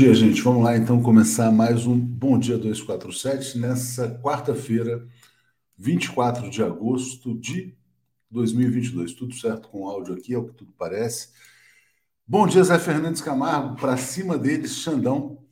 Dia, 0.00 0.14
gente. 0.14 0.40
Vamos 0.40 0.64
lá 0.64 0.74
então 0.78 1.02
começar 1.02 1.52
mais 1.52 1.86
um 1.86 1.94
Bom 1.94 2.38
Dia 2.38 2.56
247 2.56 3.58
nessa 3.58 4.08
quarta-feira, 4.22 5.06
24 5.76 6.48
de 6.48 6.62
agosto 6.62 7.38
de 7.38 7.76
2022. 8.30 9.12
Tudo 9.12 9.34
certo 9.34 9.68
com 9.68 9.82
o 9.82 9.90
áudio 9.90 10.14
aqui, 10.14 10.32
é 10.32 10.38
o 10.38 10.48
que 10.48 10.54
tudo 10.54 10.72
parece. 10.78 11.28
Bom 12.26 12.46
dia, 12.46 12.64
Zé 12.64 12.78
Fernandes 12.78 13.20
Camargo. 13.20 13.76
Para 13.76 13.98
cima 13.98 14.38
deles, 14.38 14.76
Xandão. 14.76 15.44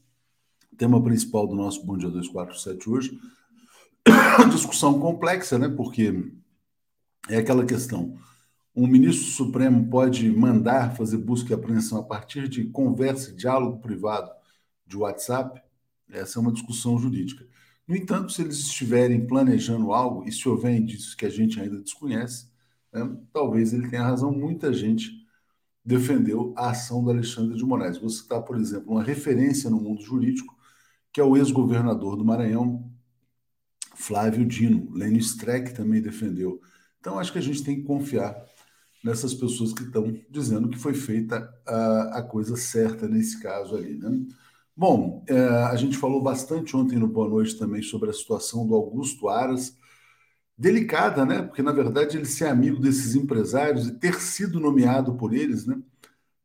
Tema 0.78 1.04
principal 1.04 1.46
do 1.46 1.54
nosso 1.54 1.84
Bom 1.84 1.98
Dia 1.98 2.08
247 2.08 2.88
hoje. 2.88 3.20
Discussão 4.50 4.98
complexa, 4.98 5.58
né? 5.58 5.68
Porque 5.68 6.24
é 7.28 7.36
aquela 7.36 7.66
questão 7.66 8.16
um 8.74 8.86
ministro 8.86 9.26
supremo 9.26 9.90
pode 9.90 10.30
mandar 10.30 10.96
fazer 10.96 11.18
busca 11.18 11.50
e 11.50 11.54
apreensão 11.54 11.98
a 11.98 12.02
partir 12.04 12.48
de 12.48 12.64
conversa, 12.64 13.34
diálogo 13.34 13.80
privado 13.80 14.37
de 14.88 14.96
WhatsApp? 14.96 15.62
Essa 16.10 16.38
é 16.38 16.42
uma 16.42 16.52
discussão 16.52 16.98
jurídica. 16.98 17.46
No 17.86 17.94
entanto, 17.94 18.32
se 18.32 18.42
eles 18.42 18.58
estiverem 18.58 19.26
planejando 19.26 19.92
algo, 19.92 20.26
e 20.26 20.32
se 20.32 20.48
houver 20.48 20.74
indícios 20.74 21.14
que 21.14 21.26
a 21.26 21.30
gente 21.30 21.60
ainda 21.60 21.80
desconhece, 21.80 22.48
né, 22.92 23.16
talvez 23.32 23.72
ele 23.72 23.88
tenha 23.88 24.02
razão. 24.02 24.32
Muita 24.32 24.72
gente 24.72 25.10
defendeu 25.84 26.52
a 26.56 26.70
ação 26.70 27.02
do 27.02 27.10
Alexandre 27.10 27.56
de 27.56 27.64
Moraes. 27.64 27.98
Vou 27.98 28.10
citar, 28.10 28.42
por 28.42 28.56
exemplo, 28.56 28.92
uma 28.92 29.02
referência 29.02 29.70
no 29.70 29.80
mundo 29.80 30.02
jurídico, 30.02 30.56
que 31.12 31.20
é 31.20 31.24
o 31.24 31.36
ex-governador 31.36 32.16
do 32.16 32.24
Maranhão, 32.24 32.90
Flávio 33.94 34.44
Dino. 34.44 34.90
Lênio 34.92 35.20
Streck 35.20 35.74
também 35.74 36.02
defendeu. 36.02 36.60
Então, 37.00 37.18
acho 37.18 37.32
que 37.32 37.38
a 37.38 37.42
gente 37.42 37.64
tem 37.64 37.76
que 37.76 37.82
confiar 37.82 38.36
nessas 39.02 39.32
pessoas 39.32 39.72
que 39.72 39.84
estão 39.84 40.14
dizendo 40.28 40.68
que 40.68 40.78
foi 40.78 40.92
feita 40.92 41.48
a, 41.66 42.18
a 42.18 42.22
coisa 42.22 42.56
certa 42.56 43.08
nesse 43.08 43.40
caso 43.40 43.76
ali. 43.76 43.96
Né? 43.96 44.26
Bom, 44.78 45.24
é, 45.28 45.36
a 45.64 45.74
gente 45.74 45.98
falou 45.98 46.22
bastante 46.22 46.76
ontem 46.76 46.96
no 46.96 47.08
Boa 47.08 47.28
Noite 47.28 47.58
também 47.58 47.82
sobre 47.82 48.10
a 48.10 48.12
situação 48.12 48.64
do 48.64 48.76
Augusto 48.76 49.28
Aras, 49.28 49.76
delicada, 50.56 51.26
né? 51.26 51.42
Porque 51.42 51.62
na 51.62 51.72
verdade 51.72 52.16
ele 52.16 52.26
ser 52.26 52.46
amigo 52.46 52.80
desses 52.80 53.16
empresários 53.16 53.88
e 53.88 53.98
ter 53.98 54.20
sido 54.20 54.60
nomeado 54.60 55.16
por 55.16 55.34
eles, 55.34 55.66
né? 55.66 55.82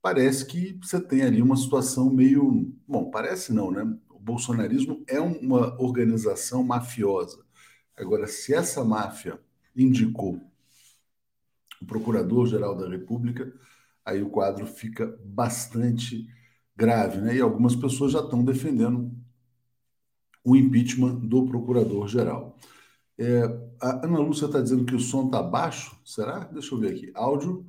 Parece 0.01 0.45
que 0.47 0.79
você 0.81 0.99
tem 0.99 1.23
ali 1.23 1.41
uma 1.41 1.57
situação 1.57 2.09
meio, 2.09 2.73
bom, 2.87 3.11
parece 3.11 3.53
não, 3.53 3.71
né? 3.71 3.83
O 4.09 4.19
bolsonarismo 4.19 5.03
é 5.07 5.19
uma 5.21 5.79
organização 5.81 6.63
mafiosa. 6.63 7.43
Agora, 7.97 8.27
se 8.27 8.53
essa 8.55 8.83
máfia 8.83 9.39
indicou 9.75 10.41
o 11.81 11.85
Procurador-Geral 11.85 12.75
da 12.75 12.89
República, 12.89 13.53
aí 14.05 14.21
o 14.21 14.29
quadro 14.29 14.65
fica 14.65 15.19
bastante 15.23 16.27
grave, 16.75 17.19
né? 17.21 17.35
E 17.35 17.41
algumas 17.41 17.75
pessoas 17.75 18.11
já 18.11 18.19
estão 18.19 18.43
defendendo 18.43 19.11
o 20.43 20.55
impeachment 20.55 21.15
do 21.15 21.45
Procurador-Geral. 21.45 22.57
É, 23.17 23.43
a 23.81 24.05
Ana 24.05 24.19
Lúcia 24.19 24.45
está 24.45 24.59
dizendo 24.61 24.85
que 24.85 24.95
o 24.95 24.99
som 24.99 25.25
está 25.25 25.41
baixo. 25.41 25.95
Será? 26.05 26.39
Deixa 26.45 26.73
eu 26.73 26.79
ver 26.79 26.91
aqui. 26.93 27.11
Áudio. 27.13 27.65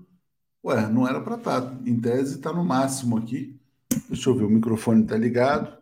Ué, 0.64 0.88
não 0.88 1.06
era 1.06 1.20
para 1.20 1.36
estar. 1.36 1.60
Tá. 1.62 1.80
Em 1.86 2.00
tese 2.00 2.36
está 2.36 2.52
no 2.52 2.64
máximo 2.64 3.18
aqui. 3.18 3.60
Deixa 4.08 4.30
eu 4.30 4.34
ver, 4.34 4.44
o 4.44 4.50
microfone 4.50 5.02
está 5.02 5.16
ligado. 5.16 5.76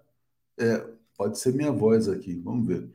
É, 0.59 0.87
pode 1.17 1.39
ser 1.39 1.55
minha 1.55 1.73
voz 1.73 2.09
aqui. 2.09 2.41
Vamos 2.41 2.67
ver. 2.67 2.91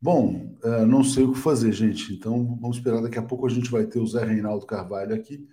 Bom, 0.00 0.56
uh, 0.62 0.86
não 0.86 1.02
sei 1.02 1.24
o 1.24 1.32
que 1.32 1.38
fazer, 1.38 1.72
gente. 1.72 2.14
Então, 2.14 2.56
vamos 2.60 2.76
esperar. 2.76 3.02
Daqui 3.02 3.18
a 3.18 3.22
pouco 3.22 3.46
a 3.46 3.50
gente 3.50 3.70
vai 3.70 3.84
ter 3.86 3.98
o 3.98 4.06
Zé 4.06 4.24
Reinaldo 4.24 4.64
Carvalho 4.64 5.14
aqui 5.14 5.48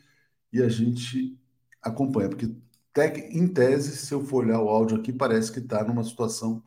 e 0.54 0.62
a 0.62 0.70
gente 0.70 1.40
acompanha. 1.82 2.30
Porque, 2.30 2.56
em 3.04 3.48
tese, 3.48 3.96
se 3.98 4.14
eu 4.14 4.24
for 4.24 4.46
olhar 4.46 4.62
o 4.62 4.70
áudio 4.70 4.98
aqui, 4.98 5.12
parece 5.12 5.52
que 5.52 5.60
está 5.60 5.84
numa 5.84 6.04
situação 6.04 6.64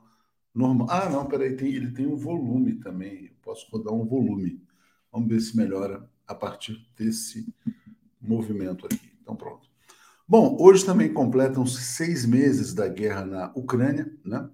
normal. 0.55 0.89
Ah, 0.91 1.09
não, 1.09 1.27
peraí, 1.27 1.57
tem, 1.57 1.75
ele 1.75 1.91
tem 1.93 2.07
um 2.07 2.17
volume 2.17 2.75
também. 2.75 3.27
Eu 3.27 3.33
posso 3.43 3.67
rodar 3.71 3.95
um 3.95 4.05
volume. 4.07 4.63
Vamos 5.13 5.29
ver 5.29 5.41
se 5.41 5.57
melhora 5.57 6.09
a 6.27 6.35
partir 6.35 6.87
desse 6.97 7.53
movimento 8.21 8.87
aqui. 8.87 9.13
Então, 9.23 9.35
pronto. 9.35 9.69
Bom, 10.27 10.57
hoje 10.61 10.85
também 10.85 11.13
completam-se 11.13 11.81
seis 11.81 12.27
meses 12.27 12.75
da 12.75 12.87
guerra 12.89 13.25
na 13.25 13.53
Ucrânia, 13.55 14.13
né? 14.25 14.51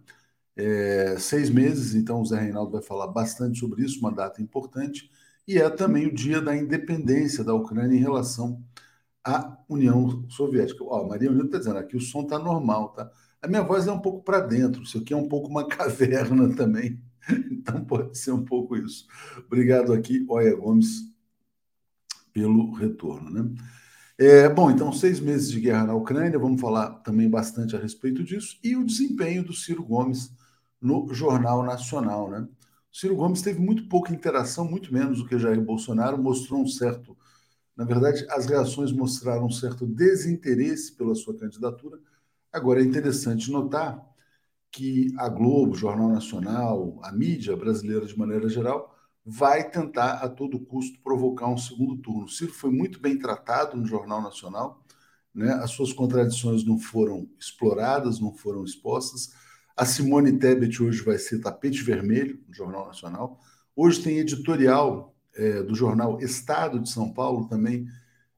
é, 0.57 1.17
seis 1.19 1.51
meses, 1.51 1.95
então 1.95 2.21
o 2.21 2.25
Zé 2.25 2.41
Reinaldo 2.41 2.73
vai 2.73 2.83
falar 2.83 3.09
bastante 3.09 3.59
sobre 3.59 3.85
isso, 3.85 3.99
uma 4.01 4.13
data 4.13 4.41
importante, 4.41 5.11
e 5.47 5.59
é 5.59 5.69
também 5.69 6.07
o 6.07 6.15
dia 6.15 6.41
da 6.41 6.57
independência 6.57 7.45
da 7.45 7.55
Ucrânia 7.55 7.97
em 7.97 8.01
relação 8.01 8.63
à 9.25 9.59
União 9.69 10.25
Soviética. 10.29 10.85
Ó, 10.85 11.09
Maria 11.09 11.31
Unida 11.31 11.47
está 11.47 11.59
dizendo 11.59 11.79
aqui, 11.79 11.97
o 11.97 12.01
som 12.01 12.23
está 12.23 12.39
normal, 12.39 12.91
tá? 12.91 13.11
A 13.41 13.49
minha 13.49 13.63
voz 13.63 13.87
é 13.87 13.93
um 13.93 14.01
pouco 14.01 14.23
para 14.23 14.41
dentro, 14.41 14.83
isso 14.83 14.99
aqui 14.99 15.13
é 15.13 15.17
um 15.17 15.29
pouco 15.29 15.49
uma 15.49 15.67
caverna 15.69 16.55
também, 16.55 17.01
então 17.51 17.85
pode 17.85 18.17
ser 18.19 18.33
um 18.33 18.45
pouco 18.45 18.77
isso. 18.77 19.07
Obrigado 19.47 19.93
aqui, 19.93 20.25
Oia 20.29 20.55
Gomes, 20.55 21.13
pelo 22.33 22.73
retorno, 22.73 23.31
né? 23.31 23.55
É, 24.17 24.49
bom, 24.49 24.71
então, 24.71 24.93
seis 24.93 25.19
meses 25.19 25.51
de 25.51 25.61
guerra 25.61 25.87
na 25.87 25.95
Ucrânia, 25.95 26.39
vamos 26.39 26.61
falar 26.61 26.91
também 27.01 27.29
bastante 27.29 27.75
a 27.75 27.79
respeito 27.81 28.23
disso, 28.23 28.59
e 28.63 28.77
o 28.77 28.85
desempenho 28.85 29.43
do 29.43 29.53
Ciro 29.53 29.83
Gomes 29.83 30.31
no 30.81 31.13
Jornal 31.13 31.65
Nacional. 31.65 32.31
Né? 32.31 32.47
O 32.93 32.97
Ciro 32.97 33.17
Gomes 33.17 33.43
teve 33.43 33.59
muito 33.59 33.89
pouca 33.89 34.15
interação, 34.15 34.71
muito 34.71 34.93
menos 34.93 35.19
do 35.19 35.27
que 35.27 35.37
Jair 35.37 35.61
Bolsonaro, 35.61 36.17
mostrou 36.17 36.63
um 36.63 36.67
certo. 36.67 37.17
Na 37.77 37.85
verdade, 37.85 38.27
as 38.31 38.47
reações 38.47 38.93
mostraram 38.93 39.47
um 39.47 39.51
certo 39.51 39.87
desinteresse 39.87 40.93
pela 40.93 41.15
sua 41.15 41.37
candidatura. 41.37 41.99
Agora, 42.53 42.81
é 42.81 42.85
interessante 42.85 43.51
notar 43.51 44.01
que 44.71 45.13
a 45.19 45.29
Globo, 45.29 45.75
Jornal 45.75 46.09
Nacional, 46.09 46.99
a 47.03 47.13
mídia 47.13 47.57
brasileira 47.57 48.07
de 48.07 48.17
maneira 48.17 48.49
geral, 48.49 48.95
vai 49.25 49.69
tentar 49.71 50.15
a 50.15 50.29
todo 50.29 50.61
custo 50.61 51.01
provocar 51.03 51.49
um 51.49 51.59
segundo 51.59 51.97
turno. 51.97 52.25
O 52.25 52.29
Ciro 52.29 52.53
foi 52.53 52.71
muito 52.71 53.01
bem 53.01 53.19
tratado 53.19 53.77
no 53.77 53.87
Jornal 53.87 54.21
Nacional, 54.21 54.85
né? 55.35 55.53
as 55.55 55.71
suas 55.71 55.93
contradições 55.93 56.65
não 56.65 56.79
foram 56.79 57.29
exploradas, 57.39 58.21
não 58.21 58.33
foram 58.35 58.65
expostas 58.65 59.33
a 59.77 59.85
Simone 59.85 60.39
Tebet 60.39 60.81
hoje 60.81 61.03
vai 61.03 61.19
ser 61.19 61.41
tapete 61.41 61.83
vermelho 61.83 62.41
no 62.47 62.55
Jornal 62.55 62.87
Nacional. 62.87 63.41
Hoje 63.75 64.03
tem 64.03 64.19
editorial 64.19 65.14
é, 65.37 65.63
do 65.63 65.75
jornal 65.75 66.21
Estado 66.21 66.81
de 66.81 66.91
São 66.91 67.13
Paulo 67.13 67.49
também 67.49 67.87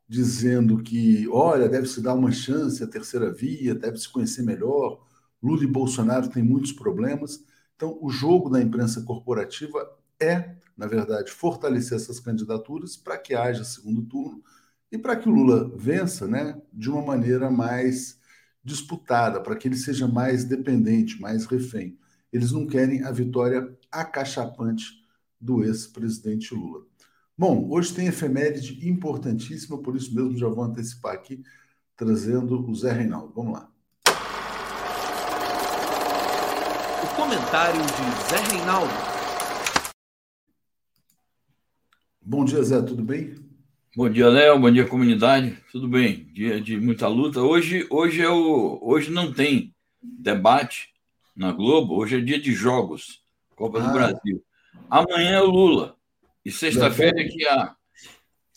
dizendo 0.09 0.83
que, 0.83 1.27
olha, 1.29 1.69
deve 1.69 1.87
se 1.89 2.01
dar 2.01 2.15
uma 2.15 2.31
chance 2.31 2.83
à 2.83 2.87
terceira 2.87 3.33
via, 3.33 3.75
deve 3.75 3.99
se 3.99 4.09
conhecer 4.09 4.43
melhor. 4.43 5.05
Lula 5.43 5.65
e 5.65 5.67
Bolsonaro 5.67 6.29
têm 6.29 6.43
muitos 6.43 6.73
problemas. 6.73 7.45
Então, 7.75 7.99
o 8.01 8.09
jogo 8.09 8.49
da 8.49 8.63
imprensa 8.63 9.03
corporativa 9.03 9.97
é, 10.21 10.57
na 10.77 10.87
verdade, 10.87 11.31
fortalecer 11.31 11.97
essas 11.97 12.21
candidaturas 12.21 12.97
para 12.97 13.19
que 13.19 13.35
haja 13.35 13.65
segundo 13.65 14.03
turno 14.03 14.43
e 14.91 14.97
para 14.97 15.17
que 15.17 15.29
o 15.29 15.33
Lula 15.33 15.71
vença, 15.77 16.27
né, 16.27 16.61
de 16.73 16.91
uma 16.91 17.03
maneira 17.03 17.51
mais 17.51 18.19
disputada, 18.63 19.41
para 19.41 19.57
que 19.57 19.69
ele 19.69 19.77
seja 19.77 20.07
mais 20.07 20.45
dependente, 20.45 21.21
mais 21.21 21.47
refém. 21.47 21.99
Eles 22.33 22.53
não 22.53 22.67
querem 22.67 23.05
a 23.05 23.11
vitória 23.11 23.77
acachapante 23.91 25.05
do 25.41 25.63
ex-presidente 25.65 26.55
Lula. 26.55 26.86
Bom, 27.39 27.69
hoje 27.71 27.93
tem 27.93 28.07
efeméride 28.07 28.89
importantíssima, 28.89 29.77
por 29.77 29.95
isso 29.95 30.15
mesmo 30.15 30.39
já 30.39 30.49
vou 30.49 30.65
antecipar 30.65 31.13
aqui, 31.13 31.43
trazendo 31.95 32.67
o 32.67 32.75
Zé 32.75 32.93
Reinaldo. 32.93 33.31
Vamos 33.35 33.53
lá. 33.53 33.71
O 37.05 37.15
comentário 37.15 37.79
de 37.83 38.31
Zé 38.31 38.39
Reinaldo. 38.57 38.91
Bom 42.23 42.43
dia, 42.47 42.63
Zé, 42.63 42.81
tudo 42.81 43.03
bem? 43.03 43.35
Bom 43.95 44.09
dia, 44.09 44.31
Léo. 44.31 44.59
Bom 44.59 44.71
dia, 44.71 44.89
comunidade. 44.89 45.63
Tudo 45.71 45.87
bem? 45.87 46.25
Dia 46.33 46.59
de 46.59 46.81
muita 46.81 47.07
luta. 47.07 47.43
Hoje, 47.43 47.87
hoje, 47.91 48.23
é 48.23 48.31
o, 48.31 48.79
hoje 48.81 49.11
não 49.11 49.31
tem 49.31 49.75
debate 50.01 50.89
na 51.37 51.53
Globo. 51.53 51.97
Hoje 51.97 52.17
é 52.17 52.21
dia 52.21 52.41
de 52.41 52.55
jogos, 52.55 53.21
Copa 53.55 53.79
ah. 53.79 53.87
do 53.87 53.93
Brasil. 53.93 54.43
Amanhã 54.89 55.33
é 55.33 55.43
o 55.43 55.51
Lula. 55.51 55.96
E 56.47 56.53
sexta-feira 56.53 57.21
é 57.21 57.25
que 57.25 57.45
a. 57.45 57.75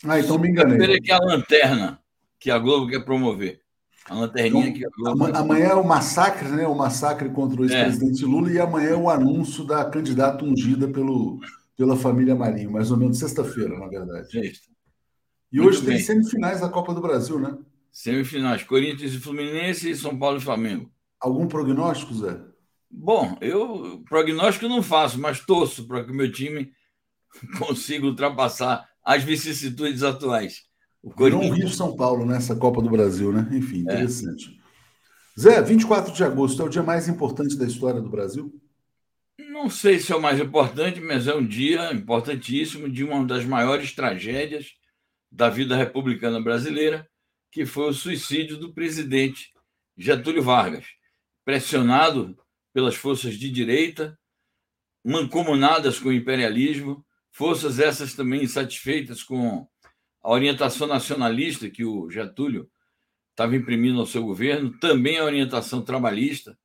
Ah, 0.04 0.20
então 0.20 0.38
me 0.38 0.48
enganei. 0.48 0.78
Sexta-feira 0.78 0.96
é 0.96 1.00
que 1.00 1.10
a 1.10 1.18
lanterna 1.18 2.00
que 2.38 2.48
a 2.48 2.56
Globo 2.56 2.86
quer 2.86 3.04
promover. 3.04 3.62
A 4.08 4.14
lanterninha 4.14 4.68
então, 4.68 4.78
que 4.78 4.86
a 4.86 4.90
Globo. 4.90 5.24
Amanhã, 5.24 5.38
amanhã 5.40 5.66
é 5.70 5.74
o 5.74 5.84
massacre, 5.84 6.48
né? 6.50 6.68
O 6.68 6.74
massacre 6.76 7.28
contra 7.30 7.60
o 7.60 7.64
ex-presidente 7.64 8.22
é. 8.22 8.26
Lula, 8.28 8.52
e 8.52 8.60
amanhã 8.60 8.90
é 8.90 8.96
o 8.96 9.10
anúncio 9.10 9.64
da 9.64 9.84
candidata 9.84 10.44
ungida 10.44 10.86
pelo, 10.86 11.40
pela 11.76 11.96
família 11.96 12.36
Marinho, 12.36 12.70
mais 12.70 12.92
ou 12.92 12.96
menos 12.96 13.18
sexta-feira, 13.18 13.76
na 13.76 13.88
verdade. 13.88 14.30
Sexta. 14.30 14.68
E 15.52 15.56
Muito 15.56 15.70
hoje 15.70 15.80
bem. 15.84 15.96
tem 15.96 16.04
semifinais 16.04 16.60
da 16.60 16.68
Copa 16.68 16.94
do 16.94 17.00
Brasil, 17.00 17.40
né? 17.40 17.58
Semifinais, 17.90 18.62
Corinthians 18.62 19.14
e 19.14 19.18
Fluminense 19.18 19.90
e 19.90 19.96
São 19.96 20.16
Paulo 20.16 20.38
e 20.38 20.40
Flamengo. 20.40 20.88
Algum 21.18 21.48
prognóstico, 21.48 22.14
Zé? 22.14 22.40
Bom, 22.88 23.36
eu 23.40 24.00
prognóstico 24.08 24.68
não 24.68 24.80
faço, 24.80 25.20
mas 25.20 25.40
torço 25.40 25.88
para 25.88 26.04
que 26.04 26.12
o 26.12 26.14
meu 26.14 26.30
time 26.30 26.70
consiga 27.58 28.06
ultrapassar 28.06 28.88
as 29.04 29.22
vicissitudes 29.22 30.02
atuais. 30.02 30.62
O 31.02 31.10
Corinthians... 31.10 31.42
Virou 31.42 31.58
um 31.58 31.66
Rio 31.66 31.74
São 31.74 31.96
Paulo 31.96 32.26
nessa 32.26 32.54
Copa 32.54 32.82
do 32.82 32.90
Brasil, 32.90 33.32
né? 33.32 33.48
Enfim, 33.52 33.78
é. 33.78 33.94
interessante. 33.94 34.56
É. 34.56 35.40
Zé, 35.40 35.62
24 35.62 36.12
de 36.12 36.22
agosto 36.22 36.60
é 36.60 36.64
o 36.64 36.68
dia 36.68 36.82
mais 36.82 37.08
importante 37.08 37.56
da 37.56 37.64
história 37.64 38.00
do 38.00 38.10
Brasil? 38.10 38.52
Não 39.38 39.70
sei 39.70 39.98
se 39.98 40.12
é 40.12 40.16
o 40.16 40.20
mais 40.20 40.38
importante, 40.38 41.00
mas 41.00 41.26
é 41.26 41.34
um 41.34 41.46
dia 41.46 41.92
importantíssimo 41.92 42.88
de 42.88 43.04
uma 43.04 43.24
das 43.24 43.44
maiores 43.44 43.94
tragédias 43.94 44.72
da 45.30 45.48
vida 45.48 45.76
republicana 45.76 46.40
brasileira, 46.42 47.08
que 47.50 47.64
foi 47.64 47.88
o 47.88 47.94
suicídio 47.94 48.58
do 48.58 48.72
presidente 48.74 49.52
Getúlio 49.96 50.42
Vargas, 50.42 50.86
pressionado 51.44 52.36
pelas 52.72 52.94
forças 52.94 53.34
de 53.34 53.50
direita, 53.50 54.18
mancomunadas 55.04 55.98
com 55.98 56.08
o 56.08 56.12
imperialismo, 56.12 57.04
forças 57.30 57.78
essas 57.78 58.14
também 58.14 58.42
insatisfeitas 58.42 59.22
com 59.22 59.66
a 60.22 60.30
orientação 60.30 60.86
nacionalista 60.86 61.70
que 61.70 61.84
o 61.84 62.10
Getúlio 62.10 62.70
estava 63.30 63.56
imprimindo 63.56 63.98
ao 63.98 64.06
seu 64.06 64.22
governo, 64.22 64.78
também 64.78 65.18
a 65.18 65.24
orientação 65.24 65.82
trabalhista, 65.82 66.58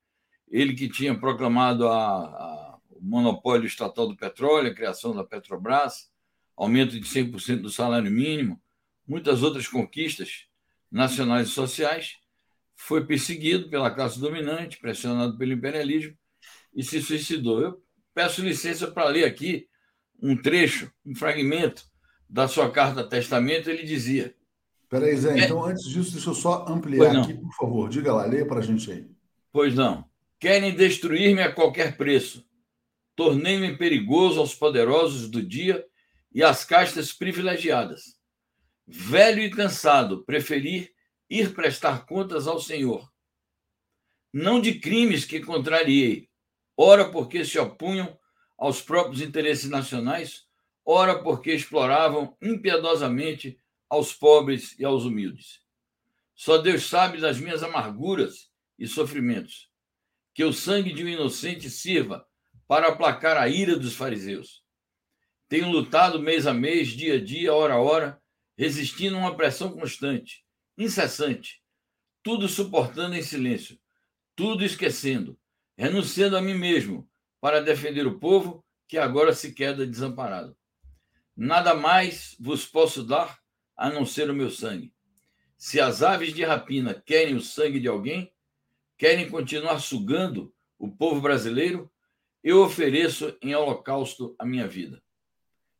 ele 0.48 0.74
que 0.74 0.90
tinha 0.90 1.18
proclamado 1.18 1.88
a, 1.88 1.96
a, 1.96 2.80
o 2.90 3.02
monopólio 3.02 3.66
estatal 3.66 4.08
do 4.08 4.16
petróleo, 4.16 4.72
a 4.72 4.76
criação 4.76 5.16
da 5.16 5.24
Petrobras, 5.24 6.12
aumento 6.56 7.00
de 7.00 7.08
100% 7.08 7.62
do 7.62 7.70
salário 7.70 8.12
mínimo, 8.12 8.62
muitas 9.08 9.44
outras 9.44 9.68
conquistas 9.68 10.48
nacionais 10.92 11.48
e 11.48 11.52
sociais, 11.52 12.18
foi 12.76 13.06
perseguido 13.06 13.70
pela 13.70 13.90
classe 13.90 14.20
dominante, 14.20 14.78
pressionado 14.78 15.38
pelo 15.38 15.54
imperialismo 15.54 16.18
e 16.76 16.84
se 16.84 17.02
suicidou. 17.02 17.62
Eu 17.62 17.84
peço 18.14 18.42
licença 18.42 18.92
para 18.92 19.08
ler 19.10 19.24
aqui 19.24 19.68
um 20.22 20.36
trecho, 20.36 20.92
um 21.06 21.16
fragmento 21.16 21.86
da 22.30 22.48
sua 22.48 22.72
carta 22.72 23.08
testamento. 23.08 23.70
Ele 23.70 23.84
dizia: 23.84 24.36
Peraí, 24.90 25.16
Zé, 25.18 25.40
é... 25.40 25.46
então 25.46 25.64
antes 25.64 25.86
disso, 25.86 26.12
deixa 26.12 26.30
eu 26.30 26.36
só 26.36 26.66
ampliar 26.68 27.16
aqui, 27.16 27.34
por 27.34 27.54
favor. 27.54 27.90
Diga 27.90 28.14
lá, 28.14 28.26
leia 28.26 28.48
para 28.48 28.60
a 28.60 28.64
gente 28.64 28.92
aí. 28.92 29.06
Pois 29.52 29.76
não. 29.76 30.06
Querem 30.40 30.76
destruir-me 30.76 31.42
a 31.42 31.52
qualquer 31.52 31.98
preço. 31.98 32.46
Tornei-me 33.16 33.78
perigoso 33.78 34.40
aos 34.40 34.54
poderosos 34.54 35.30
do 35.30 35.42
dia 35.42 35.86
e 36.34 36.44
às 36.44 36.66
castas 36.66 37.14
privilegiadas. 37.14 38.16
Velho 38.86 39.42
e 39.42 39.50
cansado, 39.50 40.24
preferi 40.26 40.92
ir 41.30 41.54
prestar 41.54 42.06
contas 42.06 42.48
ao 42.48 42.60
Senhor. 42.60 43.10
Não 44.32 44.60
de 44.60 44.80
crimes 44.80 45.24
que 45.24 45.40
contrariei, 45.40 46.30
ora 46.78 47.10
porque 47.10 47.46
se 47.46 47.58
opunham 47.58 48.18
aos 48.58 48.82
próprios 48.82 49.22
interesses 49.22 49.70
nacionais, 49.70 50.46
ora 50.86 51.22
porque 51.22 51.54
exploravam 51.54 52.36
impiedosamente 52.42 53.60
aos 53.90 54.14
pobres 54.14 54.78
e 54.80 54.86
aos 54.86 55.04
humildes. 55.04 55.62
Só 56.36 56.58
Deus 56.58 56.88
sabe 56.88 57.20
das 57.20 57.40
minhas 57.40 57.64
amarguras 57.64 58.52
e 58.78 58.88
sofrimentos. 58.88 59.70
Que 60.34 60.44
o 60.44 60.52
sangue 60.52 60.92
de 60.92 61.04
um 61.04 61.08
inocente 61.08 61.70
sirva 61.70 62.28
para 62.68 62.90
aplacar 62.90 63.38
a 63.38 63.48
ira 63.48 63.78
dos 63.78 63.96
fariseus. 63.96 64.64
Tenho 65.48 65.70
lutado 65.70 66.20
mês 66.20 66.46
a 66.46 66.54
mês, 66.54 66.90
dia 66.90 67.16
a 67.16 67.24
dia, 67.24 67.54
hora 67.54 67.76
a 67.76 67.80
hora, 67.80 68.22
resistindo 68.58 69.16
a 69.16 69.20
uma 69.20 69.36
pressão 69.36 69.72
constante, 69.72 70.44
incessante, 70.78 71.62
tudo 72.24 72.50
suportando 72.50 73.16
em 73.16 73.22
silêncio, 73.22 73.80
tudo 74.36 74.66
esquecendo, 74.66 75.40
renunciando 75.78 76.36
a 76.36 76.42
mim 76.42 76.56
mesmo 76.56 77.08
para 77.46 77.62
defender 77.62 78.08
o 78.08 78.18
povo 78.18 78.66
que 78.88 78.98
agora 78.98 79.32
se 79.32 79.54
queda 79.54 79.86
desamparado. 79.86 80.58
Nada 81.38 81.76
mais 81.76 82.36
vos 82.40 82.66
posso 82.66 83.04
dar 83.04 83.40
a 83.78 83.88
não 83.88 84.04
ser 84.04 84.32
o 84.32 84.34
meu 84.34 84.50
sangue. 84.50 84.92
Se 85.56 85.80
as 85.80 86.02
aves 86.02 86.34
de 86.34 86.44
rapina 86.44 87.00
querem 87.06 87.36
o 87.36 87.40
sangue 87.40 87.80
de 87.80 87.88
alguém, 87.88 88.34
querem 88.98 89.30
continuar 89.30 89.78
sugando 89.78 90.56
o 90.80 90.90
povo 90.90 91.22
brasileiro, 91.22 91.88
eu 92.44 92.64
ofereço 92.64 93.38
em 93.44 93.54
holocausto 93.54 94.36
a 94.40 94.44
minha 94.44 94.68
vida. 94.68 95.00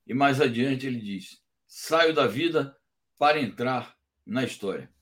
E 0.06 0.14
mais 0.14 0.40
adiante 0.40 0.86
ele 0.86 1.02
diz: 1.02 1.42
saio 1.66 2.14
da 2.14 2.28
vida 2.28 2.78
para 3.18 3.42
entrar 3.42 3.96
na 4.24 4.44
história. 4.44 4.94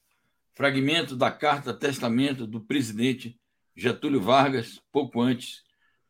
Fragmento 0.53 1.13
da 1.13 1.29
carta 1.29 1.73
testamento 1.73 2.47
do 2.47 2.61
presidente 2.61 3.37
Getúlio 3.75 4.21
Vargas, 4.21 4.81
pouco 4.93 5.19
antes 5.19 5.61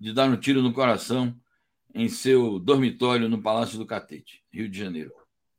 de 0.04 0.12
dar 0.12 0.30
um 0.30 0.36
tiro 0.36 0.62
no 0.62 0.74
coração 0.74 1.34
em 1.96 2.10
seu 2.10 2.60
dormitório 2.60 3.30
no 3.30 3.42
Palácio 3.42 3.78
do 3.78 3.86
Catete, 3.86 4.44
Rio 4.52 4.68
de 4.68 4.78
Janeiro. 4.78 5.14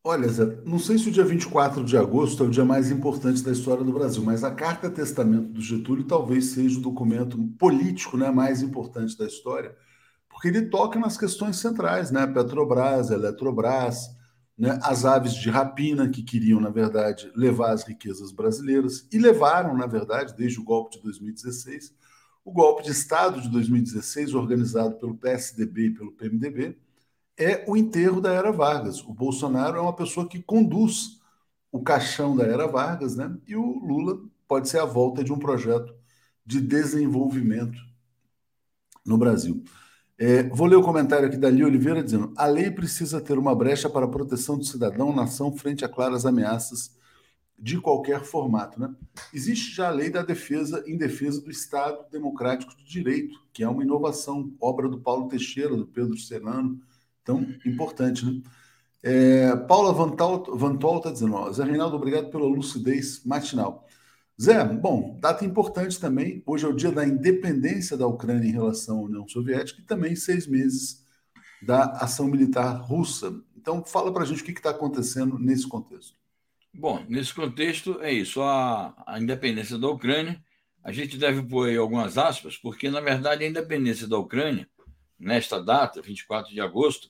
Olha, 0.04 0.28
Zé, 0.28 0.58
não 0.66 0.78
sei 0.78 0.98
se 0.98 1.08
o 1.08 1.10
dia 1.10 1.24
24 1.24 1.82
de 1.82 1.96
agosto 1.96 2.44
é 2.44 2.46
o 2.46 2.50
dia 2.50 2.64
mais 2.64 2.90
importante 2.90 3.42
da 3.42 3.50
história 3.50 3.82
do 3.82 3.90
Brasil, 3.90 4.22
mas 4.22 4.44
a 4.44 4.50
Carta 4.50 4.90
Testamento 4.90 5.48
do 5.48 5.62
Getúlio 5.62 6.04
talvez 6.04 6.50
seja 6.50 6.78
o 6.78 6.82
documento 6.82 7.38
político 7.58 8.18
né, 8.18 8.30
mais 8.30 8.60
importante 8.60 9.16
da 9.16 9.24
história, 9.24 9.74
porque 10.28 10.48
ele 10.48 10.66
toca 10.66 10.98
nas 10.98 11.16
questões 11.16 11.56
centrais, 11.56 12.10
né? 12.10 12.26
Petrobras, 12.26 13.10
Eletrobras, 13.10 14.10
né, 14.58 14.78
as 14.82 15.06
aves 15.06 15.32
de 15.32 15.48
rapina 15.48 16.06
que 16.06 16.22
queriam, 16.22 16.60
na 16.60 16.68
verdade, 16.68 17.32
levar 17.34 17.72
as 17.72 17.82
riquezas 17.82 18.30
brasileiras 18.30 19.08
e 19.10 19.18
levaram, 19.18 19.74
na 19.74 19.86
verdade, 19.86 20.34
desde 20.36 20.60
o 20.60 20.64
golpe 20.64 20.96
de 20.96 21.02
2016, 21.02 21.94
o 22.44 22.52
golpe 22.52 22.82
de 22.82 22.90
Estado 22.90 23.40
de 23.40 23.48
2016, 23.48 24.34
organizado 24.34 24.96
pelo 24.96 25.16
PSDB 25.16 25.86
e 25.86 25.94
pelo 25.94 26.12
PMDB, 26.12 26.76
é 27.36 27.64
o 27.66 27.76
enterro 27.76 28.20
da 28.20 28.32
era 28.32 28.52
Vargas. 28.52 29.02
O 29.02 29.12
Bolsonaro 29.12 29.78
é 29.78 29.80
uma 29.80 29.96
pessoa 29.96 30.28
que 30.28 30.42
conduz 30.42 31.20
o 31.72 31.82
caixão 31.82 32.36
da 32.36 32.44
era 32.44 32.68
Vargas, 32.68 33.16
né? 33.16 33.36
E 33.46 33.56
o 33.56 33.78
Lula 33.84 34.20
pode 34.46 34.68
ser 34.68 34.78
a 34.78 34.84
volta 34.84 35.24
de 35.24 35.32
um 35.32 35.38
projeto 35.38 35.94
de 36.46 36.60
desenvolvimento 36.60 37.78
no 39.04 39.18
Brasil. 39.18 39.64
É, 40.16 40.44
vou 40.44 40.66
ler 40.66 40.76
o 40.76 40.82
comentário 40.82 41.26
aqui 41.26 41.36
da 41.36 41.50
Lia 41.50 41.66
Oliveira 41.66 42.02
dizendo: 42.02 42.32
a 42.36 42.46
lei 42.46 42.70
precisa 42.70 43.20
ter 43.20 43.38
uma 43.38 43.54
brecha 43.54 43.90
para 43.90 44.04
a 44.04 44.08
proteção 44.08 44.56
do 44.56 44.64
cidadão 44.64 45.14
nação 45.14 45.50
frente 45.56 45.84
a 45.84 45.88
claras 45.88 46.24
ameaças 46.24 46.94
de 47.58 47.80
qualquer 47.80 48.24
formato. 48.24 48.80
Né? 48.80 48.94
Existe 49.32 49.74
já 49.74 49.88
a 49.88 49.92
lei 49.92 50.10
da 50.10 50.22
defesa 50.22 50.82
em 50.86 50.96
defesa 50.96 51.40
do 51.40 51.50
Estado 51.50 52.04
Democrático 52.10 52.76
de 52.76 52.84
Direito, 52.84 53.40
que 53.52 53.62
é 53.62 53.68
uma 53.68 53.82
inovação, 53.82 54.52
obra 54.60 54.88
do 54.88 55.00
Paulo 55.00 55.28
Teixeira, 55.28 55.76
do 55.76 55.86
Pedro 55.86 56.16
Serrano, 56.16 56.80
tão 57.24 57.46
importante. 57.64 58.24
Né? 58.26 58.42
É, 59.02 59.56
Paula 59.56 59.92
Vantol 59.92 60.98
está 60.98 61.10
dizendo: 61.10 61.34
ó, 61.34 61.52
Zé 61.52 61.64
Reinaldo, 61.64 61.96
obrigado 61.96 62.30
pela 62.30 62.46
lucidez 62.46 63.24
matinal. 63.24 63.86
Zé, 64.40 64.64
bom, 64.64 65.16
data 65.20 65.44
importante 65.44 66.00
também. 66.00 66.42
Hoje 66.44 66.64
é 66.64 66.68
o 66.68 66.72
dia 66.72 66.90
da 66.90 67.06
independência 67.06 67.96
da 67.96 68.06
Ucrânia 68.06 68.48
em 68.48 68.52
relação 68.52 68.98
à 68.98 69.02
União 69.02 69.28
Soviética 69.28 69.80
e 69.80 69.84
também 69.84 70.16
seis 70.16 70.46
meses 70.46 71.04
da 71.62 71.84
ação 71.92 72.26
militar 72.26 72.80
russa. 72.82 73.32
Então, 73.56 73.84
fala 73.84 74.12
para 74.12 74.24
a 74.24 74.26
gente 74.26 74.42
o 74.42 74.44
que 74.44 74.52
está 74.52 74.70
acontecendo 74.70 75.38
nesse 75.38 75.68
contexto. 75.68 76.23
Bom, 76.76 77.04
nesse 77.08 77.32
contexto 77.32 78.00
é 78.02 78.12
isso. 78.12 78.42
A, 78.42 78.94
a 79.06 79.20
independência 79.20 79.78
da 79.78 79.86
Ucrânia, 79.88 80.42
a 80.82 80.90
gente 80.90 81.16
deve 81.16 81.40
pôr 81.44 81.68
aí 81.68 81.76
algumas 81.76 82.18
aspas, 82.18 82.56
porque, 82.56 82.90
na 82.90 83.00
verdade, 83.00 83.44
a 83.44 83.48
independência 83.48 84.08
da 84.08 84.18
Ucrânia, 84.18 84.68
nesta 85.16 85.62
data, 85.62 86.02
24 86.02 86.52
de 86.52 86.60
agosto, 86.60 87.08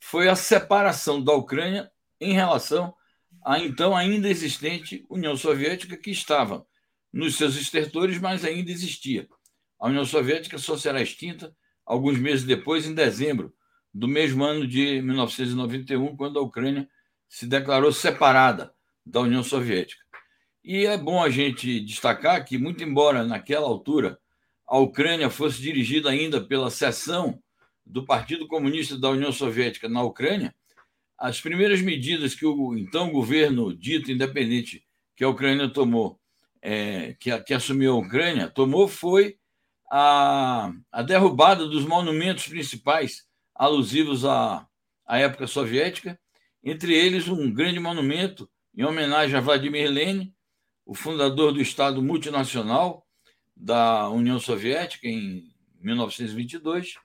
foi 0.00 0.28
a 0.28 0.34
separação 0.34 1.22
da 1.22 1.32
Ucrânia 1.32 1.90
em 2.20 2.32
relação 2.32 2.92
a 3.44 3.60
então 3.60 3.96
ainda 3.96 4.28
existente 4.28 5.06
União 5.08 5.36
Soviética, 5.36 5.96
que 5.96 6.10
estava 6.10 6.66
nos 7.12 7.36
seus 7.36 7.54
estertores, 7.56 8.18
mas 8.18 8.44
ainda 8.44 8.72
existia. 8.72 9.28
A 9.78 9.86
União 9.86 10.04
Soviética 10.04 10.58
só 10.58 10.76
será 10.76 11.00
extinta 11.00 11.56
alguns 11.84 12.18
meses 12.18 12.44
depois, 12.44 12.86
em 12.86 12.94
dezembro 12.94 13.54
do 13.94 14.08
mesmo 14.08 14.44
ano 14.44 14.66
de 14.66 15.00
1991, 15.00 16.16
quando 16.16 16.40
a 16.40 16.42
Ucrânia 16.42 16.88
se 17.28 17.46
declarou 17.46 17.92
separada 17.92 18.74
da 19.06 19.20
União 19.20 19.42
Soviética. 19.42 20.02
E 20.64 20.84
é 20.84 20.98
bom 20.98 21.22
a 21.22 21.30
gente 21.30 21.80
destacar 21.80 22.44
que, 22.44 22.58
muito 22.58 22.82
embora 22.82 23.24
naquela 23.24 23.66
altura 23.66 24.18
a 24.66 24.78
Ucrânia 24.78 25.30
fosse 25.30 25.62
dirigida 25.62 26.10
ainda 26.10 26.40
pela 26.40 26.70
seção 26.70 27.40
do 27.84 28.04
Partido 28.04 28.48
Comunista 28.48 28.98
da 28.98 29.10
União 29.10 29.30
Soviética 29.30 29.88
na 29.88 30.02
Ucrânia, 30.02 30.52
as 31.16 31.40
primeiras 31.40 31.80
medidas 31.80 32.34
que 32.34 32.44
o 32.44 32.76
então 32.76 33.12
governo 33.12 33.72
dito 33.72 34.10
independente 34.10 34.84
que 35.14 35.22
a 35.22 35.28
Ucrânia 35.28 35.68
tomou, 35.68 36.18
é, 36.60 37.14
que, 37.20 37.38
que, 37.42 37.54
assumiu 37.54 37.92
a 37.92 37.98
Ucrânia, 37.98 38.48
tomou 38.48 38.88
foi 38.88 39.38
a, 39.90 40.72
a 40.90 41.02
derrubada 41.02 41.66
dos 41.66 41.86
monumentos 41.86 42.48
principais 42.48 43.24
alusivos 43.54 44.24
à, 44.24 44.66
à 45.06 45.18
época 45.18 45.46
soviética, 45.46 46.18
entre 46.62 46.92
eles 46.92 47.28
um 47.28 47.50
grande 47.52 47.78
monumento 47.78 48.50
em 48.76 48.84
homenagem 48.84 49.36
a 49.36 49.40
Vladimir 49.40 49.90
Lenin, 49.90 50.34
o 50.84 50.94
fundador 50.94 51.52
do 51.52 51.60
Estado 51.60 52.02
multinacional 52.02 53.06
da 53.56 54.08
União 54.10 54.38
Soviética 54.38 55.08
em 55.08 55.50
1922, 55.80 56.96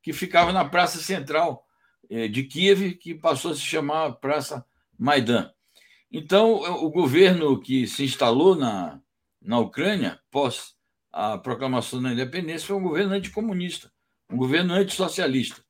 que 0.00 0.12
ficava 0.12 0.52
na 0.52 0.64
Praça 0.64 0.98
Central 0.98 1.66
é, 2.08 2.28
de 2.28 2.44
Kiev, 2.44 2.94
que 2.94 3.14
passou 3.14 3.50
a 3.50 3.54
se 3.54 3.60
chamar 3.60 4.12
Praça 4.12 4.64
Maidan. 4.96 5.50
Então, 6.10 6.54
o 6.84 6.90
governo 6.90 7.60
que 7.60 7.86
se 7.86 8.04
instalou 8.04 8.54
na, 8.54 9.00
na 9.40 9.58
Ucrânia, 9.58 10.20
pós 10.30 10.74
a 11.10 11.36
proclamação 11.36 12.00
da 12.00 12.12
independência, 12.12 12.68
foi 12.68 12.76
um 12.76 12.82
governo 12.82 13.14
anticomunista, 13.14 13.90
um 14.30 14.36
governo 14.36 14.72
antissocialista. 14.72 15.64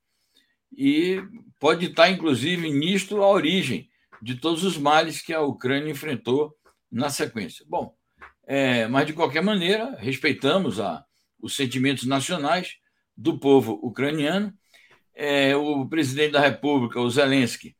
E 0.71 1.23
pode 1.59 1.87
estar, 1.87 2.11
inclusive, 2.11 2.71
nisto 2.71 3.23
a 3.23 3.29
origem 3.29 3.89
de 4.23 4.37
todos 4.37 4.63
os 4.63 4.79
males 4.79 5.21
que 5.21 5.35
a 5.35 5.41
Ucrânia 5.41 5.91
enfrentou 5.91 6.57
na 6.91 7.11
sequência. 7.11 7.67
Bom, 7.69 7.93
é, 8.47 8.87
mas 8.87 9.07
de 9.07 9.13
qualquer 9.13 9.43
maneira, 9.43 9.97
respeitamos 9.99 10.79
a, 10.79 11.05
os 11.41 11.57
sentimentos 11.57 12.05
nacionais 12.05 12.77
do 13.17 13.39
povo 13.39 13.81
ucraniano. 13.83 14.55
É, 15.13 15.57
o 15.57 15.87
presidente 15.89 16.33
da 16.33 16.41
República, 16.41 17.01
o 17.01 17.11
Zelensky, 17.11 17.77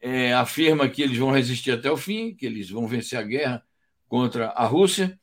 é, 0.00 0.32
afirma 0.32 0.88
que 0.88 1.02
eles 1.02 1.18
vão 1.18 1.32
resistir 1.32 1.72
até 1.72 1.90
o 1.90 1.96
fim, 1.96 2.34
que 2.34 2.46
eles 2.46 2.70
vão 2.70 2.86
vencer 2.86 3.18
a 3.18 3.22
guerra 3.22 3.62
contra 4.08 4.48
a 4.50 4.64
Rússia, 4.64 5.18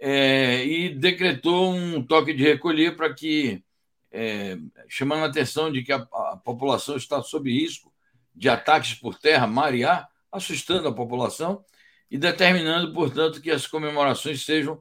é, 0.00 0.64
e 0.64 0.94
decretou 0.94 1.72
um 1.72 2.04
toque 2.04 2.32
de 2.32 2.44
recolher 2.44 2.96
para 2.96 3.12
que, 3.12 3.64
é, 4.12 4.56
chamando 4.88 5.24
a 5.24 5.26
atenção 5.26 5.72
de 5.72 5.82
que 5.82 5.92
a, 5.92 5.96
a, 5.96 6.40
população 6.44 6.96
está 6.96 7.20
sob 7.20 7.50
risco 7.50 7.92
de 8.38 8.48
ataques 8.48 8.94
por 8.94 9.18
terra, 9.18 9.46
mar 9.48 9.74
ar, 9.82 10.08
assustando 10.30 10.86
a 10.86 10.94
população 10.94 11.64
e 12.08 12.16
determinando, 12.16 12.92
portanto, 12.94 13.40
que 13.42 13.50
as 13.50 13.66
comemorações 13.66 14.44
sejam, 14.44 14.80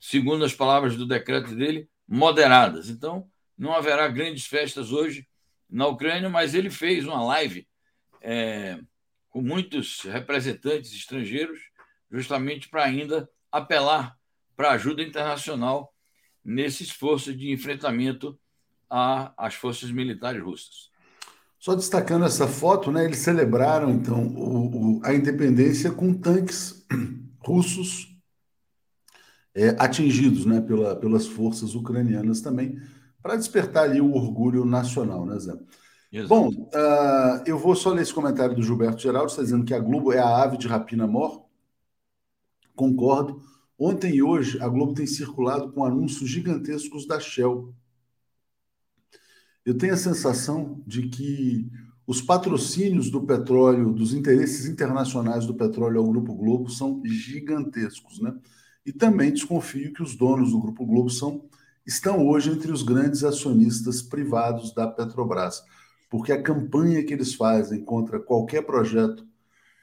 segundo 0.00 0.44
as 0.44 0.52
palavras 0.52 0.96
do 0.96 1.06
decreto 1.06 1.54
dele, 1.54 1.88
moderadas. 2.06 2.90
Então, 2.90 3.30
não 3.56 3.72
haverá 3.72 4.08
grandes 4.08 4.46
festas 4.46 4.90
hoje 4.90 5.28
na 5.70 5.86
Ucrânia, 5.86 6.28
mas 6.28 6.54
ele 6.54 6.70
fez 6.70 7.06
uma 7.06 7.22
live 7.22 7.68
é, 8.20 8.80
com 9.30 9.40
muitos 9.40 10.00
representantes 10.00 10.92
estrangeiros, 10.92 11.60
justamente 12.10 12.68
para 12.68 12.84
ainda 12.84 13.30
apelar 13.52 14.18
para 14.56 14.72
ajuda 14.72 15.02
internacional 15.02 15.94
nesse 16.44 16.82
esforço 16.82 17.32
de 17.32 17.52
enfrentamento 17.52 18.38
às 18.90 19.54
forças 19.54 19.90
militares 19.90 20.42
russas. 20.42 20.90
Só 21.58 21.74
destacando 21.74 22.24
essa 22.24 22.46
foto, 22.46 22.92
né, 22.92 23.04
eles 23.04 23.18
celebraram 23.18 23.90
então 23.90 24.28
o, 24.28 24.98
o, 24.98 25.00
a 25.04 25.12
independência 25.12 25.90
com 25.90 26.14
tanques 26.14 26.86
russos 27.40 28.16
é, 29.54 29.70
atingidos 29.78 30.46
né, 30.46 30.60
pela, 30.60 30.94
pelas 30.94 31.26
forças 31.26 31.74
ucranianas 31.74 32.40
também, 32.40 32.80
para 33.20 33.34
despertar 33.34 33.84
ali 33.84 34.00
o 34.00 34.14
orgulho 34.14 34.64
nacional, 34.64 35.26
né, 35.26 35.38
Zé? 35.38 35.52
Exato. 36.10 36.28
Bom, 36.28 36.48
uh, 36.48 37.42
eu 37.44 37.58
vou 37.58 37.74
só 37.74 37.90
ler 37.90 38.02
esse 38.02 38.14
comentário 38.14 38.54
do 38.54 38.62
Gilberto 38.62 39.02
Geraldo, 39.02 39.30
está 39.30 39.42
dizendo 39.42 39.64
que 39.64 39.74
a 39.74 39.80
Globo 39.80 40.12
é 40.12 40.18
a 40.18 40.42
ave 40.42 40.56
de 40.56 40.66
rapina 40.66 41.06
mor. 41.06 41.44
Concordo. 42.74 43.42
Ontem 43.78 44.14
e 44.14 44.22
hoje, 44.22 44.60
a 44.60 44.68
Globo 44.68 44.94
tem 44.94 45.06
circulado 45.06 45.70
com 45.72 45.84
anúncios 45.84 46.30
gigantescos 46.30 47.06
da 47.06 47.20
Shell. 47.20 47.74
Eu 49.68 49.76
tenho 49.76 49.94
a 49.94 49.98
sensação 49.98 50.82
de 50.86 51.08
que 51.08 51.70
os 52.06 52.22
patrocínios 52.22 53.10
do 53.10 53.26
petróleo, 53.26 53.92
dos 53.92 54.14
interesses 54.14 54.66
internacionais 54.66 55.46
do 55.46 55.54
petróleo 55.54 56.00
ao 56.00 56.08
Grupo 56.08 56.34
Globo 56.34 56.70
são 56.70 57.02
gigantescos, 57.04 58.20
né? 58.20 58.34
E 58.84 58.92
também 58.92 59.32
desconfio 59.32 59.92
que 59.92 60.02
os 60.02 60.16
donos 60.16 60.52
do 60.52 60.60
Grupo 60.60 60.86
Globo 60.86 61.10
são, 61.10 61.44
estão 61.86 62.26
hoje 62.26 62.50
entre 62.50 62.72
os 62.72 62.82
grandes 62.82 63.22
acionistas 63.24 64.00
privados 64.00 64.72
da 64.72 64.86
Petrobras 64.86 65.62
porque 66.10 66.32
a 66.32 66.42
campanha 66.42 67.04
que 67.04 67.12
eles 67.12 67.34
fazem 67.34 67.84
contra 67.84 68.18
qualquer 68.18 68.62
projeto, 68.62 69.26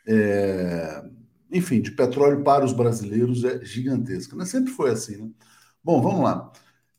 é, 0.08 1.04
enfim, 1.51 1.82
de 1.82 1.92
petróleo 1.92 2.44
para 2.44 2.65
os 2.65 2.74
brasileiros 2.74 3.44
é 3.44 3.63
gigantesca. 3.63 4.36
Mas 4.36 4.50
sempre 4.50 4.72
foi 4.72 4.92
assim, 4.92 5.18
né? 5.18 5.30
Bom, 5.84 6.01
vamos 6.01 6.24
lá. 6.24 6.51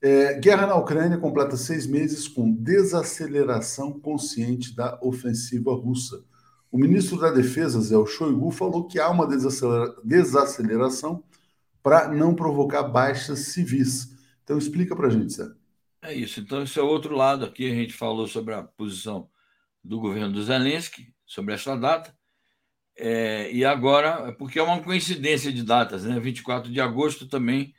É, 0.06 0.34
guerra 0.34 0.68
na 0.68 0.76
Ucrânia 0.76 1.18
completa 1.18 1.56
seis 1.56 1.84
meses 1.84 2.28
com 2.28 2.52
desaceleração 2.52 3.98
consciente 3.98 4.72
da 4.72 4.96
ofensiva 5.02 5.74
russa. 5.74 6.24
O 6.70 6.78
ministro 6.78 7.18
da 7.18 7.32
Defesa, 7.32 7.80
Zé 7.80 7.96
Shoigu, 8.06 8.52
falou 8.52 8.86
que 8.86 9.00
há 9.00 9.10
uma 9.10 9.26
desacelera 9.26 9.92
desaceleração 10.04 11.24
para 11.82 12.06
não 12.06 12.36
provocar 12.36 12.84
baixas 12.84 13.48
civis. 13.48 14.16
Então, 14.44 14.56
explica 14.56 14.94
para 14.94 15.08
a 15.08 15.10
gente, 15.10 15.32
Zé. 15.32 15.48
É 16.02 16.14
isso. 16.14 16.38
Então, 16.38 16.62
esse 16.62 16.78
é 16.78 16.82
o 16.82 16.86
outro 16.86 17.16
lado. 17.16 17.44
Aqui 17.44 17.68
a 17.68 17.74
gente 17.74 17.92
falou 17.92 18.28
sobre 18.28 18.54
a 18.54 18.62
posição 18.62 19.28
do 19.82 19.98
governo 19.98 20.34
do 20.34 20.44
Zelensky 20.44 21.12
sobre 21.26 21.52
essa 21.52 21.76
data. 21.76 22.16
É, 22.96 23.52
e 23.52 23.64
agora, 23.64 24.32
porque 24.34 24.60
é 24.60 24.62
uma 24.62 24.80
coincidência 24.80 25.52
de 25.52 25.64
datas, 25.64 26.04
né? 26.04 26.20
24 26.20 26.70
de 26.70 26.80
agosto 26.80 27.26
também 27.26 27.74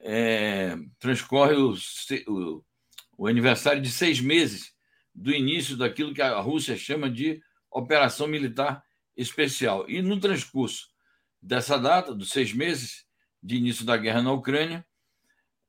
é, 0.00 0.76
transcorre 0.98 1.54
o, 1.54 1.74
o, 2.26 2.64
o, 3.18 3.26
aniversário 3.26 3.82
de 3.82 3.90
seis 3.90 4.20
meses 4.20 4.72
do 5.14 5.32
início 5.32 5.76
daquilo 5.76 6.14
que 6.14 6.22
a 6.22 6.38
Rússia 6.40 6.76
chama 6.76 7.10
de 7.10 7.40
Operação 7.70 8.26
Militar 8.26 8.82
Especial. 9.16 9.88
E 9.88 10.00
no 10.00 10.18
transcurso 10.18 10.88
dessa 11.40 11.78
data, 11.78 12.14
dos 12.14 12.30
seis 12.30 12.52
meses 12.52 13.04
de 13.42 13.56
início 13.56 13.84
da 13.84 13.96
guerra 13.96 14.22
na 14.22 14.32
Ucrânia, 14.32 14.84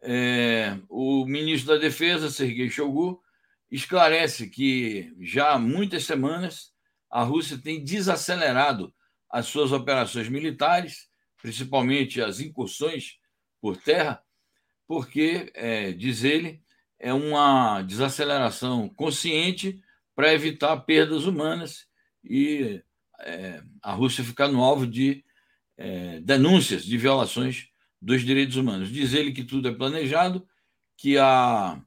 é, 0.02 0.78
o 0.90 1.26
ministro 1.26 1.74
da 1.74 1.80
Defesa, 1.80 2.30
Sergei 2.30 2.70
Shoigu, 2.70 3.22
esclarece 3.70 4.50
que 4.50 5.14
já 5.20 5.52
há 5.52 5.60
muitas 5.60 6.04
semanas 6.06 6.72
a 7.10 7.24
Rússia 7.24 7.58
tem 7.58 7.84
desacelerado 7.84 8.94
as 9.30 9.48
suas 9.48 9.72
operações 9.72 10.28
militares, 10.28 11.10
principalmente 11.42 12.22
as 12.22 12.40
incursões 12.40 13.21
por 13.62 13.78
terra, 13.78 14.22
porque, 14.88 15.52
é, 15.54 15.92
diz 15.94 16.24
ele, 16.24 16.62
é 17.00 17.14
uma 17.14 17.82
desaceleração 17.82 18.90
consciente 18.90 19.82
para 20.16 20.34
evitar 20.34 20.76
perdas 20.82 21.26
humanas 21.26 21.88
e 22.24 22.84
é, 23.22 23.64
a 23.82 23.94
Rússia 23.94 24.24
ficar 24.24 24.48
no 24.48 24.64
alvo 24.64 24.86
de 24.86 25.24
é, 25.78 26.20
denúncias 26.20 26.84
de 26.84 26.98
violações 26.98 27.70
dos 28.02 28.22
direitos 28.24 28.56
humanos. 28.56 28.90
Diz 28.90 29.14
ele 29.14 29.32
que 29.32 29.44
tudo 29.44 29.68
é 29.70 29.74
planejado, 29.74 30.46
que 30.98 31.18
a, 31.18 31.82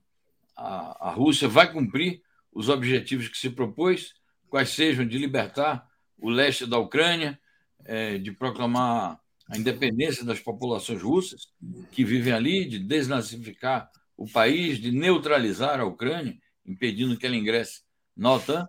a, 0.57 1.09
a 1.09 1.11
Rússia 1.11 1.49
vai 1.49 1.71
cumprir 1.73 2.23
os 2.53 2.69
objetivos 2.69 3.29
que 3.29 3.37
se 3.37 3.51
propôs, 3.51 4.15
quais 4.49 4.71
sejam 4.71 5.07
de 5.07 5.19
libertar 5.19 5.89
o 6.19 6.31
leste 6.31 6.67
da 6.67 6.79
Ucrânia, 6.79 7.39
é, 7.85 8.19
de 8.19 8.33
proclamar 8.33 9.21
a 9.49 9.59
independência 9.59 10.25
das 10.25 10.41
populações 10.41 11.03
russas 11.03 11.49
que 11.91 12.05
vivem 12.05 12.33
ali, 12.33 12.65
de 12.65 12.79
desnazificar 12.79 13.91
o 14.17 14.27
país, 14.27 14.79
de 14.79 14.91
neutralizar 14.91 15.81
a 15.81 15.85
Ucrânia, 15.85 16.37
impedindo 16.65 17.17
que 17.17 17.27
ela 17.27 17.37
ingresse 17.37 17.83
na 18.17 18.33
OTAN. 18.33 18.67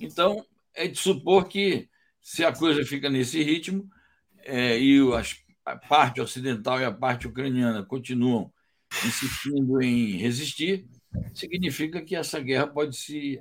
Então, 0.00 0.44
é 0.74 0.86
de 0.86 0.98
supor 0.98 1.48
que, 1.48 1.88
se 2.20 2.44
a 2.44 2.52
coisa 2.52 2.84
fica 2.84 3.10
nesse 3.10 3.42
ritmo, 3.42 3.88
é, 4.44 4.78
e 4.78 4.98
a 5.64 5.76
parte 5.76 6.20
ocidental 6.20 6.80
e 6.80 6.84
a 6.84 6.92
parte 6.92 7.26
ucraniana 7.26 7.84
continuam 7.84 8.52
insistindo 9.04 9.80
em 9.80 10.16
resistir, 10.16 10.86
significa 11.34 12.00
que 12.02 12.14
essa 12.14 12.40
guerra 12.40 12.66
pode 12.66 12.96
se 12.96 13.40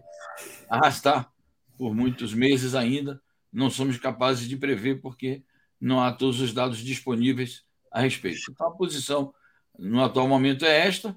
arrastar 0.70 1.32
por 1.78 1.94
muitos 1.96 2.34
meses 2.34 2.76
ainda. 2.76 3.22
Não 3.52 3.70
somos 3.70 3.98
capazes 3.98 4.48
de 4.48 4.56
prever, 4.56 5.02
porque 5.02 5.44
não 5.82 6.00
há 6.00 6.12
todos 6.12 6.40
os 6.40 6.54
dados 6.54 6.78
disponíveis 6.78 7.64
a 7.92 8.02
respeito. 8.02 8.40
Então, 8.52 8.68
a 8.68 8.72
posição 8.72 9.34
no 9.78 10.04
atual 10.04 10.28
momento 10.28 10.64
é 10.64 10.88
esta, 10.88 11.16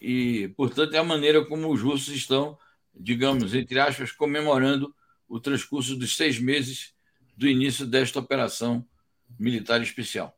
e, 0.00 0.48
portanto, 0.56 0.94
é 0.94 0.98
a 0.98 1.04
maneira 1.04 1.44
como 1.44 1.70
os 1.72 1.82
russos 1.82 2.14
estão, 2.14 2.56
digamos, 2.98 3.54
entre 3.54 3.78
aspas, 3.78 4.10
comemorando 4.10 4.94
o 5.28 5.38
transcurso 5.38 5.94
dos 5.94 6.16
seis 6.16 6.40
meses 6.40 6.92
do 7.36 7.46
início 7.46 7.86
desta 7.86 8.18
operação 8.18 8.84
militar 9.38 9.82
especial. 9.82 10.34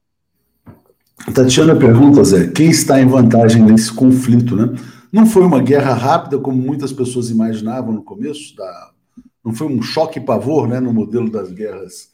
Tatiana 1.35 1.77
pergunta, 1.77 2.25
Zé, 2.25 2.49
quem 2.49 2.71
está 2.71 3.01
em 3.01 3.07
vantagem 3.07 3.63
nesse 3.63 3.93
conflito, 3.93 4.57
né? 4.57 4.75
Não 5.13 5.27
foi 5.27 5.43
uma 5.43 5.63
guerra 5.63 5.93
rápida, 5.93 6.39
como 6.39 6.61
muitas 6.61 6.93
pessoas 6.93 7.31
imaginavam 7.31 7.93
no 7.93 8.03
começo, 8.03 8.55
da... 8.57 8.93
não 9.45 9.53
foi 9.53 9.67
um 9.67 9.83
choque 9.83 10.19
e 10.19 10.25
pavor 10.25 10.69
né, 10.69 10.81
no 10.81 10.93
modelo 10.93 11.31
das 11.31 11.51
guerras 11.53 12.10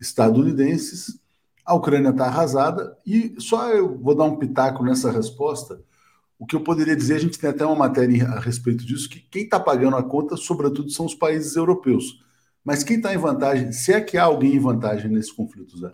estadunidenses. 0.00 1.20
A 1.64 1.74
Ucrânia 1.74 2.10
está 2.10 2.26
arrasada, 2.26 2.96
e 3.04 3.34
só 3.38 3.70
eu 3.70 3.98
vou 3.98 4.14
dar 4.14 4.24
um 4.24 4.36
pitaco 4.36 4.82
nessa 4.82 5.10
resposta. 5.10 5.80
O 6.38 6.46
que 6.46 6.56
eu 6.56 6.60
poderia 6.60 6.96
dizer, 6.96 7.16
a 7.16 7.20
gente 7.20 7.38
tem 7.38 7.50
até 7.50 7.66
uma 7.66 7.74
matéria 7.74 8.28
a 8.28 8.40
respeito 8.40 8.84
disso, 8.84 9.08
que 9.08 9.20
quem 9.20 9.42
está 9.42 9.58
pagando 9.58 9.96
a 9.96 10.02
conta, 10.02 10.36
sobretudo, 10.36 10.90
são 10.90 11.04
os 11.04 11.14
países 11.14 11.56
europeus. 11.56 12.22
Mas 12.64 12.84
quem 12.84 12.96
está 12.96 13.12
em 13.14 13.18
vantagem, 13.18 13.72
se 13.72 13.92
é 13.92 14.00
que 14.00 14.16
há 14.16 14.24
alguém 14.24 14.54
em 14.54 14.60
vantagem 14.60 15.10
nesse 15.10 15.34
conflito, 15.34 15.78
Zé? 15.78 15.92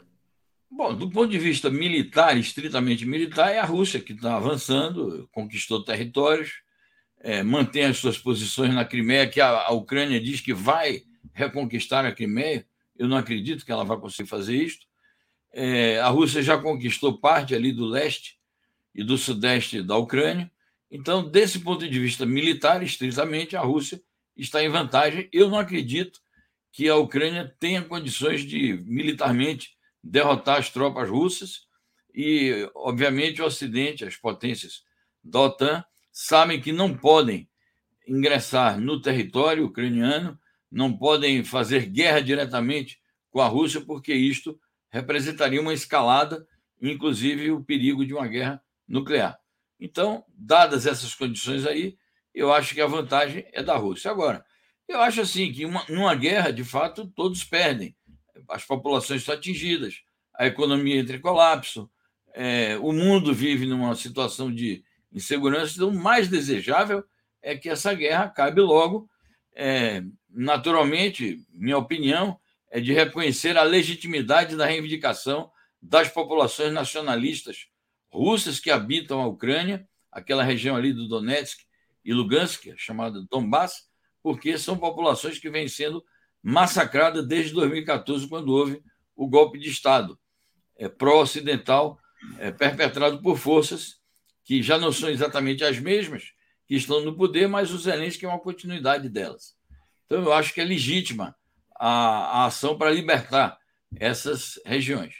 Bom, 0.70 0.92
do 0.92 1.08
ponto 1.08 1.30
de 1.30 1.38
vista 1.38 1.70
militar, 1.70 2.36
estritamente 2.36 3.06
militar, 3.06 3.50
é 3.52 3.60
a 3.60 3.64
Rússia 3.64 4.00
que 4.00 4.12
está 4.12 4.36
avançando, 4.36 5.28
conquistou 5.32 5.84
territórios, 5.84 6.64
é, 7.20 7.42
mantém 7.42 7.84
as 7.84 7.98
suas 7.98 8.18
posições 8.18 8.74
na 8.74 8.84
Crimeia, 8.84 9.28
que 9.28 9.40
a, 9.40 9.48
a, 9.48 9.70
Ucrânia 9.70 10.20
diz 10.20 10.40
que 10.40 10.52
vai 10.52 11.02
reconquistar 11.32 12.04
a 12.04 12.12
Crimeia. 12.12 12.66
Eu 12.96 13.08
não 13.08 13.16
acredito 13.16 13.64
que 13.64 13.72
ela 13.72 13.84
vai 13.84 13.98
conseguir 13.98 14.28
fazer 14.28 14.56
isto. 14.56 14.86
É, 15.52 16.00
a 16.00 16.08
Rússia 16.08 16.42
já 16.42 16.58
conquistou 16.58 17.18
parte 17.18 17.54
ali 17.54 17.72
do 17.72 17.86
leste 17.86 18.38
e 18.94 19.02
do 19.02 19.18
sudeste 19.18 19.82
da 19.82 19.96
Ucrânia. 19.96 20.50
Então, 20.90 21.28
desse 21.28 21.58
ponto 21.60 21.88
de 21.88 21.98
vista 21.98 22.24
militar, 22.24 22.82
estritamente, 22.82 23.56
a 23.56 23.60
Rússia 23.60 24.00
está 24.36 24.62
em 24.62 24.68
vantagem. 24.68 25.28
Eu 25.32 25.48
não 25.48 25.58
acredito 25.58 26.20
que 26.72 26.88
a 26.88 26.96
Ucrânia 26.96 27.54
tenha 27.58 27.82
condições 27.82 28.42
de 28.42 28.74
militarmente 28.84 29.76
derrotar 30.02 30.58
as 30.58 30.70
tropas 30.70 31.08
russas 31.08 31.66
e, 32.14 32.68
obviamente, 32.74 33.42
o 33.42 33.46
Ocidente, 33.46 34.04
as 34.04 34.16
potências 34.16 34.84
da 35.22 35.40
OTAN, 35.40 35.84
sabem 36.12 36.60
que 36.60 36.70
não 36.70 36.96
podem 36.96 37.48
ingressar 38.06 38.78
no 38.78 39.00
território 39.00 39.64
ucraniano, 39.64 40.38
não 40.74 40.92
podem 40.92 41.44
fazer 41.44 41.86
guerra 41.86 42.20
diretamente 42.20 42.98
com 43.30 43.40
a 43.40 43.46
Rússia, 43.46 43.80
porque 43.80 44.12
isto 44.12 44.58
representaria 44.90 45.60
uma 45.60 45.72
escalada, 45.72 46.46
inclusive 46.82 47.50
o 47.52 47.64
perigo 47.64 48.04
de 48.04 48.12
uma 48.12 48.26
guerra 48.26 48.62
nuclear. 48.86 49.38
Então, 49.78 50.24
dadas 50.28 50.86
essas 50.86 51.14
condições 51.14 51.64
aí, 51.66 51.96
eu 52.34 52.52
acho 52.52 52.74
que 52.74 52.80
a 52.80 52.86
vantagem 52.86 53.46
é 53.52 53.62
da 53.62 53.76
Rússia. 53.76 54.10
Agora, 54.10 54.44
eu 54.88 55.00
acho 55.00 55.20
assim 55.20 55.52
que 55.52 55.64
uma, 55.64 55.84
numa 55.88 56.14
guerra, 56.14 56.50
de 56.50 56.64
fato, 56.64 57.06
todos 57.06 57.44
perdem. 57.44 57.96
As 58.48 58.64
populações 58.64 59.20
estão 59.20 59.34
atingidas, 59.34 60.02
a 60.34 60.46
economia 60.46 60.96
entra 60.96 61.16
em 61.16 61.20
colapso, 61.20 61.88
é, 62.34 62.76
o 62.78 62.92
mundo 62.92 63.32
vive 63.32 63.64
numa 63.64 63.94
situação 63.94 64.52
de 64.52 64.84
insegurança. 65.12 65.74
Então, 65.76 65.88
o 65.88 65.94
mais 65.94 66.28
desejável 66.28 67.04
é 67.40 67.56
que 67.56 67.68
essa 67.68 67.94
guerra 67.94 68.24
acabe 68.24 68.60
logo. 68.60 69.08
É, 69.54 70.02
naturalmente, 70.28 71.40
minha 71.52 71.78
opinião, 71.78 72.38
é 72.70 72.80
de 72.80 72.92
reconhecer 72.92 73.56
a 73.56 73.62
legitimidade 73.62 74.56
da 74.56 74.66
reivindicação 74.66 75.50
das 75.80 76.08
populações 76.08 76.72
nacionalistas 76.72 77.68
russas 78.10 78.58
que 78.58 78.70
habitam 78.70 79.20
a 79.20 79.26
Ucrânia, 79.26 79.88
aquela 80.10 80.42
região 80.42 80.76
ali 80.76 80.92
do 80.92 81.08
Donetsk 81.08 81.60
e 82.04 82.12
Lugansk, 82.12 82.72
chamada 82.76 83.24
Donbass, 83.30 83.88
porque 84.22 84.58
são 84.58 84.76
populações 84.76 85.38
que 85.38 85.50
vêm 85.50 85.68
sendo 85.68 86.04
massacradas 86.42 87.26
desde 87.26 87.52
2014, 87.54 88.28
quando 88.28 88.52
houve 88.52 88.82
o 89.16 89.28
golpe 89.28 89.58
de 89.58 89.68
Estado. 89.68 90.18
É, 90.76 90.88
pró-ocidental 90.88 91.98
é, 92.38 92.50
perpetrado 92.50 93.22
por 93.22 93.38
forças 93.38 94.00
que 94.44 94.62
já 94.62 94.78
não 94.78 94.90
são 94.90 95.08
exatamente 95.08 95.64
as 95.64 95.78
mesmas 95.78 96.33
que 96.66 96.74
estão 96.74 97.04
no 97.04 97.16
poder, 97.16 97.48
mas 97.48 97.72
o 97.72 97.78
Zelensky 97.78 98.24
é 98.24 98.28
uma 98.28 98.38
continuidade 98.38 99.08
delas. 99.08 99.54
Então, 100.06 100.22
eu 100.22 100.32
acho 100.32 100.52
que 100.54 100.60
é 100.60 100.64
legítima 100.64 101.34
a, 101.78 102.42
a 102.42 102.46
ação 102.46 102.76
para 102.76 102.90
libertar 102.90 103.58
essas 103.96 104.60
regiões. 104.64 105.14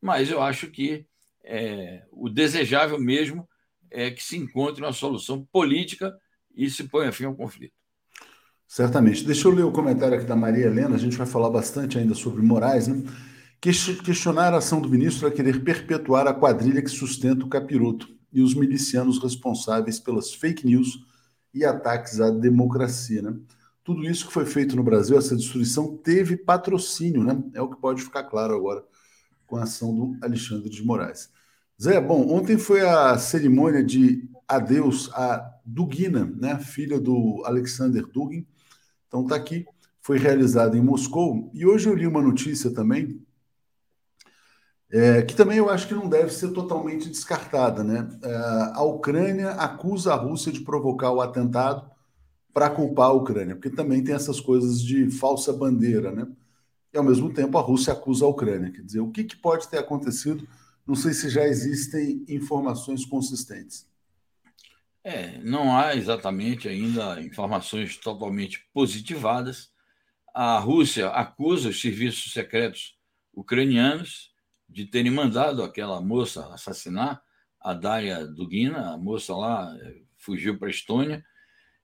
Mas 0.00 0.30
eu 0.30 0.42
acho 0.42 0.68
que 0.68 1.06
é, 1.44 2.02
o 2.12 2.28
desejável 2.28 3.00
mesmo 3.00 3.48
é 3.90 4.10
que 4.10 4.22
se 4.22 4.36
encontre 4.36 4.82
uma 4.82 4.92
solução 4.92 5.46
política 5.52 6.14
e 6.54 6.68
se 6.68 6.84
ponha 6.84 7.12
fim 7.12 7.24
ao 7.24 7.34
conflito. 7.34 7.74
Certamente. 8.66 9.24
Deixa 9.24 9.48
eu 9.48 9.52
ler 9.52 9.64
o 9.64 9.72
comentário 9.72 10.16
aqui 10.16 10.26
da 10.26 10.36
Maria 10.36 10.66
Helena, 10.66 10.96
a 10.96 10.98
gente 10.98 11.16
vai 11.16 11.26
falar 11.26 11.48
bastante 11.48 11.98
ainda 11.98 12.14
sobre 12.14 12.42
Moraes, 12.42 12.86
né? 12.86 13.02
Questionar 13.60 14.52
a 14.52 14.58
ação 14.58 14.80
do 14.80 14.88
ministro 14.88 15.26
é 15.26 15.30
querer 15.30 15.64
perpetuar 15.64 16.28
a 16.28 16.34
quadrilha 16.34 16.82
que 16.82 16.90
sustenta 16.90 17.44
o 17.44 17.48
capiroto 17.48 18.17
e 18.32 18.42
os 18.42 18.54
milicianos 18.54 19.18
responsáveis 19.22 19.98
pelas 19.98 20.32
fake 20.32 20.66
news 20.66 21.04
e 21.52 21.64
ataques 21.64 22.20
à 22.20 22.30
democracia, 22.30 23.22
né? 23.22 23.36
tudo 23.88 24.04
isso 24.04 24.26
que 24.26 24.32
foi 24.34 24.44
feito 24.44 24.76
no 24.76 24.82
Brasil, 24.82 25.16
essa 25.16 25.34
destruição, 25.34 25.96
teve 25.96 26.36
patrocínio, 26.36 27.24
né? 27.24 27.42
É 27.54 27.62
o 27.62 27.70
que 27.70 27.80
pode 27.80 28.02
ficar 28.02 28.24
claro 28.24 28.54
agora 28.54 28.84
com 29.46 29.56
a 29.56 29.62
ação 29.62 29.94
do 29.94 30.14
Alexandre 30.22 30.68
de 30.68 30.84
Moraes. 30.84 31.30
Zé, 31.82 31.98
bom, 31.98 32.28
ontem 32.28 32.58
foi 32.58 32.82
a 32.82 33.16
cerimônia 33.16 33.82
de 33.82 34.28
adeus 34.46 35.10
a 35.14 35.42
Dugina, 35.64 36.30
né? 36.36 36.58
Filha 36.58 37.00
do 37.00 37.42
Alexander 37.46 38.06
Dugin. 38.06 38.46
Então 39.06 39.24
tá 39.24 39.36
aqui, 39.36 39.64
foi 40.02 40.18
realizada 40.18 40.76
em 40.76 40.82
Moscou. 40.82 41.50
E 41.54 41.64
hoje 41.64 41.88
eu 41.88 41.94
li 41.94 42.06
uma 42.06 42.20
notícia 42.20 42.70
também, 42.70 43.18
é, 44.90 45.22
que 45.22 45.34
também 45.34 45.58
eu 45.58 45.68
acho 45.68 45.86
que 45.86 45.94
não 45.94 46.08
deve 46.08 46.32
ser 46.32 46.48
totalmente 46.52 47.08
descartada, 47.08 47.84
né? 47.84 48.08
É, 48.22 48.34
a 48.74 48.82
Ucrânia 48.82 49.50
acusa 49.50 50.14
a 50.14 50.16
Rússia 50.16 50.50
de 50.50 50.60
provocar 50.60 51.12
o 51.12 51.20
atentado 51.20 51.90
para 52.54 52.70
culpar 52.70 53.10
a 53.10 53.12
Ucrânia, 53.12 53.54
porque 53.54 53.70
também 53.70 54.02
tem 54.02 54.14
essas 54.14 54.40
coisas 54.40 54.80
de 54.80 55.10
falsa 55.10 55.52
bandeira, 55.52 56.10
né? 56.10 56.26
E 56.92 56.96
ao 56.96 57.04
mesmo 57.04 57.32
tempo 57.32 57.58
a 57.58 57.60
Rússia 57.60 57.92
acusa 57.92 58.24
a 58.24 58.28
Ucrânia. 58.28 58.72
Quer 58.72 58.82
dizer, 58.82 59.00
o 59.00 59.10
que, 59.10 59.24
que 59.24 59.36
pode 59.36 59.68
ter 59.68 59.78
acontecido? 59.78 60.48
Não 60.86 60.94
sei 60.94 61.12
se 61.12 61.28
já 61.28 61.44
existem 61.44 62.24
informações 62.26 63.04
consistentes. 63.04 63.86
É, 65.04 65.38
não 65.42 65.76
há 65.76 65.94
exatamente 65.94 66.66
ainda 66.66 67.20
informações 67.20 67.98
totalmente 67.98 68.66
positivadas. 68.72 69.70
A 70.34 70.58
Rússia 70.58 71.08
acusa 71.08 71.68
os 71.68 71.80
serviços 71.80 72.32
secretos 72.32 72.96
ucranianos 73.34 74.32
de 74.68 74.84
terem 74.84 75.10
mandado 75.10 75.62
aquela 75.62 76.00
moça 76.00 76.52
assassinar 76.52 77.22
a 77.60 77.72
Daria 77.74 78.26
Dugina, 78.26 78.94
a 78.94 78.98
moça 78.98 79.34
lá 79.34 79.76
eh, 79.80 80.02
fugiu 80.16 80.58
para 80.58 80.68
a 80.68 80.70
Estônia, 80.70 81.24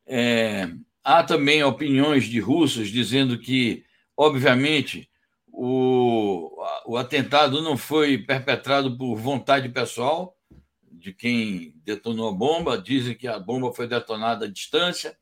é, 0.07 0.71
há 1.03 1.23
também 1.23 1.63
opiniões 1.63 2.25
de 2.25 2.39
russos 2.41 2.89
dizendo 2.89 3.39
que, 3.39 3.85
obviamente, 4.17 5.11
o, 5.47 6.51
o 6.87 6.97
atentado 6.97 7.63
não 7.63 7.77
foi 7.77 8.19
perpetrado 8.19 8.97
por 8.97 9.17
vontade 9.17 9.69
pessoal 9.69 10.37
de 10.83 11.13
quem 11.13 11.75
detonou 11.85 12.29
a 12.29 12.33
bomba. 12.33 12.79
Dizem 12.79 13.15
que 13.15 13.29
a 13.29 13.39
bomba 13.39 13.73
foi 13.73 13.87
detonada 13.87 14.47
à 14.47 14.51
distância 14.51 15.17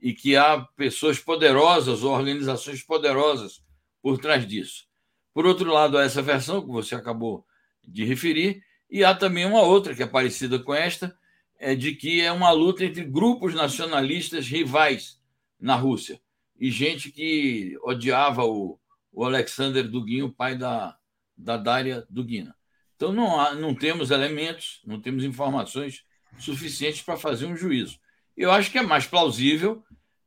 e 0.00 0.12
que 0.12 0.36
há 0.36 0.60
pessoas 0.76 1.18
poderosas 1.18 2.02
ou 2.02 2.12
organizações 2.12 2.82
poderosas 2.82 3.62
por 4.02 4.18
trás 4.18 4.46
disso. 4.46 4.89
Por 5.32 5.46
outro 5.46 5.70
lado, 5.70 5.96
há 5.96 6.04
essa 6.04 6.22
versão 6.22 6.60
que 6.60 6.68
você 6.68 6.94
acabou 6.94 7.44
de 7.86 8.04
referir, 8.04 8.62
e 8.90 9.04
há 9.04 9.14
também 9.14 9.46
uma 9.46 9.62
outra 9.62 9.94
que 9.94 10.02
é 10.02 10.06
parecida 10.06 10.58
com 10.58 10.74
esta, 10.74 11.16
é 11.58 11.74
de 11.74 11.94
que 11.94 12.20
é 12.20 12.32
uma 12.32 12.50
luta 12.50 12.84
entre 12.84 13.04
grupos 13.04 13.54
nacionalistas 13.54 14.48
rivais 14.48 15.20
na 15.60 15.76
Rússia 15.76 16.20
e 16.60 16.70
gente 16.70 17.10
que 17.10 17.76
odiava 17.82 18.44
o, 18.44 18.78
o 19.10 19.24
Alexander 19.24 19.88
Dugin, 19.88 20.22
o 20.22 20.32
pai 20.32 20.56
da, 20.56 20.94
da 21.36 21.56
Daria 21.56 22.06
Dugina. 22.10 22.54
Então 22.94 23.12
não, 23.12 23.40
há, 23.40 23.54
não 23.54 23.74
temos 23.74 24.10
elementos, 24.10 24.82
não 24.84 25.00
temos 25.00 25.24
informações 25.24 26.04
suficientes 26.38 27.00
para 27.00 27.16
fazer 27.16 27.46
um 27.46 27.56
juízo. 27.56 27.98
Eu 28.36 28.52
acho 28.52 28.70
que 28.70 28.78
é 28.78 28.82
mais 28.82 29.06
plausível 29.06 29.82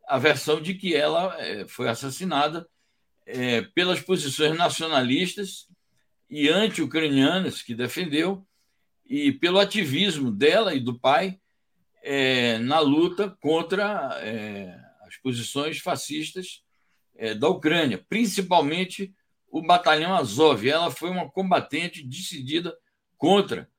a 0.08 0.18
versão 0.18 0.60
de 0.60 0.74
que 0.74 0.96
ela 0.96 1.40
é, 1.40 1.68
foi 1.68 1.88
assassinada 1.88 2.68
é, 3.26 3.62
pelas 3.62 4.00
posições 4.00 4.58
nacionalistas 4.58 5.68
e 6.30 6.50
anti-ucranianas 6.50 7.62
que 7.62 7.76
defendeu 7.76 8.46
e 9.06 9.32
pelo 9.32 9.60
ativismo 9.60 10.32
dela 10.32 10.74
e 10.74 10.80
do 10.80 11.00
pai 11.00 11.40
é, 12.02 12.58
na 12.60 12.80
luta 12.80 13.30
contra 13.42 14.20
é, 14.22 14.78
as 15.08 15.16
posições 15.18 15.80
fascistas 15.80 16.64
é, 17.16 17.34
da 17.34 17.48
Ucrânia, 17.48 18.04
principalmente 18.10 19.14
o 19.50 19.62
batalhão 19.62 20.16
Azov. 20.16 20.68
Ela 20.68 20.92
foi 20.92 21.10
uma 21.10 21.30
combatente 21.30 22.04
decidida 22.04 22.76
contra 23.18 23.70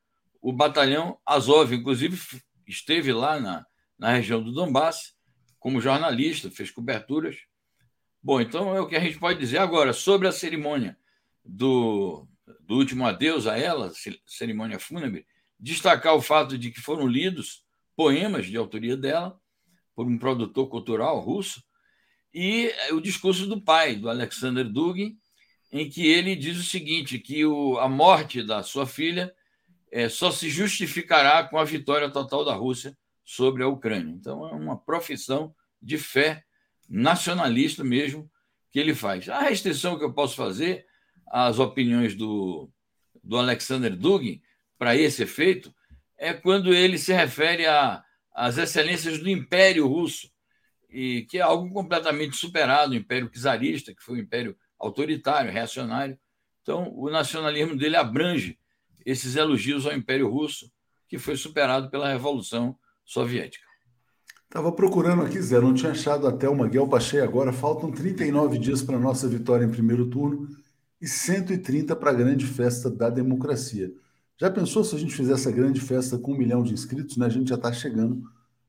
o 0.40 0.52
batalhão 0.52 1.18
Azov, 1.26 1.74
inclusive 1.74 2.18
esteve 2.66 3.12
lá 3.12 3.40
na, 3.40 3.66
na 3.98 4.12
região 4.12 4.42
do 4.42 4.52
Donbass 4.52 5.14
como 5.58 5.80
jornalista, 5.80 6.50
fez 6.50 6.70
coberturas. 6.70 7.36
Bom, 8.24 8.40
então 8.40 8.74
é 8.74 8.80
o 8.80 8.86
que 8.86 8.96
a 8.96 9.00
gente 9.00 9.18
pode 9.18 9.38
dizer 9.38 9.58
agora 9.58 9.92
sobre 9.92 10.26
a 10.26 10.32
cerimônia 10.32 10.96
do, 11.44 12.26
do 12.60 12.76
último 12.76 13.04
adeus 13.04 13.46
a 13.46 13.58
ela, 13.58 13.92
cerimônia 14.26 14.78
fúnebre, 14.78 15.26
destacar 15.60 16.14
o 16.14 16.22
fato 16.22 16.56
de 16.56 16.70
que 16.70 16.80
foram 16.80 17.06
lidos 17.06 17.66
poemas 17.94 18.46
de 18.46 18.56
autoria 18.56 18.96
dela 18.96 19.38
por 19.94 20.06
um 20.06 20.16
produtor 20.16 20.70
cultural 20.70 21.20
russo 21.20 21.62
e 22.32 22.72
o 22.92 22.98
discurso 22.98 23.46
do 23.46 23.60
pai, 23.60 23.94
do 23.94 24.08
Alexander 24.08 24.66
Dugin, 24.66 25.18
em 25.70 25.90
que 25.90 26.06
ele 26.06 26.34
diz 26.34 26.56
o 26.58 26.64
seguinte, 26.64 27.18
que 27.18 27.44
o, 27.44 27.78
a 27.78 27.90
morte 27.90 28.42
da 28.42 28.62
sua 28.62 28.86
filha 28.86 29.34
é, 29.92 30.08
só 30.08 30.30
se 30.30 30.48
justificará 30.48 31.44
com 31.44 31.58
a 31.58 31.64
vitória 31.64 32.08
total 32.08 32.42
da 32.42 32.54
Rússia 32.54 32.96
sobre 33.22 33.62
a 33.62 33.68
Ucrânia. 33.68 34.14
Então, 34.14 34.48
é 34.48 34.52
uma 34.52 34.78
profissão 34.78 35.54
de 35.82 35.98
fé 35.98 36.43
nacionalista 36.88 37.82
mesmo 37.82 38.30
que 38.70 38.78
ele 38.78 38.94
faz. 38.94 39.28
A 39.28 39.40
restrição 39.40 39.98
que 39.98 40.04
eu 40.04 40.12
posso 40.12 40.36
fazer 40.36 40.86
as 41.26 41.58
opiniões 41.58 42.14
do, 42.14 42.70
do 43.22 43.36
Alexander 43.36 43.96
Dugin 43.96 44.40
para 44.78 44.96
esse 44.96 45.22
efeito 45.22 45.74
é 46.16 46.32
quando 46.32 46.74
ele 46.74 46.98
se 46.98 47.12
refere 47.12 47.64
às 48.32 48.58
excelências 48.58 49.18
do 49.18 49.28
Império 49.28 49.86
Russo, 49.86 50.30
e 50.88 51.22
que 51.22 51.38
é 51.38 51.40
algo 51.40 51.72
completamente 51.72 52.36
superado, 52.36 52.92
o 52.92 52.96
Império 52.96 53.28
Czarista, 53.28 53.92
que 53.94 54.02
foi 54.02 54.18
um 54.18 54.22
império 54.22 54.56
autoritário, 54.78 55.50
reacionário, 55.50 56.18
Então, 56.62 56.92
o 56.94 57.10
nacionalismo 57.10 57.76
dele 57.76 57.96
abrange 57.96 58.58
esses 59.04 59.36
elogios 59.36 59.86
ao 59.86 59.92
Império 59.92 60.30
Russo, 60.30 60.70
que 61.08 61.18
foi 61.18 61.36
superado 61.36 61.90
pela 61.90 62.08
Revolução 62.08 62.78
Soviética. 63.04 63.63
Estava 64.46 64.70
procurando 64.70 65.22
aqui, 65.22 65.40
Zé, 65.42 65.60
não 65.60 65.74
tinha 65.74 65.92
achado 65.92 66.26
até 66.28 66.48
o 66.48 66.54
Maguel 66.54 66.86
Pachei 66.88 67.20
agora. 67.20 67.52
Faltam 67.52 67.90
39 67.90 68.58
dias 68.58 68.82
para 68.82 68.96
a 68.96 69.00
nossa 69.00 69.28
vitória 69.28 69.64
em 69.64 69.70
primeiro 69.70 70.08
turno 70.08 70.48
e 71.00 71.08
130 71.08 71.96
para 71.96 72.10
a 72.10 72.14
grande 72.14 72.46
festa 72.46 72.88
da 72.88 73.10
democracia. 73.10 73.92
Já 74.40 74.50
pensou 74.50 74.84
se 74.84 74.94
a 74.94 74.98
gente 74.98 75.14
fizer 75.14 75.34
essa 75.34 75.50
grande 75.50 75.80
festa 75.80 76.18
com 76.18 76.32
um 76.32 76.38
milhão 76.38 76.62
de 76.62 76.72
inscritos? 76.72 77.16
Né? 77.16 77.26
A 77.26 77.30
gente 77.30 77.48
já 77.48 77.56
está 77.56 77.72
chegando 77.72 78.22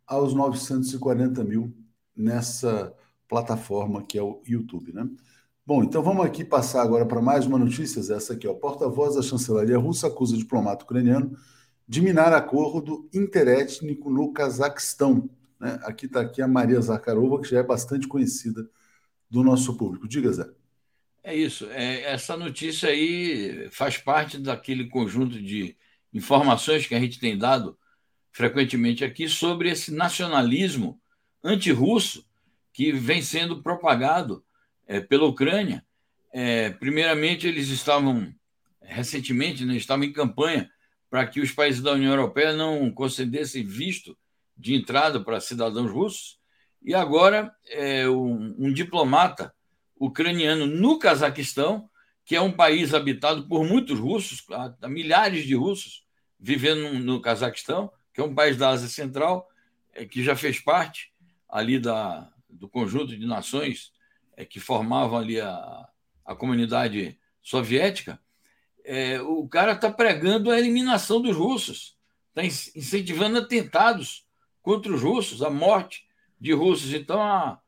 aos 0.06 0.34
940 0.34 1.44
mil 1.44 1.74
nessa 2.16 2.94
plataforma 3.28 4.04
que 4.04 4.18
é 4.18 4.24
o 4.24 4.42
YouTube, 4.46 4.94
né? 4.94 5.08
Bom, 5.66 5.84
então 5.84 6.04
vamos 6.04 6.24
aqui 6.24 6.46
passar 6.46 6.84
agora 6.84 7.08
para 7.08 7.20
mais 7.20 7.48
uma 7.48 7.58
notícia, 7.58 8.00
essa 8.14 8.34
aqui, 8.34 8.48
ó. 8.48 8.54
Porta-voz 8.54 9.16
da 9.16 9.24
chancelaria 9.24 9.80
russa 9.80 10.06
acusa 10.08 10.38
diplomata 10.38 10.86
ucraniano 10.86 11.36
de 11.88 12.02
minar 12.02 12.34
acordo 12.34 13.10
interétnico 13.12 14.12
no 14.12 14.32
Cazaquistão. 14.32 15.28
Né? 15.60 15.80
Aqui 15.84 16.06
está 16.06 16.22
aqui 16.22 16.42
a 16.42 16.48
Maria 16.48 16.80
Zakharova, 16.82 17.42
que 17.42 17.50
já 17.50 17.60
é 17.60 17.64
bastante 17.64 18.08
conhecida 18.08 18.70
do 19.30 19.44
nosso 19.44 19.76
público. 19.78 20.08
Diga, 20.08 20.32
Zé. 20.32 20.48
É 21.24 21.36
isso. 21.36 21.68
É, 21.72 22.04
essa 22.04 22.38
notícia 22.38 22.90
aí 22.90 23.68
faz 23.72 23.98
parte 23.98 24.38
daquele 24.38 24.88
conjunto 24.88 25.42
de 25.42 25.76
informações 26.14 26.86
que 26.86 26.96
a 26.96 27.00
gente 27.00 27.20
tem 27.20 27.38
dado 27.38 27.78
frequentemente 28.32 29.04
aqui 29.04 29.28
sobre 29.28 29.70
esse 29.70 29.92
nacionalismo 29.92 31.00
anti-russo 31.44 32.26
que 32.72 32.92
vem 32.92 33.22
sendo 33.22 33.64
propagado 33.64 34.44
é, 34.86 35.00
pela 35.00 35.26
Ucrânia. 35.26 35.86
É, 36.32 36.70
primeiramente, 36.70 37.48
eles 37.48 37.70
estavam, 37.70 38.34
recentemente, 38.82 39.66
né, 39.66 39.76
estavam 39.76 40.04
em 40.04 40.14
campanha 40.14 40.70
para 41.10 41.26
que 41.26 41.40
os 41.40 41.52
países 41.52 41.82
da 41.82 41.94
União 41.94 42.12
Europeia 42.12 42.54
não 42.54 42.92
concedessem 42.92 43.66
visto 43.66 44.18
de 44.58 44.76
entrada 44.76 45.24
para 45.24 45.42
cidadãos 45.42 45.92
russos, 45.92 46.40
e 46.82 46.94
agora 46.94 47.54
é, 47.68 48.08
um, 48.08 48.56
um 48.60 48.74
diplomata 48.74 49.54
ucraniano 50.00 50.66
no 50.66 51.00
Cazaquistão, 51.00 51.90
que 52.24 52.36
é 52.36 52.42
um 52.42 52.52
país 52.52 52.94
habitado 52.94 53.48
por 53.48 53.66
muitos 53.66 54.00
russos, 54.00 54.46
milhares 54.84 55.46
de 55.46 55.56
russos 55.56 56.06
vivendo 56.40 56.94
no, 56.94 57.00
no 57.00 57.22
Cazaquistão, 57.22 57.92
que 58.14 58.22
é 58.22 58.24
um 58.24 58.34
país 58.34 58.58
da 58.58 58.70
Ásia 58.70 58.88
Central, 58.88 59.48
é, 59.94 60.06
que 60.06 60.24
já 60.24 60.36
fez 60.36 60.60
parte 60.60 61.12
ali 61.50 61.80
da, 61.80 62.32
do 62.50 62.68
conjunto 62.68 63.18
de 63.18 63.26
nações 63.26 63.92
é, 64.38 64.46
que 64.46 64.60
formavam 64.60 65.18
ali 65.18 65.40
a, 65.40 65.88
a 66.26 66.36
comunidade 66.36 67.20
soviética, 67.42 68.20
é, 68.84 69.20
o 69.22 69.48
cara 69.48 69.74
está 69.74 69.92
pregando 69.92 70.52
a 70.52 70.58
eliminação 70.58 71.22
dos 71.22 71.36
russos, 71.36 71.98
está 72.30 72.44
incentivando 72.44 73.40
atentados 73.40 74.25
contra 74.66 74.92
os 74.92 75.04
russos, 75.04 75.44
a 75.44 75.50
morte 75.50 76.04
de 76.42 76.52
russos. 76.52 76.92
Então, 76.92 77.22
a, 77.22 77.60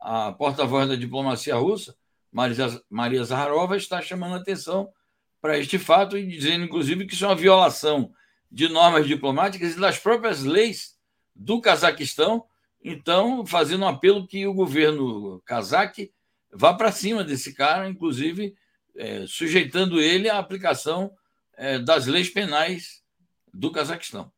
a 0.00 0.32
porta-voz 0.32 0.88
da 0.88 0.96
diplomacia 0.96 1.54
russa, 1.54 1.94
Maria, 2.32 2.82
Maria 2.88 3.22
Zaharova, 3.22 3.76
está 3.76 4.00
chamando 4.00 4.36
atenção 4.36 4.88
para 5.38 5.58
este 5.58 5.78
fato 5.78 6.16
e 6.16 6.26
dizendo, 6.26 6.64
inclusive, 6.64 7.06
que 7.06 7.12
isso 7.12 7.26
é 7.26 7.28
uma 7.28 7.36
violação 7.36 8.10
de 8.50 8.68
normas 8.68 9.06
diplomáticas 9.06 9.74
e 9.76 9.80
das 9.80 9.98
próprias 9.98 10.44
leis 10.44 10.96
do 11.34 11.60
Cazaquistão. 11.60 12.46
Então, 12.82 13.44
fazendo 13.44 13.84
um 13.84 13.88
apelo 13.88 14.26
que 14.26 14.46
o 14.46 14.54
governo 14.54 15.42
cazaque 15.44 16.10
vá 16.50 16.72
para 16.72 16.90
cima 16.90 17.22
desse 17.22 17.52
cara, 17.52 17.86
inclusive 17.86 18.54
é, 18.96 19.26
sujeitando 19.26 20.00
ele 20.00 20.30
à 20.30 20.38
aplicação 20.38 21.12
é, 21.54 21.78
das 21.78 22.06
leis 22.06 22.30
penais 22.30 23.02
do 23.52 23.70
Cazaquistão. 23.70 24.32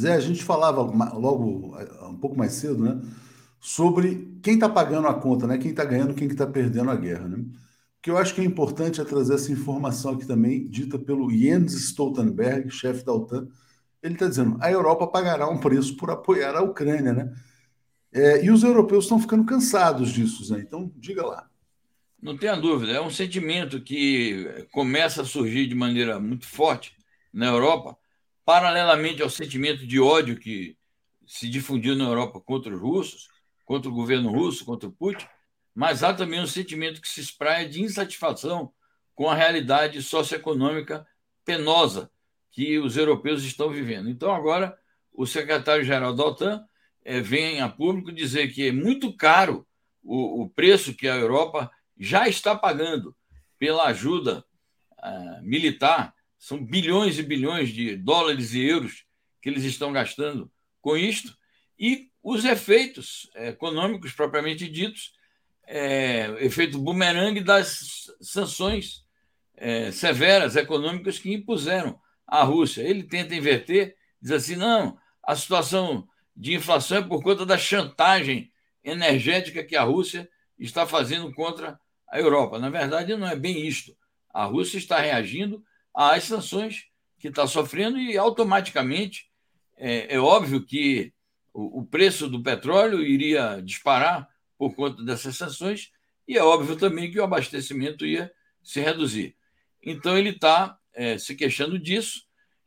Zé, 0.00 0.14
a 0.14 0.20
gente 0.20 0.42
falava 0.42 0.80
logo 0.82 1.76
um 2.08 2.16
pouco 2.16 2.36
mais 2.36 2.52
cedo, 2.52 2.82
né, 2.82 3.00
sobre 3.60 4.38
quem 4.42 4.54
está 4.54 4.68
pagando 4.68 5.08
a 5.08 5.14
conta, 5.14 5.46
né, 5.46 5.58
quem 5.58 5.70
está 5.70 5.84
ganhando, 5.84 6.14
quem 6.14 6.28
está 6.28 6.46
perdendo 6.46 6.90
a 6.90 6.96
guerra, 6.96 7.28
né? 7.28 7.38
O 7.38 8.02
que 8.02 8.10
eu 8.10 8.16
acho 8.16 8.34
que 8.34 8.40
é 8.40 8.44
importante 8.44 8.98
é 8.98 9.04
trazer 9.04 9.34
essa 9.34 9.52
informação 9.52 10.12
aqui 10.12 10.26
também, 10.26 10.66
dita 10.66 10.98
pelo 10.98 11.30
Jens 11.30 11.74
Stoltenberg, 11.74 12.70
chefe 12.70 13.04
da 13.04 13.12
OTAN. 13.12 13.46
Ele 14.02 14.14
está 14.14 14.26
dizendo: 14.26 14.56
a 14.58 14.72
Europa 14.72 15.06
pagará 15.06 15.46
um 15.46 15.58
preço 15.58 15.94
por 15.98 16.10
apoiar 16.10 16.56
a 16.56 16.62
Ucrânia, 16.62 17.12
né? 17.12 17.34
É, 18.10 18.42
e 18.42 18.50
os 18.50 18.62
europeus 18.62 19.04
estão 19.04 19.20
ficando 19.20 19.44
cansados 19.44 20.10
disso, 20.10 20.50
né? 20.50 20.60
Então, 20.66 20.90
diga 20.96 21.26
lá. 21.26 21.46
Não 22.22 22.36
tenha 22.36 22.56
dúvida, 22.56 22.92
é 22.92 23.00
um 23.00 23.10
sentimento 23.10 23.80
que 23.82 24.66
começa 24.72 25.22
a 25.22 25.24
surgir 25.24 25.66
de 25.66 25.74
maneira 25.74 26.18
muito 26.18 26.46
forte 26.46 26.94
na 27.32 27.46
Europa, 27.46 27.96
paralelamente 28.50 29.22
ao 29.22 29.30
sentimento 29.30 29.86
de 29.86 30.00
ódio 30.00 30.36
que 30.36 30.76
se 31.24 31.48
difundiu 31.48 31.94
na 31.94 32.02
Europa 32.02 32.40
contra 32.40 32.74
os 32.74 32.80
russos, 32.80 33.28
contra 33.64 33.88
o 33.88 33.94
governo 33.94 34.28
russo, 34.28 34.64
contra 34.64 34.88
o 34.88 34.92
Putin, 34.92 35.24
mas 35.72 36.02
há 36.02 36.12
também 36.12 36.40
um 36.40 36.48
sentimento 36.48 37.00
que 37.00 37.08
se 37.08 37.20
espraia 37.20 37.68
de 37.68 37.80
insatisfação 37.80 38.72
com 39.14 39.30
a 39.30 39.36
realidade 39.36 40.02
socioeconômica 40.02 41.06
penosa 41.44 42.10
que 42.50 42.76
os 42.76 42.96
europeus 42.96 43.44
estão 43.44 43.70
vivendo. 43.70 44.10
Então, 44.10 44.34
agora, 44.34 44.76
o 45.12 45.28
secretário-geral 45.28 46.12
da 46.12 46.24
OTAN 46.24 46.64
é, 47.04 47.20
vem 47.20 47.60
a 47.60 47.68
público 47.68 48.10
dizer 48.10 48.52
que 48.52 48.66
é 48.66 48.72
muito 48.72 49.16
caro 49.16 49.64
o, 50.02 50.42
o, 50.42 50.50
preço 50.50 50.92
que 50.92 51.06
a 51.06 51.14
Europa 51.14 51.70
já 51.96 52.26
está 52.26 52.56
pagando 52.56 53.14
pela 53.60 53.84
ajuda 53.84 54.44
uh, 54.98 55.40
militar. 55.40 56.12
São 56.40 56.64
bilhões 56.64 57.18
e 57.18 57.22
bilhões 57.22 57.68
de 57.68 57.94
dólares 57.94 58.54
e 58.54 58.64
euros 58.64 59.04
que 59.42 59.50
eles 59.50 59.62
estão 59.62 59.92
gastando 59.92 60.50
com 60.80 60.96
isto. 60.96 61.36
E 61.78 62.10
os 62.22 62.46
efeitos 62.46 63.30
econômicos 63.34 64.12
propriamente 64.12 64.66
ditos, 64.66 65.12
é, 65.66 66.34
efeito 66.40 66.78
bumerangue 66.78 67.42
das 67.42 68.10
sanções 68.22 69.04
é, 69.54 69.92
severas 69.92 70.56
econômicas 70.56 71.18
que 71.18 71.32
impuseram 71.32 72.00
à 72.26 72.42
Rússia. 72.42 72.82
Ele 72.82 73.02
tenta 73.02 73.34
inverter, 73.34 73.94
diz 74.20 74.32
assim: 74.32 74.56
não, 74.56 74.98
a 75.22 75.36
situação 75.36 76.08
de 76.34 76.54
inflação 76.54 76.98
é 76.98 77.02
por 77.02 77.22
conta 77.22 77.44
da 77.44 77.58
chantagem 77.58 78.50
energética 78.82 79.62
que 79.62 79.76
a 79.76 79.82
Rússia 79.82 80.26
está 80.58 80.86
fazendo 80.86 81.30
contra 81.34 81.78
a 82.08 82.18
Europa. 82.18 82.58
Na 82.58 82.70
verdade, 82.70 83.14
não 83.14 83.28
é 83.28 83.36
bem 83.36 83.66
isto. 83.66 83.94
A 84.32 84.44
Rússia 84.44 84.78
está 84.78 84.98
reagindo 84.98 85.62
às 85.94 86.24
sanções 86.24 86.86
que 87.18 87.28
está 87.28 87.46
sofrendo 87.46 87.98
e 87.98 88.16
automaticamente 88.16 89.30
é, 89.76 90.14
é 90.14 90.20
óbvio 90.20 90.64
que 90.64 91.12
o, 91.52 91.80
o, 91.80 91.84
preço 91.84 92.28
do 92.28 92.42
petróleo 92.42 93.02
iria 93.02 93.60
disparar 93.62 94.28
por 94.58 94.74
conta 94.74 95.02
dessas 95.02 95.36
sanções 95.36 95.90
e 96.28 96.36
é 96.36 96.42
óbvio 96.42 96.76
também 96.76 97.10
que 97.10 97.18
o 97.18 97.24
abastecimento 97.24 98.06
ia 98.06 98.30
se 98.62 98.80
reduzir. 98.80 99.36
Então 99.82 100.16
ele 100.16 100.30
está 100.30 100.78
é, 100.92 101.18
se 101.18 101.34
queixando 101.34 101.78
disso, 101.78 102.24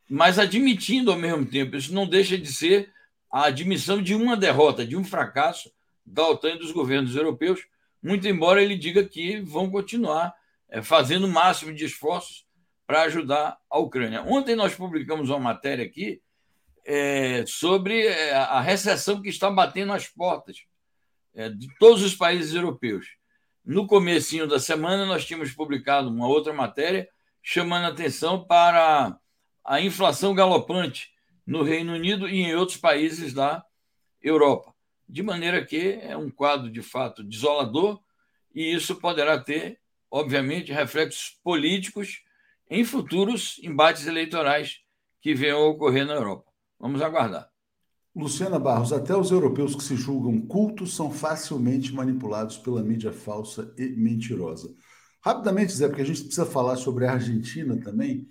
mas 0.09 0.39
admitindo 0.39 1.11
ao 1.11 1.17
mesmo 1.17 1.45
tempo. 1.45 1.75
Isso 1.75 1.93
não 1.93 2.07
deixa 2.07 2.37
de 2.37 2.51
ser 2.51 2.91
a 3.31 3.45
admissão 3.45 4.01
de 4.01 4.13
uma 4.13 4.35
derrota, 4.35 4.85
de 4.85 4.97
um 4.97 5.03
fracasso 5.03 5.71
da 6.05 6.27
OTAN 6.27 6.55
e 6.55 6.59
dos 6.59 6.71
governos 6.71 7.15
europeus, 7.15 7.61
muito 8.01 8.27
embora 8.27 8.61
ele 8.61 8.75
diga 8.75 9.03
que 9.03 9.39
vão 9.39 9.69
continuar 9.69 10.33
é, 10.69 10.81
fazendo 10.81 11.25
o 11.25 11.31
máximo 11.31 11.73
de 11.73 11.85
esforços 11.85 12.42
para 12.85 13.03
ajudar 13.03 13.57
a 13.69 13.79
Ucrânia. 13.79 14.23
Ontem 14.23 14.55
nós 14.55 14.75
publicamos 14.75 15.29
uma 15.29 15.39
matéria 15.39 15.85
aqui 15.85 16.21
é, 16.85 17.45
sobre 17.47 18.07
é, 18.07 18.33
a 18.33 18.59
recessão 18.59 19.21
que 19.21 19.29
está 19.29 19.49
batendo 19.49 19.93
as 19.93 20.07
portas 20.07 20.57
é, 21.33 21.49
de 21.49 21.67
todos 21.79 22.03
os 22.03 22.15
países 22.15 22.53
europeus. 22.53 23.07
No 23.65 23.87
comecinho 23.87 24.45
da 24.45 24.59
semana, 24.59 25.05
nós 25.05 25.25
tínhamos 25.25 25.51
publicado 25.53 26.09
uma 26.09 26.27
outra 26.27 26.51
matéria 26.51 27.07
chamando 27.41 27.85
atenção 27.85 28.43
para 28.45 29.17
a 29.63 29.81
inflação 29.81 30.33
galopante 30.33 31.11
no 31.47 31.63
Reino 31.63 31.93
Unido 31.93 32.27
e 32.27 32.41
em 32.41 32.55
outros 32.55 32.77
países 32.77 33.33
da 33.33 33.63
Europa. 34.21 34.73
De 35.07 35.23
maneira 35.23 35.63
que 35.65 35.99
é 36.01 36.15
um 36.17 36.29
quadro 36.29 36.69
de 36.69 36.81
fato 36.81 37.23
desolador 37.23 38.01
e 38.53 38.73
isso 38.73 38.95
poderá 38.95 39.39
ter, 39.39 39.79
obviamente, 40.09 40.71
reflexos 40.71 41.39
políticos 41.43 42.22
em 42.73 42.83
futuros 42.83 43.61
embates 43.61 44.07
eleitorais 44.07 44.79
que 45.21 45.35
venham 45.35 45.59
a 45.59 45.69
ocorrer 45.69 46.07
na 46.07 46.15
Europa. 46.15 46.51
Vamos 46.79 47.03
aguardar. 47.03 47.47
Luciana 48.15 48.57
Barros, 48.57 48.91
até 48.91 49.15
os 49.15 49.29
europeus 49.29 49.75
que 49.75 49.83
se 49.83 49.95
julgam 49.95 50.41
cultos 50.41 50.95
são 50.95 51.11
facilmente 51.11 51.93
manipulados 51.93 52.57
pela 52.57 52.81
mídia 52.81 53.11
falsa 53.11 53.71
e 53.77 53.89
mentirosa. 53.89 54.73
Rapidamente, 55.21 55.71
Zé, 55.71 55.87
porque 55.87 56.01
a 56.01 56.05
gente 56.05 56.23
precisa 56.23 56.47
falar 56.47 56.75
sobre 56.75 57.05
a 57.05 57.13
Argentina 57.13 57.79
também. 57.79 58.27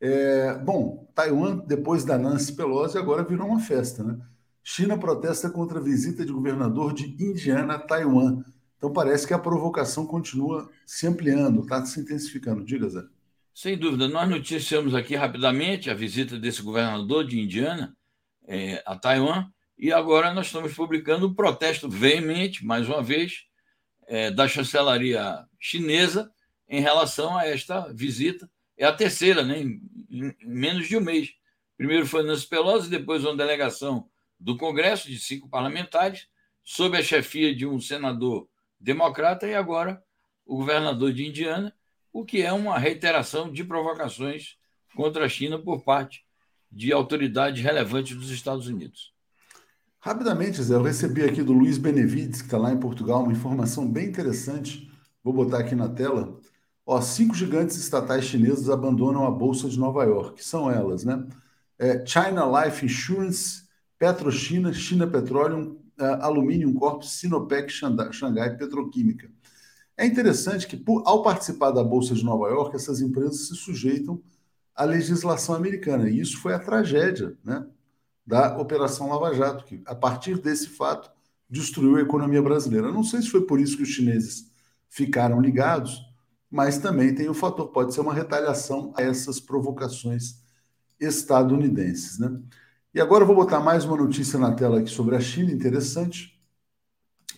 É, 0.00 0.58
bom, 0.58 1.08
Taiwan, 1.14 1.58
depois 1.58 2.04
da 2.04 2.18
Nancy 2.18 2.52
Pelosi, 2.52 2.98
agora 2.98 3.22
virou 3.22 3.46
uma 3.46 3.60
festa, 3.60 4.02
né? 4.02 4.18
China 4.60 4.98
protesta 4.98 5.48
contra 5.48 5.78
a 5.78 5.82
visita 5.82 6.26
de 6.26 6.32
governador 6.32 6.92
de 6.92 7.14
Indiana 7.22 7.74
a 7.74 7.78
Taiwan. 7.78 8.42
Então 8.76 8.92
parece 8.92 9.24
que 9.24 9.34
a 9.34 9.38
provocação 9.38 10.04
continua 10.04 10.68
se 10.84 11.06
ampliando, 11.06 11.62
está 11.62 11.86
se 11.86 12.00
intensificando. 12.00 12.64
Diga, 12.64 12.88
Zé. 12.88 13.13
Sem 13.54 13.78
dúvida. 13.78 14.08
Nós 14.08 14.28
noticiamos 14.28 14.96
aqui 14.96 15.14
rapidamente 15.14 15.88
a 15.88 15.94
visita 15.94 16.36
desse 16.36 16.60
governador 16.60 17.24
de 17.24 17.38
Indiana 17.38 17.96
é, 18.48 18.82
a 18.84 18.96
Taiwan, 18.96 19.48
e 19.78 19.92
agora 19.92 20.34
nós 20.34 20.46
estamos 20.46 20.74
publicando 20.74 21.28
um 21.28 21.34
protesto 21.34 21.88
veemente, 21.88 22.64
mais 22.64 22.88
uma 22.88 23.00
vez, 23.00 23.44
é, 24.08 24.28
da 24.32 24.48
chancelaria 24.48 25.46
chinesa 25.60 26.32
em 26.68 26.80
relação 26.80 27.38
a 27.38 27.46
esta 27.46 27.92
visita. 27.92 28.50
É 28.76 28.86
a 28.86 28.92
terceira, 28.92 29.44
né, 29.44 29.60
em, 29.60 29.80
em 30.10 30.34
menos 30.44 30.88
de 30.88 30.96
um 30.96 31.00
mês. 31.00 31.30
Primeiro 31.76 32.08
foi 32.08 32.24
Nancy 32.24 32.48
Pelosi, 32.48 32.90
depois 32.90 33.24
uma 33.24 33.36
delegação 33.36 34.10
do 34.38 34.56
Congresso 34.56 35.08
de 35.08 35.20
cinco 35.20 35.48
parlamentares, 35.48 36.26
sob 36.64 36.98
a 36.98 37.02
chefia 37.04 37.54
de 37.54 37.64
um 37.64 37.78
senador 37.78 38.48
democrata, 38.80 39.46
e 39.46 39.54
agora 39.54 40.02
o 40.44 40.56
governador 40.56 41.12
de 41.12 41.24
Indiana, 41.24 41.72
o 42.14 42.24
que 42.24 42.42
é 42.42 42.52
uma 42.52 42.78
reiteração 42.78 43.50
de 43.50 43.64
provocações 43.64 44.56
contra 44.94 45.24
a 45.24 45.28
China 45.28 45.58
por 45.58 45.82
parte 45.82 46.24
de 46.70 46.92
autoridades 46.92 47.60
relevantes 47.60 48.16
dos 48.16 48.30
Estados 48.30 48.68
Unidos. 48.68 49.12
Rapidamente, 49.98 50.62
Zé, 50.62 50.76
eu 50.76 50.82
recebi 50.82 51.24
aqui 51.24 51.42
do 51.42 51.52
Luiz 51.52 51.76
Benevides, 51.76 52.40
que 52.40 52.46
está 52.46 52.56
lá 52.56 52.72
em 52.72 52.78
Portugal, 52.78 53.24
uma 53.24 53.32
informação 53.32 53.90
bem 53.90 54.06
interessante. 54.06 54.88
Vou 55.24 55.34
botar 55.34 55.58
aqui 55.58 55.74
na 55.74 55.88
tela. 55.88 56.38
Ó, 56.86 57.00
cinco 57.00 57.34
gigantes 57.34 57.76
estatais 57.78 58.24
chineses 58.24 58.70
abandonam 58.70 59.26
a 59.26 59.30
Bolsa 59.30 59.68
de 59.68 59.78
Nova 59.78 60.04
York. 60.04 60.44
São 60.44 60.70
elas, 60.70 61.04
né? 61.04 61.26
É 61.76 62.06
China 62.06 62.44
Life 62.44 62.84
Insurance, 62.84 63.64
Petrochina, 63.98 64.72
China 64.72 65.06
Petroleum, 65.06 65.80
uh, 65.98 66.04
Aluminium 66.20 66.74
Corp, 66.74 67.02
Sinopec, 67.02 67.72
Xangai 67.72 68.56
Petroquímica. 68.56 69.28
É 69.96 70.04
interessante 70.04 70.66
que, 70.66 70.76
por, 70.76 71.02
ao 71.06 71.22
participar 71.22 71.70
da 71.70 71.84
Bolsa 71.84 72.14
de 72.14 72.24
Nova 72.24 72.48
York, 72.48 72.74
essas 72.74 73.00
empresas 73.00 73.48
se 73.48 73.54
sujeitam 73.54 74.20
à 74.74 74.84
legislação 74.84 75.54
americana. 75.54 76.08
E 76.08 76.20
isso 76.20 76.40
foi 76.40 76.52
a 76.52 76.58
tragédia 76.58 77.36
né, 77.44 77.64
da 78.26 78.58
Operação 78.58 79.08
Lava 79.08 79.32
Jato, 79.32 79.64
que, 79.64 79.82
a 79.86 79.94
partir 79.94 80.38
desse 80.38 80.68
fato, 80.68 81.10
destruiu 81.48 81.96
a 81.96 82.00
economia 82.00 82.42
brasileira. 82.42 82.90
Não 82.90 83.04
sei 83.04 83.22
se 83.22 83.30
foi 83.30 83.42
por 83.42 83.60
isso 83.60 83.76
que 83.76 83.84
os 83.84 83.88
chineses 83.88 84.50
ficaram 84.88 85.40
ligados, 85.40 86.02
mas 86.50 86.78
também 86.78 87.14
tem 87.14 87.28
o 87.28 87.34
fator, 87.34 87.68
pode 87.68 87.94
ser 87.94 88.00
uma 88.00 88.14
retaliação 88.14 88.92
a 88.96 89.02
essas 89.02 89.38
provocações 89.38 90.42
estadunidenses. 90.98 92.18
Né? 92.18 92.40
E 92.92 93.00
agora 93.00 93.22
eu 93.22 93.26
vou 93.26 93.36
botar 93.36 93.60
mais 93.60 93.84
uma 93.84 93.96
notícia 93.96 94.38
na 94.38 94.52
tela 94.52 94.80
aqui 94.80 94.90
sobre 94.90 95.16
a 95.16 95.20
China, 95.20 95.52
interessante. 95.52 96.40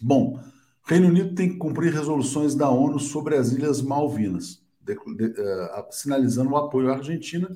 Bom, 0.01 0.39
Reino 0.87 1.09
Unido 1.09 1.35
tem 1.35 1.49
que 1.49 1.57
cumprir 1.57 1.93
resoluções 1.93 2.55
da 2.55 2.71
ONU 2.71 3.01
sobre 3.01 3.37
as 3.37 3.51
Ilhas 3.51 3.83
Malvinas, 3.83 4.63
de, 4.81 4.95
de, 4.95 5.25
uh, 5.27 5.87
sinalizando 5.91 6.51
o 6.51 6.57
apoio 6.57 6.91
à 6.91 6.97
Argentina. 6.97 7.49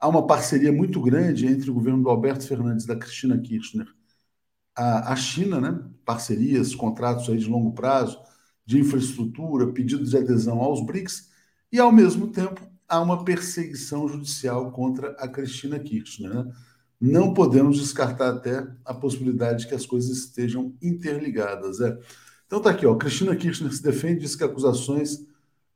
Há 0.00 0.08
uma 0.08 0.26
parceria 0.26 0.72
muito 0.72 0.98
grande 1.02 1.46
entre 1.46 1.70
o 1.70 1.74
governo 1.74 2.02
do 2.02 2.08
Alberto 2.08 2.46
Fernandes 2.46 2.84
e 2.84 2.88
da 2.88 2.96
Cristina 2.96 3.38
Kirchner, 3.38 3.86
a, 4.74 5.12
a 5.12 5.16
China, 5.16 5.60
né? 5.60 5.84
parcerias, 6.02 6.74
contratos 6.74 7.28
aí 7.28 7.36
de 7.36 7.46
longo 7.46 7.72
prazo, 7.72 8.18
de 8.64 8.80
infraestrutura, 8.80 9.70
pedidos 9.70 10.10
de 10.10 10.16
adesão 10.16 10.58
aos 10.58 10.84
BRICS, 10.84 11.30
e, 11.70 11.78
ao 11.78 11.92
mesmo 11.92 12.28
tempo, 12.28 12.60
há 12.88 13.00
uma 13.00 13.22
perseguição 13.22 14.08
judicial 14.08 14.72
contra 14.72 15.10
a 15.18 15.28
Cristina 15.28 15.78
Kirchner. 15.78 16.32
Né? 16.32 16.52
Não 16.98 17.34
podemos 17.34 17.78
descartar 17.78 18.30
até 18.30 18.66
a 18.82 18.94
possibilidade 18.94 19.62
de 19.62 19.68
que 19.68 19.74
as 19.74 19.84
coisas 19.84 20.10
estejam 20.10 20.74
interligadas. 20.80 21.80
É. 21.80 21.98
Então 22.52 22.60
tá 22.60 22.68
aqui, 22.68 22.84
ó. 22.84 22.94
Cristina 22.94 23.34
Kirchner 23.34 23.72
se 23.72 23.82
defende, 23.82 24.20
diz 24.20 24.36
que 24.36 24.44
acusações 24.44 25.14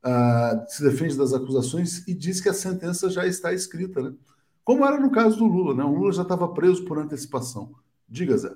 uh, 0.04 0.62
se 0.68 0.84
defende 0.84 1.16
das 1.16 1.32
acusações 1.32 2.06
e 2.06 2.12
diz 2.12 2.38
que 2.38 2.50
a 2.50 2.52
sentença 2.52 3.08
já 3.08 3.26
está 3.26 3.50
escrita, 3.50 4.02
né? 4.02 4.14
Como 4.62 4.84
era 4.84 5.00
no 5.00 5.10
caso 5.10 5.38
do 5.38 5.46
Lula, 5.46 5.74
né? 5.74 5.82
O 5.82 5.94
Lula 5.94 6.12
já 6.12 6.20
estava 6.20 6.52
preso 6.52 6.84
por 6.84 6.98
antecipação. 6.98 7.72
Diga, 8.06 8.36
Zé. 8.36 8.52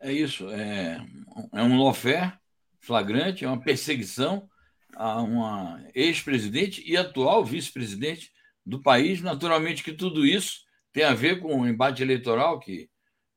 É 0.00 0.10
isso. 0.10 0.48
É, 0.48 1.06
é 1.52 1.62
um 1.62 1.76
lawfare 1.76 2.32
flagrante, 2.78 3.44
é 3.44 3.48
uma 3.48 3.60
perseguição 3.60 4.48
a 4.96 5.20
uma 5.20 5.84
ex-presidente 5.94 6.82
e 6.90 6.96
atual 6.96 7.44
vice-presidente 7.44 8.32
do 8.64 8.80
país. 8.80 9.20
Naturalmente 9.20 9.84
que 9.84 9.92
tudo 9.92 10.24
isso 10.24 10.60
tem 10.94 11.04
a 11.04 11.12
ver 11.12 11.40
com 11.40 11.60
o 11.60 11.68
embate 11.68 12.02
eleitoral 12.02 12.58
que 12.58 12.88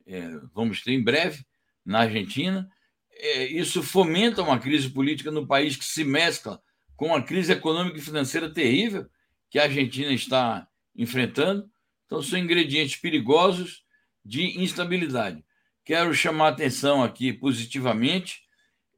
é, 0.08 0.30
vamos 0.54 0.82
ter 0.82 0.94
em 0.94 1.04
breve 1.04 1.44
na 1.86 2.00
Argentina 2.00 2.70
é, 3.16 3.46
isso 3.46 3.84
fomenta 3.84 4.42
uma 4.42 4.60
crise 4.60 4.90
política 4.90 5.32
no 5.32 5.48
país 5.48 5.76
que 5.76 5.86
se 5.86 6.04
mescla 6.04 6.62
com 6.96 7.14
a 7.14 7.22
crise 7.22 7.52
econômica 7.52 7.98
e 7.98 8.02
financeira 8.02 8.54
terrível 8.54 9.08
que 9.50 9.60
a 9.60 9.64
Argentina 9.64 10.12
está 10.12 10.68
enfrentando. 10.96 11.70
Então, 12.06 12.22
são 12.22 12.38
ingredientes 12.38 12.96
perigosos 12.96 13.84
de 14.24 14.62
instabilidade. 14.62 15.44
Quero 15.86 16.14
chamar 16.14 16.46
a 16.46 16.50
atenção 16.50 17.04
aqui 17.04 17.34
positivamente 17.34 18.42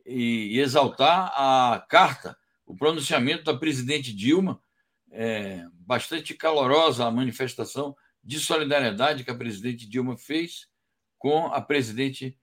e, 0.05 0.59
exaltar 0.59 1.31
a 1.35 1.85
carta, 1.89 2.37
o 2.65 2.75
pronunciamento 2.75 3.43
da 3.43 3.57
presidente 3.57 4.13
Dilma, 4.13 4.61
é, 5.11 5.65
bastante 5.73 6.33
calorosa 6.33 7.05
a 7.05 7.11
manifestação 7.11 7.95
de 8.23 8.39
solidariedade 8.39 9.23
que 9.23 9.31
a 9.31 9.35
presidente 9.35 9.87
Dilma 9.87 10.17
fez 10.17 10.67
com 11.17 11.47
a 11.47 11.61
presidente 11.61 12.37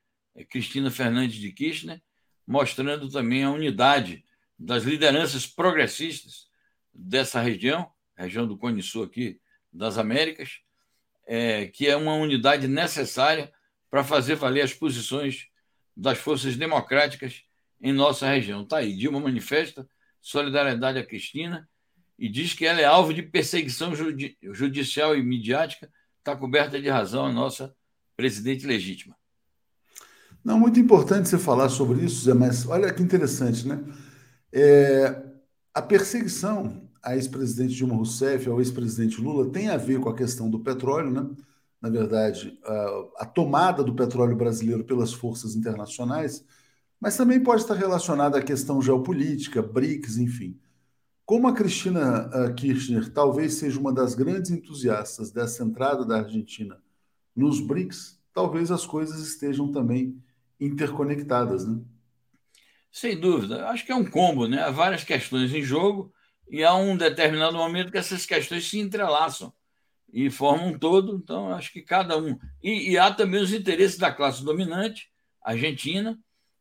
Cristina 0.49 0.91
Fernandes 0.91 1.37
de 1.37 1.53
Kirchner, 1.53 2.01
mostrando 2.47 3.09
também 3.09 3.45
a 3.45 3.51
unidade 3.51 4.25
das 4.59 4.85
lideranças 4.85 5.47
progressistas 5.47 6.47
dessa 6.93 7.41
região, 7.41 7.91
região 8.17 8.47
do 8.47 8.57
Cone 8.57 8.83
Sul 8.83 9.05
aqui 9.05 9.41
das 9.73 9.99
Américas, 9.99 10.61
é, 11.27 11.67
que 11.67 11.87
é 11.87 11.97
uma 11.97 12.15
unidade 12.15 12.69
necessária 12.69 13.53
para 13.91 14.05
fazer 14.05 14.35
valer 14.37 14.63
as 14.63 14.75
posições 14.75 15.49
das 15.97 16.19
forças 16.19 16.57
democráticas 16.57 17.45
em 17.81 17.93
nossa 17.93 18.27
região. 18.29 18.63
Está 18.63 18.79
aí, 18.79 18.97
Dilma 18.97 19.21
manifesta 19.21 19.89
solidariedade 20.21 20.99
a 20.99 21.05
Cristina 21.05 21.69
e 22.19 22.29
diz 22.29 22.55
que 22.55 22.65
ela 22.65 22.81
é 22.81 22.85
alvo 22.85 23.13
de 23.13 23.23
perseguição 23.23 23.95
judi 23.95 24.39
judicial 24.41 25.17
e 25.17 25.23
midiática, 25.23 25.93
está 26.19 26.37
coberta 26.37 26.81
de 26.81 26.89
razão 26.89 27.27
a 27.27 27.33
nossa 27.33 27.75
presidente 28.17 28.65
legítima. 28.65 29.17
Não, 30.45 30.59
muito 30.59 30.81
importante 30.81 31.29
você 31.29 31.39
falar 31.39 31.69
sobre 31.69 32.05
isso, 32.05 32.25
Zé, 32.25 32.35
mas 32.35 32.67
olha 32.67 32.93
que 32.93 33.03
interessante, 33.03 33.67
né? 33.67 33.83
É, 34.53 35.23
a 35.73 35.81
perseguição 35.81 36.89
à 37.03 37.15
ex-presidente 37.15 37.75
Dilma 37.75 37.95
Rousseff, 37.95 38.49
ao 38.49 38.59
ex-presidente 38.61 39.21
Lula, 39.21 39.51
tem 39.51 39.69
a 39.69 39.77
ver 39.77 40.01
com 40.01 40.09
a 40.09 40.17
questão 40.17 40.51
do 40.51 40.59
petróleo, 40.59 41.11
né? 41.11 41.31
Na 41.81 41.89
verdade, 41.89 42.59
a, 42.65 43.05
a 43.19 43.27
tomada 43.27 43.85
do 43.85 43.95
petróleo 43.95 44.37
brasileiro 44.37 44.85
pelas 44.85 45.13
forças 45.13 45.55
internacionais, 45.55 46.45
mas 47.01 47.17
também 47.17 47.41
pode 47.41 47.63
estar 47.63 47.75
relacionada 47.75 48.39
à 48.39 48.43
questão 48.43 48.83
geopolítica, 48.83 49.63
BRICS, 49.63 50.19
enfim. 50.19 50.59
Como 51.25 51.47
a 51.49 51.53
Cristina 51.53 52.29
Kirchner 52.57 53.13
talvez 53.13 53.55
seja 53.55 53.79
uma 53.79 53.93
das 53.93 54.15
grandes 54.15 54.51
entusiastas 54.51 55.31
dessa 55.31 55.63
entrada 55.65 56.05
da 56.05 56.19
Argentina 56.19 56.79
nos 57.35 57.61
BRICS, 57.61 58.21
talvez 58.35 58.71
as 58.71 58.85
coisas 58.85 59.21
estejam 59.21 59.71
também 59.71 60.21
interconectadas, 60.65 61.67
né? 61.67 61.81
Sem 62.91 63.19
dúvida. 63.19 63.69
Acho 63.69 63.87
que 63.87 63.93
é 63.93 63.95
um 63.95 64.05
combo, 64.05 64.47
né? 64.47 64.63
Há 64.63 64.71
várias 64.71 65.03
questões 65.03 65.53
em 65.55 65.63
jogo 65.63 66.13
e 66.49 66.63
há 66.63 66.75
um 66.75 66.97
determinado 66.97 67.57
momento 67.57 67.91
que 67.91 67.99
essas 67.99 68.27
questões 68.27 68.69
se 68.69 68.79
entrelaçam 68.79 69.53
e 70.13 70.29
formam 70.31 70.69
um 70.69 70.79
todo. 70.79 71.17
Então, 71.17 71.49
acho 71.53 71.73
que 71.73 71.81
cada 71.81 72.19
um. 72.19 72.39
E, 72.63 72.91
e 72.91 72.99
há 72.99 73.13
também 73.13 73.41
os 73.41 73.53
interesses 73.53 73.97
da 73.97 74.13
classe 74.13 74.45
dominante, 74.45 75.11
argentina, 75.43 76.19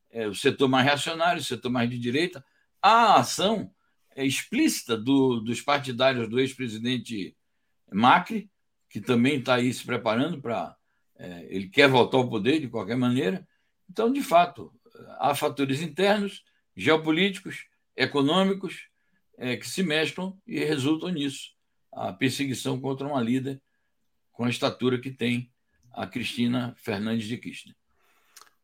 é, 0.09 0.27
o 0.27 0.33
setor 0.33 0.69
mais 0.69 0.85
reacionário, 0.85 1.41
o 1.41 1.45
setor 1.45 1.69
mais 1.69 1.89
de 1.89 1.99
direita. 1.99 2.43
Há 2.81 3.15
a 3.15 3.19
ação 3.19 3.71
é, 4.15 4.25
explícita 4.25 4.97
do, 4.97 5.41
dos 5.41 5.61
partidários 5.61 6.29
do 6.29 6.39
ex-presidente 6.39 7.35
Macri, 7.91 8.49
que 8.89 9.01
também 9.01 9.39
está 9.39 9.55
aí 9.55 9.73
se 9.73 9.85
preparando 9.85 10.41
para. 10.41 10.75
É, 11.17 11.45
ele 11.49 11.69
quer 11.69 11.87
voltar 11.87 12.17
ao 12.17 12.29
poder 12.29 12.59
de 12.59 12.67
qualquer 12.67 12.97
maneira. 12.97 13.47
Então, 13.91 14.09
de 14.09 14.23
fato, 14.23 14.71
há 15.19 15.35
fatores 15.35 15.81
internos, 15.81 16.45
geopolíticos, 16.73 17.65
econômicos, 17.93 18.87
é, 19.37 19.57
que 19.57 19.67
se 19.67 19.83
mesclam 19.83 20.33
e 20.47 20.63
resultam 20.63 21.09
nisso. 21.09 21.49
A 21.91 22.13
perseguição 22.13 22.79
contra 22.79 23.05
uma 23.05 23.21
líder 23.21 23.61
com 24.31 24.45
a 24.45 24.49
estatura 24.49 24.97
que 24.97 25.11
tem 25.11 25.51
a 25.91 26.07
Cristina 26.07 26.73
Fernandes 26.77 27.27
de 27.27 27.37
Kirchner. 27.37 27.75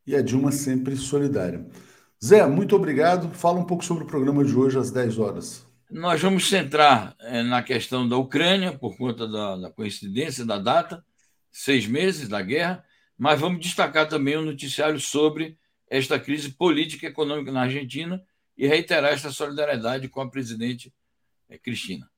E 0.05 0.15
a 0.15 0.21
Dilma 0.21 0.53
sempre 0.53 0.95
solidária. 0.95 1.67
Zé, 2.23 2.47
muito 2.47 2.73
obrigado. 2.73 3.29
Fala 3.33 3.59
um 3.59 3.65
pouco 3.65 3.83
sobre 3.83 4.05
o 4.05 4.07
programa 4.07 4.45
de 4.45 4.55
hoje 4.55 4.79
às 4.79 4.91
10 4.91 5.19
horas. 5.19 5.67
Nós 5.91 6.21
vamos 6.21 6.47
centrar 6.47 7.17
é, 7.19 7.43
na 7.43 7.61
questão 7.61 8.07
da 8.07 8.15
Ucrânia, 8.15 8.77
por 8.77 8.95
conta 8.95 9.27
da, 9.27 9.57
da 9.57 9.69
coincidência 9.69 10.45
da 10.45 10.57
data, 10.57 11.05
seis 11.51 11.85
meses 11.85 12.29
da 12.29 12.41
guerra, 12.41 12.86
mas 13.17 13.39
vamos 13.39 13.59
destacar 13.59 14.07
também 14.07 14.37
um 14.37 14.45
noticiário 14.45 14.99
sobre 14.99 15.57
esta 15.89 16.19
crise 16.19 16.51
política 16.51 17.05
e 17.05 17.09
econômica 17.09 17.51
na 17.51 17.61
Argentina 17.61 18.21
e 18.57 18.67
reiterar 18.67 19.11
esta 19.11 19.31
solidariedade 19.31 20.07
com 20.09 20.21
a 20.21 20.29
presidente 20.29 20.93
eh, 21.49 21.57
Cristina. 21.57 22.09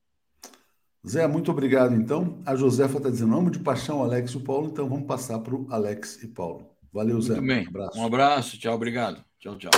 Zé, 1.06 1.26
muito 1.26 1.50
obrigado. 1.50 1.94
Então, 1.94 2.42
a 2.44 2.54
Josefa 2.54 2.98
está 2.98 3.08
dizendo, 3.08 3.34
amo 3.34 3.50
de 3.50 3.58
paixão 3.58 4.02
Alex 4.02 4.32
e 4.32 4.36
o 4.36 4.40
Paulo, 4.40 4.68
então 4.68 4.88
vamos 4.88 5.06
passar 5.06 5.38
para 5.38 5.54
o 5.54 5.66
Alex 5.70 6.22
e 6.22 6.28
Paulo. 6.28 6.68
Valeu, 6.92 7.20
Zé. 7.22 7.40
Muito 7.40 7.46
bem. 7.46 7.64
Um 7.64 7.68
abraço. 7.68 7.98
Um 7.98 8.06
abraço, 8.06 8.58
tchau, 8.58 8.74
obrigado. 8.74 9.24
Tchau, 9.38 9.56
tchau. 9.56 9.70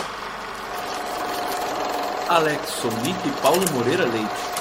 Alex 2.28 2.70
Sonic 2.70 3.28
e 3.28 3.42
Paulo 3.42 3.70
Moreira 3.72 4.06
Leite. 4.06 4.52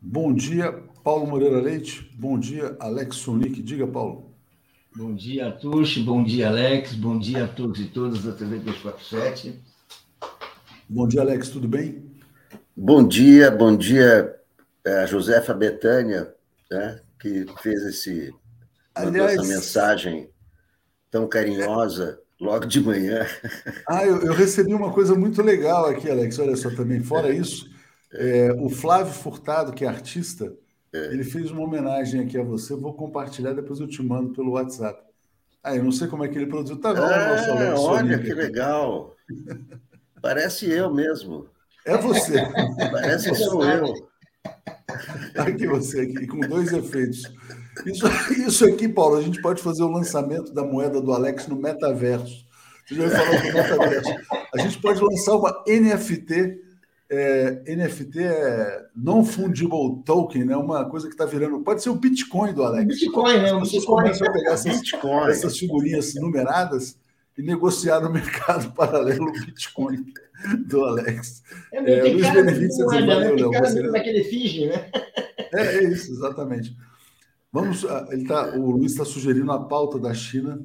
Bom 0.00 0.32
dia, 0.32 0.72
Paulo 1.04 1.26
Moreira 1.26 1.60
Leite. 1.60 2.10
Bom 2.18 2.38
dia, 2.38 2.76
Alex 2.80 3.16
Sonic. 3.16 3.62
Diga, 3.62 3.86
Paulo. 3.86 4.29
Bom 4.96 5.14
dia, 5.14 5.52
Tuxi. 5.52 6.00
Bom 6.00 6.24
dia, 6.24 6.48
Alex. 6.48 6.94
Bom 6.94 7.16
dia 7.16 7.44
a 7.44 7.48
todos 7.48 7.78
e 7.80 7.84
todas 7.84 8.24
da 8.24 8.32
TV 8.32 8.58
247. 8.58 9.62
Bom 10.88 11.06
dia, 11.06 11.20
Alex. 11.20 11.48
Tudo 11.48 11.68
bem? 11.68 12.10
Bom 12.76 13.06
dia, 13.06 13.52
bom 13.52 13.76
dia, 13.76 14.34
a 14.84 15.06
Josefa 15.06 15.54
Betânia, 15.54 16.34
né, 16.70 17.00
que 17.20 17.46
fez 17.62 17.82
esse, 17.82 18.34
Aliás, 18.94 19.34
essa 19.34 19.42
mensagem 19.44 20.30
tão 21.10 21.28
carinhosa 21.28 22.18
logo 22.40 22.66
de 22.66 22.80
manhã. 22.80 23.26
Ah, 23.86 24.04
eu, 24.06 24.22
eu, 24.22 24.32
recebi 24.32 24.72
uma 24.72 24.92
coisa 24.92 25.14
muito 25.14 25.42
legal 25.42 25.86
aqui, 25.86 26.10
Alex. 26.10 26.38
Olha 26.38 26.56
só 26.56 26.70
também. 26.70 27.02
Fora 27.02 27.32
isso, 27.32 27.68
é, 28.12 28.52
o 28.52 28.68
Flávio 28.68 29.12
Furtado, 29.12 29.72
que 29.72 29.84
é 29.84 29.88
artista, 29.88 30.52
é. 30.92 31.06
ele 31.12 31.24
fez 31.24 31.50
uma 31.50 31.62
homenagem 31.62 32.20
aqui 32.20 32.38
a 32.38 32.42
você. 32.42 32.74
vou 32.74 32.94
compartilhar, 32.94 33.52
depois 33.52 33.80
eu 33.80 33.86
te 33.86 34.02
mando 34.02 34.32
pelo 34.32 34.52
WhatsApp. 34.52 35.02
Ah, 35.62 35.76
eu 35.76 35.84
não 35.84 35.92
sei 35.92 36.08
como 36.08 36.24
é 36.24 36.28
que 36.28 36.38
ele 36.38 36.46
produziu. 36.46 36.80
Tá 36.80 36.94
bom, 36.94 37.02
Alex 37.02 37.80
olha 37.80 38.18
que 38.18 38.32
legal. 38.32 39.14
Parece 40.22 40.70
eu 40.70 40.92
mesmo. 40.92 41.46
É 41.86 41.96
você. 41.96 42.42
Parece 42.90 43.30
que 43.30 43.36
sou 43.36 43.64
eu. 43.64 43.92
Aqui 45.36 45.66
você, 45.66 46.00
aqui, 46.00 46.26
com 46.26 46.40
dois 46.40 46.72
efeitos. 46.72 47.30
Isso, 47.86 48.06
isso 48.46 48.64
aqui, 48.64 48.88
Paulo, 48.88 49.16
a 49.16 49.22
gente 49.22 49.40
pode 49.40 49.62
fazer 49.62 49.82
o 49.82 49.90
lançamento 49.90 50.52
da 50.52 50.62
moeda 50.62 51.00
do 51.00 51.12
Alex 51.12 51.46
no 51.46 51.56
metaverso. 51.56 52.46
Você 52.86 52.94
já 52.94 53.10
falou 53.10 53.40
do 53.40 53.52
metaverso. 53.52 54.10
A 54.54 54.58
gente 54.58 54.78
pode 54.80 55.00
lançar 55.00 55.36
uma 55.36 55.64
NFT. 55.66 56.69
É, 57.12 57.64
NFT 57.66 58.20
é 58.20 58.86
non-fungible 58.94 60.00
token, 60.04 60.44
né? 60.44 60.56
Uma 60.56 60.88
coisa 60.88 61.08
que 61.08 61.14
está 61.14 61.26
virando. 61.26 61.60
Pode 61.60 61.82
ser 61.82 61.90
o 61.90 61.96
Bitcoin 61.96 62.54
do 62.54 62.62
Alex. 62.62 63.00
Bitcoin, 63.00 63.38
né? 63.38 63.50
As 63.50 63.60
pessoas 63.62 63.84
começam 63.84 64.28
a 64.28 64.32
pegar 64.32 64.52
essas, 64.52 64.80
essas 65.28 65.58
figurinhas 65.58 66.14
numeradas 66.14 66.96
e 67.36 67.42
negociar 67.42 68.00
no 68.00 68.12
mercado 68.12 68.72
paralelo 68.74 69.28
o 69.28 69.32
Bitcoin 69.32 70.04
do 70.66 70.84
Alex. 70.84 71.42
É, 71.72 71.78
é, 71.78 72.02
Luiz 72.12 72.32
Benevides, 72.32 72.76
você 72.76 73.02
valeu, 73.04 73.34
Léo. 73.34 73.50
Você... 73.50 73.90
Daquele 73.90 74.24
finge, 74.24 74.66
né? 74.66 74.90
É, 75.52 75.78
é 75.78 75.84
isso, 75.84 76.12
exatamente. 76.12 76.76
Vamos, 77.52 77.84
ah, 77.84 78.06
ele 78.10 78.24
tá, 78.26 78.56
o 78.56 78.70
Luiz 78.70 78.92
está 78.92 79.04
sugerindo 79.04 79.50
a 79.50 79.64
pauta 79.64 79.98
da 79.98 80.14
China 80.14 80.64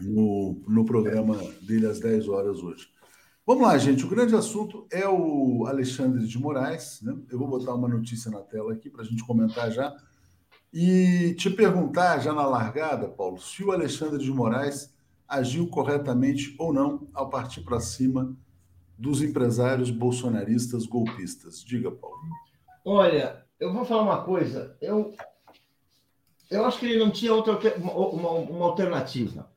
no, 0.00 0.62
no 0.68 0.84
programa 0.84 1.36
dele 1.62 1.86
às 1.86 1.98
10 1.98 2.28
horas 2.28 2.62
hoje. 2.62 2.88
Vamos 3.46 3.64
lá, 3.64 3.76
gente. 3.76 4.06
O 4.06 4.08
grande 4.08 4.34
assunto 4.34 4.86
é 4.90 5.06
o 5.06 5.66
Alexandre 5.66 6.26
de 6.26 6.38
Moraes. 6.38 7.02
Né? 7.02 7.14
Eu 7.30 7.38
vou 7.38 7.46
botar 7.46 7.74
uma 7.74 7.88
notícia 7.88 8.30
na 8.30 8.40
tela 8.40 8.72
aqui 8.72 8.88
para 8.88 9.02
a 9.02 9.04
gente 9.04 9.22
comentar 9.22 9.70
já. 9.70 9.94
E 10.72 11.34
te 11.34 11.50
perguntar, 11.50 12.20
já 12.20 12.32
na 12.32 12.46
largada, 12.46 13.06
Paulo, 13.06 13.38
se 13.38 13.62
o 13.62 13.70
Alexandre 13.70 14.18
de 14.18 14.30
Moraes 14.30 14.94
agiu 15.28 15.68
corretamente 15.68 16.54
ou 16.58 16.72
não 16.72 17.06
ao 17.12 17.28
partir 17.28 17.60
para 17.60 17.80
cima 17.80 18.34
dos 18.98 19.22
empresários 19.22 19.90
bolsonaristas 19.90 20.86
golpistas. 20.86 21.62
Diga, 21.62 21.90
Paulo. 21.90 22.16
Olha, 22.82 23.44
eu 23.60 23.74
vou 23.74 23.84
falar 23.84 24.02
uma 24.02 24.22
coisa. 24.24 24.74
Eu, 24.80 25.14
eu 26.50 26.64
acho 26.64 26.78
que 26.78 26.86
ele 26.86 26.98
não 26.98 27.10
tinha 27.10 27.34
outra 27.34 27.58
uma, 27.76 28.30
uma 28.30 28.66
alternativa. 28.66 29.53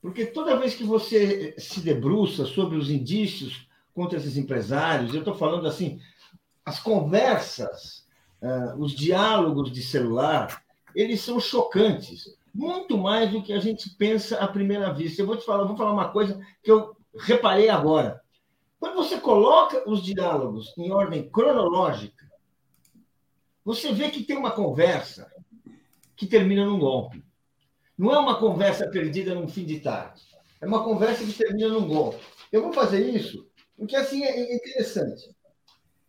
Porque 0.00 0.24
toda 0.26 0.56
vez 0.56 0.74
que 0.74 0.84
você 0.84 1.54
se 1.58 1.80
debruça 1.80 2.46
sobre 2.46 2.76
os 2.76 2.90
indícios 2.90 3.68
contra 3.94 4.18
esses 4.18 4.36
empresários, 4.36 5.12
eu 5.12 5.18
estou 5.20 5.34
falando 5.34 5.66
assim, 5.66 6.00
as 6.64 6.80
conversas, 6.80 8.06
os 8.78 8.92
diálogos 8.92 9.70
de 9.70 9.82
celular, 9.82 10.62
eles 10.94 11.20
são 11.20 11.38
chocantes, 11.38 12.38
muito 12.54 12.96
mais 12.96 13.30
do 13.30 13.42
que 13.42 13.52
a 13.52 13.60
gente 13.60 13.90
pensa 13.90 14.38
à 14.38 14.48
primeira 14.48 14.92
vista. 14.92 15.20
Eu 15.20 15.26
vou 15.26 15.36
te 15.36 15.44
falar, 15.44 15.64
vou 15.64 15.76
falar 15.76 15.92
uma 15.92 16.08
coisa 16.08 16.40
que 16.62 16.70
eu 16.70 16.96
reparei 17.18 17.68
agora. 17.68 18.22
Quando 18.78 18.94
você 18.94 19.20
coloca 19.20 19.88
os 19.88 20.02
diálogos 20.02 20.72
em 20.78 20.90
ordem 20.90 21.28
cronológica, 21.28 22.30
você 23.62 23.92
vê 23.92 24.08
que 24.08 24.22
tem 24.22 24.38
uma 24.38 24.50
conversa 24.50 25.30
que 26.16 26.26
termina 26.26 26.64
num 26.64 26.78
golpe. 26.78 27.22
Não 28.00 28.14
é 28.14 28.18
uma 28.18 28.40
conversa 28.40 28.88
perdida 28.88 29.34
num 29.34 29.46
fim 29.46 29.66
de 29.66 29.78
tarde. 29.78 30.22
É 30.58 30.66
uma 30.66 30.82
conversa 30.82 31.22
que 31.22 31.34
termina 31.34 31.68
num 31.68 31.86
golpe. 31.86 32.24
Eu 32.50 32.62
vou 32.62 32.72
fazer 32.72 33.06
isso 33.06 33.46
porque 33.76 33.94
assim 33.94 34.24
é 34.24 34.54
interessante. 34.54 35.28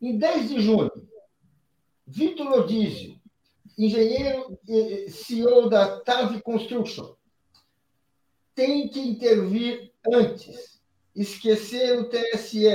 Em 0.01 0.17
10 0.17 0.49
de 0.49 0.61
junho, 0.61 0.89
Vitor 2.07 2.47
Odísio, 2.59 3.19
engenheiro 3.77 4.57
e 4.69 5.09
CEO 5.09 5.69
da 5.69 5.99
TAV 5.99 6.41
Construction, 6.41 7.13
tem 8.55 8.87
que 8.87 9.01
intervir 9.01 9.91
antes 10.13 10.79
esquecer 11.13 11.99
o 11.99 12.09
TSE, 12.09 12.69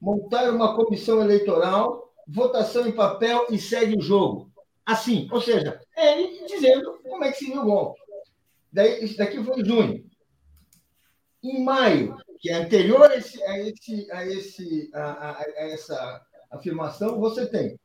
montar 0.00 0.50
uma 0.50 0.74
comissão 0.74 1.20
eleitoral, 1.20 2.12
votação 2.26 2.84
em 2.88 2.92
papel 2.92 3.46
e 3.48 3.60
segue 3.60 3.96
o 3.96 4.02
jogo. 4.02 4.50
Assim, 4.84 5.28
ou 5.30 5.40
seja, 5.40 5.80
é 5.96 6.20
ele 6.20 6.46
dizendo 6.46 6.98
como 7.08 7.22
é 7.22 7.30
que 7.30 7.38
seria 7.38 7.60
o 7.60 7.64
golpe. 7.64 8.05
Daí, 8.72 9.04
isso 9.04 9.16
daqui 9.16 9.42
foi 9.42 9.60
em 9.60 9.64
junho. 9.64 10.04
Em 11.42 11.64
maio, 11.64 12.16
que 12.40 12.50
é 12.50 12.54
anterior 12.54 13.10
a, 13.10 13.16
esse, 13.16 13.42
a, 13.42 13.58
esse, 13.60 14.12
a, 14.12 14.26
esse, 14.26 14.90
a, 14.92 15.02
a, 15.02 15.38
a 15.40 15.70
essa 15.70 16.26
afirmação, 16.50 17.20
você 17.20 17.46
tem. 17.46 17.78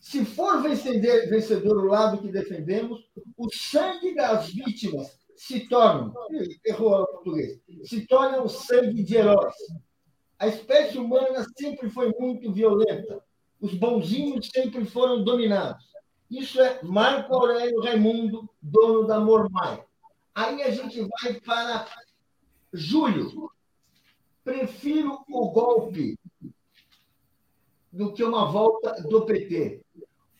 Se 0.00 0.24
for 0.24 0.62
vencedor, 0.62 1.28
vencedor 1.28 1.76
o 1.76 1.88
lado 1.88 2.22
que 2.22 2.30
defendemos, 2.30 3.00
o 3.36 3.52
sangue 3.52 4.14
das 4.14 4.48
vítimas 4.48 5.18
se 5.36 5.68
tornam, 5.68 6.12
errou 6.64 7.02
o 7.02 7.06
português, 7.06 7.60
se 7.84 8.06
tornam 8.06 8.48
sangue 8.48 9.02
de 9.02 9.16
heróis. 9.16 9.54
A 10.38 10.46
espécie 10.46 10.98
humana 10.98 11.44
sempre 11.56 11.90
foi 11.90 12.12
muito 12.18 12.52
violenta. 12.52 13.22
Os 13.60 13.74
bonzinhos 13.74 14.48
sempre 14.52 14.84
foram 14.84 15.24
dominados. 15.24 15.84
Isso 16.30 16.60
é 16.60 16.80
Marco 16.82 17.34
Aurélio 17.34 17.80
Raimundo, 17.80 18.48
dono 18.62 19.06
da 19.06 19.18
Mormai. 19.18 19.84
Aí 20.38 20.62
a 20.62 20.70
gente 20.70 21.00
vai 21.00 21.34
para 21.40 21.84
Júlio. 22.72 23.50
Prefiro 24.44 25.18
o 25.28 25.50
golpe 25.50 26.16
do 27.90 28.12
que 28.12 28.22
uma 28.22 28.46
volta 28.46 29.02
do 29.02 29.26
PT 29.26 29.80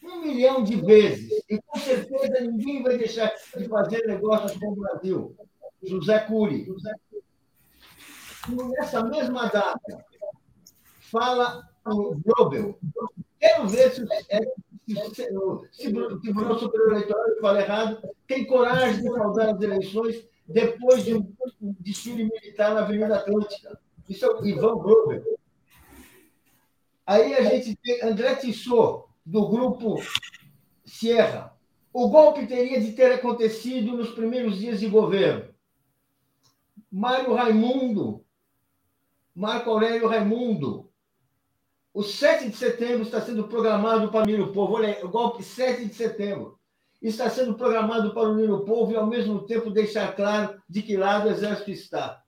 um 0.04 0.20
milhão 0.20 0.62
de 0.62 0.76
vezes. 0.76 1.42
E 1.50 1.60
com 1.60 1.80
certeza 1.80 2.40
ninguém 2.40 2.80
vai 2.80 2.96
deixar 2.96 3.32
de 3.56 3.68
fazer 3.68 4.06
negócios 4.06 4.56
com 4.56 4.68
o 4.68 4.76
Brasil. 4.76 5.36
José 5.82 6.20
Cury. 6.20 6.68
Nessa 8.70 9.02
mesma 9.02 9.48
data, 9.48 10.06
fala 11.10 11.68
o 11.84 12.14
Globel. 12.14 12.78
Quero 13.40 13.66
ver 13.66 13.92
se 13.92 14.06
o 14.96 16.20
Tribunal 16.20 16.58
Superior 16.58 16.92
Eleitoral, 16.92 17.28
eu 17.28 17.56
errado, 17.56 18.08
tem 18.26 18.46
coragem 18.46 19.02
de 19.02 19.10
fraudar 19.10 19.54
as 19.54 19.60
eleições 19.60 20.28
depois 20.46 21.04
de 21.04 21.14
um 21.14 21.34
desfile 21.80 22.24
militar 22.24 22.74
na 22.74 22.80
Avenida 22.80 23.16
Atlântica. 23.16 23.78
Isso 24.08 24.24
é 24.24 24.28
o 24.28 24.46
Ivan 24.46 24.76
Globel. 24.78 25.22
Aí 27.06 27.34
a 27.34 27.42
gente 27.42 27.76
tem 27.76 28.02
André 28.02 28.36
Tissot, 28.36 29.08
do 29.24 29.48
grupo 29.48 29.96
Sierra. 30.84 31.54
O 31.92 32.08
golpe 32.08 32.46
teria 32.46 32.80
de 32.80 32.92
ter 32.92 33.12
acontecido 33.12 33.96
nos 33.96 34.10
primeiros 34.10 34.58
dias 34.58 34.80
de 34.80 34.88
governo. 34.88 35.54
Mário 36.90 37.34
Raimundo, 37.34 38.24
Marco 39.34 39.70
Aurélio 39.70 40.08
Raimundo. 40.08 40.87
O 41.98 42.04
7 42.04 42.50
de 42.50 42.56
setembro 42.56 43.02
está 43.02 43.20
sendo 43.20 43.48
programado 43.48 44.08
para 44.12 44.22
unir 44.22 44.40
o 44.40 44.52
povo. 44.52 44.74
Olha, 44.74 45.04
o 45.04 45.08
golpe 45.08 45.42
7 45.42 45.84
de 45.84 45.92
setembro 45.92 46.56
está 47.02 47.28
sendo 47.28 47.54
programado 47.54 48.14
para 48.14 48.28
unir 48.28 48.48
o 48.52 48.64
povo 48.64 48.92
e, 48.92 48.96
ao 48.96 49.04
mesmo 49.04 49.40
tempo, 49.40 49.68
deixar 49.68 50.14
claro 50.14 50.62
de 50.68 50.80
que 50.80 50.96
lado 50.96 51.26
o 51.26 51.32
exército 51.32 51.72
está. 51.72 52.22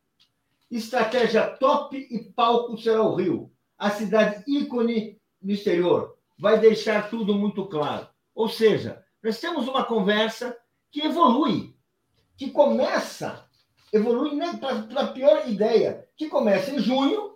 Estratégia 0.68 1.46
top 1.46 1.96
e 1.96 2.18
palco 2.32 2.76
será 2.78 3.00
o 3.00 3.14
Rio, 3.14 3.52
a 3.78 3.90
cidade 3.90 4.42
ícone 4.44 5.20
do 5.40 5.52
exterior 5.52 6.16
vai 6.36 6.58
deixar 6.58 7.08
tudo 7.08 7.32
muito 7.32 7.64
claro. 7.66 8.08
Ou 8.34 8.48
seja, 8.48 9.00
nós 9.22 9.38
temos 9.38 9.68
uma 9.68 9.84
conversa 9.84 10.56
que 10.90 11.02
evolui, 11.02 11.76
que 12.36 12.50
começa 12.50 13.48
evolui 13.92 14.34
né, 14.34 14.58
para 14.60 15.02
a 15.02 15.12
pior 15.12 15.48
ideia, 15.48 16.08
que 16.16 16.28
começa 16.28 16.72
em 16.72 16.80
junho 16.80 17.29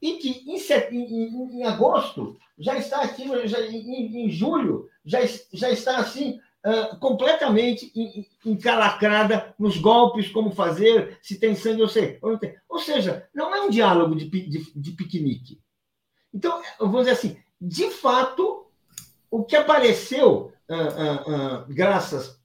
e 0.00 0.14
que 0.14 0.44
em, 0.46 0.56
em, 0.96 1.60
em 1.60 1.64
agosto 1.64 2.38
já 2.58 2.76
está 2.76 3.02
aqui, 3.02 3.24
já, 3.46 3.60
em, 3.60 4.26
em, 4.26 4.30
julho, 4.30 4.88
já, 5.04 5.20
já 5.52 5.70
está 5.70 5.98
assim, 5.98 6.40
uh, 6.64 6.96
completamente 6.98 7.92
encalacrada 8.44 9.54
nos 9.58 9.76
golpes, 9.76 10.28
como 10.30 10.50
fazer, 10.50 11.18
se 11.22 11.38
tem 11.38 11.54
sangue 11.54 11.82
ou, 11.82 11.88
sei, 11.88 12.18
ou 12.22 12.32
não 12.32 12.38
tem. 12.38 12.54
Ou 12.68 12.78
seja, 12.78 13.28
não 13.34 13.54
é 13.54 13.60
um 13.62 13.70
diálogo 13.70 14.14
de, 14.14 14.28
de, 14.28 14.72
de 14.74 14.90
piquenique. 14.92 15.60
Então, 16.32 16.62
vamos 16.78 17.00
dizer 17.00 17.12
assim, 17.12 17.36
de 17.60 17.90
fato, 17.90 18.66
o 19.30 19.44
que 19.44 19.56
apareceu, 19.56 20.52
uh, 20.68 21.62
uh, 21.62 21.66
graças 21.68 22.38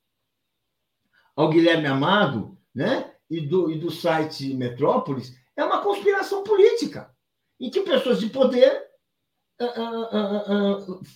ao 1.35 1.49
Guilherme 1.49 1.87
Amado, 1.87 2.57
né, 2.73 3.11
e 3.29 3.41
do, 3.41 3.71
e 3.71 3.77
do 3.77 3.91
site 3.91 4.53
Metrópolis, 4.53 5.35
é 5.55 5.63
uma 5.63 5.81
conspiração 5.81 6.43
política, 6.43 7.12
em 7.63 7.69
que 7.69 7.81
pessoas 7.81 8.19
de 8.19 8.29
poder 8.29 8.83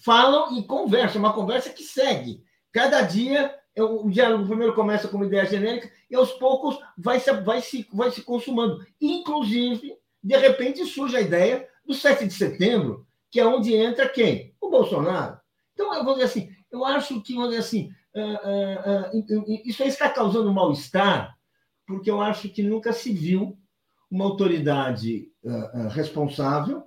falam 0.04 0.58
e 0.58 0.64
conversam, 0.64 1.20
uma 1.20 1.34
conversa 1.34 1.70
que 1.70 1.84
segue. 1.84 2.42
Cada 2.72 3.02
dia 3.02 3.54
o 3.84 4.10
diálogo 4.10 4.48
primeiro 4.48 4.74
começa 4.74 5.08
com 5.08 5.18
uma 5.18 5.26
ideia 5.26 5.46
genérica 5.46 5.92
e 6.10 6.16
aos 6.16 6.32
poucos 6.32 6.80
vai 6.98 7.20
se, 7.20 7.32
vai 7.32 7.62
se, 7.62 7.88
vai 7.94 8.12
se 8.12 8.22
consumando. 8.22 8.86
Inclusive, 9.00 9.96
de 10.24 10.38
repente 10.38 10.86
surge 10.86 11.16
a 11.16 11.22
ideia 11.22 11.68
do 11.86 11.94
7 11.94 12.26
de 12.26 12.34
setembro, 12.34 13.06
que 13.30 13.40
é 13.40 13.46
onde 13.46 13.76
entra 13.76 14.10
quem? 14.10 14.56
O 14.60 14.70
Bolsonaro. 14.70 15.38
Então, 15.74 15.94
eu 15.94 16.04
vou 16.04 16.14
dizer 16.14 16.26
assim, 16.26 16.50
eu 16.72 16.84
acho 16.84 17.22
que, 17.22 17.36
vou 17.36 17.48
dizer 17.48 17.60
assim, 17.60 17.92
uh, 18.16 19.16
uh, 19.16 19.42
uh, 19.42 19.62
isso 19.66 19.84
aí 19.84 19.90
está 19.90 20.10
causando 20.10 20.52
mal-estar, 20.54 21.38
porque 21.86 22.10
eu 22.10 22.22
acho 22.22 22.50
que 22.50 22.64
nunca 22.64 22.92
se 22.92 23.12
viu 23.12 23.58
uma 24.10 24.26
autoridade 24.26 25.32
responsável 25.90 26.84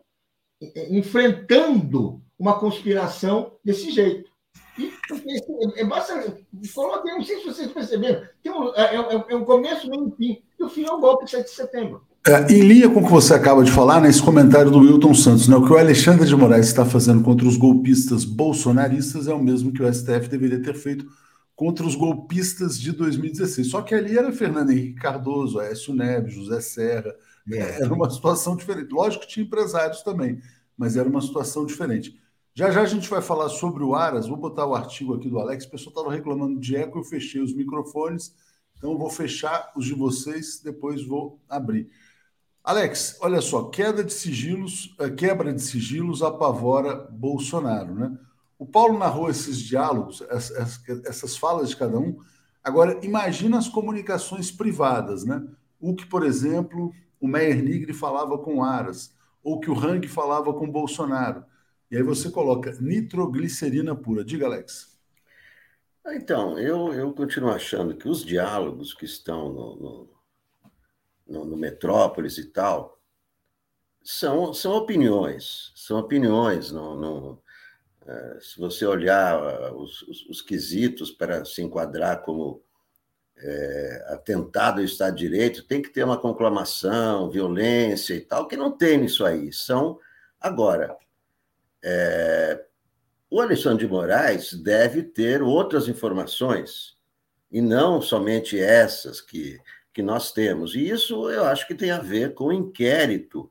enfrentando 0.90 2.20
uma 2.38 2.58
conspiração 2.58 3.52
desse 3.64 3.90
jeito. 3.90 4.30
E, 4.78 4.92
é, 5.76 5.80
é 5.82 5.84
bastante. 5.84 6.46
Coloquei, 6.74 7.12
não 7.12 7.22
sei 7.22 7.40
se 7.40 7.46
vocês 7.46 7.70
perceberam, 7.70 8.22
tem 8.42 8.52
um, 8.52 8.74
é, 8.74 8.96
é, 8.96 9.24
é 9.30 9.36
um 9.36 9.44
começo, 9.44 9.88
meio 9.88 10.08
e 10.08 10.16
fim. 10.16 10.42
E 10.58 10.64
o 10.64 10.68
fim 10.68 10.84
é 10.84 10.92
o 10.92 11.00
golpe 11.00 11.24
de 11.24 11.32
7 11.32 11.44
de 11.44 11.50
setembro. 11.50 12.02
É, 12.26 12.38
linha 12.52 12.88
com 12.88 13.00
o 13.00 13.04
que 13.04 13.10
você 13.10 13.32
acaba 13.32 13.64
de 13.64 13.72
falar, 13.72 14.00
nesse 14.00 14.22
comentário 14.22 14.70
do 14.70 14.80
Wilton 14.80 15.14
Santos, 15.14 15.48
né, 15.48 15.56
o 15.56 15.64
que 15.64 15.72
o 15.72 15.78
Alexandre 15.78 16.26
de 16.26 16.36
Moraes 16.36 16.66
está 16.66 16.84
fazendo 16.84 17.22
contra 17.22 17.46
os 17.46 17.56
golpistas 17.56 18.24
bolsonaristas 18.24 19.26
é 19.26 19.32
o 19.32 19.42
mesmo 19.42 19.72
que 19.72 19.82
o 19.82 19.92
STF 19.92 20.28
deveria 20.28 20.62
ter 20.62 20.74
feito 20.74 21.06
contra 21.56 21.84
os 21.84 21.94
golpistas 21.94 22.78
de 22.78 22.92
2016. 22.92 23.68
Só 23.68 23.80
que 23.80 23.94
ali 23.94 24.18
era 24.18 24.32
Fernando 24.32 24.70
Henrique 24.70 25.00
Cardoso, 25.00 25.58
Aécio 25.58 25.94
Neves, 25.94 26.34
José 26.34 26.60
Serra. 26.60 27.14
É, 27.52 27.82
era 27.82 27.92
uma 27.92 28.10
situação 28.10 28.56
diferente. 28.56 28.92
Lógico 28.92 29.24
que 29.24 29.30
tinha 29.30 29.46
empresários 29.46 30.02
também, 30.02 30.40
mas 30.76 30.96
era 30.96 31.08
uma 31.08 31.20
situação 31.20 31.64
diferente. 31.64 32.18
Já 32.54 32.70
já 32.70 32.82
a 32.82 32.86
gente 32.86 33.08
vai 33.08 33.22
falar 33.22 33.48
sobre 33.48 33.82
o 33.82 33.94
Aras. 33.94 34.26
Vou 34.26 34.36
botar 34.36 34.66
o 34.66 34.74
artigo 34.74 35.14
aqui 35.14 35.28
do 35.28 35.38
Alex. 35.38 35.64
O 35.64 35.70
pessoal 35.70 35.90
estava 35.90 36.12
reclamando 36.12 36.58
de 36.58 36.76
eco, 36.76 36.98
eu 36.98 37.04
fechei 37.04 37.40
os 37.40 37.54
microfones. 37.54 38.34
Então, 38.76 38.92
eu 38.92 38.98
vou 38.98 39.10
fechar 39.10 39.72
os 39.76 39.84
de 39.84 39.94
vocês, 39.94 40.60
depois 40.62 41.06
vou 41.06 41.38
abrir. 41.48 41.90
Alex, 42.64 43.18
olha 43.20 43.40
só, 43.40 43.64
queda 43.64 44.02
de 44.04 44.12
sigilos, 44.12 44.94
eh, 44.98 45.10
quebra 45.10 45.52
de 45.52 45.62
sigilos 45.62 46.22
apavora 46.22 46.94
Bolsonaro, 47.10 47.94
né? 47.94 48.18
O 48.58 48.66
Paulo 48.66 48.98
narrou 48.98 49.30
esses 49.30 49.58
diálogos, 49.58 50.22
essas 51.06 51.36
falas 51.36 51.70
de 51.70 51.76
cada 51.76 51.98
um. 51.98 52.18
Agora, 52.62 52.98
imagina 53.02 53.56
as 53.58 53.68
comunicações 53.68 54.50
privadas, 54.50 55.24
né? 55.24 55.42
O 55.80 55.94
que, 55.94 56.04
por 56.04 56.24
exemplo, 56.24 56.92
o 57.20 57.28
Meyer 57.28 57.62
Nigri 57.62 57.92
falava 57.92 58.38
com 58.38 58.64
Aras, 58.64 59.14
ou 59.42 59.60
que 59.60 59.70
o 59.70 59.78
Hang 59.78 60.06
falava 60.08 60.52
com 60.54 60.70
Bolsonaro. 60.70 61.44
E 61.90 61.96
aí 61.96 62.02
você 62.02 62.30
coloca 62.30 62.72
nitroglicerina 62.80 63.94
pura. 63.94 64.24
Diga, 64.24 64.46
Alex. 64.46 64.98
Então, 66.06 66.58
eu, 66.58 66.92
eu 66.92 67.12
continuo 67.12 67.50
achando 67.50 67.94
que 67.96 68.08
os 68.08 68.24
diálogos 68.24 68.94
que 68.94 69.04
estão 69.04 69.52
no, 69.52 69.76
no 69.76 70.20
no, 71.30 71.44
no 71.44 71.56
Metrópolis 71.56 72.36
e 72.36 72.46
tal, 72.46 73.00
são, 74.02 74.52
são 74.52 74.72
opiniões, 74.72 75.72
são 75.76 75.98
opiniões. 75.98 76.72
Não, 76.72 77.40
é, 78.04 78.38
se 78.40 78.58
você 78.58 78.84
olhar 78.84 79.72
uh, 79.72 79.80
os, 79.80 80.02
os, 80.02 80.26
os, 80.26 80.42
quesitos 80.42 81.10
para 81.10 81.44
se 81.44 81.62
enquadrar 81.62 82.22
como 82.22 82.62
é, 83.42 84.04
atentado 84.08 84.78
ao 84.78 84.84
Estado 84.84 85.16
de 85.16 85.28
Direito, 85.28 85.64
tem 85.64 85.80
que 85.80 85.90
ter 85.90 86.04
uma 86.04 86.18
conclamação, 86.18 87.30
violência 87.30 88.14
e 88.14 88.20
tal, 88.20 88.46
que 88.46 88.56
não 88.56 88.70
tem 88.70 88.98
nisso 88.98 89.24
aí. 89.24 89.52
São, 89.52 89.98
agora, 90.40 90.96
é, 91.82 92.64
o 93.30 93.40
Alexandre 93.40 93.86
de 93.86 93.92
Moraes 93.92 94.52
deve 94.54 95.02
ter 95.02 95.42
outras 95.42 95.88
informações, 95.88 96.96
e 97.50 97.60
não 97.60 98.00
somente 98.00 98.58
essas 98.58 99.20
que 99.20 99.60
que 99.92 100.02
nós 100.02 100.32
temos. 100.32 100.74
E 100.74 100.88
isso 100.88 101.28
eu 101.30 101.44
acho 101.44 101.66
que 101.66 101.74
tem 101.74 101.90
a 101.90 101.98
ver 101.98 102.34
com 102.34 102.46
o 102.46 102.52
inquérito 102.52 103.50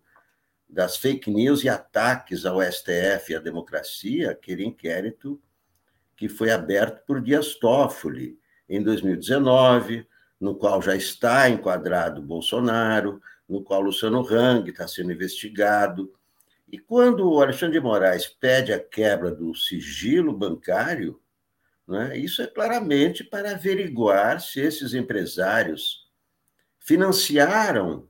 das 0.68 0.98
fake 0.98 1.30
news 1.30 1.64
e 1.64 1.70
ataques 1.70 2.46
ao 2.46 2.62
STF 2.62 3.32
e 3.32 3.36
à 3.36 3.40
democracia, 3.40 4.32
aquele 4.32 4.66
inquérito 4.66 5.42
que 6.16 6.30
foi 6.30 6.52
aberto 6.52 7.06
por 7.06 7.22
Dias 7.22 7.56
Toffoli 7.56 8.39
em 8.70 8.84
2019, 8.84 10.08
no 10.40 10.56
qual 10.56 10.82
já 10.82 10.96
está 10.96 11.50
enquadrado 11.50 12.22
Bolsonaro, 12.22 13.22
no 13.48 13.64
qual 13.64 13.82
Luciano 13.82 14.26
Hang 14.26 14.70
está 14.70 14.88
sendo 14.88 15.12
investigado. 15.12 16.14
E 16.72 16.78
quando 16.78 17.30
o 17.30 17.42
Alexandre 17.42 17.80
de 17.80 17.84
Moraes 17.84 18.28
pede 18.28 18.72
a 18.72 18.80
quebra 18.80 19.32
do 19.32 19.56
sigilo 19.56 20.32
bancário, 20.32 21.20
né, 21.88 22.16
isso 22.16 22.44
é 22.44 22.48
claramente 22.48 23.24
para 23.24 23.52
averiguar 23.52 24.40
se 24.40 24.62
esses 24.62 24.94
empresários 24.94 26.08
financiaram 26.78 28.08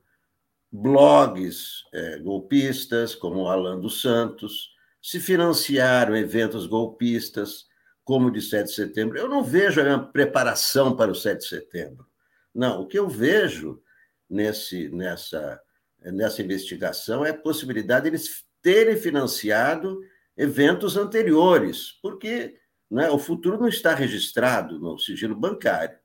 blogs 0.70 1.84
é, 1.92 2.18
golpistas, 2.18 3.14
como 3.14 3.40
o 3.40 3.48
Alan 3.48 3.80
dos 3.80 4.02
Santos, 4.02 4.74
se 5.02 5.18
financiaram 5.18 6.14
eventos 6.14 6.66
golpistas, 6.66 7.66
como 8.04 8.28
o 8.28 8.30
de 8.30 8.40
7 8.40 8.68
de 8.68 8.74
setembro. 8.74 9.18
Eu 9.18 9.28
não 9.28 9.42
vejo 9.42 9.80
a 9.80 9.98
preparação 9.98 10.96
para 10.96 11.10
o 11.10 11.14
7 11.14 11.40
de 11.40 11.46
setembro. 11.46 12.06
Não, 12.54 12.82
o 12.82 12.86
que 12.86 12.98
eu 12.98 13.08
vejo 13.08 13.80
nesse, 14.28 14.88
nessa, 14.88 15.60
nessa 16.00 16.42
investigação 16.42 17.24
é 17.24 17.30
a 17.30 17.38
possibilidade 17.38 18.04
de 18.04 18.10
eles 18.10 18.44
terem 18.62 18.96
financiado 18.96 20.00
eventos 20.36 20.96
anteriores, 20.96 21.92
porque 22.02 22.56
né, 22.90 23.10
o 23.10 23.18
futuro 23.18 23.58
não 23.58 23.68
está 23.68 23.94
registrado 23.94 24.78
no 24.78 24.98
sigilo 24.98 25.34
bancário. 25.34 25.98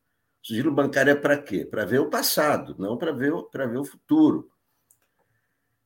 Sigilo 0.43 0.71
bancário 0.71 1.11
é 1.11 1.15
para 1.15 1.37
quê? 1.41 1.65
Para 1.65 1.85
ver 1.85 1.99
o 1.99 2.09
passado, 2.09 2.75
não 2.77 2.97
para 2.97 3.11
ver, 3.11 3.31
ver 3.51 3.77
o 3.77 3.85
futuro. 3.85 4.51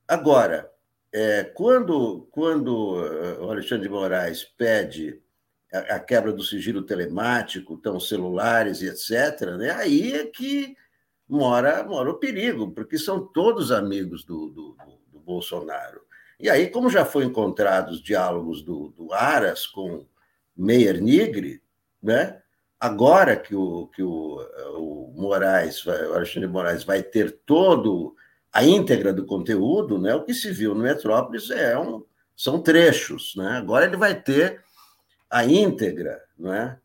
Agora, 0.06 0.70
é, 1.12 1.44
quando, 1.44 2.28
quando 2.30 3.04
eh, 3.04 3.38
o 3.40 3.50
Alexandre 3.50 3.88
de 3.88 3.94
Moraes 3.94 4.44
pede 4.44 5.22
a, 5.72 5.98
quebra 5.98 6.32
do 6.32 6.42
sigilo 6.42 6.82
telemático, 6.82 7.74
então 7.74 7.98
celulares 8.00 8.82
e 8.82 8.88
etc., 8.88 9.56
né, 9.58 9.70
aí 9.70 10.12
é 10.14 10.26
que 10.26 10.76
mora, 11.28 11.84
mora 11.84 12.10
o 12.10 12.18
perigo, 12.18 12.70
porque 12.72 12.98
são 12.98 13.26
todos 13.26 13.70
amigos 13.70 14.24
do, 14.24 14.48
do, 14.48 14.76
do 15.12 15.20
Bolsonaro. 15.20 16.00
E 16.38 16.48
aí, 16.48 16.68
como 16.68 16.90
já 16.90 17.04
foi 17.04 17.24
encontrados 17.24 18.02
diálogos 18.02 18.62
do, 18.62 18.88
do 18.96 19.12
Aras 19.12 19.66
com 19.66 20.06
Meyer 20.56 21.00
Nigre, 21.00 21.62
né, 22.02 22.40
agora 22.78 23.36
que 23.36 23.54
o, 23.54 23.86
que 23.88 24.02
o, 24.02 24.40
o 24.76 25.12
Moraes, 25.14 25.84
o 25.84 25.90
Alexandre 26.14 26.48
Moraes 26.48 26.82
vai 26.82 27.02
ter 27.02 27.40
todo 27.44 28.16
a 28.52 28.64
íntegra 28.64 29.12
do 29.12 29.24
conteúdo, 29.24 29.98
né? 29.98 30.14
O 30.14 30.24
que 30.24 30.34
se 30.34 30.50
viu 30.50 30.74
no 30.74 30.82
Metrópolis 30.82 31.50
é 31.50 31.78
um, 31.78 32.04
são 32.36 32.60
trechos, 32.60 33.34
né? 33.36 33.58
Agora 33.58 33.84
ele 33.84 33.96
vai 33.96 34.14
ter 34.20 34.62
a 35.30 35.44
íntegra, 35.44 36.22
né? 36.38 36.78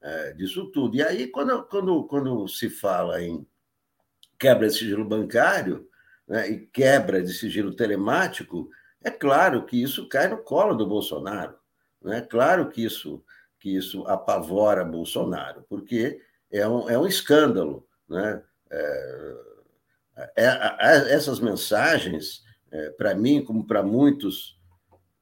É, 0.00 0.32
disso 0.32 0.70
tudo. 0.70 0.96
E 0.96 1.02
aí, 1.02 1.26
quando, 1.26 1.64
quando, 1.64 2.04
quando 2.04 2.46
se 2.46 2.70
fala 2.70 3.20
em 3.20 3.44
quebra 4.38 4.68
de 4.68 4.74
sigilo 4.74 5.04
bancário 5.04 5.88
né, 6.26 6.48
e 6.48 6.66
quebra 6.66 7.20
de 7.20 7.34
sigilo 7.34 7.74
telemático, 7.74 8.70
é 9.02 9.10
claro 9.10 9.66
que 9.66 9.82
isso 9.82 10.08
cai 10.08 10.28
no 10.28 10.38
colo 10.38 10.74
do 10.74 10.86
Bolsonaro. 10.86 11.58
É 12.04 12.08
né? 12.08 12.20
claro 12.20 12.68
que 12.68 12.84
isso 12.84 13.24
que 13.58 13.74
isso 13.74 14.06
apavora 14.06 14.84
Bolsonaro, 14.84 15.64
porque 15.68 16.20
é 16.50 16.66
um, 16.68 16.88
é 16.88 16.96
um 16.96 17.06
escândalo. 17.06 17.86
Né? 18.08 18.42
É, 18.70 19.34
é, 20.36 20.44
é 20.44 21.12
essas 21.12 21.40
mensagens, 21.40 22.44
é, 22.70 22.90
para 22.90 23.14
mim, 23.14 23.44
como 23.44 23.66
para 23.66 23.82
muitos 23.82 24.56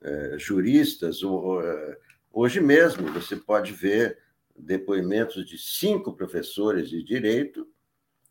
é, 0.03 0.35
juristas, 0.39 1.21
é, 1.23 1.99
hoje 2.37 2.61
mesmo 2.61 3.11
você 3.11 3.35
pode 3.35 3.73
ver 3.73 4.19
depoimentos 4.55 5.47
de 5.47 5.57
cinco 5.57 6.13
professores 6.13 6.91
de 6.91 7.03
direito 7.03 7.67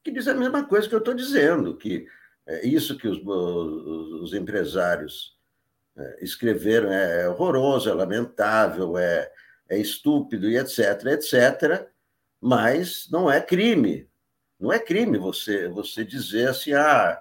que 0.03 0.11
diz 0.11 0.27
a 0.27 0.35
mesma 0.35 0.63
coisa 0.63 0.87
que 0.87 0.93
eu 0.93 0.99
estou 0.99 1.15
dizendo, 1.15 1.75
que 1.75 2.05
é 2.45 2.63
isso 2.67 2.95
que 2.95 3.07
os, 3.07 3.17
os, 3.17 4.21
os 4.21 4.33
empresários 4.35 5.35
é, 5.97 6.23
escreveram 6.23 6.91
é, 6.91 7.23
é 7.23 7.29
horroroso, 7.29 7.89
é 7.89 7.93
lamentável, 7.93 8.95
é, 8.99 9.31
é 9.67 9.79
estúpido 9.79 10.47
e 10.47 10.55
etc, 10.55 11.03
etc, 11.07 11.87
mas 12.39 13.09
não 13.11 13.31
é 13.31 13.41
crime. 13.41 14.07
Não 14.59 14.71
é 14.71 14.77
crime 14.77 15.17
você, 15.17 15.67
você 15.67 16.05
dizer 16.05 16.49
assim, 16.49 16.73
ah, 16.73 17.19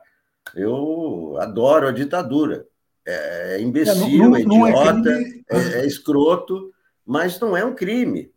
eu 0.55 1.39
adoro 1.41 1.89
a 1.89 1.93
ditadura. 1.93 2.67
É, 3.07 3.57
é 3.57 3.61
imbecil, 3.63 4.19
não, 4.19 4.31
não, 4.31 4.37
é 4.37 4.41
idiota, 4.41 5.11
é, 5.49 5.81
é, 5.81 5.87
escroto, 5.87 6.74
mas 7.07 7.39
não 7.41 7.57
é 7.57 7.65
um 7.65 7.75
crime. 7.75 8.31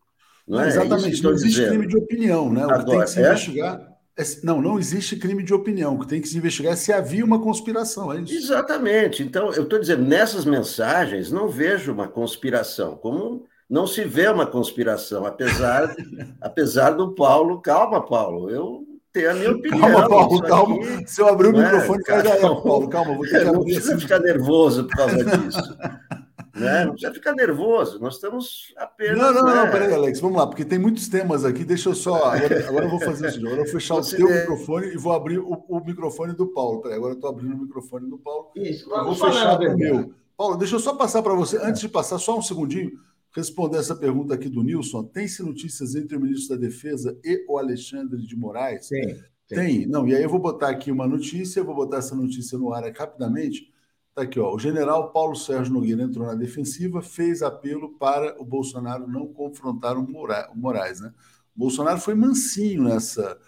Não, 0.47 0.61
é 0.61 0.67
exatamente, 0.67 1.21
não 1.21 1.31
existe 1.31 1.55
dizendo. 1.55 1.69
crime 1.69 1.87
de 1.87 1.97
opinião, 1.97 2.51
né? 2.51 2.65
O 2.65 2.71
Agora, 2.71 2.83
que 2.83 2.91
tem 2.91 2.99
que 3.01 3.09
se 3.09 3.19
investigar. 3.19 3.97
Não, 4.43 4.61
não 4.61 4.79
existe 4.79 5.15
crime 5.15 5.43
de 5.43 5.53
opinião. 5.53 5.95
O 5.95 5.99
que 5.99 6.07
tem 6.07 6.21
que 6.21 6.27
se 6.27 6.37
investigar 6.37 6.73
é 6.73 6.75
se 6.75 6.91
havia 6.91 7.23
uma 7.23 7.39
conspiração, 7.39 8.11
é 8.11 8.21
isso? 8.21 8.33
Exatamente. 8.33 9.21
Então, 9.21 9.53
eu 9.53 9.63
estou 9.63 9.77
dizendo, 9.77 10.03
nessas 10.03 10.43
mensagens 10.43 11.31
não 11.31 11.47
vejo 11.47 11.91
uma 11.93 12.07
conspiração, 12.07 12.95
como 12.95 13.45
não 13.69 13.85
se 13.85 14.03
vê 14.05 14.27
uma 14.29 14.47
conspiração, 14.47 15.25
apesar, 15.25 15.93
apesar 16.41 16.91
do 16.91 17.13
Paulo. 17.13 17.61
Calma, 17.61 18.03
Paulo, 18.03 18.49
eu 18.49 18.87
tenho 19.11 19.31
a 19.31 19.33
minha 19.33 19.51
opinião. 19.51 19.81
Calma, 19.81 20.09
Paulo, 20.09 20.41
calma. 20.41 20.75
Aqui, 20.75 21.09
Se 21.09 21.21
eu 21.21 21.27
abrir 21.27 21.47
o 21.53 21.59
é, 21.59 21.63
microfone, 21.63 22.03
é, 22.07 22.23
já 22.23 22.35
é, 22.35 22.39
Paulo, 22.39 22.89
calma, 22.89 23.13
vou 23.13 23.23
ter 23.23 23.39
que 23.39 23.45
Não 23.45 23.63
precisa 23.63 23.99
ficar 23.99 24.19
nervoso 24.19 24.85
por 24.85 24.95
causa 24.95 25.23
disso. 25.23 25.77
né? 26.59 26.85
Não 26.85 26.91
precisa 26.91 27.13
ficar 27.13 27.33
nervoso, 27.33 27.99
nós 27.99 28.15
estamos 28.15 28.73
apenas. 28.77 29.17
Não, 29.17 29.33
não, 29.33 29.45
né? 29.45 29.55
não, 29.55 29.71
peraí, 29.71 29.93
Alex, 29.93 30.19
vamos 30.19 30.37
lá, 30.37 30.47
porque 30.47 30.65
tem 30.65 30.79
muitos 30.79 31.07
temas 31.07 31.45
aqui. 31.45 31.63
Deixa 31.63 31.89
eu 31.89 31.95
só. 31.95 32.31
Agora, 32.31 32.67
agora 32.67 32.85
eu 32.85 32.89
vou 32.89 32.99
fazer 32.99 33.29
isso, 33.29 33.39
agora 33.39 33.53
eu 33.53 33.63
vou 33.63 33.67
fechar 33.67 33.95
Você 33.95 34.15
o 34.15 34.17
teu 34.17 34.29
é... 34.29 34.41
microfone 34.41 34.87
e 34.87 34.97
vou 34.97 35.13
abrir 35.13 35.39
o, 35.39 35.65
o 35.67 35.83
microfone 35.83 36.33
do 36.33 36.47
Paulo. 36.47 36.81
Peraí, 36.81 36.97
agora 36.97 37.13
eu 37.13 37.17
estou 37.17 37.29
abrindo 37.29 37.53
o 37.53 37.61
microfone 37.61 38.09
do 38.09 38.17
Paulo. 38.17 38.51
Isso, 38.55 38.89
vou 38.89 39.15
fechar 39.15 39.59
o 39.59 39.77
meu. 39.77 40.13
Paulo, 40.35 40.55
deixa 40.55 40.75
eu 40.75 40.79
só 40.79 40.93
passar 40.93 41.23
para 41.23 41.33
você, 41.33 41.57
antes 41.57 41.81
de 41.81 41.89
passar, 41.89 42.19
só 42.19 42.37
um 42.37 42.41
segundinho 42.43 42.91
responder 43.37 43.77
essa 43.77 43.95
pergunta 43.95 44.33
aqui 44.33 44.49
do 44.49 44.63
Nilson. 44.63 45.03
Tem-se 45.03 45.43
notícias 45.43 45.95
entre 45.95 46.17
o 46.17 46.19
ministro 46.19 46.55
da 46.55 46.61
Defesa 46.61 47.17
e 47.23 47.45
o 47.47 47.57
Alexandre 47.57 48.21
de 48.25 48.35
Moraes? 48.35 48.87
Tem, 48.87 49.07
tem. 49.47 49.57
Tem. 49.57 49.87
Não, 49.87 50.07
e 50.07 50.15
aí 50.15 50.23
eu 50.23 50.29
vou 50.29 50.39
botar 50.39 50.69
aqui 50.69 50.91
uma 50.91 51.07
notícia, 51.07 51.63
vou 51.63 51.75
botar 51.75 51.97
essa 51.97 52.15
notícia 52.15 52.57
no 52.57 52.73
ar 52.73 52.83
rapidamente. 52.95 53.71
Está 54.17 54.23
aqui, 54.23 54.39
ó. 54.39 54.51
O 54.51 54.57
general 54.57 55.11
Paulo 55.11 55.35
Sérgio 55.35 55.71
Nogueira 55.71 56.01
entrou 56.01 56.25
na 56.25 56.33
defensiva, 56.33 57.03
fez 57.03 57.43
apelo 57.43 57.99
para 57.99 58.35
o 58.41 58.43
Bolsonaro 58.43 59.05
não 59.05 59.27
confrontar 59.27 59.95
o 59.95 60.07
Moraes. 60.55 60.99
Né? 60.99 61.13
O 61.55 61.59
Bolsonaro 61.59 61.99
foi 61.99 62.15
mansinho 62.15 62.85
nessa, 62.85 63.39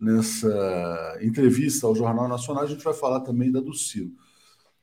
nessa 0.00 1.16
entrevista 1.22 1.86
ao 1.86 1.94
Jornal 1.94 2.26
Nacional. 2.26 2.64
A 2.64 2.66
gente 2.66 2.82
vai 2.82 2.92
falar 2.92 3.20
também 3.20 3.52
da 3.52 3.60
do 3.60 3.72
Ciro. 3.72 4.10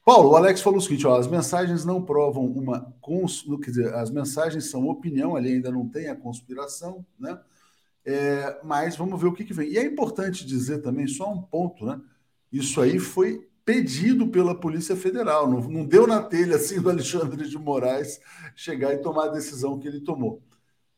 Paulo, 0.05 0.29
o 0.29 0.35
Alex 0.37 0.61
falou 0.61 0.79
o 0.79 0.81
seguinte: 0.81 1.05
ó, 1.05 1.17
as 1.17 1.27
mensagens 1.27 1.83
não 1.83 2.01
provam 2.01 2.45
uma. 2.45 2.95
Cons... 3.01 3.43
Quer 3.61 3.71
dizer, 3.71 3.93
as 3.95 4.09
mensagens 4.09 4.69
são 4.69 4.87
opinião, 4.87 5.35
ali 5.35 5.55
ainda 5.55 5.69
não 5.69 5.89
tem 5.89 6.07
a 6.07 6.15
conspiração, 6.15 7.05
né? 7.19 7.37
É, 8.05 8.61
mas 8.63 8.95
vamos 8.95 9.19
ver 9.19 9.27
o 9.27 9.33
que, 9.33 9.43
que 9.43 9.53
vem. 9.53 9.69
E 9.71 9.77
é 9.77 9.83
importante 9.83 10.45
dizer 10.45 10.81
também, 10.81 11.05
só 11.05 11.29
um 11.29 11.41
ponto, 11.41 11.85
né? 11.85 11.99
Isso 12.49 12.79
aí 12.79 12.97
foi 12.97 13.45
pedido 13.65 14.27
pela 14.27 14.59
Polícia 14.59 14.95
Federal, 14.95 15.49
não, 15.49 15.61
não 15.61 15.85
deu 15.85 16.05
na 16.05 16.21
telha 16.21 16.55
assim 16.57 16.81
do 16.81 16.89
Alexandre 16.89 17.47
de 17.47 17.57
Moraes 17.57 18.19
chegar 18.55 18.93
e 18.93 18.97
tomar 18.97 19.25
a 19.25 19.33
decisão 19.33 19.79
que 19.79 19.87
ele 19.87 20.01
tomou. 20.01 20.41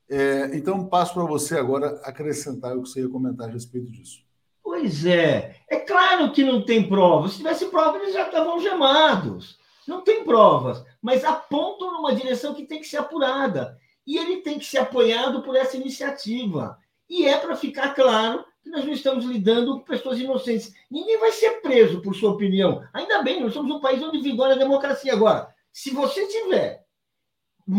É, 0.09 0.51
então, 0.53 0.86
passo 0.86 1.13
para 1.13 1.24
você 1.24 1.57
agora 1.57 1.99
acrescentar 2.03 2.76
o 2.76 2.84
que 2.84 2.89
você 2.89 3.01
ia 3.01 3.09
comentar 3.09 3.47
a 3.49 3.51
respeito 3.51 3.91
disso. 3.91 4.24
Pois 4.63 5.05
é. 5.05 5.57
É 5.70 5.78
claro 5.78 6.32
que 6.32 6.43
não 6.43 6.63
tem 6.63 6.88
provas. 6.88 7.32
Se 7.32 7.38
tivesse 7.38 7.66
prova, 7.68 7.97
eles 7.97 8.13
já 8.13 8.26
estavam 8.26 8.59
gemados. 8.59 9.57
Não 9.88 10.01
tem 10.01 10.24
provas, 10.24 10.84
mas 11.01 11.24
apontam 11.24 11.91
numa 11.91 12.16
direção 12.16 12.53
que 12.53 12.66
tem 12.66 12.80
que 12.80 12.88
ser 12.88 12.97
apurada. 12.97 13.78
E 14.05 14.18
ele 14.18 14.38
tem 14.38 14.57
que 14.57 14.66
ser 14.66 14.80
apoiado 14.80 15.43
por 15.43 15.55
essa 15.55 15.78
iniciativa. 15.78 16.78
E 17.09 17.28
é 17.28 17.38
para 17.38 17.55
ficar 17.55 17.93
claro 17.93 18.43
que 18.66 18.72
nós 18.72 18.84
não 18.84 18.93
estamos 18.93 19.26
lidando 19.26 19.76
com 19.76 19.86
pessoas 19.86 20.20
inocentes. 20.20 20.74
Ninguém 20.89 21.20
vai 21.20 21.32
ser 21.32 21.61
preso 21.61 22.01
por 22.01 22.16
sua 22.16 22.32
opinião. 22.32 22.84
Ainda 22.91 23.22
bem, 23.22 23.39
nós 23.39 23.53
somos 23.53 23.72
um 23.72 23.80
país 23.80 24.01
onde 24.01 24.20
vigora 24.20 24.55
a 24.55 24.57
democracia. 24.57 25.13
Agora, 25.13 25.53
se 25.72 25.91
você 25.91 26.26
tiver 26.26 26.84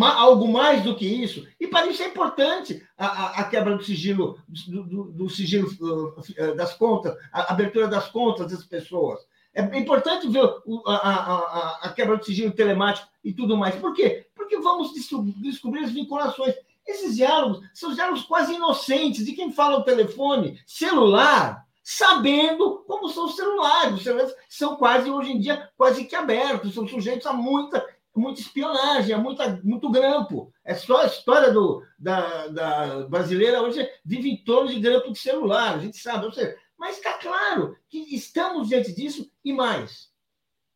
algo 0.01 0.47
mais 0.47 0.84
do 0.84 0.95
que 0.95 1.05
isso, 1.05 1.45
e 1.59 1.66
para 1.66 1.89
isso 1.89 2.05
é 2.05 2.07
importante 2.07 2.87
a, 2.97 3.07
a, 3.07 3.41
a 3.41 3.45
quebra 3.45 3.76
do 3.76 3.82
sigilo, 3.82 4.39
do, 4.49 4.84
do, 4.84 5.05
do 5.07 5.28
sigilo 5.28 5.68
uh, 5.80 6.55
das 6.55 6.74
contas, 6.74 7.16
a 7.32 7.53
abertura 7.53 7.89
das 7.89 8.09
contas 8.09 8.53
das 8.53 8.64
pessoas. 8.64 9.18
É 9.53 9.78
importante 9.78 10.28
ver 10.28 10.45
a, 10.87 11.78
a, 11.82 11.93
quebra 11.95 12.16
do 12.18 12.24
sigilo 12.24 12.53
telemático 12.53 13.09
e 13.24 13.32
tudo 13.32 13.57
mais. 13.57 13.74
Por 13.74 13.93
quê? 13.95 14.26
Porque 14.37 14.59
vamos 14.59 14.93
descobrir 14.93 15.82
as 15.82 15.91
vinculações. 15.91 16.55
Esses 16.87 17.16
diálogos 17.16 17.61
são 17.74 17.95
diálogos 17.95 18.22
quase 18.22 18.55
inocentes 18.55 19.24
de 19.24 19.32
quem 19.32 19.53
fala 19.53 19.78
o 19.78 19.84
telefone, 19.84 20.61
celular, 20.66 21.64
sabendo 21.82 22.84
como 22.87 23.09
são 23.09 23.26
os 23.26 23.37
celulares. 23.37 23.95
Os 23.95 24.05
celulares 24.05 24.34
são 24.49 24.76
quase, 24.76 25.11
hoje 25.11 25.32
em 25.32 25.41
dia, 25.41 25.68
quase 25.76 26.05
que 26.05 26.14
abertos, 26.14 26.74
são 26.74 26.87
sujeitos 26.87 27.26
a 27.26 27.32
muita 27.32 27.84
muita 28.18 28.41
espionagem, 28.41 29.12
é 29.14 29.18
muita, 29.18 29.61
muito 29.62 29.91
grampo. 29.91 30.53
É 30.64 30.74
só 30.74 31.03
a 31.03 31.07
história 31.07 31.53
do, 31.53 31.82
da, 31.99 32.49
da 32.49 33.09
brasileira 33.09 33.62
hoje 33.62 33.87
vive 34.05 34.30
em 34.30 34.43
torno 34.43 34.70
de 34.70 34.80
grampo 34.80 35.12
de 35.12 35.18
celular, 35.18 35.74
a 35.74 35.78
gente 35.78 35.99
sabe. 35.99 36.34
Seja, 36.34 36.57
mas 36.78 36.97
está 36.97 37.12
claro 37.14 37.76
que 37.89 37.99
estamos 38.14 38.68
diante 38.68 38.95
disso 38.95 39.30
e 39.45 39.53
mais. 39.53 40.11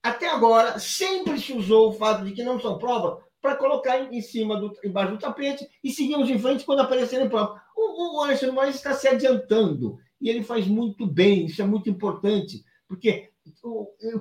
Até 0.02 0.28
agora, 0.28 0.78
sempre 0.78 1.38
se 1.40 1.52
usou 1.52 1.90
o 1.90 1.92
fato 1.92 2.24
de 2.24 2.32
que 2.32 2.42
não 2.42 2.60
são 2.60 2.78
provas 2.78 3.22
para 3.40 3.56
colocar 3.56 4.12
em 4.12 4.20
cima 4.20 4.60
do 4.60 4.72
embaixo 4.84 5.12
do 5.12 5.18
tapete 5.18 5.68
e 5.82 5.90
seguimos 5.90 6.28
em 6.28 6.38
frente 6.38 6.64
quando 6.64 6.80
aparecerem 6.80 7.28
provas. 7.28 7.60
O, 7.76 8.18
o 8.18 8.22
Alexandre 8.22 8.54
Moraes 8.54 8.76
está 8.76 8.92
se 8.94 9.08
adiantando 9.08 9.98
e 10.20 10.28
ele 10.28 10.42
faz 10.42 10.66
muito 10.66 11.06
bem, 11.06 11.46
isso 11.46 11.62
é 11.62 11.64
muito 11.64 11.88
importante, 11.88 12.62
porque, 12.86 13.30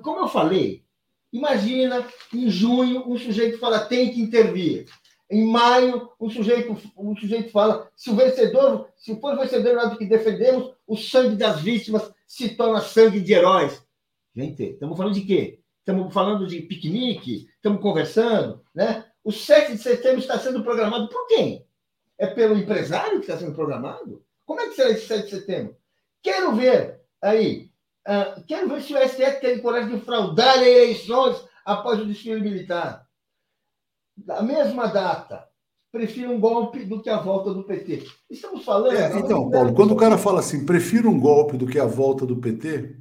como 0.01 0.21
eu 0.21 0.27
falei, 0.27 0.83
Imagina, 1.31 2.07
em 2.33 2.49
junho, 2.49 3.07
um 3.07 3.17
sujeito 3.17 3.59
fala 3.59 3.85
tem 3.85 4.11
que 4.11 4.21
intervir. 4.21 4.85
Em 5.29 5.45
maio, 5.45 6.09
um 6.19 6.27
sujeito, 6.27 6.75
um 6.97 7.15
sujeito 7.15 7.51
fala 7.51 7.87
se 7.95 8.09
o 8.09 8.15
vencedor, 8.15 8.89
se 8.97 9.15
for 9.19 9.37
vencedor 9.37 9.75
nós 9.75 9.95
que 9.95 10.05
defendemos, 10.05 10.73
o 10.87 10.97
sangue 10.97 11.35
das 11.35 11.61
vítimas 11.61 12.11
se 12.25 12.49
torna 12.55 12.81
sangue 12.81 13.19
de 13.19 13.33
heróis. 13.33 13.83
Gente, 14.35 14.63
estamos 14.63 14.97
falando 14.97 15.13
de 15.13 15.21
quê? 15.21 15.59
Estamos 15.79 16.11
falando 16.11 16.47
de 16.47 16.61
piquenique? 16.61 17.47
Estamos 17.55 17.79
conversando, 17.79 18.63
né? 18.73 19.05
O 19.23 19.31
7 19.31 19.73
de 19.73 19.77
setembro 19.77 20.19
está 20.19 20.39
sendo 20.39 20.63
programado 20.63 21.09
por 21.09 21.27
quem? 21.27 21.65
É 22.17 22.27
pelo 22.27 22.57
empresário 22.57 23.19
que 23.19 23.25
está 23.25 23.37
sendo 23.37 23.55
programado? 23.55 24.23
Como 24.45 24.59
é 24.59 24.67
que 24.67 24.75
será 24.75 24.89
esse 24.89 25.07
7 25.07 25.23
de 25.25 25.29
setembro? 25.29 25.77
Quero 26.21 26.55
ver 26.55 27.01
aí 27.21 27.69
Uh, 28.09 28.43
quero 28.47 28.67
ver 28.69 28.81
se 28.81 28.91
o 28.91 28.97
STF 28.97 29.39
tem 29.39 29.59
coragem 29.59 29.95
de 29.95 30.03
fraudar 30.03 30.57
eleições 30.57 31.37
após 31.63 31.99
o 31.99 32.05
desfile 32.05 32.41
militar. 32.41 33.05
Da 34.17 34.41
mesma 34.41 34.87
data, 34.87 35.47
prefiro 35.91 36.31
um 36.31 36.39
golpe 36.39 36.83
do 36.85 37.03
que 37.03 37.09
a 37.09 37.19
volta 37.19 37.53
do 37.53 37.63
PT. 37.63 38.07
Estamos 38.27 38.65
falando. 38.65 38.95
É, 38.95 39.15
então, 39.15 39.49
Paulo, 39.51 39.75
quando 39.75 39.91
o 39.91 39.95
cara 39.95 40.17
fala 40.17 40.39
assim, 40.39 40.65
prefiro 40.65 41.07
um 41.07 41.19
golpe 41.19 41.55
do 41.55 41.67
que 41.67 41.77
a 41.77 41.85
volta 41.85 42.25
do 42.25 42.37
PT, 42.37 42.95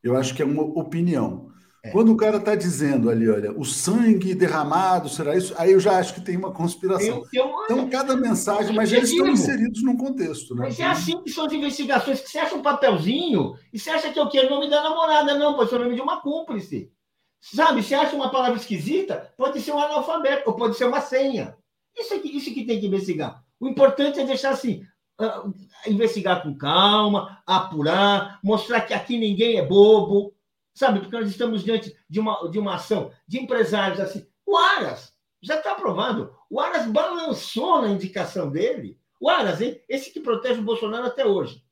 eu 0.00 0.16
acho 0.16 0.32
que 0.32 0.42
é 0.42 0.44
uma 0.44 0.62
opinião. 0.62 1.50
É. 1.84 1.90
Quando 1.90 2.12
o 2.12 2.16
cara 2.16 2.36
está 2.36 2.54
dizendo 2.54 3.10
ali, 3.10 3.28
olha, 3.28 3.50
o 3.58 3.64
sangue 3.64 4.36
derramado, 4.36 5.08
será 5.08 5.36
isso? 5.36 5.52
Aí 5.58 5.72
eu 5.72 5.80
já 5.80 5.98
acho 5.98 6.14
que 6.14 6.20
tem 6.20 6.36
uma 6.36 6.52
conspiração. 6.52 7.24
Então, 7.64 7.90
cada 7.90 8.16
mensagem, 8.16 8.72
mas 8.72 8.92
eles 8.92 9.10
estão 9.10 9.26
inseridos 9.26 9.82
num 9.82 9.96
contexto. 9.96 10.54
Né? 10.54 10.66
Mas 10.66 10.78
é 10.78 10.84
assim 10.84 11.20
que 11.20 11.30
são 11.30 11.44
as 11.44 11.52
investigações, 11.52 12.20
que 12.20 12.30
você 12.30 12.38
acha 12.38 12.54
um 12.54 12.62
papelzinho 12.62 13.54
e 13.72 13.80
você 13.80 13.90
acha 13.90 14.12
que 14.12 14.18
é 14.18 14.22
o 14.22 14.28
quê? 14.28 14.38
É 14.38 14.46
o 14.46 14.50
nome 14.50 14.70
da 14.70 14.80
namorada. 14.80 15.36
Não, 15.36 15.54
pode 15.54 15.70
ser 15.70 15.76
o 15.76 15.80
nome 15.80 15.96
de 15.96 16.00
uma 16.00 16.20
cúmplice. 16.20 16.92
Sabe, 17.40 17.82
você 17.82 17.96
acha 17.96 18.14
uma 18.14 18.30
palavra 18.30 18.56
esquisita, 18.56 19.32
pode 19.36 19.60
ser 19.60 19.72
um 19.72 19.80
analfabeto, 19.80 20.48
ou 20.48 20.54
pode 20.54 20.76
ser 20.76 20.84
uma 20.84 21.00
senha. 21.00 21.56
Isso, 21.98 22.14
aqui, 22.14 22.36
isso 22.36 22.54
que 22.54 22.64
tem 22.64 22.78
que 22.78 22.86
investigar. 22.86 23.42
O 23.58 23.66
importante 23.66 24.20
é 24.20 24.24
deixar 24.24 24.50
assim, 24.50 24.84
uh, 25.20 25.52
investigar 25.84 26.44
com 26.44 26.56
calma, 26.56 27.42
apurar, 27.44 28.38
mostrar 28.44 28.82
que 28.82 28.94
aqui 28.94 29.18
ninguém 29.18 29.58
é 29.58 29.66
bobo, 29.66 30.32
sabe? 30.74 31.00
Porque 31.00 31.16
nós 31.16 31.28
estamos 31.28 31.62
diante 31.62 31.96
de 32.08 32.20
uma, 32.20 32.48
de 32.50 32.58
uma 32.58 32.74
ação 32.74 33.12
de 33.26 33.38
empresários 33.38 34.00
assim. 34.00 34.26
O 34.46 34.56
Aras, 34.56 35.12
já 35.40 35.56
está 35.56 35.72
aprovado. 35.72 36.34
O 36.50 36.60
Aras 36.60 36.86
balançou 36.86 37.82
na 37.82 37.88
indicação 37.88 38.50
dele. 38.50 38.98
O 39.20 39.28
Aras, 39.28 39.60
hein? 39.60 39.80
esse 39.88 40.12
que 40.12 40.20
protege 40.20 40.60
o 40.60 40.64
Bolsonaro 40.64 41.06
até 41.06 41.24
hoje. 41.26 41.62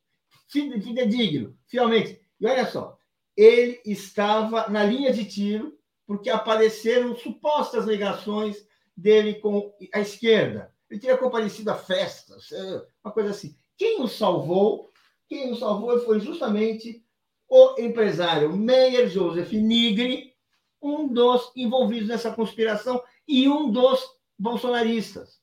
Fidedigno, 0.48 1.56
fielmente. 1.66 2.20
E 2.40 2.46
olha 2.46 2.66
só, 2.66 2.96
ele 3.36 3.80
estava 3.84 4.68
na 4.68 4.84
linha 4.84 5.12
de 5.12 5.24
tiro 5.24 5.78
porque 6.06 6.28
apareceram 6.28 7.16
supostas 7.16 7.86
ligações 7.86 8.66
dele 8.96 9.34
com 9.34 9.72
a 9.94 10.00
esquerda. 10.00 10.74
Ele 10.90 10.98
teria 10.98 11.16
comparecido 11.16 11.70
a 11.70 11.76
festas, 11.76 12.50
é, 12.50 12.82
uma 13.04 13.12
coisa 13.12 13.30
assim. 13.30 13.56
Quem 13.76 14.02
o 14.02 14.08
salvou 14.08 14.90
quem 15.30 15.52
o 15.52 15.56
salvou 15.56 15.96
foi 16.00 16.18
justamente 16.18 17.04
o 17.50 17.74
empresário 17.80 18.56
Meyer 18.56 19.08
Joseph 19.08 19.52
Nigri, 19.52 20.32
um 20.80 21.12
dos 21.12 21.50
envolvidos 21.56 22.08
nessa 22.08 22.30
conspiração 22.30 23.02
e 23.26 23.48
um 23.48 23.70
dos 23.70 24.00
bolsonaristas. 24.38 25.40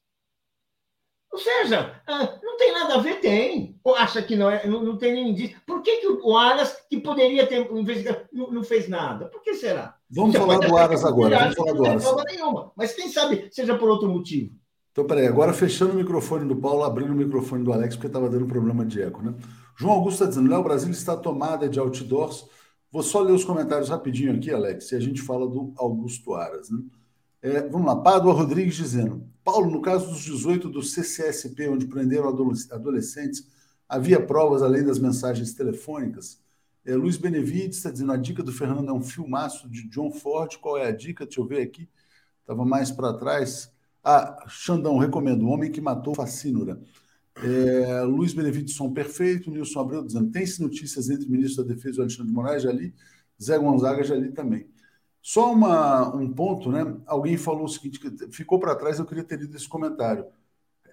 Ou 1.31 1.37
seja, 1.37 2.01
ah, 2.07 2.39
não 2.41 2.57
tem 2.57 2.71
nada 2.71 2.95
a 2.95 2.99
ver, 2.99 3.19
tem. 3.19 3.77
Ou 3.83 3.93
acha 3.93 4.21
que 4.21 4.35
não, 4.35 4.49
é, 4.49 4.65
não, 4.65 4.81
não 4.81 4.97
tem 4.97 5.13
nem 5.13 5.29
indício. 5.29 5.61
Por 5.67 5.81
que, 5.81 5.97
que 5.97 6.07
o 6.07 6.37
Aras, 6.37 6.77
que 6.89 6.97
poderia 6.97 7.45
ter 7.45 7.69
investigado, 7.71 8.21
não, 8.31 8.49
não 8.51 8.63
fez 8.63 8.87
nada? 8.87 9.25
Por 9.27 9.43
que 9.43 9.53
será? 9.53 9.95
Vamos 10.09 10.31
Você 10.31 10.39
falar 10.39 10.59
do 10.59 10.77
Aras 10.77 11.03
agora. 11.03 11.37
Vamos 11.37 11.55
falar 11.55 11.73
do 11.73 11.85
Aras. 11.85 12.03
Não 12.05 12.23
tem 12.23 12.37
nenhuma. 12.37 12.71
Mas 12.75 12.93
quem 12.93 13.09
sabe 13.09 13.49
seja 13.51 13.77
por 13.77 13.89
outro 13.89 14.07
motivo. 14.07 14.55
Então, 14.91 15.05
peraí, 15.05 15.27
agora 15.27 15.53
fechando 15.53 15.91
o 15.91 15.95
microfone 15.95 16.47
do 16.47 16.55
Paulo, 16.55 16.83
abrindo 16.83 17.11
o 17.11 17.15
microfone 17.15 17.63
do 17.63 17.71
Alex, 17.71 17.95
porque 17.95 18.07
estava 18.07 18.29
dando 18.29 18.47
problema 18.47 18.83
de 18.83 19.01
eco, 19.01 19.21
né? 19.21 19.35
João 19.79 19.93
Augusto 19.93 20.15
está 20.15 20.25
dizendo, 20.25 20.49
Léo, 20.49 20.63
Brasil 20.63 20.89
está 20.89 21.15
tomada 21.15 21.69
de 21.69 21.79
outdoors. 21.79 22.47
Vou 22.91 23.03
só 23.03 23.21
ler 23.21 23.33
os 23.33 23.43
comentários 23.43 23.89
rapidinho 23.89 24.35
aqui, 24.35 24.51
Alex, 24.51 24.91
e 24.91 24.95
a 24.95 24.99
gente 24.99 25.21
fala 25.21 25.47
do 25.47 25.71
Augusto 25.77 26.33
Aras, 26.33 26.71
né? 26.71 26.81
É, 27.43 27.69
vamos 27.69 27.85
lá, 27.85 27.95
Pádua 27.95 28.33
Rodrigues 28.33 28.75
dizendo, 28.75 29.23
Paulo, 29.43 29.69
no 29.69 29.79
caso 29.79 30.09
dos 30.09 30.23
18 30.23 30.67
do 30.67 30.81
CCSP, 30.81 31.69
onde 31.69 31.85
prenderam 31.85 32.27
adolescentes, 32.27 33.47
havia 33.87 34.19
provas 34.19 34.63
além 34.63 34.83
das 34.83 34.97
mensagens 34.97 35.53
telefônicas? 35.53 36.41
É, 36.83 36.95
Luiz 36.95 37.15
Benevides 37.15 37.77
está 37.77 37.91
dizendo, 37.91 38.13
a 38.13 38.17
dica 38.17 38.41
do 38.41 38.51
Fernando 38.51 38.89
é 38.89 38.93
um 38.93 39.03
filmaço 39.03 39.69
de 39.69 39.87
John 39.89 40.11
Ford, 40.11 40.57
qual 40.57 40.75
é 40.75 40.87
a 40.87 40.91
dica? 40.91 41.23
Deixa 41.23 41.39
eu 41.39 41.45
ver 41.45 41.61
aqui, 41.61 41.87
estava 42.41 42.65
mais 42.65 42.89
para 42.89 43.13
trás. 43.13 43.71
Ah, 44.03 44.43
Xandão, 44.47 44.97
recomendo, 44.97 45.45
O 45.45 45.49
Homem 45.49 45.71
que 45.71 45.79
Matou 45.79 46.15
Facínora. 46.15 46.81
É, 47.43 48.01
Luiz 48.01 48.33
Benevides, 48.33 48.77
perfeito. 48.93 49.51
Nilson 49.51 49.79
Abreu 49.79 50.03
dizendo: 50.03 50.31
tem-se 50.31 50.61
notícias 50.61 51.09
entre 51.09 51.27
o 51.27 51.31
ministro 51.31 51.63
da 51.63 51.73
Defesa 51.73 51.99
o 51.99 52.01
Alexandre 52.01 52.27
de 52.27 52.33
Moraes, 52.33 52.63
já 52.63 52.71
li. 52.71 52.93
Zé 53.41 53.57
Gonzaga 53.57 54.03
já 54.03 54.15
li 54.15 54.31
também. 54.31 54.67
Só 55.21 55.51
uma, 55.51 56.15
um 56.15 56.31
ponto, 56.31 56.71
né? 56.71 56.95
Alguém 57.05 57.37
falou 57.37 57.65
o 57.65 57.69
seguinte: 57.69 57.99
ficou 58.31 58.59
para 58.59 58.75
trás, 58.75 58.99
eu 58.99 59.05
queria 59.05 59.23
ter 59.23 59.39
lido 59.39 59.55
esse 59.55 59.67
comentário. 59.67 60.25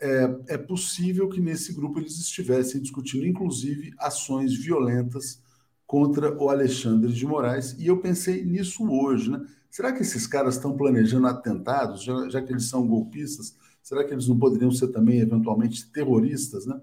É, 0.01 0.55
é 0.55 0.59
possível 0.59 1.29
que 1.29 1.41
nesse 1.41 1.73
grupo 1.73 1.99
eles 1.99 2.19
estivessem 2.19 2.81
discutindo, 2.83 3.27
inclusive, 3.27 3.95
ações 3.99 4.55
violentas 4.55 5.41
contra 5.87 6.37
o 6.37 6.51
Alexandre 6.51 7.13
de 7.13 7.27
Moraes. 7.27 7.77
E 7.79 7.87
eu 7.87 8.01
pensei 8.01 8.45
nisso 8.45 8.91
hoje, 8.91 9.31
né? 9.31 9.41
Será 9.71 9.93
que 9.93 10.03
esses 10.03 10.27
caras 10.27 10.57
estão 10.57 10.77
planejando 10.77 11.27
atentados, 11.27 12.05
já, 12.05 12.29
já, 12.29 12.43
que 12.43 12.53
eles 12.53 12.69
são 12.69 12.87
golpistas? 12.87 13.57
Será 13.85 14.03
que 14.03 14.15
eles 14.15 14.27
não 14.27 14.39
poderiam 14.39 14.73
ser 14.73 14.89
também, 14.89 15.21
eventualmente, 15.21 15.93
terroristas, 15.93 16.65
né? 16.65 16.81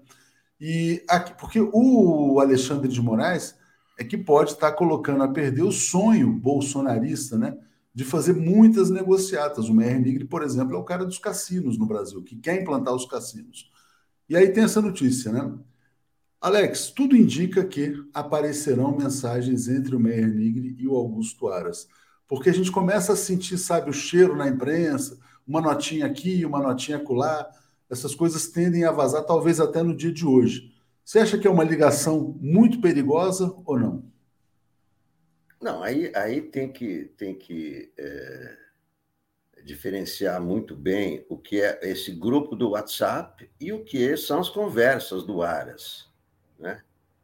E 0.60 1.04
aqui, 1.08 1.34
porque 1.36 1.58
o 1.60 2.38
Alexandre 2.38 2.88
de 2.88 3.02
Moraes 3.02 3.56
é 3.98 4.04
que 4.04 4.16
pode 4.16 4.52
estar 4.52 4.70
colocando 4.72 5.24
a 5.24 5.28
perder 5.28 5.62
o 5.62 5.72
sonho 5.72 6.32
bolsonarista, 6.32 7.36
né? 7.36 7.58
De 7.92 8.04
fazer 8.04 8.34
muitas 8.34 8.88
negociatas. 8.88 9.68
O 9.68 9.74
Meyer 9.74 10.00
Nigri, 10.00 10.24
por 10.24 10.44
exemplo, 10.44 10.76
é 10.76 10.78
o 10.78 10.84
cara 10.84 11.04
dos 11.04 11.18
cassinos 11.18 11.76
no 11.76 11.86
Brasil, 11.86 12.22
que 12.22 12.36
quer 12.36 12.62
implantar 12.62 12.94
os 12.94 13.04
cassinos. 13.04 13.68
E 14.28 14.36
aí 14.36 14.52
tem 14.52 14.62
essa 14.62 14.80
notícia, 14.80 15.32
né? 15.32 15.52
Alex, 16.40 16.90
tudo 16.90 17.16
indica 17.16 17.64
que 17.64 17.94
aparecerão 18.14 18.96
mensagens 18.96 19.66
entre 19.66 19.96
o 19.96 20.00
Meyer 20.00 20.32
Nigri 20.32 20.76
e 20.78 20.86
o 20.86 20.94
Augusto 20.94 21.48
Aras 21.48 21.88
porque 22.32 22.48
a 22.48 22.54
gente 22.54 22.72
começa 22.72 23.12
a 23.12 23.16
sentir, 23.16 23.58
sabe, 23.58 23.90
o 23.90 23.92
cheiro 23.92 24.34
na 24.34 24.48
imprensa, 24.48 25.18
uma 25.46 25.60
notinha 25.60 26.06
aqui, 26.06 26.44
uma 26.44 26.60
notinha 26.60 26.98
acolá, 26.98 27.50
essas 27.90 28.14
coisas 28.14 28.48
tendem 28.48 28.84
a 28.84 28.92
vazar, 28.92 29.24
talvez 29.24 29.60
até 29.60 29.82
no 29.82 29.94
dia 29.94 30.12
de 30.12 30.26
hoje. 30.26 30.72
Você 31.04 31.18
acha 31.18 31.38
que 31.38 31.46
é 31.46 31.50
uma 31.50 31.64
ligação 31.64 32.36
muito 32.40 32.80
perigosa 32.80 33.54
ou 33.64 33.78
não? 33.78 34.04
Não, 35.60 35.82
aí, 35.82 36.10
aí 36.14 36.40
tem 36.40 36.72
que, 36.72 37.12
tem 37.16 37.34
que 37.34 37.92
é, 37.98 38.56
diferenciar 39.64 40.40
muito 40.40 40.74
bem 40.74 41.24
o 41.28 41.36
que 41.36 41.60
é 41.60 41.78
esse 41.82 42.12
grupo 42.12 42.56
do 42.56 42.70
WhatsApp 42.70 43.50
e 43.60 43.72
o 43.72 43.84
que 43.84 44.16
são 44.16 44.40
as 44.40 44.48
conversas 44.48 45.22
do 45.24 45.42
Aras. 45.42 46.08
Né? 46.58 46.82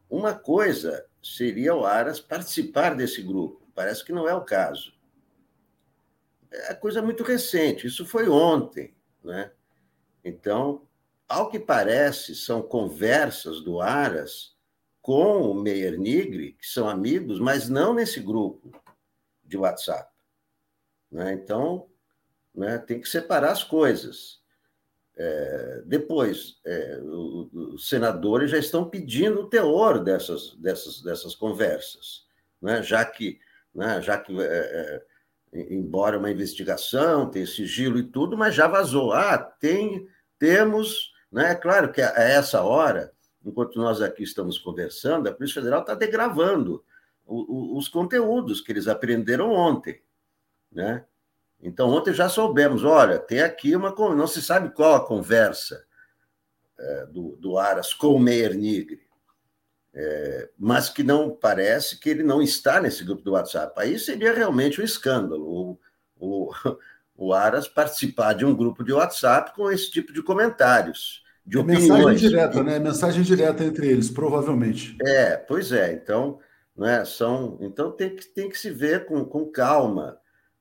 Uma 0.08 0.34
coisa 0.34 1.04
seria 1.22 1.74
o 1.74 1.84
Aras 1.84 2.20
participar 2.20 2.94
desse 2.94 3.22
grupo, 3.22 3.66
parece 3.74 4.04
que 4.04 4.12
não 4.12 4.28
é 4.28 4.34
o 4.34 4.44
caso 4.44 4.97
é 6.50 6.74
coisa 6.74 7.02
muito 7.02 7.22
recente, 7.22 7.86
isso 7.86 8.06
foi 8.06 8.28
ontem, 8.28 8.94
né? 9.22 9.50
Então, 10.24 10.86
ao 11.28 11.50
que 11.50 11.58
parece, 11.58 12.34
são 12.34 12.62
conversas 12.62 13.60
do 13.60 13.80
Aras 13.80 14.56
com 15.02 15.42
o 15.42 15.54
Meyer 15.54 15.98
Nigri, 15.98 16.52
que 16.52 16.66
são 16.66 16.88
amigos, 16.88 17.38
mas 17.38 17.68
não 17.68 17.94
nesse 17.94 18.20
grupo 18.20 18.70
de 19.44 19.56
WhatsApp. 19.56 20.10
Né? 21.10 21.32
Então, 21.32 21.88
né, 22.54 22.78
tem 22.78 23.00
que 23.00 23.08
separar 23.08 23.52
as 23.52 23.64
coisas. 23.64 24.42
É, 25.16 25.82
depois, 25.86 26.60
é, 26.64 26.98
os 27.02 27.88
senadores 27.88 28.50
já 28.50 28.58
estão 28.58 28.88
pedindo 28.88 29.40
o 29.40 29.48
teor 29.48 30.02
dessas, 30.02 30.54
dessas, 30.56 31.02
dessas 31.02 31.34
conversas, 31.34 32.26
né? 32.60 32.82
já 32.82 33.04
que, 33.04 33.40
né, 33.74 34.00
já 34.00 34.18
que 34.18 34.38
é, 34.40 34.44
é 34.44 35.04
embora 35.52 36.18
uma 36.18 36.30
investigação, 36.30 37.30
tem 37.30 37.46
sigilo 37.46 37.98
e 37.98 38.02
tudo, 38.02 38.36
mas 38.36 38.54
já 38.54 38.66
vazou. 38.66 39.12
Ah, 39.12 39.38
tem, 39.38 40.06
temos, 40.38 41.12
né? 41.30 41.54
Claro 41.54 41.92
que 41.92 42.00
a 42.00 42.12
essa 42.14 42.62
hora, 42.62 43.12
enquanto 43.44 43.76
nós 43.76 44.00
aqui 44.00 44.22
estamos 44.22 44.58
conversando, 44.58 45.28
a 45.28 45.32
Polícia 45.32 45.60
Federal 45.60 45.80
está 45.80 45.94
degravando 45.94 46.84
os 47.26 47.88
conteúdos 47.88 48.60
que 48.60 48.72
eles 48.72 48.88
aprenderam 48.88 49.52
ontem, 49.52 50.00
né? 50.72 51.04
Então, 51.60 51.90
ontem 51.90 52.14
já 52.14 52.28
soubemos, 52.28 52.84
olha, 52.84 53.18
tem 53.18 53.40
aqui 53.40 53.74
uma. 53.74 53.92
Não 54.14 54.26
se 54.28 54.40
sabe 54.40 54.70
qual 54.70 54.94
a 54.94 55.04
conversa 55.04 55.84
é, 56.78 57.06
do, 57.06 57.36
do 57.36 57.58
Aras 57.58 57.92
com 57.92 58.14
o 58.14 58.18
Meyer 58.18 58.54
Nigre 58.54 59.07
é, 60.00 60.48
mas 60.56 60.88
que 60.88 61.02
não 61.02 61.28
parece 61.28 61.98
que 61.98 62.08
ele 62.08 62.22
não 62.22 62.40
está 62.40 62.80
nesse 62.80 63.02
grupo 63.02 63.20
do 63.22 63.32
WhatsApp. 63.32 63.74
Aí 63.76 63.98
seria 63.98 64.32
realmente 64.32 64.80
um 64.80 64.84
escândalo 64.84 65.44
o, 65.44 65.78
o, 66.16 66.52
o 67.18 67.32
Aras 67.34 67.66
participar 67.66 68.34
de 68.34 68.44
um 68.44 68.54
grupo 68.54 68.84
de 68.84 68.92
WhatsApp 68.92 69.52
com 69.56 69.68
esse 69.68 69.90
tipo 69.90 70.12
de 70.12 70.22
comentários, 70.22 71.24
de 71.44 71.58
é 71.58 71.60
opiniões. 71.60 71.88
Mensagem 71.88 72.28
direta, 72.28 72.62
né? 72.62 72.78
Mensagem 72.78 73.22
direta 73.24 73.64
entre 73.64 73.88
eles, 73.88 74.08
provavelmente. 74.08 74.96
É, 75.04 75.36
pois 75.36 75.72
é. 75.72 75.92
Então, 75.94 76.38
né, 76.76 77.04
são, 77.04 77.58
então 77.60 77.90
tem, 77.90 78.14
que, 78.14 78.24
tem 78.26 78.48
que 78.48 78.56
se 78.56 78.70
ver 78.70 79.04
com, 79.04 79.24
com 79.24 79.50
calma, 79.50 80.16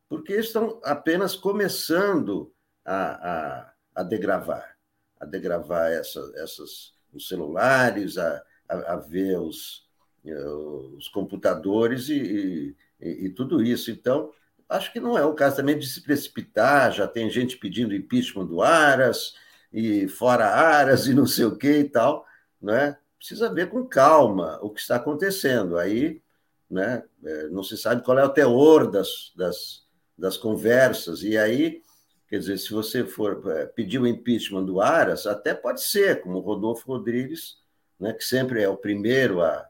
porque 0.09 0.33
estão 0.33 0.81
apenas 0.83 1.35
começando 1.35 2.51
a, 2.83 3.03
a, 3.31 3.73
a 3.97 4.03
degravar, 4.03 4.75
a 5.19 5.25
degravar 5.25 5.91
essa, 5.91 6.19
essas, 6.37 6.93
os 7.13 7.27
celulares, 7.27 8.17
a 8.17 8.41
a, 8.67 8.93
a 8.93 8.95
ver 8.97 9.39
os, 9.39 9.87
eh, 10.25 10.49
os 10.97 11.07
computadores 11.09 12.09
e, 12.09 12.75
e, 12.99 13.25
e, 13.25 13.29
tudo 13.29 13.63
isso. 13.63 13.91
Então, 13.91 14.31
acho 14.69 14.91
que 14.91 14.99
não 14.99 15.17
é 15.17 15.25
o 15.25 15.33
caso 15.33 15.57
também 15.57 15.77
de 15.77 15.87
se 15.87 16.01
precipitar, 16.01 16.91
já 16.91 17.07
tem 17.07 17.29
gente 17.29 17.57
pedindo 17.57 17.95
impeachment 17.95 18.45
do 18.45 18.61
Aras, 18.61 19.33
e 19.71 20.07
fora 20.07 20.47
Aras, 20.47 21.07
e 21.07 21.13
não 21.13 21.25
sei 21.25 21.45
o 21.45 21.57
que 21.57 21.79
e 21.79 21.89
tal, 21.89 22.25
né? 22.61 22.97
Precisa 23.17 23.53
ver 23.53 23.69
com 23.69 23.85
calma 23.87 24.59
o 24.61 24.69
que 24.69 24.79
está 24.79 24.95
acontecendo. 24.97 25.77
Aí, 25.77 26.21
né, 26.69 27.03
eh, 27.25 27.47
não 27.49 27.63
se 27.63 27.77
sabe 27.77 28.03
qual 28.03 28.19
é 28.19 28.25
o 28.25 28.29
teor 28.29 28.89
das, 28.91 29.31
das, 29.35 29.85
das 30.17 30.37
conversas, 30.37 31.23
e 31.23 31.37
aí 31.37 31.81
Quer 32.27 32.39
dizer, 32.39 32.57
se 32.57 32.71
você 32.73 33.05
for 33.05 33.41
eh, 33.47 33.65
pedir 33.67 33.99
o 33.99 34.07
impeachment 34.07 34.65
do 34.65 34.81
Aras, 34.81 35.25
até 35.25 35.53
pode 35.53 35.81
ser, 35.81 36.21
como 36.21 36.37
o 36.37 36.41
Rodolfo 36.41 36.85
Rodrigues 36.85 37.57
né, 37.99 38.13
que 38.13 38.23
sempre 38.23 38.61
é 38.61 38.69
o 38.69 38.77
primeiro 38.77 39.41
a, 39.41 39.67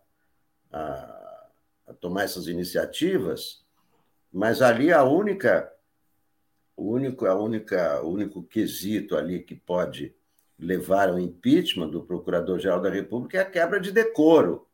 a, 0.72 1.48
a 1.88 1.94
tomar 1.94 2.24
essas 2.24 2.48
iniciativas, 2.48 3.64
mas 4.32 4.62
ali 4.62 4.92
a 4.92 5.04
única, 5.04 5.72
o 6.76 6.92
único, 6.92 7.26
a 7.26 7.36
única, 7.36 8.02
o 8.04 8.10
único 8.10 8.44
quesito 8.44 9.16
ali 9.16 9.40
que 9.40 9.56
pode 9.56 10.14
levar 10.60 11.10
ao 11.10 11.20
impeachment 11.20 11.90
do 11.90 12.02
Procurador-Geral 12.02 12.82
da 12.82 12.90
República 12.90 13.38
é 13.38 13.42
a 13.42 13.50
quebra 13.50 13.80
de 13.80 13.92
decoro. 13.92 14.66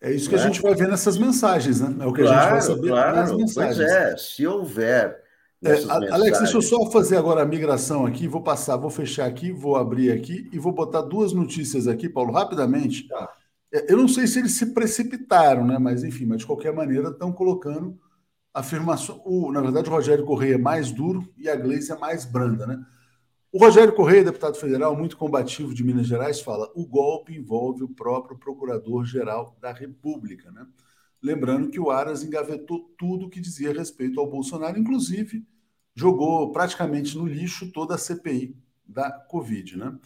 É 0.00 0.10
isso 0.10 0.28
que 0.28 0.34
né? 0.34 0.42
a 0.42 0.44
gente 0.46 0.60
vai 0.60 0.74
ver 0.74 0.88
nessas 0.88 1.16
mensagens, 1.16 1.80
né? 1.80 2.04
É 2.04 2.06
o 2.06 2.12
que 2.12 2.22
claro, 2.22 2.36
a 2.36 2.42
gente 2.42 2.50
vai 2.50 2.60
saber 2.60 2.88
claro, 2.88 3.16
nas 3.16 3.32
mensagens. 3.32 3.76
Pois 3.76 3.90
é, 3.92 4.16
se 4.16 4.46
houver 4.46 5.21
é, 5.64 6.10
Alex, 6.10 6.38
deixa 6.38 6.56
eu 6.56 6.62
só 6.62 6.90
fazer 6.90 7.16
agora 7.16 7.42
a 7.42 7.46
migração 7.46 8.04
aqui, 8.04 8.26
vou 8.26 8.42
passar, 8.42 8.76
vou 8.76 8.90
fechar 8.90 9.26
aqui, 9.26 9.52
vou 9.52 9.76
abrir 9.76 10.10
aqui 10.10 10.48
e 10.52 10.58
vou 10.58 10.72
botar 10.72 11.02
duas 11.02 11.32
notícias 11.32 11.86
aqui, 11.86 12.08
Paulo, 12.08 12.32
rapidamente. 12.32 13.06
Tá. 13.06 13.32
É, 13.72 13.92
eu 13.92 13.96
não 13.96 14.08
sei 14.08 14.26
se 14.26 14.40
eles 14.40 14.52
se 14.52 14.74
precipitaram, 14.74 15.64
né? 15.64 15.78
Mas 15.78 16.02
enfim, 16.02 16.26
mas 16.26 16.40
de 16.40 16.46
qualquer 16.46 16.74
maneira 16.74 17.10
estão 17.10 17.32
colocando 17.32 17.96
afirmação. 18.52 19.22
O, 19.24 19.52
na 19.52 19.60
verdade, 19.60 19.88
o 19.88 19.92
Rogério 19.92 20.24
Correia 20.24 20.56
é 20.56 20.58
mais 20.58 20.90
duro 20.90 21.32
e 21.38 21.48
a 21.48 21.54
Gleice 21.54 21.92
é 21.92 21.96
mais 21.96 22.24
branda, 22.24 22.66
né? 22.66 22.84
O 23.52 23.58
Rogério 23.58 23.94
Correia, 23.94 24.24
deputado 24.24 24.56
federal, 24.56 24.96
muito 24.96 25.16
combativo 25.16 25.74
de 25.74 25.84
Minas 25.84 26.06
Gerais, 26.06 26.40
fala: 26.40 26.70
o 26.74 26.86
golpe 26.86 27.36
envolve 27.36 27.84
o 27.84 27.88
próprio 27.88 28.36
procurador-geral 28.36 29.56
da 29.60 29.72
República. 29.72 30.50
Né? 30.50 30.66
Lembrando 31.22 31.70
que 31.70 31.78
o 31.78 31.90
Aras 31.90 32.24
engavetou 32.24 32.92
tudo 32.98 33.28
que 33.28 33.40
dizia 33.40 33.72
respeito 33.72 34.18
ao 34.18 34.28
Bolsonaro, 34.28 34.78
inclusive 34.78 35.46
jogou 35.94 36.52
praticamente 36.52 37.16
no 37.16 37.26
lixo 37.26 37.70
toda 37.70 37.94
a 37.94 37.98
CPI 37.98 38.56
da 38.86 39.10
Covid. 39.10 39.76
Né? 39.76 39.98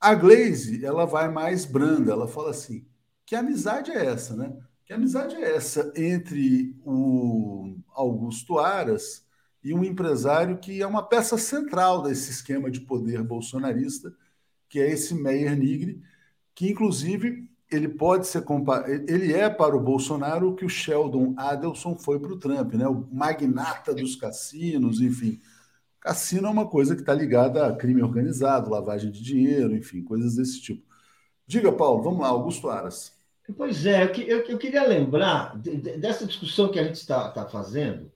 A 0.00 0.14
Glaze 0.14 0.84
ela 0.84 1.04
vai 1.04 1.28
mais 1.28 1.64
branda, 1.64 2.12
ela 2.12 2.28
fala 2.28 2.50
assim: 2.50 2.86
que 3.26 3.34
amizade 3.34 3.90
é 3.90 4.06
essa, 4.06 4.36
né? 4.36 4.56
Que 4.84 4.92
amizade 4.92 5.36
é 5.36 5.54
essa 5.54 5.92
entre 5.96 6.74
o 6.84 7.76
Augusto 7.94 8.58
Aras 8.58 9.24
e 9.62 9.74
um 9.74 9.84
empresário 9.84 10.58
que 10.58 10.80
é 10.80 10.86
uma 10.86 11.02
peça 11.02 11.36
central 11.36 12.02
desse 12.02 12.30
esquema 12.30 12.70
de 12.70 12.80
poder 12.80 13.22
bolsonarista, 13.22 14.12
que 14.68 14.80
é 14.80 14.90
esse 14.90 15.14
Meyer 15.14 15.56
Nigri, 15.56 16.02
que 16.54 16.70
inclusive 16.70 17.49
ele 17.70 17.88
pode 17.88 18.26
ser 18.26 18.44
ele 19.06 19.32
é 19.32 19.48
para 19.48 19.76
o 19.76 19.80
Bolsonaro 19.80 20.48
o 20.48 20.54
que 20.54 20.64
o 20.64 20.68
Sheldon 20.68 21.34
Adelson 21.36 21.94
foi 21.94 22.18
para 22.18 22.32
o 22.32 22.38
Trump, 22.38 22.74
né? 22.74 22.86
O 22.88 23.06
magnata 23.12 23.94
dos 23.94 24.16
cassinos, 24.16 25.00
enfim. 25.00 25.40
Cassino 26.00 26.48
é 26.48 26.50
uma 26.50 26.66
coisa 26.66 26.94
que 26.94 27.02
está 27.02 27.14
ligada 27.14 27.66
a 27.66 27.76
crime 27.76 28.02
organizado, 28.02 28.70
lavagem 28.70 29.10
de 29.10 29.22
dinheiro, 29.22 29.76
enfim, 29.76 30.02
coisas 30.02 30.34
desse 30.34 30.60
tipo. 30.60 30.82
Diga, 31.46 31.70
Paulo, 31.70 32.02
vamos 32.02 32.20
lá, 32.20 32.28
Augusto 32.28 32.68
Aras. 32.68 33.12
Pois 33.56 33.84
é, 33.84 34.04
eu, 34.04 34.14
eu, 34.24 34.38
eu 34.46 34.58
queria 34.58 34.86
lembrar 34.86 35.56
dessa 35.98 36.26
discussão 36.26 36.70
que 36.70 36.78
a 36.78 36.84
gente 36.84 36.96
está 36.96 37.30
tá 37.30 37.46
fazendo, 37.46 38.10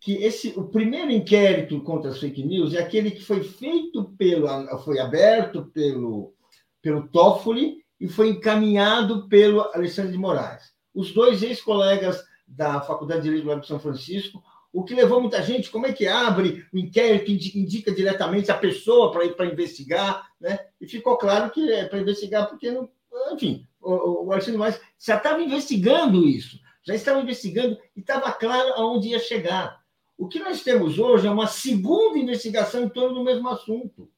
que 0.00 0.14
esse, 0.24 0.48
o 0.56 0.64
primeiro 0.64 1.10
inquérito 1.10 1.80
contra 1.82 2.10
as 2.10 2.18
fake 2.18 2.42
news 2.42 2.72
é 2.72 2.78
aquele 2.78 3.10
que 3.10 3.22
foi 3.22 3.42
feito 3.44 4.04
pelo, 4.16 4.48
foi 4.78 4.98
aberto 4.98 5.66
pelo, 5.66 6.32
pelo 6.80 7.06
Toffoli 7.08 7.79
e 8.00 8.08
foi 8.08 8.30
encaminhado 8.30 9.28
pelo 9.28 9.60
Alexandre 9.74 10.12
de 10.12 10.18
Moraes. 10.18 10.72
Os 10.94 11.12
dois 11.12 11.42
ex-colegas 11.42 12.24
da 12.46 12.80
Faculdade 12.80 13.22
de 13.22 13.28
Direito 13.28 13.60
de 13.60 13.66
São 13.66 13.78
Francisco, 13.78 14.42
o 14.72 14.84
que 14.84 14.94
levou 14.94 15.20
muita 15.20 15.42
gente, 15.42 15.70
como 15.70 15.86
é 15.86 15.92
que 15.92 16.06
abre 16.06 16.64
o 16.72 16.78
inquérito, 16.78 17.30
indica, 17.30 17.58
indica 17.58 17.92
diretamente 17.92 18.50
a 18.50 18.56
pessoa 18.56 19.12
para 19.12 19.24
ir 19.24 19.34
para 19.34 19.46
investigar, 19.46 20.28
né? 20.40 20.58
E 20.80 20.86
ficou 20.86 21.16
claro 21.16 21.50
que 21.50 21.70
é 21.72 21.86
para 21.86 22.00
investigar, 22.00 22.48
porque 22.48 22.70
não, 22.70 22.88
enfim, 23.32 23.66
o, 23.80 24.26
o 24.26 24.32
Alexandre 24.32 24.52
de 24.52 24.58
Moraes 24.58 24.80
já 24.98 25.16
estava 25.16 25.42
investigando 25.42 26.26
isso, 26.26 26.58
já 26.82 26.94
estava 26.94 27.20
investigando 27.20 27.78
e 27.96 28.00
estava 28.00 28.32
claro 28.32 28.72
aonde 28.74 29.08
ia 29.08 29.18
chegar. 29.18 29.80
O 30.16 30.28
que 30.28 30.38
nós 30.38 30.62
temos 30.62 30.98
hoje 30.98 31.26
é 31.26 31.30
uma 31.30 31.46
segunda 31.46 32.18
investigação 32.18 32.84
em 32.84 32.88
torno 32.88 33.14
do 33.14 33.24
mesmo 33.24 33.48
assunto. 33.48 34.09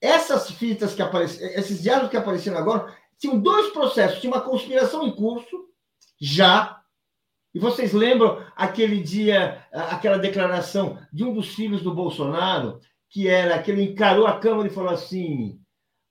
Essas 0.00 0.50
fitas 0.50 0.94
que 0.94 1.02
apareceram, 1.02 1.52
esses 1.54 1.82
diálogos 1.82 2.10
que 2.10 2.16
apareceram 2.16 2.58
agora, 2.58 2.94
tinham 3.18 3.38
dois 3.38 3.70
processos. 3.72 4.20
Tinha 4.20 4.32
uma 4.32 4.40
conspiração 4.40 5.06
em 5.06 5.14
curso, 5.14 5.68
já. 6.20 6.80
E 7.52 7.58
vocês 7.58 7.92
lembram 7.92 8.44
aquele 8.56 9.02
dia, 9.02 9.66
aquela 9.72 10.18
declaração 10.18 10.98
de 11.12 11.24
um 11.24 11.34
dos 11.34 11.54
filhos 11.54 11.82
do 11.82 11.94
Bolsonaro, 11.94 12.80
que 13.08 13.28
era 13.28 13.60
que 13.62 13.70
ele 13.70 13.82
encarou 13.82 14.26
a 14.26 14.38
Câmara 14.38 14.68
e 14.68 14.72
falou 14.72 14.90
assim: 14.90 15.60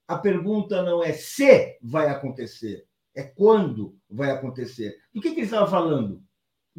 a 0.08 0.18
pergunta 0.18 0.84
não 0.84 1.04
é 1.04 1.14
se 1.14 1.78
vai 1.82 2.10
acontecer, 2.10 2.86
é 3.16 3.24
quando 3.24 3.98
vai 4.10 4.32
acontecer. 4.32 4.98
Do 5.14 5.22
que, 5.22 5.32
que 5.32 5.38
ele 5.38 5.46
estava 5.46 5.70
falando? 5.70 6.22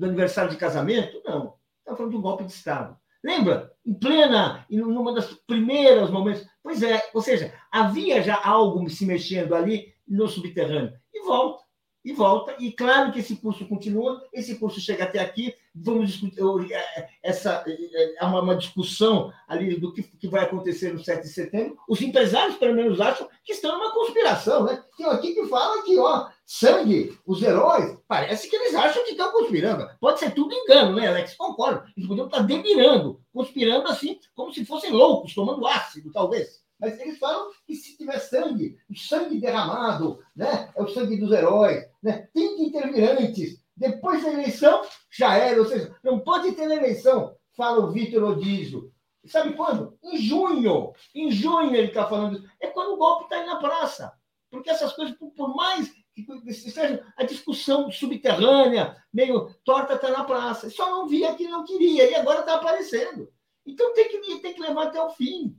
do 0.00 0.06
aniversário 0.06 0.50
de 0.50 0.56
casamento? 0.56 1.20
Não. 1.24 1.54
Está 1.80 1.94
falando 1.94 2.12
do 2.12 2.22
golpe 2.22 2.44
de 2.44 2.52
Estado. 2.52 2.96
Lembra? 3.22 3.72
Em 3.84 3.94
plena, 3.94 4.66
em 4.70 4.80
uma 4.80 5.14
das 5.14 5.26
primeiras 5.46 6.10
momentos. 6.10 6.46
Pois 6.62 6.82
é, 6.82 7.02
ou 7.14 7.22
seja, 7.22 7.52
havia 7.70 8.22
já 8.22 8.40
algo 8.42 8.88
se 8.88 9.04
mexendo 9.06 9.54
ali 9.54 9.92
no 10.06 10.28
subterrâneo. 10.28 10.92
E 11.12 11.24
volta 11.24 11.69
e 12.04 12.12
volta. 12.12 12.54
E 12.58 12.72
claro 12.72 13.12
que 13.12 13.20
esse 13.20 13.36
curso 13.36 13.66
continua, 13.66 14.22
esse 14.32 14.56
curso 14.56 14.80
chega 14.80 15.04
até 15.04 15.18
aqui, 15.18 15.54
vamos 15.74 16.10
discutir 16.10 16.72
é, 16.72 17.08
essa 17.22 17.62
é, 17.66 18.22
é 18.22 18.24
uma, 18.24 18.40
uma 18.40 18.56
discussão 18.56 19.32
ali 19.46 19.78
do 19.78 19.92
que, 19.92 20.02
que, 20.02 20.28
vai 20.28 20.44
acontecer 20.44 20.92
no 20.92 21.02
7 21.02 21.22
de 21.22 21.28
setembro. 21.28 21.76
Os 21.88 22.00
empresários, 22.00 22.56
pelo 22.56 22.74
menos, 22.74 23.00
acham 23.00 23.28
que 23.44 23.52
estão 23.52 23.78
numa 23.78 23.92
conspiração, 23.92 24.64
né? 24.64 24.82
Tem 24.96 25.06
aqui 25.06 25.34
que 25.34 25.46
fala 25.46 25.82
que, 25.82 25.98
ó, 25.98 26.28
sangue, 26.44 27.18
os 27.26 27.42
heróis, 27.42 27.96
parece 28.08 28.48
que 28.48 28.56
eles 28.56 28.74
acham 28.74 29.04
que 29.04 29.12
estão 29.12 29.30
conspirando. 29.32 29.88
Pode 30.00 30.18
ser 30.18 30.32
tudo 30.32 30.54
engano, 30.54 30.96
né, 30.96 31.08
Alex? 31.08 31.34
Concordo. 31.34 31.84
Eles 31.96 32.08
podiam 32.08 32.26
estar 32.26 32.40
delirando, 32.40 33.20
conspirando 33.32 33.88
assim, 33.88 34.18
como 34.34 34.52
se 34.52 34.64
fossem 34.64 34.90
loucos, 34.90 35.34
tomando 35.34 35.66
ácido, 35.66 36.10
talvez. 36.12 36.60
Mas 36.80 36.98
eles 36.98 37.18
falam 37.18 37.50
que 37.66 37.74
se 37.74 37.96
tiver 37.96 38.18
sangue, 38.18 38.78
o 38.88 38.96
sangue 38.96 39.38
derramado, 39.38 40.18
né, 40.34 40.72
é 40.74 40.82
o 40.82 40.88
sangue 40.88 41.16
dos 41.18 41.30
heróis, 41.30 41.84
né, 42.02 42.28
tem 42.32 42.56
que 42.56 42.62
intervir 42.62 43.10
antes. 43.10 43.60
Depois 43.76 44.22
da 44.22 44.32
eleição, 44.32 44.82
já 45.10 45.36
era. 45.36 45.60
Ou 45.60 45.66
seja, 45.66 45.94
não 46.02 46.20
pode 46.20 46.52
ter 46.52 46.70
eleição, 46.70 47.36
fala 47.56 47.80
o 47.80 47.90
Vitor 47.90 48.22
Odísio. 48.24 48.92
Sabe 49.26 49.52
quando? 49.54 49.98
Em 50.02 50.16
junho. 50.16 50.92
Em 51.14 51.30
junho 51.30 51.74
ele 51.76 51.88
está 51.88 52.06
falando. 52.06 52.42
É 52.58 52.68
quando 52.68 52.94
o 52.94 52.96
golpe 52.96 53.24
está 53.24 53.36
aí 53.36 53.46
na 53.46 53.56
praça. 53.56 54.12
Porque 54.50 54.70
essas 54.70 54.92
coisas, 54.94 55.16
por 55.16 55.54
mais 55.54 55.90
que 56.14 56.52
seja 56.52 57.04
a 57.16 57.24
discussão 57.24 57.90
subterrânea, 57.90 58.96
meio 59.12 59.54
torta, 59.64 59.94
está 59.94 60.10
na 60.10 60.24
praça. 60.24 60.70
Só 60.70 60.90
não 60.90 61.06
via 61.06 61.34
que 61.34 61.46
não 61.48 61.64
queria, 61.64 62.10
e 62.10 62.14
agora 62.14 62.40
está 62.40 62.54
aparecendo. 62.54 63.30
Então 63.64 63.92
tem 63.94 64.08
que, 64.08 64.38
tem 64.40 64.54
que 64.54 64.60
levar 64.60 64.88
até 64.88 65.00
o 65.00 65.10
fim. 65.10 65.56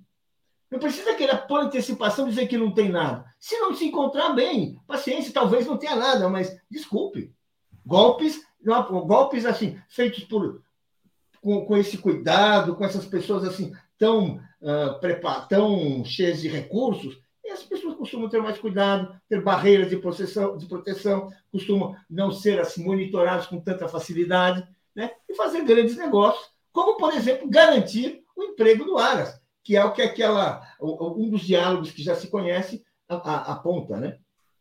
Não 0.71 0.79
precisa 0.79 1.13
querer 1.15 1.45
por 1.47 1.59
antecipação 1.59 2.29
dizer 2.29 2.47
que 2.47 2.57
não 2.57 2.71
tem 2.71 2.87
nada. 2.87 3.25
Se 3.37 3.59
não 3.59 3.75
se 3.75 3.85
encontrar 3.85 4.29
bem, 4.29 4.79
paciência, 4.87 5.33
talvez 5.33 5.67
não 5.67 5.77
tenha 5.77 5.97
nada, 5.97 6.29
mas 6.29 6.57
desculpe. 6.69 7.33
Golpes, 7.85 8.39
golpes 8.63 9.45
assim, 9.45 9.77
feitos 9.89 10.23
por 10.23 10.63
com, 11.41 11.65
com 11.65 11.75
esse 11.75 11.97
cuidado, 11.97 12.75
com 12.75 12.85
essas 12.85 13.05
pessoas 13.05 13.43
assim 13.43 13.73
tão, 13.97 14.37
uh, 14.61 15.47
tão 15.49 16.05
cheias 16.05 16.39
de 16.39 16.47
recursos, 16.47 17.19
as 17.51 17.63
pessoas 17.63 17.95
costumam 17.95 18.29
ter 18.29 18.41
mais 18.41 18.57
cuidado, 18.57 19.13
ter 19.27 19.41
barreiras 19.41 19.89
de 19.89 19.97
de 19.97 20.65
proteção 20.67 21.29
costumam 21.51 21.95
não 22.09 22.31
ser 22.31 22.61
assim 22.61 22.81
monitorados 22.81 23.47
com 23.47 23.59
tanta 23.59 23.89
facilidade, 23.89 24.65
né? 24.95 25.11
E 25.27 25.35
fazer 25.35 25.63
grandes 25.65 25.97
negócios, 25.97 26.49
como 26.71 26.95
por 26.95 27.13
exemplo 27.13 27.49
garantir 27.49 28.23
o 28.35 28.43
emprego 28.43 28.85
do 28.85 28.97
Aras 28.97 29.40
que 29.63 29.75
é 29.75 29.83
o 29.83 29.93
que 29.93 30.01
aquela 30.01 30.61
um 30.81 31.29
dos 31.29 31.41
diálogos 31.41 31.91
que 31.91 32.03
já 32.03 32.15
se 32.15 32.27
conhece 32.27 32.83
aponta, 33.07 33.97
né? 33.97 34.17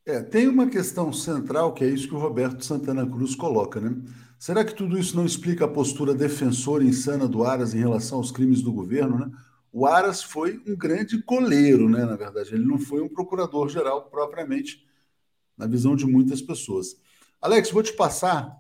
É, 0.07 0.22
tem 0.22 0.48
uma 0.48 0.68
questão 0.68 1.12
central 1.12 1.72
que 1.72 1.84
é 1.84 1.88
isso 1.88 2.09
que 2.09 2.14
o 2.14 2.18
Roberto 2.18 2.64
Santana 2.64 3.07
Cruz 3.07 3.34
coloca, 3.34 3.80
né? 3.80 3.96
Será 4.38 4.64
que 4.64 4.74
tudo 4.74 4.98
isso 4.98 5.14
não 5.14 5.26
explica 5.26 5.66
a 5.66 5.68
postura 5.68 6.14
defensora 6.14 6.82
insana 6.82 7.28
do 7.28 7.44
Aras 7.44 7.74
em 7.74 7.78
relação 7.78 8.18
aos 8.18 8.32
crimes 8.32 8.62
do 8.62 8.72
governo, 8.72 9.18
né? 9.18 9.30
O 9.72 9.86
Aras 9.86 10.22
foi 10.22 10.61
um 10.66 10.74
grande 10.74 11.22
coleiro, 11.22 11.88
né? 11.88 12.05
Na 12.05 12.16
verdade, 12.16 12.55
ele 12.55 12.64
não 12.64 12.78
foi 12.78 13.03
um 13.03 13.09
procurador-geral 13.09 14.09
propriamente, 14.11 14.84
na 15.57 15.66
visão 15.66 15.94
de 15.94 16.07
muitas 16.07 16.40
pessoas. 16.40 16.96
Alex, 17.40 17.70
vou 17.70 17.82
te 17.82 17.92
passar 17.92 18.59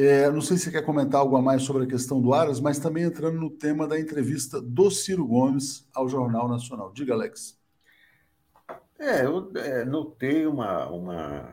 é, 0.00 0.30
não 0.30 0.40
sei 0.40 0.56
se 0.56 0.62
você 0.64 0.70
quer 0.70 0.84
comentar 0.84 1.20
algo 1.20 1.36
a 1.36 1.42
mais 1.42 1.62
sobre 1.62 1.82
a 1.82 1.88
questão 1.88 2.22
do 2.22 2.32
Aras, 2.32 2.60
mas 2.60 2.78
também 2.78 3.02
entrando 3.02 3.40
no 3.40 3.50
tema 3.50 3.84
da 3.84 3.98
entrevista 3.98 4.62
do 4.62 4.92
Ciro 4.92 5.26
Gomes 5.26 5.88
ao 5.92 6.08
Jornal 6.08 6.48
Nacional. 6.48 6.92
Diga, 6.92 7.14
Alex. 7.14 7.58
É, 8.96 9.24
eu 9.24 9.50
é, 9.56 9.84
notei 9.84 10.46
uma, 10.46 10.86
uma 10.86 11.52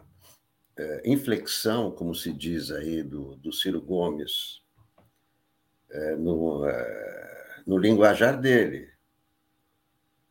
é, 0.78 1.02
inflexão, 1.10 1.90
como 1.90 2.14
se 2.14 2.32
diz 2.32 2.70
aí, 2.70 3.02
do, 3.02 3.36
do 3.38 3.52
Ciro 3.52 3.82
Gomes 3.82 4.62
é, 5.90 6.16
no, 6.16 6.68
é, 6.68 7.64
no 7.66 7.80
linguajar 7.80 8.40
dele. 8.40 8.92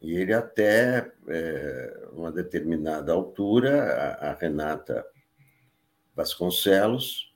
E 0.01 0.15
ele 0.15 0.33
até, 0.33 1.13
é, 1.27 2.09
uma 2.13 2.31
determinada 2.31 3.13
altura, 3.13 3.93
a, 3.93 4.31
a 4.31 4.35
Renata 4.35 5.05
Vasconcelos 6.15 7.34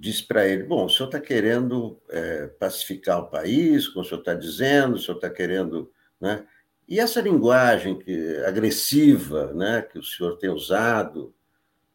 disse 0.00 0.24
para 0.26 0.48
ele: 0.48 0.62
Bom, 0.62 0.86
o 0.86 0.88
senhor 0.88 1.06
está 1.06 1.20
querendo 1.20 2.00
é, 2.08 2.46
pacificar 2.46 3.20
o 3.20 3.28
país, 3.28 3.86
como 3.86 4.04
o 4.04 4.08
senhor 4.08 4.20
está 4.20 4.32
dizendo, 4.32 4.94
o 4.94 4.98
senhor 4.98 5.16
está 5.16 5.28
querendo. 5.28 5.92
Né? 6.18 6.44
E 6.88 6.98
essa 6.98 7.20
linguagem 7.20 7.98
que, 7.98 8.38
agressiva 8.46 9.52
né, 9.52 9.82
que 9.82 9.98
o 9.98 10.02
senhor 10.02 10.38
tem 10.38 10.48
usado 10.48 11.34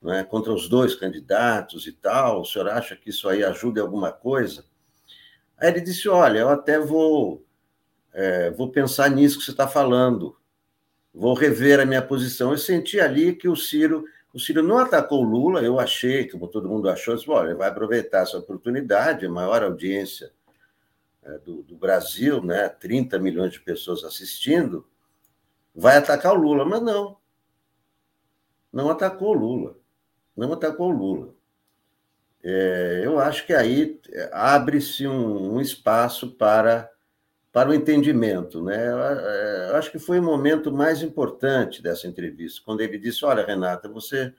né, 0.01 0.24
contra 0.24 0.53
os 0.53 0.70
dois 0.70 0.95
candidatos 0.95 1.88
e 1.88 1.91
tal, 1.91 2.41
o 2.41 2.45
senhor 2.45 2.70
acha 2.70 2.95
que 2.95 3.10
isso 3.10 3.28
aí 3.28 3.43
ajuda 3.43 3.80
em 3.80 3.84
alguma 3.84 4.12
coisa? 4.12 4.64
Aí 5.58 5.70
ele 5.70 5.82
disse: 5.82 6.08
Olha, 6.08 6.39
eu 6.39 6.49
até 6.49 6.80
vou, 6.80 7.43
é, 8.14 8.51
vou 8.51 8.72
pensar 8.72 9.10
nisso 9.10 9.39
que 9.39 9.45
você 9.45 9.51
está 9.51 9.68
falando, 9.68 10.38
vou 11.12 11.34
rever 11.34 11.80
a 11.80 11.86
minha 11.86 12.03
posição. 12.03 12.51
Eu 12.51 12.58
senti 12.60 12.99
ali 12.99 13.34
que 13.34 13.49
o 13.49 13.56
Ciro 13.56 14.06
o 14.36 14.39
Ciro 14.39 14.61
não 14.61 14.77
atacou 14.77 15.21
o 15.21 15.29
Lula, 15.29 15.61
eu 15.61 15.79
achei, 15.79 16.27
como 16.29 16.49
todo 16.49 16.67
mundo 16.67 16.89
achou, 16.89 17.15
disse, 17.15 17.31
ele 17.31 17.53
vai 17.53 17.69
aproveitar 17.69 18.23
essa 18.23 18.38
oportunidade, 18.38 19.25
maior 19.29 19.63
audiência 19.63 20.29
é, 21.23 21.38
do, 21.38 21.63
do, 21.63 21.73
Brasil, 21.77 22.43
né, 22.43 22.67
30 22.67 23.17
milhões 23.17 23.53
de 23.53 23.61
pessoas 23.61 24.03
assistindo, 24.03 24.86
vai 25.73 25.95
atacar 25.95 26.33
o 26.33 26.36
Lula. 26.36 26.65
Mas 26.65 26.81
não. 26.81 27.15
Não 28.73 28.89
atacou 28.89 29.29
o 29.29 29.39
Lula. 29.39 29.77
Não 30.36 30.51
atacou 30.51 30.89
o 30.89 30.97
Lula. 30.97 31.33
É, 32.43 33.03
eu 33.05 33.17
acho 33.17 33.45
que 33.45 33.53
aí 33.53 34.01
abre-se 34.33 35.07
um, 35.07 35.53
um, 35.53 35.61
espaço 35.61 36.31
para, 36.31 36.91
para 37.56 37.70
o 37.70 37.74
entendimento. 37.74 38.62
Né? 38.62 38.91
Eu, 38.91 38.99
é, 38.99 39.70
eu 39.70 39.76
acho 39.78 39.89
que 39.89 39.97
foi 39.97 40.20
o 40.20 40.24
momento 40.24 40.74
mais 40.74 41.01
importante 41.01 41.82
dessa 41.82 42.06
entrevista, 42.06 42.62
quando 42.66 42.82
ele 42.82 42.97
disse: 42.99 43.24
Olha, 43.24 43.45
Renata, 43.45 43.88
você 43.88 44.34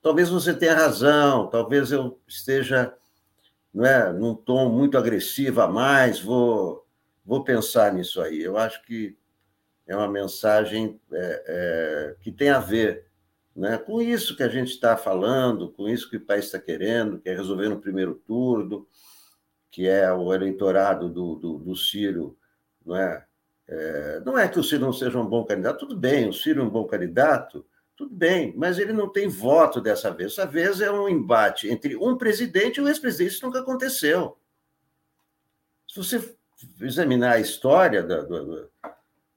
talvez 0.00 0.28
você 0.28 0.54
tenha 0.54 0.72
razão, 0.72 1.48
talvez 1.48 1.90
eu 1.90 2.20
esteja 2.24 2.94
não 3.74 3.84
é, 3.84 4.12
num 4.12 4.32
tom 4.32 4.68
muito 4.68 4.96
agressivo 4.96 5.60
a 5.60 5.66
mais, 5.66 6.20
vou, 6.20 6.86
vou 7.26 7.42
pensar 7.42 7.92
nisso 7.92 8.20
aí. 8.22 8.40
Eu 8.40 8.56
acho 8.56 8.80
que 8.84 9.16
é 9.84 9.96
uma 9.96 10.08
mensagem 10.08 11.00
é, 11.12 11.44
é, 11.48 12.16
que 12.20 12.30
tem 12.30 12.50
a 12.50 12.60
ver 12.60 13.06
né, 13.56 13.76
com 13.76 14.00
isso 14.00 14.36
que 14.36 14.42
a 14.44 14.48
gente 14.48 14.68
está 14.68 14.96
falando, 14.96 15.68
com 15.72 15.88
isso 15.88 16.08
que 16.08 16.16
o 16.16 16.24
país 16.24 16.44
está 16.44 16.60
querendo, 16.60 17.18
que 17.18 17.28
é 17.28 17.34
resolver 17.34 17.68
no 17.68 17.80
primeiro 17.80 18.14
turno, 18.14 18.86
que 19.68 19.88
é 19.88 20.12
o 20.12 20.32
eleitorado 20.32 21.08
do, 21.08 21.34
do, 21.34 21.58
do 21.58 21.74
Ciro. 21.74 22.36
Não 22.84 22.96
é? 22.96 23.24
é? 23.68 24.22
não 24.24 24.38
é 24.38 24.48
que 24.48 24.58
o 24.58 24.64
Ciro 24.64 24.82
não 24.84 24.92
seja 24.92 25.18
um 25.18 25.26
bom 25.26 25.44
candidato, 25.44 25.80
tudo 25.80 25.96
bem, 25.96 26.28
o 26.28 26.32
Ciro 26.32 26.60
é 26.60 26.64
um 26.64 26.70
bom 26.70 26.84
candidato, 26.86 27.64
tudo 27.96 28.14
bem, 28.14 28.52
mas 28.56 28.78
ele 28.78 28.92
não 28.92 29.08
tem 29.08 29.28
voto 29.28 29.80
dessa 29.80 30.10
vez. 30.10 30.32
Essa 30.32 30.46
vez 30.46 30.80
é 30.80 30.90
um 30.90 31.08
embate 31.08 31.68
entre 31.70 31.94
um 31.96 32.16
presidente 32.16 32.78
e 32.78 32.80
um 32.80 32.88
ex-presidente. 32.88 33.34
Isso 33.34 33.46
nunca 33.46 33.60
aconteceu. 33.60 34.36
Se 35.86 35.96
você 35.96 36.36
examinar 36.80 37.34
a 37.34 37.40
história, 37.40 38.02
da, 38.02 38.26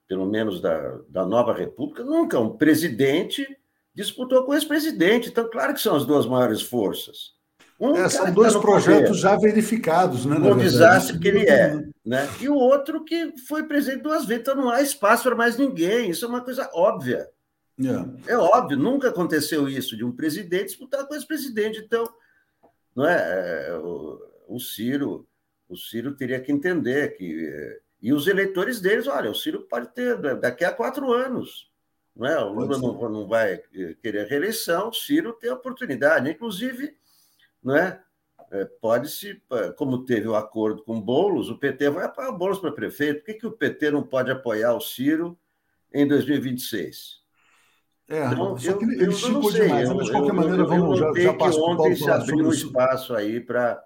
pelo 0.07 0.25
menos 0.25 0.61
da, 0.61 0.99
da 1.09 1.25
nova 1.25 1.53
República, 1.53 2.03
nunca 2.03 2.39
um 2.39 2.57
presidente 2.57 3.45
disputou 3.93 4.43
com 4.43 4.51
o 4.51 4.55
ex-presidente. 4.55 5.29
Então, 5.29 5.49
claro 5.49 5.73
que 5.73 5.81
são 5.81 5.95
as 5.95 6.05
duas 6.05 6.25
maiores 6.25 6.61
forças. 6.61 7.34
Um 7.79 7.95
é, 7.95 8.07
são 8.07 8.31
dois 8.33 8.53
tá 8.53 8.59
projetos 8.59 9.07
poder, 9.09 9.19
já 9.19 9.35
verificados, 9.35 10.25
né? 10.25 10.37
O 10.37 10.55
desastre 10.55 11.19
que 11.19 11.27
ele 11.27 11.49
é. 11.49 11.75
Né? 12.05 12.29
E 12.39 12.47
o 12.47 12.55
outro 12.55 13.03
que 13.03 13.33
foi 13.47 13.63
presidente 13.63 14.03
duas 14.03 14.25
vezes. 14.25 14.41
Então, 14.41 14.55
não 14.55 14.69
há 14.69 14.81
espaço 14.81 15.23
para 15.23 15.35
mais 15.35 15.57
ninguém. 15.57 16.09
Isso 16.09 16.23
é 16.23 16.27
uma 16.27 16.41
coisa 16.41 16.69
óbvia. 16.73 17.29
É. 17.77 18.31
é 18.31 18.37
óbvio, 18.37 18.77
nunca 18.77 19.09
aconteceu 19.09 19.67
isso 19.67 19.97
de 19.97 20.05
um 20.05 20.11
presidente 20.11 20.67
disputar 20.67 21.05
com 21.05 21.13
esse 21.13 21.27
presidente. 21.27 21.79
Então, 21.79 22.07
não 22.95 23.05
é, 23.05 23.67
é 23.67 23.77
o, 23.77 24.21
o, 24.47 24.59
Ciro, 24.59 25.27
o 25.67 25.75
Ciro 25.75 26.15
teria 26.15 26.39
que 26.39 26.51
entender 26.51 27.17
que 27.17 27.81
e 28.01 28.13
os 28.13 28.27
eleitores 28.27 28.79
deles, 28.79 29.07
olha, 29.07 29.31
o 29.31 29.35
Ciro 29.35 29.61
pode 29.61 29.87
ter 29.87 30.15
daqui 30.39 30.63
a 30.63 30.71
quatro 30.71 31.11
anos, 31.11 31.71
não 32.15 32.27
é? 32.27 32.39
O 32.39 32.53
Lula 32.53 32.77
não, 32.77 33.09
não 33.09 33.27
vai 33.27 33.59
querer 34.01 34.27
reeleição, 34.27 34.89
o 34.89 34.93
Ciro 34.93 35.33
tem 35.33 35.49
a 35.49 35.55
oportunidade, 35.55 36.29
inclusive, 36.29 36.95
não 37.65 37.75
é? 37.75 37.99
é 38.51 38.63
pode 38.63 39.09
se, 39.09 39.41
como 39.75 40.05
teve 40.05 40.27
o 40.27 40.35
acordo 40.35 40.83
com 40.83 41.01
Bolos, 41.01 41.49
o 41.49 41.57
PT 41.57 41.89
vai 41.89 42.05
apoiar 42.05 42.29
o 42.29 42.37
Boulos 42.37 42.59
para 42.59 42.71
prefeito. 42.71 43.19
Por 43.19 43.25
que, 43.25 43.33
que 43.33 43.47
o 43.47 43.51
PT 43.51 43.89
não 43.89 44.03
pode 44.03 44.29
apoiar 44.29 44.73
o 44.73 44.79
Ciro 44.79 45.37
em 45.91 46.07
2026? 46.07 47.25
É, 48.07 48.23
então, 48.27 48.55
só 48.55 48.77
que 48.77 48.85
ele, 48.85 49.01
ele 49.01 49.11
esticou 49.11 49.51
demais, 49.51 49.91
mas 49.91 50.05
de 50.05 50.11
qualquer 50.11 50.29
eu, 50.29 50.35
maneira, 50.35 50.61
eu, 50.61 50.67
vamos, 50.67 50.99
eu 51.01 51.15
já, 51.15 51.21
já 51.23 51.33
passo 51.33 51.59
para 51.59 51.73
o 51.73 51.77
Paulo 51.77 51.95
se 51.97 52.09
abriu 52.11 52.45
um 52.45 52.51
espaço 52.51 53.15
aí 53.15 53.41
para 53.41 53.83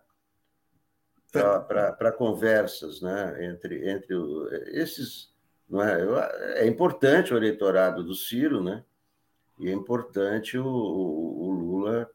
para 1.31 2.11
conversas 2.11 3.01
né, 3.01 3.45
entre, 3.45 3.89
entre 3.89 4.15
esses. 4.73 5.29
Não 5.69 5.83
é? 5.83 6.63
é 6.63 6.67
importante 6.67 7.31
o 7.31 7.37
eleitorado 7.37 8.03
do 8.03 8.15
Ciro, 8.15 8.63
né? 8.63 8.83
E 9.59 9.69
é 9.69 9.71
importante 9.71 10.57
o, 10.57 10.65
o, 10.65 11.47
o 11.47 11.51
Lula 11.51 12.09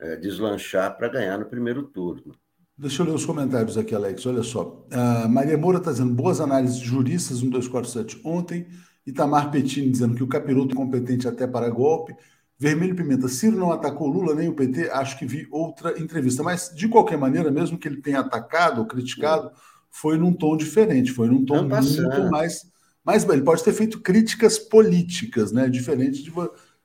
é, 0.00 0.16
deslanchar 0.16 0.96
para 0.96 1.08
ganhar 1.08 1.38
no 1.38 1.46
primeiro 1.46 1.82
turno. 1.82 2.34
Deixa 2.76 3.02
eu 3.02 3.06
ler 3.06 3.14
os 3.14 3.26
comentários 3.26 3.76
aqui, 3.76 3.94
Alex. 3.94 4.24
Olha 4.26 4.42
só. 4.42 4.86
A 4.92 5.26
Maria 5.26 5.58
Moura 5.58 5.78
está 5.78 5.90
dizendo 5.90 6.14
boas 6.14 6.40
análises 6.40 6.78
juristas 6.78 7.42
1247 7.42 8.20
ontem. 8.24 8.66
Itamar 9.04 9.50
Pettini 9.50 9.90
dizendo 9.90 10.14
que 10.14 10.22
o 10.22 10.28
capiroto 10.28 10.74
é 10.74 10.76
competente 10.76 11.26
até 11.26 11.46
para 11.46 11.68
golpe. 11.70 12.14
Vermelho 12.58 12.94
Pimenta, 12.94 13.28
Ciro 13.28 13.56
não 13.56 13.72
atacou 13.72 14.08
Lula 14.08 14.34
nem 14.34 14.48
o 14.48 14.54
PT, 14.54 14.90
acho 14.90 15.18
que 15.18 15.24
vi 15.24 15.46
outra 15.50 15.98
entrevista. 16.00 16.42
Mas, 16.42 16.72
de 16.74 16.88
qualquer 16.88 17.16
maneira, 17.16 17.50
mesmo 17.50 17.78
que 17.78 17.86
ele 17.86 18.02
tenha 18.02 18.20
atacado 18.20 18.80
ou 18.80 18.86
criticado, 18.86 19.50
foi 19.90 20.18
num 20.18 20.32
tom 20.32 20.56
diferente, 20.56 21.12
foi 21.12 21.28
num 21.28 21.44
tom 21.44 21.62
muito 21.62 22.30
mais. 22.30 22.66
Mas 23.04 23.26
ele 23.28 23.42
pode 23.42 23.64
ter 23.64 23.72
feito 23.72 24.00
críticas 24.00 24.58
políticas, 24.58 25.52
né? 25.52 25.68
Diferente 25.68 26.22
de, 26.22 26.32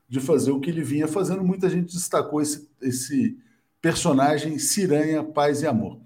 de 0.08 0.20
fazer 0.20 0.52
o 0.52 0.60
que 0.60 0.70
ele 0.70 0.82
vinha 0.82 1.08
fazendo. 1.08 1.44
Muita 1.44 1.68
gente 1.68 1.92
destacou 1.94 2.40
esse, 2.40 2.68
esse 2.80 3.38
personagem 3.80 4.58
Ciranha, 4.58 5.22
Paz 5.24 5.62
e 5.62 5.66
Amor. 5.66 6.00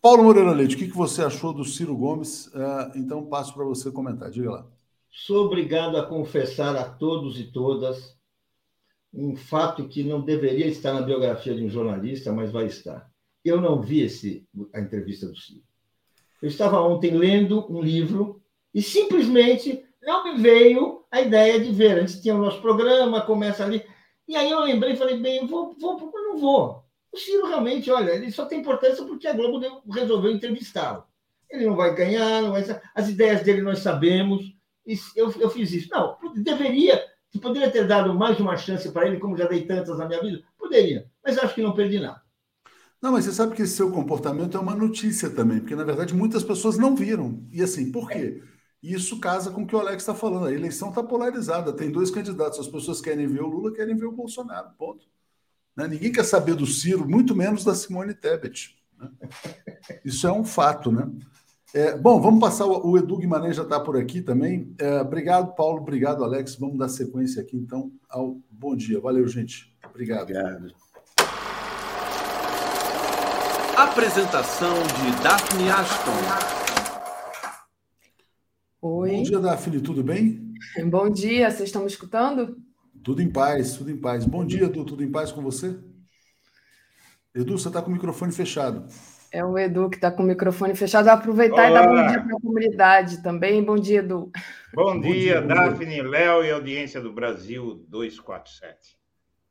Paulo 0.00 0.24
Moreira 0.24 0.52
Leite, 0.52 0.76
o 0.76 0.78
que, 0.78 0.88
que 0.88 0.96
você 0.96 1.22
achou 1.22 1.52
do 1.52 1.64
Ciro 1.64 1.96
Gomes? 1.96 2.46
Uh, 2.48 2.96
então, 2.96 3.24
passo 3.24 3.54
para 3.54 3.64
você 3.64 3.90
comentar. 3.90 4.30
Diga 4.30 4.50
lá. 4.50 4.66
Sou 5.10 5.46
obrigado 5.46 5.96
a 5.96 6.04
confessar 6.04 6.76
a 6.76 6.84
todos 6.84 7.38
e 7.40 7.44
todas 7.44 8.14
um 9.14 9.36
fato 9.36 9.88
que 9.88 10.02
não 10.02 10.20
deveria 10.20 10.66
estar 10.66 10.92
na 10.92 11.00
biografia 11.00 11.54
de 11.54 11.64
um 11.64 11.70
jornalista, 11.70 12.32
mas 12.32 12.50
vai 12.50 12.66
estar. 12.66 13.08
Eu 13.44 13.60
não 13.60 13.80
vi 13.80 14.00
esse, 14.00 14.46
a 14.74 14.80
entrevista 14.80 15.26
do 15.26 15.36
Ciro. 15.36 15.62
Eu 16.42 16.48
estava 16.48 16.80
ontem 16.80 17.16
lendo 17.16 17.64
um 17.72 17.80
livro 17.80 18.42
e 18.74 18.82
simplesmente 18.82 19.84
não 20.04 20.24
me 20.24 20.40
veio 20.40 21.04
a 21.10 21.20
ideia 21.20 21.58
de 21.60 21.70
ver. 21.72 21.98
Antes 21.98 22.20
tinha 22.20 22.34
o 22.34 22.38
nosso 22.38 22.60
programa, 22.60 23.20
começa 23.22 23.64
ali. 23.64 23.84
E 24.26 24.36
aí 24.36 24.50
eu 24.50 24.60
lembrei 24.60 24.92
e 24.92 24.96
falei, 24.96 25.18
bem, 25.18 25.46
vou, 25.46 25.76
vou, 25.78 26.10
não 26.12 26.38
vou. 26.38 26.84
O 27.12 27.16
Ciro 27.16 27.46
realmente, 27.46 27.90
olha, 27.90 28.12
ele 28.12 28.30
só 28.30 28.46
tem 28.46 28.60
importância 28.60 29.04
porque 29.04 29.28
a 29.28 29.32
Globo 29.32 29.60
resolveu 29.92 30.30
entrevistá-lo. 30.30 31.04
Ele 31.50 31.66
não 31.66 31.76
vai 31.76 31.94
ganhar, 31.94 32.42
não 32.42 32.52
vai... 32.52 32.64
as 32.94 33.08
ideias 33.08 33.42
dele 33.42 33.62
nós 33.62 33.78
sabemos 33.80 34.54
eu, 35.16 35.32
eu 35.40 35.50
fiz 35.50 35.72
isso. 35.72 35.88
Não, 35.90 36.16
deveria, 36.36 37.02
poderia 37.40 37.70
ter 37.70 37.86
dado 37.86 38.14
mais 38.14 38.38
uma 38.38 38.56
chance 38.56 38.90
para 38.90 39.06
ele, 39.06 39.18
como 39.18 39.36
já 39.36 39.46
dei 39.46 39.66
tantas 39.66 39.98
na 39.98 40.06
minha 40.06 40.20
vida? 40.20 40.42
Poderia, 40.58 41.06
mas 41.24 41.38
acho 41.38 41.54
que 41.54 41.62
não 41.62 41.74
perdi 41.74 41.98
nada. 41.98 42.22
Não, 43.00 43.12
mas 43.12 43.24
você 43.24 43.32
sabe 43.32 43.54
que 43.54 43.62
esse 43.62 43.76
seu 43.76 43.90
comportamento 43.90 44.56
é 44.56 44.60
uma 44.60 44.74
notícia 44.74 45.28
também, 45.28 45.60
porque 45.60 45.76
na 45.76 45.84
verdade 45.84 46.14
muitas 46.14 46.42
pessoas 46.42 46.78
não 46.78 46.94
viram. 46.96 47.42
E 47.52 47.62
assim, 47.62 47.92
por 47.92 48.08
quê? 48.08 48.42
Isso 48.84 49.18
casa 49.18 49.50
com 49.50 49.62
o 49.62 49.66
que 49.66 49.74
o 49.74 49.78
Alex 49.78 50.02
está 50.02 50.14
falando. 50.14 50.44
A 50.44 50.52
eleição 50.52 50.90
está 50.90 51.02
polarizada, 51.02 51.72
tem 51.72 51.90
dois 51.90 52.10
candidatos. 52.10 52.58
As 52.58 52.68
pessoas 52.68 53.00
querem 53.00 53.26
ver 53.26 53.40
o 53.40 53.46
Lula, 53.46 53.72
querem 53.72 53.96
ver 53.96 54.04
o 54.04 54.12
Bolsonaro. 54.12 54.68
Ponto. 54.76 55.06
Né? 55.74 55.88
Ninguém 55.88 56.12
quer 56.12 56.24
saber 56.24 56.54
do 56.54 56.66
Ciro, 56.66 57.08
muito 57.08 57.34
menos 57.34 57.64
da 57.64 57.74
Simone 57.74 58.12
Tebet. 58.12 58.76
Né? 59.00 59.08
Isso 60.04 60.26
é 60.26 60.32
um 60.32 60.44
fato, 60.44 60.92
né? 60.92 61.10
É, 61.72 61.96
bom, 61.96 62.20
vamos 62.20 62.40
passar. 62.40 62.66
O, 62.66 62.90
o 62.90 62.98
Edu 62.98 63.16
Guimarães 63.16 63.56
já 63.56 63.62
está 63.62 63.80
por 63.80 63.96
aqui 63.96 64.20
também. 64.20 64.74
É, 64.78 65.00
obrigado, 65.00 65.54
Paulo. 65.54 65.80
Obrigado, 65.80 66.22
Alex. 66.22 66.56
Vamos 66.56 66.76
dar 66.76 66.90
sequência 66.90 67.40
aqui, 67.40 67.56
então, 67.56 67.90
ao 68.10 68.38
bom 68.50 68.76
dia. 68.76 69.00
Valeu, 69.00 69.26
gente. 69.26 69.74
Obrigado. 69.88 70.24
Obrigado. 70.24 70.74
Apresentação 73.76 74.74
de 74.82 75.22
Daphne 75.22 75.70
Ashton. 75.70 76.63
Oi. 78.86 79.12
Bom 79.12 79.22
dia, 79.22 79.40
Daphne. 79.40 79.80
Tudo 79.80 80.04
bem? 80.04 80.52
Bom 80.90 81.08
dia. 81.08 81.50
Vocês 81.50 81.70
estão 81.70 81.80
me 81.80 81.88
escutando? 81.88 82.58
Tudo 83.02 83.22
em 83.22 83.30
paz, 83.30 83.78
tudo 83.78 83.90
em 83.90 83.96
paz. 83.96 84.26
Bom 84.26 84.44
dia, 84.44 84.64
Edu. 84.64 84.84
Tudo 84.84 85.02
em 85.02 85.10
paz 85.10 85.32
com 85.32 85.40
você? 85.40 85.74
Edu, 87.34 87.56
você 87.58 87.68
está 87.68 87.80
com 87.80 87.88
o 87.88 87.94
microfone 87.94 88.30
fechado. 88.30 88.86
É 89.32 89.42
o 89.42 89.56
Edu 89.56 89.88
que 89.88 89.96
está 89.96 90.10
com 90.10 90.22
o 90.22 90.26
microfone 90.26 90.74
fechado. 90.74 91.06
Vou 91.06 91.14
aproveitar 91.14 91.70
Olá. 91.70 91.70
e 91.70 91.72
dar 91.72 91.88
bom 91.88 92.08
dia 92.08 92.22
para 92.24 92.36
a 92.36 92.40
comunidade 92.42 93.22
também. 93.22 93.64
Bom 93.64 93.76
dia, 93.76 94.00
Edu. 94.00 94.30
Bom, 94.74 95.00
bom 95.00 95.00
dia, 95.00 95.40
dia 95.40 95.40
Daphne, 95.40 96.02
Léo 96.02 96.44
e 96.44 96.50
audiência 96.50 97.00
do 97.00 97.10
Brasil 97.10 97.86
247. 97.88 98.98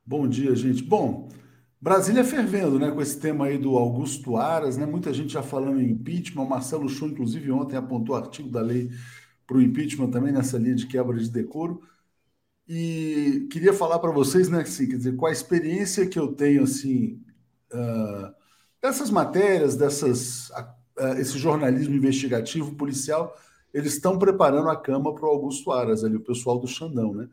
Bom 0.05 0.27
dia, 0.27 0.55
gente. 0.55 0.83
Bom, 0.83 1.27
Brasília 1.81 2.23
fervendo, 2.23 2.77
né, 2.77 2.91
com 2.91 3.01
esse 3.01 3.19
tema 3.19 3.47
aí 3.47 3.57
do 3.57 3.77
Augusto 3.77 4.37
Aras, 4.37 4.77
né? 4.77 4.85
Muita 4.85 5.11
gente 5.11 5.33
já 5.33 5.41
falando 5.41 5.81
em 5.81 5.89
impeachment. 5.89 6.43
O 6.43 6.47
Marcelo 6.47 6.87
Show, 6.87 7.07
inclusive, 7.07 7.51
ontem 7.51 7.75
apontou 7.75 8.15
o 8.15 8.19
artigo 8.19 8.47
da 8.47 8.61
lei 8.61 8.91
para 9.53 9.59
o 9.59 9.61
impeachment 9.61 10.09
também 10.09 10.33
nessa 10.33 10.57
linha 10.57 10.73
de 10.73 10.87
quebra 10.87 11.15
de 11.17 11.29
decoro. 11.29 11.81
E 12.67 13.47
queria 13.51 13.73
falar 13.73 13.99
para 13.99 14.11
vocês, 14.11 14.49
né, 14.49 14.61
assim, 14.61 14.87
quer 14.87 14.97
dizer, 14.97 15.15
com 15.15 15.27
a 15.27 15.31
experiência 15.31 16.07
que 16.07 16.17
eu 16.17 16.33
tenho, 16.33 16.63
assim, 16.63 17.21
uh, 17.71 18.33
dessas 18.81 19.11
matérias, 19.11 19.75
dessas, 19.75 20.49
esse 21.19 21.37
jornalismo 21.37 21.93
investigativo 21.93 22.73
policial, 22.75 23.37
eles 23.73 23.93
estão 23.93 24.17
preparando 24.17 24.69
a 24.69 24.79
cama 24.81 25.13
para 25.13 25.25
o 25.25 25.29
Augusto 25.29 25.71
Aras, 25.71 26.03
ali, 26.03 26.15
o 26.15 26.23
pessoal 26.23 26.57
do 26.57 26.67
Xandão, 26.67 27.13
né? 27.13 27.29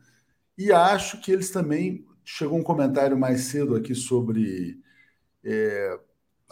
E 0.57 0.71
acho 0.71 1.21
que 1.21 1.31
eles 1.31 1.49
também. 1.49 2.05
Chegou 2.23 2.59
um 2.59 2.63
comentário 2.63 3.17
mais 3.17 3.45
cedo 3.45 3.75
aqui 3.75 3.95
sobre 3.95 4.79
é, 5.43 5.99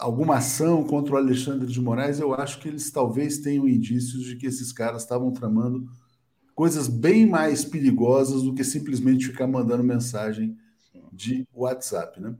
alguma 0.00 0.36
ação 0.36 0.82
contra 0.82 1.14
o 1.14 1.16
Alexandre 1.16 1.66
de 1.66 1.80
Moraes, 1.80 2.18
eu 2.18 2.34
acho 2.34 2.58
que 2.58 2.68
eles 2.68 2.90
talvez 2.90 3.38
tenham 3.38 3.68
indícios 3.68 4.24
de 4.24 4.36
que 4.36 4.46
esses 4.46 4.72
caras 4.72 5.02
estavam 5.02 5.30
tramando 5.30 5.86
coisas 6.54 6.88
bem 6.88 7.26
mais 7.26 7.64
perigosas 7.64 8.42
do 8.42 8.54
que 8.54 8.64
simplesmente 8.64 9.26
ficar 9.26 9.46
mandando 9.46 9.84
mensagem 9.84 10.56
de 11.12 11.46
WhatsApp, 11.54 12.20
né? 12.20 12.34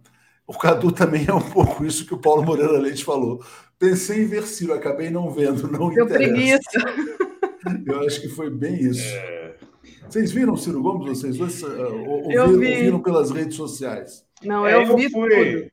O 0.46 0.58
Cadu 0.58 0.90
também 0.90 1.26
é 1.28 1.32
um 1.32 1.40
pouco 1.40 1.84
isso 1.84 2.04
que 2.04 2.14
o 2.14 2.18
Paulo 2.18 2.42
Moreira 2.42 2.78
Leite 2.78 3.04
falou. 3.04 3.44
Pensei 3.78 4.24
em 4.24 4.26
ver 4.26 4.42
Ciro, 4.42 4.74
acabei 4.74 5.08
não 5.08 5.30
vendo, 5.30 5.70
não 5.70 5.90
Deu 5.90 6.06
interessa. 6.06 6.32
preguiça. 6.32 6.70
Eu 7.86 8.00
acho 8.00 8.20
que 8.20 8.28
foi 8.28 8.50
bem 8.50 8.74
isso. 8.80 9.06
É... 9.14 9.54
Vocês 10.08 10.32
viram 10.32 10.56
Ciro 10.56 10.82
Gomes, 10.82 11.18
vocês 11.18 11.36
dois? 11.36 11.62
Uh, 11.62 11.68
ouviram, 12.08 12.50
ouviram, 12.50 13.00
pelas 13.00 13.30
redes 13.30 13.56
sociais? 13.56 14.24
Não, 14.42 14.66
eu, 14.68 14.80
é, 14.80 14.90
eu 14.90 14.96
vi 14.96 15.08
fui, 15.08 15.70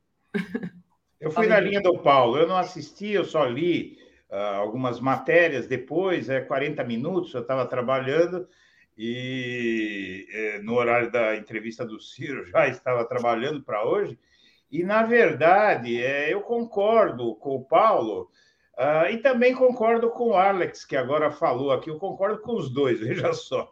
Eu 1.19 1.31
fui 1.31 1.47
na 1.47 1.59
linha 1.59 1.81
do 1.81 1.97
Paulo, 1.99 2.37
eu 2.37 2.47
não 2.47 2.57
assisti, 2.57 3.11
eu 3.11 3.25
só 3.25 3.45
li 3.45 3.97
uh, 4.29 4.35
algumas 4.59 4.99
matérias 4.99 5.67
depois, 5.67 6.29
é 6.29 6.41
40 6.41 6.83
minutos, 6.83 7.33
eu 7.33 7.41
estava 7.41 7.65
trabalhando 7.65 8.47
e 8.97 10.27
é, 10.31 10.59
no 10.59 10.73
horário 10.73 11.11
da 11.11 11.35
entrevista 11.35 11.85
do 11.85 11.99
Ciro 11.99 12.45
já 12.49 12.67
estava 12.67 13.05
trabalhando 13.05 13.61
para 13.63 13.85
hoje. 13.85 14.17
E, 14.71 14.83
na 14.83 15.03
verdade, 15.03 16.01
é, 16.01 16.33
eu 16.33 16.41
concordo 16.41 17.35
com 17.35 17.55
o 17.55 17.63
Paulo 17.63 18.29
uh, 18.77 19.09
e 19.09 19.17
também 19.17 19.55
concordo 19.55 20.09
com 20.09 20.31
o 20.31 20.35
Alex, 20.35 20.83
que 20.83 20.95
agora 20.95 21.31
falou 21.31 21.71
aqui. 21.71 21.89
Eu 21.89 21.97
concordo 21.97 22.41
com 22.41 22.53
os 22.53 22.69
dois, 22.69 22.99
veja 23.01 23.31
só. 23.33 23.71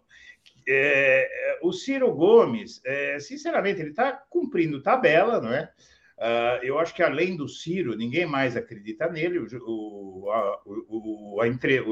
É, 0.68 1.60
o 1.62 1.72
Ciro 1.74 2.14
Gomes, 2.14 2.82
é, 2.86 3.20
sinceramente, 3.20 3.82
ele 3.82 3.90
está 3.90 4.14
cumprindo 4.14 4.82
tabela, 4.82 5.42
não 5.42 5.54
é? 5.54 5.72
Uh, 6.18 6.64
eu 6.64 6.80
acho 6.80 6.96
que 6.96 7.04
além 7.04 7.36
do 7.36 7.48
Ciro, 7.48 7.96
ninguém 7.96 8.26
mais 8.26 8.56
acredita 8.56 9.10
nele. 9.10 9.40
O, 9.40 10.30
a, 10.32 10.62
o, 10.66 11.42
a, 11.42 11.48
entre, 11.48 11.84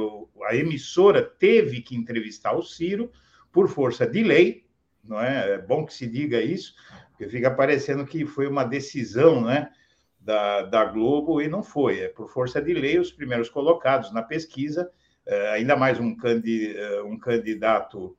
a, 0.45 0.55
emissora 0.55 1.21
teve 1.21 1.81
que 1.81 1.95
entrevistar 1.95 2.53
o 2.53 2.63
Ciro 2.63 3.11
por 3.51 3.67
força 3.67 4.07
de 4.07 4.23
lei, 4.23 4.65
não 5.03 5.19
é? 5.19 5.55
É 5.55 5.57
bom 5.57 5.85
que 5.85 5.93
se 5.93 6.07
diga 6.07 6.41
isso, 6.41 6.73
porque 7.09 7.27
fica 7.27 7.51
parecendo 7.51 8.05
que 8.05 8.25
foi 8.25 8.47
uma 8.47 8.63
decisão, 8.63 9.41
né? 9.41 9.69
Da, 10.17 10.61
da 10.61 10.85
Globo 10.85 11.41
e 11.41 11.49
não 11.49 11.61
foi. 11.61 11.99
É 11.99 12.07
por 12.07 12.29
força 12.29 12.61
de 12.61 12.73
lei 12.73 12.97
os 12.97 13.11
primeiros 13.11 13.49
colocados 13.49 14.13
na 14.13 14.23
pesquisa, 14.23 14.89
uh, 15.27 15.51
ainda 15.51 15.75
mais 15.75 15.99
um, 15.99 16.15
candi, 16.15 16.73
uh, 16.77 17.05
um 17.05 17.19
candidato 17.19 18.15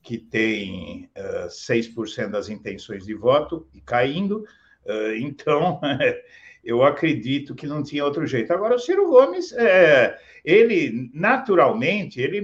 que 0.00 0.16
tem 0.16 1.10
uh, 1.16 1.48
6% 1.48 2.30
das 2.30 2.48
intenções 2.48 3.04
de 3.04 3.12
voto 3.12 3.68
e 3.74 3.80
caindo 3.80 4.44
então, 5.18 5.80
eu 6.64 6.82
acredito 6.82 7.54
que 7.54 7.66
não 7.66 7.82
tinha 7.82 8.04
outro 8.04 8.26
jeito. 8.26 8.52
Agora, 8.52 8.76
o 8.76 8.78
Ciro 8.78 9.08
Gomes, 9.08 9.52
é, 9.52 10.18
ele 10.44 11.10
naturalmente, 11.12 12.20
ele 12.20 12.42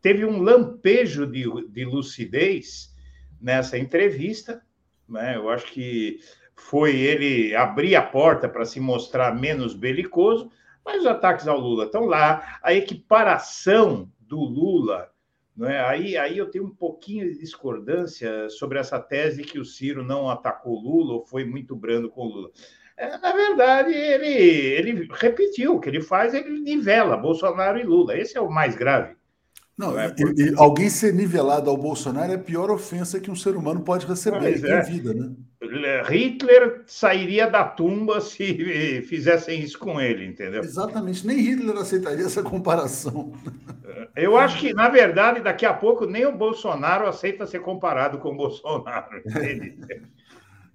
teve 0.00 0.24
um 0.24 0.42
lampejo 0.42 1.26
de, 1.26 1.44
de 1.68 1.84
lucidez 1.84 2.94
nessa 3.40 3.78
entrevista. 3.78 4.62
Né? 5.08 5.36
Eu 5.36 5.48
acho 5.48 5.66
que 5.66 6.18
foi 6.56 6.96
ele 6.96 7.54
abrir 7.54 7.96
a 7.96 8.02
porta 8.02 8.48
para 8.48 8.64
se 8.64 8.80
mostrar 8.80 9.34
menos 9.34 9.74
belicoso, 9.74 10.50
mas 10.84 11.00
os 11.00 11.06
ataques 11.06 11.48
ao 11.48 11.58
Lula 11.58 11.86
estão 11.86 12.04
lá. 12.04 12.58
A 12.62 12.74
equiparação 12.74 14.10
do 14.20 14.38
Lula 14.38 15.10
é? 15.62 15.80
aí, 15.80 16.16
aí 16.16 16.36
eu 16.36 16.50
tenho 16.50 16.64
um 16.64 16.74
pouquinho 16.74 17.30
de 17.30 17.38
discordância 17.38 18.48
sobre 18.48 18.78
essa 18.78 18.98
tese 18.98 19.42
que 19.42 19.58
o 19.58 19.64
Ciro 19.64 20.04
não 20.04 20.28
atacou 20.28 20.80
Lula 20.80 21.14
ou 21.14 21.26
foi 21.26 21.44
muito 21.44 21.76
brando 21.76 22.10
com 22.10 22.24
Lula. 22.24 22.50
É, 22.96 23.18
na 23.18 23.32
verdade, 23.32 23.92
ele, 23.92 24.28
ele 24.28 25.08
repetiu 25.12 25.74
o 25.74 25.80
que 25.80 25.88
ele 25.88 26.00
faz, 26.00 26.32
ele 26.32 26.60
nivela 26.60 27.16
Bolsonaro 27.16 27.78
e 27.78 27.82
Lula. 27.82 28.16
Esse 28.16 28.36
é 28.36 28.40
o 28.40 28.50
mais 28.50 28.76
grave. 28.76 29.16
Não, 29.76 29.98
é? 29.98 30.14
E, 30.36 30.54
alguém 30.56 30.88
ser 30.88 31.12
nivelado 31.12 31.68
ao 31.68 31.76
Bolsonaro 31.76 32.30
é 32.30 32.36
a 32.36 32.38
pior 32.38 32.70
ofensa 32.70 33.18
que 33.18 33.30
um 33.30 33.34
ser 33.34 33.56
humano 33.56 33.80
pode 33.80 34.06
receber 34.06 34.64
é. 34.64 34.82
vida, 34.82 35.12
né? 35.12 35.32
Hitler 36.08 36.82
sairia 36.86 37.48
da 37.48 37.64
tumba 37.64 38.20
se 38.20 39.02
fizessem 39.02 39.60
isso 39.60 39.78
com 39.78 40.00
ele, 40.00 40.26
entendeu? 40.26 40.62
Exatamente, 40.62 41.26
nem 41.26 41.38
Hitler 41.38 41.76
aceitaria 41.76 42.24
essa 42.24 42.42
comparação. 42.42 43.32
Eu 44.14 44.36
acho 44.36 44.60
que, 44.60 44.72
na 44.72 44.88
verdade, 44.88 45.40
daqui 45.40 45.66
a 45.66 45.74
pouco 45.74 46.06
nem 46.06 46.26
o 46.26 46.36
Bolsonaro 46.36 47.08
aceita 47.08 47.46
ser 47.46 47.60
comparado 47.60 48.18
com 48.18 48.30
o 48.30 48.36
Bolsonaro. 48.36 49.22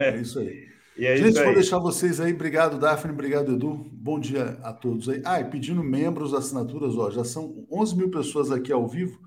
É 0.01 0.15
isso 0.15 0.39
aí. 0.39 0.65
É 1.05 1.17
Gente, 1.17 1.29
isso 1.29 1.39
aí. 1.39 1.45
vou 1.45 1.53
deixar 1.53 1.79
vocês 1.79 2.19
aí. 2.19 2.33
Obrigado, 2.33 2.77
Daphne. 2.77 3.13
Obrigado, 3.13 3.53
Edu. 3.53 3.89
Bom 3.91 4.19
dia 4.19 4.57
a 4.63 4.73
todos 4.73 5.07
aí. 5.09 5.21
Ah, 5.25 5.39
e 5.39 5.45
pedindo 5.45 5.83
membros, 5.83 6.33
assinaturas, 6.33 6.97
ó, 6.97 7.09
já 7.09 7.23
são 7.23 7.65
11 7.71 7.95
mil 7.95 8.09
pessoas 8.09 8.51
aqui 8.51 8.71
ao 8.71 8.87
vivo. 8.87 9.19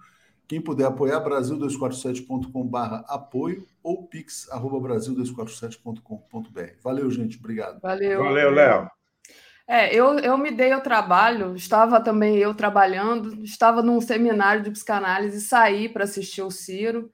Quem 0.47 0.61
puder 0.61 0.87
apoiar, 0.87 1.25
brasil247.com.br 1.25 3.05
apoio 3.07 3.67
ou 3.83 4.07
pix.brasil247.com.br. 4.07 6.73
Valeu, 6.83 7.11
gente. 7.11 7.39
Obrigado. 7.39 7.81
Valeu. 7.81 8.23
Valeu, 8.23 8.51
Léo. 8.51 8.91
É, 9.67 9.95
eu, 9.95 10.19
eu 10.19 10.37
me 10.37 10.51
dei 10.51 10.73
ao 10.73 10.83
trabalho, 10.83 11.55
estava 11.55 12.01
também 12.01 12.37
eu 12.37 12.53
trabalhando, 12.53 13.43
estava 13.43 13.83
num 13.83 14.01
seminário 14.01 14.63
de 14.63 14.71
psicanálise, 14.71 15.41
saí 15.41 15.89
para 15.89 16.05
assistir 16.05 16.43
o 16.43 16.51
Ciro. 16.51 17.11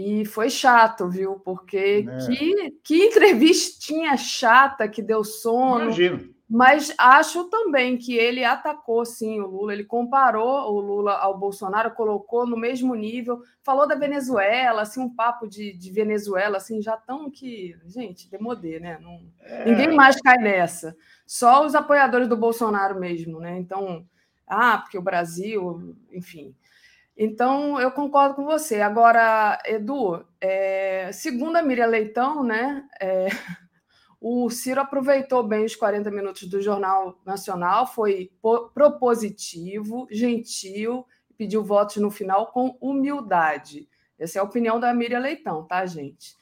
E 0.00 0.24
foi 0.24 0.48
chato, 0.48 1.08
viu? 1.08 1.40
Porque 1.40 2.06
é. 2.08 2.18
que, 2.24 2.70
que 2.84 3.06
entrevistinha 3.06 4.16
chata 4.16 4.88
que 4.88 5.02
deu 5.02 5.24
sono. 5.24 5.86
Imagino. 5.86 6.34
Mas 6.48 6.94
acho 6.96 7.50
também 7.50 7.98
que 7.98 8.16
ele 8.16 8.44
atacou 8.44 9.04
sim 9.04 9.40
o 9.40 9.48
Lula, 9.48 9.72
ele 9.72 9.82
comparou 9.82 10.72
o 10.72 10.80
Lula 10.80 11.14
ao 11.14 11.36
Bolsonaro, 11.36 11.90
colocou 11.90 12.46
no 12.46 12.56
mesmo 12.56 12.94
nível, 12.94 13.42
falou 13.60 13.88
da 13.88 13.96
Venezuela, 13.96 14.82
assim, 14.82 15.00
um 15.00 15.12
papo 15.12 15.48
de, 15.48 15.72
de 15.72 15.90
Venezuela, 15.90 16.58
assim, 16.58 16.80
já 16.80 16.96
tão 16.96 17.28
que. 17.28 17.76
Gente, 17.84 18.30
demodê, 18.30 18.78
né? 18.78 19.00
Não, 19.02 19.20
é. 19.40 19.64
Ninguém 19.64 19.96
mais 19.96 20.20
cai 20.20 20.38
nessa. 20.38 20.96
Só 21.26 21.66
os 21.66 21.74
apoiadores 21.74 22.28
do 22.28 22.36
Bolsonaro 22.36 23.00
mesmo, 23.00 23.40
né? 23.40 23.58
Então, 23.58 24.06
ah, 24.46 24.78
porque 24.78 24.96
o 24.96 25.02
Brasil, 25.02 25.96
enfim. 26.12 26.54
Então, 27.20 27.80
eu 27.80 27.90
concordo 27.90 28.36
com 28.36 28.44
você. 28.44 28.80
Agora, 28.80 29.60
Edu, 29.66 30.24
é, 30.40 31.10
segundo 31.12 31.56
a 31.56 31.62
Miriam 31.62 31.86
Leitão, 31.86 32.44
né, 32.44 32.84
é, 33.00 33.26
o 34.20 34.48
Ciro 34.48 34.80
aproveitou 34.80 35.42
bem 35.42 35.64
os 35.64 35.74
40 35.74 36.12
minutos 36.12 36.44
do 36.44 36.60
Jornal 36.60 37.20
Nacional, 37.26 37.88
foi 37.88 38.30
propositivo, 38.72 40.06
gentil, 40.12 41.04
pediu 41.36 41.64
votos 41.64 41.96
no 41.96 42.08
final 42.08 42.52
com 42.52 42.78
humildade. 42.80 43.88
Essa 44.16 44.38
é 44.38 44.40
a 44.40 44.44
opinião 44.44 44.78
da 44.78 44.94
Miriam 44.94 45.18
Leitão, 45.18 45.64
tá, 45.64 45.84
gente? 45.86 46.36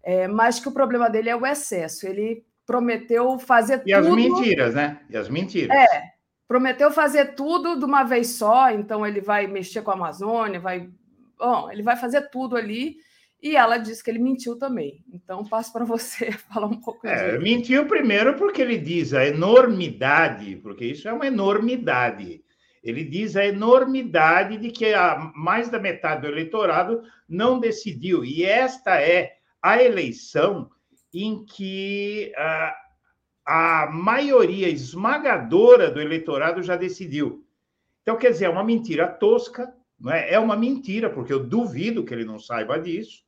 É, 0.00 0.28
mas 0.28 0.60
que 0.60 0.68
o 0.68 0.72
problema 0.72 1.10
dele 1.10 1.28
é 1.28 1.36
o 1.36 1.44
excesso. 1.44 2.06
Ele 2.06 2.44
prometeu 2.64 3.36
fazer 3.40 3.74
e 3.74 3.78
tudo. 3.78 3.88
E 3.88 3.94
as 3.94 4.06
mentiras, 4.08 4.74
né? 4.76 5.00
E 5.10 5.16
as 5.16 5.28
mentiras. 5.28 5.76
É, 5.76 6.09
prometeu 6.50 6.90
fazer 6.90 7.36
tudo 7.36 7.78
de 7.78 7.84
uma 7.84 8.02
vez 8.02 8.30
só, 8.30 8.72
então 8.72 9.06
ele 9.06 9.20
vai 9.20 9.46
mexer 9.46 9.82
com 9.82 9.92
a 9.92 9.94
Amazônia, 9.94 10.58
vai. 10.58 10.90
Bom, 11.38 11.70
ele 11.70 11.80
vai 11.80 11.96
fazer 11.96 12.28
tudo 12.28 12.56
ali. 12.56 12.96
E 13.40 13.54
ela 13.54 13.78
disse 13.78 14.02
que 14.02 14.10
ele 14.10 14.18
mentiu 14.18 14.58
também. 14.58 15.04
Então, 15.12 15.44
passo 15.44 15.72
para 15.72 15.84
você 15.84 16.32
falar 16.52 16.66
um 16.66 16.80
pouco 16.80 17.06
é, 17.06 17.38
Mentiu 17.38 17.86
primeiro 17.86 18.34
porque 18.34 18.60
ele 18.60 18.78
diz 18.78 19.14
a 19.14 19.24
enormidade, 19.24 20.56
porque 20.56 20.86
isso 20.86 21.08
é 21.08 21.12
uma 21.12 21.28
enormidade. 21.28 22.42
Ele 22.82 23.04
diz 23.04 23.36
a 23.36 23.46
enormidade 23.46 24.56
de 24.56 24.72
que 24.72 24.92
a, 24.92 25.30
mais 25.36 25.68
da 25.68 25.78
metade 25.78 26.22
do 26.22 26.26
eleitorado 26.26 27.00
não 27.28 27.60
decidiu. 27.60 28.24
E 28.24 28.42
esta 28.42 29.00
é 29.00 29.34
a 29.62 29.80
eleição 29.80 30.68
em 31.14 31.44
que 31.44 32.32
ah, 32.36 32.74
a 33.44 33.88
maioria 33.90 34.68
esmagadora 34.68 35.90
do 35.90 36.00
eleitorado 36.00 36.62
já 36.62 36.76
decidiu. 36.76 37.44
Então, 38.02 38.16
quer 38.16 38.30
dizer, 38.30 38.46
é 38.46 38.48
uma 38.48 38.64
mentira 38.64 39.06
tosca, 39.06 39.74
não 39.98 40.12
é? 40.12 40.32
é 40.32 40.38
uma 40.38 40.56
mentira, 40.56 41.10
porque 41.10 41.32
eu 41.32 41.44
duvido 41.44 42.04
que 42.04 42.14
ele 42.14 42.24
não 42.24 42.38
saiba 42.38 42.78
disso. 42.78 43.24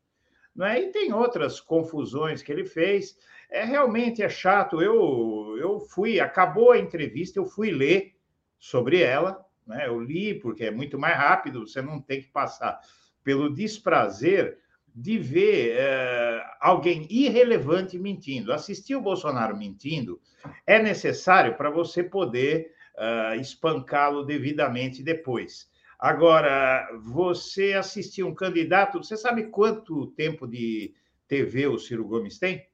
Não 0.55 0.67
é? 0.67 0.81
E 0.81 0.91
tem 0.91 1.13
outras 1.13 1.61
confusões 1.61 2.43
que 2.43 2.53
ele 2.53 2.65
fez. 2.65 3.17
É 3.51 3.65
realmente 3.65 4.23
é 4.23 4.29
chato. 4.29 4.83
Eu, 4.83 5.57
eu 5.59 5.81
fui, 5.81 6.21
acabou 6.21 6.73
a 6.73 6.79
entrevista, 6.79 7.39
eu 7.39 7.47
fui 7.47 7.71
ler 7.71 8.15
sobre 8.59 9.01
ela. 9.01 9.45
Né? 9.67 9.87
Eu 9.87 10.01
li 10.01 10.35
porque 10.35 10.65
é 10.65 10.71
muito 10.71 10.99
mais 10.99 11.17
rápido, 11.17 11.67
você 11.67 11.81
não 11.81 12.01
tem 12.01 12.21
que 12.21 12.29
passar 12.29 12.81
pelo 13.25 13.53
desprazer 13.53 14.59
de 14.95 15.19
ver 15.19 15.77
é, 15.77 16.45
alguém 16.61 17.07
irrelevante 17.11 17.99
mentindo. 17.99 18.53
Assistir 18.53 18.95
o 18.95 19.01
Bolsonaro 19.01 19.57
mentindo 19.57 20.21
é 20.67 20.83
necessário 20.83 21.57
para 21.57 21.71
você 21.71 22.03
poder 22.03 22.73
uh, 22.97 23.41
espancá-lo 23.41 24.25
devidamente 24.25 25.03
depois. 25.03 25.71
Agora, 25.99 26.89
você 27.01 27.75
assistir 27.75 28.25
um 28.25 28.35
candidato, 28.35 28.99
você 29.03 29.17
sabe 29.17 29.45
quanto 29.45 30.09
tempo 30.09 30.47
de 30.47 30.95
TV 31.29 31.69
o 31.69 31.79
Ciro 31.79 32.05
Gomes 32.05 32.39
tem? 32.39 32.67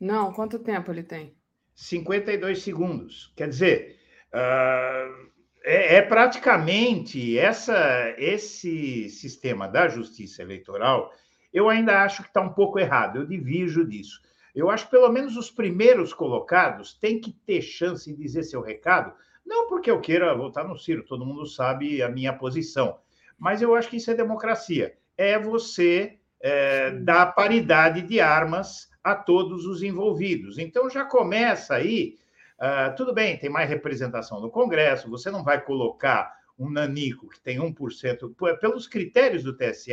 Não, 0.00 0.32
quanto 0.32 0.58
tempo 0.58 0.90
ele 0.90 1.02
tem? 1.02 1.36
52 1.74 2.62
segundos. 2.62 3.32
Quer 3.36 3.48
dizer, 3.48 3.96
uh, 4.34 5.27
é, 5.64 5.96
é, 5.96 6.02
praticamente 6.02 7.38
essa, 7.38 8.14
esse 8.16 9.08
sistema 9.08 9.68
da 9.68 9.88
justiça 9.88 10.42
eleitoral, 10.42 11.12
eu 11.52 11.68
ainda 11.68 12.02
acho 12.02 12.22
que 12.22 12.28
está 12.28 12.40
um 12.40 12.52
pouco 12.52 12.78
errado, 12.78 13.18
eu 13.18 13.26
divirjo 13.26 13.86
disso. 13.86 14.20
Eu 14.54 14.70
acho 14.70 14.86
que 14.86 14.90
pelo 14.90 15.10
menos 15.10 15.36
os 15.36 15.50
primeiros 15.50 16.12
colocados 16.12 16.94
têm 16.94 17.20
que 17.20 17.32
ter 17.32 17.62
chance 17.62 18.10
de 18.10 18.20
dizer 18.20 18.42
seu 18.42 18.60
recado, 18.60 19.12
não 19.44 19.68
porque 19.68 19.90
eu 19.90 20.00
queira 20.00 20.34
votar 20.34 20.66
no 20.66 20.78
Ciro, 20.78 21.04
todo 21.04 21.24
mundo 21.24 21.46
sabe 21.46 22.02
a 22.02 22.08
minha 22.08 22.32
posição, 22.32 22.98
mas 23.38 23.62
eu 23.62 23.74
acho 23.74 23.88
que 23.88 23.96
isso 23.96 24.10
é 24.10 24.14
democracia. 24.14 24.94
É 25.16 25.38
você 25.38 26.18
é, 26.40 26.90
dar 26.90 27.26
paridade 27.34 28.02
de 28.02 28.20
armas 28.20 28.88
a 29.02 29.14
todos 29.14 29.64
os 29.64 29.82
envolvidos. 29.82 30.58
Então 30.58 30.90
já 30.90 31.04
começa 31.04 31.74
aí. 31.74 32.16
Uh, 32.58 32.94
tudo 32.96 33.14
bem, 33.14 33.38
tem 33.38 33.48
mais 33.48 33.68
representação 33.68 34.40
no 34.40 34.50
Congresso, 34.50 35.08
você 35.08 35.30
não 35.30 35.44
vai 35.44 35.60
colocar 35.64 36.36
um 36.58 36.68
nanico 36.68 37.28
que 37.28 37.40
tem 37.40 37.58
1%. 37.58 38.58
Pelos 38.58 38.88
critérios 38.88 39.44
do 39.44 39.56
TSE, 39.56 39.92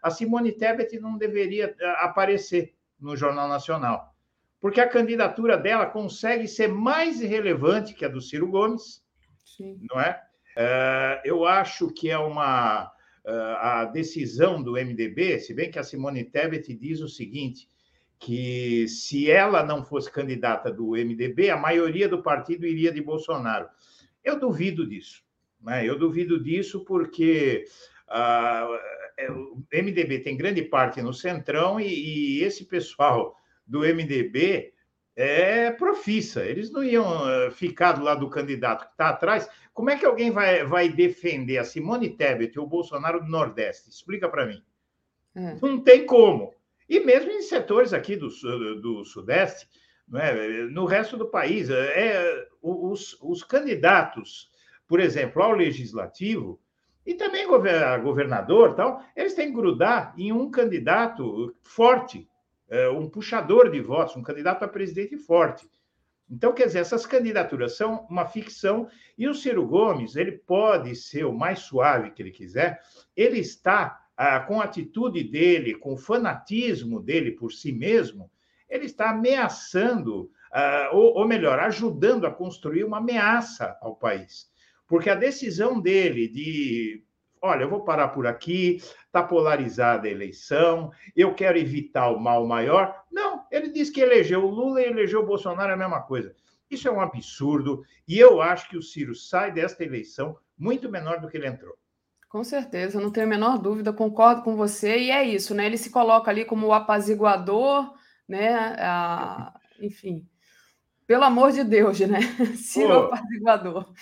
a 0.00 0.10
Simone 0.10 0.52
Tebet 0.52 0.98
não 0.98 1.18
deveria 1.18 1.76
ah, 1.82 2.06
aparecer 2.06 2.74
no 2.98 3.14
Jornal 3.14 3.46
Nacional, 3.46 4.14
porque 4.60 4.80
a 4.80 4.88
candidatura 4.88 5.56
dela 5.58 5.86
consegue 5.86 6.48
ser 6.48 6.68
mais 6.68 7.20
relevante 7.20 7.94
que 7.94 8.04
a 8.04 8.08
do 8.08 8.22
Ciro 8.22 8.48
Gomes, 8.48 9.02
Sim. 9.44 9.78
não 9.90 10.00
é? 10.00 10.22
Uh, 10.56 11.20
eu 11.24 11.44
acho 11.46 11.92
que 11.92 12.10
é 12.10 12.18
uma 12.18 12.86
uh, 12.86 13.56
a 13.58 13.84
decisão 13.84 14.62
do 14.62 14.72
MDB, 14.72 15.38
se 15.38 15.54
bem 15.54 15.70
que 15.70 15.78
a 15.78 15.84
Simone 15.84 16.24
Tebet 16.24 16.74
diz 16.74 17.00
o 17.00 17.08
seguinte, 17.08 17.68
que 18.18 18.88
se 18.88 19.30
ela 19.30 19.62
não 19.62 19.84
fosse 19.84 20.10
candidata 20.10 20.72
do 20.72 20.90
MDB, 20.90 21.50
a 21.50 21.56
maioria 21.56 22.08
do 22.08 22.22
partido 22.22 22.66
iria 22.66 22.92
de 22.92 23.00
Bolsonaro. 23.00 23.68
Eu 24.24 24.38
duvido 24.38 24.86
disso. 24.86 25.22
Né? 25.60 25.86
Eu 25.86 25.98
duvido 25.98 26.42
disso 26.42 26.84
porque 26.84 27.64
uh, 28.08 29.32
o 29.32 29.64
MDB 29.72 30.20
tem 30.20 30.36
grande 30.36 30.62
parte 30.62 31.00
no 31.00 31.12
Centrão 31.12 31.80
e, 31.80 31.86
e, 31.86 32.42
esse 32.42 32.64
pessoal 32.64 33.36
do 33.66 33.80
MDB 33.80 34.72
é 35.14 35.70
profissa. 35.70 36.44
Eles 36.44 36.70
não 36.70 36.82
iam 36.82 37.04
ah, 37.06 37.50
ficar 37.50 37.92
do 37.92 38.04
lado 38.04 38.20
do 38.20 38.30
candidato 38.30 38.86
que 38.86 38.92
está 38.92 39.08
atrás. 39.10 39.48
Como 39.74 39.90
é 39.90 39.96
que 39.96 40.06
alguém 40.06 40.30
vai, 40.30 40.64
vai 40.64 40.88
defender 40.88 41.58
a 41.58 41.64
Simone 41.64 42.10
Tebet 42.10 42.58
ou 42.58 42.66
o 42.66 42.68
Bolsonaro 42.68 43.20
do 43.20 43.30
Nordeste? 43.30 43.90
Explica 43.90 44.28
para 44.28 44.46
mim. 44.46 44.62
É. 45.34 45.56
Não 45.60 45.80
tem 45.80 46.06
como. 46.06 46.54
E 46.88 47.00
mesmo 47.00 47.30
em 47.30 47.42
setores 47.42 47.92
aqui 47.92 48.16
do, 48.16 48.28
do 48.80 49.04
Sudeste, 49.04 49.68
é? 50.14 50.64
no 50.70 50.86
resto 50.86 51.16
do 51.16 51.28
país, 51.28 51.68
é, 51.68 52.46
os, 52.62 53.18
os 53.20 53.44
candidatos, 53.44 54.50
por 54.86 55.00
exemplo, 55.00 55.42
ao 55.42 55.52
legislativo, 55.52 56.58
e 57.04 57.14
também 57.14 57.46
governador, 57.46 58.74
tal, 58.74 59.02
eles 59.16 59.34
têm 59.34 59.48
que 59.48 59.56
grudar 59.56 60.14
em 60.16 60.32
um 60.32 60.50
candidato 60.50 61.54
forte, 61.62 62.28
é, 62.68 62.88
um 62.88 63.08
puxador 63.08 63.70
de 63.70 63.80
votos, 63.80 64.16
um 64.16 64.22
candidato 64.22 64.62
a 64.62 64.68
presidente 64.68 65.16
forte. 65.16 65.68
Então, 66.30 66.52
quer 66.52 66.66
dizer, 66.66 66.80
essas 66.80 67.06
candidaturas 67.06 67.76
são 67.76 68.06
uma 68.10 68.26
ficção 68.26 68.88
e 69.16 69.26
o 69.26 69.34
Ciro 69.34 69.66
Gomes, 69.66 70.16
ele 70.16 70.32
pode 70.32 70.94
ser 70.94 71.24
o 71.24 71.32
mais 71.32 71.60
suave 71.60 72.10
que 72.10 72.22
ele 72.22 72.30
quiser, 72.30 72.80
ele 73.16 73.38
está 73.38 73.98
ah, 74.18 74.40
com 74.40 74.60
a 74.60 74.64
atitude 74.64 75.22
dele, 75.22 75.76
com 75.76 75.94
o 75.94 75.96
fanatismo 75.96 77.00
dele 77.00 77.30
por 77.30 77.52
si 77.52 77.70
mesmo, 77.70 78.28
ele 78.68 78.86
está 78.86 79.10
ameaçando, 79.10 80.28
ah, 80.52 80.90
ou, 80.92 81.14
ou 81.18 81.28
melhor, 81.28 81.60
ajudando 81.60 82.26
a 82.26 82.30
construir 82.32 82.82
uma 82.82 82.98
ameaça 82.98 83.78
ao 83.80 83.94
país. 83.94 84.50
Porque 84.88 85.08
a 85.08 85.14
decisão 85.14 85.80
dele 85.80 86.26
de 86.26 87.04
olha, 87.40 87.62
eu 87.62 87.70
vou 87.70 87.84
parar 87.84 88.08
por 88.08 88.26
aqui, 88.26 88.78
está 89.06 89.22
polarizada 89.22 90.08
a 90.08 90.10
eleição, 90.10 90.90
eu 91.14 91.32
quero 91.32 91.56
evitar 91.56 92.10
o 92.10 92.18
mal 92.18 92.44
maior. 92.44 93.04
Não, 93.12 93.46
ele 93.52 93.68
disse 93.68 93.92
que 93.92 94.00
elegeu 94.00 94.44
o 94.44 94.50
Lula 94.50 94.80
e 94.80 94.86
elegeu 94.86 95.20
o 95.20 95.26
Bolsonaro 95.26 95.70
é 95.70 95.74
a 95.74 95.76
mesma 95.76 96.02
coisa. 96.02 96.34
Isso 96.68 96.88
é 96.88 96.90
um 96.90 97.00
absurdo 97.00 97.84
e 98.08 98.18
eu 98.18 98.42
acho 98.42 98.68
que 98.68 98.76
o 98.76 98.82
Ciro 98.82 99.14
sai 99.14 99.52
desta 99.52 99.84
eleição 99.84 100.36
muito 100.58 100.90
menor 100.90 101.20
do 101.20 101.28
que 101.28 101.36
ele 101.36 101.46
entrou. 101.46 101.76
Com 102.28 102.44
certeza, 102.44 103.00
não 103.00 103.10
tenho 103.10 103.26
a 103.26 103.30
menor 103.30 103.58
dúvida, 103.58 103.92
concordo 103.92 104.42
com 104.42 104.54
você, 104.54 104.98
e 104.98 105.10
é 105.10 105.24
isso, 105.24 105.54
né? 105.54 105.64
Ele 105.64 105.78
se 105.78 105.88
coloca 105.90 106.30
ali 106.30 106.44
como 106.44 106.66
o 106.66 106.74
apaziguador, 106.74 107.94
né? 108.28 108.76
Ah, 108.78 109.58
enfim, 109.80 110.28
pelo 111.06 111.24
amor 111.24 111.52
de 111.52 111.64
Deus, 111.64 111.98
né? 112.00 112.20
Ciro 112.54 112.92
oh. 112.92 113.04
apaziguador. 113.04 113.94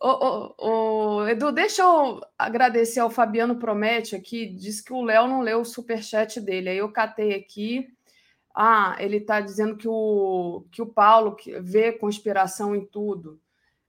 Ô, 0.00 0.54
ô, 0.58 1.28
Edu, 1.28 1.52
deixa 1.52 1.82
eu 1.82 2.20
agradecer 2.36 2.98
ao 2.98 3.08
Fabiano 3.08 3.60
Promete 3.60 4.16
aqui, 4.16 4.46
diz 4.46 4.80
que 4.80 4.92
o 4.92 5.02
Léo 5.04 5.28
não 5.28 5.40
leu 5.40 5.60
o 5.60 5.64
superchat 5.64 6.40
dele, 6.40 6.70
aí 6.70 6.78
eu 6.78 6.90
catei 6.90 7.32
aqui. 7.32 7.86
Ah, 8.52 8.96
ele 8.98 9.18
está 9.18 9.40
dizendo 9.40 9.76
que 9.76 9.86
o, 9.88 10.66
que 10.72 10.82
o 10.82 10.86
Paulo 10.86 11.36
vê 11.60 11.92
conspiração 11.92 12.74
em 12.74 12.84
tudo. 12.84 13.40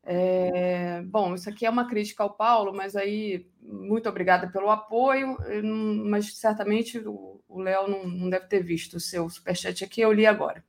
É, 0.05 1.01
bom, 1.03 1.33
isso 1.33 1.49
aqui 1.49 1.65
é 1.65 1.69
uma 1.69 1.87
crítica 1.87 2.23
ao 2.23 2.33
Paulo, 2.33 2.73
mas 2.73 2.95
aí 2.95 3.47
muito 3.61 4.09
obrigada 4.09 4.49
pelo 4.49 4.69
apoio, 4.69 5.37
mas 6.05 6.37
certamente 6.37 6.99
o 6.99 7.61
Léo 7.61 7.87
não, 7.87 8.07
não, 8.07 8.29
deve 8.29 8.47
ter 8.47 8.61
visto 8.61 8.95
o 8.95 8.99
seu 8.99 9.29
superchat 9.29 9.83
aqui, 9.83 10.01
eu 10.01 10.11
li 10.11 10.25
agora. 10.25 10.63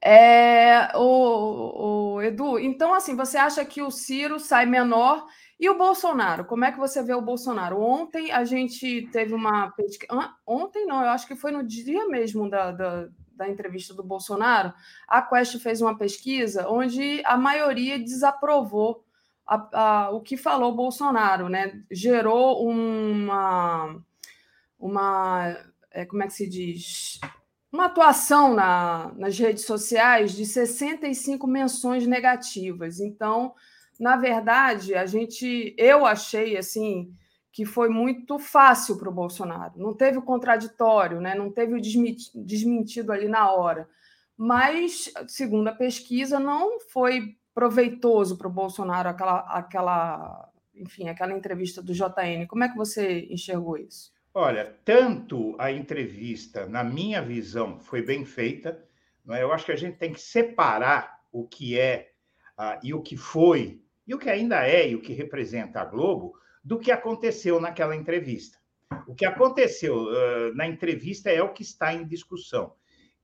É, 0.00 0.96
o, 0.96 2.14
o, 2.14 2.22
Edu, 2.22 2.56
então 2.60 2.94
assim, 2.94 3.16
você 3.16 3.36
acha 3.36 3.64
que 3.64 3.82
o 3.82 3.90
Ciro 3.90 4.38
sai 4.38 4.64
menor 4.64 5.26
e 5.58 5.68
o 5.68 5.76
Bolsonaro? 5.76 6.44
Como 6.44 6.64
é 6.64 6.70
que 6.70 6.78
você 6.78 7.02
vê 7.02 7.14
o 7.14 7.20
Bolsonaro? 7.20 7.80
Ontem 7.80 8.30
a 8.30 8.44
gente 8.44 9.08
teve 9.10 9.34
uma. 9.34 9.74
Ontem 10.46 10.86
não, 10.86 11.02
eu 11.02 11.08
acho 11.08 11.26
que 11.26 11.34
foi 11.34 11.50
no 11.50 11.64
dia 11.66 12.06
mesmo 12.06 12.48
da, 12.48 12.70
da 12.70 13.08
da 13.38 13.48
entrevista 13.48 13.94
do 13.94 14.02
Bolsonaro, 14.02 14.74
a 15.06 15.22
Quest 15.22 15.58
fez 15.60 15.80
uma 15.80 15.96
pesquisa 15.96 16.68
onde 16.68 17.22
a 17.24 17.36
maioria 17.36 17.98
desaprovou 17.98 19.04
a, 19.46 19.68
a, 19.72 20.10
o 20.10 20.20
que 20.20 20.36
falou 20.36 20.74
Bolsonaro, 20.74 21.48
né? 21.48 21.82
Gerou 21.90 22.68
uma, 22.68 23.96
uma 24.78 25.56
é, 25.90 26.04
como 26.04 26.22
é 26.22 26.26
que 26.26 26.34
se 26.34 26.46
diz? 26.46 27.20
Uma 27.72 27.86
atuação 27.86 28.54
na, 28.54 29.12
nas 29.16 29.38
redes 29.38 29.64
sociais 29.64 30.32
de 30.32 30.44
65 30.44 31.46
menções 31.46 32.06
negativas. 32.06 33.00
Então, 33.00 33.54
na 33.98 34.16
verdade, 34.16 34.94
a 34.94 35.06
gente, 35.06 35.74
eu 35.78 36.04
achei 36.04 36.56
assim 36.56 37.12
que 37.58 37.64
foi 37.64 37.88
muito 37.88 38.38
fácil 38.38 38.96
para 38.96 39.08
o 39.08 39.12
Bolsonaro. 39.12 39.72
Não 39.76 39.92
teve 39.92 40.16
o 40.16 40.22
contraditório, 40.22 41.20
né? 41.20 41.34
não 41.34 41.50
teve 41.50 41.74
o 41.74 41.80
desmentido 41.80 43.10
ali 43.10 43.26
na 43.26 43.50
hora. 43.50 43.88
Mas, 44.36 45.12
segundo 45.26 45.66
a 45.66 45.74
pesquisa, 45.74 46.38
não 46.38 46.78
foi 46.78 47.36
proveitoso 47.52 48.38
para 48.38 48.46
o 48.46 48.52
Bolsonaro 48.52 49.08
aquela, 49.08 49.40
aquela, 49.40 50.48
enfim, 50.72 51.08
aquela 51.08 51.32
entrevista 51.32 51.82
do 51.82 51.92
JN. 51.92 52.46
Como 52.46 52.62
é 52.62 52.68
que 52.68 52.76
você 52.76 53.26
enxergou 53.28 53.76
isso? 53.76 54.12
Olha, 54.32 54.76
tanto 54.84 55.56
a 55.58 55.72
entrevista, 55.72 56.64
na 56.64 56.84
minha 56.84 57.20
visão, 57.20 57.80
foi 57.80 58.02
bem 58.02 58.24
feita. 58.24 58.80
É? 59.30 59.42
Eu 59.42 59.52
acho 59.52 59.66
que 59.66 59.72
a 59.72 59.76
gente 59.76 59.96
tem 59.96 60.12
que 60.12 60.20
separar 60.20 61.22
o 61.32 61.44
que 61.44 61.76
é 61.76 62.12
uh, 62.56 62.78
e 62.84 62.94
o 62.94 63.02
que 63.02 63.16
foi, 63.16 63.82
e 64.06 64.14
o 64.14 64.18
que 64.18 64.30
ainda 64.30 64.64
é 64.64 64.90
e 64.90 64.94
o 64.94 65.02
que 65.02 65.12
representa 65.12 65.80
a 65.80 65.84
Globo, 65.84 66.38
do 66.68 66.78
que 66.78 66.92
aconteceu 66.92 67.58
naquela 67.58 67.96
entrevista. 67.96 68.58
O 69.06 69.14
que 69.14 69.24
aconteceu 69.24 70.02
uh, 70.02 70.54
na 70.54 70.66
entrevista 70.66 71.30
é 71.30 71.42
o 71.42 71.54
que 71.54 71.62
está 71.62 71.94
em 71.94 72.06
discussão. 72.06 72.74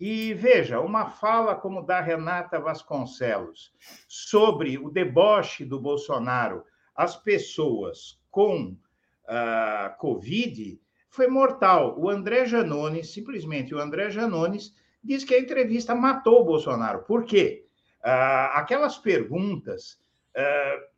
E 0.01 0.33
veja, 0.33 0.81
uma 0.81 1.11
fala 1.11 1.55
como 1.55 1.85
da 1.85 2.01
Renata 2.01 2.59
Vasconcelos 2.59 3.71
sobre 4.09 4.79
o 4.79 4.89
deboche 4.89 5.63
do 5.63 5.79
Bolsonaro 5.79 6.65
às 6.97 7.17
pessoas 7.17 8.19
com 8.31 8.79
uh, 9.25 9.99
Covid 9.99 10.81
foi 11.11 11.27
mortal. 11.27 12.01
O 12.01 12.09
André 12.09 12.47
Janones, 12.47 13.13
simplesmente 13.13 13.75
o 13.75 13.79
André 13.79 14.09
Janones, 14.11 14.75
diz 15.03 15.23
que 15.23 15.35
a 15.35 15.39
entrevista 15.39 15.95
matou 15.95 16.41
o 16.41 16.45
Bolsonaro. 16.45 17.03
Por 17.03 17.27
quê? 17.27 17.67
Uh, 18.01 18.57
aquelas 18.57 18.97
perguntas. 18.97 20.01
Uh, 20.35 20.95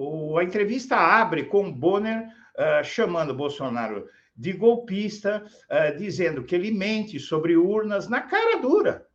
o, 0.00 0.38
a 0.38 0.44
entrevista 0.44 0.96
abre 0.96 1.44
com 1.44 1.70
Bonner 1.70 2.26
uh, 2.26 2.84
chamando 2.84 3.34
Bolsonaro 3.34 4.06
de 4.34 4.52
golpista, 4.54 5.44
uh, 5.44 5.96
dizendo 5.98 6.42
que 6.44 6.54
ele 6.54 6.70
mente 6.70 7.18
sobre 7.20 7.56
urnas 7.56 8.08
na 8.08 8.22
cara 8.22 8.58
dura. 8.60 9.06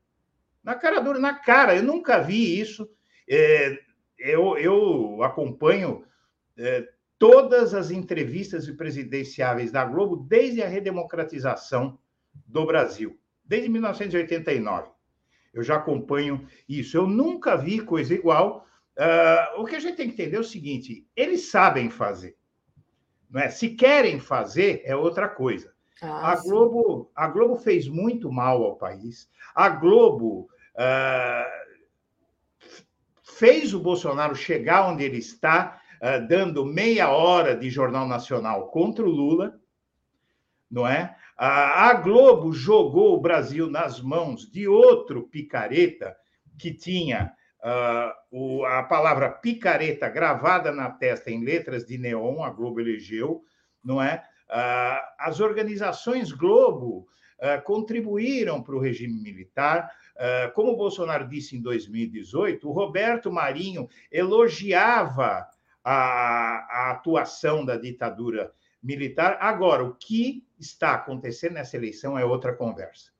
Na 0.64 0.76
cara 0.76 1.00
dura, 1.00 1.20
na 1.20 1.34
cara. 1.34 1.76
Eu 1.76 1.84
nunca 1.84 2.20
vi 2.20 2.60
isso. 2.60 2.88
É, 3.28 3.80
eu, 4.20 4.58
eu 4.58 5.24
acompanho 5.24 6.04
é, 6.58 6.88
todas 7.18 7.74
as 7.74 7.90
entrevistas 7.90 8.70
presidenciáveis 8.72 9.72
da 9.72 9.84
Globo 9.84 10.16
desde 10.16 10.62
a 10.62 10.68
redemocratização 10.68 11.98
do 12.46 12.66
Brasil, 12.66 13.18
desde 13.44 13.70
1989. 13.70 14.90
eu 15.54 15.64
já 15.64 15.78
acompanho 15.78 16.48
isso. 16.70 16.98
Eu 16.98 17.08
nunca 17.08 17.56
vi 17.56 17.80
coisa 17.80 18.14
igual. 18.14 18.66
Uh, 18.98 19.62
o 19.62 19.66
que 19.66 19.76
a 19.76 19.80
gente 19.80 19.98
tem 19.98 20.08
que 20.08 20.14
entender 20.14 20.38
é 20.38 20.40
o 20.40 20.44
seguinte: 20.44 21.06
eles 21.16 21.50
sabem 21.50 21.90
fazer. 21.90 22.38
Não 23.30 23.42
é? 23.42 23.50
Se 23.50 23.70
querem 23.70 24.20
fazer, 24.20 24.82
é 24.86 24.96
outra 24.96 25.28
coisa. 25.28 25.74
Ah, 26.02 26.32
a, 26.32 26.42
Globo, 26.42 27.12
a 27.16 27.28
Globo 27.28 27.58
fez 27.58 27.88
muito 27.88 28.32
mal 28.32 28.64
ao 28.64 28.76
país. 28.76 29.30
A 29.54 29.70
Globo 29.70 30.50
uh, 30.76 31.66
fez 33.24 33.74
o 33.74 33.80
Bolsonaro 33.80 34.36
chegar 34.36 34.90
onde 34.90 35.04
ele 35.04 35.18
está, 35.18 35.82
uh, 36.02 36.28
dando 36.28 36.66
meia 36.66 37.10
hora 37.10 37.56
de 37.56 37.70
Jornal 37.70 38.08
Nacional 38.08 38.70
contra 38.70 39.06
o 39.06 39.10
Lula, 39.10 39.60
não 40.70 40.88
é? 40.88 41.16
A 41.38 41.94
Globo 41.96 42.54
jogou 42.54 43.14
o 43.14 43.20
Brasil 43.20 43.70
nas 43.70 44.00
mãos 44.02 44.50
de 44.50 44.70
outro 44.70 45.24
picareta 45.24 46.16
que 46.58 46.74
tinha 46.74 47.34
a 47.68 48.84
palavra 48.84 49.30
picareta 49.30 50.08
gravada 50.08 50.72
na 50.72 50.90
testa 50.90 51.32
em 51.32 51.44
letras 51.44 51.86
de 51.86 51.98
neon, 51.98 52.44
a 52.44 52.50
Globo 52.50 52.80
elegeu, 52.80 53.44
não 53.84 54.02
é? 54.02 54.24
Uh, 54.48 55.02
as 55.18 55.40
organizações 55.40 56.32
Globo 56.32 57.08
uh, 57.40 57.62
contribuíram 57.64 58.62
para 58.62 58.76
o 58.76 58.80
regime 58.80 59.20
militar. 59.20 59.90
como 60.54 60.72
o 60.72 60.78
Bolsonaro 60.78 61.28
disse 61.28 61.58
em 61.58 61.62
2018, 61.62 62.70
o 62.70 62.72
Roberto 62.72 63.32
Marinho 63.32 63.90
elogiava 64.12 65.46
a, 65.84 65.94
a 65.94 66.92
atuação 66.92 67.66
da 67.66 67.76
ditadura 67.76 68.54
militar. 68.82 69.38
Agora, 69.42 69.84
o 69.84 69.96
que 69.96 70.46
está 70.60 70.94
acontecendo 70.94 71.54
nessa 71.54 71.76
eleição 71.76 72.18
é 72.18 72.24
outra 72.24 72.54
conversa. 72.54 73.15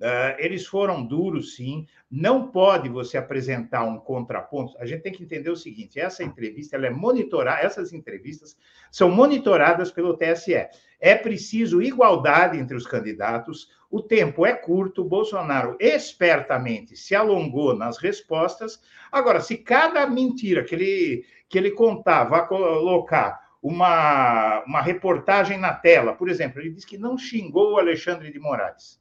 Uh, 0.00 0.38
eles 0.38 0.64
foram 0.64 1.04
duros, 1.04 1.56
sim. 1.56 1.86
Não 2.08 2.48
pode 2.50 2.88
você 2.88 3.18
apresentar 3.18 3.82
um 3.82 3.98
contraponto. 3.98 4.76
A 4.78 4.86
gente 4.86 5.02
tem 5.02 5.12
que 5.12 5.24
entender 5.24 5.50
o 5.50 5.56
seguinte: 5.56 5.98
essa 5.98 6.22
entrevista 6.22 6.76
ela 6.76 6.86
é 6.86 6.90
monitorada, 6.90 7.66
essas 7.66 7.92
entrevistas 7.92 8.56
são 8.92 9.10
monitoradas 9.10 9.90
pelo 9.90 10.16
TSE. 10.16 10.68
É 11.00 11.14
preciso 11.16 11.82
igualdade 11.82 12.58
entre 12.58 12.76
os 12.76 12.86
candidatos. 12.86 13.70
O 13.90 14.00
tempo 14.00 14.46
é 14.46 14.52
curto. 14.52 15.04
Bolsonaro 15.04 15.76
espertamente 15.80 16.96
se 16.96 17.14
alongou 17.14 17.74
nas 17.74 17.98
respostas. 17.98 18.80
Agora, 19.10 19.40
se 19.40 19.56
cada 19.56 20.06
mentira 20.06 20.62
que 20.62 20.74
ele 20.74 21.24
que 21.48 21.56
ele 21.58 21.70
contava 21.70 22.46
colocar 22.46 23.40
uma, 23.62 24.62
uma 24.64 24.82
reportagem 24.82 25.58
na 25.58 25.72
tela, 25.72 26.12
por 26.12 26.28
exemplo, 26.28 26.60
ele 26.60 26.70
disse 26.70 26.86
que 26.86 26.98
não 26.98 27.16
xingou 27.16 27.72
o 27.72 27.78
Alexandre 27.78 28.30
de 28.30 28.38
Moraes. 28.38 29.00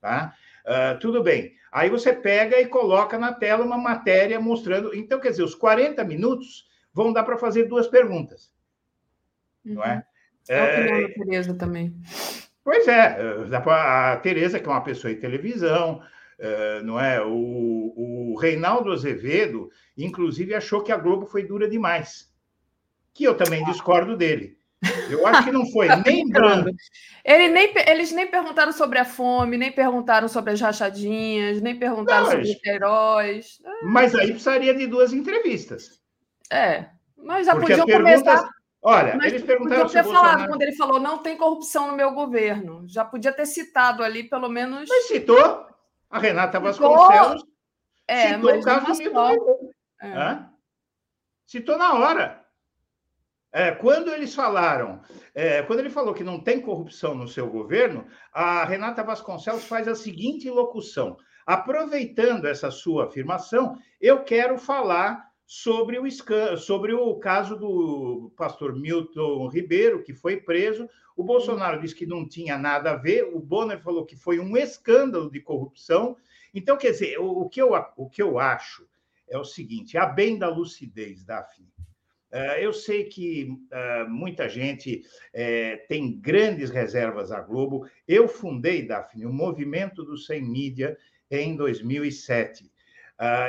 Tá? 0.00 0.34
Uh, 0.64 0.98
tudo 0.98 1.22
bem. 1.22 1.56
Aí 1.72 1.90
você 1.90 2.12
pega 2.12 2.60
e 2.60 2.66
coloca 2.66 3.18
na 3.18 3.32
tela 3.32 3.64
uma 3.64 3.78
matéria 3.78 4.40
mostrando. 4.40 4.94
Então, 4.94 5.20
quer 5.20 5.30
dizer, 5.30 5.42
os 5.42 5.54
40 5.54 6.02
minutos 6.04 6.68
vão 6.92 7.12
dar 7.12 7.24
para 7.24 7.38
fazer 7.38 7.64
duas 7.64 7.86
perguntas. 7.86 8.52
Uhum. 9.64 9.74
Não 9.74 9.84
é? 9.84 10.04
É 10.48 10.60
a 10.60 10.64
opinião 10.64 10.96
é... 10.96 11.02
da 11.02 11.14
Tereza 11.14 11.54
também. 11.54 11.94
Pois 12.64 12.86
é, 12.86 13.16
a 13.66 14.16
Tereza, 14.18 14.60
que 14.60 14.68
é 14.68 14.70
uma 14.70 14.82
pessoa 14.82 15.14
de 15.14 15.20
televisão, 15.20 16.02
uh, 16.38 16.84
não 16.84 17.00
é? 17.00 17.22
O, 17.22 17.94
o 17.96 18.36
Reinaldo 18.38 18.92
Azevedo, 18.92 19.70
inclusive, 19.96 20.54
achou 20.54 20.82
que 20.82 20.92
a 20.92 20.96
Globo 20.98 21.26
foi 21.26 21.44
dura 21.44 21.68
demais. 21.68 22.30
Que 23.14 23.24
eu 23.24 23.34
também 23.34 23.64
discordo 23.64 24.16
dele. 24.16 24.57
Eu 25.10 25.26
acho 25.26 25.44
que 25.44 25.52
não 25.52 25.66
foi 25.66 25.88
tá 25.88 25.96
nem 25.96 26.28
brando. 26.28 26.70
Ele 27.24 27.48
nem, 27.48 27.72
eles 27.86 28.12
nem 28.12 28.26
perguntaram 28.26 28.72
sobre 28.72 28.98
a 28.98 29.04
fome, 29.04 29.56
nem 29.56 29.72
perguntaram 29.72 30.28
sobre 30.28 30.52
as 30.52 30.60
rachadinhas, 30.60 31.60
nem 31.60 31.76
perguntaram 31.78 32.24
não, 32.24 32.30
sobre 32.30 32.50
os 32.50 32.64
heróis. 32.64 33.58
Mas 33.82 34.14
aí 34.14 34.30
precisaria 34.30 34.74
de 34.74 34.86
duas 34.86 35.12
entrevistas. 35.12 36.00
É, 36.50 36.86
mas 37.16 37.46
já 37.46 37.54
Porque 37.54 37.76
podiam 37.76 37.98
começar. 37.98 38.48
Olha, 38.80 39.16
mas 39.16 39.32
eles 39.32 39.42
perguntaram 39.42 39.82
podia 39.82 40.02
ter 40.02 40.08
falado 40.08 40.22
Bolsonaro... 40.22 40.50
quando 40.50 40.62
ele 40.62 40.76
falou 40.76 41.00
não 41.00 41.18
tem 41.18 41.36
corrupção 41.36 41.88
no 41.88 41.96
meu 41.96 42.12
governo. 42.12 42.84
Já 42.86 43.04
podia 43.04 43.32
ter 43.32 43.46
citado 43.46 44.04
ali, 44.04 44.22
pelo 44.22 44.48
menos. 44.48 44.88
Mas 44.88 45.08
citou 45.08 45.66
a 46.08 46.18
Renata 46.18 46.60
Vasconcelos. 46.60 47.44
É, 48.06 48.34
citou 48.34 48.54
o 48.54 48.62
caso 48.62 49.02
do. 49.02 49.74
É. 50.00 50.38
Citou 51.46 51.76
na 51.76 51.94
hora. 51.94 52.47
É, 53.58 53.72
quando 53.72 54.12
eles 54.12 54.36
falaram, 54.36 55.00
é, 55.34 55.62
quando 55.62 55.80
ele 55.80 55.90
falou 55.90 56.14
que 56.14 56.22
não 56.22 56.38
tem 56.38 56.60
corrupção 56.60 57.12
no 57.12 57.26
seu 57.26 57.50
governo, 57.50 58.06
a 58.32 58.64
Renata 58.64 59.02
Vasconcelos 59.02 59.64
faz 59.64 59.88
a 59.88 59.96
seguinte 59.96 60.48
locução: 60.48 61.16
aproveitando 61.44 62.46
essa 62.46 62.70
sua 62.70 63.06
afirmação, 63.06 63.76
eu 64.00 64.22
quero 64.22 64.58
falar 64.58 65.28
sobre 65.44 65.98
o, 65.98 66.08
sobre 66.56 66.94
o 66.94 67.16
caso 67.16 67.56
do 67.56 68.32
pastor 68.36 68.76
Milton 68.76 69.48
Ribeiro, 69.48 70.04
que 70.04 70.14
foi 70.14 70.36
preso. 70.36 70.88
O 71.16 71.24
Bolsonaro 71.24 71.80
disse 71.80 71.96
que 71.96 72.06
não 72.06 72.28
tinha 72.28 72.56
nada 72.56 72.92
a 72.92 72.96
ver, 72.96 73.24
o 73.24 73.40
Bonner 73.40 73.82
falou 73.82 74.06
que 74.06 74.14
foi 74.14 74.38
um 74.38 74.56
escândalo 74.56 75.28
de 75.28 75.40
corrupção. 75.40 76.16
Então, 76.54 76.76
quer 76.76 76.92
dizer, 76.92 77.18
o, 77.18 77.26
o 77.40 77.48
que, 77.48 77.60
eu, 77.60 77.72
o 77.96 78.08
que 78.08 78.22
eu 78.22 78.38
acho 78.38 78.86
é 79.28 79.36
o 79.36 79.44
seguinte: 79.44 79.98
a 79.98 80.06
bem 80.06 80.38
da 80.38 80.48
lucidez, 80.48 81.24
Daphne, 81.24 81.66
eu 82.62 82.72
sei 82.74 83.04
que 83.04 83.56
eh, 83.70 84.04
muita 84.04 84.48
gente 84.48 85.02
eh, 85.32 85.76
tem 85.88 86.20
grandes 86.20 86.68
reservas 86.68 87.32
à 87.32 87.40
Globo. 87.40 87.88
Eu 88.06 88.28
fundei, 88.28 88.86
Daphne, 88.86 89.24
o 89.24 89.32
movimento 89.32 90.04
do 90.04 90.16
Sem 90.16 90.42
Mídia 90.42 90.96
em 91.30 91.56
2007. 91.56 92.70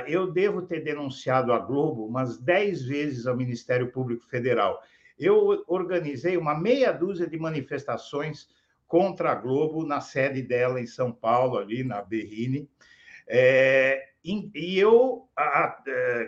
Eu 0.07 0.31
devo 0.31 0.63
ter 0.63 0.83
denunciado 0.83 1.53
a 1.53 1.59
Globo 1.59 2.07
umas 2.07 2.39
10 2.39 2.85
vezes 2.85 3.27
ao 3.27 3.37
Ministério 3.37 3.91
Público 3.91 4.25
Federal. 4.25 4.81
Eu 5.17 5.63
organizei 5.67 6.37
uma 6.37 6.59
meia 6.59 6.91
dúzia 6.91 7.27
de 7.27 7.37
manifestações 7.37 8.49
contra 8.87 9.31
a 9.31 9.35
Globo 9.35 9.85
na 9.85 10.01
sede 10.01 10.41
dela 10.41 10.81
em 10.81 10.87
São 10.87 11.11
Paulo, 11.11 11.59
ali 11.59 11.83
na 11.83 12.01
Berrine. 12.01 12.67
e 14.25 14.79
eu 14.79 15.29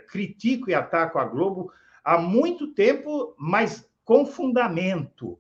critico 0.07 0.69
e 0.69 0.75
ataco 0.75 1.17
a 1.17 1.25
Globo 1.25 1.71
há 2.03 2.17
muito 2.17 2.73
tempo, 2.73 3.35
mas 3.37 3.89
com 4.03 4.25
fundamento. 4.25 5.39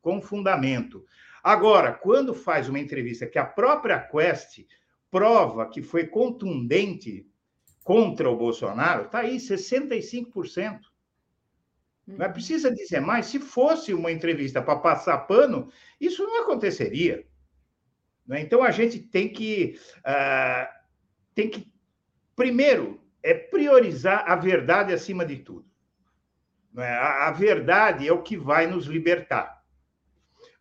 Com 0.00 0.20
fundamento. 0.20 1.04
Agora, 1.42 1.92
quando 1.92 2.34
faz 2.34 2.68
uma 2.68 2.78
entrevista 2.78 3.26
que 3.26 3.38
a 3.38 3.44
própria 3.44 3.98
Quest 3.98 4.66
prova 5.10 5.68
que 5.68 5.82
foi 5.82 6.06
contundente 6.06 7.26
contra 7.82 8.30
o 8.30 8.36
Bolsonaro, 8.36 9.04
está 9.04 9.20
aí, 9.20 9.36
65%. 9.36 10.80
Não 12.06 12.26
é 12.26 12.28
precisa 12.28 12.74
dizer 12.74 13.00
mais. 13.00 13.26
Se 13.26 13.38
fosse 13.38 13.94
uma 13.94 14.10
entrevista 14.10 14.60
para 14.62 14.78
passar 14.78 15.18
pano, 15.18 15.70
isso 16.00 16.22
não 16.22 16.42
aconteceria. 16.42 17.26
Né? 18.26 18.40
Então 18.40 18.62
a 18.62 18.70
gente 18.70 18.98
tem 18.98 19.32
que, 19.32 19.78
uh, 19.98 20.68
tem 21.34 21.48
que 21.48 21.72
primeiro 22.34 23.03
é 23.24 23.32
priorizar 23.32 24.30
a 24.30 24.36
verdade 24.36 24.92
acima 24.92 25.24
de 25.24 25.38
tudo. 25.38 25.66
É? 26.76 26.94
A, 26.94 27.30
verdade 27.30 28.06
é 28.06 28.12
o 28.12 28.22
que 28.22 28.36
vai 28.36 28.66
nos 28.66 28.84
libertar. 28.84 29.64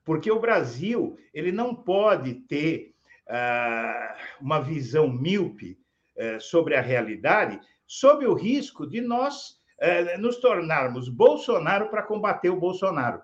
Porque 0.06 0.32
o 0.32 0.40
Brasil 0.40 1.18
ele 1.34 1.52
não 1.52 1.76
pode 1.76 2.36
ter 2.36 2.96
uh, 3.28 4.16
uma 4.40 4.62
visão 4.62 5.10
míope 5.10 5.78
uh, 6.16 6.40
sobre 6.40 6.76
a 6.76 6.82
realidade, 6.82 7.60
sob 7.86 8.26
o 8.26 8.34
risco 8.34 8.88
de 8.88 9.02
nós 9.02 9.60
uh, 9.82 10.22
nos 10.22 10.38
tornarmos 10.38 11.10
Bolsonaro 11.10 11.90
para 11.90 12.04
combater 12.04 12.50
o 12.50 12.60
Bolsonaro. 12.60 13.22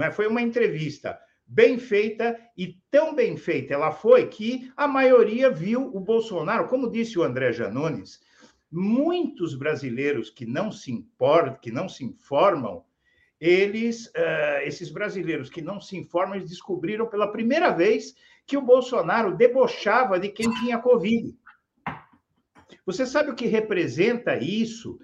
É? 0.00 0.10
Foi 0.10 0.26
uma 0.26 0.40
entrevista 0.40 1.18
bem 1.46 1.78
feita 1.78 2.38
e 2.56 2.78
tão 2.90 3.14
bem 3.14 3.36
feita. 3.36 3.74
Ela 3.74 3.92
foi 3.92 4.26
que 4.26 4.72
a 4.76 4.88
maioria 4.88 5.50
viu 5.50 5.94
o 5.94 6.00
Bolsonaro, 6.00 6.68
como 6.68 6.90
disse 6.90 7.18
o 7.18 7.22
André 7.22 7.52
Janones, 7.52 8.20
muitos 8.70 9.54
brasileiros 9.54 10.30
que 10.30 10.46
não 10.46 10.72
se 10.72 10.90
importam, 10.90 11.58
que 11.60 11.70
não 11.70 11.88
se 11.88 12.04
informam, 12.04 12.84
eles, 13.40 14.06
uh, 14.06 14.62
esses 14.64 14.90
brasileiros 14.90 15.50
que 15.50 15.60
não 15.60 15.80
se 15.80 15.96
informam, 15.96 16.34
eles 16.34 16.48
descobriram 16.48 17.06
pela 17.06 17.30
primeira 17.30 17.70
vez 17.70 18.14
que 18.46 18.56
o 18.56 18.62
Bolsonaro 18.62 19.36
debochava 19.36 20.18
de 20.18 20.28
quem 20.28 20.50
tinha 20.60 20.78
Covid. 20.78 21.36
Você 22.86 23.06
sabe 23.06 23.30
o 23.30 23.34
que 23.34 23.46
representa 23.46 24.36
isso 24.36 24.98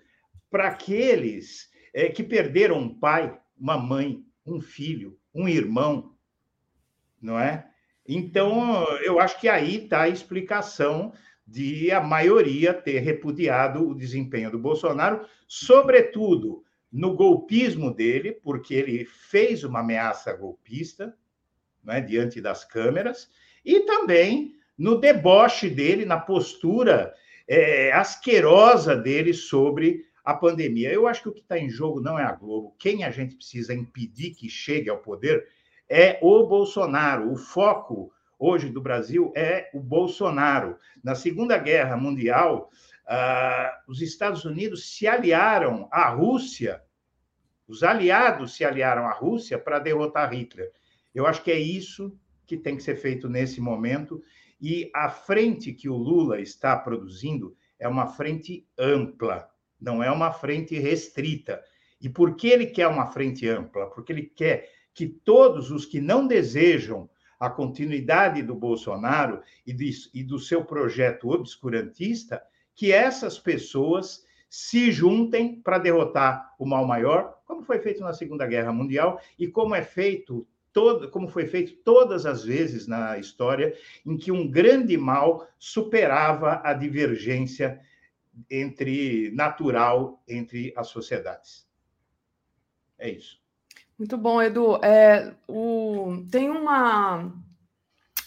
para 0.50 0.68
aqueles 0.68 1.70
é, 1.94 2.08
que 2.08 2.22
perderam 2.22 2.78
um 2.78 2.98
pai, 2.98 3.38
uma 3.56 3.78
mãe, 3.78 4.24
um 4.44 4.60
filho, 4.60 5.18
um 5.34 5.48
irmão, 5.48 6.14
não 7.20 7.38
é? 7.38 7.66
Então, 8.06 8.84
eu 9.04 9.20
acho 9.20 9.38
que 9.40 9.48
aí 9.48 9.84
está 9.84 10.02
a 10.02 10.08
explicação 10.08 11.12
de 11.46 11.90
a 11.90 12.00
maioria 12.00 12.72
ter 12.72 13.00
repudiado 13.00 13.88
o 13.88 13.94
desempenho 13.94 14.50
do 14.50 14.58
Bolsonaro, 14.58 15.26
sobretudo 15.46 16.64
no 16.92 17.14
golpismo 17.14 17.92
dele, 17.92 18.32
porque 18.32 18.74
ele 18.74 19.04
fez 19.04 19.64
uma 19.64 19.80
ameaça 19.80 20.32
golpista 20.32 21.14
né, 21.84 22.00
diante 22.00 22.40
das 22.40 22.64
câmeras, 22.64 23.28
e 23.64 23.80
também 23.80 24.54
no 24.76 24.98
deboche 24.98 25.68
dele, 25.68 26.04
na 26.04 26.18
postura 26.18 27.12
é, 27.46 27.92
asquerosa 27.92 28.96
dele 28.96 29.34
sobre 29.34 30.06
a 30.24 30.34
pandemia. 30.34 30.92
Eu 30.92 31.06
acho 31.06 31.22
que 31.22 31.28
o 31.28 31.32
que 31.32 31.40
está 31.40 31.58
em 31.58 31.68
jogo 31.68 32.00
não 32.00 32.18
é 32.18 32.24
a 32.24 32.32
Globo. 32.32 32.74
Quem 32.78 33.04
a 33.04 33.10
gente 33.10 33.36
precisa 33.36 33.74
impedir 33.74 34.30
que 34.30 34.48
chegue 34.48 34.88
ao 34.88 34.98
poder 34.98 35.46
é 35.90 36.20
o 36.22 36.46
Bolsonaro. 36.46 37.32
O 37.32 37.36
foco 37.36 38.12
hoje 38.38 38.70
do 38.70 38.80
Brasil 38.80 39.32
é 39.34 39.68
o 39.74 39.80
Bolsonaro. 39.80 40.78
Na 41.02 41.16
Segunda 41.16 41.58
Guerra 41.58 41.96
Mundial, 41.96 42.70
uh, 43.06 43.90
os 43.90 44.00
Estados 44.00 44.44
Unidos 44.44 44.94
se 44.94 45.08
aliaram 45.08 45.88
à 45.90 46.08
Rússia, 46.08 46.80
os 47.66 47.82
aliados 47.82 48.54
se 48.54 48.64
aliaram 48.64 49.06
à 49.06 49.12
Rússia 49.12 49.58
para 49.58 49.80
derrotar 49.80 50.32
Hitler. 50.32 50.72
Eu 51.12 51.26
acho 51.26 51.42
que 51.42 51.50
é 51.50 51.58
isso 51.58 52.16
que 52.46 52.56
tem 52.56 52.76
que 52.76 52.82
ser 52.82 52.96
feito 52.96 53.28
nesse 53.28 53.60
momento. 53.60 54.22
E 54.60 54.90
a 54.94 55.08
frente 55.08 55.72
que 55.72 55.88
o 55.88 55.96
Lula 55.96 56.40
está 56.40 56.76
produzindo 56.76 57.56
é 57.78 57.88
uma 57.88 58.06
frente 58.06 58.66
ampla, 58.78 59.48
não 59.80 60.02
é 60.02 60.10
uma 60.10 60.32
frente 60.32 60.78
restrita. 60.78 61.62
E 62.00 62.08
por 62.08 62.36
que 62.36 62.48
ele 62.48 62.66
quer 62.66 62.86
uma 62.86 63.06
frente 63.06 63.48
ampla? 63.48 63.86
Porque 63.90 64.12
ele 64.12 64.22
quer 64.22 64.68
que 65.00 65.06
todos 65.06 65.70
os 65.70 65.86
que 65.86 65.98
não 65.98 66.26
desejam 66.26 67.08
a 67.38 67.48
continuidade 67.48 68.42
do 68.42 68.54
Bolsonaro 68.54 69.42
e, 69.66 69.72
de, 69.72 69.90
e 70.12 70.22
do 70.22 70.38
seu 70.38 70.62
projeto 70.62 71.30
obscurantista, 71.30 72.42
que 72.74 72.92
essas 72.92 73.38
pessoas 73.38 74.26
se 74.46 74.92
juntem 74.92 75.58
para 75.58 75.78
derrotar 75.78 76.54
o 76.58 76.66
mal 76.66 76.86
maior, 76.86 77.40
como 77.46 77.62
foi 77.62 77.78
feito 77.78 78.02
na 78.02 78.12
Segunda 78.12 78.46
Guerra 78.46 78.74
Mundial 78.74 79.18
e 79.38 79.48
como 79.48 79.74
é 79.74 79.80
feito 79.80 80.46
todo, 80.70 81.10
como 81.10 81.28
foi 81.28 81.46
feito 81.46 81.76
todas 81.76 82.26
as 82.26 82.44
vezes 82.44 82.86
na 82.86 83.16
história 83.16 83.74
em 84.04 84.18
que 84.18 84.30
um 84.30 84.46
grande 84.46 84.98
mal 84.98 85.48
superava 85.58 86.60
a 86.62 86.74
divergência 86.74 87.80
entre 88.50 89.30
natural 89.30 90.22
entre 90.28 90.74
as 90.76 90.88
sociedades. 90.88 91.66
É 92.98 93.08
isso. 93.08 93.39
Muito 94.00 94.16
bom, 94.16 94.40
Edu. 94.40 94.82
É, 94.82 95.34
o, 95.46 96.24
tem 96.30 96.48
uma, 96.48 97.30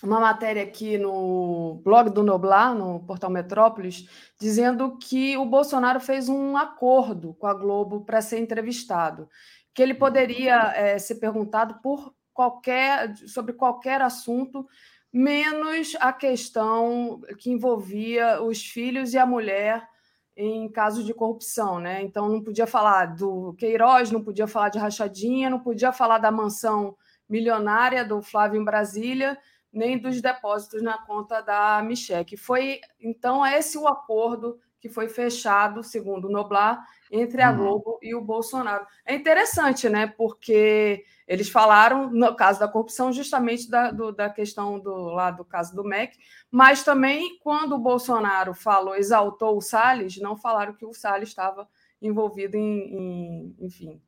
uma 0.04 0.20
matéria 0.20 0.62
aqui 0.62 1.00
no 1.00 1.82
blog 1.84 2.12
do 2.12 2.22
Noblar, 2.22 2.76
no 2.76 3.00
portal 3.00 3.32
Metrópolis, 3.32 4.08
dizendo 4.40 5.00
que 5.00 5.36
o 5.36 5.48
Bolsonaro 5.48 6.00
fez 6.00 6.30
um 6.30 6.56
acordo 6.56 7.34
com 7.34 7.48
a 7.48 7.56
Globo 7.56 8.06
para 8.06 8.22
ser 8.22 8.38
entrevistado, 8.38 9.28
que 9.74 9.82
ele 9.82 9.96
poderia 9.96 10.74
é, 10.76 11.00
ser 11.00 11.16
perguntado 11.16 11.80
por 11.82 12.14
qualquer, 12.32 13.18
sobre 13.28 13.54
qualquer 13.54 14.00
assunto, 14.00 14.68
menos 15.12 15.96
a 16.00 16.14
questão 16.14 17.20
que 17.40 17.50
envolvia 17.50 18.44
os 18.44 18.64
filhos 18.64 19.16
e 19.16 19.18
a 19.18 19.26
mulher 19.26 19.90
em 20.36 20.70
casos 20.70 21.06
de 21.06 21.14
corrupção, 21.14 21.80
né? 21.80 22.02
Então 22.02 22.28
não 22.28 22.42
podia 22.42 22.66
falar 22.66 23.06
do 23.06 23.54
Queiroz, 23.54 24.12
não 24.12 24.24
podia 24.24 24.48
falar 24.48 24.70
de 24.70 24.80
rachadinha, 24.80 25.50
não 25.50 25.60
podia 25.60 25.92
falar 25.92 26.18
da 26.18 26.32
mansão 26.32 26.96
milionária 27.30 28.04
do 28.04 28.22
Flávio 28.22 28.60
em 28.60 28.66
Brasília, 28.66 29.38
nem 29.72 29.98
dos 29.98 30.22
depósitos 30.22 30.82
na 30.82 30.98
conta 30.98 31.42
da 31.42 31.82
Michelle. 31.84 32.38
Foi 32.38 32.80
então 33.00 33.46
esse 33.46 33.78
o 33.78 33.88
acordo 33.88 34.60
que 34.80 34.90
foi 34.90 35.08
fechado, 35.08 35.82
segundo 35.82 36.28
o 36.28 36.32
Noblar, 36.32 36.86
entre 37.12 37.42
a 37.42 37.52
uhum. 37.52 37.58
Globo 37.58 38.00
e 38.02 38.14
o 38.14 38.22
Bolsonaro. 38.22 38.86
É 39.06 39.16
interessante, 39.16 39.88
né? 39.88 40.08
Porque 40.08 41.06
eles 41.28 41.50
falaram, 41.50 42.10
no 42.10 42.36
caso 42.36 42.60
da 42.60 42.68
corrupção, 42.68 43.12
justamente 43.12 43.70
da, 43.70 43.92
do, 43.92 44.12
da 44.12 44.30
questão 44.30 44.80
do 44.80 44.94
lá 45.10 45.32
do 45.32 45.46
caso 45.46 45.76
do 45.76 45.84
MEC, 45.84 46.18
mas 46.52 46.84
também 46.84 47.38
quando 47.40 47.74
o 47.74 47.80
Bolsonaro 47.80 48.54
falou, 48.54 48.96
exaltou 48.96 49.58
o 49.58 49.62
Salles, 49.62 50.18
não 50.18 50.36
falaram 50.36 50.74
que 50.74 50.86
o 50.86 50.94
Salles 50.94 51.30
estava 51.30 51.68
envolvido 52.02 52.58
em, 52.58 52.98
em 52.98 53.56
enfim, 53.60 54.02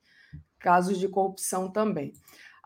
casos 0.60 1.00
de 1.00 1.08
corrupção 1.08 1.72
também. 1.72 2.14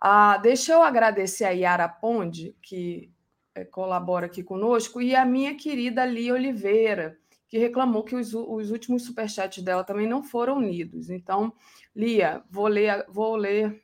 Ah, 0.01 0.37
deixa 0.37 0.73
eu 0.73 0.81
agradecer 0.81 1.45
a 1.45 1.49
Yara 1.49 1.87
Ponde, 1.87 2.55
que 2.61 3.11
é, 3.53 3.65
colabora 3.65 4.25
aqui 4.25 4.41
conosco, 4.41 5.01
e 5.01 5.15
a 5.15 5.25
minha 5.25 5.55
querida 5.55 6.05
Lia 6.05 6.33
Oliveira, 6.33 7.17
que 7.49 7.57
reclamou 7.57 8.03
que 8.03 8.15
os, 8.15 8.33
os 8.33 8.71
últimos 8.71 9.03
superchats 9.03 9.63
dela 9.63 9.83
também 9.83 10.07
não 10.07 10.23
foram 10.23 10.61
lidos. 10.61 11.09
Então, 11.09 11.53
Lia, 11.95 12.43
vou 12.49 12.67
ler, 12.67 13.05
vou 13.09 13.35
ler 13.35 13.81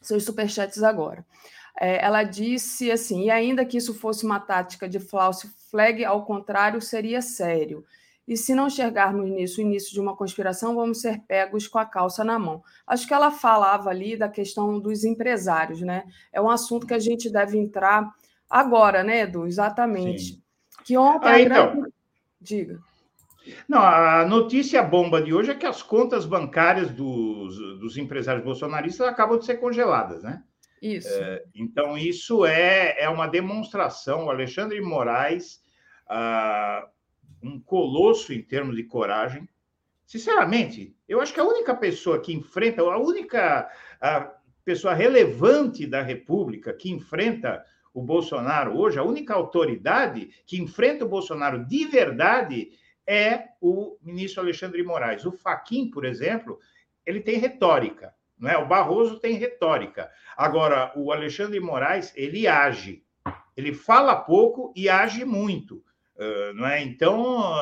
seus 0.00 0.24
superchats 0.24 0.82
agora. 0.82 1.24
É, 1.80 2.04
ela 2.04 2.22
disse 2.24 2.90
assim: 2.90 3.24
e 3.24 3.30
ainda 3.30 3.64
que 3.64 3.76
isso 3.76 3.94
fosse 3.94 4.24
uma 4.24 4.40
tática 4.40 4.88
de 4.88 4.98
false 4.98 5.48
flag, 5.70 6.04
ao 6.04 6.24
contrário, 6.24 6.80
seria 6.80 7.22
sério. 7.22 7.84
E 8.26 8.36
se 8.36 8.54
não 8.54 8.66
enxergarmos 8.66 9.30
nisso 9.30 9.58
o 9.58 9.64
início 9.64 9.90
de 9.90 10.00
uma 10.00 10.14
conspiração, 10.14 10.74
vamos 10.74 11.00
ser 11.00 11.20
pegos 11.26 11.66
com 11.66 11.78
a 11.78 11.86
calça 11.86 12.22
na 12.22 12.38
mão. 12.38 12.62
Acho 12.86 13.06
que 13.06 13.14
ela 13.14 13.30
falava 13.30 13.88
ali 13.88 14.18
da 14.18 14.28
questão 14.28 14.78
dos 14.78 15.02
empresários, 15.02 15.80
né? 15.80 16.04
É 16.30 16.38
um 16.38 16.50
assunto 16.50 16.86
que 16.86 16.92
a 16.92 16.98
gente 16.98 17.30
deve 17.30 17.56
entrar 17.56 18.06
agora, 18.50 19.02
né, 19.02 19.20
Edu? 19.20 19.46
Exatamente. 19.46 20.34
Sim. 20.34 20.42
Que 20.84 20.98
ontem 20.98 21.28
ah, 21.28 21.40
então, 21.40 21.72
grande... 21.72 21.92
Diga. 22.38 22.80
Não, 23.68 23.80
a 23.80 24.24
notícia 24.26 24.82
bomba 24.82 25.20
de 25.20 25.32
hoje 25.32 25.50
é 25.50 25.54
que 25.54 25.66
as 25.66 25.82
contas 25.82 26.24
bancárias 26.24 26.90
dos, 26.90 27.56
dos 27.78 27.96
empresários 27.96 28.44
bolsonaristas 28.44 29.06
acabam 29.06 29.38
de 29.38 29.46
ser 29.46 29.56
congeladas, 29.56 30.22
né? 30.22 30.42
Isso. 30.80 31.08
É, 31.08 31.42
então, 31.54 31.98
isso 31.98 32.46
é, 32.46 32.96
é 32.98 33.08
uma 33.08 33.26
demonstração. 33.26 34.26
O 34.26 34.30
Alexandre 34.30 34.80
Moraes, 34.80 35.60
ah, 36.08 36.88
um 37.42 37.60
colosso 37.60 38.32
em 38.32 38.42
termos 38.42 38.76
de 38.76 38.84
coragem. 38.84 39.48
Sinceramente, 40.06 40.96
eu 41.08 41.20
acho 41.20 41.34
que 41.34 41.40
a 41.40 41.44
única 41.44 41.74
pessoa 41.74 42.20
que 42.20 42.32
enfrenta, 42.32 42.82
a 42.82 42.98
única 42.98 43.70
a 44.00 44.32
pessoa 44.64 44.94
relevante 44.94 45.86
da 45.86 46.02
República 46.02 46.72
que 46.72 46.90
enfrenta 46.90 47.64
o 47.92 48.02
Bolsonaro 48.02 48.78
hoje, 48.78 48.98
a 48.98 49.02
única 49.02 49.34
autoridade 49.34 50.30
que 50.46 50.60
enfrenta 50.60 51.04
o 51.04 51.08
Bolsonaro 51.08 51.66
de 51.66 51.86
verdade 51.86 52.70
é 53.08 53.48
o 53.60 53.96
ministro 54.02 54.42
Alexandre 54.42 54.82
Moraes. 54.82 55.24
O 55.24 55.32
Faquim, 55.32 55.90
por 55.90 56.04
exemplo, 56.04 56.60
ele 57.06 57.20
tem 57.20 57.38
retórica, 57.38 58.14
não 58.38 58.50
é? 58.50 58.58
O 58.58 58.68
Barroso 58.68 59.18
tem 59.18 59.36
retórica. 59.36 60.10
Agora, 60.36 60.92
o 60.94 61.10
Alexandre 61.10 61.58
Moraes, 61.58 62.12
ele 62.14 62.46
age. 62.46 63.02
Ele 63.56 63.72
fala 63.72 64.14
pouco 64.14 64.72
e 64.76 64.88
age 64.88 65.24
muito, 65.24 65.82
não 66.54 66.66
é? 66.66 66.82
Então, 66.82 67.52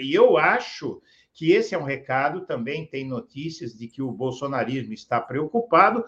e 0.00 0.14
eu 0.14 0.38
acho 0.38 1.02
que 1.32 1.52
esse 1.52 1.74
é 1.74 1.78
um 1.78 1.84
recado, 1.84 2.46
também 2.46 2.86
tem 2.86 3.06
notícias 3.06 3.76
de 3.76 3.86
que 3.88 4.00
o 4.00 4.10
bolsonarismo 4.10 4.94
está 4.94 5.20
preocupado 5.20 6.04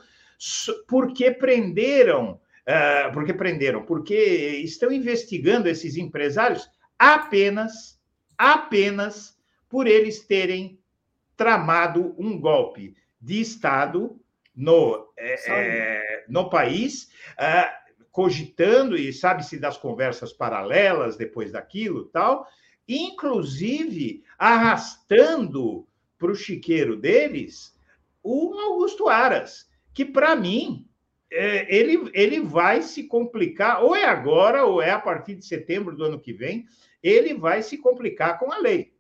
porque 0.89 1.31
prenderam 1.31 2.41
porque 3.13 3.33
prenderam? 3.33 3.85
Porque 3.85 4.15
estão 4.65 4.91
investigando 4.91 5.69
esses 5.69 5.97
empresários 5.97 6.69
apenas, 6.99 7.96
apenas 8.39 9.39
por 9.69 9.87
eles 9.87 10.21
terem 10.21 10.79
tramado 11.37 12.15
um 12.19 12.41
golpe 12.41 12.97
de 13.21 13.41
Estado 13.41 14.19
no, 14.55 15.13
é, 15.17 15.51
é, 15.51 16.25
no 16.29 16.49
país, 16.49 17.11
uh, 17.33 17.87
cogitando, 18.11 18.97
e 18.97 19.13
sabe-se 19.13 19.59
das 19.59 19.77
conversas 19.77 20.33
paralelas 20.33 21.17
depois 21.17 21.53
daquilo 21.53 22.07
tal, 22.07 22.49
inclusive 22.89 24.25
arrastando 24.39 25.87
para 26.19 26.31
o 26.31 26.35
chiqueiro 26.35 26.97
deles 26.97 27.77
o 28.23 28.59
Augusto 28.59 29.09
Aras, 29.09 29.69
que 29.93 30.05
para 30.05 30.35
mim 30.35 30.89
é, 31.31 31.75
ele, 31.75 32.11
ele 32.15 32.41
vai 32.41 32.83
se 32.83 33.05
complicar, 33.05 33.85
ou 33.85 33.95
é 33.95 34.05
agora, 34.05 34.65
ou 34.65 34.81
é 34.81 34.91
a 34.91 34.99
partir 34.99 35.35
de 35.35 35.45
setembro 35.45 35.95
do 35.95 36.05
ano 36.05 36.19
que 36.19 36.33
vem, 36.33 36.67
ele 37.09 37.35
vai 37.35 37.63
se 37.63 37.79
complicar 37.79 38.39
com 38.39 38.51
a 38.53 38.59
lei. 38.59 38.95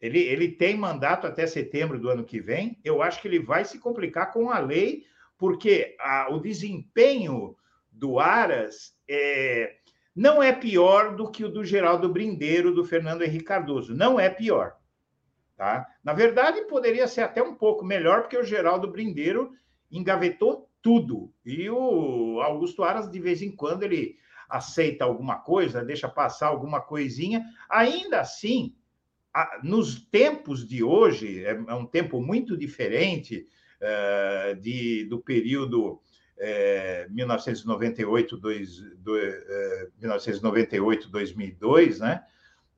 Ele, 0.00 0.20
ele 0.20 0.48
tem 0.48 0.76
mandato 0.76 1.26
até 1.26 1.46
setembro 1.46 1.98
do 1.98 2.08
ano 2.08 2.24
que 2.24 2.40
vem, 2.40 2.78
eu 2.84 3.02
acho 3.02 3.20
que 3.20 3.28
ele 3.28 3.38
vai 3.38 3.64
se 3.64 3.78
complicar 3.78 4.32
com 4.32 4.50
a 4.50 4.58
lei, 4.58 5.04
porque 5.38 5.96
a, 5.98 6.32
o 6.32 6.38
desempenho 6.38 7.56
do 7.90 8.18
Aras 8.18 8.94
é, 9.08 9.76
não 10.14 10.42
é 10.42 10.52
pior 10.52 11.16
do 11.16 11.30
que 11.30 11.44
o 11.44 11.48
do 11.48 11.64
Geraldo 11.64 12.08
Brindeiro, 12.08 12.74
do 12.74 12.84
Fernando 12.84 13.22
Henrique 13.22 13.44
Cardoso. 13.44 13.94
Não 13.94 14.20
é 14.20 14.28
pior. 14.28 14.76
Tá? 15.56 15.86
Na 16.04 16.12
verdade, 16.12 16.62
poderia 16.66 17.08
ser 17.08 17.22
até 17.22 17.42
um 17.42 17.54
pouco 17.54 17.84
melhor, 17.84 18.22
porque 18.22 18.36
o 18.36 18.44
Geraldo 18.44 18.90
Brindeiro 18.90 19.52
engavetou 19.90 20.70
tudo. 20.82 21.32
E 21.44 21.68
o 21.70 22.40
Augusto 22.42 22.84
Aras, 22.84 23.10
de 23.10 23.18
vez 23.18 23.40
em 23.40 23.50
quando, 23.50 23.82
ele 23.82 24.18
aceita 24.48 25.04
alguma 25.04 25.36
coisa, 25.36 25.84
deixa 25.84 26.08
passar 26.08 26.48
alguma 26.48 26.80
coisinha. 26.80 27.44
Ainda 27.68 28.20
assim, 28.20 28.74
nos 29.62 30.00
tempos 30.00 30.66
de 30.66 30.82
hoje, 30.82 31.44
é, 31.44 31.50
é 31.50 31.74
um 31.74 31.86
tempo 31.86 32.20
muito 32.20 32.56
diferente 32.56 33.46
uh, 33.80 34.56
de, 34.56 35.04
do 35.04 35.20
período 35.20 36.00
é, 36.38 37.06
1998, 37.10 38.36
dois, 38.36 38.80
do, 38.98 39.16
é, 39.18 39.88
1998, 40.00 41.08
2002, 41.08 42.00
né? 42.00 42.22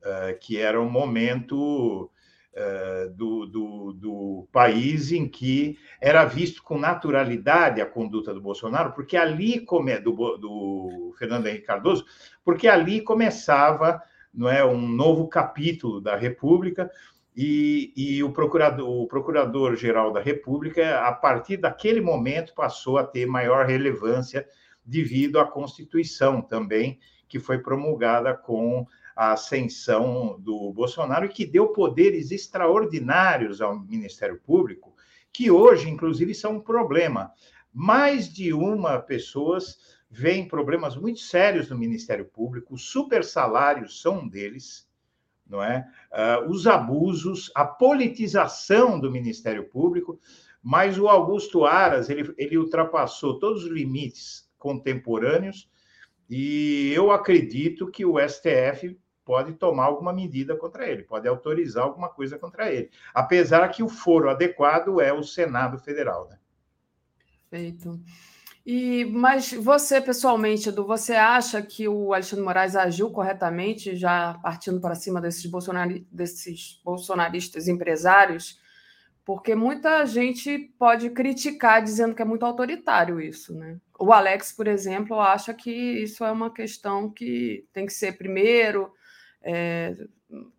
É, 0.01 0.33
que 0.33 0.57
era 0.57 0.81
um 0.81 0.89
momento 0.89 2.09
é, 2.53 3.07
do, 3.09 3.45
do, 3.45 3.93
do, 3.93 4.47
país 4.51 5.11
em 5.11 5.27
que 5.27 5.77
era 6.01 6.25
visto 6.25 6.63
com 6.63 6.77
naturalidade 6.77 7.79
a 7.79 7.85
conduta 7.85 8.33
do 8.33 8.41
Bolsonaro, 8.41 8.91
porque 8.93 9.15
ali 9.15 9.59
come, 9.59 9.99
do, 9.99 10.11
do 10.37 11.13
Fernando 11.17 11.47
Henrique 11.47 11.67
Cardoso, 11.67 12.05
porque 12.43 12.67
ali 12.67 13.01
começava 13.01 14.01
não 14.33 14.49
é 14.49 14.63
um 14.65 14.87
novo 14.87 15.27
capítulo 15.27 16.01
da 16.01 16.15
República 16.15 16.89
e, 17.35 17.93
e 17.95 18.23
o 18.23 18.31
procurador 18.31 18.87
o 18.87 19.07
procurador 19.07 19.75
da 20.11 20.19
República 20.19 21.01
a 21.01 21.13
partir 21.13 21.57
daquele 21.57 22.01
momento 22.01 22.53
passou 22.53 22.97
a 22.97 23.03
ter 23.03 23.25
maior 23.25 23.65
relevância 23.65 24.47
devido 24.83 25.39
à 25.39 25.45
Constituição 25.45 26.41
também 26.41 26.99
que 27.27 27.39
foi 27.39 27.59
promulgada 27.59 28.33
com 28.33 28.85
a 29.19 29.33
ascensão 29.33 30.39
do 30.39 30.71
Bolsonaro 30.71 31.25
e 31.25 31.29
que 31.29 31.45
deu 31.45 31.73
poderes 31.73 32.31
extraordinários 32.31 33.59
ao 33.59 33.77
Ministério 33.77 34.39
Público, 34.39 34.95
que 35.29 35.51
hoje, 35.51 35.89
inclusive, 35.89 36.33
são 36.33 36.53
um 36.53 36.61
problema. 36.61 37.29
Mais 37.73 38.31
de 38.31 38.53
uma 38.53 38.97
pessoas 38.97 39.77
veem 40.09 40.47
problemas 40.47 40.95
muito 40.95 41.19
sérios 41.19 41.69
no 41.69 41.77
Ministério 41.77 42.23
Público, 42.23 42.77
super 42.77 43.25
salários 43.25 44.01
são 44.01 44.19
um 44.19 44.27
deles, 44.29 44.87
não 45.45 45.61
é? 45.61 45.85
Uh, 46.13 46.49
os 46.49 46.65
abusos, 46.65 47.51
a 47.53 47.65
politização 47.65 48.97
do 48.97 49.11
Ministério 49.11 49.67
Público, 49.67 50.17
mas 50.63 50.97
o 50.97 51.09
Augusto 51.09 51.65
Aras 51.65 52.09
ele, 52.09 52.33
ele 52.37 52.57
ultrapassou 52.57 53.37
todos 53.37 53.65
os 53.65 53.69
limites 53.69 54.49
contemporâneos 54.57 55.69
e 56.29 56.93
eu 56.95 57.11
acredito 57.11 57.91
que 57.91 58.05
o 58.05 58.15
STF 58.17 58.97
pode 59.29 59.53
tomar 59.53 59.83
alguma 59.83 60.11
medida 60.11 60.55
contra 60.55 60.89
ele, 60.89 61.03
pode 61.03 61.27
autorizar 61.27 61.83
alguma 61.83 62.09
coisa 62.09 62.39
contra 62.39 62.73
ele, 62.73 62.89
apesar 63.13 63.69
que 63.69 63.83
o 63.83 63.87
foro 63.87 64.27
adequado 64.27 64.99
é 64.99 65.13
o 65.13 65.21
Senado 65.21 65.77
Federal, 65.77 66.27
né? 66.27 66.39
Perfeito. 67.47 68.01
E, 68.65 69.05
mas 69.05 69.53
você, 69.53 70.01
pessoalmente, 70.01 70.69
Edu, 70.69 70.83
você 70.83 71.13
acha 71.13 71.61
que 71.61 71.87
o 71.87 72.11
Alexandre 72.11 72.43
Moraes 72.43 72.75
agiu 72.75 73.11
corretamente, 73.11 73.95
já 73.95 74.33
partindo 74.41 74.81
para 74.81 74.95
cima 74.95 75.21
desses, 75.21 75.45
bolsonari 75.45 76.07
desses 76.11 76.81
bolsonaristas 76.83 77.67
empresários? 77.67 78.59
Porque 79.23 79.53
muita 79.53 80.03
gente 80.07 80.57
pode 80.79 81.11
criticar 81.11 81.83
dizendo 81.83 82.15
que 82.15 82.21
é 82.23 82.25
muito 82.25 82.47
autoritário 82.47 83.21
isso, 83.21 83.53
né? 83.53 83.77
O 83.99 84.11
Alex, 84.11 84.51
por 84.53 84.67
exemplo, 84.67 85.19
acha 85.19 85.53
que 85.53 85.69
isso 85.69 86.25
é 86.25 86.31
uma 86.31 86.51
questão 86.51 87.11
que 87.11 87.67
tem 87.71 87.85
que 87.85 87.93
ser 87.93 88.17
primeiro, 88.17 88.91
é, 89.41 89.95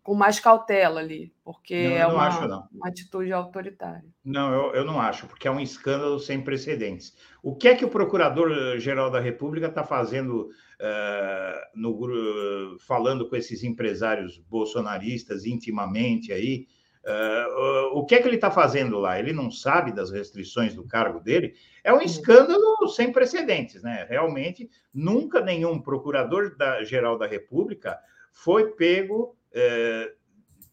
com 0.03 0.13
mais 0.13 0.39
cautela 0.39 0.99
ali, 0.99 1.33
porque 1.43 1.89
não, 1.89 1.95
é 1.95 2.07
uma, 2.07 2.27
acho, 2.27 2.45
uma, 2.45 2.67
atitude 2.83 3.31
autoritária. 3.31 4.03
Não, 4.23 4.53
eu, 4.53 4.75
eu 4.75 4.85
não 4.85 4.99
acho, 4.99 5.27
porque 5.27 5.47
é 5.47 5.51
um 5.51 5.59
escândalo 5.59 6.19
sem 6.19 6.41
precedentes. 6.41 7.15
O 7.41 7.55
que 7.55 7.67
é 7.69 7.75
que 7.75 7.85
o 7.85 7.89
Procurador-Geral 7.89 9.09
da 9.09 9.19
República 9.19 9.67
está 9.67 9.83
fazendo, 9.83 10.49
uh, 10.49 11.59
no, 11.73 12.77
falando 12.79 13.29
com 13.29 13.35
esses 13.35 13.63
empresários 13.63 14.37
bolsonaristas 14.37 15.45
intimamente 15.45 16.33
aí? 16.33 16.67
Uh, 17.03 17.97
o 17.97 18.05
que 18.05 18.13
é 18.13 18.21
que 18.21 18.27
ele 18.27 18.35
está 18.35 18.51
fazendo 18.51 18.99
lá? 18.99 19.17
Ele 19.17 19.33
não 19.33 19.49
sabe 19.49 19.91
das 19.91 20.11
restrições 20.11 20.75
do 20.75 20.85
cargo 20.85 21.19
dele? 21.19 21.55
É 21.83 21.91
um 21.93 22.01
escândalo 22.01 22.87
sem 22.89 23.11
precedentes, 23.11 23.81
né? 23.81 24.05
Realmente, 24.07 24.69
nunca 24.93 25.41
nenhum 25.41 25.81
procurador-geral 25.81 27.17
da 27.17 27.25
República 27.25 27.97
foi 28.31 28.71
pego 28.71 29.35
é, 29.53 30.13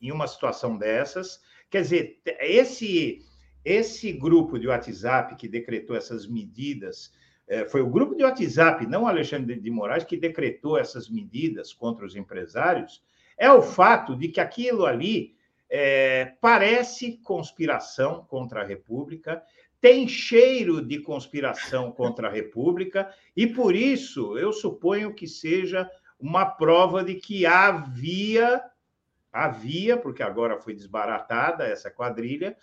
em 0.00 0.12
uma 0.12 0.26
situação 0.26 0.76
dessas. 0.78 1.40
Quer 1.70 1.82
dizer, 1.82 2.20
esse, 2.40 3.20
esse 3.64 4.12
grupo 4.12 4.58
de 4.58 4.68
WhatsApp 4.68 5.36
que 5.36 5.48
decretou 5.48 5.96
essas 5.96 6.26
medidas, 6.26 7.12
é, 7.46 7.66
foi 7.66 7.80
o 7.80 7.90
grupo 7.90 8.14
de 8.14 8.24
WhatsApp, 8.24 8.86
não 8.86 9.06
Alexandre 9.06 9.58
de 9.58 9.70
Moraes, 9.70 10.04
que 10.04 10.16
decretou 10.16 10.78
essas 10.78 11.08
medidas 11.08 11.72
contra 11.72 12.06
os 12.06 12.16
empresários, 12.16 13.02
é 13.36 13.50
o 13.52 13.62
fato 13.62 14.16
de 14.16 14.28
que 14.28 14.40
aquilo 14.40 14.84
ali 14.84 15.36
é, 15.70 16.32
parece 16.40 17.18
conspiração 17.18 18.24
contra 18.28 18.62
a 18.62 18.64
República, 18.64 19.42
tem 19.80 20.08
cheiro 20.08 20.84
de 20.84 20.98
conspiração 20.98 21.92
contra 21.92 22.28
a 22.28 22.32
República, 22.32 23.12
e 23.36 23.46
por 23.46 23.76
isso 23.76 24.36
eu 24.36 24.52
suponho 24.52 25.14
que 25.14 25.26
seja 25.26 25.88
uma 26.18 26.44
prova 26.44 27.04
de 27.04 27.14
que 27.14 27.46
havia, 27.46 28.62
havia, 29.32 29.96
porque 29.96 30.22
agora 30.22 30.58
foi 30.58 30.74
desbaratada 30.74 31.64
essa 31.64 31.90
quadrilha, 31.90 32.56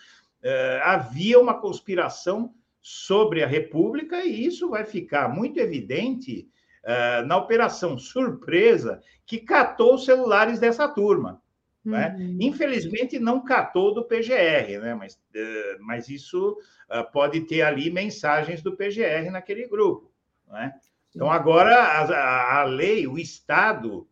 eh, 0.43 0.81
havia 0.83 1.39
uma 1.39 1.59
conspiração 1.59 2.53
sobre 2.81 3.43
a 3.43 3.47
República, 3.47 4.23
e 4.23 4.45
isso 4.45 4.69
vai 4.69 4.83
ficar 4.83 5.29
muito 5.29 5.59
evidente 5.59 6.47
eh, 6.83 7.21
na 7.23 7.37
operação 7.37 7.97
surpresa 7.97 9.01
que 9.25 9.39
catou 9.39 9.95
os 9.95 10.05
celulares 10.05 10.59
dessa 10.59 10.87
turma. 10.87 11.41
Né? 11.85 12.15
Uhum. 12.17 12.37
Infelizmente, 12.41 13.19
não 13.19 13.43
catou 13.43 13.93
do 13.93 14.03
PGR, 14.03 14.79
né? 14.81 14.95
mas, 14.95 15.13
uh, 15.13 15.77
mas 15.81 16.09
isso 16.09 16.57
uh, 16.89 17.11
pode 17.11 17.41
ter 17.41 17.61
ali 17.61 17.91
mensagens 17.91 18.63
do 18.63 18.75
PGR 18.75 19.29
naquele 19.31 19.67
grupo. 19.67 20.11
Né? 20.47 20.73
Então, 21.15 21.31
agora 21.31 21.73
a, 21.73 22.59
a 22.59 22.63
lei, 22.65 23.07
o 23.07 23.17
Estado, 23.17 24.05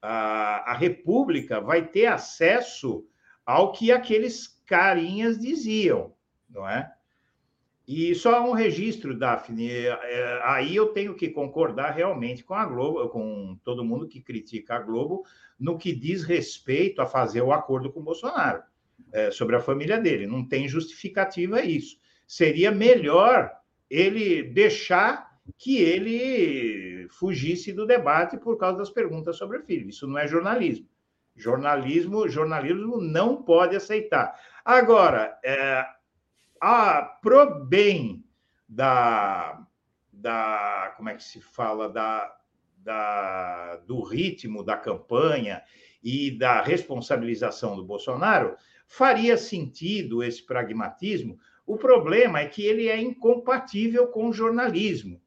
a, 0.00 0.72
a 0.72 0.74
República 0.74 1.60
vai 1.60 1.86
ter 1.86 2.06
acesso 2.06 3.06
ao 3.44 3.72
que 3.72 3.92
aqueles 3.92 4.48
carinhas 4.64 5.38
diziam, 5.38 6.14
não 6.48 6.66
é? 6.66 6.90
E 7.86 8.14
só 8.16 8.44
um 8.44 8.52
registro, 8.52 9.16
Daphne. 9.16 9.70
É, 9.70 9.86
é, 9.86 10.40
aí 10.44 10.74
eu 10.74 10.88
tenho 10.88 11.14
que 11.14 11.28
concordar 11.28 11.90
realmente 11.90 12.42
com 12.42 12.54
a 12.54 12.64
Globo, 12.64 13.08
com 13.10 13.56
todo 13.62 13.84
mundo 13.84 14.08
que 14.08 14.20
critica 14.20 14.74
a 14.74 14.80
Globo, 14.80 15.24
no 15.60 15.78
que 15.78 15.94
diz 15.94 16.24
respeito 16.24 17.00
a 17.00 17.06
fazer 17.06 17.42
o 17.42 17.52
acordo 17.52 17.92
com 17.92 18.00
o 18.00 18.04
Bolsonaro 18.04 18.62
é, 19.12 19.30
sobre 19.30 19.54
a 19.54 19.60
família 19.60 20.00
dele. 20.00 20.26
Não 20.26 20.44
tem 20.44 20.66
justificativa 20.66 21.62
isso. 21.62 21.98
Seria 22.26 22.72
melhor 22.72 23.52
ele 23.88 24.42
deixar 24.42 25.25
que 25.58 25.78
ele 25.78 27.08
fugisse 27.10 27.72
do 27.72 27.86
debate 27.86 28.36
por 28.36 28.56
causa 28.56 28.78
das 28.78 28.90
perguntas 28.90 29.36
sobre 29.36 29.58
o 29.58 29.62
filho. 29.62 29.88
Isso 29.88 30.06
não 30.06 30.18
é 30.18 30.26
jornalismo. 30.26 30.88
Jornalismo, 31.34 32.28
jornalismo 32.28 33.00
não 33.00 33.42
pode 33.42 33.76
aceitar. 33.76 34.34
Agora, 34.64 35.38
é, 35.44 35.84
a, 36.60 37.02
pro 37.02 37.64
bem 37.64 38.24
da, 38.68 39.62
da, 40.12 40.94
como 40.96 41.10
é 41.10 41.14
que 41.14 41.22
se 41.22 41.40
fala, 41.40 41.88
da, 41.88 42.36
da, 42.78 43.76
do 43.86 44.02
ritmo 44.02 44.64
da 44.64 44.76
campanha 44.76 45.62
e 46.02 46.30
da 46.30 46.62
responsabilização 46.62 47.76
do 47.76 47.84
Bolsonaro, 47.84 48.56
faria 48.86 49.36
sentido 49.36 50.22
esse 50.22 50.44
pragmatismo. 50.44 51.38
O 51.66 51.76
problema 51.76 52.40
é 52.40 52.46
que 52.46 52.64
ele 52.64 52.88
é 52.88 52.98
incompatível 52.98 54.06
com 54.06 54.28
o 54.28 54.32
jornalismo. 54.32 55.20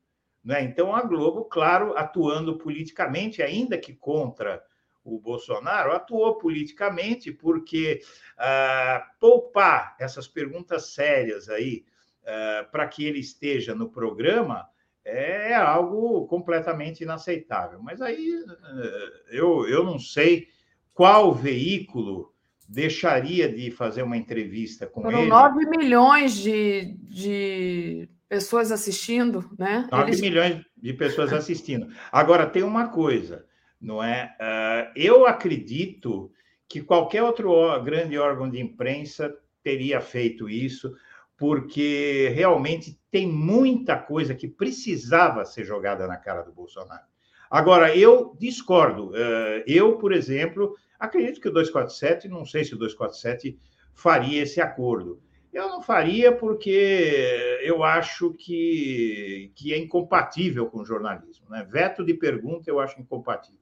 Né? 0.44 0.64
Então, 0.64 0.95
a 0.95 1.02
Globo, 1.02 1.45
claro, 1.45 1.98
atuando 1.98 2.57
politicamente, 2.57 3.41
ainda 3.41 3.78
que 3.78 3.94
contra 3.94 4.64
o 5.03 5.20
Bolsonaro, 5.20 5.91
atuou 5.91 6.38
politicamente 6.38 7.32
porque 7.32 8.02
ah, 8.38 9.06
poupar 9.20 9.95
essas 9.99 10.28
perguntas 10.28 10.94
sérias 10.94 11.49
aí 11.49 11.86
ah, 12.26 12.68
para 12.72 12.88
que 12.88 13.06
ele 13.06 13.20
esteja 13.20 13.74
no 13.74 13.90
programa 13.90 14.68
é 15.03 15.56
algo 15.56 16.28
completamente 16.28 17.03
inaceitável. 17.03 17.82
Mas 17.82 18.02
aí 18.02 18.44
ah, 18.48 19.11
eu, 19.32 19.68
eu 19.68 19.84
não 19.84 19.98
sei 19.98 20.48
qual 20.94 21.34
veículo 21.34 22.34
deixaria 22.68 23.52
de 23.52 23.72
fazer 23.72 24.03
uma 24.03 24.16
entrevista 24.16 24.86
com 24.86 25.02
Foram 25.02 25.22
ele. 25.22 25.30
9 25.30 25.66
milhões 25.66 26.36
de, 26.38 26.98
de 27.02 28.10
pessoas 28.30 28.72
assistindo, 28.72 29.49
né? 29.57 29.88
9 29.91 30.03
Eles... 30.03 30.22
milhões 30.22 30.61
de 30.77 30.93
pessoas 30.93 31.34
assistindo. 31.34 31.88
Agora, 32.11 32.45
tem 32.45 32.61
uma 32.61 32.89
coisa, 32.89 33.45
não 33.81 34.01
é? 34.01 34.35
Uh, 34.39 34.91
eu 34.95 35.26
acredito 35.26 36.31
que 36.68 36.81
qualquer 36.81 37.23
outro 37.23 37.51
grande 37.84 38.18
órgão 38.19 38.47
de 38.47 38.61
imprensa 38.61 39.35
teria 39.64 39.99
feito 39.99 40.47
isso, 40.47 40.95
porque 41.35 42.31
realmente 42.35 42.99
tem 43.10 43.27
muita 43.27 43.97
coisa 43.97 44.35
que 44.35 44.47
precisava 44.47 45.43
ser 45.43 45.65
jogada 45.65 46.06
na 46.06 46.15
cara 46.15 46.43
do 46.43 46.51
Bolsonaro. 46.51 47.03
Agora, 47.49 47.95
eu 47.97 48.38
discordo. 48.39 49.07
Uh, 49.10 49.64
eu, 49.65 49.97
por 49.97 50.14
exemplo, 50.14 50.76
acredito 50.99 51.41
que 51.41 51.47
o 51.47 51.51
247, 51.51 52.27
não 52.27 52.45
sei 52.45 52.64
se 52.64 52.76
o 52.76 52.77
247 52.77 53.57
faria 53.95 54.43
esse 54.43 54.61
acordo. 54.61 55.19
Eu 55.51 55.67
não 55.67 55.81
faria 55.81 56.31
porque 56.31 57.59
eu 57.63 57.84
acho 57.84 58.34
que, 58.34 59.51
que 59.55 59.73
é 59.73 59.77
incompatível 59.77 60.67
com 60.67 60.81
o 60.81 60.85
jornalismo. 60.85 61.47
Né? 61.49 61.65
Veto 61.67 62.05
de 62.05 62.13
pergunta 62.13 62.69
eu 62.69 62.80
acho 62.80 62.99
incompatível. 63.01 63.59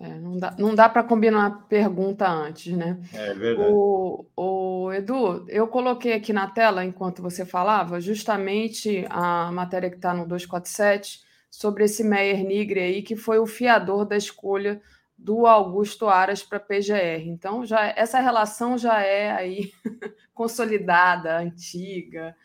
É, 0.00 0.08
não 0.18 0.36
dá, 0.36 0.54
não 0.58 0.74
dá 0.74 0.88
para 0.88 1.04
combinar 1.04 1.68
pergunta 1.68 2.28
antes, 2.28 2.76
né? 2.76 2.98
É 3.12 3.32
verdade. 3.32 3.70
O, 3.72 4.26
o, 4.36 4.92
Edu, 4.92 5.44
eu 5.48 5.68
coloquei 5.68 6.14
aqui 6.14 6.32
na 6.32 6.48
tela, 6.48 6.84
enquanto 6.84 7.22
você 7.22 7.44
falava, 7.44 8.00
justamente 8.00 9.06
a 9.08 9.52
matéria 9.52 9.88
que 9.88 9.96
está 9.96 10.12
no 10.12 10.26
247 10.26 11.22
sobre 11.48 11.84
esse 11.84 12.02
Meyer 12.02 12.44
Nigre 12.44 12.80
aí, 12.80 13.02
que 13.02 13.14
foi 13.14 13.38
o 13.38 13.46
fiador 13.46 14.04
da 14.04 14.16
escolha 14.16 14.82
do 15.16 15.46
Augusto 15.46 16.08
Aras 16.08 16.42
para 16.42 16.60
PGR. 16.60 17.26
Então, 17.26 17.64
já 17.64 17.86
essa 17.96 18.20
relação 18.20 18.76
já 18.76 19.00
é 19.02 19.30
aí 19.30 19.72
consolidada, 20.34 21.38
antiga. 21.38 22.36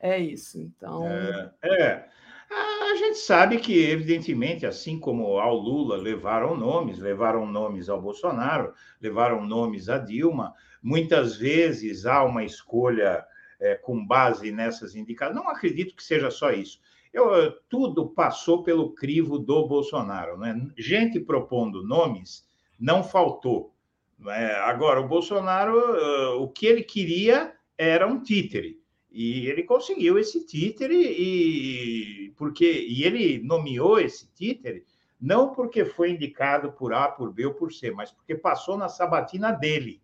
É 0.00 0.18
isso. 0.18 0.58
Então. 0.58 1.06
É, 1.06 1.52
é. 1.64 2.08
A 2.50 2.94
gente 2.96 3.18
sabe 3.18 3.58
que, 3.58 3.90
evidentemente, 3.90 4.64
assim 4.66 4.98
como 4.98 5.38
ao 5.38 5.56
Lula 5.56 5.96
levaram 5.96 6.56
nomes, 6.56 6.98
levaram 6.98 7.46
nomes 7.46 7.88
ao 7.88 8.00
Bolsonaro, 8.00 8.72
levaram 9.00 9.44
nomes 9.44 9.88
a 9.88 9.98
Dilma, 9.98 10.54
muitas 10.82 11.36
vezes 11.36 12.06
há 12.06 12.22
uma 12.22 12.44
escolha 12.44 13.24
é, 13.58 13.74
com 13.74 14.06
base 14.06 14.52
nessas 14.52 14.94
indicações. 14.94 15.36
Não 15.36 15.48
acredito 15.48 15.96
que 15.96 16.04
seja 16.04 16.30
só 16.30 16.52
isso. 16.52 16.78
Eu, 17.14 17.52
tudo 17.68 18.08
passou 18.08 18.64
pelo 18.64 18.92
crivo 18.92 19.38
do 19.38 19.68
Bolsonaro. 19.68 20.36
Né? 20.36 20.68
Gente 20.76 21.20
propondo 21.20 21.86
nomes 21.86 22.44
não 22.78 23.04
faltou. 23.04 23.72
Né? 24.18 24.52
Agora, 24.56 25.00
o 25.00 25.06
Bolsonaro, 25.06 25.78
uh, 25.78 26.42
o 26.42 26.48
que 26.48 26.66
ele 26.66 26.82
queria 26.82 27.54
era 27.78 28.04
um 28.04 28.20
títere. 28.20 28.82
E 29.12 29.46
ele 29.46 29.62
conseguiu 29.62 30.18
esse 30.18 30.44
títere 30.44 30.96
e 30.96 32.30
porque 32.36 32.64
e 32.64 33.04
ele 33.04 33.40
nomeou 33.44 34.00
esse 34.00 34.26
títere 34.34 34.84
não 35.20 35.52
porque 35.52 35.84
foi 35.84 36.10
indicado 36.10 36.72
por 36.72 36.92
A, 36.92 37.06
por 37.06 37.32
B 37.32 37.46
ou 37.46 37.54
por 37.54 37.72
C, 37.72 37.92
mas 37.92 38.10
porque 38.10 38.34
passou 38.34 38.76
na 38.76 38.88
sabatina 38.88 39.52
dele. 39.52 40.02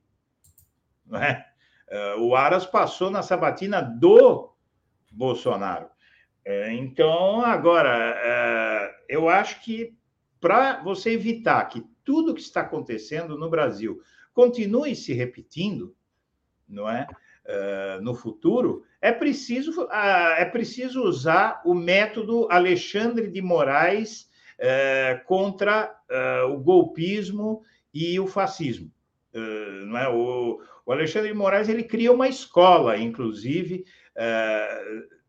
Não 1.05 1.21
é? 1.21 1.45
Uh, 1.91 2.23
o 2.23 2.37
Aras 2.37 2.65
passou 2.65 3.11
na 3.11 3.21
sabatina 3.21 3.83
do 3.83 4.55
Bolsonaro. 5.11 5.91
Uh, 6.47 6.71
então, 6.73 7.43
agora, 7.43 8.17
uh, 8.17 9.05
eu 9.09 9.29
acho 9.29 9.63
que 9.63 9.95
para 10.41 10.83
você 10.83 11.11
evitar 11.11 11.65
que 11.67 11.85
tudo 12.05 12.35
que 12.35 12.41
está 12.41 12.63
acontecendo 12.63 13.37
no 13.37 13.51
Brasil 13.51 14.01
continue 14.33 14.97
se 14.97 15.13
repetindo, 15.13 15.95
não 16.69 16.89
é? 16.89 17.07
Uh, 17.45 18.03
no 18.03 18.15
futuro, 18.15 18.85
é 19.01 19.13
preciso, 19.13 19.89
é 19.91 20.45
preciso 20.45 21.03
usar 21.03 21.61
o 21.65 21.75
método 21.75 22.47
Alexandre 22.51 23.29
de 23.29 23.41
Moraes 23.41 24.29
contra 25.25 25.99
o 26.51 26.59
golpismo 26.59 27.63
e 27.95 28.21
o 28.21 28.27
fascismo. 28.27 28.93
não 29.87 29.97
é? 29.97 30.07
o, 30.11 30.61
o, 30.85 30.93
Alexandre 30.93 31.31
de 31.31 31.35
Moraes 31.35 31.71
ele 31.71 31.83
cria 31.83 32.13
uma 32.13 32.29
escola, 32.29 32.99
inclusive, 32.99 33.87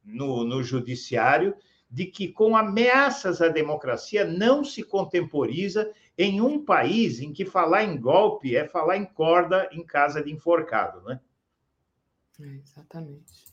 no, 0.03 0.43
no 0.43 0.63
judiciário, 0.63 1.55
de 1.89 2.05
que 2.05 2.29
com 2.29 2.55
ameaças 2.55 3.41
à 3.41 3.49
democracia 3.49 4.23
não 4.23 4.63
se 4.63 4.81
contemporiza 4.81 5.91
em 6.17 6.39
um 6.39 6.63
país 6.63 7.19
em 7.19 7.33
que 7.33 7.45
falar 7.45 7.83
em 7.83 7.99
golpe 7.99 8.55
é 8.55 8.67
falar 8.67 8.97
em 8.97 9.05
corda 9.05 9.67
em 9.71 9.83
casa 9.83 10.23
de 10.23 10.31
enforcado, 10.31 11.01
né? 11.01 11.19
É, 12.39 12.47
exatamente. 12.55 13.51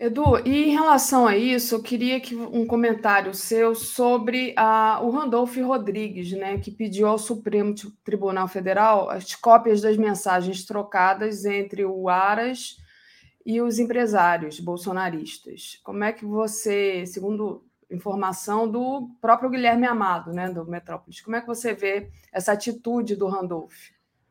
Edu, 0.00 0.38
e 0.46 0.66
em 0.66 0.70
relação 0.70 1.26
a 1.26 1.36
isso, 1.36 1.74
eu 1.74 1.82
queria 1.82 2.20
que 2.20 2.36
um 2.36 2.64
comentário 2.64 3.34
seu 3.34 3.74
sobre 3.74 4.54
a, 4.56 5.00
o 5.02 5.10
Randolph 5.10 5.56
Rodrigues, 5.56 6.30
né, 6.30 6.56
que 6.58 6.70
pediu 6.70 7.08
ao 7.08 7.18
Supremo 7.18 7.74
Tribunal 8.04 8.46
Federal 8.46 9.10
as 9.10 9.34
cópias 9.34 9.80
das 9.80 9.96
mensagens 9.96 10.64
trocadas 10.64 11.44
entre 11.44 11.84
o 11.84 12.08
Aras 12.08 12.76
e 13.48 13.62
os 13.62 13.78
empresários 13.78 14.60
bolsonaristas. 14.60 15.80
Como 15.82 16.04
é 16.04 16.12
que 16.12 16.26
você, 16.26 17.06
segundo 17.06 17.64
informação 17.90 18.70
do 18.70 19.08
próprio 19.22 19.48
Guilherme 19.48 19.86
Amado, 19.86 20.34
né, 20.34 20.50
do 20.50 20.66
Metrópolis, 20.66 21.22
como 21.22 21.34
é 21.34 21.40
que 21.40 21.46
você 21.46 21.72
vê 21.72 22.10
essa 22.30 22.52
atitude 22.52 23.16
do 23.16 23.26
Randolph? 23.26 23.74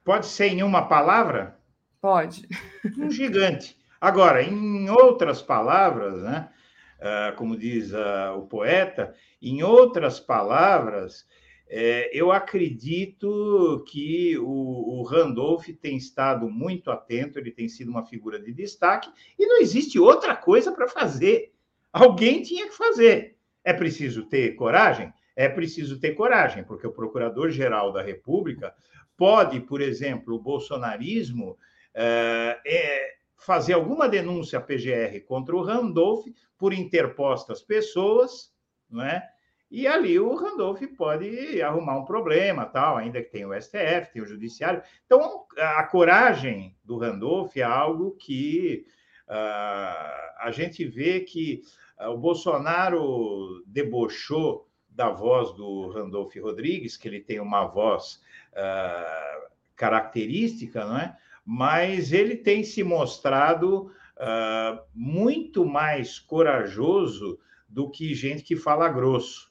Pode 0.06 0.27
ser 0.27 0.49
em 0.49 0.61
uma 0.61 0.88
palavra? 0.88 1.57
Pode. 1.99 2.48
Um 2.95 3.10
gigante. 3.10 3.76
Agora, 3.99 4.44
em 4.44 4.88
outras 4.88 5.41
palavras, 5.41 6.22
né, 6.22 6.49
ah, 7.02 7.34
como 7.35 7.57
diz 7.57 7.95
ah, 7.95 8.35
o 8.35 8.44
poeta, 8.44 9.15
em 9.41 9.64
outras 9.64 10.19
palavras, 10.19 11.26
é, 11.69 12.10
eu 12.18 12.31
acredito 12.31 13.84
que 13.88 14.38
o, 14.38 14.99
o, 14.99 15.03
Randolph 15.03 15.68
tem 15.81 15.98
estado 15.98 16.49
muito 16.49 16.89
atento, 16.89 17.38
ele 17.38 17.52
tem 17.52 17.68
sido 17.68 17.91
uma 17.91 18.06
figura 18.06 18.39
de 18.39 18.53
destaque, 18.53 19.10
e 19.38 19.45
não 19.45 19.60
existe 19.60 19.99
outra 19.99 20.35
coisa 20.35 20.72
para 20.72 20.88
fazer. 20.88 21.52
Alguém 21.91 22.41
tinha 22.41 22.68
que 22.68 22.76
fazer. 22.76 23.35
É 23.64 23.73
preciso 23.73 24.26
ter 24.26 24.56
coragem? 24.56 25.14
É 25.35 25.49
preciso 25.49 25.99
ter 25.99 26.14
coragem, 26.14 26.64
porque 26.64 26.88
o 26.88 26.91
Procurador-Geral 26.91 27.91
da 27.91 28.02
República 28.02 28.73
pode, 29.18 29.60
por 29.60 29.81
exemplo, 29.81 30.35
o 30.35 30.41
bolsonarismo 30.41 31.57
é, 31.94 32.60
é, 32.65 33.14
fazer 33.35 33.73
alguma 33.73 34.07
denúncia 34.07 34.57
à 34.57 34.61
PGR 34.61 35.19
contra 35.27 35.56
o 35.56 35.61
Randolph 35.61 36.26
por 36.57 36.72
interpostas 36.72 37.61
pessoas, 37.61 38.53
não 38.89 39.03
é? 39.03 39.27
E 39.69 39.85
ali 39.85 40.18
o 40.18 40.34
Randolph 40.35 40.81
pode 40.98 41.61
arrumar 41.61 41.98
um 41.98 42.06
problema, 42.06 42.65
tal, 42.65 42.95
ainda 42.95 43.22
que 43.22 43.30
tem 43.30 43.45
o 43.45 43.53
STF, 43.53 44.14
tem 44.14 44.22
o 44.22 44.26
Judiciário. 44.26 44.81
Então, 45.06 45.45
a 45.57 45.84
coragem 45.84 46.76
do 46.84 46.98
Randolph 46.98 47.56
é 47.57 47.64
algo 47.64 48.11
que 48.11 48.85
uh, 49.27 50.39
a 50.39 50.52
gente 50.52 50.85
vê 50.85 51.19
que 51.19 51.64
uh, 51.99 52.11
o 52.11 52.18
Bolsonaro 52.18 53.61
debochou 53.68 54.69
da 54.89 55.10
voz 55.10 55.53
do 55.53 55.89
Randolph 55.91 56.35
Rodrigues, 56.38 56.95
que 56.95 57.07
ele 57.07 57.19
tem 57.19 57.41
uma 57.41 57.65
voz 57.68 58.22
uh, 58.53 59.48
característica, 59.76 60.85
não 60.85 60.98
é? 60.98 61.18
mas 61.45 62.14
ele 62.14 62.35
tem 62.35 62.64
se 62.64 62.84
mostrado 62.84 63.91
muito 64.95 65.64
mais 65.64 66.18
corajoso 66.18 67.38
do 67.69 67.88
que 67.88 68.15
gente 68.15 68.41
que 68.41 68.56
fala 68.56 68.89
grosso. 68.89 69.46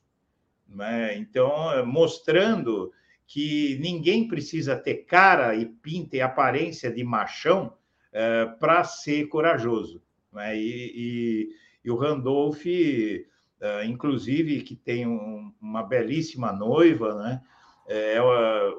Né? 0.69 1.17
Então, 1.17 1.73
eh, 1.73 1.83
mostrando 1.83 2.93
que 3.27 3.79
ninguém 3.81 4.29
precisa 4.29 4.77
ter 4.77 5.05
cara 5.05 5.55
e 5.55 5.67
pinta 5.67 6.17
e 6.17 6.21
aparência 6.21 6.91
de 6.91 7.03
machão 7.03 7.73
é, 8.13 8.47
para 8.47 8.85
ser 8.85 9.27
corajoso. 9.27 10.01
Né? 10.33 10.57
E, 10.57 10.93
e, 10.95 11.49
e, 11.85 11.91
o 11.91 11.97
Randolph, 11.97 12.65
é, 12.67 13.85
inclusive, 13.85 14.63
que 14.63 14.77
tem 14.77 15.07
um, 15.07 15.53
uma 15.61 15.83
belíssima 15.83 16.53
noiva, 16.53 17.15
né? 17.23 17.43
É, 17.89 18.17
é, 18.17 18.21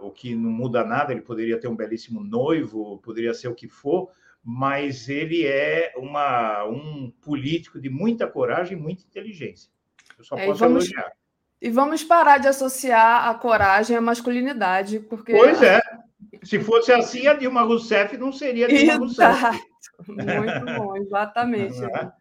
o 0.02 0.12
que 0.12 0.36
não 0.36 0.50
muda 0.50 0.84
nada, 0.84 1.14
ele 1.14 1.22
poderia 1.22 1.58
ter 1.60 1.70
um 1.70 1.76
belíssimo 1.76 2.24
noivo, 2.24 2.98
poderia 2.98 3.34
ser 3.34 3.48
o 3.48 3.56
que 3.56 3.68
for, 3.68 4.10
mas 4.44 5.08
ele 5.08 5.46
é 5.46 5.94
uma, 5.96 6.66
um 6.66 7.10
político 7.22 7.80
de 7.80 7.90
muita 7.90 8.28
coragem 8.28 8.78
e 8.78 8.82
muita 8.82 9.04
inteligência. 9.04 9.72
Eu 10.18 10.26
só 10.26 10.36
posso 10.36 10.60
vamos... 10.60 10.90
elogiar. 10.90 11.12
E 11.62 11.70
vamos 11.70 12.04
parar 12.04 12.38
de 12.38 12.48
associar 12.48 13.28
a 13.28 13.34
coragem 13.34 13.98
à 13.98 14.02
masculinidade, 14.02 15.00
porque. 15.00 15.34
Pois 15.34 15.62
é. 15.62 15.82
Se 16.44 16.60
fosse 16.60 16.92
assim, 16.92 17.28
a 17.28 17.34
Dilma 17.34 17.64
Rousseff 17.64 18.16
não 18.18 18.32
seria 18.32 18.68
Dilma 18.68 18.96
Rousseff. 18.96 19.60
Muito 20.08 20.66
bom, 20.78 20.96
exatamente. 20.98 21.84
É. 21.84 22.12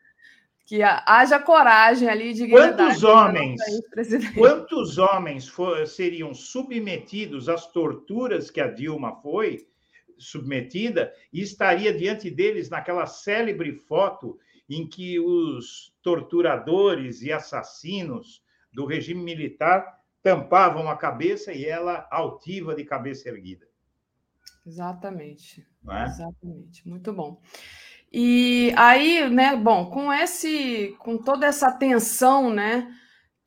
Que 0.65 0.83
haja 0.83 1.39
coragem 1.39 2.09
ali 2.09 2.33
de 2.33 2.49
Quantos 2.49 3.05
homens, 3.05 3.61
quantos 4.35 4.99
homens 4.99 5.47
for, 5.47 5.87
seriam 5.87 6.35
submetidos 6.35 7.49
às 7.49 7.71
torturas 7.71 8.51
que 8.51 8.61
a 8.61 8.67
Dilma 8.67 9.15
foi 9.23 9.69
submetida 10.19 11.13
e 11.33 11.41
estaria 11.41 11.93
diante 11.97 12.31
deles 12.31 12.69
naquela 12.69 13.07
célebre 13.07 13.73
foto 13.73 14.39
em 14.69 14.89
que 14.89 15.21
os 15.21 15.95
torturadores 16.03 17.23
e 17.23 17.33
assassinos 17.33 18.43
do 18.77 18.85
regime 18.85 19.23
militar 19.23 19.99
tampavam 20.23 20.91
a 20.91 20.97
cabeça 20.97 21.51
e 21.51 21.65
ela 21.65 22.07
altiva 22.11 22.75
de 22.75 22.85
cabeça 22.85 23.31
erguida. 23.31 23.67
Exatamente. 24.67 25.67
É? 25.89 26.05
Exatamente. 26.05 26.87
Muito 26.87 27.11
bom. 27.11 27.41
E 28.13 28.75
aí, 28.77 29.31
né, 29.31 29.57
bom, 29.57 29.89
com 29.89 30.13
esse 30.13 30.95
com 30.99 31.17
toda 31.17 31.47
essa 31.47 31.73
tensão, 31.73 32.53
né, 32.53 32.95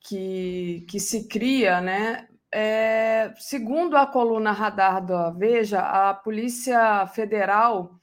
que, 0.00 0.84
que 0.88 0.98
se 0.98 1.28
cria, 1.28 1.80
né, 1.80 2.28
é, 2.50 3.32
segundo 3.38 3.96
a 3.96 4.06
coluna 4.08 4.50
Radar 4.50 5.04
da 5.04 5.30
Veja, 5.30 5.80
a 5.80 6.12
Polícia 6.12 7.06
Federal, 7.06 8.00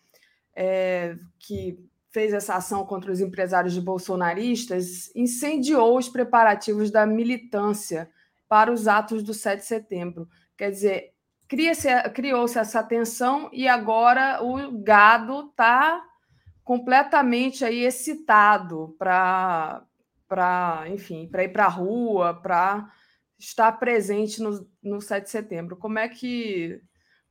é, 0.55 1.17
que 1.37 1.77
fez 2.17 2.33
essa 2.33 2.55
ação 2.55 2.83
contra 2.83 3.11
os 3.11 3.19
empresários 3.19 3.77
bolsonaristas, 3.77 5.15
incendiou 5.15 5.95
os 5.95 6.09
preparativos 6.09 6.89
da 6.89 7.05
militância 7.05 8.09
para 8.49 8.73
os 8.73 8.87
atos 8.87 9.21
do 9.21 9.35
7 9.35 9.59
de 9.59 9.65
setembro. 9.67 10.27
Quer 10.57 10.71
dizer, 10.71 11.13
criou-se 11.47 12.57
essa 12.57 12.81
tensão 12.81 13.51
e 13.53 13.67
agora 13.67 14.43
o 14.43 14.79
gado 14.79 15.41
está 15.41 16.03
completamente 16.63 17.63
aí 17.63 17.83
excitado 17.83 18.95
para, 18.97 19.85
enfim, 20.91 21.27
para 21.27 21.43
ir 21.43 21.49
para 21.49 21.65
a 21.65 21.69
rua, 21.69 22.33
para 22.33 22.91
estar 23.37 23.73
presente 23.73 24.41
no, 24.41 24.67
no 24.81 24.99
7 24.99 25.25
de 25.25 25.29
setembro. 25.29 25.77
Como 25.77 25.99
é 25.99 26.09
que 26.09 26.81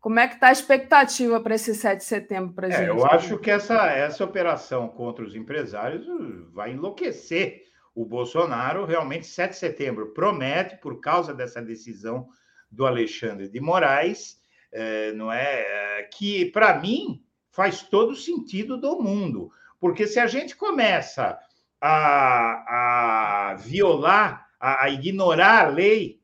como 0.07 0.21
é 0.21 0.29
que 0.29 0.35
está 0.35 0.51
a 0.51 0.53
expectativa 0.53 1.41
para 1.41 1.57
esse 1.57 1.75
7 1.75 1.99
de 1.99 2.05
setembro 2.05 2.55
para 2.55 2.69
é, 2.69 2.71
gente? 2.71 2.87
Eu 2.87 3.05
acho 3.05 3.37
que 3.39 3.51
essa, 3.51 3.89
essa 3.89 4.25
operação 4.25 4.87
contra 4.87 5.25
os 5.25 5.35
empresários 5.35 6.07
vai 6.53 6.71
enlouquecer 6.71 7.65
o 7.93 8.05
Bolsonaro. 8.05 8.85
Realmente, 8.85 9.27
7 9.27 9.51
de 9.51 9.57
setembro 9.57 10.13
promete, 10.13 10.77
por 10.77 11.01
causa 11.01 11.35
dessa 11.35 11.61
decisão 11.61 12.29
do 12.71 12.87
Alexandre 12.87 13.49
de 13.49 13.59
Moraes, 13.59 14.41
é, 14.71 15.11
não 15.11 15.33
é? 15.33 15.99
é 15.99 16.03
que, 16.05 16.53
para 16.53 16.79
mim, 16.79 17.25
faz 17.51 17.83
todo 17.83 18.15
sentido 18.15 18.79
do 18.79 19.03
mundo. 19.03 19.51
Porque 19.81 20.07
se 20.07 20.21
a 20.21 20.29
gente 20.29 20.55
começa 20.55 21.37
a, 21.81 23.51
a 23.51 23.55
violar, 23.57 24.47
a, 24.61 24.85
a 24.85 24.89
ignorar 24.89 25.65
a 25.65 25.69
lei, 25.69 26.21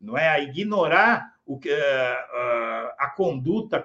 não 0.00 0.18
é? 0.18 0.28
A 0.28 0.40
ignorar 0.40 1.36
o 1.46 1.60
que. 1.60 1.70
Uh, 1.70 2.69
a 3.00 3.08
conduta 3.08 3.80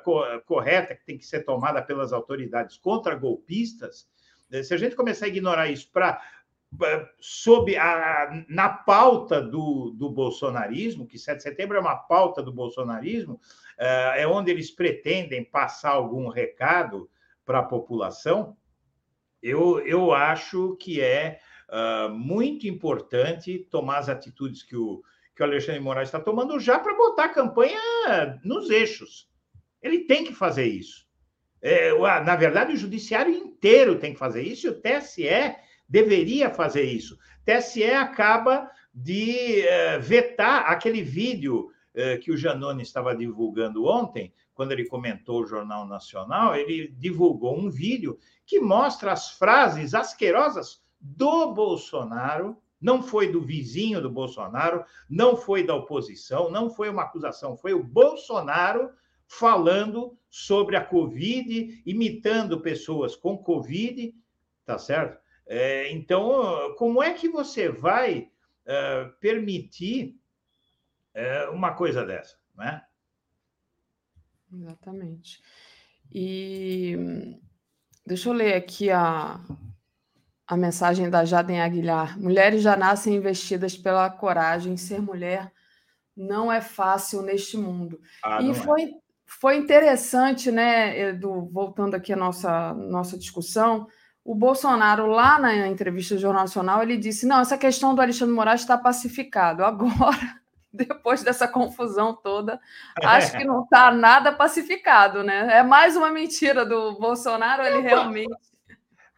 correta 0.45 0.93
que 0.93 1.05
tem 1.05 1.17
que 1.17 1.25
ser 1.25 1.45
tomada 1.45 1.81
pelas 1.81 2.11
autoridades 2.11 2.77
contra 2.77 3.15
golpistas, 3.15 4.09
né, 4.51 4.61
se 4.61 4.73
a 4.73 4.77
gente 4.77 4.93
começar 4.93 5.25
a 5.25 5.29
ignorar 5.29 5.71
isso 5.71 5.89
para 5.89 6.21
sob 7.17 7.77
a, 7.77 8.43
na 8.49 8.67
pauta 8.67 9.41
do, 9.41 9.91
do 9.91 10.09
bolsonarismo, 10.09 11.07
que 11.07 11.17
7 11.17 11.37
de 11.37 11.43
setembro 11.43 11.77
é 11.77 11.79
uma 11.79 11.95
pauta 11.95 12.43
do 12.43 12.51
bolsonarismo, 12.51 13.39
é, 13.77 14.23
é 14.23 14.27
onde 14.27 14.51
eles 14.51 14.69
pretendem 14.69 15.45
passar 15.45 15.91
algum 15.91 16.27
recado 16.27 17.09
para 17.45 17.59
a 17.59 17.63
população, 17.63 18.57
eu, 19.41 19.79
eu 19.87 20.11
acho 20.11 20.75
que 20.75 20.99
é 20.99 21.39
uh, 21.69 22.09
muito 22.09 22.67
importante 22.67 23.59
tomar 23.71 23.99
as 23.99 24.09
atitudes 24.09 24.61
que 24.61 24.75
o, 24.75 25.01
que 25.35 25.43
o 25.43 25.45
Alexandre 25.45 25.81
Moraes 25.81 26.07
está 26.07 26.19
tomando 26.19 26.59
já 26.59 26.79
para 26.79 26.95
botar 26.95 27.25
a 27.25 27.33
campanha 27.33 28.39
nos 28.43 28.69
eixos. 28.69 29.29
Ele 29.81 29.99
tem 30.05 30.23
que 30.23 30.33
fazer 30.33 30.65
isso. 30.65 31.05
É, 31.61 31.91
na 32.23 32.35
verdade, 32.35 32.73
o 32.73 32.77
judiciário 32.77 33.33
inteiro 33.33 33.99
tem 33.99 34.13
que 34.13 34.19
fazer 34.19 34.43
isso 34.43 34.67
e 34.67 34.69
o 34.69 34.81
TSE 34.81 35.55
deveria 35.89 36.49
fazer 36.49 36.83
isso. 36.83 37.15
O 37.15 37.19
TSE 37.45 37.83
acaba 37.85 38.69
de 38.93 39.63
uh, 39.63 40.01
vetar 40.01 40.71
aquele 40.71 41.01
vídeo 41.01 41.69
uh, 41.93 42.19
que 42.21 42.31
o 42.31 42.37
Janone 42.37 42.81
estava 42.81 43.15
divulgando 43.15 43.85
ontem, 43.85 44.33
quando 44.53 44.71
ele 44.71 44.85
comentou 44.85 45.41
o 45.41 45.45
Jornal 45.45 45.85
Nacional, 45.85 46.55
ele 46.55 46.87
divulgou 46.97 47.57
um 47.57 47.69
vídeo 47.69 48.17
que 48.45 48.59
mostra 48.59 49.11
as 49.11 49.31
frases 49.31 49.93
asquerosas 49.93 50.81
do 50.99 51.53
Bolsonaro 51.53 52.57
não 52.85 53.01
foi 53.01 53.31
do 53.31 53.41
vizinho 53.41 53.99
do 53.99 54.11
Bolsonaro, 54.11 54.85
não 55.09 55.35
foi 55.35 55.65
da 55.65 55.73
oposição, 55.73 56.51
não 56.51 56.69
foi 56.69 56.87
uma 56.87 57.01
acusação, 57.01 57.57
foi 57.57 57.73
o 57.73 57.83
Bolsonaro 57.83 58.91
falando 59.27 60.15
sobre 60.29 60.75
a 60.75 60.85
Covid, 60.85 61.81
imitando 61.83 62.61
pessoas 62.61 63.15
com 63.15 63.39
Covid, 63.39 64.13
tá 64.63 64.77
certo? 64.77 65.19
É, 65.47 65.91
então, 65.91 66.75
como 66.77 67.01
é 67.01 67.11
que 67.11 67.27
você 67.27 67.69
vai 67.69 68.29
é, 68.63 69.05
permitir 69.19 70.19
é, 71.11 71.49
uma 71.49 71.73
coisa 71.73 72.05
dessa, 72.05 72.37
né? 72.55 72.85
Exatamente. 74.53 75.41
E 76.13 76.95
deixa 78.05 78.29
eu 78.29 78.33
ler 78.33 78.53
aqui 78.53 78.91
a, 78.91 79.43
a 80.47 80.55
mensagem 80.55 81.09
da 81.09 81.25
Jaden 81.25 81.61
Aguilar. 81.61 82.19
Mulheres 82.19 82.61
já 82.61 82.75
nascem 82.75 83.15
investidas 83.15 83.75
pela 83.75 84.09
coragem. 84.09 84.77
Ser 84.77 85.01
mulher 85.01 85.51
não 86.15 86.51
é 86.51 86.61
fácil 86.61 87.21
neste 87.21 87.57
mundo. 87.57 87.99
Ah, 88.23 88.41
e 88.41 88.53
foi, 88.53 88.83
é. 88.83 88.89
foi 89.25 89.57
interessante, 89.57 90.51
né, 90.51 91.09
Edu, 91.09 91.49
voltando 91.51 91.95
aqui 91.95 92.13
à 92.13 92.15
nossa, 92.15 92.73
nossa 92.73 93.17
discussão, 93.17 93.87
o 94.23 94.33
Bolsonaro, 94.33 95.05
lá 95.05 95.37
na 95.37 95.67
entrevista 95.67 96.15
do 96.15 96.21
Jornal 96.21 96.43
Nacional, 96.43 96.81
ele 96.81 96.97
disse: 96.97 97.27
não, 97.27 97.41
essa 97.41 97.57
questão 97.57 97.93
do 97.93 98.01
Alexandre 98.01 98.33
Moraes 98.33 98.61
está 98.61 98.75
pacificado. 98.75 99.63
Agora, 99.63 100.39
depois 100.73 101.21
dessa 101.21 101.47
confusão 101.47 102.11
toda, 102.11 102.59
acho 103.03 103.37
que 103.37 103.45
não 103.45 103.63
está 103.63 103.91
nada 103.91 104.31
pacificado, 104.31 105.23
né? 105.23 105.59
É 105.59 105.63
mais 105.63 105.95
uma 105.95 106.09
mentira 106.09 106.65
do 106.65 106.97
Bolsonaro, 106.97 107.63
ele 107.63 107.81
realmente 107.81 108.33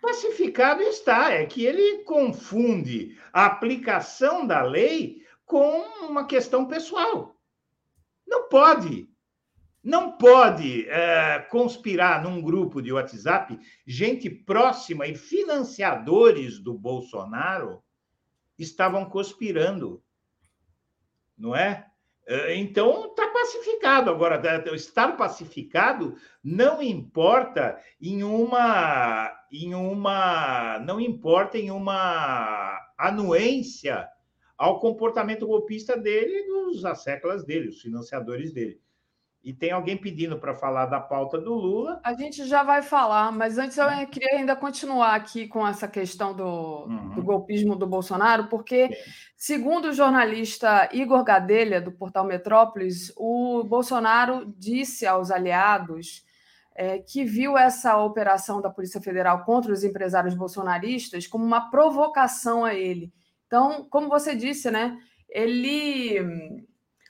Pacificado 0.01 0.81
está, 0.83 1.31
é 1.31 1.45
que 1.45 1.65
ele 1.65 2.03
confunde 2.03 3.17
a 3.33 3.45
aplicação 3.45 4.45
da 4.45 4.61
lei 4.61 5.25
com 5.45 5.81
uma 6.05 6.25
questão 6.25 6.67
pessoal. 6.67 7.35
Não 8.27 8.47
pode. 8.47 9.09
Não 9.83 10.17
pode 10.17 10.87
é, 10.89 11.39
conspirar 11.49 12.21
num 12.21 12.41
grupo 12.41 12.81
de 12.81 12.91
WhatsApp 12.91 13.57
gente 13.85 14.29
próxima 14.29 15.07
e 15.07 15.15
financiadores 15.15 16.59
do 16.59 16.73
Bolsonaro 16.73 17.81
estavam 18.59 19.05
conspirando, 19.05 20.03
não 21.37 21.55
é? 21.55 21.89
É 22.27 22.55
então 22.55 23.07
está 23.07 23.27
pacificado. 23.29 24.11
Agora, 24.11 24.41
estar 24.75 25.15
pacificado 25.15 26.15
não 26.43 26.81
importa 26.81 27.81
em 28.01 28.23
uma 28.23 29.33
em 29.51 29.73
uma 29.73 30.79
não 30.79 30.99
importa 30.99 31.57
em 31.57 31.71
uma 31.71 32.77
anuência 32.97 34.07
ao 34.57 34.79
comportamento 34.79 35.47
golpista 35.47 35.95
dele 35.95 36.39
e 36.39 36.47
dos 36.47 36.83
asseclas 36.83 37.45
dele, 37.45 37.69
os 37.69 37.81
financiadores 37.81 38.51
dele. 38.51 38.81
E 39.47 39.53
tem 39.53 39.71
alguém 39.71 39.95
pedindo 39.95 40.37
para 40.37 40.53
falar 40.53 40.87
da 40.87 40.99
pauta 40.99 41.39
do 41.39 41.53
Lula. 41.53 42.01
A 42.03 42.13
gente 42.13 42.45
já 42.45 42.63
vai 42.63 42.81
falar, 42.81 43.31
mas 43.31 43.57
antes 43.57 43.77
eu 43.77 43.87
queria 44.11 44.39
ainda 44.39 44.57
continuar 44.57 45.15
aqui 45.15 45.47
com 45.47 45.65
essa 45.65 45.87
questão 45.87 46.35
do, 46.35 46.83
uhum. 46.85 47.15
do 47.15 47.23
golpismo 47.23 47.73
do 47.73 47.87
Bolsonaro, 47.87 48.49
porque, 48.49 48.89
segundo 49.37 49.85
o 49.85 49.93
jornalista 49.93 50.89
Igor 50.91 51.23
Gadelha, 51.23 51.79
do 51.79 51.93
portal 51.93 52.25
Metrópolis, 52.25 53.13
o 53.15 53.63
Bolsonaro 53.63 54.53
disse 54.57 55.07
aos 55.07 55.31
aliados 55.31 56.25
é, 56.75 56.99
que 56.99 57.23
viu 57.23 57.57
essa 57.57 57.95
operação 58.03 58.61
da 58.61 58.69
Polícia 58.69 58.99
Federal 58.99 59.45
contra 59.45 59.71
os 59.71 59.81
empresários 59.81 60.35
bolsonaristas 60.35 61.25
como 61.25 61.45
uma 61.45 61.71
provocação 61.71 62.65
a 62.65 62.73
ele. 62.73 63.13
Então, 63.45 63.87
como 63.89 64.09
você 64.09 64.35
disse, 64.35 64.69
né? 64.69 64.97
Ele. 65.29 66.67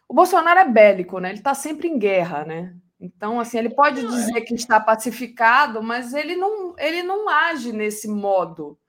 O 0.07 0.13
Bolsonaro 0.13 0.59
é 0.59 0.69
bélico, 0.69 1.19
né? 1.19 1.29
Ele 1.29 1.39
está 1.39 1.53
sempre 1.53 1.88
em 1.88 1.99
guerra, 1.99 2.45
né? 2.45 2.75
Então, 2.99 3.39
assim, 3.39 3.57
ele 3.57 3.69
pode 3.69 3.99
é. 3.99 4.07
dizer 4.07 4.41
que 4.41 4.55
está 4.55 4.79
pacificado, 4.79 5.84
mas 5.84 6.13
ele 6.13 6.35
não, 6.35 6.75
ele 6.79 7.03
não 7.03 7.29
age 7.29 7.71
nesse 7.71 8.07
modo. 8.07 8.79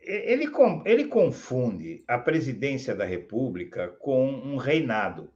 Ele, 0.00 0.50
ele 0.84 1.04
confunde 1.04 2.04
a 2.06 2.18
presidência 2.18 2.94
da 2.94 3.04
República 3.04 3.88
com 3.88 4.28
um 4.28 4.56
reinado, 4.56 5.32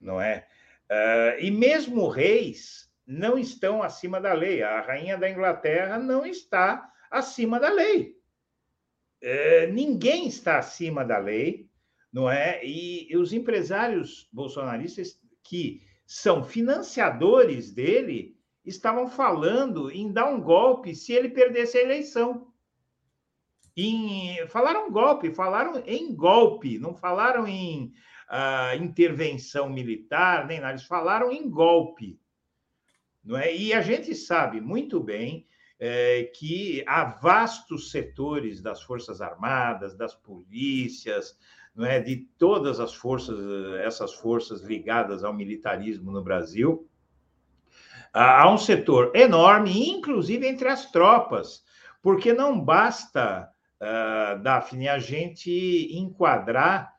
não 0.00 0.20
é? 0.20 0.46
Uh, 0.90 1.40
e 1.40 1.50
mesmo 1.50 2.08
reis 2.08 2.90
não 3.06 3.38
estão 3.38 3.82
acima 3.82 4.20
da 4.20 4.32
lei. 4.32 4.62
A 4.62 4.80
rainha 4.80 5.16
da 5.16 5.30
Inglaterra 5.30 5.98
não 5.98 6.26
está 6.26 6.90
acima 7.10 7.60
da 7.60 7.70
lei. 7.70 8.16
É, 9.22 9.66
ninguém 9.68 10.26
está 10.26 10.58
acima 10.58 11.04
da 11.04 11.18
lei, 11.18 11.65
não 12.12 12.30
é? 12.30 12.64
E, 12.64 13.10
e 13.10 13.16
os 13.16 13.32
empresários 13.32 14.28
bolsonaristas 14.32 15.20
que 15.42 15.82
são 16.06 16.44
financiadores 16.44 17.72
dele 17.72 18.36
estavam 18.64 19.08
falando 19.08 19.90
em 19.90 20.12
dar 20.12 20.28
um 20.28 20.40
golpe 20.40 20.94
se 20.94 21.12
ele 21.12 21.28
perdesse 21.28 21.78
a 21.78 21.82
eleição. 21.82 22.52
Em, 23.76 24.46
falaram 24.48 24.90
golpe, 24.90 25.30
falaram 25.30 25.82
em 25.86 26.14
golpe, 26.14 26.78
não 26.78 26.94
falaram 26.94 27.46
em 27.46 27.92
uh, 28.30 28.82
intervenção 28.82 29.68
militar, 29.68 30.46
nem 30.46 30.60
nada, 30.60 30.72
eles 30.72 30.84
falaram 30.86 31.30
em 31.30 31.48
golpe. 31.48 32.18
Não 33.22 33.36
é? 33.36 33.54
E 33.54 33.72
a 33.72 33.82
gente 33.82 34.14
sabe 34.14 34.60
muito 34.60 35.00
bem 35.00 35.46
é, 35.78 36.24
que 36.34 36.82
há 36.86 37.04
vastos 37.04 37.90
setores 37.90 38.62
das 38.62 38.82
Forças 38.82 39.20
Armadas, 39.20 39.96
das 39.96 40.14
polícias, 40.14 41.36
não 41.76 41.84
é? 41.84 42.00
de 42.00 42.16
todas 42.38 42.80
as 42.80 42.94
forças, 42.94 43.38
essas 43.84 44.14
forças 44.14 44.62
ligadas 44.62 45.22
ao 45.22 45.34
militarismo 45.34 46.10
no 46.10 46.22
Brasil. 46.22 46.88
Há 48.12 48.50
um 48.50 48.56
setor 48.56 49.14
enorme, 49.14 49.90
inclusive 49.90 50.48
entre 50.48 50.68
as 50.68 50.90
tropas, 50.90 51.62
Porque 52.00 52.32
não 52.32 52.58
basta, 52.58 53.50
uh, 53.80 54.40
Daphne, 54.40 54.88
a 54.88 54.98
gente 54.98 55.50
enquadrar 55.92 56.94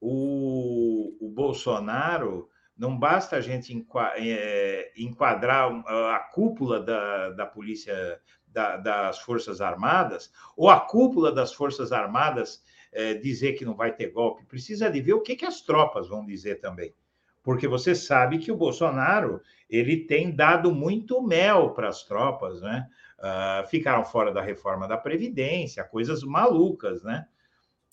o, 0.00 1.16
o 1.20 1.30
Bolsonaro, 1.30 2.48
não 2.76 2.98
basta 2.98 3.36
a 3.36 3.40
gente 3.40 3.86
é, 4.16 4.92
enquadrar 4.96 5.70
a 5.86 6.18
cúpula 6.32 6.80
da, 6.80 7.30
da 7.30 7.46
polícia, 7.46 8.20
da, 8.46 8.76
das 8.76 9.20
Forças 9.20 9.60
Armadas, 9.60 10.32
ou 10.56 10.68
a 10.68 10.80
cúpula 10.80 11.32
das 11.32 11.52
Forças 11.52 11.92
Armadas 11.92 12.62
é, 12.92 13.14
dizer 13.14 13.54
que 13.54 13.64
não 13.64 13.74
vai 13.74 13.94
ter 13.94 14.10
golpe, 14.10 14.44
precisa 14.44 14.90
de 14.90 15.00
ver 15.00 15.14
o 15.14 15.20
que, 15.20 15.34
que 15.34 15.46
as 15.46 15.62
tropas 15.62 16.08
vão 16.08 16.24
dizer 16.24 16.60
também. 16.60 16.94
Porque 17.42 17.66
você 17.66 17.94
sabe 17.94 18.38
que 18.38 18.52
o 18.52 18.56
Bolsonaro 18.56 19.40
ele 19.68 20.04
tem 20.04 20.30
dado 20.30 20.72
muito 20.72 21.20
mel 21.22 21.70
para 21.70 21.88
as 21.88 22.04
tropas, 22.04 22.60
né? 22.60 22.86
Uh, 23.18 23.66
ficaram 23.68 24.04
fora 24.04 24.32
da 24.32 24.42
reforma 24.42 24.86
da 24.86 24.96
Previdência, 24.96 25.82
coisas 25.82 26.22
malucas, 26.22 27.02
né? 27.02 27.26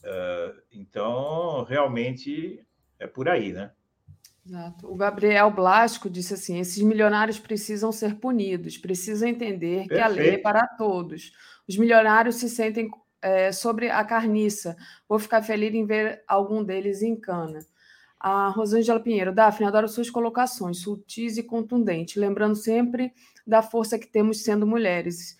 Uh, 0.03 0.61
então, 0.71 1.63
realmente 1.63 2.63
é 2.99 3.07
por 3.07 3.27
aí, 3.27 3.53
né? 3.53 3.71
Exato. 4.45 4.91
O 4.91 4.95
Gabriel 4.95 5.51
Blasco 5.51 6.09
disse 6.09 6.33
assim: 6.33 6.59
esses 6.59 6.81
milionários 6.81 7.39
precisam 7.39 7.91
ser 7.91 8.15
punidos, 8.15 8.77
precisam 8.77 9.29
entender 9.29 9.87
Perfeito. 9.87 9.93
que 9.95 9.99
a 9.99 10.07
lei 10.07 10.35
é 10.35 10.37
para 10.37 10.67
todos. 10.67 11.31
Os 11.67 11.77
milionários 11.77 12.35
se 12.35 12.49
sentem 12.49 12.89
é, 13.21 13.51
sobre 13.51 13.89
a 13.89 14.03
carniça. 14.03 14.75
Vou 15.07 15.19
ficar 15.19 15.41
feliz 15.41 15.73
em 15.73 15.85
ver 15.85 16.23
algum 16.27 16.63
deles 16.63 17.01
em 17.01 17.15
cana. 17.15 17.59
A 18.19 18.49
Rosângela 18.49 18.99
Pinheiro, 18.99 19.33
Daphne, 19.33 19.67
adoro 19.67 19.87
suas 19.87 20.09
colocações, 20.09 20.79
sutis 20.81 21.37
e 21.37 21.43
contundentes, 21.43 22.17
lembrando 22.17 22.55
sempre 22.55 23.13
da 23.47 23.61
força 23.61 23.97
que 23.97 24.07
temos 24.07 24.43
sendo 24.43 24.67
mulheres. 24.67 25.37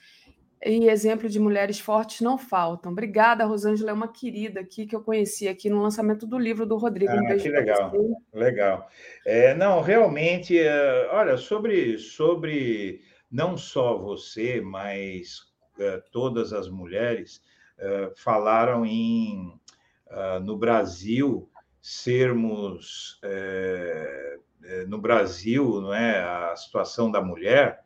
E 0.66 0.90
exemplo 0.90 1.30
de 1.30 1.40
mulheres 1.40 1.80
fortes 1.80 2.20
não 2.20 2.38
faltam. 2.38 2.92
Obrigada, 2.92 3.46
Rosângela, 3.46 3.92
é 3.92 3.94
uma 3.94 4.10
querida 4.10 4.60
aqui 4.60 4.86
que 4.86 4.96
eu 4.96 5.02
conheci 5.02 5.48
aqui 5.48 5.70
no 5.70 5.82
lançamento 5.82 6.28
do 6.28 6.38
livro 6.38 6.66
do 6.66 6.76
Rodrigo. 6.76 7.12
Ah, 7.14 7.36
que 7.36 7.50
legal, 7.50 7.94
legal. 8.34 8.90
É, 9.26 9.54
não, 9.56 9.82
realmente, 9.82 10.60
é, 10.60 11.10
olha, 11.12 11.38
sobre, 11.38 11.98
sobre 11.98 13.02
não 13.32 13.56
só 13.56 13.98
você, 13.98 14.60
mas 14.60 15.42
é, 15.80 16.02
todas 16.12 16.52
as 16.52 16.70
mulheres, 16.70 17.42
eh, 17.82 18.12
falaram 18.14 18.86
em, 18.86 19.58
uh, 20.08 20.40
no 20.44 20.58
Brasil, 20.58 21.50
sermos, 21.82 23.18
é, 23.24 24.38
no 24.86 24.98
Brasil, 24.98 25.80
não 25.80 25.94
é, 25.94 26.20
a 26.20 26.54
situação 26.58 27.10
da 27.10 27.22
mulher, 27.22 27.80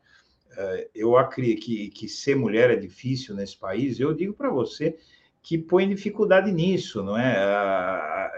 eu 0.94 1.16
acredito 1.16 1.64
que, 1.64 1.88
que 1.90 2.08
ser 2.08 2.34
mulher 2.36 2.70
é 2.70 2.76
difícil 2.76 3.36
nesse 3.36 3.56
país, 3.56 3.98
eu 3.98 4.12
digo 4.12 4.34
para 4.34 4.50
você 4.50 4.96
que 5.40 5.56
põe 5.56 5.88
dificuldade 5.88 6.50
nisso, 6.50 7.02
não 7.02 7.16
é? 7.16 8.30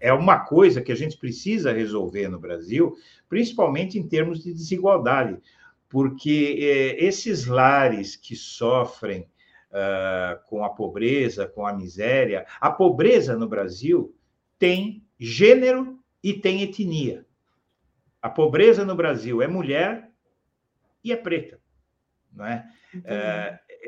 É 0.00 0.12
uma 0.12 0.40
coisa 0.40 0.82
que 0.82 0.92
a 0.92 0.94
gente 0.94 1.16
precisa 1.16 1.72
resolver 1.72 2.28
no 2.28 2.38
Brasil, 2.38 2.96
principalmente 3.28 3.98
em 3.98 4.06
termos 4.06 4.44
de 4.44 4.52
desigualdade, 4.52 5.38
porque 5.88 6.96
esses 6.98 7.46
lares 7.46 8.14
que 8.14 8.36
sofrem 8.36 9.26
uh, 9.70 10.42
com 10.48 10.64
a 10.64 10.70
pobreza, 10.70 11.46
com 11.46 11.66
a 11.66 11.72
miséria. 11.72 12.46
A 12.60 12.70
pobreza 12.70 13.36
no 13.36 13.48
Brasil 13.48 14.14
tem 14.58 15.04
gênero 15.18 15.98
e 16.22 16.32
tem 16.34 16.62
etnia. 16.62 17.26
A 18.20 18.28
pobreza 18.28 18.84
no 18.84 18.94
Brasil 18.94 19.40
é 19.40 19.46
mulher 19.46 20.10
e 21.04 21.12
é 21.12 21.16
preta, 21.16 21.60
não 22.32 22.44
é? 22.44 22.68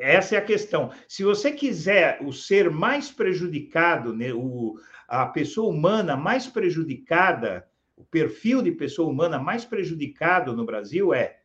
Essa 0.00 0.36
é 0.36 0.38
a 0.38 0.44
questão. 0.44 0.92
Se 1.08 1.24
você 1.24 1.52
quiser 1.52 2.20
o 2.22 2.32
ser 2.32 2.70
mais 2.70 3.10
prejudicado, 3.10 4.14
né, 4.14 4.32
o, 4.32 4.76
a 5.08 5.26
pessoa 5.26 5.68
humana 5.68 6.16
mais 6.16 6.46
prejudicada, 6.46 7.68
o 7.96 8.04
perfil 8.04 8.62
de 8.62 8.72
pessoa 8.72 9.10
humana 9.10 9.38
mais 9.38 9.64
prejudicado 9.64 10.54
no 10.56 10.64
Brasil 10.64 11.12
é 11.12 11.40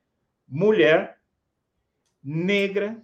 mulher, 0.47 1.19
negra, 2.23 3.01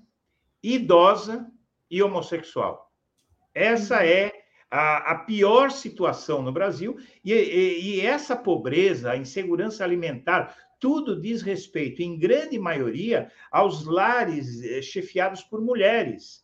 idosa 0.63 1.49
e 1.89 2.01
homossexual. 2.01 2.91
Essa 3.53 3.97
uhum. 3.97 4.03
é 4.03 4.31
a, 4.69 5.11
a 5.11 5.15
pior 5.15 5.69
situação 5.69 6.41
no 6.41 6.51
Brasil, 6.51 6.97
e, 7.23 7.33
e, 7.33 7.95
e 7.95 8.01
essa 8.01 8.35
pobreza, 8.35 9.11
a 9.11 9.17
insegurança 9.17 9.83
alimentar, 9.83 10.55
tudo 10.79 11.19
diz 11.19 11.41
respeito, 11.41 12.01
em 12.01 12.17
grande 12.17 12.57
maioria, 12.57 13.29
aos 13.51 13.85
lares 13.85 14.63
eh, 14.63 14.81
chefiados 14.81 15.43
por 15.43 15.61
mulheres. 15.61 16.43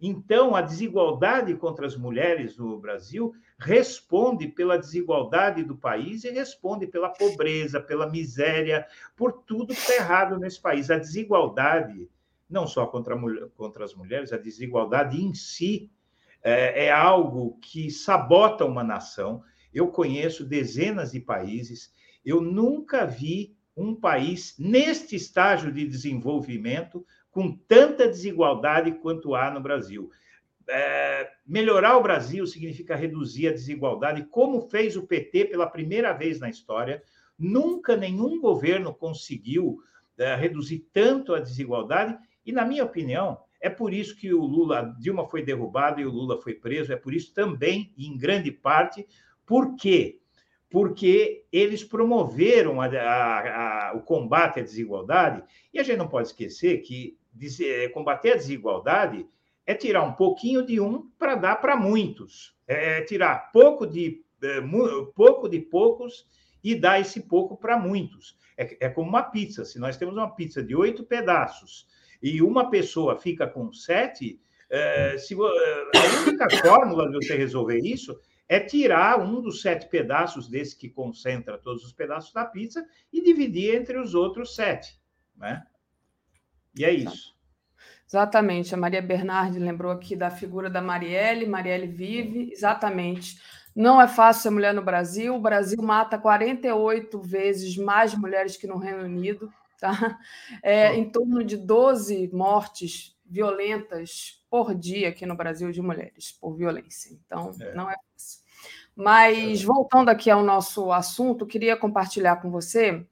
Então, 0.00 0.54
a 0.54 0.60
desigualdade 0.60 1.54
contra 1.56 1.86
as 1.86 1.96
mulheres 1.96 2.56
no 2.58 2.78
Brasil 2.78 3.32
responde 3.58 4.46
pela 4.48 4.76
desigualdade 4.76 5.64
do 5.64 5.76
país 5.76 6.24
e 6.24 6.30
responde 6.30 6.86
pela 6.86 7.08
pobreza, 7.08 7.80
pela 7.80 8.10
miséria, 8.10 8.86
por 9.16 9.32
tudo 9.32 9.74
que 9.74 9.80
está 9.80 9.94
errado 9.94 10.38
nesse 10.38 10.60
país. 10.60 10.90
A 10.90 10.98
desigualdade 10.98 12.08
não 12.48 12.66
só 12.66 12.86
contra, 12.86 13.16
contra 13.56 13.84
as 13.84 13.94
mulheres, 13.94 14.32
a 14.32 14.38
desigualdade 14.38 15.20
em 15.22 15.34
si 15.34 15.90
é, 16.42 16.86
é 16.86 16.92
algo 16.92 17.58
que 17.60 17.90
sabota 17.90 18.64
uma 18.64 18.84
nação. 18.84 19.42
Eu 19.72 19.88
conheço 19.88 20.44
dezenas 20.44 21.12
de 21.12 21.20
países, 21.20 21.92
eu 22.24 22.40
nunca 22.40 23.04
vi 23.04 23.56
um 23.76 23.94
país 23.94 24.54
neste 24.58 25.16
estágio 25.16 25.72
de 25.72 25.86
desenvolvimento 25.86 27.04
com 27.30 27.50
tanta 27.50 28.06
desigualdade 28.06 28.92
quanto 28.92 29.34
há 29.34 29.50
no 29.50 29.60
Brasil. 29.60 30.10
É, 30.68 31.28
melhorar 31.44 31.96
o 31.96 32.02
Brasil 32.02 32.46
significa 32.46 32.94
reduzir 32.94 33.48
a 33.48 33.52
desigualdade, 33.52 34.24
como 34.24 34.60
fez 34.68 34.96
o 34.96 35.02
PT 35.02 35.46
pela 35.46 35.66
primeira 35.66 36.12
vez 36.12 36.38
na 36.38 36.48
história. 36.48 37.02
Nunca 37.36 37.96
nenhum 37.96 38.40
governo 38.40 38.94
conseguiu 38.94 39.80
é, 40.16 40.36
reduzir 40.36 40.86
tanto 40.92 41.34
a 41.34 41.40
desigualdade 41.40 42.16
e, 42.44 42.52
na 42.52 42.64
minha 42.64 42.84
opinião, 42.84 43.38
é 43.60 43.70
por 43.70 43.94
isso 43.94 44.16
que 44.16 44.32
o 44.34 44.44
Lula, 44.44 44.94
Dilma 44.98 45.26
foi 45.26 45.42
derrubada 45.42 46.00
e 46.00 46.04
o 46.04 46.10
Lula 46.10 46.40
foi 46.40 46.54
preso, 46.54 46.92
é 46.92 46.96
por 46.96 47.14
isso 47.14 47.32
também, 47.32 47.92
em 47.96 48.16
grande 48.16 48.52
parte, 48.52 49.06
por 49.46 49.74
quê? 49.76 50.20
Porque 50.68 51.46
eles 51.50 51.82
promoveram 51.82 52.80
a, 52.80 52.86
a, 52.86 53.88
a, 53.90 53.92
o 53.94 54.02
combate 54.02 54.60
à 54.60 54.62
desigualdade, 54.62 55.42
e 55.72 55.78
a 55.78 55.82
gente 55.82 55.96
não 55.96 56.08
pode 56.08 56.28
esquecer 56.28 56.82
que 56.82 57.16
dizer, 57.32 57.90
combater 57.92 58.32
a 58.32 58.36
desigualdade 58.36 59.26
é 59.66 59.74
tirar 59.74 60.02
um 60.02 60.12
pouquinho 60.12 60.64
de 60.64 60.78
um 60.78 61.08
para 61.18 61.34
dar 61.34 61.56
para 61.56 61.76
muitos, 61.76 62.54
é 62.66 63.00
tirar 63.02 63.50
pouco 63.50 63.86
de, 63.86 64.22
é, 64.42 64.60
pouco 65.14 65.48
de 65.48 65.58
poucos 65.58 66.26
e 66.62 66.74
dar 66.74 67.00
esse 67.00 67.22
pouco 67.22 67.56
para 67.56 67.78
muitos. 67.78 68.38
É, 68.56 68.86
é 68.86 68.88
como 68.88 69.08
uma 69.08 69.22
pizza. 69.22 69.64
Se 69.64 69.78
nós 69.78 69.96
temos 69.96 70.14
uma 70.14 70.34
pizza 70.34 70.62
de 70.62 70.76
oito 70.76 71.02
pedaços 71.02 71.86
e 72.24 72.40
uma 72.40 72.70
pessoa 72.70 73.18
fica 73.18 73.46
com 73.46 73.70
sete, 73.70 74.40
é, 74.70 75.18
se, 75.18 75.34
é, 75.34 75.36
a 75.36 76.22
única 76.22 76.48
fórmula 76.56 77.06
de 77.10 77.16
você 77.16 77.36
resolver 77.36 77.78
isso 77.80 78.18
é 78.48 78.58
tirar 78.58 79.20
um 79.20 79.42
dos 79.42 79.60
sete 79.60 79.90
pedaços 79.90 80.48
desse 80.48 80.74
que 80.74 80.88
concentra 80.88 81.58
todos 81.58 81.84
os 81.84 81.92
pedaços 81.92 82.32
da 82.32 82.46
pizza 82.46 82.82
e 83.12 83.22
dividir 83.22 83.74
entre 83.74 83.98
os 83.98 84.14
outros 84.14 84.54
sete, 84.54 84.98
né? 85.36 85.66
E 86.74 86.82
é 86.82 86.90
isso. 86.90 87.34
Exatamente. 88.08 88.74
A 88.74 88.78
Maria 88.78 89.02
Bernardi 89.02 89.58
lembrou 89.58 89.92
aqui 89.92 90.16
da 90.16 90.30
figura 90.30 90.70
da 90.70 90.80
Marielle. 90.80 91.44
Marielle 91.44 91.86
vive, 91.86 92.50
exatamente. 92.50 93.38
Não 93.76 94.00
é 94.00 94.08
fácil 94.08 94.44
ser 94.44 94.50
mulher 94.50 94.72
no 94.72 94.82
Brasil. 94.82 95.34
O 95.34 95.40
Brasil 95.40 95.82
mata 95.82 96.16
48 96.16 97.20
vezes 97.20 97.76
mais 97.76 98.14
mulheres 98.14 98.56
que 98.56 98.66
no 98.66 98.78
Reino 98.78 99.04
Unido. 99.04 99.52
Tá? 99.84 100.18
É, 100.62 100.94
em 100.94 101.10
torno 101.10 101.44
de 101.44 101.58
12 101.58 102.30
mortes 102.32 103.14
violentas 103.22 104.42
por 104.48 104.74
dia 104.74 105.10
aqui 105.10 105.26
no 105.26 105.36
Brasil 105.36 105.70
de 105.70 105.82
mulheres 105.82 106.32
por 106.32 106.56
violência. 106.56 107.10
Então, 107.12 107.50
é. 107.60 107.74
não 107.74 107.90
é 107.90 107.94
fácil. 107.94 108.40
Mas, 108.96 109.60
é. 109.60 109.66
voltando 109.66 110.08
aqui 110.08 110.30
ao 110.30 110.42
nosso 110.42 110.90
assunto, 110.90 111.46
queria 111.46 111.76
compartilhar 111.76 112.36
com 112.36 112.50
você 112.50 113.06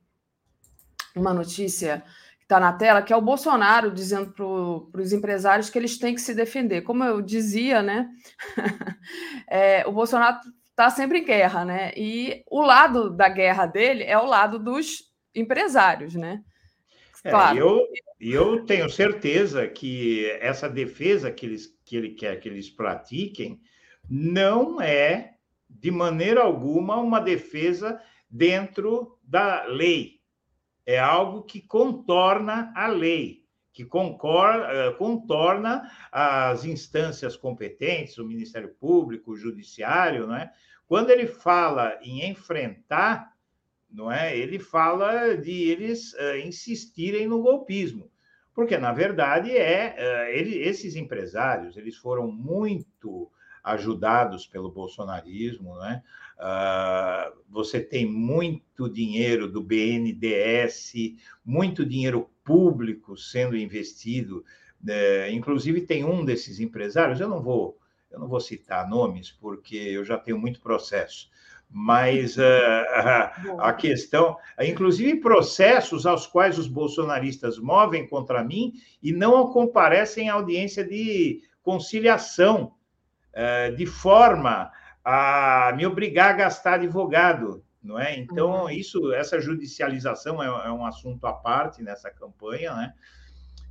uma 1.14 1.34
notícia 1.34 2.02
que 2.38 2.44
está 2.44 2.58
na 2.58 2.72
tela, 2.72 3.02
que 3.02 3.12
é 3.12 3.16
o 3.16 3.20
Bolsonaro 3.20 3.90
dizendo 3.90 4.32
para 4.32 5.02
os 5.02 5.12
empresários 5.12 5.68
que 5.68 5.78
eles 5.78 5.98
têm 5.98 6.14
que 6.14 6.22
se 6.22 6.34
defender. 6.34 6.80
Como 6.80 7.04
eu 7.04 7.20
dizia, 7.20 7.82
né? 7.82 8.08
é, 9.46 9.86
o 9.86 9.92
Bolsonaro 9.92 10.38
está 10.70 10.88
sempre 10.88 11.18
em 11.18 11.24
guerra, 11.26 11.66
né? 11.66 11.92
E 11.94 12.42
o 12.50 12.62
lado 12.62 13.10
da 13.10 13.28
guerra 13.28 13.66
dele 13.66 14.04
é 14.04 14.16
o 14.16 14.24
lado 14.24 14.58
dos 14.58 15.12
empresários, 15.34 16.14
né? 16.14 16.42
É, 17.24 17.30
claro. 17.30 17.58
eu, 17.58 17.88
eu 18.20 18.64
tenho 18.64 18.90
certeza 18.90 19.66
que 19.68 20.26
essa 20.40 20.68
defesa 20.68 21.30
que, 21.30 21.46
eles, 21.46 21.78
que 21.84 21.96
ele 21.96 22.10
quer 22.10 22.40
que 22.40 22.48
eles 22.48 22.68
pratiquem 22.68 23.60
não 24.08 24.80
é, 24.80 25.34
de 25.70 25.90
maneira 25.90 26.42
alguma, 26.42 26.96
uma 26.96 27.20
defesa 27.20 28.00
dentro 28.28 29.18
da 29.22 29.64
lei. 29.64 30.20
É 30.84 30.98
algo 30.98 31.42
que 31.42 31.60
contorna 31.60 32.72
a 32.74 32.88
lei. 32.88 33.42
que 33.72 33.84
concorda, 33.84 34.92
contorna 34.98 35.90
as 36.10 36.64
instâncias 36.64 37.36
competentes, 37.36 38.18
o 38.18 38.26
Ministério 38.26 38.74
Público, 38.78 39.32
o 39.32 39.36
Judiciário, 39.36 40.26
não 40.26 40.36
é? 40.36 40.52
Quando 40.86 41.10
ele 41.10 41.26
fala 41.26 41.98
em 42.02 42.28
enfrentar, 42.28 43.31
não 43.93 44.10
é? 44.10 44.36
Ele 44.36 44.59
fala 44.59 45.36
de 45.36 45.52
eles 45.52 46.12
uh, 46.14 46.36
insistirem 46.44 47.27
no 47.27 47.43
golpismo, 47.43 48.10
porque 48.55 48.78
na 48.78 48.93
verdade 48.93 49.51
é 49.51 49.94
uh, 49.98 50.36
ele, 50.36 50.59
esses 50.59 50.97
empresários 50.97 51.77
eles 51.77 51.97
foram 51.97 52.31
muito 52.31 53.31
ajudados 53.62 54.47
pelo 54.47 54.70
bolsonarismo? 54.70 55.74
Uh, 55.74 57.39
você 57.48 57.81
tem 57.81 58.05
muito 58.05 58.89
dinheiro 58.89 59.47
do 59.47 59.62
BNDES, 59.62 60.94
muito 61.44 61.86
dinheiro 61.86 62.28
público 62.43 63.16
sendo 63.16 63.56
investido. 63.56 64.44
Né? 64.82 65.31
inclusive 65.31 65.82
tem 65.82 66.05
um 66.05 66.24
desses 66.24 66.59
empresários, 66.59 67.20
eu 67.20 67.28
não 67.28 67.40
vou, 67.40 67.78
eu 68.10 68.19
não 68.19 68.27
vou 68.27 68.40
citar 68.40 68.89
nomes 68.89 69.31
porque 69.31 69.77
eu 69.77 70.05
já 70.05 70.19
tenho 70.19 70.36
muito 70.36 70.60
processo, 70.60 71.31
mas 71.72 72.36
uh, 72.36 72.42
a, 73.60 73.68
a 73.68 73.72
questão, 73.72 74.36
inclusive 74.60 75.20
processos 75.20 76.04
aos 76.04 76.26
quais 76.26 76.58
os 76.58 76.68
bolsonaristas 76.68 77.58
movem 77.58 78.06
contra 78.06 78.44
mim 78.44 78.74
e 79.02 79.10
não 79.12 79.50
comparecem 79.50 80.28
à 80.28 80.34
audiência 80.34 80.84
de 80.84 81.42
conciliação 81.62 82.74
é, 83.32 83.70
de 83.70 83.86
forma 83.86 84.70
a 85.04 85.72
me 85.76 85.86
obrigar 85.86 86.30
a 86.30 86.36
gastar 86.36 86.74
advogado, 86.74 87.64
não 87.82 87.98
é? 87.98 88.16
Então, 88.16 88.64
uhum. 88.64 88.70
isso, 88.70 89.12
essa 89.12 89.40
judicialização 89.40 90.42
é, 90.42 90.46
é, 90.46 90.70
um 90.70 90.84
assunto 90.84 91.26
à 91.26 91.32
parte 91.32 91.82
nessa 91.82 92.10
campanha, 92.10 92.74
né? 92.74 92.94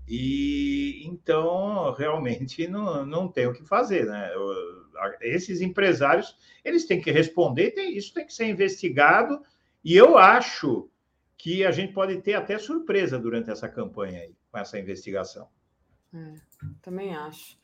E 0.08 1.04
então, 1.06 1.94
realmente, 1.94 2.68
não, 2.68 3.06
não 3.06 3.28
tem 3.28 3.48
o 3.48 3.54
que 3.54 3.64
fazer, 3.64 4.06
né? 4.08 4.32
Esses 5.22 5.62
empresários, 5.62 6.38
eles 6.64 6.86
têm 6.86 7.02
que 7.02 7.12
responder, 7.12 7.72
tem, 7.72 7.96
isso 7.96 8.14
tem 8.14 8.26
que 8.26 8.34
ser 8.34 8.46
investigado, 8.46 9.42
e 9.84 9.96
eu 9.96 10.18
acho 10.18 10.90
que 11.38 11.66
a 11.66 11.72
gente 11.72 11.94
pode 11.94 12.22
ter 12.22 12.36
até 12.36 12.58
surpresa 12.60 13.18
durante 13.18 13.50
essa 13.50 13.68
campanha 13.68 14.22
aí, 14.22 14.36
com 14.52 14.58
essa 14.58 14.78
investigação. 14.78 15.48
É, 16.14 16.34
também 16.82 17.16
acho. 17.16 17.58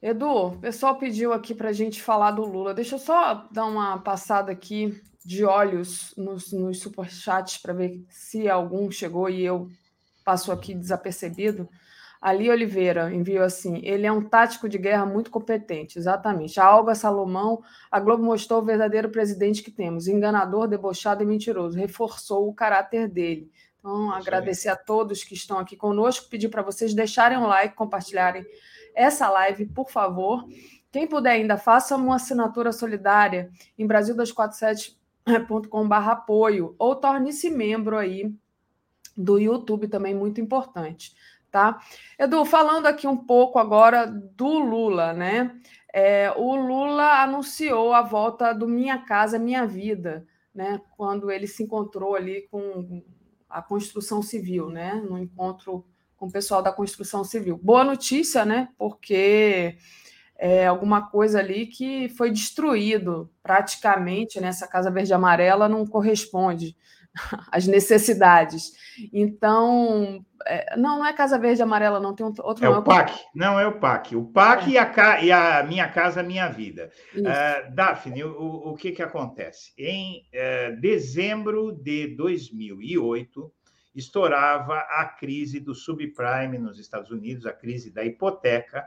Edu, 0.00 0.48
o 0.48 0.58
pessoal 0.58 0.98
pediu 0.98 1.32
aqui 1.32 1.54
para 1.54 1.68
a 1.68 1.72
gente 1.72 2.02
falar 2.02 2.32
do 2.32 2.44
Lula. 2.44 2.74
Deixa 2.74 2.96
eu 2.96 2.98
só 2.98 3.48
dar 3.52 3.66
uma 3.66 3.98
passada 3.98 4.50
aqui 4.50 5.00
de 5.24 5.44
olhos 5.44 6.12
nos, 6.16 6.52
nos 6.52 6.80
superchats 6.80 7.58
para 7.58 7.72
ver 7.72 8.04
se 8.08 8.48
algum 8.48 8.90
chegou 8.90 9.30
e 9.30 9.44
eu 9.44 9.68
passo 10.24 10.50
aqui 10.50 10.74
desapercebido. 10.74 11.68
Ali 12.22 12.48
Oliveira 12.48 13.12
enviou 13.12 13.44
assim: 13.44 13.80
ele 13.82 14.06
é 14.06 14.12
um 14.12 14.22
tático 14.22 14.68
de 14.68 14.78
guerra 14.78 15.04
muito 15.04 15.28
competente, 15.28 15.98
exatamente. 15.98 16.60
A 16.60 16.76
Olga 16.76 16.94
Salomão, 16.94 17.64
a 17.90 17.98
Globo 17.98 18.22
mostrou 18.22 18.62
o 18.62 18.64
verdadeiro 18.64 19.10
presidente 19.10 19.60
que 19.60 19.72
temos, 19.72 20.06
enganador, 20.06 20.68
debochado 20.68 21.24
e 21.24 21.26
mentiroso, 21.26 21.76
reforçou 21.76 22.48
o 22.48 22.54
caráter 22.54 23.08
dele. 23.08 23.50
Então, 23.80 24.12
agradecer 24.12 24.68
a 24.68 24.76
todos 24.76 25.24
que 25.24 25.34
estão 25.34 25.58
aqui 25.58 25.76
conosco, 25.76 26.30
pedir 26.30 26.48
para 26.48 26.62
vocês 26.62 26.94
deixarem 26.94 27.36
um 27.36 27.48
like, 27.48 27.74
compartilharem 27.74 28.46
essa 28.94 29.28
live, 29.28 29.66
por 29.66 29.90
favor. 29.90 30.46
Quem 30.92 31.08
puder 31.08 31.32
ainda, 31.32 31.56
faça 31.56 31.96
uma 31.96 32.14
assinatura 32.14 32.70
solidária 32.70 33.50
em 33.76 33.88
brasil247.com.br 33.88 35.94
apoio 35.94 36.76
ou 36.78 36.94
torne-se 36.94 37.50
membro 37.50 37.98
aí 37.98 38.32
do 39.16 39.38
YouTube 39.38 39.88
também, 39.88 40.14
muito 40.14 40.40
importante, 40.40 41.14
tá? 41.52 41.78
Edu, 42.18 42.44
falando 42.46 42.86
aqui 42.86 43.06
um 43.06 43.16
pouco 43.16 43.58
agora 43.58 44.06
do 44.06 44.58
Lula, 44.58 45.12
né? 45.12 45.54
É, 45.92 46.32
o 46.34 46.56
Lula 46.56 47.22
anunciou 47.22 47.92
a 47.92 48.00
volta 48.00 48.54
do 48.54 48.66
Minha 48.66 48.98
Casa 49.04 49.38
Minha 49.38 49.66
Vida, 49.66 50.26
né? 50.54 50.80
Quando 50.96 51.30
ele 51.30 51.46
se 51.46 51.62
encontrou 51.62 52.16
ali 52.16 52.48
com 52.50 53.02
a 53.48 53.60
construção 53.60 54.22
civil, 54.22 54.70
né? 54.70 54.94
No 54.94 55.18
encontro 55.18 55.84
com 56.16 56.26
o 56.26 56.32
pessoal 56.32 56.62
da 56.62 56.72
construção 56.72 57.22
civil. 57.22 57.60
Boa 57.62 57.84
notícia, 57.84 58.44
né? 58.46 58.68
Porque 58.78 59.76
é 60.38 60.66
alguma 60.66 61.10
coisa 61.10 61.38
ali 61.38 61.66
que 61.66 62.08
foi 62.10 62.30
destruído 62.30 63.30
praticamente 63.42 64.40
nessa 64.40 64.66
Casa 64.66 64.90
Verde 64.90 65.12
Amarela 65.12 65.68
não 65.68 65.86
corresponde 65.86 66.74
às 67.50 67.66
necessidades. 67.66 68.72
Então, 69.12 70.24
é, 70.46 70.76
não, 70.76 70.98
não 70.98 71.06
é 71.06 71.12
Casa 71.12 71.38
Verde 71.38 71.62
Amarela, 71.62 72.00
não 72.00 72.14
tem 72.14 72.24
outro 72.24 72.64
É 72.64 72.68
o 72.68 72.82
PAC, 72.82 73.12
não 73.34 73.58
é 73.58 73.66
o 73.66 73.78
PAC. 73.78 74.16
O 74.16 74.24
PAC 74.24 74.66
é. 74.66 74.70
e, 74.70 74.78
a, 74.78 75.24
e, 75.24 75.32
a, 75.32 75.62
Minha 75.62 75.88
Casa 75.88 76.22
Minha 76.22 76.48
Vida. 76.48 76.90
Uh, 77.14 77.74
Daphne, 77.74 78.24
o, 78.24 78.70
o 78.70 78.74
que, 78.74 78.92
que 78.92 79.02
acontece? 79.02 79.72
Em 79.78 80.26
uh, 80.32 80.80
dezembro 80.80 81.72
de 81.72 82.08
2008, 82.16 83.52
estourava 83.94 84.78
a 84.78 85.04
crise 85.04 85.60
do 85.60 85.74
subprime 85.74 86.58
nos 86.58 86.78
Estados 86.78 87.10
Unidos, 87.10 87.46
a 87.46 87.52
crise 87.52 87.90
da 87.90 88.04
hipoteca, 88.04 88.86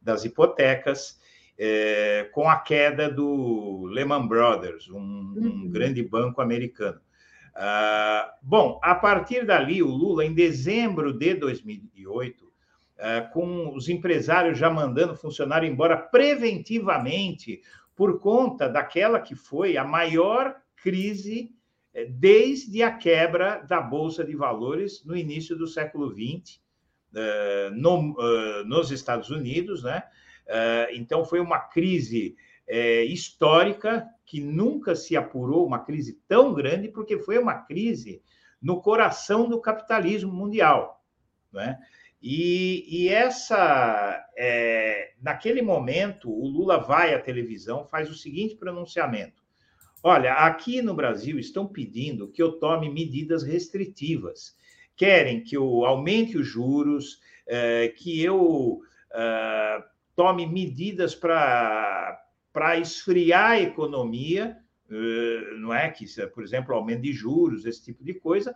das 0.00 0.24
hipotecas, 0.24 1.20
é, 1.58 2.28
com 2.32 2.48
a 2.48 2.56
queda 2.56 3.08
do 3.08 3.84
Lehman 3.86 4.26
Brothers, 4.26 4.88
um, 4.88 4.98
um 4.98 5.34
uhum. 5.36 5.70
grande 5.70 6.02
banco 6.02 6.40
americano. 6.40 7.00
Ah, 7.54 8.34
bom, 8.42 8.80
a 8.82 8.94
partir 8.94 9.44
dali, 9.44 9.82
o 9.82 9.88
Lula, 9.88 10.24
em 10.24 10.34
dezembro 10.34 11.12
de 11.12 11.34
2008, 11.34 12.52
ah, 12.98 13.20
com 13.32 13.74
os 13.74 13.88
empresários 13.88 14.58
já 14.58 14.70
mandando 14.70 15.16
funcionário 15.16 15.68
embora 15.68 15.96
preventivamente 15.96 17.60
por 17.94 18.20
conta 18.20 18.68
daquela 18.68 19.20
que 19.20 19.34
foi 19.34 19.76
a 19.76 19.84
maior 19.84 20.56
crise 20.76 21.54
é, 21.94 22.06
desde 22.06 22.82
a 22.82 22.90
quebra 22.90 23.58
da 23.68 23.80
Bolsa 23.80 24.24
de 24.24 24.34
Valores 24.34 25.04
no 25.04 25.16
início 25.16 25.56
do 25.56 25.66
século 25.66 26.10
XX, 26.10 26.60
é, 27.14 27.66
é, 27.68 28.64
nos 28.64 28.90
Estados 28.90 29.30
Unidos, 29.30 29.82
né? 29.82 30.02
Então, 30.92 31.24
foi 31.24 31.40
uma 31.40 31.60
crise 31.60 32.36
histórica 33.06 34.06
que 34.32 34.40
nunca 34.40 34.96
se 34.96 35.14
apurou, 35.14 35.66
uma 35.66 35.80
crise 35.80 36.18
tão 36.26 36.54
grande, 36.54 36.88
porque 36.88 37.18
foi 37.18 37.36
uma 37.36 37.52
crise 37.52 38.22
no 38.62 38.80
coração 38.80 39.46
do 39.46 39.60
capitalismo 39.60 40.32
mundial, 40.32 41.04
né? 41.52 41.78
E, 42.22 42.86
e 42.88 43.08
essa, 43.10 44.26
é, 44.34 45.12
naquele 45.20 45.60
momento, 45.60 46.30
o 46.30 46.48
Lula 46.48 46.78
vai 46.78 47.12
à 47.12 47.20
televisão, 47.20 47.84
faz 47.84 48.08
o 48.08 48.14
seguinte 48.14 48.56
pronunciamento: 48.56 49.42
Olha, 50.02 50.32
aqui 50.32 50.80
no 50.80 50.94
Brasil 50.94 51.38
estão 51.38 51.66
pedindo 51.66 52.32
que 52.32 52.42
eu 52.42 52.52
tome 52.52 52.88
medidas 52.88 53.42
restritivas. 53.42 54.56
Querem 54.96 55.44
que 55.44 55.58
eu 55.58 55.84
aumente 55.84 56.38
os 56.38 56.46
juros, 56.46 57.20
eh, 57.46 57.88
que 57.98 58.24
eu 58.24 58.80
eh, 59.12 59.84
tome 60.16 60.46
medidas 60.46 61.14
para 61.14 62.21
esfriar 62.78 63.52
a 63.52 63.60
economia, 63.60 64.56
eh, 64.90 65.56
não 65.58 65.72
é? 65.72 65.90
Que, 65.90 66.06
por 66.28 66.42
exemplo, 66.42 66.74
aumento 66.74 67.02
de 67.02 67.12
juros, 67.12 67.64
esse 67.64 67.82
tipo 67.82 68.04
de 68.04 68.14
coisa. 68.14 68.54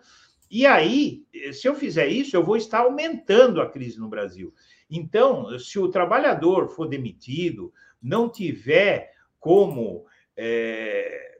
E 0.50 0.66
aí, 0.66 1.24
se 1.52 1.66
eu 1.66 1.74
fizer 1.74 2.06
isso, 2.06 2.36
eu 2.36 2.44
vou 2.44 2.56
estar 2.56 2.80
aumentando 2.80 3.60
a 3.60 3.68
crise 3.68 3.98
no 3.98 4.08
Brasil. 4.08 4.54
Então, 4.88 5.58
se 5.58 5.78
o 5.78 5.88
trabalhador 5.88 6.68
for 6.68 6.88
demitido, 6.88 7.72
não 8.00 8.28
tiver 8.28 9.12
como. 9.40 10.04
É, 10.36 11.35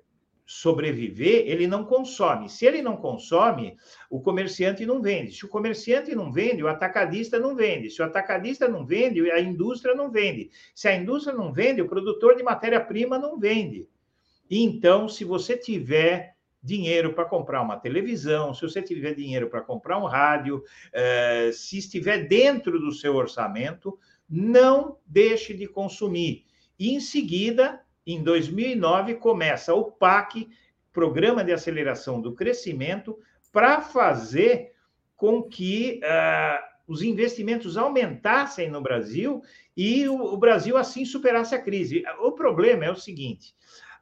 sobreviver, 0.47 1.43
ele 1.48 1.66
não 1.66 1.85
consome. 1.85 2.48
Se 2.48 2.64
ele 2.64 2.81
não 2.81 2.97
consome, 2.97 3.77
o 4.09 4.20
comerciante 4.20 4.86
não 4.86 5.02
vende. 5.02 5.32
Se 5.32 5.44
o 5.44 5.48
comerciante 5.48 6.14
não 6.14 6.32
vende, 6.32 6.62
o 6.62 6.68
atacadista 6.68 7.36
não 7.39 7.56
vende. 7.56 7.90
Se 7.90 8.01
o 8.01 8.05
atacadista 8.05 8.68
não 8.68 8.86
vende, 8.86 9.28
a 9.32 9.40
indústria 9.40 9.94
não 9.94 10.09
vende. 10.09 10.51
Se 10.73 10.86
a 10.86 10.94
indústria 10.94 11.36
não 11.36 11.52
vende, 11.52 11.82
o 11.82 11.89
produtor 11.89 12.36
de 12.36 12.44
matéria-prima 12.44 13.18
não 13.18 13.39
vende. 13.39 13.89
Então, 14.48 15.09
se 15.09 15.24
você 15.24 15.56
tiver 15.56 16.36
dinheiro 16.62 17.12
para 17.12 17.24
comprar 17.24 17.60
uma 17.62 17.77
televisão, 17.77 18.55
se 18.55 18.62
você 18.62 18.81
tiver 18.81 19.14
dinheiro 19.14 19.51
para 19.51 19.60
comprar 19.60 19.98
um 19.98 20.06
rádio, 20.06 20.62
eh, 20.93 21.51
se 21.52 21.78
estiver 21.78 22.28
dentro 22.28 22.78
do 22.78 22.93
seu 22.93 23.14
orçamento, 23.14 23.98
não 24.28 24.98
deixe 25.06 25.55
de 25.55 25.66
consumir. 25.66 26.44
E, 26.78 26.93
em 26.93 27.01
seguida, 27.01 27.81
em 28.06 28.22
2009, 28.22 29.16
começa 29.16 29.74
o 29.74 29.90
PAC, 29.90 30.48
Programa 30.92 31.42
de 31.42 31.52
Aceleração 31.52 32.20
do 32.20 32.34
Crescimento, 32.34 33.18
para 33.52 33.80
fazer 33.80 34.72
com 35.16 35.42
que 35.42 36.00
uh, 36.04 36.62
os 36.86 37.02
investimentos 37.02 37.76
aumentassem 37.76 38.70
no 38.70 38.80
Brasil 38.80 39.42
e 39.76 40.08
o, 40.08 40.14
o, 40.14 40.36
Brasil 40.36 40.76
assim 40.76 41.04
superasse 41.04 41.54
a 41.54 41.60
crise. 41.60 42.04
O 42.20 42.32
problema 42.32 42.84
é 42.84 42.90
o 42.90 42.96
seguinte: 42.96 43.54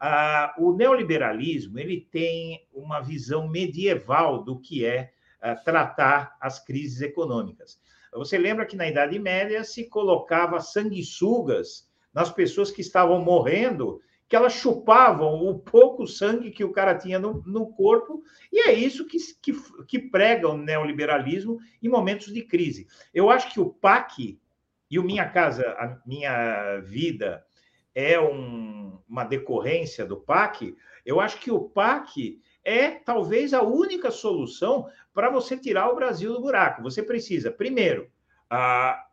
uh, 0.03 0.65
o 0.65 0.77
neoliberalismo 0.77 1.79
ele 1.79 2.07
tem 2.11 2.67
uma 2.73 3.01
visão 3.01 3.49
medieval 3.49 4.45
do 4.45 4.61
que 4.61 4.85
é 4.85 5.13
uh, 5.43 5.65
tratar 5.65 6.37
as 6.41 6.63
crises 6.63 7.01
econômicas. 7.01 7.81
Você 8.13 8.39
lembra 8.39 8.67
que 8.67 8.77
na 8.77 8.87
Idade 8.87 9.19
Média 9.19 9.65
se 9.65 9.89
colocava 9.89 10.61
sanguessugas 10.61 11.89
nas 12.15 12.31
pessoas 12.31 12.71
que 12.71 12.81
estavam 12.81 13.21
morrendo, 13.21 14.01
que 14.29 14.37
elas 14.37 14.55
chupavam 14.55 15.35
o 15.43 15.59
pouco 15.59 16.07
sangue 16.07 16.51
que 16.51 16.65
o 16.65 16.73
cara 16.73 16.95
tinha 16.95 17.19
no, 17.19 17.43
no 17.45 17.67
corpo, 17.73 18.23
e 18.53 18.61
é 18.61 18.73
isso 18.73 19.07
que, 19.07 19.19
que, 19.43 19.53
que 19.87 19.99
prega 19.99 20.49
o 20.49 20.57
neoliberalismo 20.57 21.59
em 21.83 21.89
momentos 21.89 22.33
de 22.33 22.43
crise. 22.43 22.87
Eu 23.13 23.31
acho 23.31 23.53
que 23.53 23.61
o 23.61 23.71
PAC 23.71 24.39
e 24.91 24.99
o 24.99 25.05
Minha 25.05 25.29
Casa, 25.29 25.69
a 25.73 25.99
Minha 26.07 26.81
Vida 26.81 27.45
é 27.95 28.19
um, 28.19 28.99
uma 29.09 29.25
decorrência 29.25 30.07
do 30.07 30.17
PAC, 30.17 30.75
eu 31.05 31.21
acho 31.21 31.39
que 31.39 31.51
o 31.51 31.61
PAC 31.61 32.41
é 32.65 32.91
talvez 32.91 33.53
a 33.53 33.63
única 33.63 34.11
solução 34.11 34.89
para 35.13 35.29
você 35.29 35.57
tirar 35.57 35.91
o 35.91 35.95
Brasil 35.95 36.33
do 36.33 36.41
buraco. 36.41 36.83
Você 36.83 37.03
precisa, 37.03 37.51
primeiro, 37.51 38.11
ah, 38.49 39.07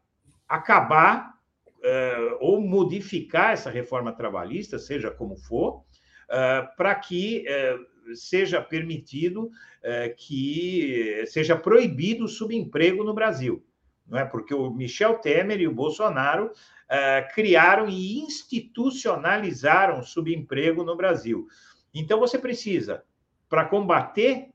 acabar 0.48 1.38
uh, 1.82 2.38
ou 2.40 2.62
modificar 2.62 3.53
essa 3.53 3.70
reforma 3.70 4.14
trabalhista, 4.14 4.80
seja 4.80 5.12
como 5.12 5.36
for, 5.36 5.80
uh, 5.80 6.76
para 6.78 6.95
que 6.95 7.45
uh, 7.48 8.16
seja 8.16 8.62
permitido 8.62 9.49
que 10.16 11.24
seja 11.26 11.56
proibido 11.56 12.26
o 12.26 12.28
subemprego 12.28 13.03
no 13.03 13.16
Brasil. 13.16 13.66
Não 14.06 14.20
é? 14.20 14.26
Porque 14.26 14.53
o 14.53 14.70
Michel 14.70 15.16
Temer 15.16 15.60
e 15.60 15.68
o 15.68 15.74
Bolsonaro 15.74 16.52
criaram 17.34 17.90
e 17.90 18.20
institucionalizaram 18.20 19.99
o 19.99 20.03
subemprego 20.03 20.84
no 20.84 20.95
Brasil. 20.95 21.48
Então, 21.91 22.20
você 22.20 22.38
precisa, 22.38 23.03
para 23.49 23.66
combater 23.66 24.52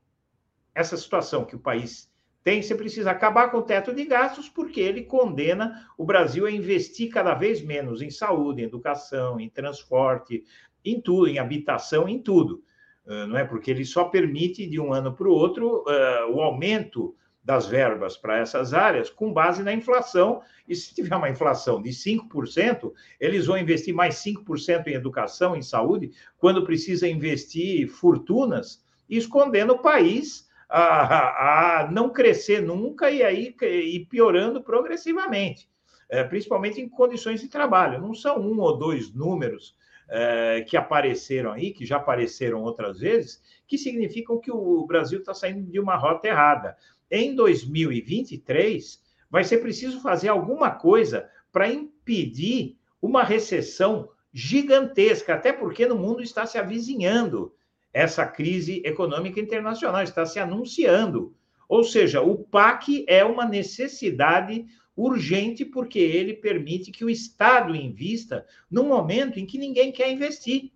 essa 0.73 0.95
situação 0.95 1.43
que 1.43 1.57
o 1.57 1.59
país 1.59 2.06
tem, 2.47 2.61
você 2.61 2.75
precisa 2.75 3.11
acabar 3.11 3.51
com 3.51 3.57
o 3.57 3.61
teto 3.61 3.93
de 3.93 4.05
gastos, 4.05 4.47
porque 4.47 4.79
ele 4.79 5.03
condena 5.03 5.85
o 5.97 6.05
Brasil 6.05 6.45
a 6.45 6.49
investir 6.49 7.09
cada 7.11 7.33
vez 7.33 7.61
menos 7.61 8.01
em 8.01 8.09
saúde, 8.09 8.61
em 8.61 8.65
educação, 8.65 9.37
em 9.37 9.49
transporte, 9.49 10.45
em 10.85 11.01
tudo, 11.01 11.27
em 11.27 11.39
habitação, 11.39 12.07
em 12.07 12.17
tudo. 12.17 12.63
Uh, 13.05 13.27
não 13.27 13.37
é? 13.37 13.43
Porque 13.43 13.69
ele 13.69 13.83
só 13.83 14.05
permite, 14.05 14.65
de 14.65 14.79
um 14.79 14.93
ano 14.93 15.11
para 15.11 15.27
o 15.27 15.33
outro, 15.33 15.83
uh, 15.83 16.33
o 16.33 16.41
aumento 16.41 17.13
das 17.43 17.67
verbas 17.67 18.15
para 18.15 18.37
essas 18.37 18.73
áreas 18.73 19.09
com 19.09 19.33
base 19.33 19.61
na 19.61 19.73
inflação. 19.73 20.41
E 20.65 20.73
se 20.73 20.95
tiver 20.95 21.17
uma 21.17 21.29
inflação 21.29 21.81
de 21.81 21.89
5%, 21.89 22.93
eles 23.19 23.47
vão 23.47 23.57
investir 23.57 23.93
mais 23.93 24.23
5% 24.23 24.87
em 24.87 24.93
educação, 24.93 25.53
em 25.53 25.61
saúde, 25.61 26.11
quando 26.37 26.63
precisa 26.63 27.09
investir 27.09 27.89
fortunas, 27.89 28.81
escondendo 29.09 29.73
o 29.73 29.79
país 29.79 30.46
a, 30.69 31.81
a 31.81 31.91
não 31.91 32.09
crescer 32.09 32.61
nunca 32.61 33.09
e 33.09 33.23
aí 33.23 33.55
e 33.61 34.05
piorando 34.05 34.61
progressivamente, 34.61 35.69
é, 36.09 36.23
principalmente 36.23 36.81
em 36.81 36.89
condições 36.89 37.41
de 37.41 37.47
trabalho. 37.47 38.01
Não 38.01 38.13
são 38.13 38.39
um 38.39 38.59
ou 38.59 38.77
dois 38.77 39.13
números 39.13 39.75
é, 40.09 40.65
que 40.67 40.75
apareceram 40.75 41.51
aí, 41.51 41.71
que 41.71 41.85
já 41.85 41.97
apareceram 41.97 42.63
outras 42.63 42.99
vezes, 42.99 43.41
que 43.67 43.77
significam 43.77 44.39
que 44.39 44.51
o 44.51 44.85
Brasil 44.85 45.19
está 45.19 45.33
saindo 45.33 45.69
de 45.69 45.79
uma 45.79 45.95
rota 45.95 46.27
errada. 46.27 46.77
Em 47.09 47.35
2023, 47.35 49.01
vai 49.29 49.43
ser 49.43 49.59
preciso 49.59 50.01
fazer 50.01 50.29
alguma 50.29 50.71
coisa 50.71 51.29
para 51.51 51.69
impedir 51.69 52.77
uma 53.01 53.23
recessão 53.23 54.09
gigantesca, 54.33 55.33
até 55.33 55.51
porque 55.51 55.85
no 55.85 55.97
mundo 55.97 56.21
está 56.21 56.45
se 56.45 56.57
avizinhando 56.57 57.53
essa 57.97 58.27
crise 58.27 58.79
econômica 58.85 59.39
internacional, 59.39 60.03
está 60.03 60.23
se 60.23 60.39
anunciando. 60.39 61.33
Ou 61.67 61.83
seja, 61.83 62.21
o 62.21 62.37
PAC 62.37 63.03
é 63.07 63.25
uma 63.25 63.43
necessidade 63.43 64.65
urgente 64.95 65.65
porque 65.65 65.97
ele 65.97 66.35
permite 66.35 66.91
que 66.91 67.03
o 67.03 67.09
Estado 67.09 67.75
invista 67.75 68.45
num 68.69 68.87
momento 68.87 69.39
em 69.39 69.47
que 69.47 69.57
ninguém 69.57 69.91
quer 69.91 70.11
investir. 70.11 70.71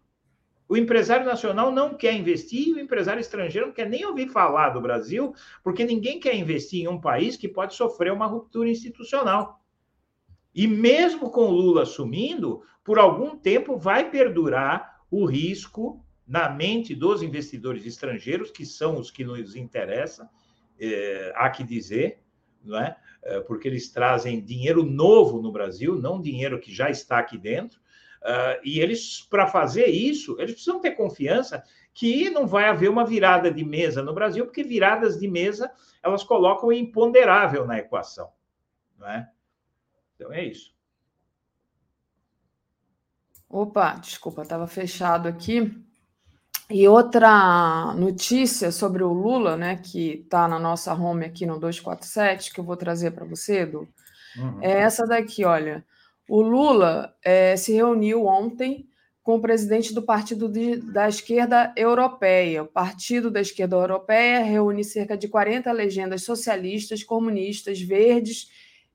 O 0.68 0.76
empresário 0.76 1.26
nacional 1.26 1.72
não 1.72 1.94
quer 1.94 2.14
investir 2.14 2.70
e 2.70 2.74
o 2.74 2.80
empresário 2.80 3.22
estrangeiro 3.22 3.68
não 3.68 3.74
quer 3.74 3.88
nem 3.88 4.04
ouvir 4.04 4.30
falar 4.30 4.70
do 4.70 4.82
Brasil, 4.82 5.34
porque 5.64 5.84
ninguém 5.84 6.20
quer 6.20 6.36
investir 6.36 6.82
em 6.82 6.88
um 6.88 7.00
país 7.00 7.38
que 7.38 7.48
pode 7.48 7.76
sofrer 7.76 8.12
uma 8.12 8.26
ruptura 8.26 8.70
institucional. 8.70 9.62
E 10.56 10.66
mesmo 10.66 11.30
com 11.30 11.46
o 11.46 11.52
Lula 11.52 11.84
assumindo, 11.84 12.64
por 12.84 12.98
algum 12.98 13.38
tempo 13.38 13.78
vai 13.78 14.10
perdurar 14.10 15.02
o 15.12 15.26
risco 15.26 16.04
na 16.32 16.48
mente 16.48 16.96
dos 16.96 17.22
investidores 17.22 17.86
estrangeiros, 17.86 18.52
que 18.52 18.66
são 18.66 18.98
os 18.98 19.12
que 19.12 19.22
nos 19.22 19.54
interessam, 19.54 20.30
é, 20.80 21.34
há 21.36 21.50
que 21.50 21.62
dizer, 21.62 22.24
não 22.64 22.80
é? 22.80 22.96
é 23.22 23.42
porque 23.42 23.68
eles 23.68 23.90
trazem 23.90 24.42
dinheiro 24.42 24.86
novo 24.86 25.42
no 25.42 25.52
Brasil, 25.52 26.00
não 26.00 26.22
dinheiro 26.22 26.58
que 26.58 26.74
já 26.74 26.90
está 26.90 27.20
aqui 27.20 27.38
dentro. 27.38 27.82
Uh, 28.22 28.64
e 28.64 28.80
eles, 28.80 29.28
para 29.30 29.46
fazer 29.46 29.88
isso, 29.88 30.40
eles 30.40 30.54
precisam 30.54 30.80
ter 30.80 30.92
confiança 30.92 31.64
que 31.94 32.30
não 32.30 32.48
vai 32.48 32.70
haver 32.70 32.90
uma 32.90 33.06
virada 33.06 33.52
de 33.52 33.66
mesa 33.66 34.02
no 34.02 34.14
Brasil, 34.14 34.46
porque 34.46 34.64
viradas 34.64 35.20
de 35.20 35.28
mesa 35.28 35.70
elas 36.02 36.24
colocam 36.24 36.70
o 36.70 36.74
imponderável 36.74 37.68
na 37.68 37.78
equação. 37.78 38.32
Não 38.98 39.08
é? 39.08 39.30
Então 40.16 40.32
é 40.32 40.46
isso. 40.46 40.74
Opa, 43.50 43.96
desculpa, 43.96 44.44
estava 44.44 44.66
fechado 44.66 45.28
aqui. 45.28 45.91
E 46.72 46.88
outra 46.88 47.94
notícia 47.96 48.72
sobre 48.72 49.04
o 49.04 49.12
Lula, 49.12 49.58
né, 49.58 49.76
que 49.76 50.22
está 50.24 50.48
na 50.48 50.58
nossa 50.58 50.94
home 50.94 51.26
aqui 51.26 51.46
no 51.46 51.60
247, 51.60 52.54
que 52.54 52.60
eu 52.60 52.64
vou 52.64 52.78
trazer 52.78 53.12
para 53.12 53.26
você, 53.26 53.62
Edu, 53.62 53.88
uhum. 54.38 54.60
é 54.62 54.80
essa 54.80 55.06
daqui, 55.06 55.44
olha. 55.44 55.84
O 56.30 56.42
Lula 56.42 57.14
é, 57.24 57.58
se 57.58 57.74
reuniu 57.74 58.26
ontem 58.26 58.88
com 59.22 59.36
o 59.36 59.42
presidente 59.42 59.94
do 59.94 60.02
Partido 60.02 60.48
de, 60.48 60.78
da 60.78 61.10
Esquerda 61.10 61.74
Europeia. 61.76 62.64
O 62.64 62.68
Partido 62.68 63.30
da 63.30 63.42
Esquerda 63.42 63.76
Europeia 63.76 64.40
reúne 64.40 64.84
cerca 64.84 65.18
de 65.18 65.28
40 65.28 65.70
legendas 65.74 66.24
socialistas, 66.24 67.04
comunistas, 67.04 67.82
verdes 67.82 68.50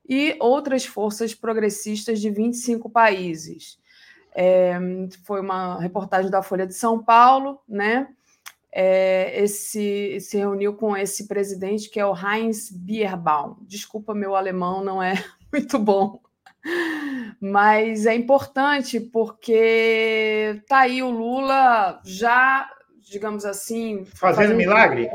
e 0.07 0.35
outras 0.39 0.85
forças 0.85 1.35
progressistas 1.35 2.19
de 2.19 2.29
25 2.29 2.89
países. 2.89 3.77
É, 4.39 4.77
foi 5.25 5.41
uma 5.41 5.79
reportagem 5.79 6.29
da 6.29 6.43
Folha 6.43 6.67
de 6.67 6.75
São 6.75 7.03
Paulo, 7.03 7.59
né? 7.67 8.07
É, 8.71 9.41
esse 9.41 10.19
se 10.19 10.37
reuniu 10.37 10.75
com 10.75 10.95
esse 10.95 11.27
presidente 11.27 11.89
que 11.89 11.99
é 11.99 12.05
o 12.05 12.13
Heinz 12.15 12.69
Bierbaum. 12.69 13.55
Desculpa, 13.61 14.13
meu 14.13 14.35
alemão 14.35 14.83
não 14.83 15.01
é 15.01 15.15
muito 15.51 15.79
bom, 15.79 16.21
mas 17.41 18.05
é 18.05 18.13
importante 18.13 18.99
porque 18.99 20.61
tá 20.69 20.81
aí 20.81 21.01
o 21.01 21.09
Lula 21.09 21.99
já, 22.05 22.69
digamos 23.09 23.43
assim, 23.43 24.05
fazendo, 24.05 24.35
fazendo 24.35 24.55
milagre. 24.55 25.09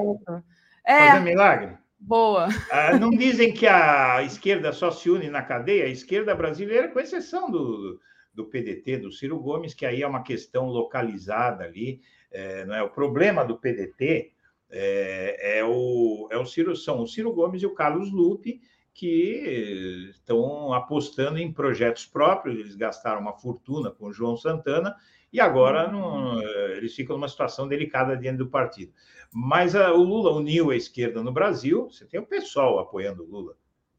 É, 0.85 1.11
fazendo 1.11 1.25
milagre. 1.25 1.79
Boa. 2.01 2.49
Ah, 2.73 2.99
não 2.99 3.11
dizem 3.11 3.55
que 3.55 3.69
a 3.69 4.21
esquerda 4.25 4.73
só 4.73 4.91
se 4.91 5.09
une 5.09 5.31
na 5.31 5.43
cadeia, 5.43 5.85
a 5.85 5.89
esquerda 5.89 6.35
brasileira, 6.35 6.89
com 6.89 6.99
exceção 6.99 7.49
do, 7.49 8.01
do 8.35 8.47
PDT, 8.47 8.99
do 8.99 9.13
Ciro 9.13 9.39
Gomes, 9.39 9.75
que 9.75 9.85
aí 9.85 10.03
é 10.03 10.07
uma 10.07 10.23
questão 10.23 10.67
localizada 10.67 11.65
ali. 11.65 12.01
É, 12.31 12.65
não 12.65 12.75
é? 12.75 12.83
O 12.83 12.91
problema 12.91 13.45
do 13.45 13.59
PDT 13.59 14.33
é, 14.71 15.59
é, 15.59 15.65
o, 15.65 16.29
é 16.31 16.39
o 16.39 16.47
Ciro, 16.47 16.75
são 16.75 17.03
o 17.03 17.07
Ciro 17.07 17.33
Gomes 17.33 17.63
e 17.63 17.67
o 17.67 17.75
Carlos 17.75 18.11
Lupe, 18.11 18.61
que 18.95 20.09
estão 20.11 20.73
apostando 20.73 21.39
em 21.39 21.53
projetos 21.53 22.07
próprios, 22.07 22.59
eles 22.59 22.75
gastaram 22.75 23.21
uma 23.21 23.35
fortuna 23.35 23.91
com 23.91 24.07
o 24.07 24.13
João 24.13 24.37
Santana, 24.37 24.97
e 25.33 25.41
agora 25.41 25.91
não, 25.91 26.41
eles 26.77 26.95
ficam 26.95 27.17
numa 27.17 27.29
situação 27.29 27.67
delicada 27.67 28.17
dentro 28.17 28.45
do 28.45 28.51
partido. 28.51 28.93
Mas 29.31 29.75
a, 29.75 29.93
o 29.93 30.03
Lula 30.03 30.31
uniu 30.33 30.71
a 30.71 30.77
esquerda 30.77 31.23
no 31.23 31.33
Brasil, 31.33 31.91
você 31.91 32.05
tem 32.05 32.21
o 32.21 32.27
pessoal 32.27 32.79
apoiando 32.79 33.23
o 33.23 33.27
Lula 33.27 33.57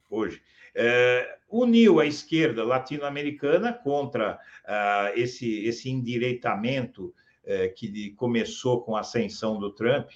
hoje 0.10 0.42
é, 0.76 1.38
uniu 1.50 2.00
a 2.00 2.06
esquerda 2.06 2.64
latino-americana 2.64 3.74
contra 3.74 4.40
ah, 4.66 5.12
esse, 5.16 5.66
esse 5.66 5.90
endireitamento 5.90 7.14
é, 7.46 7.68
que 7.68 8.12
começou 8.12 8.82
com 8.82 8.96
a 8.96 9.02
ascensão 9.02 9.60
do 9.60 9.72
Trump 9.72 10.10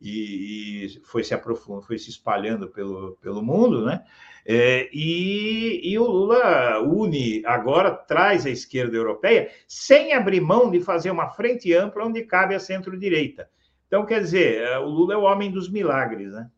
e, 0.00 0.86
e 0.86 1.00
foi 1.04 1.22
se 1.22 1.34
aprofundando, 1.34 1.86
foi 1.86 1.98
se 1.98 2.10
espalhando 2.10 2.68
pelo, 2.68 3.16
pelo 3.20 3.42
mundo, 3.42 3.84
né? 3.84 4.02
É, 4.46 4.88
e, 4.92 5.80
e, 5.84 5.98
o 5.98 6.06
Lula 6.06 6.80
une, 6.80 7.42
agora 7.44 7.90
traz 7.90 8.46
a 8.46 8.50
esquerda 8.50 8.96
europeia, 8.96 9.50
sem 9.68 10.14
abrir 10.14 10.40
mão 10.40 10.70
de 10.70 10.80
fazer 10.80 11.10
uma 11.10 11.28
frente 11.28 11.72
ampla 11.74 12.06
onde 12.06 12.22
cabe 12.22 12.54
a 12.54 12.58
centro-direita. 12.58 13.50
Então, 13.86 14.06
quer 14.06 14.20
dizer, 14.20 14.62
é, 14.62 14.78
o 14.78 14.86
Lula 14.86 15.14
é 15.14 15.16
o 15.16 15.24
homem 15.24 15.50
dos 15.50 15.68
milagres, 15.70 16.32
né? 16.32 16.50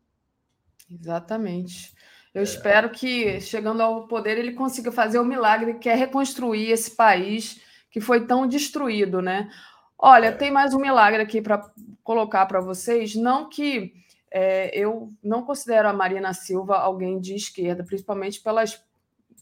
Exatamente. 0.89 1.93
Eu 2.33 2.41
é. 2.41 2.43
espero 2.43 2.89
que, 2.89 3.39
chegando 3.39 3.81
ao 3.81 4.07
poder, 4.07 4.37
ele 4.37 4.53
consiga 4.53 4.91
fazer 4.91 5.19
o 5.19 5.25
milagre 5.25 5.75
que 5.75 5.89
é 5.89 5.93
reconstruir 5.93 6.71
esse 6.71 6.91
país 6.91 7.61
que 7.91 8.01
foi 8.01 8.25
tão 8.25 8.47
destruído, 8.47 9.21
né? 9.21 9.49
Olha, 9.97 10.27
é. 10.27 10.31
tem 10.31 10.51
mais 10.51 10.73
um 10.73 10.79
milagre 10.79 11.21
aqui 11.21 11.41
para 11.41 11.63
colocar 12.03 12.45
para 12.47 12.59
vocês. 12.59 13.15
Não 13.15 13.47
que 13.47 13.93
é, 14.31 14.75
eu 14.77 15.13
não 15.23 15.43
considero 15.43 15.87
a 15.87 15.93
Marina 15.93 16.33
Silva 16.33 16.77
alguém 16.77 17.19
de 17.19 17.35
esquerda, 17.35 17.83
principalmente 17.83 18.41
pelas, 18.41 18.83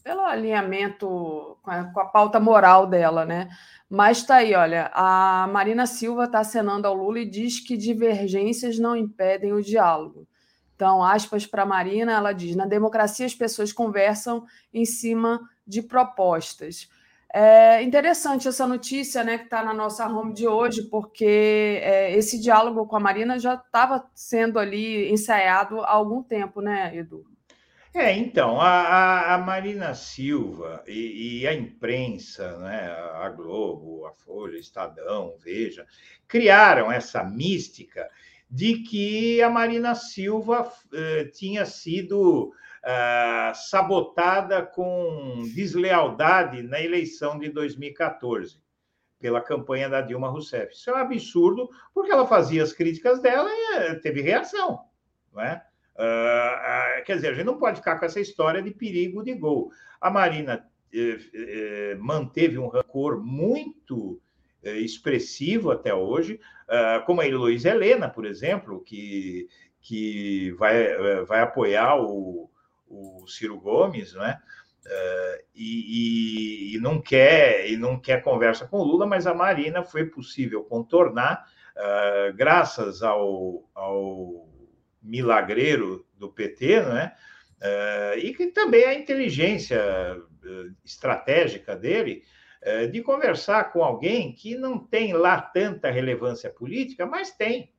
pelo 0.04 0.20
alinhamento 0.20 1.56
com 1.62 1.70
a, 1.70 1.84
com 1.84 2.00
a 2.00 2.04
pauta 2.04 2.38
moral 2.38 2.86
dela, 2.86 3.24
né? 3.24 3.48
Mas 3.88 4.18
está 4.18 4.36
aí, 4.36 4.54
olha, 4.54 4.90
a 4.94 5.48
Marina 5.50 5.86
Silva 5.86 6.24
está 6.24 6.40
acenando 6.40 6.86
ao 6.86 6.94
Lula 6.94 7.20
e 7.20 7.28
diz 7.28 7.60
que 7.60 7.76
divergências 7.76 8.78
não 8.78 8.94
impedem 8.94 9.52
o 9.52 9.62
diálogo. 9.62 10.26
Então, 10.82 11.00
aspas 11.00 11.46
para 11.46 11.62
a 11.62 11.66
Marina, 11.66 12.10
ela 12.10 12.32
diz: 12.32 12.56
na 12.56 12.66
democracia 12.66 13.24
as 13.24 13.36
pessoas 13.36 13.72
conversam 13.72 14.44
em 14.74 14.84
cima 14.84 15.40
de 15.64 15.80
propostas. 15.80 16.88
É 17.32 17.80
interessante 17.84 18.48
essa 18.48 18.66
notícia 18.66 19.22
né, 19.22 19.38
que 19.38 19.44
está 19.44 19.62
na 19.62 19.72
nossa 19.72 20.08
home 20.08 20.34
de 20.34 20.48
hoje, 20.48 20.82
porque 20.82 21.78
é, 21.80 22.12
esse 22.16 22.36
diálogo 22.36 22.84
com 22.84 22.96
a 22.96 23.00
Marina 23.00 23.38
já 23.38 23.54
estava 23.54 24.04
sendo 24.12 24.58
ali 24.58 25.08
ensaiado 25.08 25.80
há 25.82 25.92
algum 25.92 26.20
tempo, 26.20 26.60
né, 26.60 26.90
Edu? 26.96 27.24
É, 27.94 28.12
então, 28.12 28.60
a, 28.60 29.34
a 29.34 29.38
Marina 29.38 29.94
Silva 29.94 30.82
e, 30.88 31.42
e, 31.42 31.46
a 31.46 31.54
imprensa, 31.54 32.58
né, 32.58 32.90
a 33.22 33.28
Globo, 33.28 34.04
a 34.04 34.12
Folha, 34.12 34.58
Estadão, 34.58 35.36
Veja, 35.44 35.86
criaram 36.26 36.90
essa 36.90 37.22
mística 37.22 38.10
de 38.52 38.82
que 38.82 39.40
a 39.40 39.48
Marina 39.48 39.94
Silva 39.94 40.70
eh, 40.92 41.24
tinha 41.32 41.64
sido 41.64 42.48
uh, 42.48 43.54
sabotada 43.54 44.60
com 44.60 45.42
deslealdade 45.54 46.62
na 46.62 46.78
eleição 46.78 47.38
de 47.38 47.48
2014 47.48 48.60
pela 49.18 49.40
campanha 49.40 49.88
da 49.88 50.02
Dilma 50.02 50.28
Rousseff. 50.28 50.74
Isso 50.74 50.90
é 50.90 50.92
um 50.92 50.96
absurdo, 50.96 51.70
porque 51.94 52.12
ela 52.12 52.26
fazia 52.26 52.62
as 52.62 52.74
críticas 52.74 53.22
dela 53.22 53.48
e 53.50 53.76
eh, 53.76 53.94
teve 53.94 54.20
reação. 54.20 54.80
Não 55.32 55.40
é? 55.40 55.64
Uh, 55.96 57.00
uh, 57.00 57.04
quer 57.06 57.16
dizer, 57.16 57.28
a 57.28 57.34
gente 57.34 57.46
não 57.46 57.58
pode 57.58 57.78
ficar 57.78 57.98
com 57.98 58.04
essa 58.04 58.20
história 58.20 58.60
de 58.60 58.70
perigo 58.70 59.22
de 59.22 59.32
gol. 59.32 59.70
A 59.98 60.10
Marina 60.10 60.68
eh, 60.94 61.18
eh, 61.32 61.96
manteve 61.98 62.58
um 62.58 62.68
rancor 62.68 63.18
muito 63.24 64.20
eh, 64.62 64.76
expressivo 64.76 65.70
até 65.70 65.94
hoje, 65.94 66.38
como 67.06 67.20
a 67.20 67.26
Heloísa 67.26 67.70
Helena, 67.70 68.08
por 68.08 68.24
exemplo, 68.24 68.82
que, 68.82 69.48
que 69.82 70.52
vai, 70.52 70.76
eh, 70.76 71.24
vai 71.24 71.40
apoiar 71.40 72.00
o, 72.00 72.48
o 72.88 73.26
Ciro 73.26 73.58
Gomes, 73.58 74.14
né? 74.14 74.40
Uh, 74.84 75.44
e, 75.54 76.72
e, 76.72 76.76
e, 76.76 76.80
não 76.80 77.00
quer 77.00 77.70
e 77.70 77.76
não 77.76 78.00
quer 78.00 78.20
conversa 78.20 78.66
com 78.66 78.78
o 78.78 78.82
Lula, 78.82 79.06
mas 79.06 79.28
a 79.28 79.34
Marina 79.34 79.84
foi 79.84 80.06
possível 80.06 80.64
contornar 80.64 81.46
uh, 81.76 82.34
graças 82.34 83.00
ao, 83.00 83.64
ao 83.72 84.48
milagreiro 85.00 86.04
do 86.18 86.28
PT, 86.28 86.80
né? 86.82 87.12
Uh, 87.60 88.18
e 88.18 88.34
que 88.34 88.48
também 88.48 88.84
a 88.84 88.94
inteligência 88.94 89.80
estratégica 90.84 91.76
dele 91.76 92.24
de 92.90 93.02
conversar 93.02 93.72
com 93.72 93.82
alguém 93.82 94.32
que 94.32 94.56
não 94.56 94.78
tem 94.78 95.12
lá 95.12 95.40
tanta 95.40 95.90
relevância 95.90 96.48
política, 96.48 97.04
mas 97.04 97.32
tem, 97.32 97.72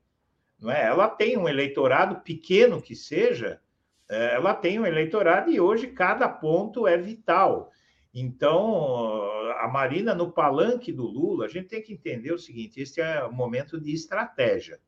não 0.59 0.71
é? 0.71 0.85
Ela 0.85 1.07
tem 1.07 1.37
um 1.37 1.47
eleitorado 1.47 2.21
pequeno 2.21 2.81
que 2.81 2.95
seja, 2.95 3.61
é, 4.09 4.35
ela 4.35 4.53
tem 4.53 4.79
um 4.79 4.85
eleitorado 4.85 5.51
e 5.51 5.59
hoje 5.59 5.87
cada 5.87 6.27
ponto 6.27 6.87
é 6.87 6.97
vital. 6.97 7.71
Então, 8.13 9.23
a 9.59 9.67
Marina 9.67 10.13
no 10.13 10.31
palanque 10.31 10.91
do 10.91 11.03
Lula, 11.03 11.45
a 11.45 11.49
gente 11.49 11.67
tem 11.67 11.81
que 11.81 11.93
entender 11.93 12.31
o 12.31 12.37
seguinte: 12.37 12.79
esse 12.79 13.01
é 13.01 13.25
um 13.25 13.31
momento 13.31 13.79
de 13.79 13.91
estratégia. 13.91 14.79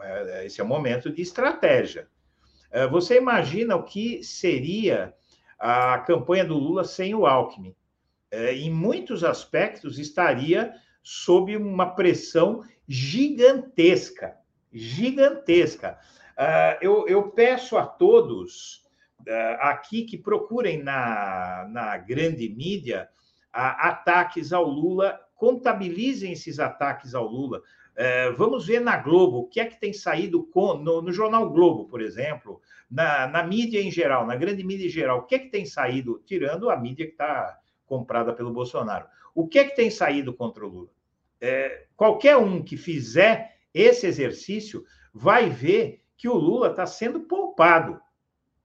É? 0.00 0.46
Esse 0.46 0.60
é 0.60 0.64
um 0.64 0.68
momento 0.68 1.10
de 1.10 1.20
estratégia. 1.20 2.08
É, 2.70 2.86
você 2.86 3.16
imagina 3.16 3.76
o 3.76 3.82
que 3.82 4.22
seria 4.22 5.14
a 5.58 5.98
campanha 5.98 6.44
do 6.44 6.56
Lula 6.56 6.84
sem 6.84 7.14
o 7.14 7.26
Alckmin? 7.26 7.74
Em 8.30 8.70
muitos 8.70 9.24
aspectos, 9.24 9.98
estaria 9.98 10.74
sob 11.02 11.56
uma 11.56 11.94
pressão 11.94 12.62
gigantesca 12.86 14.36
gigantesca. 14.72 15.98
Uh, 16.36 16.78
eu, 16.80 17.08
eu, 17.08 17.30
peço 17.30 17.76
a 17.76 17.86
todos 17.86 18.84
uh, 19.20 19.58
aqui 19.60 20.04
que 20.04 20.16
procurem 20.16 20.82
na, 20.82 21.66
na 21.70 21.96
grande 21.96 22.48
mídia 22.48 23.08
ataques 23.50 24.52
ao 24.52 24.64
Lula, 24.64 25.18
contabilizem 25.34 26.32
esses 26.32 26.60
ataques 26.60 27.14
ao 27.14 27.26
Lula. 27.26 27.60
Eh, 27.96 28.30
vamos 28.32 28.66
ver 28.66 28.80
na 28.80 28.96
Globo 28.98 29.38
o 29.38 29.48
que 29.48 29.58
é 29.58 29.64
que 29.64 29.80
tem 29.80 29.92
saído 29.92 30.44
com, 30.44 30.74
no, 30.74 31.02
no 31.02 31.12
jornal 31.12 31.50
Globo, 31.50 31.86
por 31.86 32.00
exemplo, 32.00 32.60
na, 32.88 33.26
na, 33.26 33.42
mídia 33.42 33.80
em 33.80 33.90
geral, 33.90 34.26
na 34.26 34.36
grande 34.36 34.62
mídia 34.62 34.86
em 34.86 34.90
geral, 34.90 35.20
o 35.20 35.22
que 35.22 35.34
é 35.34 35.38
que 35.40 35.48
tem 35.48 35.64
saído, 35.64 36.22
tirando 36.24 36.70
a 36.70 36.76
mídia 36.76 37.06
que 37.06 37.12
está 37.12 37.58
comprada 37.88 38.32
pelo 38.32 38.52
Bolsonaro, 38.52 39.06
o 39.34 39.48
que 39.48 39.58
é 39.58 39.64
que 39.64 39.74
tem 39.74 39.90
saído 39.90 40.32
contra 40.32 40.64
o 40.64 40.68
Lula? 40.68 40.90
É, 41.40 41.86
qualquer 41.96 42.36
um 42.36 42.62
que 42.62 42.76
fizer 42.76 43.56
esse 43.72 44.06
exercício 44.06 44.84
vai 45.12 45.48
ver 45.48 46.04
que 46.16 46.28
o 46.28 46.34
Lula 46.34 46.70
está 46.70 46.86
sendo 46.86 47.20
poupado 47.20 48.00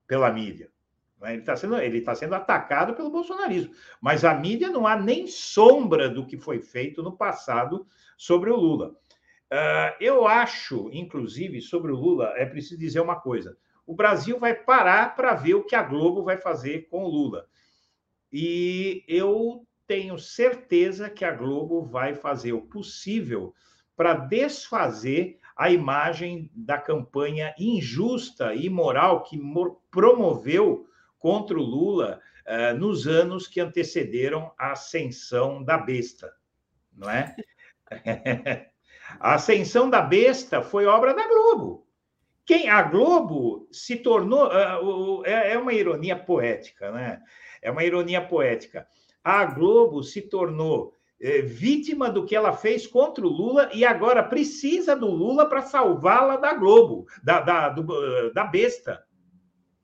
pela 0.08 0.32
mídia. 0.32 0.72
Né? 1.20 1.34
Ele 1.34 1.42
está 1.42 1.56
sendo, 1.56 1.78
ele 1.78 2.02
tá 2.02 2.14
sendo 2.14 2.36
atacado 2.36 2.94
pelo 2.94 3.10
bolsonarismo. 3.10 3.74
Mas 4.02 4.26
a 4.26 4.34
mídia 4.34 4.70
não 4.70 4.86
há 4.86 4.96
nem 4.96 5.28
sombra 5.28 6.10
do 6.10 6.26
que 6.26 6.38
foi 6.38 6.60
feito 6.60 7.02
no 7.02 7.16
passado 7.16 7.88
sobre 8.18 8.50
o 8.50 8.56
Lula. 8.56 8.96
Uh, 9.52 9.94
eu 10.00 10.28
acho, 10.28 10.90
inclusive, 10.92 11.62
sobre 11.62 11.92
o 11.92 11.96
Lula, 11.96 12.34
é 12.36 12.46
preciso 12.46 12.80
dizer 12.80 13.00
uma 13.00 13.20
coisa: 13.20 13.56
o 13.86 13.96
Brasil 13.96 14.40
vai 14.40 14.54
parar 14.54 15.16
para 15.16 15.36
ver 15.36 15.54
o 15.54 15.64
que 15.64 15.76
a 15.76 15.84
Globo 15.84 16.24
vai 16.24 16.38
fazer 16.38 16.88
com 16.90 17.04
o 17.04 17.08
Lula. 17.08 17.48
E 18.34 19.04
eu 19.08 19.64
tenho 19.86 20.18
certeza 20.18 21.08
que 21.08 21.24
a 21.24 21.32
Globo 21.32 21.84
vai 21.84 22.16
fazer 22.16 22.52
o 22.52 22.64
possível 22.64 23.54
para 23.96 24.16
desfazer 24.16 25.40
a 25.56 25.70
imagem 25.70 26.50
da 26.56 26.80
campanha 26.80 27.54
injusta 27.60 28.56
e 28.56 28.66
imoral 28.66 29.22
que 29.22 29.40
promoveu 29.92 30.88
contra 31.20 31.56
o 31.56 31.62
Lula 31.62 32.20
uh, 32.48 32.76
nos 32.76 33.08
anos 33.08 33.48
que 33.48 33.62
antecederam 33.62 34.52
a 34.58 34.72
ascensão 34.72 35.64
da 35.64 35.78
besta, 35.78 36.34
não 36.92 37.08
é? 37.08 37.36
a 39.20 39.36
ascensão 39.36 39.92
da 39.92 40.02
besta 40.02 40.64
foi 40.64 40.88
obra 40.88 41.14
da 41.14 41.28
Globo. 41.28 41.88
Quem 42.46 42.68
a 42.68 42.82
Globo 42.82 43.70
se 43.72 43.98
tornou 43.98 44.48
uh, 44.48 45.24
é 45.24 45.56
uma 45.56 45.72
ironia 45.72 46.16
poética, 46.16 46.92
né? 46.92 47.22
É 47.64 47.72
uma 47.72 47.84
ironia 47.84 48.22
poética. 48.22 48.86
A 49.24 49.46
Globo 49.46 50.04
se 50.04 50.22
tornou 50.22 50.94
é, 51.20 51.42
vítima 51.42 52.10
do 52.10 52.26
que 52.26 52.36
ela 52.36 52.52
fez 52.52 52.86
contra 52.86 53.26
o 53.26 53.30
Lula 53.30 53.70
e 53.74 53.86
agora 53.86 54.22
precisa 54.22 54.94
do 54.94 55.08
Lula 55.08 55.48
para 55.48 55.62
salvá-la 55.62 56.36
da 56.36 56.54
Globo, 56.54 57.06
da, 57.24 57.40
da, 57.40 57.70
do, 57.70 58.34
da 58.34 58.44
besta, 58.44 59.02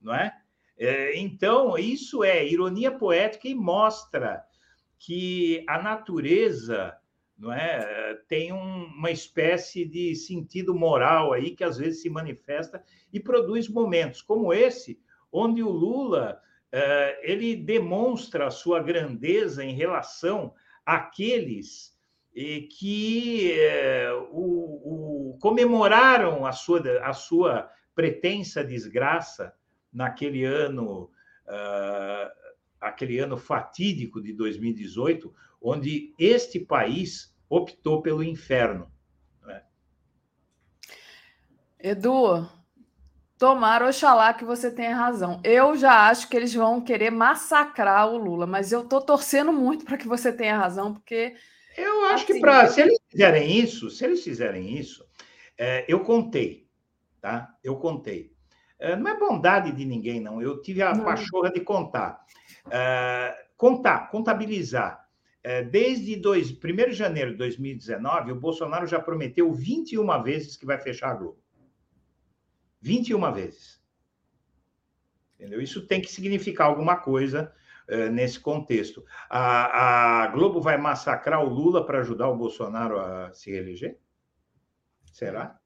não 0.00 0.14
é? 0.14 0.36
é? 0.76 1.18
Então, 1.18 1.78
isso 1.78 2.22
é 2.22 2.46
ironia 2.46 2.92
poética 2.92 3.48
e 3.48 3.54
mostra 3.54 4.44
que 4.98 5.64
a 5.66 5.82
natureza 5.82 6.94
não 7.38 7.50
é, 7.50 8.18
tem 8.28 8.52
um, 8.52 8.84
uma 8.84 9.10
espécie 9.10 9.86
de 9.86 10.14
sentido 10.14 10.74
moral 10.74 11.32
aí 11.32 11.52
que 11.52 11.64
às 11.64 11.78
vezes 11.78 12.02
se 12.02 12.10
manifesta 12.10 12.84
e 13.10 13.18
produz 13.18 13.66
momentos 13.66 14.20
como 14.20 14.52
esse, 14.52 15.00
onde 15.32 15.62
o 15.62 15.70
Lula 15.70 16.38
ele 17.22 17.56
demonstra 17.56 18.46
a 18.46 18.50
sua 18.50 18.80
grandeza 18.80 19.64
em 19.64 19.74
relação 19.74 20.54
aqueles 20.86 21.98
que 22.78 23.52
é, 23.60 24.12
o, 24.30 25.32
o, 25.32 25.38
comemoraram 25.40 26.46
a 26.46 26.52
sua, 26.52 26.80
a 27.02 27.12
sua 27.12 27.70
pretensa 27.94 28.64
desgraça 28.64 29.54
naquele 29.92 30.44
ano, 30.44 31.10
uh, 31.46 32.30
aquele 32.80 33.18
ano 33.18 33.36
fatídico 33.36 34.22
de 34.22 34.32
2018, 34.32 35.34
onde 35.60 36.14
este 36.18 36.60
país 36.60 37.34
optou 37.48 38.00
pelo 38.00 38.22
inferno. 38.22 38.90
Né? 39.42 39.62
Edu, 41.80 42.48
Tomara, 43.40 43.88
oxalá 43.88 44.34
que 44.34 44.44
você 44.44 44.70
tenha 44.70 44.94
razão. 44.94 45.40
Eu 45.42 45.74
já 45.74 46.10
acho 46.10 46.28
que 46.28 46.36
eles 46.36 46.52
vão 46.52 46.78
querer 46.78 47.10
massacrar 47.10 48.06
o 48.06 48.18
Lula, 48.18 48.46
mas 48.46 48.70
eu 48.70 48.82
estou 48.82 49.00
torcendo 49.00 49.50
muito 49.50 49.82
para 49.86 49.96
que 49.96 50.06
você 50.06 50.30
tenha 50.30 50.58
razão, 50.58 50.92
porque. 50.92 51.34
Eu 51.74 52.04
acho 52.04 52.24
assim, 52.24 52.34
que 52.34 52.38
para 52.40 52.66
se 52.66 52.82
eles 52.82 52.98
fizerem 53.10 53.58
isso, 53.58 53.88
se 53.88 54.04
eles 54.04 54.22
fizerem 54.22 54.76
isso, 54.76 55.02
é, 55.56 55.86
eu 55.88 56.00
contei, 56.00 56.68
tá? 57.18 57.56
Eu 57.64 57.76
contei. 57.76 58.30
É, 58.78 58.94
não 58.94 59.10
é 59.10 59.18
bondade 59.18 59.72
de 59.72 59.86
ninguém, 59.86 60.20
não. 60.20 60.42
Eu 60.42 60.60
tive 60.60 60.82
a 60.82 60.94
não. 60.94 61.02
pachorra 61.02 61.50
de 61.50 61.60
contar. 61.60 62.20
É, 62.70 63.34
contar, 63.56 64.10
contabilizar. 64.10 65.02
É, 65.42 65.62
desde 65.62 66.14
dois, 66.16 66.50
1 66.50 66.90
de 66.90 66.92
janeiro 66.92 67.30
de 67.30 67.38
2019, 67.38 68.32
o 68.32 68.36
Bolsonaro 68.36 68.86
já 68.86 69.00
prometeu 69.00 69.50
21 69.50 70.22
vezes 70.22 70.58
que 70.58 70.66
vai 70.66 70.76
fechar 70.76 71.12
a 71.12 71.14
Globo. 71.14 71.40
21 72.80 73.32
vezes. 73.32 73.80
Entendeu? 75.38 75.60
Isso 75.60 75.86
tem 75.86 76.00
que 76.00 76.10
significar 76.10 76.66
alguma 76.66 76.96
coisa 76.96 77.52
uh, 77.88 78.10
nesse 78.10 78.38
contexto. 78.38 79.04
A, 79.28 80.24
a, 80.24 80.26
Globo 80.28 80.60
vai 80.60 80.76
massacrar 80.76 81.42
o 81.42 81.48
Lula 81.48 81.84
para 81.84 82.00
ajudar 82.00 82.28
o 82.28 82.36
Bolsonaro 82.36 83.00
a 83.00 83.32
se 83.32 83.50
reeleger? 83.50 83.98
Será? 85.12 85.58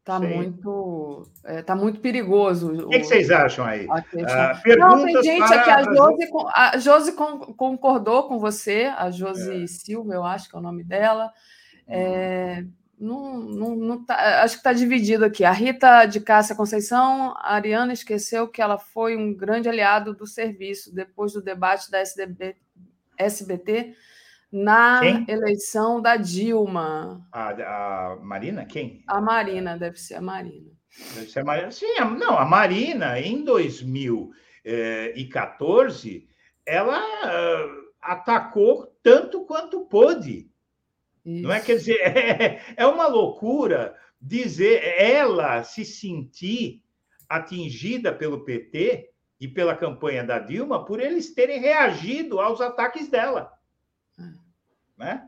Está 0.00 0.18
muito, 0.20 1.30
é, 1.44 1.60
tá 1.60 1.76
muito 1.76 2.00
perigoso. 2.00 2.86
O 2.86 2.88
que, 2.88 3.00
que 3.00 3.04
vocês 3.04 3.30
acham 3.30 3.66
aí? 3.66 3.84
Uh, 3.86 4.78
Não, 4.78 5.04
tem 5.04 5.22
gente 5.22 5.52
aqui, 5.52 5.68
a 5.68 5.82
Josi, 5.82 6.30
a 6.54 6.78
Josi 6.78 7.12
concordou 7.12 8.26
com 8.26 8.38
você, 8.38 8.84
a 8.96 9.10
Josi 9.10 9.64
é. 9.64 9.66
Silva, 9.66 10.14
eu 10.14 10.24
acho 10.24 10.48
que 10.48 10.56
é 10.56 10.58
o 10.58 10.62
nome 10.62 10.82
dela. 10.82 11.30
É, 11.86 12.64
não, 13.00 13.38
não, 13.38 13.76
não 13.76 14.04
tá, 14.04 14.42
acho 14.42 14.54
que 14.54 14.60
está 14.60 14.72
dividido 14.72 15.24
aqui. 15.24 15.44
A 15.44 15.52
Rita 15.52 16.04
de 16.06 16.20
Cássia 16.20 16.56
Conceição, 16.56 17.32
a 17.36 17.54
Ariana 17.54 17.92
esqueceu 17.92 18.48
que 18.48 18.60
ela 18.60 18.78
foi 18.78 19.16
um 19.16 19.32
grande 19.34 19.68
aliado 19.68 20.14
do 20.14 20.26
serviço 20.26 20.94
depois 20.94 21.32
do 21.32 21.42
debate 21.42 21.90
da 21.90 22.00
SDB, 22.00 22.56
SBT 23.16 23.94
na 24.50 25.00
Quem? 25.00 25.26
eleição 25.28 26.00
da 26.00 26.16
Dilma. 26.16 27.22
A, 27.32 27.50
a, 27.50 28.16
Marina? 28.16 28.64
Quem? 28.64 29.04
A 29.06 29.20
Marina, 29.20 29.76
deve 29.76 29.98
ser 29.98 30.14
a 30.14 30.20
Marina. 30.20 30.70
Deve 31.14 31.28
ser 31.28 31.40
a 31.40 31.44
Marina. 31.44 31.70
Sim, 31.70 31.98
a, 31.98 32.06
não, 32.06 32.38
a 32.38 32.46
Marina, 32.46 33.20
em 33.20 33.44
2014, 33.44 36.26
ela 36.66 36.98
uh, 36.98 37.88
atacou 38.00 38.86
tanto 39.02 39.44
quanto 39.44 39.84
pôde. 39.86 40.47
Isso. 41.24 41.42
Não 41.42 41.52
é? 41.52 41.60
Quer 41.60 41.76
dizer, 41.76 42.00
é, 42.02 42.62
é 42.76 42.86
uma 42.86 43.06
loucura 43.06 43.96
dizer 44.20 44.82
ela 45.00 45.62
se 45.62 45.84
sentir 45.84 46.82
atingida 47.28 48.12
pelo 48.12 48.44
PT 48.44 49.10
e 49.40 49.46
pela 49.46 49.76
campanha 49.76 50.24
da 50.24 50.38
Dilma 50.38 50.84
por 50.84 51.00
eles 51.00 51.32
terem 51.34 51.60
reagido 51.60 52.40
aos 52.40 52.60
ataques 52.60 53.08
dela 53.08 53.58
né? 54.98 55.26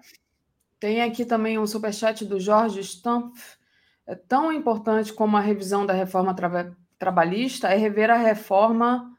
Tem 0.78 1.02
aqui 1.02 1.24
também 1.24 1.58
um 1.58 1.66
superchat 1.66 2.24
do 2.24 2.40
Jorge 2.40 2.80
Stampf. 2.80 3.58
É 4.06 4.14
tão 4.14 4.52
importante 4.52 5.12
como 5.12 5.36
a 5.36 5.40
revisão 5.40 5.86
da 5.86 5.92
reforma 5.92 6.34
tra 6.34 6.74
trabalhista 6.98 7.68
é 7.68 7.76
rever 7.76 8.10
a 8.10 8.16
reforma 8.16 9.09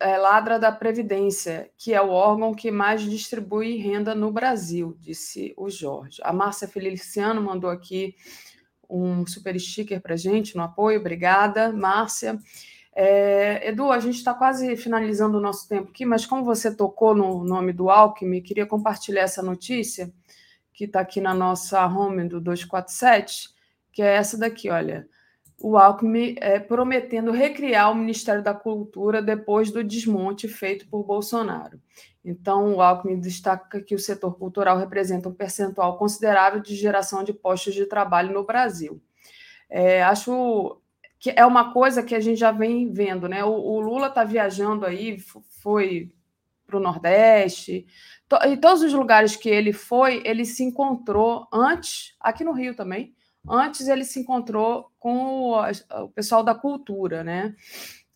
é, 0.00 0.16
ladra 0.16 0.58
da 0.58 0.72
Previdência, 0.72 1.70
que 1.76 1.92
é 1.92 2.00
o 2.00 2.10
órgão 2.10 2.54
que 2.54 2.70
mais 2.70 3.02
distribui 3.02 3.76
renda 3.76 4.14
no 4.14 4.32
Brasil, 4.32 4.96
disse 5.00 5.54
o 5.56 5.68
Jorge. 5.68 6.20
A 6.22 6.32
Márcia 6.32 6.68
Feliciano 6.68 7.42
mandou 7.42 7.70
aqui 7.70 8.14
um 8.88 9.26
super 9.26 9.58
sticker 9.58 10.00
para 10.00 10.16
gente 10.16 10.56
no 10.56 10.62
apoio. 10.62 11.00
Obrigada, 11.00 11.72
Márcia. 11.72 12.38
É, 12.94 13.68
Edu, 13.68 13.90
a 13.90 13.98
gente 13.98 14.16
está 14.16 14.32
quase 14.32 14.76
finalizando 14.76 15.38
o 15.38 15.40
nosso 15.40 15.68
tempo 15.68 15.90
aqui, 15.90 16.06
mas 16.06 16.24
como 16.24 16.44
você 16.44 16.74
tocou 16.74 17.14
no 17.14 17.42
nome 17.42 17.72
do 17.72 17.90
Alckmin, 17.90 18.40
queria 18.40 18.66
compartilhar 18.66 19.22
essa 19.22 19.42
notícia 19.42 20.12
que 20.72 20.84
está 20.84 21.00
aqui 21.00 21.20
na 21.20 21.34
nossa 21.34 21.84
home 21.86 22.28
do 22.28 22.40
247, 22.40 23.48
que 23.92 24.02
é 24.02 24.14
essa 24.14 24.38
daqui, 24.38 24.70
olha. 24.70 25.08
O 25.60 25.76
Alckmin 25.78 26.34
é, 26.40 26.58
prometendo 26.58 27.30
recriar 27.30 27.90
o 27.90 27.94
Ministério 27.94 28.42
da 28.42 28.52
Cultura 28.52 29.22
depois 29.22 29.70
do 29.70 29.82
desmonte 29.82 30.48
feito 30.48 30.86
por 30.88 31.04
Bolsonaro. 31.04 31.80
Então, 32.24 32.74
o 32.74 32.82
Alckmin 32.82 33.20
destaca 33.20 33.80
que 33.80 33.94
o 33.94 33.98
setor 33.98 34.36
cultural 34.38 34.78
representa 34.78 35.28
um 35.28 35.34
percentual 35.34 35.98
considerável 35.98 36.60
de 36.60 36.74
geração 36.74 37.22
de 37.22 37.32
postos 37.32 37.74
de 37.74 37.86
trabalho 37.86 38.32
no 38.32 38.44
Brasil. 38.44 39.00
É, 39.68 40.02
acho 40.02 40.80
que 41.18 41.32
é 41.36 41.44
uma 41.44 41.72
coisa 41.72 42.02
que 42.02 42.14
a 42.14 42.20
gente 42.20 42.38
já 42.38 42.50
vem 42.50 42.92
vendo, 42.92 43.28
né? 43.28 43.44
O, 43.44 43.50
o 43.50 43.80
Lula 43.80 44.08
está 44.08 44.24
viajando 44.24 44.84
aí, 44.84 45.18
foi 45.62 46.12
para 46.66 46.76
o 46.76 46.80
Nordeste, 46.80 47.86
to, 48.28 48.36
em 48.44 48.56
todos 48.56 48.82
os 48.82 48.92
lugares 48.92 49.36
que 49.36 49.48
ele 49.48 49.72
foi, 49.72 50.22
ele 50.24 50.44
se 50.44 50.62
encontrou 50.64 51.46
antes, 51.52 52.14
aqui 52.18 52.42
no 52.42 52.52
Rio 52.52 52.74
também, 52.74 53.14
antes 53.48 53.86
ele 53.86 54.04
se 54.04 54.20
encontrou 54.20 54.90
com 55.04 55.50
o, 55.50 55.60
o 55.60 56.08
pessoal 56.08 56.42
da 56.42 56.54
cultura, 56.54 57.22
né? 57.22 57.54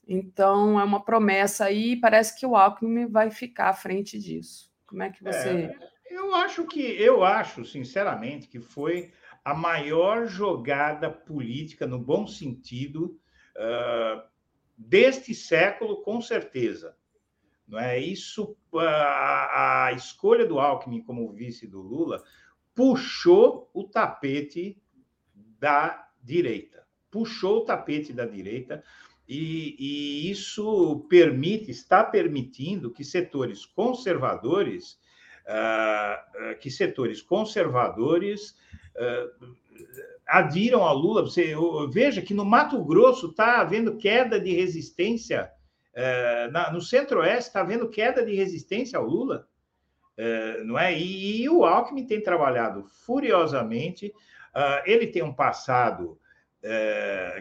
Então 0.06 0.80
é 0.80 0.84
uma 0.84 1.04
promessa 1.04 1.66
aí, 1.66 1.94
parece 2.00 2.40
que 2.40 2.46
o 2.46 2.56
Alckmin 2.56 3.08
vai 3.08 3.30
ficar 3.30 3.68
à 3.68 3.74
frente 3.74 4.18
disso. 4.18 4.72
Como 4.86 5.02
é 5.02 5.10
que 5.10 5.22
você. 5.22 5.48
É, 5.50 5.78
eu 6.10 6.34
acho 6.34 6.66
que 6.66 6.80
eu 6.80 7.22
acho, 7.22 7.62
sinceramente, 7.62 8.48
que 8.48 8.58
foi 8.58 9.12
a 9.44 9.52
maior 9.52 10.26
jogada 10.26 11.10
política, 11.10 11.86
no 11.86 11.98
bom 11.98 12.26
sentido, 12.26 13.20
uh, 13.54 14.22
deste 14.74 15.34
século, 15.34 16.00
com 16.00 16.22
certeza. 16.22 16.96
Não 17.66 17.78
é 17.78 17.98
isso? 17.98 18.56
A, 18.74 19.88
a 19.88 19.92
escolha 19.92 20.46
do 20.46 20.58
Alckmin 20.58 21.02
como 21.02 21.30
vice 21.34 21.66
do 21.66 21.82
Lula 21.82 22.24
puxou 22.74 23.70
o 23.74 23.84
tapete 23.84 24.80
da 25.34 26.07
direita, 26.28 26.84
puxou 27.10 27.58
o 27.58 27.64
tapete 27.64 28.12
da 28.12 28.26
direita. 28.26 28.84
E, 29.28 29.76
e, 29.78 30.30
isso 30.30 31.06
permite, 31.08 31.70
está 31.70 32.04
permitindo 32.04 32.90
que 32.90 33.04
setores 33.04 33.66
conservadores, 33.66 34.98
uh, 35.44 36.58
que 36.60 36.70
setores 36.70 37.20
conservadores 37.20 38.56
uh, 38.96 39.56
adiram 40.26 40.82
ao 40.82 40.96
Lula. 40.96 41.22
Você 41.22 41.54
veja 41.90 42.22
que 42.22 42.32
no 42.32 42.44
Mato 42.44 42.82
Grosso 42.82 43.26
está 43.26 43.60
havendo 43.60 43.98
queda 43.98 44.40
de 44.40 44.54
resistência, 44.54 45.50
uh, 45.94 46.50
na, 46.50 46.72
no 46.72 46.80
Centro-Oeste 46.80 47.48
está 47.48 47.60
havendo 47.60 47.90
queda 47.90 48.24
de 48.24 48.34
resistência 48.34 48.98
ao 48.98 49.06
Lula, 49.06 49.46
não 50.64 50.76
é? 50.76 50.98
E, 50.98 51.42
e, 51.42 51.48
o 51.48 51.64
Alckmin 51.64 52.04
tem 52.04 52.20
trabalhado 52.20 52.82
furiosamente. 53.06 54.12
Ele 54.84 55.06
tem 55.06 55.22
um 55.22 55.32
passado 55.32 56.18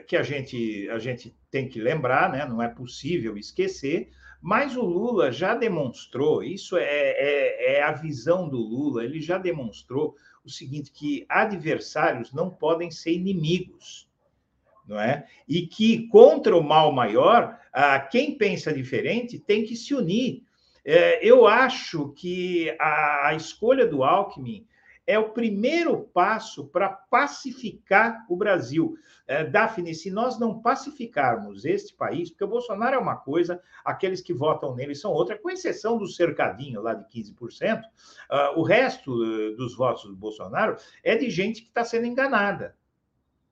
que 0.08 0.16
a 0.16 0.24
gente, 0.24 0.90
a 0.90 1.00
gente 1.00 1.36
tem 1.50 1.68
que 1.68 1.80
lembrar, 1.80 2.32
né? 2.32 2.46
não 2.46 2.62
é 2.62 2.68
possível 2.68 3.38
esquecer. 3.38 4.10
Mas 4.42 4.78
o 4.78 4.82
Lula 4.82 5.32
já 5.32 5.56
demonstrou, 5.56 6.44
isso 6.44 6.78
é, 6.78 6.84
é, 6.84 7.78
é 7.78 7.84
a 7.84 7.92
visão 7.92 8.48
do 8.48 8.58
Lula, 8.58 9.04
ele 9.04 9.20
já 9.20 9.38
demonstrou 9.38 10.16
o 10.46 10.50
seguinte, 10.50 10.92
que 10.92 11.26
adversários 11.28 12.32
não 12.32 12.50
podem 12.50 12.90
ser 12.90 13.12
inimigos, 13.12 14.08
não 14.88 15.00
é? 15.00 15.28
E 15.48 15.68
que 15.68 16.08
contra 16.08 16.56
o 16.56 16.64
mal 16.64 16.92
maior, 16.94 17.60
quem 18.10 18.38
pensa 18.38 18.72
diferente 18.72 19.38
tem 19.38 19.64
que 19.64 19.76
se 19.76 19.94
unir. 19.94 20.44
É, 20.86 21.20
eu 21.28 21.46
acho 21.46 22.10
que 22.14 22.74
a 22.80 23.34
escolha 23.36 23.86
do 23.86 24.04
Alckmin 24.04 24.66
é 25.08 25.18
o 25.18 25.30
primeiro 25.30 26.04
passo 26.14 26.68
para 26.68 26.90
pacificar 26.90 28.26
o 28.30 28.36
Brasil. 28.36 28.98
É, 29.26 29.46
Daphne, 29.46 29.96
se 29.96 30.12
nós 30.12 30.38
não 30.38 30.62
pacificarmos 30.62 31.64
este 31.64 31.94
país, 31.94 32.30
porque 32.30 32.44
o 32.44 32.50
Bolsonaro 32.50 32.96
é 32.96 33.00
uma 33.00 33.16
coisa, 33.16 33.62
aqueles 33.86 34.20
que 34.20 34.34
votam 34.34 34.76
nele 34.76 34.94
são 34.94 35.12
outra, 35.12 35.38
com 35.38 35.50
exceção 35.50 35.98
do 35.98 36.08
cercadinho 36.08 36.82
lá 36.82 36.94
de 36.94 37.06
15%, 37.06 37.80
uh, 37.80 37.86
ah, 38.30 38.54
o 38.58 38.64
resto 38.64 39.14
uh, 39.14 39.56
dos 39.56 39.76
votos 39.76 40.04
do 40.04 40.16
Bolsonaro 40.16 40.76
é 41.02 41.16
de 41.16 41.30
gente 41.30 41.62
que 41.62 41.70
está 41.70 41.86
sendo 41.86 42.06
enganada. 42.06 42.76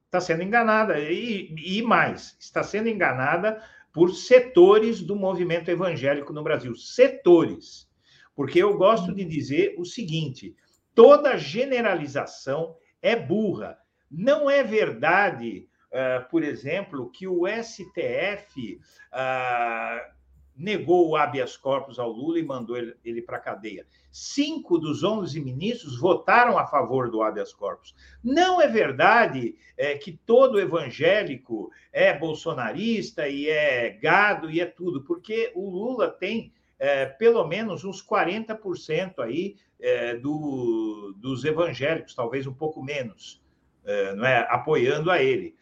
Está 0.05 0.19
sendo 0.19 0.43
enganada. 0.43 0.99
E, 0.99 1.55
e 1.57 1.81
mais, 1.81 2.35
está 2.37 2.63
sendo 2.63 2.89
enganada 2.89 3.63
por 3.93 4.13
setores 4.13 5.01
do 5.01 5.15
movimento 5.15 5.71
evangélico 5.71 6.33
no 6.33 6.43
Brasil. 6.43 6.75
Setores. 6.75 7.89
Porque 8.35 8.61
eu 8.61 8.77
gosto 8.77 9.15
de 9.15 9.23
dizer 9.23 9.75
o 9.77 9.85
seguinte 9.85 10.53
toda 10.95 11.37
generalização 11.37 12.75
é 13.01 13.15
burra. 13.15 13.77
Não 14.09 14.49
é 14.49 14.63
verdade, 14.63 15.67
uh, 15.91 16.27
por 16.29 16.41
exemplo, 16.41 17.11
que 17.11 17.27
o 17.27 17.43
STF 17.45 18.77
uh, 18.77 18.81
ah, 19.11 20.09
negou 20.55 21.09
o 21.09 21.15
habeas 21.17 21.57
corpus 21.57 21.99
ao 21.99 22.09
Lula 22.09 22.39
e 22.39 22.43
mandou 22.43 22.77
ele, 22.77 22.95
ele 23.03 23.21
para 23.21 23.37
a 23.37 23.41
cadeia. 23.41 23.85
Cinco 24.09 24.77
dos 24.77 25.03
onze 25.03 25.41
ministros 25.41 25.99
votaram 25.99 26.57
a 26.57 26.65
favor 26.65 27.11
do 27.11 27.21
habeas 27.21 27.53
corpus. 27.53 27.93
Não 28.23 28.61
é 28.61 28.67
verdade 28.67 29.55
é, 29.77 29.97
que 29.97 30.13
todo 30.13 30.59
evangélico 30.59 31.69
é 31.91 32.17
bolsonarista 32.17 33.27
e 33.27 33.49
é 33.49 33.89
gado 33.89 34.49
e 34.49 34.61
é 34.61 34.65
tudo, 34.65 35.03
porque 35.03 35.51
o 35.53 35.69
Lula 35.69 36.09
tem 36.09 36.53
é, 36.79 37.05
pelo 37.05 37.45
menos 37.47 37.83
uns 37.83 38.05
40% 38.05 39.19
aí 39.19 39.55
é, 39.85 40.15
do, 40.15 41.13
dos 41.17 41.45
evangélicos, 41.45 42.15
talvez 42.15 42.47
um 42.47 42.53
pouco 42.53 42.81
menos, 42.81 43.39
é, 43.85 44.15
não 44.15 44.25
é? 44.25 44.39
apoiando 44.49 45.11
a 45.11 45.21
ele. 45.21 45.55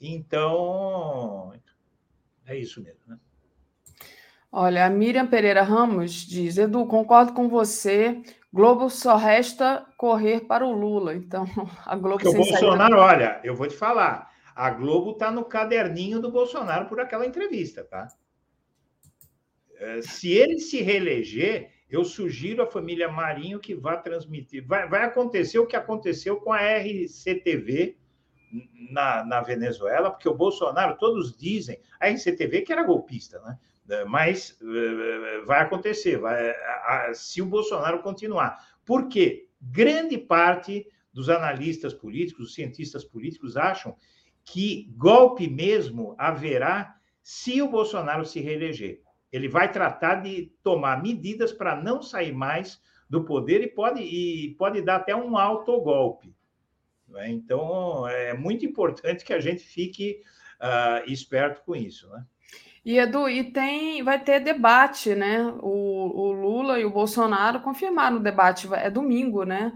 Então, 0.00 1.52
é 2.46 2.56
isso 2.56 2.82
mesmo. 2.82 3.00
Né? 3.06 3.18
Olha, 4.50 4.86
a 4.86 4.90
Miriam 4.90 5.26
Pereira 5.26 5.62
Ramos 5.62 6.12
diz: 6.12 6.56
Edu, 6.56 6.86
concordo 6.86 7.34
com 7.34 7.50
você. 7.50 8.22
Globo 8.50 8.88
só 8.88 9.16
resta 9.16 9.86
correr 9.98 10.46
para 10.46 10.64
o 10.64 10.72
Lula. 10.72 11.14
Então, 11.14 11.44
a 11.84 11.94
Globo. 11.96 12.22
Porque 12.22 12.28
o 12.28 12.32
Bolsonaro, 12.32 12.98
saída... 12.98 13.06
olha, 13.06 13.40
eu 13.44 13.54
vou 13.54 13.68
te 13.68 13.76
falar. 13.76 14.34
A 14.54 14.70
Globo 14.70 15.10
está 15.10 15.30
no 15.30 15.44
caderninho 15.44 16.18
do 16.18 16.32
Bolsonaro 16.32 16.88
por 16.88 16.98
aquela 16.98 17.26
entrevista, 17.26 17.84
tá? 17.84 18.08
É, 19.78 20.00
se 20.00 20.32
ele 20.32 20.58
se 20.58 20.80
reeleger, 20.80 21.75
eu 21.88 22.04
sugiro 22.04 22.62
à 22.62 22.66
família 22.66 23.08
Marinho 23.08 23.60
que 23.60 23.74
vá 23.74 23.96
transmitir. 23.96 24.66
Vai, 24.66 24.88
vai 24.88 25.04
acontecer 25.04 25.58
o 25.58 25.66
que 25.66 25.76
aconteceu 25.76 26.36
com 26.36 26.52
a 26.52 26.58
RCTV 26.58 27.96
na, 28.90 29.24
na 29.24 29.40
Venezuela, 29.40 30.10
porque 30.10 30.28
o 30.28 30.34
Bolsonaro, 30.34 30.96
todos 30.98 31.36
dizem, 31.36 31.80
a 32.00 32.08
RCTV 32.08 32.62
que 32.62 32.72
era 32.72 32.82
golpista, 32.82 33.40
né? 33.40 33.58
É, 33.88 34.04
mas 34.04 34.58
é, 34.60 35.44
vai 35.44 35.60
acontecer, 35.60 36.18
vai, 36.18 36.52
se 37.14 37.40
o 37.40 37.46
Bolsonaro 37.46 38.02
continuar. 38.02 38.58
Por 38.84 39.08
quê? 39.08 39.48
Grande 39.60 40.18
parte 40.18 40.86
dos 41.12 41.28
analistas 41.28 41.94
políticos, 41.94 42.46
dos 42.46 42.54
cientistas 42.54 43.04
políticos 43.04 43.56
acham 43.56 43.96
que 44.44 44.92
golpe 44.96 45.48
mesmo 45.48 46.14
haverá 46.18 46.96
se 47.22 47.62
o 47.62 47.68
Bolsonaro 47.68 48.24
se 48.24 48.40
reeleger. 48.40 49.02
Ele 49.32 49.48
vai 49.48 49.70
tratar 49.70 50.16
de 50.16 50.52
tomar 50.62 51.02
medidas 51.02 51.52
para 51.52 51.76
não 51.76 52.02
sair 52.02 52.32
mais 52.32 52.80
do 53.08 53.24
poder 53.24 53.62
e 53.62 53.68
pode, 53.68 54.02
e 54.02 54.54
pode 54.56 54.82
dar 54.82 54.96
até 54.96 55.14
um 55.14 55.36
autogolpe. 55.36 56.34
Né? 57.08 57.30
Então, 57.30 58.06
é 58.08 58.34
muito 58.34 58.64
importante 58.64 59.24
que 59.24 59.32
a 59.32 59.40
gente 59.40 59.62
fique 59.62 60.22
uh, 60.60 61.10
esperto 61.10 61.62
com 61.64 61.74
isso. 61.74 62.08
Né? 62.08 62.24
E 62.84 62.98
Edu, 62.98 63.28
e 63.28 63.50
tem, 63.50 64.02
vai 64.02 64.22
ter 64.22 64.40
debate, 64.40 65.14
né? 65.14 65.42
O, 65.60 66.20
o 66.20 66.32
Lula 66.32 66.78
e 66.78 66.84
o 66.84 66.90
Bolsonaro 66.90 67.60
confirmaram 67.60 68.18
o 68.18 68.22
debate, 68.22 68.72
é 68.74 68.88
domingo, 68.88 69.42
né? 69.44 69.72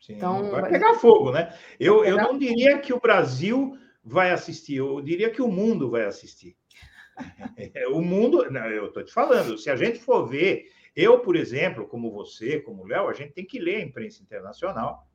Sim, 0.00 0.14
então 0.14 0.50
vai 0.50 0.68
pegar 0.68 0.94
fogo, 0.94 1.32
né? 1.32 1.52
Eu, 1.80 2.04
eu 2.04 2.16
não 2.16 2.38
diria 2.38 2.78
que 2.78 2.92
o 2.92 3.00
Brasil 3.00 3.76
vai 4.04 4.30
assistir, 4.30 4.76
eu 4.76 5.00
diria 5.00 5.30
que 5.30 5.42
o 5.42 5.48
mundo 5.48 5.90
vai 5.90 6.04
assistir. 6.04 6.56
O 7.90 8.00
mundo, 8.00 8.50
não, 8.50 8.66
eu 8.66 8.86
estou 8.86 9.04
te 9.04 9.12
falando, 9.12 9.56
se 9.58 9.70
a 9.70 9.76
gente 9.76 9.98
for 9.98 10.26
ver, 10.26 10.70
eu, 10.94 11.20
por 11.20 11.36
exemplo, 11.36 11.86
como 11.86 12.10
você, 12.10 12.60
como 12.60 12.82
o 12.82 12.86
Léo, 12.86 13.08
a 13.08 13.12
gente 13.12 13.32
tem 13.32 13.44
que 13.44 13.58
ler 13.58 13.76
a 13.76 13.84
imprensa 13.84 14.22
internacional, 14.22 15.06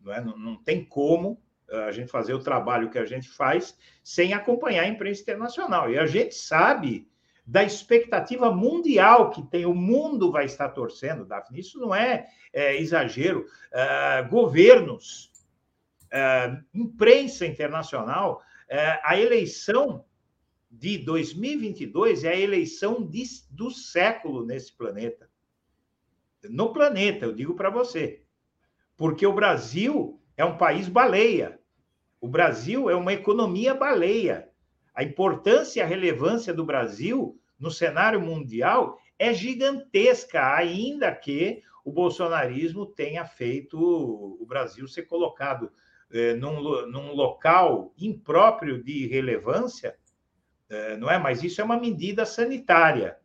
não, 0.00 0.12
é? 0.12 0.20
não, 0.20 0.36
não 0.38 0.56
tem 0.56 0.84
como 0.84 1.40
a 1.70 1.90
gente 1.90 2.10
fazer 2.10 2.34
o 2.34 2.42
trabalho 2.42 2.90
que 2.90 2.98
a 2.98 3.04
gente 3.04 3.28
faz 3.28 3.76
sem 4.02 4.34
acompanhar 4.34 4.82
a 4.82 4.88
imprensa 4.88 5.22
internacional. 5.22 5.90
E 5.90 5.98
a 5.98 6.06
gente 6.06 6.34
sabe 6.34 7.08
da 7.46 7.64
expectativa 7.64 8.52
mundial 8.52 9.30
que 9.30 9.42
tem, 9.42 9.66
o 9.66 9.74
mundo 9.74 10.30
vai 10.30 10.44
estar 10.44 10.68
torcendo, 10.70 11.24
Daphne. 11.24 11.60
Isso 11.60 11.78
não 11.78 11.94
é, 11.94 12.26
é 12.52 12.76
exagero. 12.80 13.46
Uh, 13.72 14.28
governos, 14.28 15.30
uh, 16.12 16.62
imprensa 16.72 17.46
internacional, 17.46 18.42
uh, 18.70 19.00
a 19.02 19.18
eleição 19.18 20.04
de 20.72 20.96
2022 20.96 22.24
é 22.24 22.30
a 22.30 22.40
eleição 22.40 23.06
de, 23.06 23.22
do 23.50 23.70
século 23.70 24.44
nesse 24.46 24.72
planeta. 24.72 25.28
No 26.48 26.72
planeta, 26.72 27.26
eu 27.26 27.34
digo 27.34 27.54
para 27.54 27.68
você. 27.68 28.22
Porque 28.96 29.26
o 29.26 29.34
Brasil 29.34 30.18
é 30.34 30.44
um 30.44 30.56
país 30.56 30.88
baleia. 30.88 31.60
O 32.18 32.26
Brasil 32.26 32.88
é 32.88 32.96
uma 32.96 33.12
economia 33.12 33.74
baleia. 33.74 34.48
A 34.94 35.04
importância 35.04 35.80
e 35.80 35.82
a 35.82 35.86
relevância 35.86 36.54
do 36.54 36.64
Brasil 36.64 37.38
no 37.58 37.70
cenário 37.70 38.20
mundial 38.20 38.98
é 39.18 39.34
gigantesca, 39.34 40.54
ainda 40.54 41.14
que 41.14 41.62
o 41.84 41.92
bolsonarismo 41.92 42.86
tenha 42.86 43.26
feito 43.26 43.78
o 43.78 44.44
Brasil 44.46 44.88
ser 44.88 45.02
colocado 45.02 45.70
eh, 46.10 46.34
num, 46.34 46.86
num, 46.86 47.12
local 47.12 47.92
impróprio 47.98 48.82
de 48.82 49.06
relevância, 49.06 49.96
eh, 50.72 50.96
não 50.96 51.10
é? 51.10 51.18
Mas 51.18 51.42
isso 51.42 51.60
é 51.60 51.64
uma 51.64 51.78
medida 51.78 52.24
sanitária, 52.24 53.18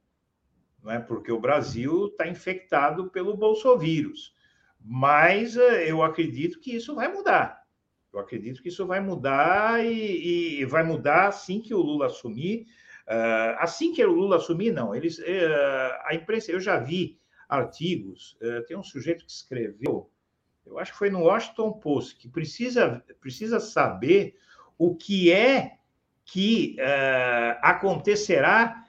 não 0.83 0.91
é? 0.91 0.99
Porque 0.99 1.31
o 1.31 1.39
Brasil 1.39 2.07
está 2.07 2.27
infectado 2.27 3.09
pelo 3.09 3.37
bolsovírus. 3.37 4.35
Mas 4.79 5.55
eh, 5.55 5.89
eu 5.89 6.03
acredito 6.03 6.59
que 6.59 6.75
isso 6.75 6.93
vai 6.93 7.11
mudar. 7.11 7.63
Eu 8.13 8.19
acredito 8.19 8.61
que 8.61 8.69
isso 8.69 8.85
vai 8.85 8.99
mudar 8.99 9.85
e, 9.85 10.59
e 10.59 10.65
vai 10.65 10.83
mudar 10.83 11.27
assim 11.27 11.61
que 11.61 11.73
o 11.73 11.81
Lula 11.81 12.07
assumir. 12.07 12.65
Uh, 13.07 13.55
assim 13.59 13.93
que 13.93 14.03
o 14.03 14.11
Lula 14.11 14.35
assumir, 14.37 14.71
não. 14.71 14.93
Eles, 14.93 15.17
uh, 15.19 15.23
a 16.03 16.13
imprensa, 16.13 16.51
eu 16.51 16.59
já 16.59 16.77
vi 16.77 17.19
artigos. 17.47 18.37
Uh, 18.41 18.65
tem 18.65 18.75
um 18.75 18.83
sujeito 18.83 19.25
que 19.25 19.31
escreveu, 19.31 20.09
eu 20.65 20.77
acho 20.77 20.91
que 20.91 20.97
foi 20.97 21.09
no 21.09 21.23
Washington 21.23 21.73
Post, 21.73 22.17
que 22.17 22.27
precisa, 22.27 23.03
precisa 23.21 23.59
saber 23.59 24.35
o 24.77 24.95
que 24.95 25.31
é 25.31 25.77
que 26.27 26.75
acontecerá 27.61 28.83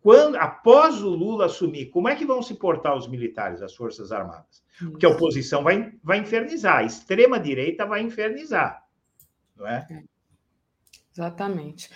quando, 0.00 0.36
após 0.36 1.02
o 1.02 1.10
Lula 1.10 1.46
assumir, 1.46 1.86
como 1.86 2.08
é 2.08 2.14
que 2.14 2.24
vão 2.24 2.42
se 2.42 2.54
portar 2.54 2.96
os 2.96 3.06
militares, 3.08 3.60
as 3.60 3.74
Forças 3.74 4.10
Armadas? 4.10 4.64
Porque 4.78 5.04
a 5.04 5.08
oposição 5.08 5.62
vai, 5.62 5.92
vai 6.02 6.18
infernizar, 6.18 6.78
a 6.78 6.84
extrema-direita 6.84 7.84
vai 7.84 8.02
infernizar, 8.02 8.84
não 9.56 9.66
é? 9.66 9.86
é? 9.90 10.02
Exatamente. 11.12 11.90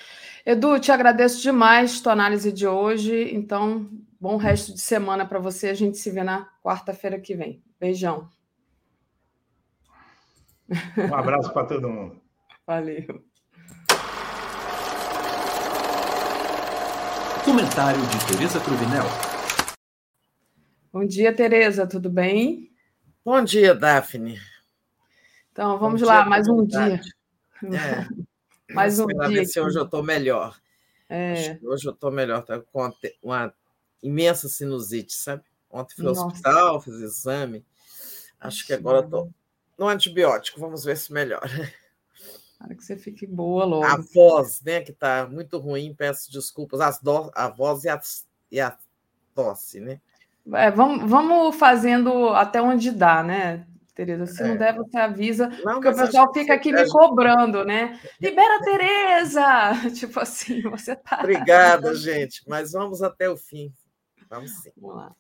Edu, 0.47 0.81
te 0.81 0.91
agradeço 0.91 1.43
demais 1.43 2.01
tua 2.01 2.13
análise 2.13 2.51
de 2.51 2.67
hoje. 2.67 3.35
Então, 3.35 3.89
bom 4.19 4.39
resto 4.39 4.73
de 4.73 4.81
semana 4.81 5.27
para 5.27 5.39
você. 5.39 5.69
A 5.69 5.75
gente 5.75 5.99
se 5.99 6.11
vê 6.11 6.25
na 6.25 6.49
quarta-feira 6.65 7.21
que 7.21 7.35
vem. 7.37 7.63
Beijão. 7.79 8.31
Um 10.97 11.15
abraço 11.15 11.53
para 11.53 11.67
todo 11.67 11.89
mundo. 11.89 12.21
Valeu. 12.67 13.23
Comentário 17.45 18.01
de 18.01 18.27
Tereza 18.27 18.61
Cruvinel. 18.61 19.05
Bom 20.93 21.07
dia, 21.07 21.35
Tereza, 21.35 21.87
tudo 21.87 22.11
bem? 22.11 22.71
Bom 23.25 23.43
dia, 23.43 23.75
Daphne. 23.75 24.39
Então, 25.51 25.79
vamos 25.79 26.03
Bom 26.03 26.07
lá, 26.07 26.21
dia, 26.21 26.31
mais 26.31 26.49
um 26.49 26.67
dia. 26.67 27.01
É. 27.65 28.73
mais 28.75 29.01
um 29.01 29.07
dia. 29.07 29.45
se 29.47 29.59
hoje 29.59 29.79
eu 29.79 29.85
estou 29.85 30.03
melhor. 30.03 30.61
É. 31.09 31.59
Hoje 31.63 31.87
eu 31.87 31.93
estou 31.93 32.11
melhor, 32.11 32.45
tá 32.45 32.61
com 32.61 32.93
uma 33.23 33.55
imensa 34.03 34.47
sinusite, 34.49 35.15
sabe? 35.15 35.43
Ontem 35.71 35.95
fui 35.95 36.07
ao 36.07 36.13
hospital, 36.13 36.81
fiz 36.81 36.95
exame. 36.97 37.65
Acho 38.39 38.67
que 38.67 38.75
agora 38.75 39.01
estou 39.01 39.33
no 39.79 39.89
antibiótico, 39.89 40.61
vamos 40.61 40.85
ver 40.85 40.97
se 40.97 41.11
melhora. 41.11 41.49
Para 42.61 42.75
que 42.75 42.85
você 42.85 42.95
fique 42.95 43.27
boa 43.27 43.65
logo. 43.65 43.87
A 43.87 43.97
voz, 43.97 44.61
né, 44.61 44.83
que 44.83 44.91
está 44.91 45.27
muito 45.27 45.57
ruim, 45.59 45.95
peço 45.95 46.31
desculpas. 46.31 46.81
As 46.81 47.01
do... 47.01 47.31
A 47.35 47.49
voz 47.49 47.85
e 47.85 47.89
a, 47.89 47.99
e 48.53 48.61
a 48.61 48.77
tosse, 49.35 49.81
né? 49.81 49.99
É, 50.53 50.71
vamos, 50.71 51.09
vamos 51.09 51.57
fazendo 51.57 52.29
até 52.31 52.61
onde 52.61 52.91
dá, 52.91 53.23
né, 53.23 53.67
Tereza? 53.95 54.27
Se 54.27 54.43
é. 54.43 54.49
não 54.49 54.57
der, 54.57 54.75
você 54.75 54.99
avisa, 54.99 55.49
não, 55.65 55.75
porque 55.75 55.89
o 55.89 55.97
pessoal 55.97 56.33
fica 56.35 56.55
aqui 56.55 56.71
me 56.71 56.87
cobrando, 56.89 57.65
né? 57.65 57.99
Libera 58.21 58.57
a 58.57 58.63
Tereza! 58.63 59.45
Tipo 59.99 60.21
assim, 60.21 60.61
você 60.63 60.95
tá. 60.97 61.21
Obrigada, 61.21 61.95
gente, 61.97 62.43
mas 62.47 62.73
vamos 62.73 63.03
até 63.03 63.29
o 63.29 63.37
fim. 63.37 63.73
Vamos 64.29 64.51
sim. 64.63 64.71
Vamos 64.77 64.97
lá. 64.97 65.17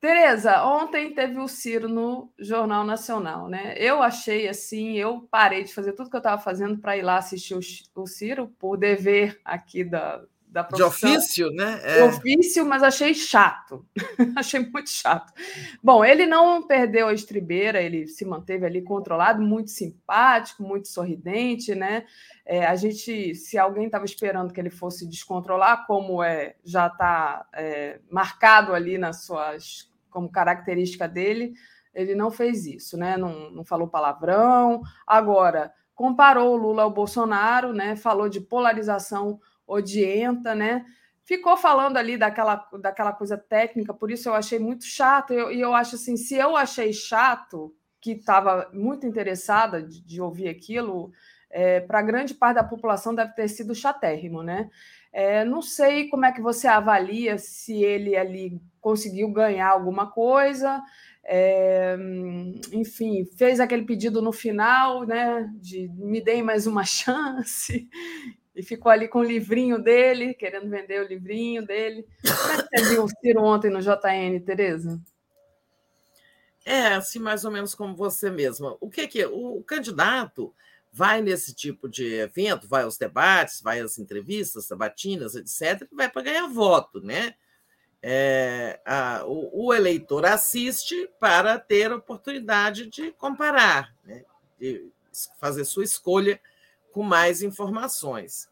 Tereza, 0.00 0.64
ontem 0.64 1.12
teve 1.12 1.38
o 1.38 1.46
Ciro 1.46 1.86
no 1.86 2.32
Jornal 2.38 2.84
Nacional, 2.84 3.48
né? 3.48 3.74
Eu 3.76 4.02
achei 4.02 4.48
assim, 4.48 4.96
eu 4.96 5.28
parei 5.30 5.62
de 5.62 5.74
fazer 5.74 5.92
tudo 5.92 6.08
que 6.08 6.16
eu 6.16 6.20
estava 6.20 6.40
fazendo 6.40 6.78
para 6.78 6.96
ir 6.96 7.02
lá 7.02 7.18
assistir 7.18 7.54
o, 7.54 8.06
Ciro, 8.06 8.48
por 8.58 8.78
dever 8.78 9.38
aqui 9.44 9.84
da, 9.84 10.24
da 10.46 10.64
profissão. 10.64 11.10
De 11.10 11.18
ofício, 11.18 11.50
né? 11.50 11.80
É. 11.84 11.96
De 11.96 12.16
ofício, 12.16 12.64
mas 12.64 12.82
achei 12.82 13.12
chato. 13.12 13.86
achei 14.36 14.60
muito 14.60 14.88
chato. 14.88 15.34
Bom, 15.82 16.02
ele 16.02 16.24
não 16.24 16.66
perdeu 16.66 17.08
a 17.08 17.12
estribeira, 17.12 17.82
ele 17.82 18.06
se 18.06 18.24
manteve 18.24 18.64
ali 18.64 18.80
controlado, 18.80 19.42
muito 19.42 19.70
simpático, 19.70 20.62
muito 20.62 20.88
sorridente, 20.88 21.74
né? 21.74 22.06
É, 22.46 22.64
a 22.64 22.74
gente, 22.74 23.34
se 23.34 23.58
alguém 23.58 23.84
estava 23.84 24.06
esperando 24.06 24.54
que 24.54 24.60
ele 24.60 24.70
fosse 24.70 25.06
descontrolar, 25.06 25.86
como 25.86 26.22
é 26.22 26.56
já 26.64 26.86
está 26.86 27.46
é, 27.52 28.00
marcado 28.10 28.72
ali 28.72 28.96
nas 28.96 29.26
suas 29.26 29.89
como 30.10 30.30
característica 30.30 31.08
dele, 31.08 31.54
ele 31.94 32.14
não 32.14 32.30
fez 32.30 32.66
isso, 32.66 32.96
né? 32.96 33.16
Não, 33.16 33.50
não 33.50 33.64
falou 33.64 33.88
palavrão. 33.88 34.82
Agora, 35.06 35.72
comparou 35.94 36.54
o 36.54 36.56
Lula 36.56 36.82
ao 36.82 36.90
Bolsonaro, 36.90 37.72
né? 37.72 37.96
Falou 37.96 38.28
de 38.28 38.40
polarização 38.40 39.40
odienta, 39.66 40.54
né? 40.54 40.84
Ficou 41.24 41.56
falando 41.56 41.96
ali 41.96 42.16
daquela, 42.16 42.68
daquela 42.80 43.12
coisa 43.12 43.38
técnica, 43.38 43.94
por 43.94 44.10
isso 44.10 44.28
eu 44.28 44.34
achei 44.34 44.58
muito 44.58 44.84
chato. 44.84 45.32
E 45.32 45.36
eu, 45.36 45.50
eu, 45.50 45.74
acho 45.74 45.94
assim, 45.94 46.16
se 46.16 46.34
eu 46.34 46.56
achei 46.56 46.92
chato, 46.92 47.74
que 48.00 48.12
estava 48.12 48.68
muito 48.72 49.06
interessada 49.06 49.82
de, 49.82 50.02
de 50.02 50.20
ouvir 50.20 50.48
aquilo, 50.48 51.12
é, 51.50 51.80
para 51.80 52.02
grande 52.02 52.34
parte 52.34 52.56
da 52.56 52.64
população 52.64 53.14
deve 53.14 53.32
ter 53.32 53.48
sido 53.48 53.74
chatérrimo, 53.74 54.42
né? 54.42 54.70
É, 55.12 55.44
não 55.44 55.60
sei 55.60 56.08
como 56.08 56.24
é 56.24 56.32
que 56.32 56.40
você 56.40 56.68
avalia 56.68 57.36
se 57.36 57.82
ele 57.82 58.16
ali 58.16 58.60
conseguiu 58.80 59.28
ganhar 59.32 59.68
alguma 59.68 60.10
coisa. 60.10 60.80
É, 61.24 61.96
enfim, 62.72 63.24
fez 63.36 63.60
aquele 63.60 63.84
pedido 63.84 64.22
no 64.22 64.32
final, 64.32 65.04
né? 65.04 65.50
De 65.56 65.88
me 65.94 66.20
deem 66.20 66.42
mais 66.42 66.66
uma 66.66 66.84
chance, 66.84 67.88
e 68.54 68.62
ficou 68.62 68.90
ali 68.90 69.08
com 69.08 69.20
o 69.20 69.24
livrinho 69.24 69.82
dele, 69.82 70.34
querendo 70.34 70.68
vender 70.68 71.00
o 71.00 71.08
livrinho 71.08 71.64
dele. 71.64 72.06
Como 72.22 72.52
é 72.52 72.62
que 72.62 72.78
você 72.78 72.90
viu 72.90 73.04
o 73.04 73.08
Ciro 73.08 73.42
ontem 73.42 73.70
no 73.70 73.80
JN, 73.80 74.40
Tereza? 74.44 75.00
É, 76.64 76.88
assim, 76.88 77.18
mais 77.18 77.44
ou 77.44 77.50
menos 77.50 77.74
como 77.74 77.96
você 77.96 78.30
mesma. 78.30 78.76
O 78.80 78.90
que 78.90 79.08
que 79.08 79.24
o 79.24 79.62
candidato 79.62 80.54
vai 80.92 81.22
nesse 81.22 81.54
tipo 81.54 81.88
de 81.88 82.14
evento, 82.14 82.68
vai 82.68 82.82
aos 82.82 82.98
debates, 82.98 83.60
vai 83.60 83.80
às 83.80 83.98
entrevistas, 83.98 84.66
sabatinas, 84.66 85.34
etc., 85.34 85.88
vai 85.92 86.10
para 86.10 86.22
ganhar 86.22 86.48
voto, 86.48 87.00
né? 87.00 87.34
É, 88.02 88.80
a, 88.84 89.24
o, 89.26 89.66
o, 89.66 89.74
eleitor 89.74 90.24
assiste 90.24 91.08
para 91.20 91.58
ter 91.58 91.92
oportunidade 91.92 92.86
de 92.86 93.12
comparar, 93.12 93.94
né? 94.02 94.24
de 94.58 94.90
fazer 95.38 95.66
sua 95.66 95.84
escolha 95.84 96.40
com 96.92 97.02
mais 97.02 97.42
informações. 97.42 98.48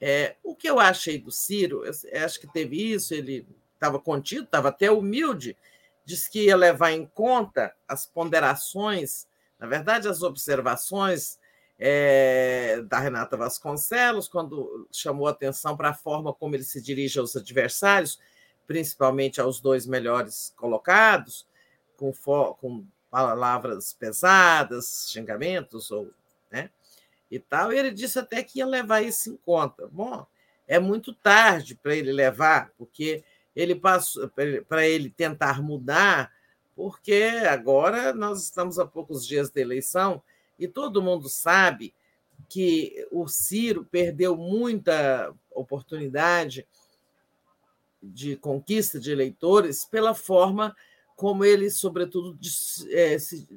É, 0.00 0.36
o 0.44 0.54
que 0.54 0.70
eu 0.70 0.78
achei 0.78 1.18
do 1.18 1.30
Ciro, 1.30 1.82
acho 2.24 2.40
que 2.40 2.46
teve 2.46 2.92
isso, 2.92 3.14
ele 3.14 3.46
estava 3.74 3.98
contido, 3.98 4.44
estava 4.44 4.68
até 4.68 4.90
humilde, 4.90 5.56
disse 6.04 6.30
que 6.30 6.44
ia 6.44 6.56
levar 6.56 6.92
em 6.92 7.04
conta 7.04 7.74
as 7.86 8.06
ponderações, 8.06 9.26
na 9.58 9.66
verdade, 9.66 10.08
as 10.08 10.22
observações 10.22 11.38
é, 11.84 12.80
da 12.82 13.00
Renata 13.00 13.36
Vasconcelos, 13.36 14.28
quando 14.28 14.86
chamou 14.92 15.26
atenção 15.26 15.76
para 15.76 15.90
a 15.90 15.94
forma 15.94 16.32
como 16.32 16.54
ele 16.54 16.62
se 16.62 16.80
dirige 16.80 17.18
aos 17.18 17.34
adversários, 17.34 18.20
principalmente 18.68 19.40
aos 19.40 19.60
dois 19.60 19.84
melhores 19.84 20.54
colocados, 20.56 21.44
com, 21.96 22.12
com 22.60 22.86
palavras 23.10 23.92
pesadas, 23.94 25.08
xingamentos 25.10 25.90
ou, 25.90 26.08
né, 26.52 26.70
e 27.28 27.40
tal. 27.40 27.72
E 27.72 27.78
ele 27.80 27.90
disse 27.90 28.16
até 28.16 28.44
que 28.44 28.60
ia 28.60 28.66
levar 28.66 29.02
isso 29.02 29.30
em 29.30 29.36
conta. 29.38 29.88
Bom, 29.90 30.24
é 30.68 30.78
muito 30.78 31.12
tarde 31.12 31.74
para 31.74 31.96
ele 31.96 32.12
levar, 32.12 32.70
porque 32.78 33.24
ele 33.56 33.74
passou 33.74 34.30
para 34.68 34.86
ele 34.86 35.10
tentar 35.10 35.60
mudar, 35.60 36.30
porque 36.76 37.28
agora 37.50 38.14
nós 38.14 38.44
estamos 38.44 38.78
a 38.78 38.86
poucos 38.86 39.26
dias 39.26 39.50
da 39.50 39.60
eleição 39.60 40.22
e 40.62 40.68
todo 40.68 41.02
mundo 41.02 41.28
sabe 41.28 41.92
que 42.48 43.06
o 43.10 43.26
Ciro 43.26 43.84
perdeu 43.90 44.36
muita 44.36 45.34
oportunidade 45.50 46.66
de 48.02 48.36
conquista 48.36 48.98
de 48.98 49.10
eleitores 49.10 49.84
pela 49.84 50.14
forma 50.14 50.74
como 51.16 51.44
ele, 51.44 51.70
sobretudo, 51.70 52.38
é, 52.90 53.18
se 53.18 53.48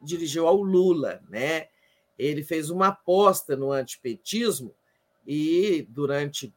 dirigiu 0.00 0.46
ao 0.46 0.62
Lula. 0.62 1.20
Né? 1.28 1.68
Ele 2.18 2.42
fez 2.42 2.70
uma 2.70 2.88
aposta 2.88 3.56
no 3.56 3.72
antipetismo 3.72 4.74
e, 5.26 5.86
durante 5.88 6.54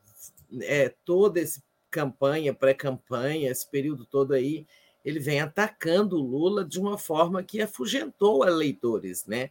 é, 0.62 0.90
toda 1.04 1.40
essa 1.40 1.62
campanha, 1.90 2.54
pré-campanha, 2.54 3.52
esse 3.52 3.70
período 3.70 4.06
todo 4.06 4.34
aí, 4.34 4.66
ele 5.04 5.20
vem 5.20 5.42
atacando 5.42 6.18
o 6.18 6.22
Lula 6.22 6.64
de 6.64 6.80
uma 6.80 6.98
forma 6.98 7.44
que 7.44 7.62
afugentou 7.62 8.48
eleitores. 8.48 9.26
Né? 9.26 9.50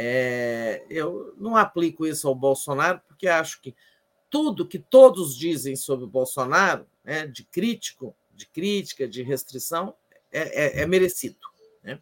É, 0.00 0.84
eu 0.88 1.34
não 1.36 1.56
aplico 1.56 2.06
isso 2.06 2.28
ao 2.28 2.34
Bolsonaro, 2.34 3.00
porque 3.08 3.26
acho 3.26 3.60
que 3.60 3.74
tudo 4.30 4.64
que 4.64 4.78
todos 4.78 5.36
dizem 5.36 5.74
sobre 5.74 6.04
o 6.04 6.08
Bolsonaro, 6.08 6.86
né, 7.02 7.26
de 7.26 7.42
crítico, 7.42 8.14
de 8.32 8.46
crítica, 8.46 9.08
de 9.08 9.24
restrição, 9.24 9.92
é, 10.30 10.66
é, 10.66 10.82
é 10.82 10.86
merecido. 10.86 11.40
Né? 11.82 11.98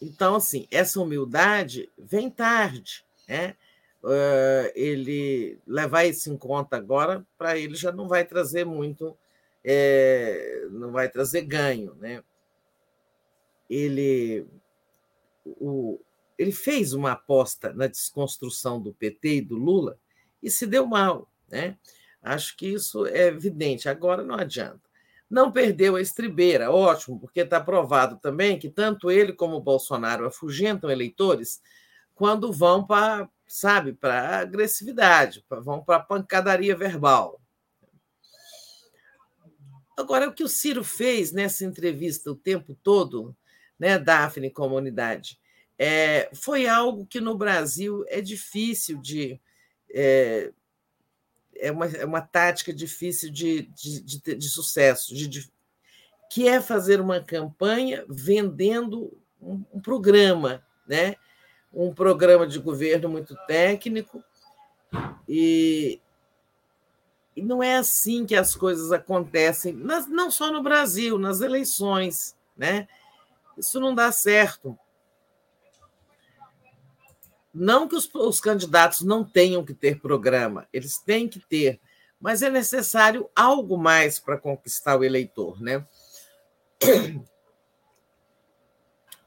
Então, 0.00 0.36
assim, 0.36 0.68
essa 0.70 1.00
humildade 1.00 1.90
vem 1.98 2.30
tarde. 2.30 3.04
Né? 3.26 3.56
Uh, 4.00 4.70
ele 4.76 5.58
levar 5.66 6.04
isso 6.04 6.30
em 6.30 6.36
conta 6.36 6.76
agora, 6.76 7.26
para 7.36 7.58
ele 7.58 7.74
já 7.74 7.90
não 7.90 8.06
vai 8.06 8.24
trazer 8.24 8.64
muito, 8.64 9.16
é, 9.64 10.68
não 10.70 10.92
vai 10.92 11.08
trazer 11.08 11.42
ganho. 11.42 11.96
Né? 11.96 12.22
Ele, 13.68 14.46
o, 15.44 16.00
ele 16.38 16.52
fez 16.52 16.92
uma 16.92 17.12
aposta 17.12 17.72
na 17.72 17.86
desconstrução 17.86 18.80
do 18.80 18.92
PT 18.94 19.36
e 19.36 19.40
do 19.40 19.56
Lula 19.56 19.98
e 20.42 20.50
se 20.50 20.66
deu 20.66 20.86
mal. 20.86 21.30
Né? 21.48 21.78
Acho 22.22 22.56
que 22.56 22.66
isso 22.66 23.06
é 23.06 23.28
evidente. 23.28 23.88
Agora 23.88 24.24
não 24.24 24.34
adianta. 24.34 24.82
Não 25.28 25.50
perdeu 25.50 25.96
a 25.96 26.00
estribeira, 26.00 26.70
ótimo, 26.70 27.18
porque 27.18 27.40
está 27.40 27.60
provado 27.60 28.18
também 28.18 28.58
que 28.58 28.68
tanto 28.68 29.10
ele 29.10 29.32
como 29.32 29.56
o 29.56 29.60
Bolsonaro 29.60 30.26
afugentam 30.26 30.90
eleitores 30.90 31.60
quando 32.14 32.52
vão 32.52 32.86
para, 32.86 33.28
sabe, 33.46 33.92
para 33.92 34.40
agressividade, 34.40 35.44
vão 35.48 35.82
para 35.82 35.98
pancadaria 35.98 36.76
verbal. 36.76 37.40
Agora, 39.96 40.28
o 40.28 40.32
que 40.32 40.44
o 40.44 40.48
Ciro 40.48 40.84
fez 40.84 41.32
nessa 41.32 41.64
entrevista 41.64 42.30
o 42.30 42.36
tempo 42.36 42.76
todo, 42.82 43.34
né, 43.78 43.98
Daphne 43.98 44.50
Comunidade, 44.50 45.38
é, 45.78 46.30
foi 46.32 46.68
algo 46.68 47.06
que 47.06 47.20
no 47.20 47.36
Brasil 47.36 48.04
é 48.08 48.20
difícil 48.20 48.98
de. 49.00 49.40
É, 49.92 50.52
é, 51.56 51.70
uma, 51.70 51.86
é 51.86 52.04
uma 52.04 52.20
tática 52.20 52.72
difícil 52.72 53.30
de, 53.30 53.62
de, 53.62 54.00
de, 54.00 54.34
de 54.34 54.48
sucesso, 54.48 55.14
de, 55.14 55.28
de, 55.28 55.50
que 56.28 56.48
é 56.48 56.60
fazer 56.60 57.00
uma 57.00 57.20
campanha 57.20 58.04
vendendo 58.08 59.16
um, 59.40 59.64
um 59.72 59.80
programa, 59.80 60.64
né? 60.86 61.14
um 61.72 61.92
programa 61.92 62.46
de 62.46 62.58
governo 62.58 63.08
muito 63.08 63.36
técnico, 63.46 64.22
e, 65.28 66.00
e 67.36 67.42
não 67.42 67.62
é 67.62 67.76
assim 67.76 68.26
que 68.26 68.34
as 68.34 68.54
coisas 68.54 68.92
acontecem, 68.92 69.72
nas, 69.72 70.08
não 70.08 70.30
só 70.30 70.52
no 70.52 70.62
Brasil, 70.62 71.18
nas 71.18 71.40
eleições. 71.40 72.36
Né? 72.56 72.86
Isso 73.56 73.80
não 73.80 73.94
dá 73.94 74.10
certo. 74.12 74.78
Não 77.52 77.86
que 77.86 77.94
os, 77.94 78.12
os 78.12 78.40
candidatos 78.40 79.02
não 79.02 79.24
tenham 79.24 79.64
que 79.64 79.72
ter 79.72 80.00
programa, 80.00 80.68
eles 80.72 80.98
têm 80.98 81.28
que 81.28 81.38
ter, 81.38 81.80
mas 82.20 82.42
é 82.42 82.50
necessário 82.50 83.30
algo 83.34 83.78
mais 83.78 84.18
para 84.18 84.36
conquistar 84.36 84.96
o 84.96 85.04
eleitor, 85.04 85.62
né? 85.62 85.86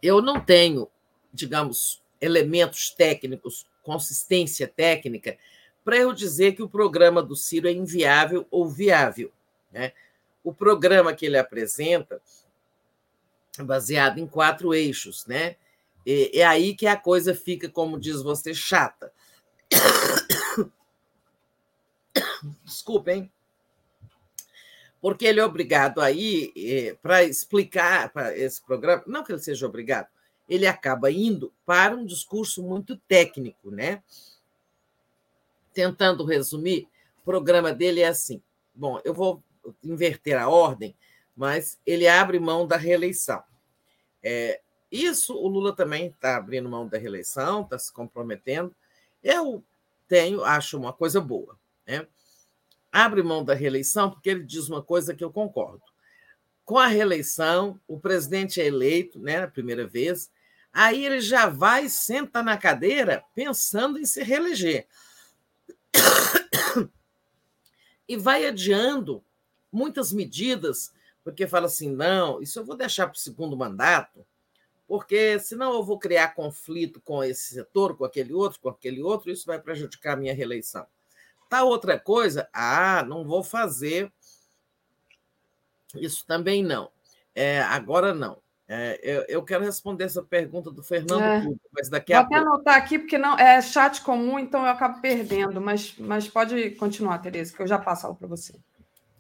Eu 0.01 0.21
não 0.21 0.39
tenho, 0.39 0.89
digamos, 1.33 2.03
elementos 2.19 2.89
técnicos, 2.91 3.65
consistência 3.81 4.67
técnica, 4.67 5.37
para 5.83 5.97
eu 5.97 6.11
dizer 6.11 6.53
que 6.53 6.61
o 6.61 6.69
programa 6.69 7.23
do 7.23 7.35
Ciro 7.35 7.67
é 7.67 7.71
inviável 7.71 8.45
ou 8.51 8.67
viável. 8.67 9.31
Né? 9.71 9.93
O 10.43 10.53
programa 10.53 11.13
que 11.13 11.25
ele 11.25 11.37
apresenta 11.37 12.21
baseado 13.65 14.19
em 14.19 14.27
quatro 14.27 14.73
eixos, 14.73 15.25
né? 15.25 15.55
É, 16.05 16.39
é 16.39 16.45
aí 16.45 16.75
que 16.75 16.87
a 16.87 16.95
coisa 16.95 17.35
fica, 17.35 17.69
como 17.69 17.99
diz 17.99 18.21
você, 18.21 18.53
chata. 18.53 19.11
Desculpem. 22.63 23.31
Porque 25.01 25.25
ele 25.25 25.39
é 25.39 25.45
obrigado 25.45 26.01
aí, 26.01 26.51
é, 26.57 26.95
para 27.01 27.23
explicar 27.23 28.11
para 28.11 28.35
esse 28.37 28.61
programa, 28.61 29.03
não 29.05 29.23
que 29.23 29.31
ele 29.31 29.39
seja 29.39 29.67
obrigado, 29.67 30.07
ele 30.49 30.65
acaba 30.65 31.11
indo 31.11 31.53
para 31.65 31.95
um 31.95 32.05
discurso 32.05 32.63
muito 32.63 32.97
técnico, 33.07 33.69
né? 33.69 34.01
Tentando 35.73 36.25
resumir, 36.25 36.87
o 37.21 37.25
programa 37.25 37.71
dele 37.71 38.01
é 38.01 38.07
assim. 38.07 38.41
Bom, 38.73 38.99
eu 39.03 39.13
vou 39.13 39.43
inverter 39.83 40.37
a 40.37 40.49
ordem, 40.49 40.95
mas 41.37 41.79
ele 41.85 42.07
abre 42.07 42.39
mão 42.39 42.65
da 42.65 42.75
reeleição. 42.75 43.43
É, 44.23 44.59
isso 44.91 45.35
o 45.35 45.47
Lula 45.47 45.71
também 45.71 46.07
está 46.07 46.35
abrindo 46.35 46.67
mão 46.67 46.87
da 46.87 46.97
reeleição, 46.97 47.61
está 47.61 47.77
se 47.77 47.93
comprometendo. 47.93 48.75
Eu 49.23 49.63
tenho, 50.07 50.43
acho 50.43 50.77
uma 50.77 50.91
coisa 50.91 51.21
boa. 51.21 51.55
Né? 51.85 52.07
Abre 52.91 53.21
mão 53.21 53.45
da 53.45 53.53
reeleição 53.53 54.09
porque 54.09 54.31
ele 54.31 54.43
diz 54.43 54.67
uma 54.67 54.81
coisa 54.81 55.13
que 55.13 55.23
eu 55.23 55.31
concordo. 55.31 55.83
Com 56.65 56.79
a 56.79 56.87
reeleição, 56.87 57.79
o 57.87 57.99
presidente 57.99 58.59
é 58.59 58.65
eleito, 58.65 59.19
né, 59.19 59.43
a 59.43 59.47
primeira 59.47 59.87
vez, 59.87 60.29
aí 60.73 61.05
ele 61.05 61.21
já 61.21 61.47
vai 61.47 61.87
senta 61.87 62.41
na 62.41 62.57
cadeira 62.57 63.23
pensando 63.35 63.99
em 63.99 64.05
se 64.05 64.23
reeleger. 64.23 64.87
E 68.09 68.15
vai 68.15 68.45
adiando 68.45 69.21
muitas 69.69 70.13
medidas, 70.13 70.93
porque 71.27 71.45
fala 71.45 71.65
assim: 71.65 71.91
não, 71.91 72.41
isso 72.41 72.57
eu 72.57 72.63
vou 72.63 72.77
deixar 72.77 73.05
para 73.05 73.17
o 73.17 73.19
segundo 73.19 73.57
mandato, 73.57 74.25
porque 74.87 75.37
senão 75.39 75.73
eu 75.73 75.83
vou 75.83 75.99
criar 75.99 76.29
conflito 76.29 77.01
com 77.01 77.21
esse 77.21 77.53
setor, 77.53 77.97
com 77.97 78.05
aquele 78.05 78.31
outro, 78.31 78.61
com 78.61 78.69
aquele 78.69 79.03
outro, 79.03 79.29
isso 79.29 79.45
vai 79.45 79.59
prejudicar 79.59 80.13
a 80.13 80.15
minha 80.15 80.33
reeleição. 80.33 80.87
Tá 81.49 81.65
outra 81.65 81.99
coisa? 81.99 82.47
Ah, 82.53 83.03
não 83.05 83.25
vou 83.25 83.43
fazer. 83.43 84.09
Isso 85.95 86.25
também 86.25 86.63
não. 86.63 86.89
É, 87.35 87.59
agora 87.59 88.13
não. 88.13 88.37
É, 88.65 88.97
eu, 89.03 89.25
eu, 89.27 89.43
quero 89.43 89.65
responder 89.65 90.05
essa 90.05 90.23
pergunta 90.23 90.71
do 90.71 90.81
Fernando 90.81 91.23
é. 91.23 91.41
Puga, 91.41 91.59
mas 91.73 91.89
daqui 91.89 92.13
Vou 92.13 92.21
a 92.21 92.25
até 92.25 92.35
pouco. 92.35 92.53
anotar 92.53 92.75
aqui, 92.77 92.99
porque 92.99 93.17
não 93.17 93.37
é 93.37 93.61
chat 93.61 94.01
comum, 94.01 94.39
então 94.39 94.61
eu 94.61 94.69
acabo 94.69 95.01
perdendo, 95.01 95.59
mas, 95.59 95.93
mas 95.97 96.29
pode 96.29 96.71
continuar, 96.71 97.17
Tereza, 97.17 97.53
que 97.53 97.61
eu 97.61 97.67
já 97.67 97.77
passo 97.77 98.15
para 98.15 98.27
você. 98.27 98.55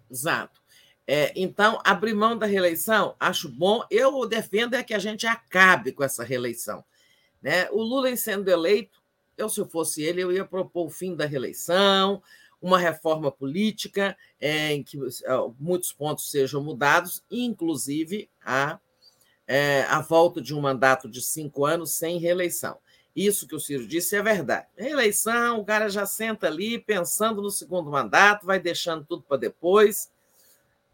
Exato. 0.09 0.66
É, 1.09 1.31
então, 1.37 1.79
abrir 1.85 2.13
mão 2.13 2.37
da 2.37 2.45
reeleição, 2.45 3.15
acho 3.17 3.47
bom. 3.47 3.81
Eu 3.89 4.27
defendo 4.27 4.73
é 4.73 4.83
que 4.83 4.93
a 4.93 4.99
gente 4.99 5.25
acabe 5.25 5.93
com 5.93 6.03
essa 6.03 6.21
reeleição. 6.21 6.83
Né? 7.41 7.69
O 7.71 7.81
Lula, 7.81 8.13
sendo 8.17 8.49
eleito, 8.49 9.01
eu, 9.37 9.47
se 9.47 9.61
eu 9.61 9.65
fosse 9.65 10.03
ele, 10.03 10.21
eu 10.21 10.33
ia 10.33 10.43
propor 10.43 10.87
o 10.87 10.89
fim 10.89 11.15
da 11.15 11.25
reeleição, 11.25 12.21
uma 12.61 12.77
reforma 12.77 13.31
política 13.31 14.17
é, 14.39 14.73
em 14.73 14.83
que 14.83 14.97
muitos 15.59 15.93
pontos 15.93 16.29
sejam 16.29 16.61
mudados, 16.61 17.23
inclusive 17.31 18.29
a, 18.43 18.79
é, 19.47 19.83
a 19.83 20.01
volta 20.01 20.41
de 20.41 20.53
um 20.53 20.59
mandato 20.59 21.07
de 21.07 21.21
cinco 21.21 21.65
anos 21.65 21.91
sem 21.91 22.17
reeleição. 22.17 22.79
Isso 23.15 23.47
que 23.47 23.55
o 23.55 23.59
Ciro 23.59 23.87
disse 23.87 24.15
é 24.15 24.21
verdade. 24.21 24.67
Reeleição, 24.75 25.59
o 25.59 25.65
cara 25.65 25.89
já 25.89 26.05
senta 26.05 26.47
ali 26.47 26.77
pensando 26.77 27.41
no 27.41 27.49
segundo 27.49 27.89
mandato, 27.89 28.45
vai 28.45 28.59
deixando 28.59 29.05
tudo 29.05 29.23
para 29.23 29.37
depois, 29.37 30.11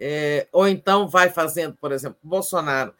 é, 0.05 0.47
ou 0.51 0.67
então 0.67 1.07
vai 1.07 1.29
fazendo, 1.29 1.77
por 1.77 1.93
exemplo, 1.93 2.19
Bolsonaro, 2.21 2.93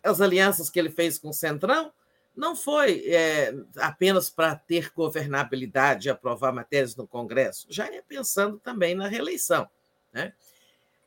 as 0.00 0.20
alianças 0.20 0.70
que 0.70 0.78
ele 0.78 0.90
fez 0.90 1.18
com 1.18 1.30
o 1.30 1.34
Centrão, 1.34 1.92
não 2.36 2.54
foi 2.54 3.02
é, 3.08 3.52
apenas 3.78 4.30
para 4.30 4.54
ter 4.54 4.92
governabilidade 4.94 6.06
e 6.06 6.10
aprovar 6.10 6.52
matérias 6.52 6.94
no 6.94 7.04
Congresso, 7.04 7.66
já 7.68 7.90
ia 7.90 8.00
pensando 8.00 8.60
também 8.60 8.94
na 8.94 9.08
reeleição. 9.08 9.68
Né? 10.12 10.32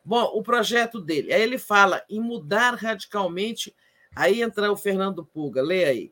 Bom, 0.04 0.30
o 0.36 0.44
projeto 0.44 1.00
dele, 1.00 1.32
aí 1.32 1.42
ele 1.42 1.58
fala 1.58 2.04
em 2.10 2.20
mudar 2.20 2.76
radicalmente. 2.76 3.74
Aí 4.14 4.42
entra 4.42 4.70
o 4.70 4.76
Fernando 4.76 5.24
Pulga, 5.24 5.62
leia 5.62 5.88
aí. 5.88 6.12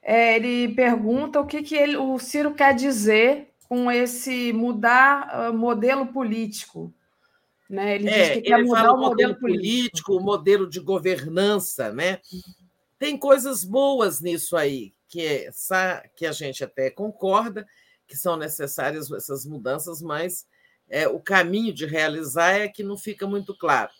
É, 0.00 0.36
ele 0.36 0.72
pergunta 0.76 1.40
o 1.40 1.46
que, 1.46 1.60
que 1.60 1.74
ele, 1.74 1.96
o 1.96 2.16
Ciro 2.20 2.54
quer 2.54 2.72
dizer 2.72 3.48
com 3.68 3.90
esse 3.90 4.52
mudar 4.52 5.50
uh, 5.50 5.52
modelo 5.52 6.06
político. 6.06 6.94
Né? 7.68 7.96
Ele 7.96 8.08
é, 8.08 8.34
que 8.34 8.42
quer 8.42 8.62
mudar 8.62 8.92
o 8.92 8.98
modelo 8.98 9.34
político, 9.34 10.16
o 10.16 10.22
modelo 10.22 10.68
de 10.68 10.80
governança, 10.80 11.92
né? 11.92 12.20
Tem 12.98 13.18
coisas 13.18 13.64
boas 13.64 14.20
nisso 14.20 14.56
aí, 14.56 14.92
que, 15.08 15.20
é, 15.20 15.50
que 16.14 16.26
a 16.26 16.32
gente 16.32 16.62
até 16.64 16.90
concorda 16.90 17.66
que 18.06 18.16
são 18.16 18.36
necessárias 18.36 19.10
essas 19.10 19.44
mudanças, 19.44 20.00
mas 20.00 20.46
é, 20.88 21.08
o 21.08 21.18
caminho 21.18 21.72
de 21.72 21.84
realizar 21.84 22.52
é 22.52 22.68
que 22.68 22.82
não 22.82 22.96
fica 22.96 23.26
muito 23.26 23.54
claro. 23.56 23.90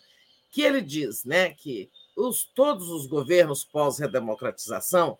Que 0.49 0.61
ele 0.61 0.81
diz 0.81 1.25
né, 1.25 1.49
que 1.49 1.89
os, 2.15 2.45
todos 2.45 2.89
os 2.89 3.05
governos 3.05 3.65
pós-redemocratização 3.65 5.17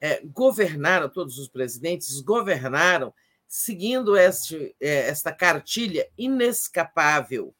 é, 0.00 0.20
governaram, 0.24 1.08
todos 1.08 1.38
os 1.38 1.48
presidentes 1.48 2.20
governaram 2.20 3.14
seguindo 3.46 4.16
este, 4.16 4.74
é, 4.80 5.08
esta 5.08 5.32
cartilha 5.32 6.08
inescapável 6.18 7.54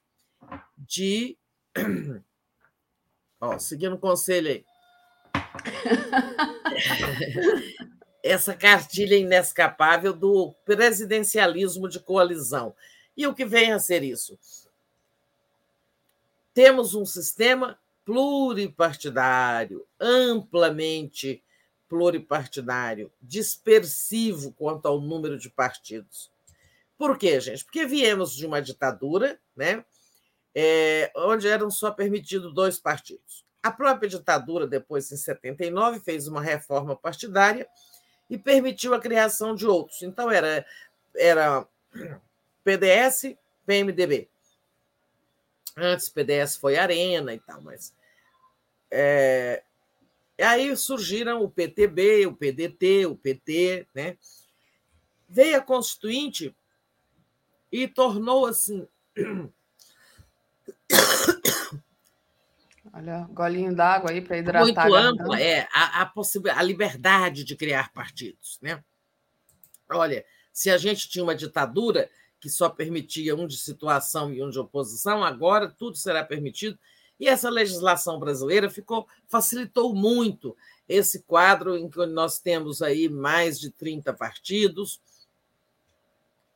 de. 0.77 1.37
Ó, 3.41 3.59
seguindo 3.59 3.97
o 3.97 3.99
conselho 3.99 4.49
aí 4.49 4.65
essa 8.23 8.55
cartilha 8.55 9.17
inescapável 9.17 10.13
do 10.13 10.55
presidencialismo 10.65 11.89
de 11.89 12.01
coalizão. 12.01 12.75
E 13.17 13.27
o 13.27 13.35
que 13.35 13.45
vem 13.45 13.73
a 13.73 13.79
ser 13.79 14.03
isso? 14.03 14.39
Temos 16.55 16.95
um 16.95 17.05
sistema 17.05 17.79
pluripartidário, 18.05 19.87
amplamente 20.01 21.43
pluripartidário, 21.89 23.13
dispersivo 23.21 24.53
quanto 24.53 24.87
ao 24.87 25.01
número 25.01 25.39
de 25.39 25.51
partidos. 25.51 26.31
Por 26.97 27.19
quê, 27.19 27.41
gente? 27.41 27.65
Porque 27.65 27.85
viemos 27.85 28.35
de 28.35 28.47
uma 28.47 28.63
ditadura, 28.63 29.39
né, 29.55 29.85
é, 30.55 31.11
onde 31.17 31.49
eram 31.49 31.71
só 31.71 31.91
permitidos 31.91 32.55
dois 32.55 32.79
partidos. 32.79 33.45
A 33.63 33.71
própria 33.71 34.09
ditadura, 34.09 34.67
depois, 34.67 35.11
em 35.11 35.17
79, 35.17 36.01
fez 36.01 36.29
uma 36.29 36.41
reforma 36.41 36.95
partidária 36.95 37.67
e 38.29 38.39
permitiu 38.39 38.95
a 38.95 39.01
criação 39.01 39.55
de 39.55 39.67
outros. 39.67 40.03
Então, 40.03 40.31
era, 40.31 40.65
era 41.17 41.67
PDS, 42.63 43.35
PMDB. 43.67 44.29
Antes, 45.77 46.09
PDS 46.09 46.57
foi 46.57 46.77
Arena 46.77 47.35
e 47.35 47.41
tal, 47.41 47.61
mas. 47.63 47.95
É, 48.91 49.65
aí 50.41 50.77
surgiram 50.77 51.43
o 51.43 51.51
PTB, 51.51 52.27
o 52.27 52.37
PDT, 52.37 53.07
o 53.07 53.17
PT, 53.17 53.89
né? 53.95 54.17
Veio 55.29 55.57
a 55.57 55.63
Constituinte 55.63 56.55
e 57.73 57.89
tornou 57.89 58.47
assim 58.47 58.87
Olha, 62.93 63.29
golinho 63.33 63.75
d'água 63.75 64.11
aí 64.11 64.21
para 64.21 64.39
hidratar. 64.39 64.65
Muito 64.65 64.95
ampla, 64.95 65.41
é, 65.41 65.67
a, 65.73 66.03
a, 66.03 66.13
a 66.57 66.63
liberdade 66.63 67.43
de 67.43 67.57
criar 67.57 67.93
partidos. 67.93 68.59
Né? 68.63 68.83
Olha, 69.91 70.25
se 70.53 70.71
a 70.71 70.79
gente 70.79 71.09
tinha 71.09 71.25
uma 71.25 71.35
ditadura 71.35 72.09
que 72.39 72.49
só 72.49 72.69
permitia 72.69 73.35
um 73.35 73.47
de 73.47 73.57
situação 73.57 74.33
e 74.33 74.43
um 74.43 74.51
de 74.51 74.59
oposição, 74.59 75.25
agora 75.25 75.69
tudo 75.69 75.97
será 75.97 76.23
permitido. 76.23 76.79
E 77.19 77.29
essa 77.29 77.49
legislação 77.49 78.19
brasileira 78.19 78.69
ficou 78.69 79.09
facilitou 79.27 79.95
muito 79.95 80.57
esse 80.89 81.23
quadro 81.23 81.77
em 81.77 81.89
que 81.89 82.05
nós 82.07 82.39
temos 82.39 82.83
aí 82.83 83.09
mais 83.09 83.59
de 83.59 83.71
30 83.71 84.13
partidos, 84.13 85.01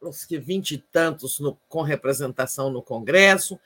uns 0.03 0.25
que 0.25 0.39
20 0.39 0.73
e 0.73 0.79
tantos 0.79 1.41
no, 1.41 1.57
com 1.69 1.83
representação 1.83 2.71
no 2.71 2.83
Congresso, 2.83 3.59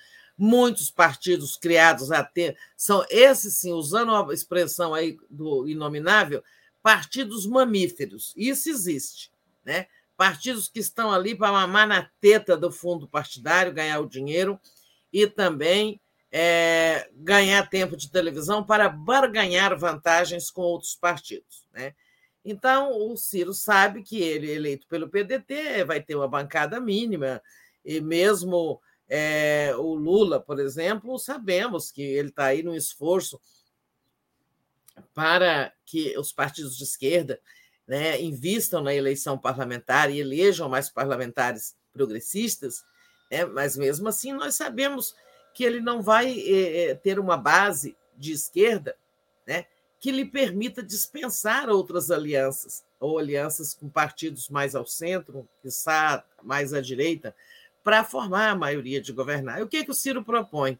muitos 0.43 0.91
partidos 0.91 1.57
criados 1.57 2.11
a 2.11 2.25
ter, 2.25 2.59
são 2.77 3.07
esses 3.09 3.59
sim, 3.59 3.73
usando 3.73 4.13
a 4.13 4.35
expressão 4.35 4.93
aí 4.93 5.17
do 5.31 5.69
inominável, 5.69 6.43
partidos 6.83 7.47
mamíferos. 7.47 8.35
Isso 8.37 8.69
existe, 8.69 9.31
né? 9.65 9.87
Partidos 10.17 10.69
que 10.69 10.81
estão 10.81 11.13
ali 11.13 11.37
para 11.37 11.53
mamar 11.53 11.87
na 11.87 12.11
teta 12.21 12.57
do 12.57 12.73
fundo 12.73 13.07
partidário, 13.07 13.73
ganhar 13.73 14.01
o 14.01 14.09
dinheiro 14.09 14.59
e 15.13 15.29
também 15.29 16.01
é, 16.33 17.09
ganhar 17.15 17.71
tempo 17.71 17.97
de 17.97 18.11
televisão 18.11 18.65
para 18.65 18.89
barganhar 18.89 19.79
vantagens 19.79 20.51
com 20.51 20.63
outros 20.63 20.97
partidos, 20.97 21.69
né? 21.73 21.95
Então, 22.45 22.91
o 23.09 23.17
Ciro 23.17 23.55
sabe 23.55 24.03
que 24.03 24.21
ele, 24.21 24.51
eleito 24.51 24.89
pelo 24.89 25.09
PDT, 25.09 25.85
vai 25.85 26.03
ter 26.03 26.17
uma 26.17 26.27
bancada 26.27 26.81
mínima, 26.81 27.41
e 27.85 28.01
mesmo 28.01 28.81
é, 29.15 29.75
o 29.77 29.95
Lula, 29.95 30.41
por 30.41 30.59
exemplo, 30.59 31.19
sabemos 31.19 31.91
que 31.91 32.01
ele 32.01 32.31
está 32.31 32.47
aí 32.47 32.63
no 32.63 32.75
esforço 32.75 33.39
para 35.13 35.71
que 35.85 36.17
os 36.17 36.33
partidos 36.33 36.79
de 36.79 36.85
esquerda 36.85 37.39
né, 37.87 38.19
invistam 38.23 38.81
na 38.81 38.95
eleição 38.95 39.37
parlamentar 39.37 40.11
e 40.11 40.19
elejam 40.19 40.67
mais 40.67 40.89
parlamentares 40.89 41.77
progressistas, 41.93 42.83
né, 43.31 43.45
mas 43.45 43.77
mesmo 43.77 44.09
assim 44.09 44.33
nós 44.33 44.55
sabemos 44.55 45.15
que 45.53 45.63
ele 45.63 45.83
não 45.83 46.01
vai 46.01 46.41
é, 46.49 46.95
ter 46.95 47.19
uma 47.19 47.37
base 47.37 47.95
de 48.17 48.33
esquerda 48.33 48.97
né, 49.47 49.67
que 50.01 50.11
lhe 50.11 50.25
permita 50.25 50.83
dispensar 50.83 51.69
outras 51.69 52.11
alianças, 52.11 52.83
ou 52.99 53.19
alianças 53.19 53.75
com 53.75 53.91
partidos 53.91 54.49
mais 54.49 54.75
ao 54.75 54.87
centro, 54.87 55.47
que 55.61 55.69
está 55.69 56.25
mais 56.43 56.73
à 56.73 56.81
direita, 56.81 57.37
para 57.83 58.05
formar 58.05 58.51
a 58.51 58.57
maioria 58.57 59.01
de 59.01 59.13
governar. 59.13 59.61
E 59.61 59.63
o 59.63 59.69
que, 59.69 59.85
que 59.85 59.91
o 59.91 59.95
Ciro 59.95 60.25
propõe? 60.25 60.79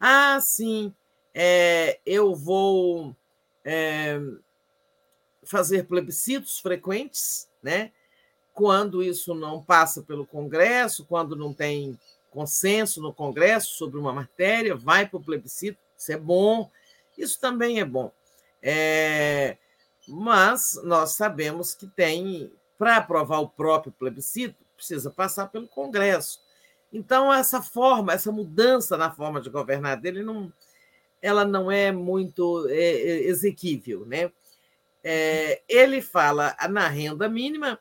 Ah, 0.00 0.38
sim, 0.40 0.94
é, 1.34 1.98
eu 2.06 2.34
vou 2.34 3.16
é, 3.64 4.20
fazer 5.44 5.86
plebiscitos 5.86 6.60
frequentes, 6.60 7.48
né? 7.62 7.92
quando 8.58 9.04
isso 9.04 9.36
não 9.36 9.62
passa 9.62 10.02
pelo 10.02 10.26
Congresso, 10.26 11.06
quando 11.06 11.36
não 11.36 11.54
tem 11.54 11.96
consenso 12.28 13.00
no 13.00 13.14
Congresso 13.14 13.76
sobre 13.76 14.00
uma 14.00 14.12
matéria, 14.12 14.74
vai 14.74 15.08
para 15.08 15.16
o 15.16 15.22
plebiscito, 15.22 15.78
isso 15.96 16.10
é 16.10 16.16
bom, 16.16 16.68
isso 17.16 17.38
também 17.38 17.78
é 17.78 17.84
bom. 17.84 18.10
É, 18.60 19.56
mas 20.08 20.80
nós 20.82 21.12
sabemos 21.12 21.72
que 21.72 21.86
tem, 21.86 22.50
para 22.76 22.96
aprovar 22.96 23.38
o 23.38 23.48
próprio 23.48 23.92
plebiscito, 23.92 24.56
precisa 24.78 25.10
passar 25.10 25.48
pelo 25.48 25.66
Congresso. 25.66 26.40
Então, 26.92 27.32
essa 27.32 27.60
forma, 27.60 28.12
essa 28.12 28.32
mudança 28.32 28.96
na 28.96 29.10
forma 29.10 29.40
de 29.40 29.50
governar 29.50 30.00
dele, 30.00 30.22
não, 30.22 30.50
ela 31.20 31.44
não 31.44 31.70
é 31.70 31.92
muito 31.92 32.66
é, 32.70 32.74
é, 32.74 33.28
exequível. 33.28 34.06
Né? 34.06 34.30
É, 35.04 35.60
ele 35.68 36.00
fala 36.00 36.56
na 36.70 36.88
renda 36.88 37.28
mínima, 37.28 37.78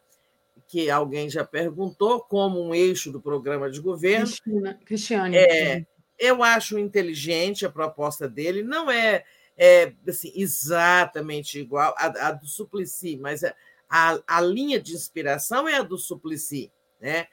que 0.68 0.90
alguém 0.90 1.30
já 1.30 1.46
perguntou, 1.46 2.20
como 2.20 2.62
um 2.62 2.76
eixo 2.76 3.12
do 3.12 3.22
programa 3.22 3.70
de 3.70 3.80
governo. 3.80 4.26
Cristina, 4.28 4.80
Cristiane. 4.84 5.38
É, 5.38 5.86
eu 6.20 6.44
acho 6.44 6.78
inteligente 6.78 7.66
a 7.66 7.70
proposta 7.70 8.28
dele, 8.28 8.64
não 8.64 8.92
é, 8.92 9.24
é 9.58 9.94
assim, 10.08 10.34
exatamente 10.36 11.60
igual 11.60 11.96
à, 11.98 12.32
do 12.32 12.46
Suplicy, 12.48 13.18
mas 13.18 13.44
a, 13.46 13.56
a, 13.90 14.20
a, 14.28 14.42
linha 14.42 14.80
de 14.80 14.94
inspiração 14.94 15.68
é 15.68 15.76
a 15.76 15.84
do 15.84 15.98
Suplicy. 15.98 16.72
Né? 17.00 17.28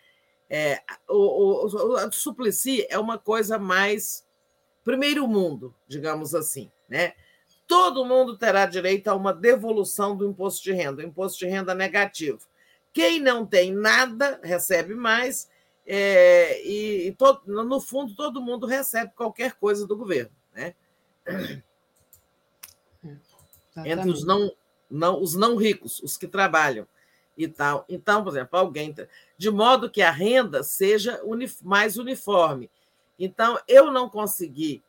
É, 0.49 0.83
o, 1.09 1.67
o, 1.67 1.97
a 1.97 2.07
do 2.07 2.15
Suplicy 2.15 2.87
é 2.89 2.99
uma 2.99 3.19
coisa 3.19 3.59
mais 3.59 4.25
primeiro 4.85 5.27
mundo, 5.27 5.75
digamos 5.89 6.35
assim. 6.35 6.71
Né? 6.89 7.15
Todo 7.67 8.05
mundo 8.05 8.37
terá 8.37 8.67
direito 8.67 9.09
a 9.09 9.15
uma 9.15 9.33
devolução 9.33 10.17
do 10.17 10.29
imposto 10.29 10.63
de 10.63 10.73
renda, 10.73 11.03
imposto 11.03 11.39
de 11.39 11.47
renda 11.47 11.75
negativo. 11.75 12.41
Quem 12.93 13.19
não 13.19 13.45
tem 13.45 13.73
nada 13.73 14.39
recebe 14.43 14.95
mais, 14.95 15.51
é, 15.87 16.63
e, 16.65 17.09
e 17.09 17.13
todo, 17.13 17.43
no 17.47 17.81
fundo 17.81 18.15
todo 18.15 18.41
mundo 18.41 18.67
recebe 18.67 19.13
qualquer 19.17 19.55
coisa 19.55 19.87
do 19.87 19.97
governo. 19.97 20.31
Né? 20.53 20.75
Entre 23.85 24.09
os 24.09 24.25
não, 24.25 24.53
não, 24.91 25.21
os 25.21 25.35
não 25.35 25.57
ricos, 25.57 26.01
os 26.01 26.17
que 26.17 26.29
trabalham 26.29 26.87
e 27.37 27.49
tal. 27.49 27.85
Então, 27.89 28.23
por 28.23 28.31
exemplo, 28.31 28.59
alguém. 28.59 28.95
De 29.45 29.51
modo 29.51 29.91
que 29.91 30.01
a 30.01 30.11
renda 30.11 30.63
seja 30.63 31.21
mais 31.61 31.99
uniforme. 31.99 32.71
Então, 33.19 33.61
eu 33.69 33.91
não 33.91 34.09
consegui, 34.09 34.83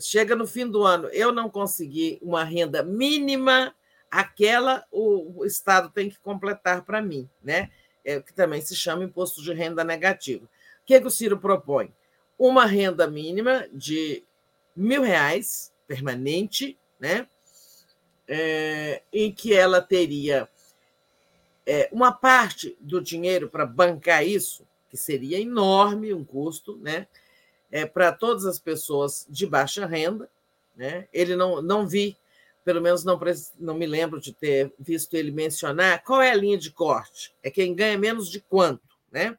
chega 0.00 0.34
no 0.34 0.48
fim 0.48 0.66
do 0.68 0.82
ano, 0.82 1.06
eu 1.12 1.30
não 1.30 1.48
consegui 1.48 2.18
uma 2.20 2.42
renda 2.42 2.82
mínima, 2.82 3.72
aquela 4.10 4.84
o, 4.90 5.44
Estado 5.44 5.90
tem 5.90 6.10
que 6.10 6.18
completar 6.18 6.82
para 6.82 7.00
mim, 7.00 7.30
né? 7.40 7.70
É, 8.04 8.20
que 8.20 8.34
também 8.34 8.60
se 8.60 8.74
chama 8.74 9.04
imposto 9.04 9.40
de 9.40 9.52
renda 9.52 9.84
negativo. 9.84 10.46
O 10.46 10.48
que, 10.84 10.94
é 10.94 11.00
que 11.00 11.06
o 11.06 11.10
Ciro 11.10 11.38
propõe? 11.38 11.94
Uma 12.36 12.66
renda 12.66 13.06
mínima 13.06 13.68
de 13.72 14.24
mil 14.74 15.02
reais 15.02 15.72
permanente, 15.86 16.76
né? 16.98 17.28
É, 18.26 19.02
em 19.12 19.32
que 19.32 19.54
ela 19.54 19.80
teria 19.80 20.48
é, 21.66 21.88
uma 21.92 22.12
parte 22.12 22.76
do 22.80 23.00
dinheiro 23.00 23.48
para 23.48 23.64
bancar 23.64 24.26
isso, 24.26 24.66
que 24.90 24.96
seria 24.96 25.40
enorme 25.40 26.12
um 26.12 26.24
custo, 26.24 26.76
né? 26.78 27.06
É, 27.70 27.84
para 27.84 28.12
todas 28.12 28.44
as 28.44 28.58
pessoas 28.58 29.26
de 29.28 29.46
baixa 29.46 29.84
renda. 29.86 30.30
Né? 30.76 31.08
Ele 31.12 31.34
não, 31.34 31.60
não 31.60 31.86
vi, 31.86 32.16
pelo 32.64 32.80
menos 32.80 33.04
não, 33.04 33.18
não 33.58 33.74
me 33.74 33.86
lembro 33.86 34.20
de 34.20 34.32
ter 34.32 34.72
visto 34.78 35.14
ele 35.14 35.30
mencionar 35.30 36.02
qual 36.04 36.22
é 36.22 36.30
a 36.30 36.36
linha 36.36 36.58
de 36.58 36.70
corte. 36.70 37.34
É 37.42 37.50
quem 37.50 37.74
ganha 37.74 37.98
menos 37.98 38.30
de 38.30 38.40
quanto, 38.40 38.82
né? 39.10 39.36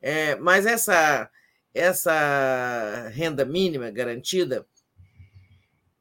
É, 0.00 0.36
mas 0.36 0.66
essa, 0.66 1.30
essa 1.74 3.08
renda 3.12 3.44
mínima 3.44 3.90
garantida 3.90 4.66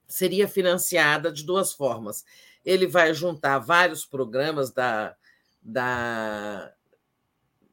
seria 0.08 0.48
financiada 0.48 1.32
de 1.32 1.44
duas 1.44 1.72
formas. 1.72 2.26
Ele 2.66 2.86
vai 2.86 3.14
juntar 3.14 3.60
vários 3.60 4.06
programas 4.06 4.72
da, 4.72 5.16
da, 5.62 6.74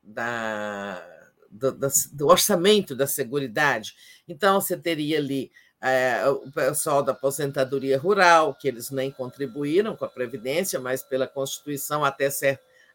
da, 0.02 1.06
do, 1.50 1.72
do 2.12 2.26
orçamento 2.26 2.94
da 2.94 3.06
Seguridade. 3.06 3.94
Então, 4.26 4.60
você 4.60 4.76
teria 4.76 5.18
ali 5.18 5.50
é, 5.80 6.26
o 6.28 6.50
pessoal 6.50 7.02
da 7.02 7.12
aposentadoria 7.12 7.98
rural, 7.98 8.54
que 8.54 8.68
eles 8.68 8.90
nem 8.90 9.10
contribuíram 9.10 9.96
com 9.96 10.04
a 10.04 10.08
Previdência, 10.08 10.80
mas 10.80 11.02
pela 11.02 11.26
Constituição 11.26 12.04
até, 12.04 12.28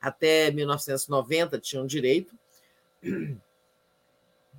até 0.02 0.52
1990 0.52 1.60
tinham 1.60 1.86
direito. 1.86 2.38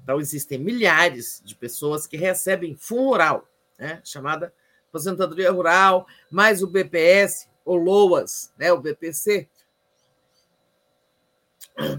Então, 0.02 0.20
existem 0.20 0.58
milhares 0.58 1.40
de 1.42 1.54
pessoas 1.54 2.06
que 2.06 2.16
recebem 2.16 2.76
fundo 2.76 3.04
rural, 3.04 3.48
né, 3.78 4.02
chamada 4.04 4.52
aposentadoria 4.88 5.50
rural, 5.50 6.06
mais 6.30 6.62
o 6.62 6.66
BPS, 6.66 7.48
ou 7.64 7.76
LOAS, 7.76 8.52
né, 8.58 8.70
o 8.70 8.80
BPC, 8.80 9.48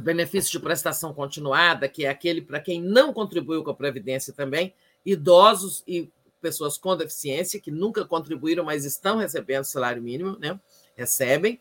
benefício 0.01 0.51
de 0.51 0.59
prestação 0.59 1.13
continuada, 1.13 1.87
que 1.87 2.05
é 2.05 2.09
aquele 2.09 2.41
para 2.41 2.59
quem 2.59 2.81
não 2.81 3.13
contribuiu 3.13 3.63
com 3.63 3.71
a 3.71 3.75
Previdência 3.75 4.33
também, 4.33 4.73
idosos 5.05 5.83
e 5.87 6.09
pessoas 6.41 6.77
com 6.77 6.95
deficiência, 6.95 7.59
que 7.59 7.71
nunca 7.71 8.05
contribuíram, 8.05 8.63
mas 8.63 8.85
estão 8.85 9.17
recebendo 9.17 9.63
salário 9.63 10.01
mínimo, 10.01 10.37
né? 10.39 10.59
recebem. 10.95 11.59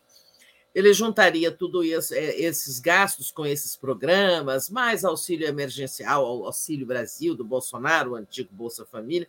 Ele 0.73 0.93
juntaria 0.93 1.51
tudo 1.51 1.83
isso, 1.83 2.13
é, 2.13 2.37
esses 2.39 2.79
gastos 2.79 3.31
com 3.31 3.45
esses 3.45 3.75
programas, 3.75 4.69
mais 4.69 5.05
auxílio 5.05 5.47
emergencial, 5.47 6.25
Auxílio 6.45 6.85
Brasil 6.85 7.33
do 7.33 7.45
Bolsonaro, 7.45 8.11
o 8.11 8.15
antigo 8.15 8.49
Bolsa 8.51 8.85
Família, 8.85 9.27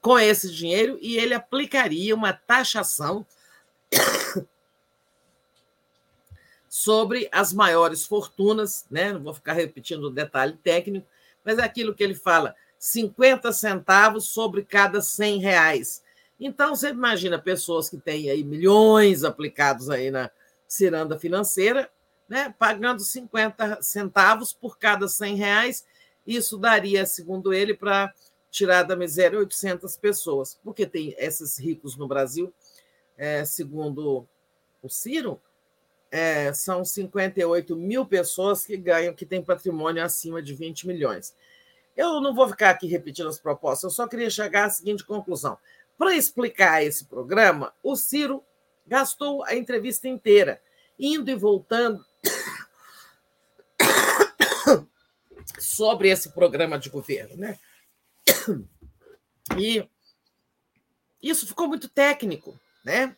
com 0.00 0.18
esse 0.18 0.52
dinheiro, 0.52 0.98
e 1.00 1.16
ele 1.16 1.34
aplicaria 1.34 2.14
uma 2.14 2.32
taxação 2.32 3.24
sobre 6.70 7.28
as 7.32 7.52
maiores 7.52 8.06
fortunas, 8.06 8.86
né? 8.88 9.12
não 9.12 9.24
vou 9.24 9.34
ficar 9.34 9.54
repetindo 9.54 10.04
o 10.04 10.10
detalhe 10.10 10.56
técnico, 10.62 11.04
mas 11.44 11.58
é 11.58 11.64
aquilo 11.64 11.92
que 11.92 12.04
ele 12.04 12.14
fala, 12.14 12.54
50 12.78 13.52
centavos 13.52 14.28
sobre 14.28 14.64
cada 14.64 15.02
100 15.02 15.40
reais. 15.40 16.00
Então, 16.38 16.76
você 16.76 16.90
imagina 16.90 17.40
pessoas 17.40 17.88
que 17.88 17.98
têm 17.98 18.30
aí 18.30 18.44
milhões 18.44 19.24
aplicados 19.24 19.90
aí 19.90 20.12
na 20.12 20.30
ciranda 20.68 21.18
financeira, 21.18 21.90
né? 22.28 22.54
pagando 22.56 23.02
50 23.02 23.82
centavos 23.82 24.52
por 24.52 24.78
cada 24.78 25.08
100 25.08 25.34
reais, 25.34 25.84
isso 26.24 26.56
daria, 26.56 27.04
segundo 27.04 27.52
ele, 27.52 27.74
para 27.74 28.14
tirar 28.48 28.84
da 28.84 28.94
miséria 28.94 29.40
800 29.40 29.96
pessoas, 29.96 30.56
porque 30.62 30.86
tem 30.86 31.16
esses 31.18 31.58
ricos 31.58 31.96
no 31.96 32.06
Brasil, 32.06 32.54
é, 33.18 33.44
segundo 33.44 34.24
o 34.80 34.88
Ciro, 34.88 35.40
é, 36.10 36.52
são 36.52 36.84
58 36.84 37.76
mil 37.76 38.04
pessoas 38.04 38.64
que 38.64 38.76
ganham, 38.76 39.14
que 39.14 39.24
têm 39.24 39.42
patrimônio 39.42 40.02
acima 40.02 40.42
de 40.42 40.54
20 40.54 40.86
milhões. 40.86 41.34
Eu 41.96 42.20
não 42.20 42.34
vou 42.34 42.48
ficar 42.48 42.70
aqui 42.70 42.86
repetindo 42.86 43.28
as 43.28 43.38
propostas, 43.38 43.84
eu 43.84 43.90
só 43.90 44.08
queria 44.08 44.30
chegar 44.30 44.64
à 44.64 44.70
seguinte 44.70 45.04
conclusão. 45.04 45.58
Para 45.96 46.16
explicar 46.16 46.82
esse 46.82 47.04
programa, 47.04 47.74
o 47.82 47.94
Ciro 47.94 48.42
gastou 48.86 49.44
a 49.44 49.54
entrevista 49.54 50.08
inteira, 50.08 50.60
indo 50.98 51.30
e 51.30 51.34
voltando 51.34 52.04
sobre 55.58 56.08
esse 56.08 56.30
programa 56.30 56.78
de 56.78 56.88
governo. 56.88 57.36
Né? 57.36 57.58
E 59.56 59.86
isso 61.22 61.46
ficou 61.46 61.68
muito 61.68 61.88
técnico, 61.88 62.58
né? 62.84 63.14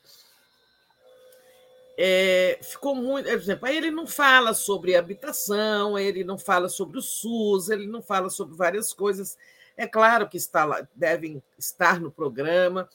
É, 1.98 2.58
ficou 2.62 2.94
muito. 2.94 3.26
Por 3.26 3.34
exemplo, 3.34 3.68
aí 3.68 3.76
ele 3.76 3.90
não 3.90 4.06
fala 4.06 4.54
sobre 4.54 4.96
habitação, 4.96 5.98
ele 5.98 6.24
não 6.24 6.38
fala 6.38 6.68
sobre 6.68 6.98
o 6.98 7.02
SUS, 7.02 7.68
ele 7.68 7.86
não 7.86 8.02
fala 8.02 8.30
sobre 8.30 8.56
várias 8.56 8.92
coisas. 8.92 9.36
É 9.76 9.86
claro 9.86 10.28
que 10.28 10.36
está 10.36 10.64
lá, 10.64 10.86
devem 10.94 11.42
estar 11.58 12.00
no 12.00 12.10
programa. 12.10 12.88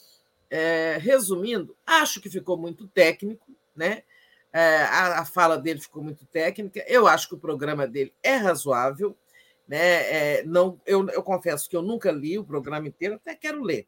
É, 0.49 0.97
resumindo, 1.01 1.75
acho 1.85 2.21
que 2.21 2.29
ficou 2.29 2.57
muito 2.57 2.87
técnico, 2.87 3.45
né? 3.75 4.03
É, 4.53 4.83
a, 4.83 5.19
a, 5.19 5.25
fala 5.25 5.57
dele 5.57 5.79
ficou 5.79 6.01
muito 6.01 6.25
técnica. 6.25 6.83
Eu 6.87 7.05
acho 7.05 7.27
que 7.27 7.35
o 7.35 7.39
programa 7.39 7.85
dele 7.85 8.13
é 8.23 8.35
razoável. 8.35 9.15
Né? 9.67 10.37
É, 10.37 10.43
não, 10.45 10.79
eu, 10.85 11.07
eu 11.09 11.21
confesso 11.21 11.69
que 11.69 11.75
eu 11.75 11.81
nunca 11.81 12.09
li 12.11 12.39
o 12.39 12.45
programa 12.45 12.87
inteiro, 12.87 13.15
até 13.15 13.35
quero 13.35 13.61
ler. 13.61 13.85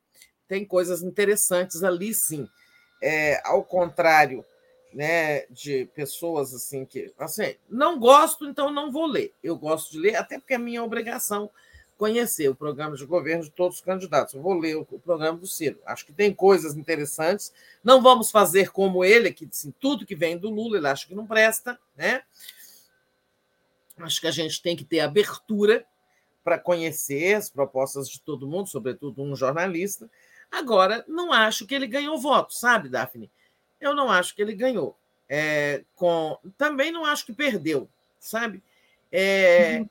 Tem 0.48 0.66
coisas 0.66 1.02
interessantes 1.02 1.82
ali, 1.82 2.14
sim. 2.14 2.48
É, 3.02 3.42
ao 3.48 3.64
contrário 3.64 4.44
né, 4.94 5.46
de 5.48 5.86
pessoas 5.94 6.54
assim 6.54 6.86
que 6.86 7.14
assim, 7.18 7.56
não 7.70 8.00
gosto, 8.00 8.46
então 8.46 8.72
não 8.72 8.92
vou 8.92 9.06
ler. 9.06 9.34
Eu 9.44 9.58
gosto 9.58 9.92
de 9.92 10.00
ler, 10.00 10.16
até 10.16 10.40
porque 10.40 10.54
é 10.54 10.58
minha 10.58 10.84
obrigação 10.84 11.50
conhecer 12.00 12.48
o 12.48 12.56
programa 12.56 12.96
de 12.96 13.06
governo 13.06 13.44
de 13.44 13.52
todos 13.52 13.78
os 13.78 13.84
candidatos. 13.84 14.34
Eu 14.34 14.42
vou 14.42 14.58
ler 14.58 14.78
o, 14.78 14.86
programa 14.86 15.38
do 15.38 15.46
Ciro. 15.46 15.82
Acho 15.86 16.06
que 16.06 16.14
tem 16.14 16.34
coisas 16.34 16.78
interessantes. 16.78 17.54
Não 17.84 18.02
vamos 18.02 18.32
fazer 18.32 18.72
como 18.72 19.04
ele, 19.04 19.34
que 19.34 19.46
assim, 19.52 19.74
tudo 19.82 20.06
que 20.06 20.16
vem 20.16 20.38
do 20.38 20.50
Lula 20.50 20.78
ele 20.78 20.88
acha 20.88 21.06
que 21.06 21.14
não 21.14 21.28
presta, 21.28 21.78
né? 21.98 22.24
Acho 23.98 24.22
que 24.22 24.28
a 24.28 24.32
gente 24.32 24.62
tem 24.62 24.78
que 24.78 24.86
ter 24.86 25.02
abertura 25.02 25.86
para 26.42 26.58
conhecer 26.58 27.34
as 27.34 27.50
propostas 27.50 28.08
de 28.08 28.22
todo 28.22 28.48
mundo, 28.48 28.70
sobretudo 28.70 29.22
um 29.22 29.36
jornalista. 29.36 30.10
Agora, 30.50 31.04
não 31.06 31.34
acho 31.34 31.68
que 31.68 31.76
ele 31.76 31.86
ganhou 31.86 32.18
voto, 32.18 32.54
sabe, 32.54 32.88
Daphne? 32.88 33.30
Eu 33.80 33.94
não 33.94 34.10
acho 34.10 34.36
que 34.36 34.42
ele 34.42 34.54
ganhou. 34.54 34.98
É, 35.28 35.84
com 35.96 36.38
Também 36.58 36.92
não 36.92 37.06
acho 37.06 37.26
que 37.26 37.34
perdeu, 37.34 37.88
sabe? 38.20 38.64
É, 39.12 39.86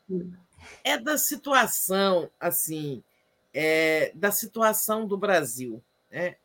é 0.83 0.99
da 0.99 1.17
situação, 1.17 2.31
assim, 2.41 3.03
é, 3.55 4.13
da 4.15 4.33
situação 4.33 5.07
do 5.07 5.17
Brasil. 5.17 5.83
Né? 6.11 6.37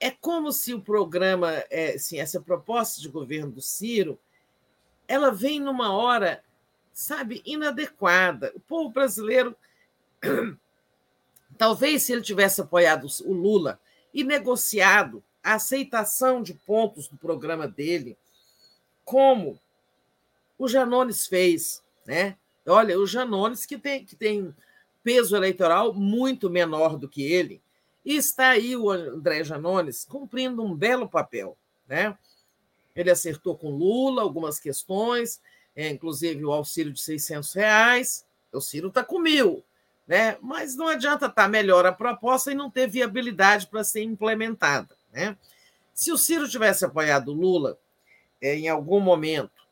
É 0.00 0.10
como 0.10 0.52
se 0.52 0.74
o 0.74 0.80
programa, 0.80 1.52
é, 1.70 1.94
assim, 1.94 2.18
essa 2.18 2.40
proposta 2.40 3.00
de 3.00 3.08
governo 3.08 3.52
do 3.52 3.60
Ciro, 3.60 4.18
ela 5.06 5.30
vem 5.30 5.60
numa 5.60 5.94
hora, 5.94 6.42
sabe, 6.92 7.42
inadequada. 7.44 8.52
O 8.54 8.60
povo 8.60 8.90
brasileiro 8.90 9.56
talvez 11.56 12.02
se 12.02 12.12
ele 12.12 12.22
tivesse 12.22 12.60
apoiado 12.60 13.06
o 13.24 13.32
Lula 13.32 13.80
e 14.12 14.24
negociado 14.24 15.22
a 15.46 15.54
aceitação 15.54 16.42
de 16.42 16.54
pontos 16.54 17.06
do 17.06 17.16
programa 17.16 17.68
dele, 17.68 18.18
como 19.04 19.60
o 20.58 20.66
Janones 20.66 21.28
fez, 21.28 21.84
né? 22.04 22.36
Olha, 22.66 22.98
o 22.98 23.06
Janones 23.06 23.64
que 23.64 23.78
tem, 23.78 24.04
que 24.04 24.16
tem 24.16 24.52
peso 25.04 25.36
eleitoral 25.36 25.94
muito 25.94 26.50
menor 26.50 26.98
do 26.98 27.08
que 27.08 27.22
ele, 27.22 27.62
e 28.04 28.16
está 28.16 28.48
aí 28.48 28.76
o 28.76 28.90
André 28.90 29.44
Janones 29.44 30.04
cumprindo 30.04 30.64
um 30.64 30.74
belo 30.74 31.08
papel, 31.08 31.56
né? 31.86 32.18
Ele 32.96 33.10
acertou 33.10 33.56
com 33.56 33.70
Lula 33.70 34.22
algumas 34.22 34.58
questões, 34.58 35.40
é, 35.76 35.90
inclusive 35.90 36.44
o 36.44 36.50
auxílio 36.50 36.92
de 36.92 37.00
600 37.00 37.52
reais. 37.52 38.26
O 38.52 38.60
Ciro 38.60 38.88
está 38.88 39.04
com 39.04 39.20
mil, 39.20 39.62
né? 40.08 40.38
mas 40.42 40.74
não 40.74 40.88
adianta 40.88 41.26
estar 41.26 41.44
tá 41.44 41.48
melhor 41.48 41.86
a 41.86 41.92
proposta 41.92 42.50
e 42.50 42.54
não 42.56 42.68
ter 42.68 42.88
viabilidade 42.88 43.68
para 43.68 43.84
ser 43.84 44.02
implementada. 44.02 44.95
Né? 45.16 45.36
Se 45.94 46.12
o 46.12 46.18
Ciro 46.18 46.46
tivesse 46.46 46.84
apoiado 46.84 47.32
Lula 47.32 47.78
é, 48.38 48.54
em 48.54 48.68
algum 48.68 49.00
momento 49.00 49.66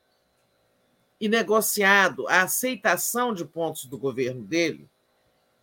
e 1.20 1.28
negociado 1.28 2.26
a 2.28 2.42
aceitação 2.42 3.34
de 3.34 3.44
pontos 3.44 3.84
do 3.84 3.98
governo 3.98 4.42
dele, 4.42 4.88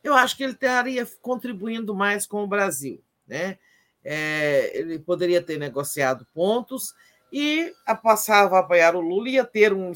eu 0.03 0.13
acho 0.13 0.37
que 0.37 0.43
ele 0.43 0.53
estaria 0.53 1.03
contribuindo 1.19 1.95
mais 1.95 2.27
com 2.27 2.43
o 2.43 2.47
Brasil. 2.47 3.01
Né? 3.27 3.57
É, 4.05 4.71
ele 4.77 4.99
poderia 4.99 5.41
ter 5.41 5.57
negociado 5.57 6.27
pontos 6.31 6.93
e 7.33 7.73
passava 8.03 8.57
a 8.57 8.59
apoiar 8.59 8.95
o 8.95 9.01
Lula, 9.01 9.29
ia 9.29 9.43
ter 9.43 9.73
um, 9.73 9.91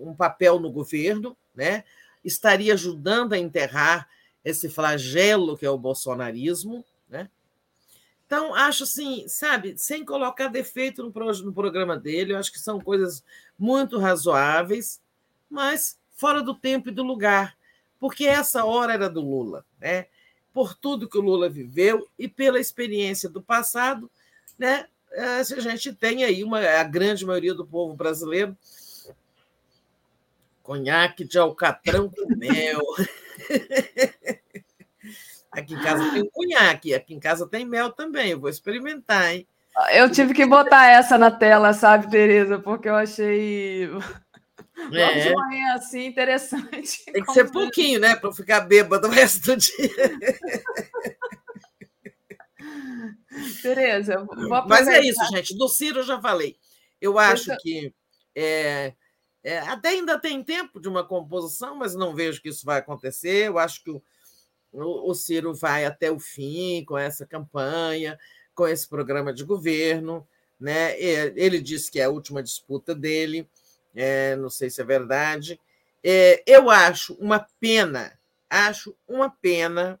um 0.00 0.14
papel 0.14 0.60
no 0.60 0.70
governo, 0.70 1.36
né? 1.52 1.82
estaria 2.24 2.74
ajudando 2.74 3.32
a 3.32 3.38
enterrar 3.38 4.08
esse 4.44 4.68
flagelo 4.68 5.56
que 5.58 5.66
é 5.66 5.70
o 5.70 5.78
bolsonarismo. 5.78 6.84
Né? 7.08 7.28
Então, 8.26 8.54
acho 8.54 8.84
assim, 8.84 9.26
sabe, 9.28 9.76
sem 9.76 10.04
colocar 10.04 10.48
defeito 10.48 11.02
no, 11.02 11.12
pro, 11.12 11.30
no 11.42 11.52
programa 11.52 11.96
dele, 11.96 12.32
eu 12.32 12.38
acho 12.38 12.52
que 12.52 12.58
são 12.58 12.80
coisas 12.80 13.22
muito 13.58 13.98
razoáveis, 13.98 15.00
mas 15.48 15.98
fora 16.12 16.42
do 16.42 16.54
tempo 16.54 16.88
e 16.88 16.92
do 16.92 17.02
lugar, 17.02 17.56
porque 18.00 18.26
essa 18.26 18.64
hora 18.64 18.94
era 18.94 19.08
do 19.08 19.20
Lula, 19.20 19.64
né? 19.80 20.06
por 20.54 20.72
tudo 20.72 21.08
que 21.08 21.18
o 21.18 21.20
Lula 21.20 21.48
viveu 21.48 22.08
e 22.16 22.28
pela 22.28 22.60
experiência 22.60 23.28
do 23.28 23.42
passado, 23.42 24.08
né? 24.56 24.86
É, 25.10 25.40
a 25.40 25.42
gente 25.42 25.92
tem 25.92 26.24
aí 26.24 26.44
uma, 26.44 26.60
a 26.60 26.84
grande 26.84 27.26
maioria 27.26 27.54
do 27.54 27.66
povo 27.66 27.94
brasileiro 27.94 28.56
conhaque 30.62 31.24
de 31.24 31.38
alcatrão 31.38 32.08
com 32.08 32.36
mel. 32.36 32.80
Aqui 35.56 35.74
em 35.74 35.80
casa 35.80 36.10
tem 36.12 36.28
conhaque, 36.30 36.94
aqui 36.94 37.14
em 37.14 37.20
casa 37.20 37.48
tem 37.48 37.64
mel 37.64 37.90
também. 37.90 38.30
Eu 38.30 38.40
vou 38.40 38.50
experimentar, 38.50 39.32
hein? 39.34 39.46
Eu 39.92 40.10
tive 40.10 40.34
que 40.34 40.46
botar 40.46 40.86
essa 40.86 41.18
na 41.18 41.30
tela, 41.30 41.72
sabe, 41.72 42.10
Tereza? 42.10 42.58
Porque 42.58 42.88
eu 42.88 42.94
achei. 42.94 43.84
É. 44.92 45.30
Logo 45.30 45.48
manhã, 45.48 45.74
assim, 45.74 46.06
interessante. 46.06 47.04
Tem 47.06 47.24
que 47.24 47.32
ser 47.32 47.50
pouquinho, 47.50 48.00
né? 48.00 48.14
Para 48.16 48.32
ficar 48.32 48.60
bêbado 48.60 49.08
o 49.08 49.10
resto 49.10 49.46
do 49.46 49.56
dia. 49.56 50.18
Tereza, 53.62 54.26
Mas 54.68 54.88
é 54.88 55.00
isso, 55.00 55.24
gente. 55.32 55.56
Do 55.56 55.68
Ciro 55.68 56.00
eu 56.00 56.04
já 56.04 56.20
falei. 56.20 56.56
Eu 57.00 57.18
acho 57.18 57.46
Deixa... 57.46 57.60
que 57.62 57.94
é, 58.34 58.94
é, 59.42 59.58
até 59.58 59.90
ainda 59.90 60.18
tem 60.18 60.42
tempo 60.42 60.80
de 60.80 60.88
uma 60.88 61.04
composição, 61.04 61.76
mas 61.76 61.94
não 61.94 62.14
vejo 62.14 62.40
que 62.40 62.48
isso 62.48 62.64
vai 62.64 62.78
acontecer. 62.78 63.48
Eu 63.48 63.58
acho 63.58 63.82
que 63.82 63.90
o, 63.90 64.02
o, 64.74 65.14
Ciro 65.14 65.54
vai 65.54 65.84
até 65.84 66.10
o 66.10 66.18
fim 66.18 66.84
com 66.84 66.98
essa 66.98 67.24
campanha, 67.24 68.18
com 68.54 68.66
esse 68.66 68.88
programa 68.88 69.32
de 69.32 69.44
governo. 69.44 70.26
Né? 70.58 70.98
Ele 71.00 71.60
disse 71.60 71.90
que 71.90 72.00
é 72.00 72.04
a 72.04 72.10
última 72.10 72.42
disputa 72.42 72.94
dele, 72.94 73.48
é, 73.94 74.34
não 74.36 74.50
sei 74.50 74.68
se 74.70 74.80
é 74.80 74.84
verdade. 74.84 75.60
É, 76.02 76.42
eu 76.46 76.68
acho 76.70 77.14
uma 77.14 77.46
pena, 77.60 78.18
acho 78.50 78.94
uma 79.06 79.30
pena 79.30 80.00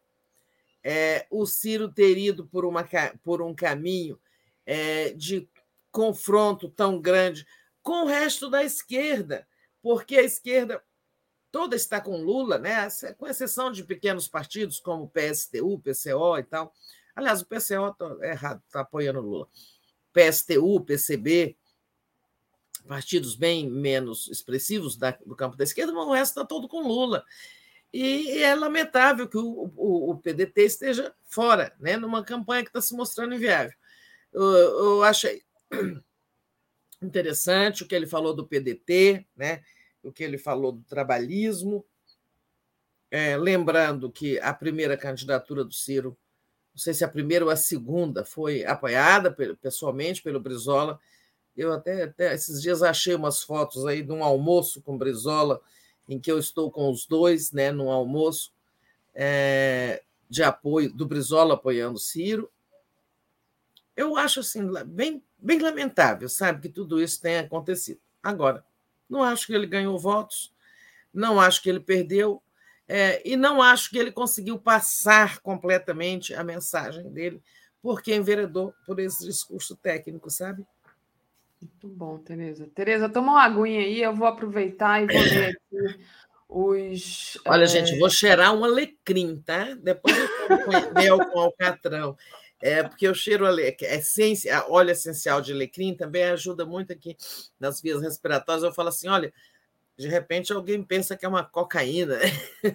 é, 0.82 1.26
o 1.30 1.46
Ciro 1.46 1.88
ter 1.88 2.18
ido 2.18 2.44
por, 2.46 2.64
uma, 2.64 2.86
por 3.22 3.40
um 3.40 3.54
caminho 3.54 4.20
é, 4.66 5.10
de 5.12 5.48
confronto 5.90 6.68
tão 6.68 7.00
grande 7.00 7.46
com 7.82 8.04
o 8.04 8.06
resto 8.06 8.50
da 8.50 8.62
esquerda, 8.62 9.46
porque 9.82 10.16
a 10.16 10.22
esquerda 10.22 10.82
toda 11.54 11.76
está 11.76 12.00
com 12.00 12.16
Lula, 12.16 12.58
né? 12.58 12.88
com 13.16 13.28
exceção 13.28 13.70
de 13.70 13.84
pequenos 13.84 14.26
partidos 14.26 14.80
como 14.80 15.08
PSTU, 15.08 15.78
PCO 15.78 16.36
e 16.36 16.42
tal. 16.42 16.74
Aliás, 17.14 17.42
o 17.42 17.46
PCO 17.46 17.90
está 17.90 18.26
errado, 18.26 18.60
está 18.66 18.80
apoiando 18.80 19.20
Lula. 19.20 19.46
PSTU, 20.12 20.80
PCB, 20.80 21.56
partidos 22.88 23.36
bem 23.36 23.70
menos 23.70 24.26
expressivos 24.26 24.96
da, 24.96 25.12
do 25.24 25.36
campo 25.36 25.56
da 25.56 25.62
esquerda, 25.62 25.92
mas 25.92 26.04
o 26.04 26.12
resto 26.12 26.32
está 26.32 26.44
todo 26.44 26.66
com 26.66 26.88
Lula. 26.88 27.24
E 27.92 28.42
é 28.42 28.52
lamentável 28.56 29.28
que 29.28 29.38
o, 29.38 29.70
o, 29.76 30.10
o 30.10 30.18
PDT 30.18 30.60
esteja 30.60 31.14
fora, 31.24 31.72
né, 31.78 31.96
numa 31.96 32.24
campanha 32.24 32.64
que 32.64 32.70
está 32.70 32.80
se 32.80 32.96
mostrando 32.96 33.32
inviável. 33.32 33.78
Eu, 34.32 34.42
eu 34.42 35.04
achei 35.04 35.44
interessante 37.00 37.84
o 37.84 37.86
que 37.86 37.94
ele 37.94 38.08
falou 38.08 38.34
do 38.34 38.44
PDT, 38.44 39.24
né, 39.36 39.62
o 40.04 40.12
que 40.12 40.22
ele 40.22 40.38
falou 40.38 40.72
do 40.72 40.82
trabalhismo, 40.82 41.84
é, 43.10 43.36
lembrando 43.36 44.10
que 44.10 44.38
a 44.40 44.52
primeira 44.52 44.96
candidatura 44.96 45.64
do 45.64 45.72
Ciro, 45.72 46.16
não 46.74 46.78
sei 46.78 46.92
se 46.92 47.04
a 47.04 47.08
primeira 47.08 47.44
ou 47.44 47.50
a 47.50 47.56
segunda, 47.56 48.24
foi 48.24 48.64
apoiada 48.64 49.30
pessoalmente 49.60 50.22
pelo 50.22 50.40
Brizola. 50.40 50.98
Eu 51.56 51.72
até, 51.72 52.02
até 52.02 52.34
esses 52.34 52.60
dias 52.60 52.82
achei 52.82 53.14
umas 53.14 53.42
fotos 53.42 53.86
aí 53.86 54.02
de 54.02 54.12
um 54.12 54.24
almoço 54.24 54.82
com 54.82 54.98
Brizola 54.98 55.60
em 56.08 56.18
que 56.18 56.30
eu 56.30 56.38
estou 56.38 56.70
com 56.70 56.90
os 56.90 57.06
dois, 57.06 57.52
né, 57.52 57.70
num 57.70 57.90
almoço 57.90 58.52
é, 59.14 60.02
de 60.28 60.42
apoio 60.42 60.92
do 60.92 61.06
Brizola 61.06 61.54
apoiando 61.54 61.96
o 61.96 62.00
Ciro. 62.00 62.50
Eu 63.96 64.16
acho 64.16 64.40
assim 64.40 64.68
bem, 64.86 65.22
bem 65.38 65.60
lamentável, 65.60 66.28
sabe, 66.28 66.62
que 66.62 66.68
tudo 66.68 67.00
isso 67.00 67.20
tenha 67.20 67.42
acontecido. 67.42 68.00
Agora, 68.20 68.64
não 69.08 69.22
acho 69.22 69.46
que 69.46 69.52
ele 69.52 69.66
ganhou 69.66 69.98
votos, 69.98 70.52
não 71.12 71.40
acho 71.40 71.62
que 71.62 71.68
ele 71.68 71.80
perdeu, 71.80 72.42
é, 72.86 73.22
e 73.28 73.36
não 73.36 73.62
acho 73.62 73.90
que 73.90 73.98
ele 73.98 74.12
conseguiu 74.12 74.58
passar 74.58 75.38
completamente 75.40 76.34
a 76.34 76.44
mensagem 76.44 77.10
dele, 77.10 77.42
porque 77.80 78.14
enveredou 78.14 78.74
por 78.86 78.98
esse 78.98 79.24
discurso 79.24 79.76
técnico, 79.76 80.30
sabe? 80.30 80.64
Muito 81.60 81.88
bom, 81.88 82.18
Tereza. 82.18 82.68
Tereza, 82.74 83.08
toma 83.08 83.32
uma 83.32 83.44
aguinha 83.44 83.80
aí, 83.80 84.02
eu 84.02 84.14
vou 84.14 84.26
aproveitar 84.26 85.02
e 85.02 85.06
vou 85.06 85.22
ler 85.22 85.56
aqui 85.56 86.04
os. 86.54 87.38
Olha, 87.46 87.64
é... 87.64 87.66
gente, 87.66 87.98
vou 87.98 88.08
cheirar 88.08 88.54
um 88.54 88.64
alecrim, 88.64 89.42
tá? 89.44 89.74
Depois 89.74 90.16
eu 90.16 90.28
mel 90.94 91.18
com 91.30 91.40
alcatrão. 91.40 92.16
É, 92.64 92.82
porque 92.82 93.06
eu 93.06 93.12
cheiro 93.12 93.46
alecrim, 93.46 93.86
essência, 93.88 94.64
óleo 94.70 94.90
essencial 94.90 95.38
de 95.42 95.52
alecrim 95.52 95.94
também 95.94 96.24
ajuda 96.24 96.64
muito 96.64 96.94
aqui 96.94 97.14
nas 97.60 97.78
vias 97.78 98.00
respiratórias. 98.00 98.64
Eu 98.64 98.72
falo 98.72 98.88
assim: 98.88 99.06
olha, 99.06 99.30
de 99.98 100.08
repente 100.08 100.50
alguém 100.50 100.82
pensa 100.82 101.14
que 101.14 101.26
é 101.26 101.28
uma 101.28 101.44
cocaína. 101.44 102.16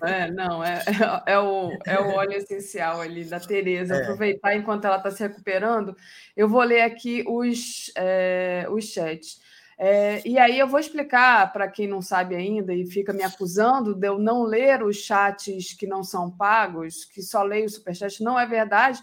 É, 0.05 0.29
não, 0.29 0.63
é, 0.63 0.83
é, 1.25 1.33
é, 1.33 1.39
o, 1.39 1.71
é 1.87 1.99
o 1.99 2.13
óleo 2.13 2.33
essencial 2.33 3.01
ali 3.01 3.25
da 3.25 3.39
Tereza. 3.39 3.95
É. 3.95 4.03
Aproveitar 4.03 4.55
enquanto 4.55 4.85
ela 4.85 4.97
está 4.97 5.09
se 5.09 5.23
recuperando, 5.23 5.97
eu 6.37 6.47
vou 6.47 6.61
ler 6.61 6.81
aqui 6.81 7.23
os, 7.27 7.91
é, 7.97 8.67
os 8.69 8.85
chats. 8.85 9.41
É, 9.75 10.21
e 10.23 10.37
aí 10.37 10.59
eu 10.59 10.67
vou 10.67 10.79
explicar 10.79 11.51
para 11.51 11.67
quem 11.67 11.87
não 11.87 12.01
sabe 12.01 12.35
ainda 12.35 12.75
e 12.75 12.85
fica 12.85 13.11
me 13.11 13.23
acusando 13.23 13.95
de 13.95 14.07
eu 14.07 14.19
não 14.19 14.43
ler 14.43 14.83
os 14.83 14.97
chats 14.97 15.73
que 15.73 15.87
não 15.87 16.03
são 16.03 16.29
pagos, 16.29 17.05
que 17.05 17.23
só 17.23 17.41
leio 17.41 17.65
o 17.65 17.69
superchat, 17.69 18.21
não 18.21 18.39
é 18.39 18.45
verdade. 18.45 19.01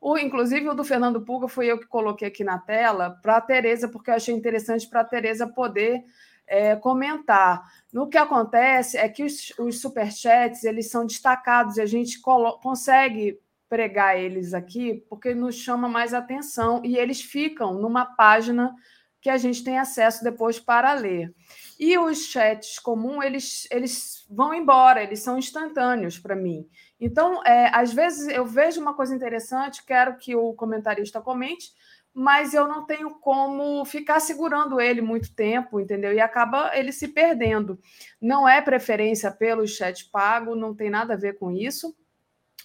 O, 0.00 0.16
inclusive 0.18 0.68
o 0.68 0.74
do 0.74 0.84
Fernando 0.84 1.22
Pulga 1.22 1.48
foi 1.48 1.66
eu 1.66 1.78
que 1.78 1.86
coloquei 1.86 2.28
aqui 2.28 2.44
na 2.44 2.58
tela 2.58 3.18
para 3.22 3.36
a 3.36 3.40
Tereza, 3.40 3.88
porque 3.88 4.10
eu 4.10 4.14
achei 4.14 4.34
interessante 4.34 4.88
para 4.88 5.00
a 5.00 5.04
Tereza 5.04 5.46
poder 5.46 6.04
é, 6.46 6.76
comentar. 6.76 7.62
No 7.92 8.08
que 8.08 8.18
acontece 8.18 8.96
é 8.96 9.08
que 9.08 9.24
os, 9.24 9.52
os 9.58 9.80
superchats 9.80 10.64
eles 10.64 10.90
são 10.90 11.06
destacados 11.06 11.76
e 11.76 11.80
a 11.80 11.86
gente 11.86 12.20
consegue 12.62 13.40
pregar 13.68 14.18
eles 14.18 14.54
aqui 14.54 15.04
porque 15.08 15.34
nos 15.34 15.56
chama 15.56 15.88
mais 15.88 16.14
atenção 16.14 16.80
e 16.84 16.96
eles 16.96 17.20
ficam 17.20 17.74
numa 17.74 18.04
página 18.04 18.72
que 19.20 19.28
a 19.28 19.36
gente 19.36 19.64
tem 19.64 19.76
acesso 19.76 20.22
depois 20.22 20.60
para 20.60 20.92
ler. 20.94 21.34
E 21.80 21.98
os 21.98 22.26
chats 22.26 22.78
comuns, 22.78 23.24
eles, 23.24 23.68
eles 23.72 24.24
vão 24.30 24.54
embora, 24.54 25.02
eles 25.02 25.20
são 25.20 25.36
instantâneos 25.36 26.16
para 26.16 26.36
mim. 26.36 26.64
Então, 27.00 27.42
é, 27.44 27.70
às 27.74 27.92
vezes 27.92 28.26
eu 28.28 28.46
vejo 28.46 28.80
uma 28.80 28.94
coisa 28.94 29.14
interessante, 29.14 29.84
quero 29.84 30.16
que 30.16 30.34
o 30.34 30.54
comentarista 30.54 31.20
comente, 31.20 31.72
mas 32.18 32.54
eu 32.54 32.66
não 32.66 32.86
tenho 32.86 33.10
como 33.20 33.84
ficar 33.84 34.20
segurando 34.20 34.80
ele 34.80 35.02
muito 35.02 35.34
tempo, 35.34 35.78
entendeu? 35.78 36.14
E 36.14 36.20
acaba 36.20 36.70
ele 36.74 36.90
se 36.90 37.08
perdendo. 37.08 37.78
Não 38.18 38.48
é 38.48 38.62
preferência 38.62 39.30
pelo 39.30 39.66
chat 39.66 40.08
pago, 40.10 40.56
não 40.56 40.74
tem 40.74 40.88
nada 40.88 41.12
a 41.12 41.18
ver 41.18 41.38
com 41.38 41.50
isso. 41.50 41.94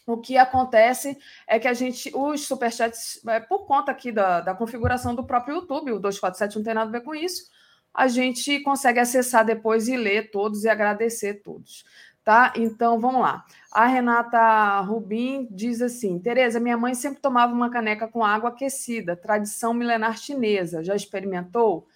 o 0.07 0.17
que 0.17 0.37
acontece 0.37 1.17
é 1.47 1.59
que 1.59 1.67
a 1.67 1.73
gente, 1.73 2.11
os 2.15 2.47
superchats, 2.47 3.21
é, 3.27 3.39
por 3.41 3.65
conta 3.65 3.91
aqui 3.91 4.11
da, 4.11 4.41
da 4.41 4.55
configuração 4.55 5.13
do 5.13 5.25
próprio 5.25 5.55
YouTube, 5.55 5.91
o 5.91 5.99
247 5.99 6.55
não 6.55 6.63
tem 6.63 6.73
nada 6.73 6.89
a 6.89 6.91
ver 6.91 7.03
com 7.03 7.13
isso, 7.13 7.49
a 7.93 8.07
gente 8.07 8.61
consegue 8.61 8.99
acessar 8.99 9.45
depois 9.45 9.87
e 9.87 9.97
ler 9.97 10.31
todos 10.31 10.63
e 10.63 10.69
agradecer 10.69 11.41
todos. 11.43 11.83
Tá? 12.23 12.53
Então 12.55 12.99
vamos 12.99 13.21
lá. 13.21 13.43
A 13.71 13.87
Renata 13.87 14.79
Rubim 14.81 15.47
diz 15.49 15.81
assim: 15.81 16.19
Tereza, 16.19 16.59
minha 16.59 16.77
mãe 16.77 16.93
sempre 16.93 17.19
tomava 17.19 17.51
uma 17.51 17.71
caneca 17.71 18.07
com 18.07 18.23
água 18.23 18.49
aquecida, 18.49 19.15
tradição 19.15 19.73
milenar 19.73 20.17
chinesa. 20.17 20.83
Já 20.83 20.95
experimentou? 20.95 21.87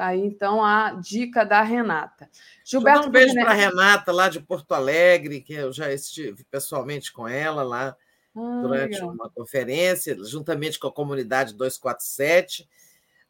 Tá 0.00 0.06
aí, 0.06 0.20
então, 0.20 0.64
a 0.64 0.92
dica 0.92 1.44
da 1.44 1.62
Renata. 1.62 2.30
Gilberto 2.64 3.08
um 3.08 3.10
beijo 3.10 3.34
para 3.34 3.50
a 3.50 3.54
Renata, 3.54 4.12
lá 4.12 4.28
de 4.28 4.40
Porto 4.40 4.72
Alegre, 4.72 5.42
que 5.42 5.52
eu 5.52 5.72
já 5.72 5.92
estive 5.92 6.42
pessoalmente 6.44 7.12
com 7.12 7.28
ela 7.28 7.62
lá 7.62 7.96
ah, 8.34 8.60
durante 8.62 8.94
legal. 8.94 9.10
uma 9.10 9.28
conferência, 9.28 10.16
juntamente 10.24 10.78
com 10.78 10.88
a 10.88 10.92
comunidade 10.92 11.54
247. 11.54 12.68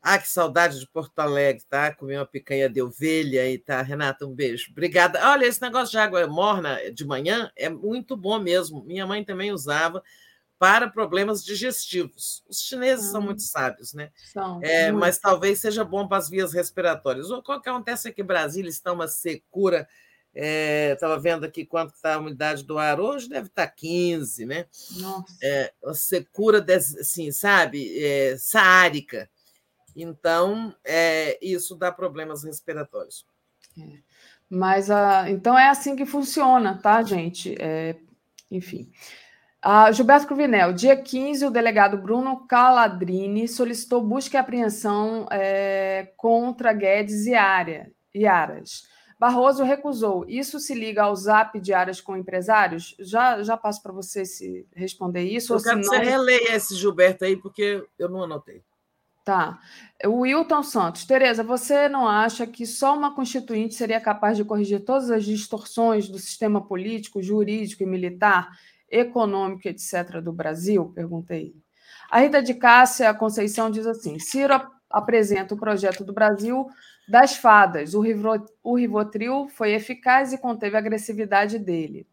Ah, 0.02 0.18
que 0.18 0.28
saudade 0.28 0.80
de 0.80 0.88
Porto 0.88 1.18
Alegre, 1.18 1.62
tá? 1.68 1.94
Comi 1.94 2.16
uma 2.16 2.24
picanha 2.24 2.70
de 2.70 2.80
ovelha 2.80 3.42
aí, 3.42 3.58
tá? 3.58 3.82
Renata, 3.82 4.26
um 4.26 4.34
beijo. 4.34 4.70
Obrigada. 4.70 5.20
Olha, 5.28 5.44
esse 5.44 5.60
negócio 5.60 5.90
de 5.90 5.98
água 5.98 6.26
morna 6.26 6.78
de 6.90 7.04
manhã 7.04 7.50
é 7.54 7.68
muito 7.68 8.16
bom 8.16 8.38
mesmo. 8.38 8.82
Minha 8.84 9.06
mãe 9.06 9.22
também 9.22 9.52
usava 9.52 10.02
para 10.58 10.88
problemas 10.88 11.44
digestivos. 11.44 12.44
Os 12.48 12.60
chineses 12.60 13.10
são 13.10 13.20
muito 13.20 13.42
sábios, 13.42 13.94
né? 13.94 14.10
São, 14.32 14.60
é. 14.62 14.92
Mas 14.92 15.18
talvez 15.18 15.58
seja 15.58 15.84
bom 15.84 16.08
para 16.08 16.18
as 16.18 16.28
vias 16.28 16.52
respiratórias. 16.52 17.30
O 17.30 17.42
que 17.42 17.52
acontece 17.52 18.08
é 18.08 18.12
que 18.12 18.22
Brasília 18.22 18.68
está 18.68 18.92
uma 18.92 19.08
secura. 19.08 19.88
Estava 20.34 21.14
é, 21.14 21.18
vendo 21.18 21.44
aqui 21.44 21.66
quanto 21.66 21.94
está 21.94 22.14
a 22.14 22.18
umidade 22.18 22.62
do 22.62 22.78
ar 22.78 23.00
hoje, 23.00 23.28
deve 23.28 23.48
estar 23.48 23.66
tá 23.66 23.72
15, 23.74 24.46
né? 24.46 24.66
Nossa. 24.98 25.34
É, 25.42 25.72
uma 25.82 25.94
secura, 25.94 26.64
assim, 26.68 27.32
sabe, 27.32 27.98
é, 28.02 28.36
saárica. 28.38 29.28
Então, 29.94 30.74
é, 30.84 31.38
isso 31.42 31.74
dá 31.74 31.90
problemas 31.90 32.44
respiratórios. 32.44 33.26
É. 33.78 33.98
Mas, 34.48 34.88
uh, 34.88 35.28
então, 35.28 35.56
é 35.56 35.68
assim 35.68 35.94
que 35.94 36.04
funciona, 36.04 36.78
tá, 36.82 37.02
gente? 37.02 37.54
É, 37.60 37.96
enfim. 38.50 38.90
Uh, 39.64 39.92
Gilberto 39.92 40.26
Cruvinel, 40.26 40.72
dia 40.72 40.96
15, 40.96 41.46
o 41.46 41.50
delegado 41.50 41.98
Bruno 41.98 42.46
Caladrini 42.46 43.46
solicitou 43.46 44.02
busca 44.02 44.36
e 44.36 44.40
apreensão 44.40 45.26
é, 45.30 46.12
contra 46.16 46.72
Guedes 46.72 47.26
e, 47.26 47.34
Área, 47.34 47.92
e 48.14 48.26
Aras. 48.26 48.88
Barroso 49.20 49.62
recusou. 49.62 50.24
Isso 50.26 50.58
se 50.58 50.74
liga 50.74 51.02
ao 51.02 51.14
zap 51.14 51.60
de 51.60 51.74
áreas 51.74 52.00
com 52.00 52.16
empresários? 52.16 52.96
Já, 52.98 53.42
já 53.42 53.54
passo 53.54 53.82
para 53.82 53.92
você 53.92 54.24
se 54.24 54.66
responder 54.74 55.24
isso. 55.24 55.52
Eu 55.52 55.62
quero 55.62 55.80
que 55.80 55.86
você 55.86 55.98
releia 55.98 56.56
esse 56.56 56.74
Gilberto 56.74 57.26
aí, 57.26 57.36
porque 57.36 57.86
eu 57.98 58.08
não 58.08 58.22
anotei. 58.22 58.62
Tá. 59.30 59.60
O 60.06 60.22
Wilton 60.22 60.64
Santos. 60.64 61.04
Tereza, 61.04 61.44
você 61.44 61.88
não 61.88 62.08
acha 62.08 62.44
que 62.48 62.66
só 62.66 62.96
uma 62.96 63.14
constituinte 63.14 63.76
seria 63.76 64.00
capaz 64.00 64.36
de 64.36 64.44
corrigir 64.44 64.84
todas 64.84 65.08
as 65.08 65.24
distorções 65.24 66.08
do 66.08 66.18
sistema 66.18 66.60
político, 66.60 67.22
jurídico 67.22 67.84
e 67.84 67.86
militar? 67.86 68.50
econômico, 68.90 69.68
etc., 69.68 70.20
do 70.20 70.32
Brasil? 70.32 70.90
Perguntei. 70.92 71.54
A 72.10 72.18
Rita 72.18 72.42
de 72.42 72.54
Cássia 72.54 73.14
Conceição 73.14 73.70
diz 73.70 73.86
assim: 73.86 74.18
Ciro 74.18 74.60
apresenta 74.90 75.54
o 75.54 75.56
projeto 75.56 76.04
do 76.04 76.12
Brasil 76.12 76.66
das 77.08 77.36
fadas. 77.36 77.94
O, 77.94 78.02
o 78.64 78.76
Rivotril 78.76 79.46
foi 79.48 79.74
eficaz 79.74 80.32
e 80.32 80.38
conteve 80.38 80.74
a 80.74 80.80
agressividade 80.80 81.56
dele. 81.56 82.04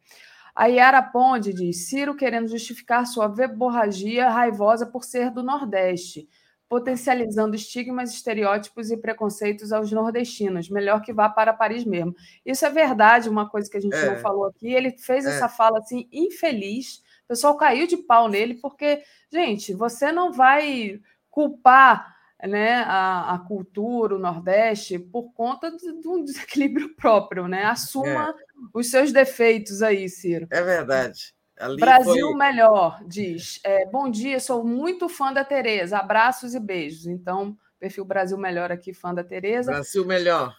A 0.56 0.68
Yara 0.68 1.02
Ponde 1.02 1.52
diz: 1.52 1.90
Ciro 1.90 2.16
querendo 2.16 2.48
justificar 2.48 3.08
sua 3.08 3.28
verborragia 3.28 4.30
raivosa 4.30 4.86
por 4.86 5.04
ser 5.04 5.32
do 5.32 5.42
Nordeste 5.42 6.30
potencializando 6.70 7.56
estigmas, 7.56 8.14
estereótipos 8.14 8.92
e 8.92 8.98
preconceitos 8.98 9.72
aos 9.72 9.92
nordestinos. 9.92 10.70
Melhor 10.70 11.02
que 11.02 11.14
vá 11.14 11.30
para 11.30 11.54
Paris 11.54 11.86
mesmo. 11.86 12.16
Isso 12.46 12.66
é 12.66 12.70
verdade, 12.70 13.30
uma 13.30 13.50
coisa 13.50 13.70
que 13.70 13.78
a 13.78 13.82
gente 13.82 13.96
é. 13.96 14.06
não 14.06 14.18
falou 14.18 14.46
aqui. 14.46 14.74
Ele 14.74 14.92
fez 14.92 15.26
é. 15.26 15.30
essa 15.30 15.48
fala 15.48 15.80
assim 15.80 16.08
infeliz. 16.12 16.98
O 17.26 17.28
pessoal 17.30 17.56
caiu 17.56 17.88
de 17.88 17.98
pau 17.98 18.28
nele 18.28 18.56
porque, 18.56 19.02
gente, 19.32 19.74
você 19.74 20.12
não 20.12 20.32
vai 20.32 21.00
culpar 21.30 22.16
né, 22.46 22.76
a, 22.86 23.36
a 23.36 23.40
cultura, 23.40 24.16
o 24.16 24.20
Nordeste, 24.20 25.00
por 25.00 25.32
conta 25.34 25.72
de, 25.72 26.02
de 26.02 26.08
um 26.08 26.24
desequilíbrio 26.24 26.94
próprio, 26.96 27.48
né? 27.48 27.64
Assuma 27.64 28.30
é. 28.30 28.34
os 28.74 28.90
seus 28.90 29.12
defeitos 29.12 29.82
aí, 29.82 30.08
Ciro. 30.10 30.48
É 30.52 30.62
verdade. 30.62 31.37
Ali 31.60 31.78
Brasil 31.78 32.28
foi... 32.28 32.36
Melhor 32.36 33.02
diz: 33.06 33.60
é, 33.64 33.86
Bom 33.86 34.10
dia, 34.10 34.40
sou 34.40 34.64
muito 34.64 35.10
fã 35.10 35.34
da 35.34 35.44
Tereza, 35.44 35.98
abraços 35.98 36.54
e 36.54 36.60
beijos. 36.60 37.08
Então, 37.08 37.58
perfil 37.80 38.06
Brasil 38.06 38.38
Melhor 38.38 38.72
aqui, 38.72 38.94
fã 38.94 39.14
da 39.14 39.24
Tereza. 39.24 39.72
Brasil 39.72 40.06
Melhor. 40.06 40.56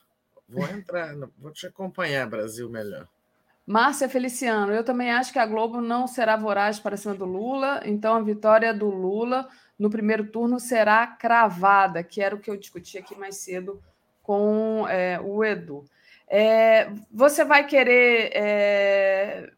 Vou 0.49 0.65
entrar, 0.65 1.15
vou 1.39 1.53
te 1.53 1.67
acompanhar, 1.67 2.27
Brasil 2.27 2.69
Melhor. 2.71 3.07
Márcia 3.67 4.09
Feliciano, 4.09 4.73
eu 4.73 4.83
também 4.83 5.11
acho 5.13 5.31
que 5.31 5.39
a 5.39 5.45
Globo 5.45 5.83
não 5.83 6.07
será 6.07 6.37
voraz 6.37 6.81
para 6.81 6.97
cima 6.97 7.15
do 7.15 7.27
Lula, 7.27 7.83
então 7.85 8.15
a 8.15 8.23
vitória 8.23 8.73
do 8.73 8.89
Lula 8.89 9.47
no 9.79 9.91
primeiro 9.91 10.27
turno 10.27 10.59
será 10.59 11.07
cravada, 11.07 12.03
que 12.03 12.23
era 12.23 12.35
o 12.35 12.41
que 12.41 12.51
eu 12.51 12.57
discuti 12.57 12.97
aqui 12.97 13.15
mais 13.15 13.37
cedo 13.37 13.79
com 14.23 14.89
é, 14.89 15.21
o 15.21 15.45
Edu. 15.45 15.85
É, 16.27 16.91
você 17.13 17.45
vai 17.45 17.67
querer 17.67 18.31
é, 18.35 19.53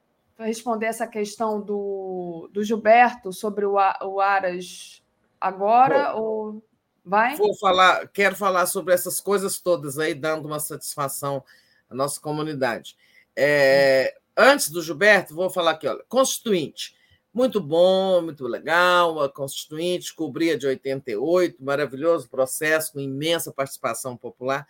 responder 0.46 0.86
essa 0.86 1.06
questão 1.06 1.60
do, 1.60 2.48
do 2.52 2.62
Gilberto 2.62 3.32
sobre 3.32 3.64
o, 3.64 3.74
o 3.74 4.20
Aras 4.20 5.02
agora 5.40 6.12
Bom, 6.12 6.20
ou 6.20 6.64
vai? 7.04 7.36
Vou 7.36 7.54
falar, 7.56 8.08
quero 8.08 8.36
falar 8.36 8.66
sobre 8.66 8.94
essas 8.94 9.20
coisas 9.20 9.58
todas 9.58 9.98
aí, 9.98 10.14
dando 10.14 10.46
uma 10.46 10.60
satisfação 10.60 11.44
à 11.88 11.94
nossa 11.94 12.20
comunidade. 12.20 12.96
É, 13.36 14.16
antes 14.36 14.70
do 14.70 14.82
Gilberto, 14.82 15.34
vou 15.34 15.50
falar 15.50 15.72
aqui, 15.72 15.86
olha, 15.86 16.04
Constituinte. 16.08 16.98
Muito 17.32 17.60
bom, 17.60 18.20
muito 18.22 18.44
legal. 18.48 19.20
A 19.20 19.28
Constituinte 19.28 20.12
cobria 20.12 20.58
de 20.58 20.66
88, 20.66 21.62
maravilhoso 21.62 22.28
processo, 22.28 22.92
com 22.92 23.00
imensa 23.00 23.52
participação 23.52 24.16
popular. 24.16 24.66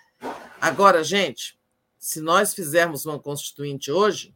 Agora, 0.60 1.02
gente, 1.02 1.58
se 1.99 2.20
nós 2.20 2.52
fizermos 2.52 3.07
uma 3.07 3.18
Constituinte 3.18 3.90
hoje, 3.90 4.34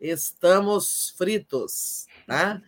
estamos 0.00 1.14
fritos. 1.16 2.06
Tá? 2.26 2.62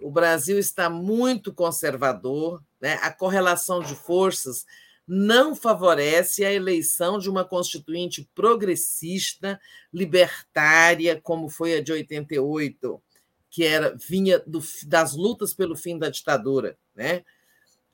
O 0.00 0.10
Brasil 0.10 0.58
está 0.58 0.90
muito 0.90 1.52
conservador, 1.52 2.62
né? 2.80 2.98
a 3.02 3.10
correlação 3.10 3.80
de 3.80 3.94
forças 3.94 4.66
não 5.06 5.54
favorece 5.54 6.44
a 6.44 6.52
eleição 6.52 7.18
de 7.18 7.28
uma 7.28 7.44
constituinte 7.44 8.28
progressista, 8.34 9.60
libertária, 9.92 11.20
como 11.20 11.48
foi 11.48 11.74
a 11.74 11.82
de 11.82 11.92
88, 11.92 13.02
que 13.50 13.64
era 13.64 13.94
vinha 13.96 14.38
do, 14.40 14.60
das 14.86 15.14
lutas 15.14 15.52
pelo 15.52 15.76
fim 15.76 15.98
da 15.98 16.08
ditadura. 16.08 16.78
Né? 16.94 17.22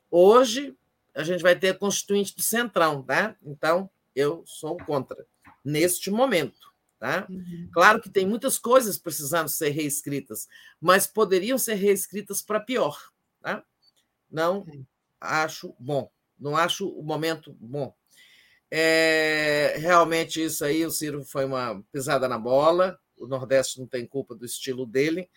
Hoje, 0.09 0.75
a 1.13 1.23
gente 1.23 1.41
vai 1.43 1.57
ter 1.57 1.69
a 1.69 1.73
constituinte 1.77 2.35
do 2.35 2.41
Centrão, 2.41 3.03
tá? 3.03 3.35
Então, 3.43 3.89
eu 4.15 4.43
sou 4.45 4.77
contra, 4.77 5.25
neste 5.63 6.09
momento. 6.09 6.70
Tá? 7.01 7.25
Uhum. 7.27 7.67
Claro 7.73 7.99
que 7.99 8.11
tem 8.11 8.27
muitas 8.27 8.59
coisas 8.59 8.95
precisando 8.95 9.49
ser 9.49 9.69
reescritas, 9.69 10.47
mas 10.79 11.07
poderiam 11.07 11.57
ser 11.57 11.73
reescritas 11.73 12.43
para 12.43 12.59
pior. 12.59 13.11
Tá? 13.41 13.63
Não 14.29 14.63
acho 15.19 15.75
bom, 15.79 16.11
não 16.39 16.55
acho 16.55 16.87
o 16.87 17.01
momento 17.01 17.57
bom. 17.59 17.91
É, 18.69 19.77
realmente, 19.79 20.43
isso 20.43 20.63
aí, 20.63 20.85
o 20.85 20.91
Ciro 20.91 21.23
foi 21.25 21.43
uma 21.43 21.83
pisada 21.91 22.29
na 22.29 22.37
bola. 22.37 22.99
O 23.17 23.25
Nordeste 23.25 23.79
não 23.79 23.87
tem 23.87 24.05
culpa 24.05 24.35
do 24.35 24.45
estilo 24.45 24.85
dele. 24.85 25.27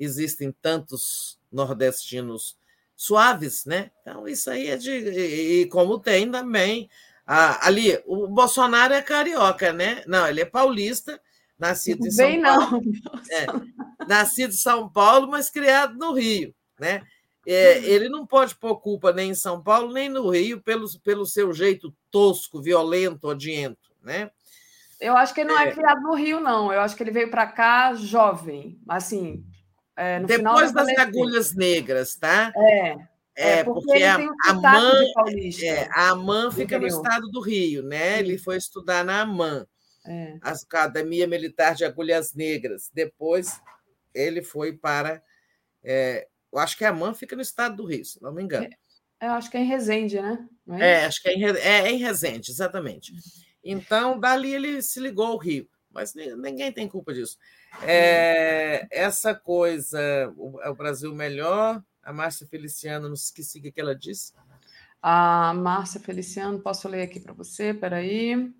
Existem 0.00 0.50
tantos 0.50 1.38
nordestinos 1.50 2.58
suaves, 2.96 3.64
né? 3.66 3.92
Então, 4.00 4.26
isso 4.26 4.50
aí 4.50 4.66
é 4.66 4.76
de. 4.76 4.90
E 4.90 5.66
como 5.66 6.00
tem 6.00 6.28
também 6.28 6.90
ah, 7.26 7.66
ali, 7.66 7.98
o 8.06 8.28
Bolsonaro 8.28 8.92
é 8.92 9.00
carioca, 9.00 9.72
né? 9.72 10.02
Não, 10.06 10.26
ele 10.26 10.42
é 10.42 10.44
paulista, 10.44 11.20
nascido 11.58 12.06
em 12.06 12.10
São 12.10 12.26
Bem, 12.26 12.42
Paulo. 12.42 12.82
Não. 12.82 13.20
É, 13.30 13.46
nascido 14.06 14.50
em 14.50 14.56
São 14.56 14.88
Paulo, 14.88 15.28
mas 15.28 15.48
criado 15.48 15.94
no 15.94 16.12
Rio, 16.12 16.54
né? 16.78 17.02
É, 17.46 17.78
ele 17.84 18.08
não 18.08 18.26
pode 18.26 18.54
pôr 18.56 18.76
culpa 18.80 19.12
nem 19.12 19.30
em 19.30 19.34
São 19.34 19.62
Paulo, 19.62 19.92
nem 19.92 20.08
no 20.08 20.30
Rio, 20.30 20.62
pelo, 20.62 20.86
pelo 21.00 21.26
seu 21.26 21.52
jeito 21.52 21.94
tosco, 22.10 22.60
violento, 22.60 23.28
odiento, 23.28 23.90
né? 24.02 24.30
Eu 25.00 25.16
acho 25.16 25.34
que 25.34 25.40
ele 25.42 25.50
não 25.50 25.60
é, 25.60 25.68
é 25.68 25.72
criado 25.72 26.00
no 26.00 26.14
Rio, 26.14 26.40
não. 26.40 26.72
Eu 26.72 26.80
acho 26.80 26.96
que 26.96 27.02
ele 27.02 27.10
veio 27.10 27.30
para 27.30 27.46
cá 27.46 27.92
jovem, 27.94 28.78
assim. 28.88 29.44
É, 29.96 30.20
Depois 30.20 30.72
das 30.72 30.88
agulhas 30.96 31.54
negras, 31.54 32.16
tá? 32.16 32.52
É. 32.56 32.96
É, 33.36 33.58
é, 33.58 33.64
porque, 33.64 33.86
porque 33.86 34.02
a, 34.04 34.16
a 34.46 34.54
MAN, 34.54 34.92
é, 35.62 35.88
a 35.90 36.10
AMAN 36.10 36.52
fica 36.52 36.78
no 36.78 36.86
estado 36.86 37.28
do 37.28 37.40
Rio, 37.40 37.82
né? 37.82 38.14
Sim. 38.14 38.18
Ele 38.20 38.38
foi 38.38 38.56
estudar 38.56 39.04
na 39.04 39.22
AMAN, 39.22 39.66
é. 40.06 40.38
a 40.40 40.50
Academia 40.50 41.26
Militar 41.26 41.74
de 41.74 41.84
Agulhas 41.84 42.32
Negras. 42.32 42.90
Depois 42.94 43.60
ele 44.14 44.42
foi 44.42 44.72
para. 44.72 45.22
É, 45.82 46.28
eu 46.52 46.58
acho 46.60 46.78
que 46.78 46.84
a 46.84 46.92
MAN 46.92 47.12
fica 47.12 47.34
no 47.34 47.42
estado 47.42 47.76
do 47.76 47.84
Rio, 47.84 48.04
se 48.04 48.22
não 48.22 48.32
me 48.32 48.42
engano. 48.42 48.68
É, 49.20 49.26
eu 49.26 49.32
acho 49.32 49.50
que 49.50 49.56
é 49.56 49.60
em 49.60 49.66
Resende, 49.66 50.20
né? 50.20 50.46
É, 50.70 50.90
é, 50.90 51.04
acho 51.06 51.20
que 51.20 51.28
é 51.28 51.34
em, 51.34 51.44
é, 51.44 51.58
é 51.58 51.90
em 51.90 51.98
Resende, 51.98 52.52
exatamente. 52.52 53.12
Então, 53.64 54.20
dali 54.20 54.54
ele 54.54 54.80
se 54.80 55.00
ligou 55.00 55.26
ao 55.26 55.38
Rio, 55.38 55.68
mas 55.90 56.14
ninguém 56.14 56.70
tem 56.70 56.86
culpa 56.86 57.12
disso. 57.12 57.36
É, 57.82 58.86
essa 58.90 59.34
coisa, 59.34 59.98
o, 60.36 60.60
é 60.60 60.68
o 60.68 60.74
Brasil 60.74 61.12
melhor, 61.14 61.82
a 62.04 62.12
Márcia 62.12 62.46
Feliciano, 62.46 63.08
não 63.08 63.14
esqueci 63.14 63.58
o 63.58 63.62
que 63.62 63.80
ela 63.80 63.94
disse. 63.94 64.32
A 65.02 65.52
Márcia 65.54 66.00
Feliciano, 66.00 66.60
posso 66.60 66.88
ler 66.88 67.02
aqui 67.02 67.20
para 67.20 67.32
você? 67.32 67.74
Peraí. 67.74 68.52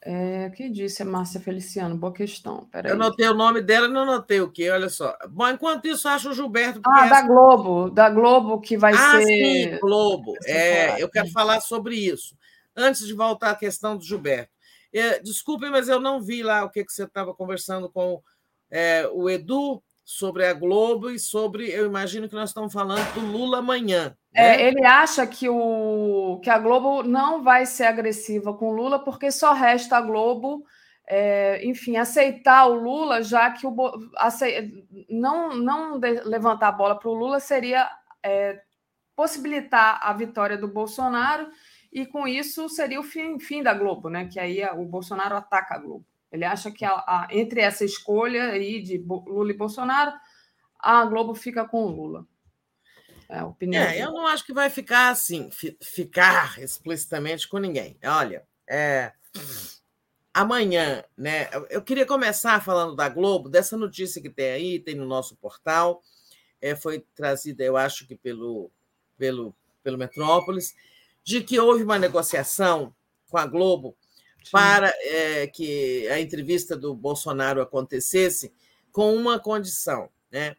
É, 0.00 0.46
o 0.46 0.52
que 0.52 0.68
disse 0.68 1.02
a 1.02 1.04
Márcia 1.04 1.40
Feliciano? 1.40 1.96
Boa 1.96 2.12
questão. 2.12 2.68
Peraí. 2.70 2.92
Eu 2.92 2.96
notei 2.96 3.28
o 3.28 3.34
nome 3.34 3.60
dela 3.60 3.88
não 3.88 4.06
notei 4.06 4.40
o 4.40 4.50
quê, 4.50 4.70
olha 4.70 4.88
só. 4.88 5.16
Bom, 5.28 5.48
enquanto 5.48 5.86
isso, 5.86 6.08
acho 6.08 6.30
o 6.30 6.34
Gilberto. 6.34 6.80
Ah, 6.86 7.06
essa... 7.06 7.14
da 7.14 7.26
Globo, 7.26 7.90
da 7.90 8.08
Globo 8.08 8.60
que 8.60 8.76
vai 8.76 8.94
ah, 8.94 9.12
ser. 9.12 9.26
Sim, 9.26 9.78
Globo. 9.80 10.34
É, 10.44 11.02
eu 11.02 11.10
quero 11.10 11.28
falar 11.30 11.60
sobre 11.60 11.96
isso. 11.96 12.36
Antes 12.76 13.06
de 13.06 13.12
voltar 13.12 13.50
à 13.50 13.56
questão 13.56 13.96
do 13.96 14.04
Gilberto. 14.04 14.52
É, 14.92 15.18
desculpe, 15.18 15.68
mas 15.68 15.88
eu 15.88 16.00
não 16.00 16.22
vi 16.22 16.42
lá 16.42 16.64
o 16.64 16.70
que, 16.70 16.84
que 16.84 16.92
você 16.92 17.04
estava 17.04 17.34
conversando 17.34 17.90
com 17.90 18.22
é, 18.70 19.08
o 19.12 19.28
Edu 19.28 19.82
sobre 20.08 20.46
a 20.46 20.54
Globo 20.54 21.10
e 21.10 21.18
sobre, 21.18 21.68
eu 21.68 21.84
imagino 21.84 22.30
que 22.30 22.34
nós 22.34 22.48
estamos 22.48 22.72
falando 22.72 23.12
do 23.12 23.20
Lula 23.20 23.58
amanhã. 23.58 24.16
É, 24.32 24.42
né? 24.42 24.62
É, 24.62 24.66
ele 24.66 24.82
acha 24.82 25.26
que, 25.26 25.50
o, 25.50 26.40
que 26.42 26.48
a 26.48 26.58
Globo 26.58 27.02
não 27.02 27.42
vai 27.42 27.66
ser 27.66 27.84
agressiva 27.84 28.54
com 28.54 28.70
o 28.70 28.72
Lula, 28.72 29.04
porque 29.04 29.30
só 29.30 29.52
resta 29.52 29.98
a 29.98 30.00
Globo, 30.00 30.64
é, 31.06 31.62
enfim, 31.62 31.98
aceitar 31.98 32.64
o 32.68 32.74
Lula, 32.74 33.22
já 33.22 33.50
que 33.50 33.66
o, 33.66 33.76
ace, 34.18 34.86
não, 35.10 35.54
não 35.54 36.00
de, 36.00 36.22
levantar 36.22 36.68
a 36.68 36.72
bola 36.72 36.98
para 36.98 37.10
o 37.10 37.14
Lula 37.14 37.38
seria 37.38 37.86
é, 38.22 38.62
possibilitar 39.14 40.00
a 40.02 40.10
vitória 40.14 40.56
do 40.56 40.68
Bolsonaro, 40.68 41.48
e 41.92 42.06
com 42.06 42.26
isso 42.26 42.66
seria 42.70 42.98
o 42.98 43.04
fim, 43.04 43.38
fim 43.38 43.62
da 43.62 43.74
Globo, 43.74 44.08
né? 44.08 44.26
Que 44.26 44.40
aí 44.40 44.64
o 44.74 44.86
Bolsonaro 44.86 45.36
ataca 45.36 45.74
a 45.74 45.78
Globo. 45.78 46.06
Ele 46.30 46.44
acha 46.44 46.70
que 46.70 46.84
a, 46.84 46.92
a, 46.92 47.28
entre 47.30 47.60
essa 47.60 47.84
escolha 47.84 48.50
aí 48.50 48.82
de 48.82 48.98
Lula 48.98 49.50
e 49.50 49.56
Bolsonaro, 49.56 50.12
a 50.78 51.04
Globo 51.06 51.34
fica 51.34 51.66
com 51.66 51.84
o 51.84 51.90
Lula. 51.90 52.26
É 53.28 53.40
a 53.40 53.46
opinião. 53.46 53.82
É, 53.82 53.98
eu 54.02 54.12
não 54.12 54.26
acho 54.26 54.44
que 54.44 54.52
vai 54.52 54.70
ficar 54.70 55.10
assim, 55.10 55.50
ficar 55.82 56.58
explicitamente 56.58 57.46
com 57.48 57.58
ninguém. 57.58 57.98
Olha, 58.04 58.46
é, 58.66 59.12
amanhã, 60.32 61.04
né? 61.16 61.48
Eu 61.68 61.82
queria 61.82 62.06
começar 62.06 62.62
falando 62.64 62.94
da 62.94 63.08
Globo, 63.08 63.48
dessa 63.48 63.76
notícia 63.76 64.22
que 64.22 64.30
tem 64.30 64.50
aí, 64.50 64.78
tem 64.78 64.94
no 64.94 65.06
nosso 65.06 65.36
portal. 65.36 66.02
É, 66.60 66.74
foi 66.74 67.04
trazida, 67.14 67.62
eu 67.62 67.76
acho 67.76 68.06
que 68.06 68.16
pelo, 68.16 68.70
pelo, 69.16 69.54
pelo 69.82 69.98
Metrópolis, 69.98 70.74
de 71.22 71.42
que 71.42 71.58
houve 71.58 71.82
uma 71.82 71.98
negociação 71.98 72.94
com 73.28 73.36
a 73.36 73.46
Globo 73.46 73.96
para 74.50 74.92
é, 75.00 75.46
que 75.46 76.08
a 76.08 76.20
entrevista 76.20 76.76
do 76.76 76.94
Bolsonaro 76.94 77.60
acontecesse 77.60 78.52
com 78.92 79.14
uma 79.14 79.38
condição. 79.38 80.08
Né? 80.30 80.56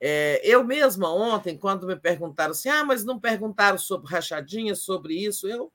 É, 0.00 0.40
eu 0.44 0.64
mesma 0.64 1.12
ontem, 1.12 1.58
quando 1.58 1.86
me 1.86 1.96
perguntaram 1.96 2.52
assim, 2.52 2.68
ah, 2.68 2.84
mas 2.84 3.04
não 3.04 3.18
perguntaram 3.18 3.78
sobre 3.78 4.10
rachadinha, 4.10 4.74
sobre 4.74 5.14
isso, 5.14 5.46
eu 5.46 5.70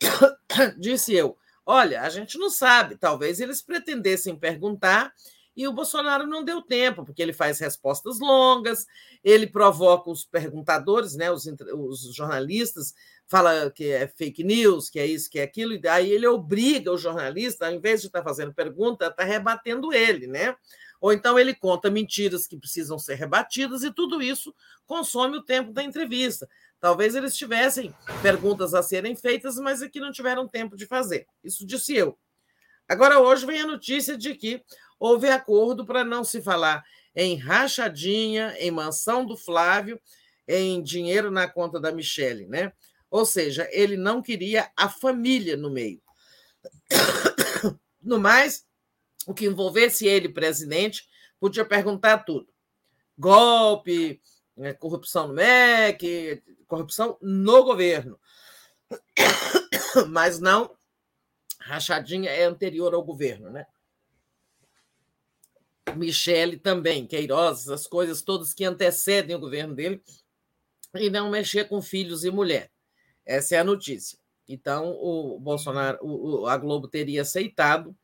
disse 0.78 1.14
eu, 1.14 1.36
olha, 1.64 2.02
a 2.02 2.08
gente 2.08 2.38
não 2.38 2.50
sabe, 2.50 2.96
talvez 2.96 3.40
eles 3.40 3.62
pretendessem 3.62 4.36
perguntar 4.36 5.12
e 5.56 5.66
o 5.66 5.72
Bolsonaro 5.72 6.26
não 6.26 6.44
deu 6.44 6.60
tempo, 6.60 7.02
porque 7.02 7.22
ele 7.22 7.32
faz 7.32 7.58
respostas 7.58 8.20
longas, 8.20 8.86
ele 9.24 9.46
provoca 9.46 10.10
os 10.10 10.22
perguntadores, 10.22 11.16
né, 11.16 11.30
os, 11.30 11.46
os 11.46 12.14
jornalistas, 12.14 12.94
fala 13.28 13.70
que 13.70 13.90
é 13.90 14.06
fake 14.06 14.44
news, 14.44 14.88
que 14.88 14.98
é 14.98 15.06
isso, 15.06 15.28
que 15.28 15.38
é 15.38 15.42
aquilo, 15.42 15.72
e 15.72 15.78
daí 15.78 16.10
ele 16.10 16.26
obriga 16.26 16.92
o 16.92 16.98
jornalista, 16.98 17.66
ao 17.66 17.72
invés 17.72 18.00
de 18.00 18.06
estar 18.06 18.22
fazendo 18.22 18.54
pergunta, 18.54 19.06
está 19.06 19.24
rebatendo 19.24 19.92
ele, 19.92 20.26
né? 20.26 20.54
Ou 21.00 21.12
então 21.12 21.38
ele 21.38 21.54
conta 21.54 21.90
mentiras 21.90 22.46
que 22.46 22.56
precisam 22.56 22.98
ser 22.98 23.14
rebatidas, 23.14 23.82
e 23.82 23.92
tudo 23.92 24.22
isso 24.22 24.54
consome 24.86 25.36
o 25.36 25.42
tempo 25.42 25.72
da 25.72 25.82
entrevista. 25.82 26.48
Talvez 26.80 27.14
eles 27.14 27.36
tivessem 27.36 27.94
perguntas 28.22 28.74
a 28.74 28.82
serem 28.82 29.16
feitas, 29.16 29.56
mas 29.56 29.82
é 29.82 29.88
que 29.88 30.00
não 30.00 30.12
tiveram 30.12 30.46
tempo 30.46 30.76
de 30.76 30.86
fazer. 30.86 31.26
Isso 31.42 31.66
disse 31.66 31.94
eu. 31.94 32.18
Agora, 32.88 33.18
hoje 33.18 33.44
vem 33.44 33.60
a 33.60 33.66
notícia 33.66 34.16
de 34.16 34.34
que 34.34 34.62
houve 34.98 35.28
acordo 35.28 35.84
para 35.84 36.04
não 36.04 36.22
se 36.22 36.40
falar 36.40 36.84
em 37.14 37.36
rachadinha, 37.36 38.54
em 38.58 38.70
mansão 38.70 39.24
do 39.24 39.36
Flávio, 39.36 40.00
em 40.46 40.82
dinheiro 40.82 41.30
na 41.30 41.48
conta 41.48 41.80
da 41.80 41.90
Michelle, 41.90 42.46
né? 42.46 42.72
Ou 43.16 43.24
seja, 43.24 43.66
ele 43.72 43.96
não 43.96 44.20
queria 44.20 44.70
a 44.76 44.90
família 44.90 45.56
no 45.56 45.70
meio. 45.70 46.02
No 48.02 48.20
mais, 48.20 48.66
o 49.26 49.32
que 49.32 49.46
envolvesse 49.46 50.06
ele, 50.06 50.28
presidente, 50.28 51.08
podia 51.40 51.64
perguntar 51.64 52.18
tudo. 52.18 52.46
Golpe, 53.16 54.20
né, 54.54 54.74
corrupção 54.74 55.28
no 55.28 55.32
MEC, 55.32 56.42
corrupção 56.66 57.16
no 57.22 57.64
governo. 57.64 58.20
Mas 60.08 60.38
não, 60.38 60.76
rachadinha 61.58 62.28
é 62.28 62.44
anterior 62.44 62.92
ao 62.92 63.02
governo, 63.02 63.48
né? 63.48 63.66
Michele 65.94 66.58
também, 66.58 67.06
Queiroz, 67.06 67.70
as 67.70 67.86
coisas 67.86 68.20
todas 68.20 68.52
que 68.52 68.62
antecedem 68.62 69.34
o 69.34 69.40
governo 69.40 69.74
dele, 69.74 70.02
e 70.94 71.08
não 71.08 71.30
mexer 71.30 71.66
com 71.66 71.80
filhos 71.80 72.22
e 72.22 72.30
mulher. 72.30 72.70
Essa 73.26 73.56
é 73.56 73.58
a 73.58 73.64
notícia. 73.64 74.18
Então, 74.48 74.96
o 75.00 75.38
Bolsonaro, 75.40 75.98
o, 76.00 76.46
a 76.46 76.56
Globo 76.56 76.86
teria 76.86 77.22
aceitado. 77.22 77.94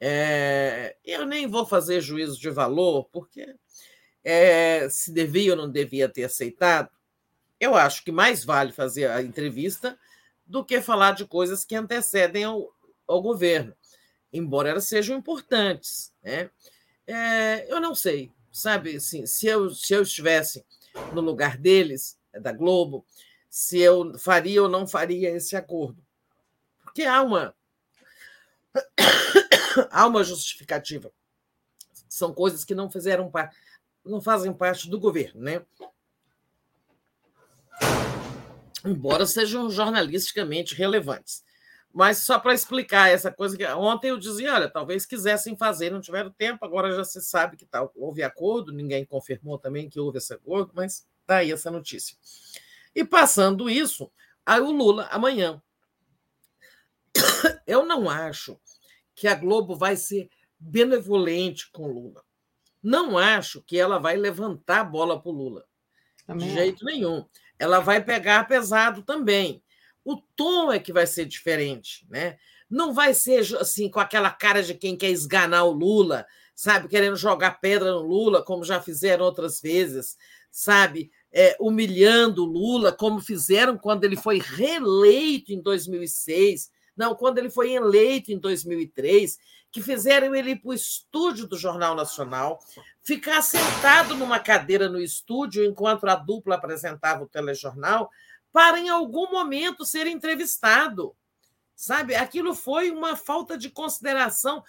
É, 0.00 0.96
eu 1.04 1.26
nem 1.26 1.46
vou 1.46 1.66
fazer 1.66 2.00
juízo 2.00 2.38
de 2.38 2.50
valor, 2.50 3.08
porque 3.10 3.56
é, 4.22 4.88
se 4.88 5.12
devia 5.12 5.52
ou 5.52 5.56
não 5.56 5.70
devia 5.70 6.08
ter 6.08 6.24
aceitado. 6.24 6.90
Eu 7.58 7.74
acho 7.74 8.04
que 8.04 8.12
mais 8.12 8.44
vale 8.44 8.70
fazer 8.70 9.10
a 9.10 9.22
entrevista 9.22 9.98
do 10.46 10.64
que 10.64 10.80
falar 10.80 11.12
de 11.12 11.24
coisas 11.24 11.64
que 11.64 11.74
antecedem 11.74 12.44
ao, 12.44 12.72
ao 13.06 13.20
governo, 13.20 13.74
embora 14.32 14.68
elas 14.68 14.84
sejam 14.84 15.16
importantes. 15.16 16.12
Né? 16.22 16.50
É, 17.06 17.72
eu 17.72 17.80
não 17.80 17.94
sei, 17.94 18.30
sabe? 18.52 18.96
Assim, 18.96 19.26
se, 19.26 19.46
eu, 19.46 19.70
se 19.70 19.94
eu 19.94 20.02
estivesse 20.02 20.64
no 21.12 21.20
lugar 21.20 21.56
deles, 21.56 22.16
da 22.40 22.52
Globo, 22.52 23.04
se 23.48 23.78
eu 23.78 24.18
faria 24.18 24.62
ou 24.62 24.68
não 24.68 24.86
faria 24.86 25.30
esse 25.30 25.56
acordo. 25.56 26.02
Porque 26.82 27.04
há 27.04 27.22
uma, 27.22 27.54
há 29.90 30.06
uma 30.06 30.24
justificativa. 30.24 31.12
São 32.08 32.32
coisas 32.32 32.64
que 32.64 32.74
não 32.74 32.90
fizeram 32.90 33.30
não 34.04 34.20
fazem 34.20 34.52
parte 34.52 34.88
do 34.88 34.98
governo, 34.98 35.40
né? 35.42 35.62
Embora 38.84 39.26
sejam 39.26 39.68
jornalisticamente 39.68 40.74
relevantes. 40.74 41.44
Mas 41.92 42.18
só 42.18 42.38
para 42.38 42.52
explicar 42.52 43.08
essa 43.08 43.32
coisa 43.32 43.56
que 43.56 43.66
ontem 43.66 44.10
eu 44.10 44.18
dizia, 44.18 44.54
olha, 44.54 44.68
talvez 44.68 45.06
quisessem 45.06 45.56
fazer, 45.56 45.90
não 45.90 46.00
tiveram 46.00 46.30
tempo, 46.30 46.64
agora 46.64 46.94
já 46.94 47.02
se 47.04 47.22
sabe 47.22 47.56
que 47.56 47.64
tal, 47.64 47.90
houve 47.96 48.22
acordo, 48.22 48.70
ninguém 48.70 49.04
confirmou 49.04 49.58
também 49.58 49.88
que 49.88 49.98
houve 49.98 50.18
esse 50.18 50.34
acordo, 50.34 50.72
mas 50.74 51.06
está 51.22 51.38
aí 51.38 51.50
essa 51.50 51.70
notícia. 51.70 52.16
E 52.96 53.04
passando 53.04 53.68
isso, 53.68 54.10
aí 54.44 54.58
o 54.58 54.70
Lula 54.70 55.06
amanhã. 55.12 55.62
Eu 57.66 57.84
não 57.84 58.08
acho 58.08 58.58
que 59.14 59.28
a 59.28 59.34
Globo 59.34 59.76
vai 59.76 59.96
ser 59.96 60.30
benevolente 60.58 61.70
com 61.70 61.82
o 61.82 61.92
Lula. 61.92 62.24
Não 62.82 63.18
acho 63.18 63.60
que 63.60 63.78
ela 63.78 63.98
vai 63.98 64.16
levantar 64.16 64.80
a 64.80 64.84
bola 64.84 65.20
para 65.20 65.30
o 65.30 65.34
Lula. 65.34 65.66
Também 66.26 66.48
de 66.48 66.54
jeito 66.54 66.86
nenhum. 66.86 67.26
Ela 67.58 67.80
vai 67.80 68.02
pegar 68.02 68.48
pesado 68.48 69.02
também. 69.02 69.62
O 70.02 70.16
tom 70.16 70.72
é 70.72 70.78
que 70.78 70.92
vai 70.92 71.06
ser 71.06 71.26
diferente, 71.26 72.06
né? 72.08 72.38
Não 72.68 72.94
vai 72.94 73.12
ser 73.12 73.40
assim 73.58 73.90
com 73.90 74.00
aquela 74.00 74.30
cara 74.30 74.62
de 74.62 74.72
quem 74.72 74.96
quer 74.96 75.10
esganar 75.10 75.66
o 75.66 75.72
Lula, 75.72 76.26
sabe, 76.54 76.88
querendo 76.88 77.16
jogar 77.16 77.60
pedra 77.60 77.92
no 77.92 78.00
Lula, 78.00 78.42
como 78.42 78.64
já 78.64 78.80
fizeram 78.80 79.26
outras 79.26 79.60
vezes, 79.60 80.16
sabe, 80.50 81.10
é, 81.38 81.54
humilhando 81.60 82.46
Lula, 82.46 82.90
como 82.90 83.20
fizeram 83.20 83.76
quando 83.76 84.04
ele 84.04 84.16
foi 84.16 84.38
reeleito 84.38 85.52
em 85.52 85.60
2006, 85.60 86.70
não, 86.96 87.14
quando 87.14 87.36
ele 87.36 87.50
foi 87.50 87.72
eleito 87.72 88.32
em 88.32 88.38
2003, 88.38 89.38
que 89.70 89.82
fizeram 89.82 90.34
ele 90.34 90.52
ir 90.52 90.56
para 90.56 90.70
o 90.70 90.72
estúdio 90.72 91.46
do 91.46 91.58
Jornal 91.58 91.94
Nacional, 91.94 92.58
ficar 93.02 93.42
sentado 93.42 94.16
numa 94.16 94.38
cadeira 94.38 94.88
no 94.88 94.98
estúdio 94.98 95.62
enquanto 95.62 96.08
a 96.08 96.16
dupla 96.16 96.54
apresentava 96.54 97.24
o 97.24 97.28
telejornal, 97.28 98.10
para 98.50 98.80
em 98.80 98.88
algum 98.88 99.30
momento 99.30 99.84
ser 99.84 100.06
entrevistado. 100.06 101.14
Sabe? 101.74 102.14
Aquilo 102.14 102.54
foi 102.54 102.90
uma 102.90 103.14
falta 103.14 103.58
de 103.58 103.68
consideração. 103.68 104.64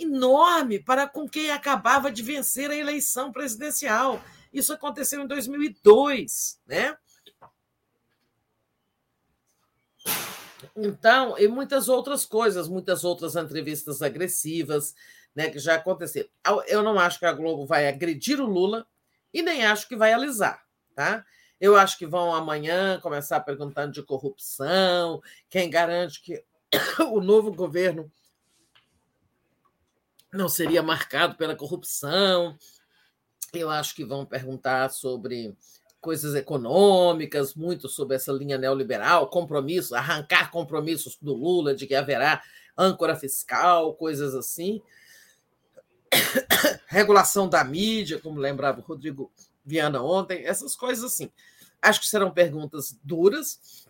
enorme 0.00 0.78
para 0.78 1.08
com 1.08 1.28
quem 1.28 1.50
acabava 1.50 2.12
de 2.12 2.22
vencer 2.22 2.70
a 2.70 2.76
eleição 2.76 3.32
presidencial. 3.32 4.22
Isso 4.52 4.72
aconteceu 4.72 5.22
em 5.22 5.26
2002, 5.26 6.60
né? 6.66 6.96
Então, 10.76 11.38
e 11.38 11.48
muitas 11.48 11.88
outras 11.88 12.24
coisas, 12.24 12.68
muitas 12.68 13.04
outras 13.04 13.36
entrevistas 13.36 14.02
agressivas, 14.02 14.94
né, 15.34 15.48
que 15.48 15.58
já 15.58 15.76
aconteceram. 15.76 16.28
Eu 16.66 16.82
não 16.82 16.98
acho 16.98 17.18
que 17.18 17.26
a 17.26 17.32
Globo 17.32 17.66
vai 17.66 17.88
agredir 17.88 18.40
o 18.40 18.46
Lula 18.46 18.86
e 19.32 19.42
nem 19.42 19.64
acho 19.64 19.88
que 19.88 19.96
vai 19.96 20.12
alisar, 20.12 20.62
tá? 20.94 21.24
Eu 21.60 21.76
acho 21.76 21.98
que 21.98 22.06
vão 22.06 22.34
amanhã 22.34 22.98
começar 23.00 23.40
perguntando 23.40 23.92
de 23.92 24.02
corrupção, 24.02 25.22
quem 25.48 25.70
garante 25.70 26.20
que 26.20 26.44
o 27.12 27.20
novo 27.20 27.52
governo 27.52 28.10
não 30.32 30.48
seria 30.48 30.82
marcado 30.82 31.36
pela 31.36 31.56
corrupção. 31.56 32.56
Eu 33.52 33.68
acho 33.68 33.94
que 33.94 34.04
vão 34.04 34.24
perguntar 34.24 34.90
sobre 34.90 35.56
coisas 36.00 36.34
econômicas, 36.34 37.54
muito 37.54 37.88
sobre 37.88 38.16
essa 38.16 38.32
linha 38.32 38.56
neoliberal, 38.56 39.28
compromisso, 39.28 39.94
arrancar 39.94 40.50
compromissos 40.50 41.16
do 41.20 41.34
Lula 41.34 41.74
de 41.74 41.86
que 41.86 41.94
haverá 41.94 42.42
âncora 42.76 43.14
fiscal, 43.14 43.94
coisas 43.94 44.34
assim. 44.34 44.80
Regulação 46.86 47.48
da 47.48 47.62
mídia, 47.62 48.18
como 48.18 48.40
lembrava 48.40 48.80
o 48.80 48.84
Rodrigo 48.84 49.30
Viana 49.64 50.02
ontem, 50.02 50.44
essas 50.44 50.74
coisas 50.74 51.04
assim. 51.04 51.30
Acho 51.82 52.00
que 52.00 52.08
serão 52.08 52.30
perguntas 52.30 52.98
duras, 53.02 53.86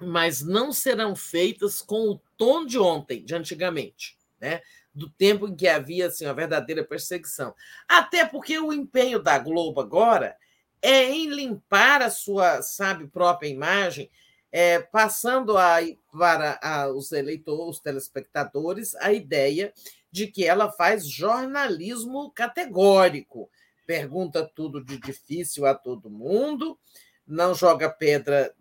mas 0.00 0.40
não 0.40 0.72
serão 0.72 1.14
feitas 1.14 1.82
com 1.82 2.10
o 2.10 2.20
tom 2.36 2.64
de 2.64 2.78
ontem, 2.78 3.24
de 3.24 3.34
antigamente, 3.34 4.18
né? 4.40 4.62
Do 4.94 5.08
tempo 5.08 5.46
em 5.46 5.54
que 5.54 5.68
havia 5.68 6.06
assim, 6.06 6.24
uma 6.24 6.34
verdadeira 6.34 6.84
perseguição. 6.84 7.54
Até 7.88 8.24
porque 8.24 8.58
o 8.58 8.72
empenho 8.72 9.22
da 9.22 9.38
Globo 9.38 9.80
agora 9.80 10.36
é 10.82 11.10
em 11.10 11.28
limpar 11.28 12.02
a 12.02 12.10
sua, 12.10 12.62
sabe, 12.62 13.06
própria 13.06 13.48
imagem, 13.48 14.10
é, 14.50 14.80
passando 14.80 15.56
a, 15.56 15.76
para 16.12 16.58
a, 16.62 16.88
os 16.88 17.12
eleitores, 17.12 17.76
os 17.76 17.80
telespectadores, 17.80 18.94
a 18.96 19.12
ideia 19.12 19.72
de 20.10 20.26
que 20.26 20.44
ela 20.44 20.72
faz 20.72 21.06
jornalismo 21.06 22.30
categórico, 22.32 23.48
pergunta 23.86 24.48
tudo 24.54 24.84
de 24.84 24.98
difícil 24.98 25.66
a 25.66 25.74
todo 25.74 26.10
mundo, 26.10 26.78
não 27.26 27.54
joga 27.54 27.88
pedra 27.88 28.52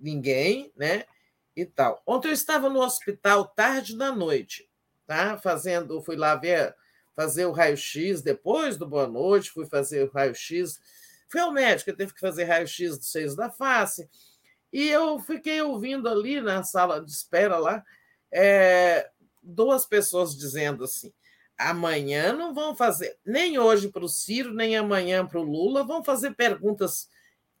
ninguém, 0.00 0.72
né? 0.76 1.04
E 1.54 1.64
tal. 1.64 2.02
Ontem 2.06 2.28
eu 2.28 2.32
estava 2.32 2.68
no 2.68 2.80
hospital 2.80 3.46
tarde 3.46 3.96
da 3.96 4.12
noite, 4.12 4.68
tá? 5.06 5.38
Fazendo, 5.38 6.02
fui 6.02 6.16
lá 6.16 6.34
ver, 6.34 6.74
fazer 7.14 7.46
o 7.46 7.52
raio-x 7.52 8.22
depois 8.22 8.76
do 8.76 8.86
boa 8.86 9.06
noite, 9.06 9.50
fui 9.50 9.66
fazer 9.66 10.04
o 10.04 10.10
raio-x 10.10 10.80
Fui 11.28 11.40
ao 11.40 11.52
médico, 11.52 11.92
teve 11.92 12.14
que 12.14 12.20
fazer 12.20 12.44
raio-x 12.44 12.98
dos 12.98 13.10
seios 13.10 13.34
da 13.34 13.50
face. 13.50 14.08
E 14.72 14.88
eu 14.88 15.18
fiquei 15.18 15.60
ouvindo 15.60 16.08
ali 16.08 16.40
na 16.40 16.62
sala 16.62 17.04
de 17.04 17.10
espera 17.10 17.58
lá, 17.58 17.84
é, 18.32 19.10
duas 19.42 19.86
pessoas 19.86 20.36
dizendo 20.36 20.84
assim: 20.84 21.12
amanhã 21.58 22.32
não 22.32 22.54
vão 22.54 22.76
fazer, 22.76 23.18
nem 23.24 23.58
hoje 23.58 23.88
para 23.88 24.04
o 24.04 24.08
Ciro, 24.08 24.52
nem 24.54 24.76
amanhã 24.76 25.26
para 25.26 25.40
o 25.40 25.42
Lula, 25.42 25.84
vão 25.84 26.04
fazer 26.04 26.34
perguntas 26.34 27.08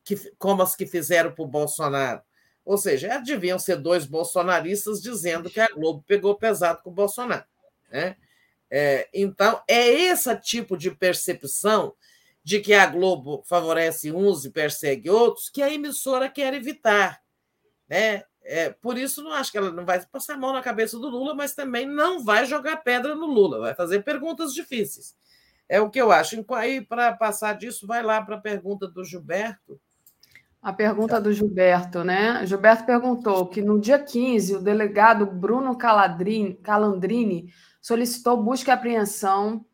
que, 0.04 0.16
como 0.38 0.62
as 0.62 0.76
que 0.76 0.86
fizeram 0.86 1.32
para 1.32 1.44
o 1.44 1.48
Bolsonaro. 1.48 2.22
Ou 2.66 2.76
seja, 2.76 3.16
deviam 3.18 3.60
ser 3.60 3.76
dois 3.76 4.04
bolsonaristas 4.04 5.00
dizendo 5.00 5.48
que 5.48 5.60
a 5.60 5.68
Globo 5.68 6.02
pegou 6.04 6.34
pesado 6.34 6.82
com 6.82 6.90
o 6.90 6.92
Bolsonaro. 6.92 7.44
Né? 7.88 8.16
É, 8.68 9.08
então, 9.14 9.62
é 9.68 9.88
esse 9.88 10.34
tipo 10.40 10.76
de 10.76 10.90
percepção 10.90 11.94
de 12.42 12.58
que 12.58 12.74
a 12.74 12.84
Globo 12.86 13.44
favorece 13.46 14.10
uns 14.10 14.44
e 14.44 14.50
persegue 14.50 15.08
outros, 15.08 15.48
que 15.48 15.62
a 15.62 15.72
emissora 15.72 16.28
quer 16.28 16.52
evitar. 16.54 17.22
Né? 17.88 18.24
É, 18.42 18.70
por 18.70 18.98
isso, 18.98 19.22
não 19.22 19.32
acho 19.32 19.52
que 19.52 19.58
ela 19.58 19.70
não 19.70 19.84
vai 19.84 20.04
passar 20.04 20.34
a 20.34 20.38
mão 20.38 20.52
na 20.52 20.60
cabeça 20.60 20.98
do 20.98 21.08
Lula, 21.08 21.36
mas 21.36 21.54
também 21.54 21.86
não 21.86 22.24
vai 22.24 22.46
jogar 22.46 22.78
pedra 22.78 23.14
no 23.14 23.26
Lula, 23.26 23.60
vai 23.60 23.74
fazer 23.76 24.02
perguntas 24.02 24.52
difíceis. 24.52 25.14
É 25.68 25.80
o 25.80 25.88
que 25.88 26.00
eu 26.00 26.10
acho. 26.10 26.44
Aí, 26.50 26.80
para 26.80 27.12
passar 27.12 27.56
disso, 27.56 27.86
vai 27.86 28.02
lá 28.02 28.20
para 28.20 28.34
a 28.34 28.40
pergunta 28.40 28.88
do 28.88 29.04
Gilberto. 29.04 29.80
A 30.66 30.72
pergunta 30.72 31.20
do 31.20 31.32
Gilberto, 31.32 32.02
né? 32.02 32.44
Gilberto 32.44 32.84
perguntou 32.84 33.46
que 33.46 33.62
no 33.62 33.78
dia 33.78 34.00
15 34.00 34.56
o 34.56 34.60
delegado 34.60 35.24
Bruno 35.24 35.78
Calandrini 35.78 37.52
solicitou 37.80 38.42
busca 38.42 38.72
e 38.72 38.74
apreensão 38.74 39.64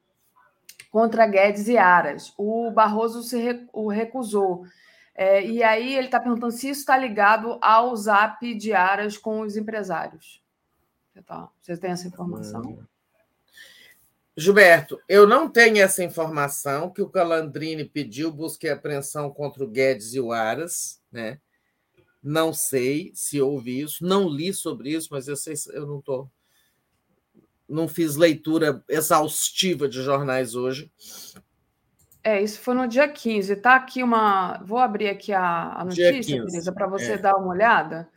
contra 0.91 1.27
Guedes 1.27 1.67
e 1.67 1.79
Aras. 1.79 2.35
O 2.37 2.71
Barroso 2.71 3.23
se 3.23 3.67
o 3.73 3.89
recusou. 3.89 4.67
É, 5.15 5.43
e 5.43 5.63
aí 5.63 5.95
ele 5.95 6.09
está 6.09 6.21
perguntando 6.21 6.53
se 6.53 6.69
isso 6.69 6.81
está 6.81 6.95
ligado 6.95 7.59
ao 7.63 7.97
zap 7.97 8.55
de 8.55 8.75
Aras 8.75 9.17
com 9.17 9.41
os 9.41 9.57
empresários. 9.57 10.45
Você 11.63 11.75
tem 11.79 11.93
essa 11.93 12.07
informação? 12.07 12.87
Gilberto, 14.37 14.99
eu 15.09 15.27
não 15.27 15.49
tenho 15.49 15.79
essa 15.79 16.03
informação 16.03 16.91
que 16.91 17.03
o 17.03 17.09
Calandrini 17.09 17.85
pediu 17.85 18.33
busca 18.33 18.67
e 18.67 18.71
apreensão 18.71 19.31
contra 19.31 19.63
o 19.63 19.69
Guedes 19.69 20.15
e 20.15 20.21
o 20.21 20.33
Aras, 20.33 21.01
né? 21.11 21.39
Não 22.23 22.53
sei 22.53 23.11
se 23.15 23.41
houve 23.41 23.81
isso, 23.81 24.05
não 24.05 24.29
li 24.29 24.55
sobre 24.55 24.91
isso, 24.91 25.09
mas 25.11 25.29
eu 25.29 25.37
sei, 25.37 25.55
eu 25.75 25.87
não 25.87 25.99
estou 25.99 26.31
não 27.73 27.89
fiz 27.89 28.17
leitura 28.17 28.85
exaustiva 28.89 29.89
de 29.89 30.03
jornais 30.03 30.55
hoje. 30.55 30.91
É, 32.23 32.41
isso 32.41 32.61
foi 32.61 32.75
no 32.75 32.87
dia 32.87 33.09
15. 33.09 33.57
Tá 33.57 33.75
aqui 33.75 34.03
uma. 34.03 34.63
Vou 34.65 34.79
abrir 34.79 35.09
aqui 35.09 35.33
a, 35.33 35.73
a 35.81 35.85
notícia, 35.85 36.45
Teresa, 36.45 36.71
para 36.71 36.87
você 36.87 37.13
é. 37.13 37.19
dar 37.19 37.35
uma 37.35 37.49
olhada, 37.49 38.09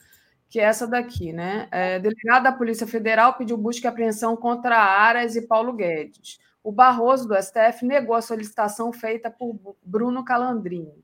que 0.50 0.60
é 0.60 0.64
essa 0.64 0.88
daqui, 0.88 1.34
né? 1.34 1.68
É, 1.72 2.00
delegado 2.00 2.44
da 2.44 2.52
Polícia 2.52 2.88
Federal 2.88 3.34
pediu 3.34 3.58
busca 3.58 3.88
e 3.88 3.90
apreensão 3.90 4.36
contra 4.36 4.78
Aras 4.78 5.36
e 5.36 5.42
Paulo 5.42 5.74
Guedes. 5.74 6.40
O 6.64 6.72
Barroso 6.72 7.28
do 7.28 7.36
STF 7.36 7.86
negou 7.86 8.16
a 8.16 8.22
solicitação 8.22 8.92
feita 8.92 9.30
por 9.30 9.76
Bruno 9.84 10.24
Calandrini. 10.24 11.04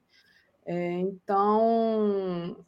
É, 0.65 0.93
então. 0.93 2.65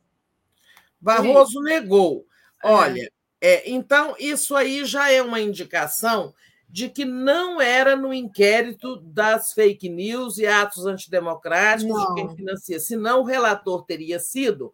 Barroso 1.00 1.62
negou. 1.62 2.26
É. 2.64 2.68
Olha, 2.68 3.12
é, 3.42 3.70
então, 3.70 4.16
isso 4.20 4.56
aí 4.56 4.86
já 4.86 5.12
é 5.12 5.22
uma 5.22 5.42
indicação 5.42 6.34
de 6.70 6.90
que 6.90 7.06
não 7.06 7.62
era 7.62 7.96
no 7.96 8.14
inquérito 8.14 8.96
das 8.96 9.54
fake 9.54 9.90
news 9.90 10.38
e 10.38 10.48
atos 10.48 10.86
antidemocráticos 10.86 11.94
não. 11.94 12.16
de 12.16 12.22
quem 12.22 12.36
financia, 12.36 12.80
senão 12.80 13.22
o 13.22 13.26
relator 13.26 13.84
teria 13.86 14.18
sido 14.18 14.74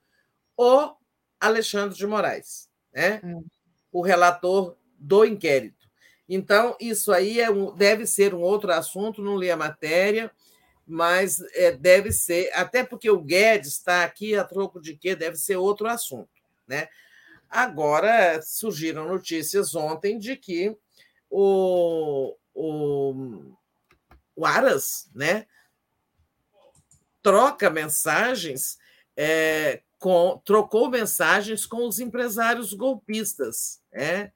o 0.55 0.93
Alexandre 1.39 1.97
de 1.97 2.05
Moraes, 2.05 2.69
né? 2.93 3.21
Hum. 3.23 3.43
o 3.91 4.01
relator 4.01 4.75
do 4.97 5.23
inquérito. 5.25 5.87
Então, 6.27 6.75
isso 6.79 7.11
aí 7.11 7.39
é 7.39 7.49
um, 7.49 7.73
deve 7.75 8.05
ser 8.05 8.35
um 8.35 8.41
outro 8.41 8.71
assunto, 8.71 9.21
não 9.21 9.37
li 9.37 9.49
a 9.49 9.57
matéria, 9.57 10.31
mas 10.85 11.39
é, 11.53 11.71
deve 11.71 12.11
ser, 12.11 12.51
até 12.53 12.83
porque 12.83 13.09
o 13.09 13.21
Guedes 13.21 13.73
está 13.73 14.03
aqui 14.03 14.35
a 14.35 14.43
troco 14.43 14.79
de 14.79 14.95
quê? 14.95 15.15
Deve 15.15 15.37
ser 15.37 15.55
outro 15.55 15.87
assunto. 15.87 16.29
Né? 16.67 16.87
Agora 17.49 18.41
surgiram 18.41 19.07
notícias 19.07 19.73
ontem 19.73 20.19
de 20.19 20.35
que 20.35 20.75
o, 21.29 22.35
o, 22.53 23.55
o 24.35 24.45
Aras 24.45 25.09
né, 25.15 25.47
troca 27.21 27.69
mensagens, 27.69 28.77
é, 29.15 29.81
com, 29.99 30.41
trocou 30.45 30.89
mensagens 30.89 31.65
com 31.65 31.87
os 31.87 31.99
empresários 31.99 32.73
golpistas, 32.73 33.81
né, 33.93 34.31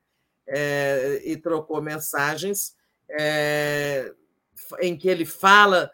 é, 0.46 1.22
e 1.24 1.38
trocou 1.38 1.82
mensagens 1.82 2.76
é, 3.10 4.14
em 4.82 4.98
que 4.98 5.08
ele 5.08 5.26
fala 5.26 5.90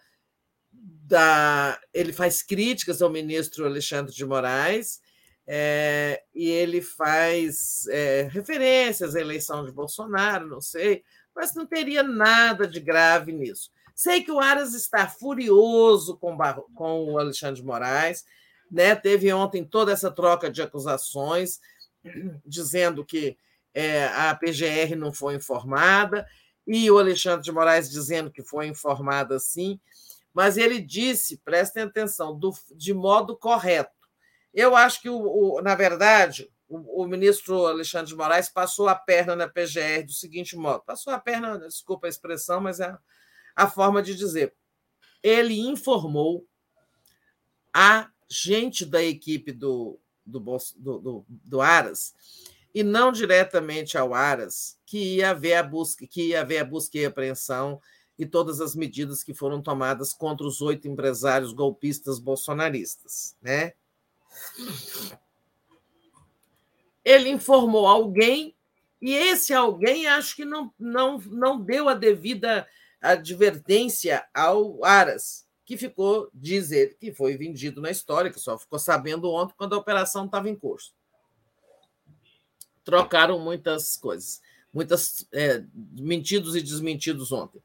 da. 0.72 1.80
ele 1.93 2.11
faz 2.11 2.41
críticas 2.41 3.01
ao 3.01 3.09
ministro 3.09 3.65
Alexandre 3.65 4.14
de 4.14 4.25
Moraes 4.25 4.99
é, 5.48 6.23
e 6.33 6.48
ele 6.48 6.81
faz 6.81 7.88
é, 7.88 8.30
referências 8.31 9.15
à 9.15 9.19
eleição 9.19 9.65
de 9.65 9.72
Bolsonaro, 9.72 10.48
não 10.48 10.61
sei, 10.61 11.03
mas 11.35 11.56
não 11.56 11.65
teria 11.65 12.03
nada 12.03 12.67
de 12.67 12.80
grave 12.80 13.31
nisso. 13.31 13.72
Sei 13.95 14.23
que 14.23 14.31
o 14.31 14.39
Aras 14.39 14.73
está 14.73 15.07
furioso 15.07 16.17
com, 16.17 16.38
com 16.73 17.14
o 17.14 17.19
Alexandre 17.19 17.59
de 17.59 17.65
Moraes, 17.65 18.23
né? 18.72 18.95
teve 18.95 19.31
ontem 19.33 19.64
toda 19.64 19.91
essa 19.91 20.11
troca 20.11 20.49
de 20.49 20.61
acusações, 20.61 21.59
dizendo 22.45 23.06
que 23.06 23.38
é, 23.73 24.06
a 24.07 24.35
PGR 24.35 24.95
não 24.95 25.14
foi 25.14 25.35
informada, 25.35 26.27
e 26.65 26.89
o 26.89 26.99
Alexandre 26.99 27.43
de 27.43 27.51
Moraes 27.51 27.89
dizendo 27.89 28.31
que 28.31 28.43
foi 28.43 28.67
informada 28.67 29.39
sim, 29.39 29.80
mas 30.33 30.57
ele 30.57 30.80
disse, 30.80 31.38
prestem 31.38 31.83
atenção, 31.83 32.38
do, 32.38 32.53
de 32.75 32.93
modo 32.93 33.35
correto 33.35 33.99
eu 34.53 34.75
acho 34.75 35.01
que, 35.01 35.09
o, 35.09 35.17
o, 35.17 35.61
na 35.61 35.75
verdade, 35.75 36.51
o, 36.67 37.03
o, 37.03 37.07
ministro 37.07 37.67
Alexandre 37.67 38.07
de 38.07 38.15
Moraes 38.15 38.49
passou 38.49 38.88
a 38.88 38.95
perna 38.95 39.35
na 39.35 39.48
PGR 39.48 40.03
do 40.06 40.11
seguinte 40.11 40.56
modo: 40.56 40.83
passou 40.83 41.14
a 41.14 41.19
perna, 41.19 41.59
desculpa 41.59 42.07
a 42.07 42.09
expressão, 42.09 42.59
mas 42.59 42.80
é 42.80 42.95
a 43.56 43.69
forma 43.69 44.01
de 44.01 44.15
dizer. 44.15 44.53
Ele 45.22 45.59
informou 45.59 46.48
a 47.73 48.09
gente 48.30 48.85
da 48.85 49.03
equipe 49.03 49.51
do, 49.51 49.99
do, 50.25 50.40
do, 50.40 50.99
do, 50.99 51.25
do 51.27 51.61
Aras 51.61 52.14
e 52.74 52.83
não 52.83 53.11
diretamente 53.11 53.98
ao 53.98 54.14
Aras 54.14 54.77
que 54.85 55.16
ia 55.16 55.32
haver 55.32 55.56
a 55.56 55.64
busca, 55.64 56.06
que 56.06 56.30
ia 56.30 56.41
haver 56.41 56.59
a 56.59 56.66
busca 56.66 56.98
e 56.98 57.06
apreensão 57.06 57.82
e 58.17 58.25
todas 58.25 58.61
as 58.61 58.75
medidas 58.75 59.24
que 59.24 59.33
foram 59.33 59.61
tomadas 59.61 60.14
contra 60.14 60.45
os 60.45 60.61
oito 60.61 60.88
empresários 60.88 61.53
golpistas 61.53 62.19
bolsonaristas, 62.19 63.35
né? 63.41 63.74
Ele 67.03 67.30
informou 67.30 67.88
alguém 67.88 68.56
e 69.01 69.14
esse 69.14 69.53
alguém 69.53 70.06
acho 70.06 70.35
que 70.35 70.45
não, 70.45 70.72
não, 70.77 71.17
não 71.17 71.59
deu 71.59 71.88
a 71.88 71.93
devida 71.93 72.67
advertência 73.01 74.27
ao 74.33 74.83
Aras, 74.83 75.48
que 75.69 75.77
ficou 75.77 76.31
dizer 76.33 76.98
que 76.98 77.14
foi 77.14 77.38
vendido 77.38 77.80
na 77.80 77.91
história, 77.91 78.31
que 78.31 78.39
só 78.39 78.57
ficou 78.57 78.80
sabendo 78.80 79.31
ontem 79.31 79.53
quando 79.56 79.75
a 79.75 79.77
operação 79.77 80.25
estava 80.25 80.49
em 80.49 80.56
curso. 80.56 80.95
Trocaram 82.83 83.38
muitas 83.38 83.95
coisas, 83.95 84.41
muitas 84.73 85.27
é, 85.31 85.64
mentidos 85.72 86.56
e 86.56 86.61
desmentidos 86.64 87.31
ontem. 87.31 87.61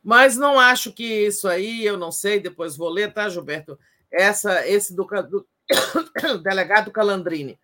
Mas 0.00 0.36
não 0.36 0.60
acho 0.60 0.92
que 0.92 1.02
isso 1.02 1.48
aí, 1.48 1.84
eu 1.84 1.98
não 1.98 2.12
sei, 2.12 2.38
depois 2.38 2.76
vou 2.76 2.88
ler, 2.88 3.12
tá, 3.12 3.28
Gilberto? 3.28 3.76
Essa, 4.12 4.64
esse 4.68 4.94
do, 4.94 5.04
do 5.28 5.44
delegado 6.44 6.92
Calandrini, 6.92 7.58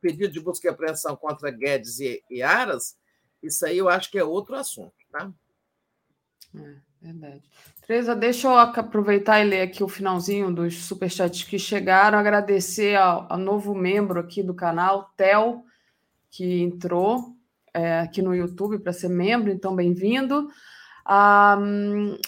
pedido 0.00 0.32
de 0.32 0.40
busca 0.40 0.66
e 0.66 0.70
apreensão 0.70 1.14
contra 1.14 1.52
Guedes 1.52 2.00
e, 2.00 2.24
e 2.28 2.42
Aras, 2.42 2.98
isso 3.40 3.64
aí 3.64 3.78
eu 3.78 3.88
acho 3.88 4.10
que 4.10 4.18
é 4.18 4.24
outro 4.24 4.56
assunto, 4.56 4.96
tá? 5.12 5.32
É, 6.56 6.85
verdade. 7.00 7.42
Tereza, 7.86 8.16
deixa 8.16 8.48
eu 8.48 8.58
aproveitar 8.58 9.40
e 9.40 9.48
ler 9.48 9.62
aqui 9.62 9.82
o 9.82 9.88
finalzinho 9.88 10.52
dos 10.52 10.84
superchats 10.84 11.44
que 11.44 11.58
chegaram, 11.58 12.18
agradecer 12.18 12.96
ao, 12.96 13.26
ao 13.32 13.38
novo 13.38 13.74
membro 13.74 14.18
aqui 14.18 14.42
do 14.42 14.54
canal, 14.54 15.12
Tel, 15.16 15.64
que 16.30 16.62
entrou 16.62 17.36
é, 17.72 18.00
aqui 18.00 18.22
no 18.22 18.34
YouTube 18.34 18.78
para 18.78 18.92
ser 18.92 19.08
membro, 19.08 19.50
então 19.50 19.76
bem-vindo. 19.76 20.48
A 21.04 21.56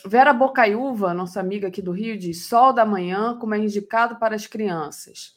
Vera 0.07 0.33
Bocaiúva, 0.33 1.13
nossa 1.13 1.41
amiga 1.41 1.67
aqui 1.67 1.83
do 1.83 1.91
Rio, 1.91 2.17
diz: 2.17 2.47
Sol 2.47 2.73
da 2.73 2.85
manhã, 2.85 3.37
como 3.37 3.55
é 3.55 3.59
indicado 3.59 4.17
para 4.17 4.37
as 4.37 4.47
crianças. 4.47 5.35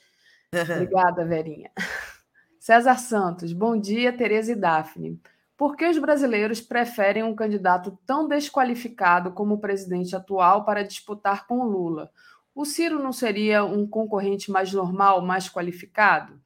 Obrigada, 0.54 1.26
Verinha. 1.26 1.72
César 2.60 3.00
Santos, 3.00 3.54
bom 3.54 3.76
dia, 3.76 4.14
Tereza 4.14 4.52
e 4.52 4.56
Daphne. 4.56 5.20
Por 5.62 5.78
que 5.78 5.88
os 5.88 6.00
brasileiros 6.00 6.60
preferem 6.60 7.22
um 7.22 7.36
candidato 7.36 7.96
tão 8.04 8.28
desqualificado 8.28 9.32
como 9.32 9.54
o 9.54 9.60
presidente 9.60 10.16
atual 10.16 10.66
para 10.66 10.84
disputar 10.84 11.46
com 11.46 11.64
Lula? 11.64 12.10
O 12.56 12.66
Ciro 12.66 12.98
não 12.98 13.14
seria 13.14 13.64
um 13.64 13.86
concorrente 13.86 14.50
mais 14.50 14.74
normal, 14.74 15.22
mais 15.22 15.48
qualificado? 15.48 16.42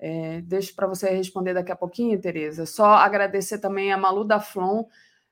É, 0.00 0.40
deixo 0.40 0.74
para 0.74 0.88
você 0.88 1.10
responder 1.10 1.54
daqui 1.54 1.70
a 1.70 1.76
pouquinho, 1.76 2.20
Tereza. 2.20 2.66
Só 2.66 2.86
agradecer 2.86 3.58
também 3.60 3.92
a 3.92 3.96
Malu 3.96 4.24
da 4.24 4.40
Flon, 4.40 4.84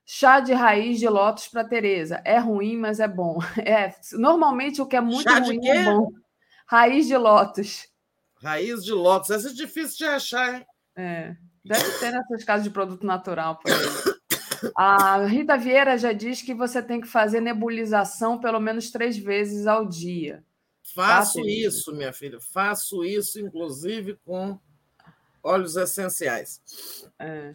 Chá 0.07 0.39
de 0.39 0.53
raiz 0.53 1.01
de 1.01 1.09
lótus 1.09 1.49
para 1.49 1.65
Tereza. 1.65 2.23
É 2.25 2.39
ruim, 2.39 2.77
mas 2.77 3.01
é 3.01 3.09
bom. 3.09 3.41
É, 3.67 3.97
normalmente 4.13 4.81
o 4.81 4.87
que 4.87 4.95
é 4.95 5.01
muito 5.01 5.25
Chá 5.29 5.41
ruim 5.41 5.67
é 5.67 5.83
bom. 5.83 6.13
Raiz 6.69 7.09
de 7.09 7.17
lótus. 7.17 7.89
Raiz 8.41 8.85
de 8.85 8.93
lótus. 8.93 9.31
Essa 9.31 9.49
é 9.49 9.53
difícil 9.53 9.97
de 9.97 10.05
achar, 10.05 10.55
hein? 10.55 10.67
É. 10.95 11.48
Deve 11.69 11.99
ter 11.99 12.11
nessas 12.11 12.45
casas 12.45 12.65
de 12.65 12.71
produto 12.71 13.05
natural 13.05 13.57
por 13.57 13.71
aí. 13.71 14.19
A 14.75 15.25
Rita 15.27 15.57
Vieira 15.57 15.97
já 15.97 16.13
diz 16.13 16.43
que 16.43 16.55
você 16.55 16.83
tem 16.83 17.01
que 17.01 17.07
fazer 17.07 17.41
nebulização 17.41 18.39
pelo 18.39 18.59
menos 18.59 18.91
três 18.91 19.17
vezes 19.17 19.67
ao 19.67 19.87
dia. 19.87 20.45
Faço 20.95 21.41
tá, 21.41 21.47
isso, 21.47 21.95
minha 21.95 22.13
filha. 22.13 22.41
Faço 22.41 23.05
isso, 23.05 23.39
inclusive, 23.39 24.19
com 24.25 24.59
óleos 25.43 25.77
essenciais. 25.77 26.61
É. 27.19 27.55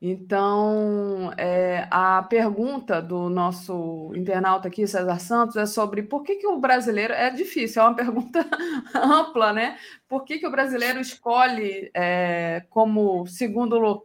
Então, 0.00 1.32
é, 1.36 1.88
a 1.90 2.22
pergunta 2.22 3.02
do 3.02 3.28
nosso 3.28 4.12
internauta 4.14 4.68
aqui, 4.68 4.86
César 4.86 5.18
Santos, 5.18 5.56
é 5.56 5.66
sobre 5.66 6.04
por 6.04 6.22
que, 6.22 6.36
que 6.36 6.46
o 6.46 6.60
brasileiro. 6.60 7.12
É 7.12 7.30
difícil, 7.30 7.82
é 7.82 7.84
uma 7.84 7.96
pergunta 7.96 8.46
ampla, 8.94 9.52
né? 9.52 9.76
Por 10.08 10.24
que, 10.24 10.38
que 10.38 10.46
o 10.46 10.50
brasileiro 10.52 11.00
escolhe 11.00 11.90
é, 11.94 12.64
como 12.70 13.26
segundo. 13.26 14.04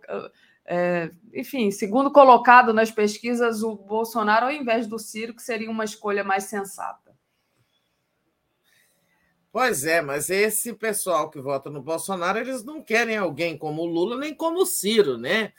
É, 0.66 1.12
enfim, 1.34 1.70
segundo 1.72 2.10
colocado 2.12 2.74
nas 2.74 2.90
pesquisas 2.90 3.62
o 3.64 3.76
Bolsonaro 3.76 4.46
ao 4.46 4.52
invés 4.52 4.88
do 4.88 4.98
Ciro, 4.98 5.36
que 5.36 5.44
seria 5.44 5.70
uma 5.70 5.84
escolha 5.84 6.24
mais 6.24 6.46
sensata? 6.46 7.03
Pois 9.54 9.86
é, 9.86 10.02
mas 10.02 10.32
esse 10.32 10.74
pessoal 10.74 11.30
que 11.30 11.40
vota 11.40 11.70
no 11.70 11.80
Bolsonaro, 11.80 12.40
eles 12.40 12.64
não 12.64 12.82
querem 12.82 13.18
alguém 13.18 13.56
como 13.56 13.84
o 13.84 13.86
Lula 13.86 14.18
nem 14.18 14.34
como 14.34 14.64
o 14.64 14.66
Ciro, 14.66 15.16
né? 15.16 15.54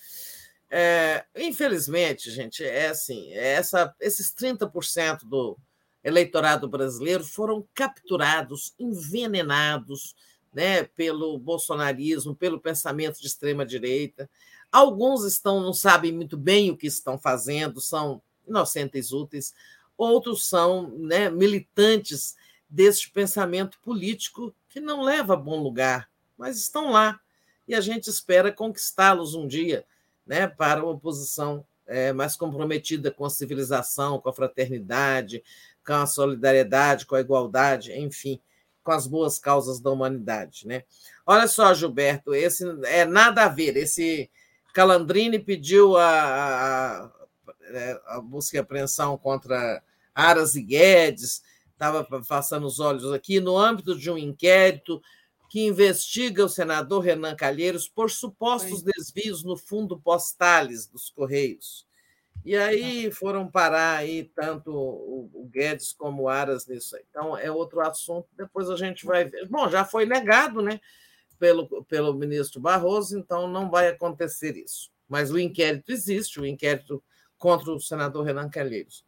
É, 0.68 1.24
infelizmente, 1.36 2.28
gente, 2.28 2.64
é 2.64 2.88
assim, 2.88 3.32
é 3.32 3.52
essa, 3.52 3.94
esses 4.00 4.34
30% 4.34 5.24
do 5.24 5.56
eleitorado 6.02 6.68
brasileiro 6.68 7.22
foram 7.22 7.64
capturados, 7.72 8.74
envenenados 8.80 10.16
né, 10.52 10.82
pelo 10.82 11.38
bolsonarismo, 11.38 12.34
pelo 12.34 12.58
pensamento 12.58 13.20
de 13.20 13.28
extrema 13.28 13.64
direita. 13.64 14.28
Alguns 14.72 15.24
estão 15.24 15.60
não 15.60 15.72
sabem 15.72 16.10
muito 16.10 16.36
bem 16.36 16.68
o 16.68 16.76
que 16.76 16.88
estão 16.88 17.16
fazendo, 17.16 17.80
são 17.80 18.20
inocentes 18.44 19.12
úteis, 19.12 19.54
outros 19.96 20.48
são 20.48 20.90
né, 20.98 21.30
militantes 21.30 22.34
deste 22.74 23.08
pensamento 23.08 23.78
político 23.78 24.52
que 24.68 24.80
não 24.80 25.00
leva 25.00 25.34
a 25.34 25.36
bom 25.36 25.62
lugar, 25.62 26.10
mas 26.36 26.58
estão 26.58 26.90
lá 26.90 27.20
e 27.68 27.74
a 27.74 27.80
gente 27.80 28.10
espera 28.10 28.50
conquistá-los 28.50 29.36
um 29.36 29.46
dia 29.46 29.86
né, 30.26 30.48
para 30.48 30.84
uma 30.84 30.98
posição 30.98 31.64
é, 31.86 32.12
mais 32.12 32.34
comprometida 32.34 33.12
com 33.12 33.24
a 33.24 33.30
civilização, 33.30 34.18
com 34.18 34.28
a 34.28 34.32
fraternidade, 34.32 35.40
com 35.86 35.92
a 35.92 36.06
solidariedade, 36.06 37.06
com 37.06 37.14
a 37.14 37.20
igualdade, 37.20 37.92
enfim, 37.92 38.40
com 38.82 38.90
as 38.90 39.06
boas 39.06 39.38
causas 39.38 39.78
da 39.78 39.92
humanidade. 39.92 40.66
Né? 40.66 40.82
Olha 41.24 41.46
só, 41.46 41.72
Gilberto, 41.74 42.34
esse 42.34 42.64
é 42.86 43.04
nada 43.04 43.44
a 43.44 43.48
ver. 43.48 43.76
Esse 43.76 44.28
Calandrini 44.72 45.38
pediu 45.38 45.96
a, 45.96 47.08
a, 48.08 48.16
a 48.16 48.20
busca 48.20 48.56
e 48.56 48.60
apreensão 48.60 49.16
contra 49.16 49.80
Aras 50.12 50.56
e 50.56 50.62
Guedes, 50.62 51.40
estava 51.84 52.22
passando 52.26 52.66
os 52.66 52.80
olhos 52.80 53.12
aqui, 53.12 53.40
no 53.40 53.58
âmbito 53.58 53.98
de 53.98 54.10
um 54.10 54.16
inquérito 54.16 55.02
que 55.50 55.66
investiga 55.66 56.44
o 56.44 56.48
senador 56.48 57.00
Renan 57.00 57.36
Calheiros 57.36 57.88
por 57.88 58.10
supostos 58.10 58.82
Oi. 58.82 58.92
desvios 58.92 59.44
no 59.44 59.56
fundo 59.56 59.98
postales 60.00 60.86
dos 60.86 61.10
Correios. 61.10 61.86
E 62.44 62.56
aí 62.56 63.10
foram 63.10 63.50
parar 63.50 63.98
aí 63.98 64.24
tanto 64.34 64.70
o 64.70 65.48
Guedes 65.50 65.92
como 65.92 66.24
o 66.24 66.28
Aras 66.28 66.66
nisso. 66.66 66.96
Aí. 66.96 67.02
Então 67.08 67.36
é 67.36 67.50
outro 67.50 67.80
assunto, 67.80 68.28
depois 68.36 68.68
a 68.68 68.76
gente 68.76 69.06
vai 69.06 69.24
ver. 69.24 69.46
Bom, 69.48 69.68
já 69.68 69.84
foi 69.84 70.04
negado, 70.06 70.60
né, 70.60 70.80
pelo, 71.38 71.84
pelo 71.84 72.14
ministro 72.14 72.60
Barroso, 72.60 73.18
então 73.18 73.46
não 73.46 73.70
vai 73.70 73.88
acontecer 73.88 74.56
isso. 74.56 74.90
Mas 75.08 75.30
o 75.30 75.38
inquérito 75.38 75.92
existe, 75.92 76.40
o 76.40 76.46
inquérito 76.46 77.02
contra 77.38 77.70
o 77.70 77.80
senador 77.80 78.24
Renan 78.24 78.48
Calheiros. 78.48 79.04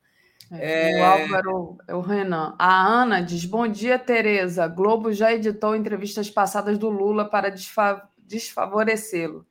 É, 0.50 0.92
é... 0.92 1.00
O 1.00 1.04
Álvaro, 1.04 1.78
o 1.88 2.00
Renan. 2.00 2.54
A 2.58 2.86
Ana 2.86 3.20
diz: 3.20 3.44
Bom 3.44 3.66
dia, 3.66 3.98
Tereza. 3.98 4.66
Globo 4.66 5.12
já 5.12 5.32
editou 5.32 5.74
entrevistas 5.74 6.30
passadas 6.30 6.78
do 6.78 6.88
Lula 6.88 7.24
para 7.24 7.50
desfa 7.50 8.08
desfavorecê-lo. 8.18 9.46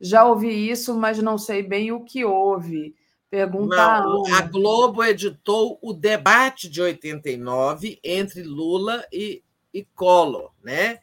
Já 0.00 0.24
ouvi 0.24 0.70
isso, 0.70 0.96
mas 0.96 1.18
não 1.18 1.36
sei 1.36 1.62
bem 1.62 1.92
o 1.92 2.04
que 2.04 2.24
houve. 2.24 2.94
Pergunta 3.30 3.76
não, 3.76 4.26
a, 4.32 4.38
a 4.38 4.40
Globo 4.42 5.02
editou 5.02 5.78
o 5.82 5.92
debate 5.92 6.68
de 6.68 6.80
89 6.80 7.98
entre 8.02 8.42
Lula 8.42 9.04
e, 9.12 9.42
e 9.72 9.84
Collor, 9.84 10.52
né? 10.62 11.00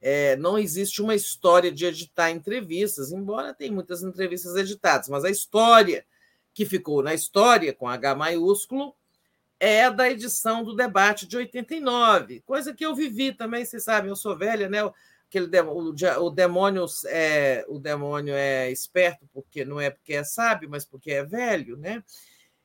É, 0.00 0.36
não 0.36 0.58
existe 0.58 1.02
uma 1.02 1.14
história 1.14 1.72
de 1.72 1.84
editar 1.84 2.30
entrevistas, 2.30 3.12
embora 3.12 3.54
tenha 3.54 3.72
muitas 3.72 4.02
entrevistas 4.02 4.56
editadas, 4.56 5.08
mas 5.08 5.24
a 5.24 5.30
história 5.30 6.04
que 6.52 6.64
ficou 6.64 7.02
na 7.02 7.14
história, 7.14 7.72
com 7.72 7.88
H 7.88 8.14
maiúsculo, 8.14 8.94
é 9.58 9.90
da 9.90 10.10
edição 10.10 10.64
do 10.64 10.74
debate 10.74 11.26
de 11.26 11.36
89, 11.36 12.40
coisa 12.40 12.72
que 12.72 12.84
eu 12.84 12.94
vivi 12.94 13.32
também, 13.32 13.64
vocês 13.64 13.84
sabem, 13.84 14.08
eu 14.08 14.16
sou 14.16 14.36
velha, 14.36 14.68
né? 14.68 14.78
Aquele 15.28 15.46
demônio, 15.46 15.94
o 16.20 16.30
demônio 16.30 16.86
é 17.06 17.64
o 17.68 17.78
demônio 17.78 18.34
é 18.34 18.70
esperto 18.72 19.28
porque 19.32 19.64
não 19.64 19.78
é 19.78 19.90
porque 19.90 20.14
é 20.14 20.24
sábio, 20.24 20.68
mas 20.68 20.84
porque 20.84 21.12
é 21.12 21.24
velho, 21.24 21.76
né? 21.76 22.02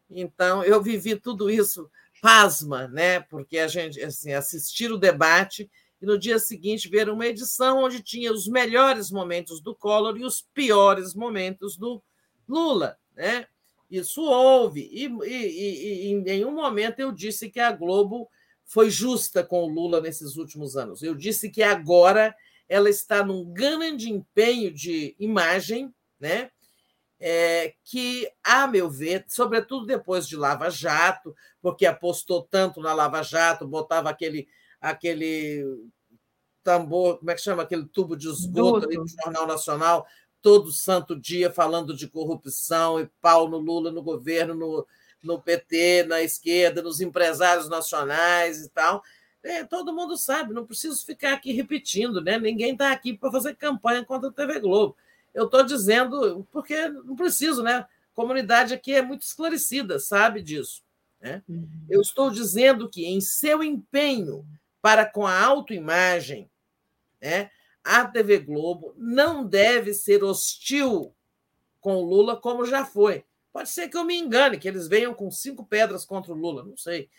Então 0.10 0.64
eu 0.64 0.82
vivi 0.82 1.16
tudo 1.16 1.50
isso 1.50 1.92
pasma, 2.22 2.88
né? 2.88 3.20
Porque 3.20 3.60
a 3.60 3.68
gente 3.68 4.02
assim 4.02 4.34
assistir 4.34 4.92
o 4.92 4.98
debate 4.98 5.70
e 6.02 6.06
no 6.06 6.18
dia 6.18 6.40
seguinte 6.40 6.90
ver 6.90 7.10
uma 7.10 7.28
edição 7.28 7.84
onde 7.84 8.02
tinha 8.02 8.32
os 8.32 8.48
melhores 8.48 9.12
momentos 9.12 9.62
do 9.62 9.76
Collor 9.76 10.18
e 10.18 10.26
os 10.26 10.42
piores 10.54 11.14
momentos 11.14 11.78
do 11.78 12.02
Lula. 12.48 12.98
Né? 13.16 13.48
Isso 13.90 14.22
houve, 14.22 14.90
e, 14.92 15.06
e, 15.06 16.08
e, 16.08 16.12
em 16.12 16.22
nenhum 16.22 16.52
momento 16.52 17.00
eu 17.00 17.12
disse 17.12 17.50
que 17.50 17.60
a 17.60 17.72
Globo 17.72 18.30
foi 18.66 18.90
justa 18.90 19.44
com 19.44 19.64
o 19.64 19.68
Lula 19.68 20.02
nesses 20.02 20.38
últimos 20.38 20.76
anos. 20.76 21.04
Eu 21.04 21.14
disse 21.14 21.50
que 21.50 21.62
agora 21.62 22.36
ela 22.68 22.90
está 22.90 23.24
num 23.24 23.46
grande 23.54 24.10
empenho 24.10 24.74
de 24.74 25.16
imagem, 25.20 25.94
né? 26.20 26.50
É, 27.20 27.74
que, 27.84 28.30
a 28.44 28.68
meu 28.68 28.90
ver, 28.90 29.24
sobretudo 29.28 29.86
depois 29.86 30.28
de 30.28 30.36
Lava 30.36 30.70
Jato, 30.70 31.34
porque 31.62 31.86
apostou 31.86 32.44
tanto 32.44 32.82
na 32.82 32.94
Lava 32.94 33.22
Jato, 33.24 33.68
botava 33.68 34.10
aquele, 34.10 34.48
aquele 34.82 35.64
tambor, 36.62 37.20
como 37.20 37.32
é 37.32 37.36
que 37.36 37.42
chama? 37.42 37.64
Aquele 37.64 37.86
tubo 37.86 38.18
de 38.18 38.28
esgoto 38.28 38.88
no 38.90 39.08
Jornal 39.08 39.48
Nacional, 39.48 40.06
todo 40.45 40.72
santo 40.72 41.19
dia 41.19 41.51
falando 41.51 41.95
de 41.95 42.07
corrupção 42.07 42.99
e 42.99 43.09
pau 43.19 43.49
no 43.49 43.57
Lula, 43.57 43.91
no 43.91 44.03
governo, 44.03 44.53
no, 44.53 44.88
no 45.24 45.41
PT, 45.41 46.03
na 46.03 46.22
esquerda, 46.22 46.83
nos 46.83 47.01
empresários 47.01 47.67
nacionais 47.67 48.64
e 48.64 48.69
tal. 48.69 49.03
É, 49.41 49.64
todo 49.64 49.91
mundo 49.91 50.15
sabe, 50.15 50.53
não 50.53 50.64
preciso 50.64 51.03
ficar 51.03 51.33
aqui 51.33 51.51
repetindo, 51.51 52.22
né? 52.22 52.38
Ninguém 52.38 52.74
está 52.74 52.91
aqui 52.91 53.17
para 53.17 53.32
fazer 53.32 53.56
campanha 53.56 54.06
contra 54.06 54.30
a 54.30 54.32
TV 54.32 54.59
Globo. 54.59 54.95
Eu 55.33 55.45
estou 55.45 55.64
dizendo, 55.64 56.48
porque 56.51 56.90
não 56.90 57.15
preciso, 57.15 57.64
né? 57.64 57.77
A 57.77 57.88
comunidade 58.14 58.72
aqui 58.72 58.93
é 58.93 59.01
muito 59.01 59.24
esclarecida, 59.24 59.98
sabe 59.98 60.43
disso. 60.43 60.83
Né? 61.19 61.41
Uhum. 61.49 61.67
Eu 61.90 62.01
estou 62.01 62.30
dizendo 62.30 62.88
que, 62.88 63.03
em 63.03 63.19
seu 63.19 63.64
empenho 63.64 64.45
para 64.80 65.07
com 65.07 65.25
a 65.25 65.43
autoimagem, 65.43 66.48
né, 67.19 67.49
a 67.86 68.04
TV 68.04 68.40
Globo 68.40 68.96
não 68.98 69.46
deve 69.46 69.94
ser 69.94 70.24
hostil 70.24 71.16
com 71.80 71.98
o 71.98 72.02
Lula 72.02 72.36
como 72.36 72.66
já 72.66 72.84
foi. 72.84 73.24
Pode 73.54 73.70
ser 73.70 73.88
que 73.88 73.96
eu 73.96 74.04
me 74.04 74.18
engane, 74.18 74.58
que 74.58 74.68
eles 74.68 74.88
venham 74.88 75.14
com 75.14 75.30
cinco 75.30 75.64
pedras 75.64 76.04
contra 76.04 76.34
o 76.34 76.36
Lula, 76.36 76.64
não 76.64 76.76
sei. 76.76 77.10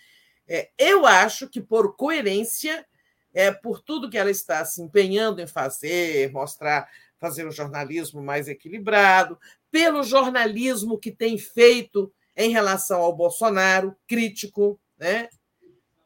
É, 0.49 0.71
eu 0.77 1.07
acho 1.07 1.49
que, 1.49 1.61
por 1.61 1.97
coerência, 1.97 2.85
é, 3.33 3.53
por 3.53 3.81
tudo 3.81 4.11
que 4.11 4.19
ela 4.19 4.31
está 4.31 4.65
se 4.65 4.83
empenhando 4.83 5.41
em 5.41 5.47
fazer, 5.47 6.31
mostrar 6.33 6.91
fazer 7.19 7.47
um 7.47 7.51
jornalismo 7.51 8.23
mais 8.23 8.49
equilibrado, 8.49 9.39
pelo 9.71 10.03
jornalismo 10.03 10.99
que 10.99 11.11
tem 11.11 11.39
feito 11.39 12.13
em 12.37 12.51
relação 12.51 13.01
ao 13.01 13.17
Bolsonaro, 13.17 13.97
crítico, 14.07 14.79
né? 14.99 15.29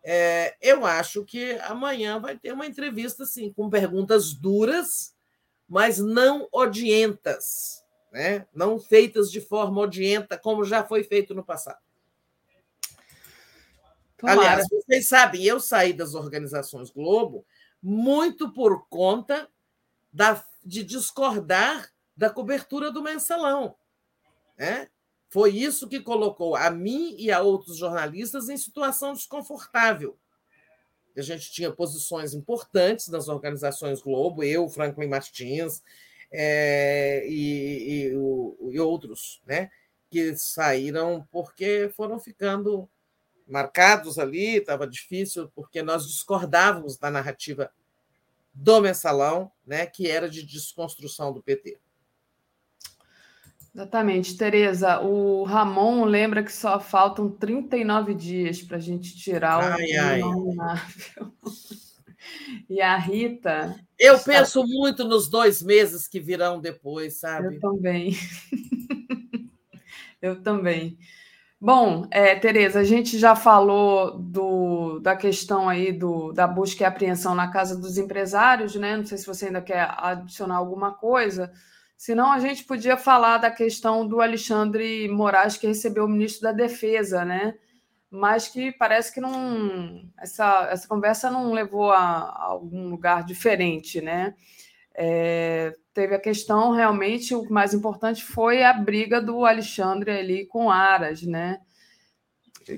É, 0.03 0.57
eu 0.61 0.87
acho 0.87 1.25
que 1.25 1.53
amanhã 1.63 2.19
vai 2.19 2.39
ter 2.39 2.53
uma 2.53 2.67
entrevista 2.67 3.25
assim, 3.25 3.53
com 3.53 3.69
perguntas 3.69 4.33
duras, 4.33 5.15
mas 5.69 5.99
não 5.99 6.49
odientas, 6.51 7.85
né? 8.11 8.47
não 8.55 8.79
feitas 8.79 9.31
de 9.31 9.41
forma 9.41 9.81
odienta, 9.83 10.39
como 10.39 10.65
já 10.65 10.85
foi 10.85 11.05
feito 11.05 11.35
no 11.35 11.45
passado. 11.45 11.79
Tomara. 14.17 14.41
Aliás, 14.41 14.67
vocês 14.71 15.09
sabem, 15.09 15.45
eu 15.45 15.61
saí 15.61 15.93
das 15.93 16.15
organizações 16.15 16.91
Globo 16.91 17.45
muito 17.83 18.53
por 18.53 18.87
conta 18.89 19.49
da 20.13 20.45
de 20.65 20.85
discordar 20.85 21.91
da 22.17 22.29
cobertura 22.29 22.91
do 22.91 23.03
mensalão. 23.03 23.75
Né? 24.59 24.89
Foi 25.31 25.51
isso 25.51 25.89
que 25.89 26.01
colocou 26.01 26.57
a 26.57 26.71
mim 26.71 27.15
e 27.17 27.31
a 27.31 27.41
outros 27.41 27.77
jornalistas 27.77 28.49
em 28.49 28.57
situação 28.57 29.13
desconfortável. 29.13 30.19
A 31.17 31.23
gente 31.23 31.53
tinha 31.53 31.71
posições 31.71 32.35
importantes 32.35 33.09
nas 33.09 33.29
organizações 33.29 34.03
Globo, 34.03 34.43
eu, 34.43 34.69
Franklin 34.69 35.09
Martins 35.09 35.83
é, 36.33 37.25
e, 37.29 38.09
e, 38.09 38.17
o, 38.17 38.71
e 38.73 38.81
outros, 38.81 39.41
né? 39.47 39.71
que 40.11 40.37
saíram 40.37 41.27
porque 41.31 41.93
foram 41.97 42.19
ficando 42.19 42.89
marcados 43.47 44.19
ali, 44.19 44.57
estava 44.57 44.87
difícil, 44.87 45.51
porque 45.55 45.83
nós 45.83 46.07
discordávamos 46.07 46.97
da 46.97 47.11
narrativa 47.11 47.71
do 48.53 48.81
mensalão, 48.81 49.51
né, 49.65 49.87
que 49.87 50.11
era 50.11 50.29
de 50.29 50.45
desconstrução 50.45 51.33
do 51.33 51.43
PT. 51.43 51.79
Exatamente, 53.75 54.37
Tereza. 54.37 55.01
O 55.01 55.45
Ramon 55.45 56.05
lembra 56.05 56.43
que 56.43 56.53
só 56.53 56.81
faltam 56.81 57.31
39 57.31 58.15
dias 58.15 58.61
para 58.63 58.77
a 58.77 58.81
gente 58.81 59.17
tirar 59.17 59.63
ai, 59.63 59.93
o 59.93 60.01
ai. 60.03 60.19
inominável. 60.21 61.33
E 62.69 62.81
a 62.81 62.97
Rita. 62.97 63.75
Eu 63.99 64.17
está... 64.17 64.33
penso 64.33 64.63
muito 64.65 65.05
nos 65.05 65.29
dois 65.29 65.63
meses 65.63 66.07
que 66.07 66.21
virão 66.21 66.61
depois, 66.61 67.19
sabe? 67.19 67.57
Eu 67.57 67.61
também. 67.61 68.13
Eu 70.21 70.43
também. 70.43 70.99
Bom, 71.59 72.07
é, 72.11 72.35
Tereza, 72.37 72.81
a 72.81 72.85
gente 72.85 73.19
já 73.19 73.35
falou 73.35 74.19
do, 74.19 74.99
da 75.01 75.17
questão 75.17 75.69
aí 75.69 75.93
do, 75.93 76.33
da 76.33 76.47
busca 76.47 76.83
e 76.83 76.87
apreensão 76.87 77.35
na 77.35 77.51
casa 77.51 77.77
dos 77.77 77.99
empresários, 77.99 78.75
né? 78.75 78.97
Não 78.97 79.05
sei 79.05 79.19
se 79.19 79.27
você 79.27 79.47
ainda 79.47 79.61
quer 79.61 79.95
adicionar 79.99 80.57
alguma 80.57 80.93
coisa. 80.93 81.53
Senão, 82.01 82.33
a 82.33 82.39
gente 82.39 82.65
podia 82.65 82.97
falar 82.97 83.37
da 83.37 83.51
questão 83.51 84.09
do 84.09 84.23
Alexandre 84.23 85.07
Moraes, 85.07 85.59
que 85.59 85.67
recebeu 85.67 86.07
o 86.07 86.09
ministro 86.09 86.45
da 86.45 86.51
Defesa, 86.51 87.27
né? 87.27 87.59
Mas 88.11 88.49
que 88.49 88.73
parece 88.73 89.13
que 89.13 89.21
não. 89.21 90.11
Essa, 90.19 90.67
essa 90.71 90.89
conversa 90.89 91.31
não 91.31 91.53
levou 91.53 91.93
a, 91.93 91.99
a 91.99 92.45
algum 92.45 92.89
lugar 92.89 93.23
diferente, 93.23 94.01
né? 94.01 94.35
É, 94.95 95.75
teve 95.93 96.15
a 96.15 96.19
questão, 96.19 96.71
realmente, 96.73 97.35
o 97.35 97.47
mais 97.53 97.75
importante 97.75 98.25
foi 98.25 98.63
a 98.63 98.73
briga 98.73 99.21
do 99.21 99.45
Alexandre 99.45 100.11
ali 100.11 100.47
com 100.47 100.71
Aras, 100.71 101.21
né? 101.21 101.61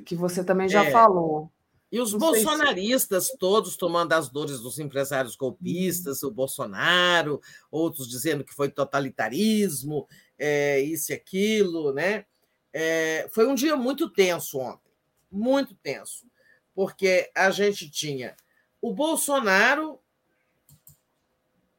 Que 0.04 0.16
você 0.16 0.42
também 0.42 0.68
já 0.68 0.84
é. 0.84 0.90
falou. 0.90 1.48
E 1.92 2.00
os 2.00 2.12
Não 2.12 2.18
bolsonaristas 2.18 3.26
se... 3.26 3.36
todos 3.36 3.76
tomando 3.76 4.14
as 4.14 4.30
dores 4.30 4.60
dos 4.60 4.78
empresários 4.78 5.36
golpistas, 5.36 6.22
o 6.22 6.30
Bolsonaro, 6.30 7.38
outros 7.70 8.08
dizendo 8.08 8.42
que 8.42 8.54
foi 8.54 8.70
totalitarismo, 8.70 10.08
é, 10.38 10.80
isso 10.80 11.12
e 11.12 11.14
aquilo, 11.14 11.92
né? 11.92 12.24
É, 12.72 13.28
foi 13.30 13.46
um 13.46 13.54
dia 13.54 13.76
muito 13.76 14.08
tenso 14.08 14.58
ontem, 14.58 14.90
muito 15.30 15.74
tenso, 15.74 16.26
porque 16.74 17.30
a 17.34 17.50
gente 17.50 17.90
tinha 17.90 18.34
o 18.80 18.94
Bolsonaro 18.94 20.00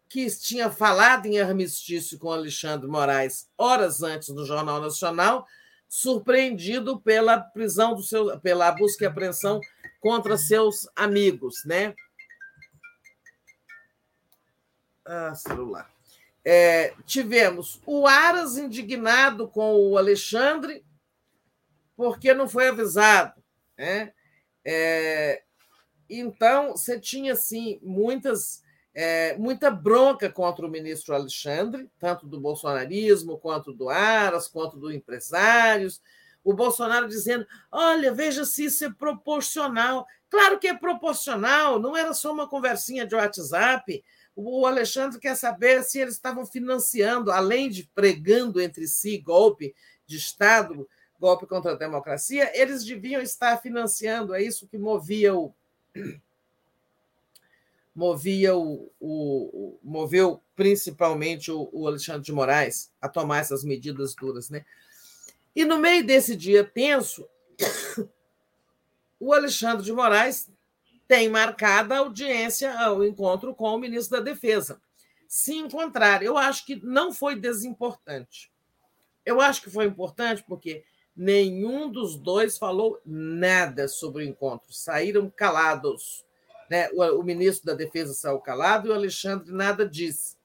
que 0.07 0.29
tinha 0.37 0.69
falado 0.69 1.25
em 1.25 1.39
armistício 1.39 2.19
com 2.19 2.31
Alexandre 2.31 2.87
Moraes 2.87 3.49
horas 3.57 4.03
antes 4.03 4.29
no 4.29 4.45
Jornal 4.45 4.79
Nacional, 4.79 5.47
surpreendido 5.89 6.99
pela 6.99 7.39
prisão 7.39 7.95
do 7.95 8.03
seu, 8.03 8.39
pela 8.39 8.71
busca 8.71 9.05
e 9.05 9.07
apreensão 9.07 9.59
contra 10.03 10.37
seus 10.37 10.85
amigos, 10.97 11.63
né? 11.63 11.95
Ah, 15.05 15.33
celular. 15.33 15.89
É, 16.43 16.93
tivemos 17.05 17.81
o 17.85 18.05
Aras 18.05 18.57
indignado 18.57 19.47
com 19.47 19.77
o 19.77 19.97
Alexandre 19.97 20.85
porque 21.95 22.33
não 22.33 22.49
foi 22.49 22.67
avisado, 22.67 23.41
né? 23.77 24.11
É, 24.65 25.41
então 26.09 26.71
você 26.71 26.99
tinha 26.99 27.31
assim 27.31 27.79
muitas 27.81 28.61
é, 28.93 29.37
muita 29.37 29.71
bronca 29.71 30.29
contra 30.29 30.65
o 30.65 30.69
ministro 30.69 31.15
Alexandre, 31.15 31.89
tanto 31.97 32.27
do 32.27 32.41
bolsonarismo, 32.41 33.37
quanto 33.37 33.71
do 33.71 33.89
Aras, 33.89 34.49
quanto 34.49 34.77
do 34.77 34.91
empresários. 34.91 36.01
O 36.43 36.53
Bolsonaro 36.53 37.07
dizendo: 37.07 37.45
olha, 37.71 38.13
veja 38.13 38.45
se 38.45 38.65
isso 38.65 38.85
é 38.85 38.91
proporcional. 38.91 40.05
Claro 40.29 40.59
que 40.59 40.67
é 40.67 40.75
proporcional, 40.75 41.79
não 41.79 41.95
era 41.95 42.13
só 42.13 42.33
uma 42.33 42.47
conversinha 42.47 43.05
de 43.05 43.15
WhatsApp. 43.15 44.03
O 44.35 44.65
Alexandre 44.65 45.19
quer 45.19 45.35
saber 45.35 45.83
se 45.83 45.99
eles 45.99 46.15
estavam 46.15 46.43
financiando, 46.45 47.31
além 47.31 47.69
de 47.69 47.87
pregando 47.93 48.59
entre 48.59 48.87
si 48.87 49.19
golpe 49.19 49.75
de 50.07 50.17
Estado, 50.17 50.89
golpe 51.19 51.45
contra 51.45 51.71
a 51.71 51.75
democracia, 51.75 52.51
eles 52.59 52.83
deviam 52.83 53.21
estar 53.21 53.61
financiando. 53.61 54.33
É 54.33 54.41
isso 54.41 54.67
que 54.67 54.77
movia 54.77 55.35
o 55.35 55.53
movia 57.95 58.55
o, 58.57 58.91
o, 58.99 59.79
moveu 59.83 60.41
principalmente 60.55 61.51
o, 61.51 61.69
o, 61.71 61.87
Alexandre 61.87 62.23
de 62.23 62.33
Moraes 62.33 62.91
a 62.99 63.07
tomar 63.07 63.37
essas 63.37 63.63
medidas 63.63 64.15
duras, 64.15 64.49
né? 64.49 64.65
E 65.55 65.65
no 65.65 65.77
meio 65.77 66.05
desse 66.05 66.35
dia 66.35 66.63
tenso, 66.63 67.27
o 69.19 69.33
Alexandre 69.33 69.83
de 69.83 69.93
Moraes 69.93 70.49
tem 71.07 71.29
marcada 71.29 71.95
a 71.95 71.99
audiência, 71.99 72.73
o 72.91 73.03
encontro 73.03 73.53
com 73.53 73.69
o 73.75 73.77
ministro 73.77 74.17
da 74.17 74.23
Defesa. 74.23 74.81
Se 75.27 75.55
encontrar, 75.55 76.23
eu 76.23 76.37
acho 76.37 76.65
que 76.65 76.75
não 76.83 77.13
foi 77.13 77.35
desimportante. 77.35 78.51
Eu 79.25 79.39
acho 79.39 79.61
que 79.61 79.69
foi 79.69 79.85
importante 79.85 80.43
porque 80.47 80.83
nenhum 81.15 81.89
dos 81.89 82.15
dois 82.15 82.57
falou 82.57 82.99
nada 83.05 83.87
sobre 83.87 84.23
o 84.23 84.27
encontro, 84.27 84.73
saíram 84.73 85.29
calados 85.29 86.25
Né? 86.69 86.89
O, 86.93 87.19
o, 87.19 87.23
ministro 87.23 87.65
da 87.65 87.73
Defesa 87.73 88.13
saiu 88.13 88.39
calado 88.39 88.87
e 88.87 88.91
o 88.91 88.93
Alexandre 88.93 89.51
nada 89.51 89.87
disse. 89.87 90.35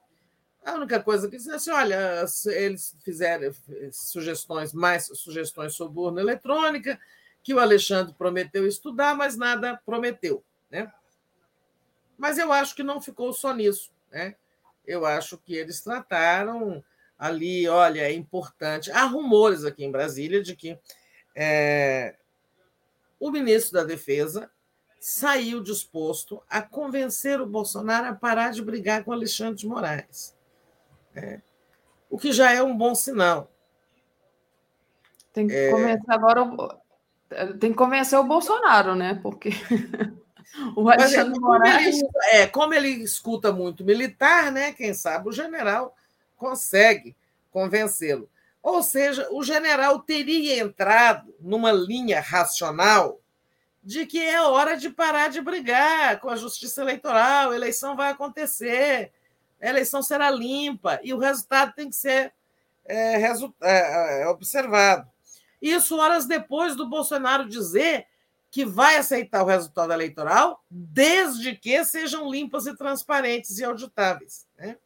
A 0.69 0.75
única 0.75 1.03
coisa 1.03 1.31
que 1.31 1.39
disse 1.39 1.51
é 1.51 1.55
assim, 1.55 1.71
olha, 1.71 2.25
eles 2.47 2.95
fizeram 3.03 3.51
sugestões, 3.91 4.75
mais 4.75 5.07
sugestões 5.15 5.75
sobre 5.75 5.99
urna 5.99 6.21
eletrônica, 6.21 7.01
que 7.43 7.55
o 7.55 7.59
Alexandre 7.59 8.15
prometeu 8.15 8.67
estudar, 8.67 9.17
mas 9.17 9.35
nada 9.35 9.81
prometeu. 9.87 10.45
Né? 10.71 10.93
Mas 12.19 12.37
eu 12.37 12.53
acho 12.53 12.75
que 12.77 12.83
não 12.83 13.01
ficou 13.01 13.33
só 13.33 13.55
nisso. 13.55 13.91
Né? 14.13 14.35
Eu 14.87 15.07
acho 15.07 15.39
que 15.39 15.55
eles 15.55 15.81
trataram 15.81 16.85
ali, 17.19 17.67
olha, 17.67 18.03
é 18.03 18.13
importante. 18.13 18.91
Há 18.91 19.05
rumores 19.05 19.65
aqui 19.65 19.85
em 19.85 19.91
Brasília 19.91 20.43
de 20.43 20.55
que 20.55 20.79
é, 21.35 22.15
o 23.19 23.31
ministro 23.31 23.73
da 23.73 23.85
Defesa 23.85 24.51
saiu 25.01 25.63
disposto 25.63 26.43
a 26.47 26.61
convencer 26.61 27.41
o 27.41 27.47
Bolsonaro 27.47 28.09
a 28.09 28.15
parar 28.15 28.51
de 28.51 28.61
brigar 28.61 29.03
com 29.03 29.13
Alexandre 29.13 29.57
de 29.57 29.67
Moraes. 29.67 30.37
É, 31.19 31.41
o 32.11 32.19
que 32.19 32.33
já 32.33 32.53
é 32.53 32.63
um 32.63 32.77
bom 32.77 32.95
sinal. 32.95 33.51
Tem 35.33 35.47
que 35.47 35.55
é... 35.55 35.71
convencer 35.71 36.11
agora. 36.11 36.79
Tem 37.61 37.71
que 37.71 37.77
convencer 37.77 38.19
o 38.19 38.25
Bolsonaro, 38.25 38.95
né? 38.95 39.19
Porque 39.23 39.51
o 40.75 40.91
é, 40.91 40.95
Alexandre 40.95 41.39
Mas, 41.39 41.41
Moraes. 41.41 41.97
Ele, 41.97 42.09
é, 42.33 42.47
como 42.47 42.75
ele 42.75 42.89
escuta 42.89 43.53
muito 43.53 43.85
militar, 43.85 44.51
né? 44.51 44.73
Quem 44.73 44.95
sabe 44.95 45.29
o 45.29 45.33
general 45.33 45.95
consegue 46.37 47.15
convencê-lo. 47.51 48.29
Ou 48.63 48.83
seja, 48.83 49.29
o 49.31 49.43
general 49.43 50.01
teria 50.01 50.61
entrado 50.61 51.35
numa 51.41 51.73
linha 51.73 52.21
racional 52.21 53.21
de 53.83 54.05
que 54.05 54.21
é 54.21 54.43
hora 54.43 54.77
de 54.77 54.91
parar 54.91 55.29
de 55.29 55.41
brigar 55.41 56.21
com 56.21 56.29
a 56.29 56.37
justiça 56.37 56.83
eleitoral, 56.83 57.51
a 57.51 57.57
eleição 57.57 57.97
vai 57.97 58.11
acontecer, 58.11 59.13
a 59.61 59.69
eleição 59.69 60.03
será 60.03 60.31
limpa 60.31 61.01
e 61.03 61.13
o 61.13 61.19
resultado 61.19 61.73
tem 61.75 61.89
que 61.89 61.97
ser 61.97 62.33
é, 62.85 63.17
resu 63.17 63.55
é, 63.63 64.23
é, 64.23 64.29
observado. 64.29 65.09
Isso 65.61 65.97
horas 65.97 66.27
depois 66.27 66.77
do 66.77 66.89
Bolsonaro 66.89 67.49
dizer 67.49 68.07
que 68.51 68.65
vai 68.65 68.97
aceitar 68.97 69.43
o 69.43 69.47
resultado 69.47 69.93
eleitoral, 69.93 70.65
desde 70.71 71.55
que 71.55 71.85
sejam 71.85 72.31
limpas 72.31 72.67
e 72.67 72.77
transparentes 72.77 73.59
e 73.59 73.65
auditáveis. 73.65 74.47
Né? 74.57 74.77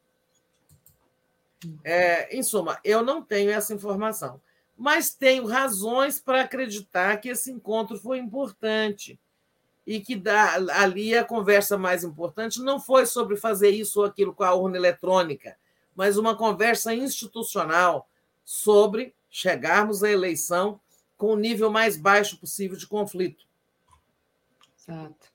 É, 1.85 2.37
em 2.37 2.43
suma, 2.43 2.81
eu 2.83 3.05
não 3.05 3.23
tenho 3.23 3.51
essa 3.51 3.73
informação, 3.73 4.41
mas 4.77 5.15
tenho 5.15 5.47
razões 5.47 6.21
para 6.21 6.43
acreditar 6.43 7.19
que 7.19 7.29
esse 7.29 7.53
encontro 7.53 7.97
foi 7.99 8.19
importante 8.19 9.19
e 9.87 10.01
que 10.01 10.15
da, 10.15 10.55
ali 10.81 11.17
a 11.17 11.25
conversa 11.25 11.77
mais 11.77 12.05
importante 12.05 12.61
não 12.61 12.79
foi 12.79 13.07
sobre 13.07 13.37
fazer 13.37 13.71
isso 13.71 14.01
ou 14.01 14.07
aquilo 14.07 14.35
com 14.35 14.45
a 14.45 14.55
urna 14.55 14.77
eletrônica, 14.77 15.57
mas 15.95 16.17
uma 16.17 16.37
conversa 16.37 16.95
institucional 16.95 18.09
sobre 18.45 19.15
chegarmos 19.29 20.03
à 20.03 20.11
eleição 20.11 20.81
com 21.17 21.33
o 21.33 21.37
nível 21.37 21.71
mais 21.71 21.97
baixo 21.97 22.39
possível 22.39 22.77
de 22.77 22.87
conflito. 22.87 23.45
Exato. 24.79 25.32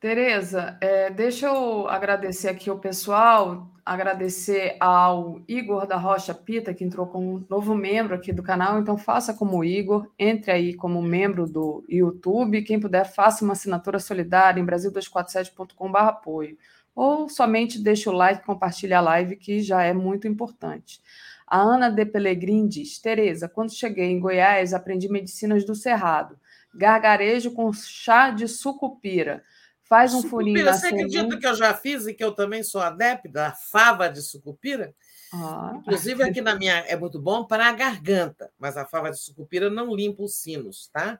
Tereza, 0.00 0.78
é, 0.80 1.10
deixa 1.10 1.44
eu 1.44 1.86
agradecer 1.86 2.48
aqui 2.48 2.70
o 2.70 2.78
pessoal, 2.78 3.68
agradecer 3.84 4.74
ao 4.80 5.42
Igor 5.46 5.86
da 5.86 5.98
Rocha 5.98 6.32
Pita, 6.32 6.72
que 6.72 6.82
entrou 6.82 7.06
como 7.06 7.44
novo 7.50 7.74
membro 7.74 8.14
aqui 8.14 8.32
do 8.32 8.42
canal, 8.42 8.80
então 8.80 8.96
faça 8.96 9.34
como 9.34 9.58
o 9.58 9.64
Igor, 9.64 10.08
entre 10.18 10.52
aí 10.52 10.72
como 10.72 11.02
membro 11.02 11.46
do 11.46 11.84
YouTube, 11.86 12.62
quem 12.62 12.80
puder 12.80 13.04
faça 13.12 13.44
uma 13.44 13.52
assinatura 13.52 13.98
solidária 13.98 14.58
em 14.58 14.64
brasil247.com.br 14.64 15.98
apoio, 15.98 16.56
ou 16.94 17.28
somente 17.28 17.78
deixe 17.78 18.08
o 18.08 18.12
like, 18.12 18.46
compartilhe 18.46 18.94
a 18.94 19.02
live, 19.02 19.36
que 19.36 19.60
já 19.60 19.82
é 19.82 19.92
muito 19.92 20.26
importante. 20.26 20.98
A 21.46 21.58
Ana 21.58 21.90
de 21.90 22.06
Pelegrin 22.06 22.66
diz, 22.66 22.98
Tereza, 22.98 23.50
quando 23.50 23.74
cheguei 23.74 24.06
em 24.06 24.18
Goiás, 24.18 24.72
aprendi 24.72 25.10
medicinas 25.10 25.62
do 25.66 25.74
Cerrado, 25.74 26.38
gargarejo 26.74 27.50
com 27.50 27.70
chá 27.70 28.30
de 28.30 28.48
sucupira, 28.48 29.44
faz 29.90 30.14
um 30.14 30.22
sucupira, 30.22 30.30
furinho 30.30 30.64
na 30.64 30.72
Você 30.72 30.86
acredita 30.86 31.36
que 31.36 31.46
eu 31.46 31.54
já 31.56 31.74
fiz 31.74 32.06
e 32.06 32.14
que 32.14 32.22
eu 32.22 32.30
também 32.30 32.62
sou 32.62 32.80
adepta 32.80 33.28
da 33.28 33.52
fava 33.52 34.08
de 34.08 34.22
sucupira? 34.22 34.94
Ah. 35.34 35.72
Inclusive, 35.76 36.22
aqui 36.22 36.40
na 36.40 36.54
minha 36.54 36.76
é 36.86 36.96
muito 36.96 37.20
bom 37.20 37.44
para 37.44 37.66
a 37.66 37.72
garganta, 37.72 38.52
mas 38.56 38.76
a 38.76 38.86
fava 38.86 39.10
de 39.10 39.18
sucupira 39.18 39.68
não 39.68 39.92
limpa 39.92 40.22
os 40.22 40.36
sinos, 40.36 40.88
tá? 40.92 41.18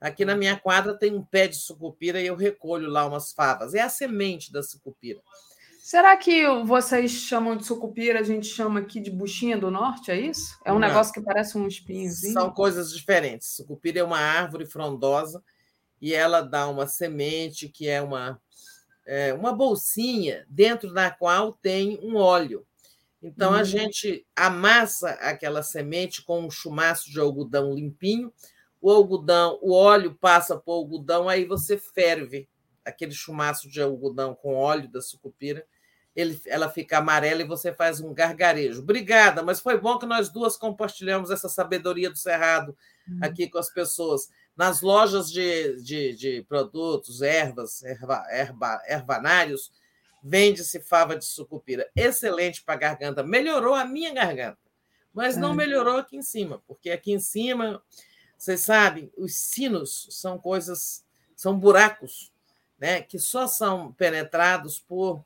Aqui 0.00 0.24
na 0.24 0.36
minha 0.36 0.56
quadra 0.56 0.96
tem 0.96 1.12
um 1.14 1.22
pé 1.22 1.48
de 1.48 1.56
sucupira 1.56 2.20
e 2.20 2.26
eu 2.26 2.36
recolho 2.36 2.88
lá 2.88 3.06
umas 3.06 3.32
favas. 3.32 3.74
É 3.74 3.80
a 3.80 3.88
semente 3.88 4.52
da 4.52 4.62
sucupira. 4.62 5.20
Será 5.80 6.16
que 6.16 6.46
vocês 6.64 7.10
chamam 7.10 7.56
de 7.56 7.66
sucupira, 7.66 8.20
a 8.20 8.22
gente 8.22 8.46
chama 8.46 8.80
aqui 8.80 9.00
de 9.00 9.10
buchinha 9.10 9.58
do 9.58 9.68
norte, 9.68 10.12
é 10.12 10.16
isso? 10.20 10.56
É 10.64 10.70
um 10.70 10.78
não. 10.78 10.86
negócio 10.86 11.12
que 11.12 11.20
parece 11.20 11.58
um 11.58 11.66
espinhozinho? 11.66 12.32
São 12.32 12.50
coisas 12.52 12.92
diferentes. 12.92 13.48
Sucupira 13.48 13.98
é 13.98 14.04
uma 14.04 14.18
árvore 14.18 14.64
frondosa 14.64 15.42
e 16.02 16.12
ela 16.12 16.40
dá 16.40 16.68
uma 16.68 16.88
semente 16.88 17.68
que 17.68 17.88
é 17.88 18.02
uma, 18.02 18.42
é, 19.06 19.32
uma 19.32 19.52
bolsinha 19.52 20.44
dentro 20.48 20.92
da 20.92 21.12
qual 21.12 21.52
tem 21.52 22.00
um 22.02 22.16
óleo. 22.16 22.66
Então, 23.22 23.54
a 23.54 23.62
gente 23.62 24.26
amassa 24.34 25.10
aquela 25.10 25.62
semente 25.62 26.24
com 26.24 26.40
um 26.40 26.50
chumaço 26.50 27.08
de 27.08 27.20
algodão 27.20 27.72
limpinho, 27.72 28.32
o 28.80 28.90
algodão, 28.90 29.60
o 29.62 29.72
óleo 29.72 30.18
passa 30.20 30.56
para 30.56 30.72
o 30.72 30.74
algodão, 30.74 31.28
aí 31.28 31.44
você 31.44 31.78
ferve 31.78 32.48
aquele 32.84 33.12
chumaço 33.12 33.68
de 33.68 33.80
algodão 33.80 34.34
com 34.34 34.56
óleo 34.56 34.90
da 34.90 35.00
sucupira, 35.00 35.64
ele, 36.16 36.38
ela 36.46 36.68
fica 36.68 36.98
amarela 36.98 37.42
e 37.42 37.46
você 37.46 37.72
faz 37.72 38.00
um 38.00 38.12
gargarejo. 38.12 38.82
Obrigada, 38.82 39.40
mas 39.40 39.60
foi 39.60 39.78
bom 39.78 39.98
que 39.98 40.04
nós 40.04 40.28
duas 40.28 40.56
compartilhamos 40.56 41.30
essa 41.30 41.48
sabedoria 41.48 42.10
do 42.10 42.18
Cerrado 42.18 42.76
hum. 43.08 43.18
aqui 43.22 43.48
com 43.48 43.58
as 43.58 43.72
pessoas 43.72 44.28
nas 44.56 44.82
lojas 44.82 45.30
de, 45.30 45.82
de, 45.82 46.14
de 46.14 46.42
produtos, 46.42 47.22
ervas, 47.22 47.82
erva, 47.82 48.24
erva, 48.30 48.82
ervanários, 48.86 49.72
vende-se 50.22 50.80
fava 50.80 51.16
de 51.16 51.24
sucupira. 51.24 51.90
Excelente 51.96 52.62
para 52.62 52.74
a 52.74 52.78
garganta. 52.78 53.22
Melhorou 53.22 53.74
a 53.74 53.84
minha 53.84 54.12
garganta, 54.12 54.58
mas 55.12 55.36
não 55.36 55.52
é. 55.52 55.56
melhorou 55.56 55.96
aqui 55.96 56.16
em 56.16 56.22
cima, 56.22 56.62
porque 56.66 56.90
aqui 56.90 57.12
em 57.12 57.20
cima, 57.20 57.82
vocês 58.36 58.60
sabem, 58.60 59.10
os 59.16 59.34
sinos 59.36 60.06
são 60.10 60.38
coisas, 60.38 61.04
são 61.34 61.58
buracos, 61.58 62.32
né, 62.78 63.00
que 63.00 63.18
só 63.18 63.46
são 63.46 63.92
penetrados 63.92 64.78
por 64.78 65.24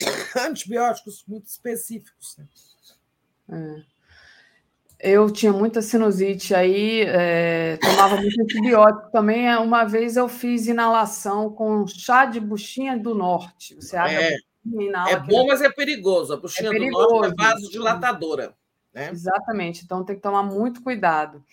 antibióticos 0.36 1.24
muito 1.26 1.46
específicos. 1.46 2.36
Né? 2.36 2.48
É. 3.48 3.95
Eu 4.98 5.30
tinha 5.30 5.52
muita 5.52 5.82
sinusite 5.82 6.54
aí, 6.54 7.02
é, 7.02 7.76
tomava 7.76 8.16
muito 8.16 8.40
antibiótico 8.40 9.10
também. 9.12 9.54
Uma 9.56 9.84
vez 9.84 10.16
eu 10.16 10.26
fiz 10.26 10.66
inalação 10.66 11.50
com 11.50 11.86
chá 11.86 12.24
de 12.24 12.40
buchinha 12.40 12.98
do 12.98 13.14
norte. 13.14 13.74
Você 13.74 13.96
abre 13.96 14.14
é, 14.14 14.36
inala, 14.64 15.10
é 15.10 15.20
bom, 15.20 15.46
mas 15.46 15.60
é 15.60 15.70
perigoso. 15.70 16.32
A 16.32 16.36
buchinha 16.38 16.70
é 16.70 16.78
do 16.78 16.90
norte 16.90 17.32
é 17.32 17.34
vasodilatadora. 17.36 18.54
Né? 18.94 19.10
Exatamente, 19.10 19.84
então 19.84 20.02
tem 20.02 20.16
que 20.16 20.22
tomar 20.22 20.42
muito 20.42 20.82
cuidado. 20.82 21.44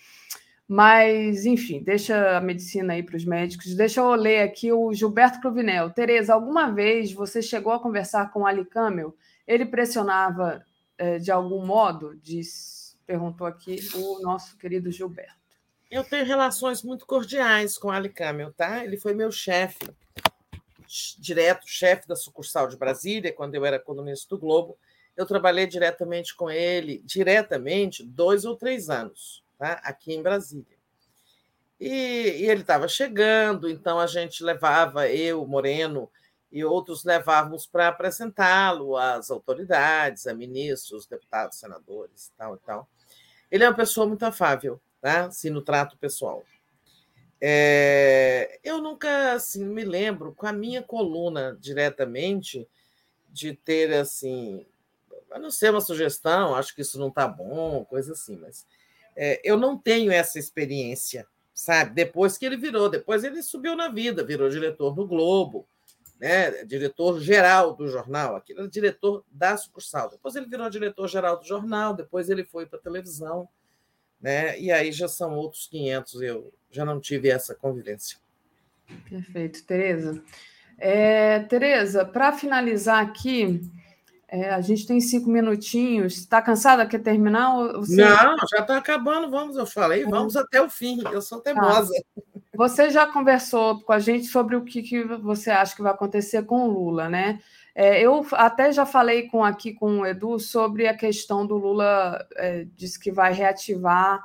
Mas, 0.65 1.45
enfim, 1.45 1.83
deixa 1.83 2.37
a 2.37 2.41
medicina 2.41 2.93
aí 2.93 3.03
para 3.03 3.17
os 3.17 3.25
médicos. 3.25 3.75
Deixa 3.75 3.99
eu 3.99 4.15
ler 4.15 4.41
aqui 4.41 4.71
o 4.71 4.93
Gilberto 4.93 5.41
Cruvinel. 5.41 5.89
Tereza, 5.89 6.33
alguma 6.33 6.71
vez 6.71 7.11
você 7.11 7.41
chegou 7.41 7.73
a 7.73 7.79
conversar 7.79 8.31
com 8.31 8.41
o 8.41 8.45
Ali 8.45 8.63
Camel? 8.63 9.13
Ele 9.45 9.65
pressionava 9.65 10.63
é, 10.97 11.19
de 11.19 11.29
algum 11.29 11.65
modo? 11.65 12.15
Disse 12.15 12.72
Perguntou 13.05 13.45
aqui 13.45 13.77
o 13.95 14.21
nosso 14.21 14.57
querido 14.57 14.91
Gilberto. 14.91 15.43
Eu 15.91 16.03
tenho 16.03 16.25
relações 16.25 16.81
muito 16.81 17.05
cordiais 17.05 17.77
com 17.77 17.91
Ali 17.91 18.09
Camel, 18.09 18.51
tá? 18.53 18.83
Ele 18.83 18.97
foi 18.97 19.13
meu 19.13 19.31
chefe, 19.31 19.85
direto 21.19 21.67
chefe 21.67 22.07
da 22.07 22.15
sucursal 22.15 22.67
de 22.67 22.77
Brasília, 22.77 23.33
quando 23.33 23.55
eu 23.55 23.65
era 23.65 23.79
colunista 23.79 24.27
do 24.29 24.39
Globo. 24.39 24.77
Eu 25.15 25.25
trabalhei 25.25 25.67
diretamente 25.67 26.35
com 26.35 26.49
ele, 26.49 27.03
diretamente, 27.05 28.03
dois 28.03 28.45
ou 28.45 28.55
três 28.55 28.89
anos, 28.89 29.43
tá? 29.57 29.73
aqui 29.83 30.13
em 30.13 30.23
Brasília. 30.23 30.77
E, 31.79 31.89
e 31.89 32.49
ele 32.49 32.61
estava 32.61 32.87
chegando, 32.87 33.69
então 33.69 33.99
a 33.99 34.07
gente 34.07 34.43
levava, 34.43 35.07
eu, 35.09 35.45
Moreno, 35.45 36.09
e 36.51 36.63
outros 36.63 37.03
levávamos 37.03 37.65
para 37.65 37.87
apresentá-lo 37.87 38.95
às 38.95 39.29
autoridades, 39.29 40.27
a 40.27 40.33
ministros, 40.33 41.05
deputados, 41.07 41.59
senadores, 41.59 42.31
tal 42.37 42.55
e 42.55 42.59
tal. 42.59 42.89
Ele 43.53 43.63
é 43.63 43.69
uma 43.69 43.75
pessoa 43.75 44.07
muito 44.07 44.23
afável, 44.23 44.81
tá? 44.99 45.25
Assim, 45.25 45.51
no 45.51 45.61
trato 45.61 45.95
pessoal. 45.95 46.43
É, 47.39 48.59
eu 48.63 48.81
nunca 48.81 49.33
assim, 49.33 49.63
me 49.63 49.85
lembro 49.85 50.33
com 50.33 50.47
a 50.47 50.51
minha 50.51 50.81
coluna 50.81 51.55
diretamente 51.61 52.67
de 53.29 53.53
ter 53.53 53.93
assim, 53.93 54.65
a 55.29 55.37
não 55.37 55.51
ser 55.51 55.69
uma 55.69 55.81
sugestão, 55.81 56.55
acho 56.55 56.73
que 56.73 56.81
isso 56.81 56.97
não 56.97 57.09
está 57.09 57.27
bom, 57.27 57.85
coisa 57.85 58.13
assim, 58.13 58.37
mas 58.37 58.65
é, 59.15 59.39
eu 59.43 59.55
não 59.55 59.77
tenho 59.77 60.11
essa 60.11 60.39
experiência, 60.39 61.27
sabe? 61.53 61.93
Depois 61.93 62.39
que 62.39 62.47
ele 62.47 62.57
virou, 62.57 62.89
depois 62.89 63.23
ele 63.23 63.43
subiu 63.43 63.75
na 63.75 63.87
vida, 63.87 64.25
virou 64.25 64.49
diretor 64.49 64.95
do 64.95 65.05
Globo, 65.05 65.67
né, 66.19 66.63
diretor-geral 66.63 67.75
do 67.75 67.87
jornal, 67.87 68.35
aquele 68.35 68.59
era 68.59 68.69
diretor 68.69 69.23
da 69.31 69.57
sucursal. 69.57 70.09
Depois 70.09 70.35
ele 70.35 70.45
virou 70.45 70.69
diretor-geral 70.69 71.39
do 71.39 71.45
jornal, 71.45 71.93
depois 71.93 72.29
ele 72.29 72.43
foi 72.43 72.65
para 72.65 72.79
a 72.79 72.81
televisão, 72.81 73.47
né, 74.21 74.59
e 74.59 74.71
aí 74.71 74.91
já 74.91 75.07
são 75.07 75.35
outros 75.35 75.67
500, 75.67 76.21
eu 76.21 76.53
já 76.71 76.85
não 76.85 76.99
tive 76.99 77.29
essa 77.29 77.53
convivência. 77.53 78.17
Perfeito, 79.09 79.63
Tereza. 79.65 80.23
É, 80.77 81.39
Tereza, 81.39 82.05
para 82.05 82.31
finalizar 82.33 83.01
aqui, 83.03 83.61
é, 84.33 84.49
a 84.49 84.61
gente 84.61 84.87
tem 84.87 84.99
cinco 84.99 85.29
minutinhos. 85.29 86.17
Está 86.17 86.41
cansada? 86.41 86.87
Quer 86.87 87.03
terminar? 87.03 87.53
Você... 87.73 87.97
Não, 87.97 88.35
já 88.49 88.61
está 88.61 88.77
acabando. 88.77 89.29
Vamos, 89.29 89.55
eu 89.55 89.65
falei, 89.67 90.03
vamos 90.05 90.35
até 90.35 90.59
o 90.59 90.67
fim. 90.67 91.03
Eu 91.11 91.21
sou 91.21 91.39
tá. 91.39 91.53
teimosa. 91.53 91.93
Tá. 91.93 92.21
Você 92.55 92.91
já 92.91 93.07
conversou 93.07 93.81
com 93.81 93.91
a 93.91 93.99
gente 93.99 94.27
sobre 94.27 94.55
o 94.55 94.63
que, 94.63 94.83
que 94.83 95.03
você 95.03 95.49
acha 95.49 95.75
que 95.75 95.81
vai 95.81 95.91
acontecer 95.91 96.43
com 96.43 96.67
o 96.67 96.71
Lula, 96.71 97.09
né? 97.09 97.39
É, 97.73 97.99
eu 97.99 98.23
até 98.33 98.71
já 98.71 98.85
falei 98.85 99.27
com 99.27 99.43
aqui 99.43 99.73
com 99.73 100.01
o 100.01 100.05
Edu 100.05 100.37
sobre 100.37 100.87
a 100.87 100.95
questão 100.95 101.47
do 101.47 101.57
Lula, 101.57 102.23
é, 102.35 102.67
disse 102.75 102.99
que 102.99 103.11
vai 103.11 103.33
reativar 103.33 104.23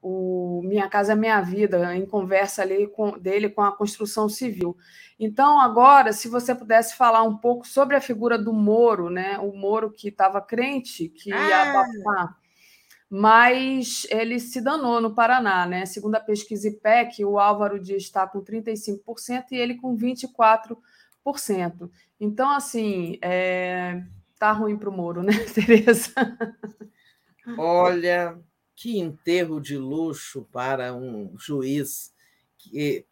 o 0.00 0.62
Minha 0.64 0.88
Casa 0.88 1.14
Minha 1.14 1.40
Vida, 1.42 1.94
em 1.94 2.06
conversa 2.06 2.62
ali 2.62 2.86
com, 2.86 3.18
dele 3.18 3.50
com 3.50 3.60
a 3.60 3.76
construção 3.76 4.28
civil. 4.28 4.76
Então, 5.20 5.60
agora, 5.60 6.12
se 6.14 6.28
você 6.28 6.54
pudesse 6.54 6.96
falar 6.96 7.22
um 7.24 7.36
pouco 7.36 7.66
sobre 7.66 7.96
a 7.96 8.00
figura 8.00 8.38
do 8.38 8.52
Moro, 8.52 9.10
né? 9.10 9.38
O 9.38 9.52
Moro 9.52 9.90
que 9.90 10.08
estava 10.08 10.40
crente, 10.40 11.08
que 11.08 11.28
ia 11.28 11.36
ah. 11.36 11.70
abafar 11.70 12.45
mas 13.08 14.06
ele 14.10 14.40
se 14.40 14.60
danou 14.60 15.00
no 15.00 15.14
Paraná, 15.14 15.64
né? 15.66 15.86
Segundo 15.86 16.16
a 16.16 16.20
pesquisa 16.20 16.68
IPEC, 16.68 17.24
o 17.24 17.38
Álvaro 17.38 17.78
Dias 17.78 18.02
está 18.02 18.26
com 18.26 18.42
35% 18.42 19.44
e 19.52 19.56
ele 19.56 19.76
com 19.76 19.96
24%. 19.96 20.76
Então, 22.18 22.50
assim, 22.50 23.18
é... 23.22 24.02
tá 24.38 24.50
ruim 24.52 24.76
para 24.76 24.90
o 24.90 24.92
Moro, 24.92 25.22
né, 25.22 25.32
Tereza? 25.54 26.12
Olha, 27.56 28.36
que 28.74 28.98
enterro 28.98 29.60
de 29.60 29.78
luxo 29.78 30.48
para 30.50 30.92
um 30.92 31.32
juiz, 31.38 32.12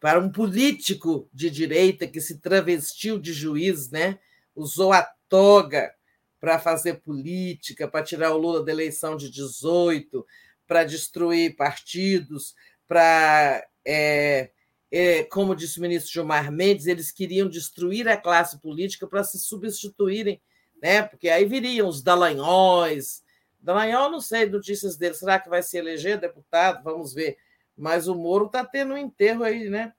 para 0.01 0.19
um 0.19 0.29
político 0.29 1.29
de 1.33 1.49
direita 1.49 2.05
que 2.05 2.19
se 2.19 2.39
travestiu 2.39 3.17
de 3.17 3.31
juiz, 3.31 3.89
né? 3.89 4.19
Usou 4.53 4.91
a 4.91 5.07
toga 5.29 5.94
para 6.45 6.59
fazer 6.59 7.01
política, 7.01 7.87
para 7.87 8.05
tirar 8.05 8.31
o 8.31 8.37
Lula 8.37 8.63
da 8.63 8.71
eleição 8.71 9.17
de 9.17 9.31
18, 9.31 10.23
para 10.67 10.83
destruir 10.83 11.55
partidos, 11.55 12.53
para. 12.87 13.67
É, 13.83 14.51
é, 14.91 15.23
como 15.23 15.55
disse 15.55 15.79
o 15.79 15.81
ministro 15.81 16.13
Gilmar 16.13 16.51
Mendes, 16.51 16.85
eles 16.85 17.11
queriam 17.11 17.49
destruir 17.49 18.07
a 18.07 18.15
classe 18.15 18.61
política 18.61 19.07
para 19.07 19.23
se 19.23 19.39
substituírem, 19.39 20.39
né? 20.79 21.01
porque 21.01 21.29
aí 21.29 21.45
viriam 21.45 21.87
os 21.87 22.03
Dallagnóis. 22.03 23.23
Dallagnol, 23.59 24.11
não 24.11 24.21
sei 24.21 24.45
notícias 24.45 24.95
dele, 24.95 25.15
será 25.15 25.39
que 25.39 25.49
vai 25.49 25.63
se 25.63 25.75
eleger 25.75 26.19
deputado? 26.19 26.83
Vamos 26.83 27.11
ver. 27.11 27.39
Mas 27.75 28.07
o 28.07 28.13
Moro 28.13 28.45
está 28.45 28.63
tendo 28.63 28.93
um 28.93 28.97
enterro 28.97 29.43
aí, 29.43 29.67
né? 29.67 29.93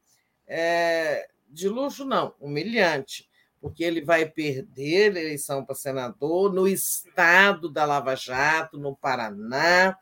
É, 0.47 1.28
de 1.49 1.68
luxo, 1.68 2.05
não, 2.05 2.36
humilhante 2.39 3.28
porque 3.66 3.82
ele 3.82 4.00
vai 4.00 4.24
perder 4.24 5.16
a 5.16 5.20
eleição 5.20 5.64
para 5.64 5.74
senador 5.74 6.52
no 6.52 6.68
estado 6.68 7.68
da 7.68 7.84
Lava 7.84 8.14
Jato, 8.14 8.78
no 8.78 8.94
Paraná, 8.94 9.98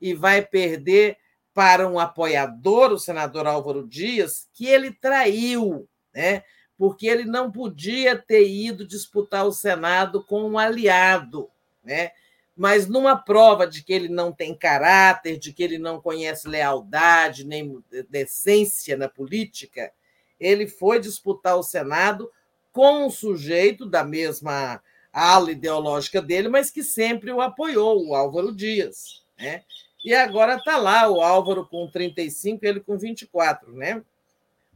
e 0.00 0.14
vai 0.14 0.40
perder 0.40 1.18
para 1.52 1.86
um 1.86 1.98
apoiador, 1.98 2.90
o 2.90 2.98
senador 2.98 3.46
Álvaro 3.46 3.86
Dias, 3.86 4.48
que 4.54 4.66
ele 4.66 4.90
traiu, 4.90 5.86
né? 6.14 6.42
porque 6.78 7.06
ele 7.06 7.24
não 7.24 7.52
podia 7.52 8.16
ter 8.16 8.48
ido 8.48 8.86
disputar 8.86 9.46
o 9.46 9.52
Senado 9.52 10.24
com 10.24 10.48
um 10.48 10.58
aliado, 10.58 11.50
né? 11.84 12.12
mas 12.56 12.86
numa 12.86 13.14
prova 13.14 13.66
de 13.66 13.84
que 13.84 13.92
ele 13.92 14.08
não 14.08 14.32
tem 14.32 14.56
caráter, 14.56 15.38
de 15.38 15.52
que 15.52 15.62
ele 15.62 15.76
não 15.76 16.00
conhece 16.00 16.48
lealdade 16.48 17.44
nem 17.44 17.78
decência 18.08 18.96
na 18.96 19.06
política, 19.06 19.92
ele 20.40 20.66
foi 20.66 20.98
disputar 20.98 21.58
o 21.58 21.62
Senado 21.62 22.30
com 22.72 23.06
um 23.06 23.10
sujeito 23.10 23.86
da 23.86 24.02
mesma 24.02 24.82
ala 25.12 25.52
ideológica 25.52 26.22
dele, 26.22 26.48
mas 26.48 26.70
que 26.70 26.82
sempre 26.82 27.30
o 27.30 27.40
apoiou, 27.40 28.08
o 28.08 28.14
Álvaro 28.14 28.52
Dias. 28.52 29.22
Né? 29.38 29.62
E 30.04 30.14
agora 30.14 30.56
está 30.56 30.78
lá 30.78 31.08
o 31.08 31.20
Álvaro 31.20 31.66
com 31.66 31.88
35 31.88 32.64
e 32.64 32.68
ele 32.68 32.80
com 32.80 32.96
24. 32.96 33.72
Né? 33.72 34.02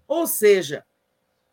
Ou 0.06 0.26
seja, 0.26 0.84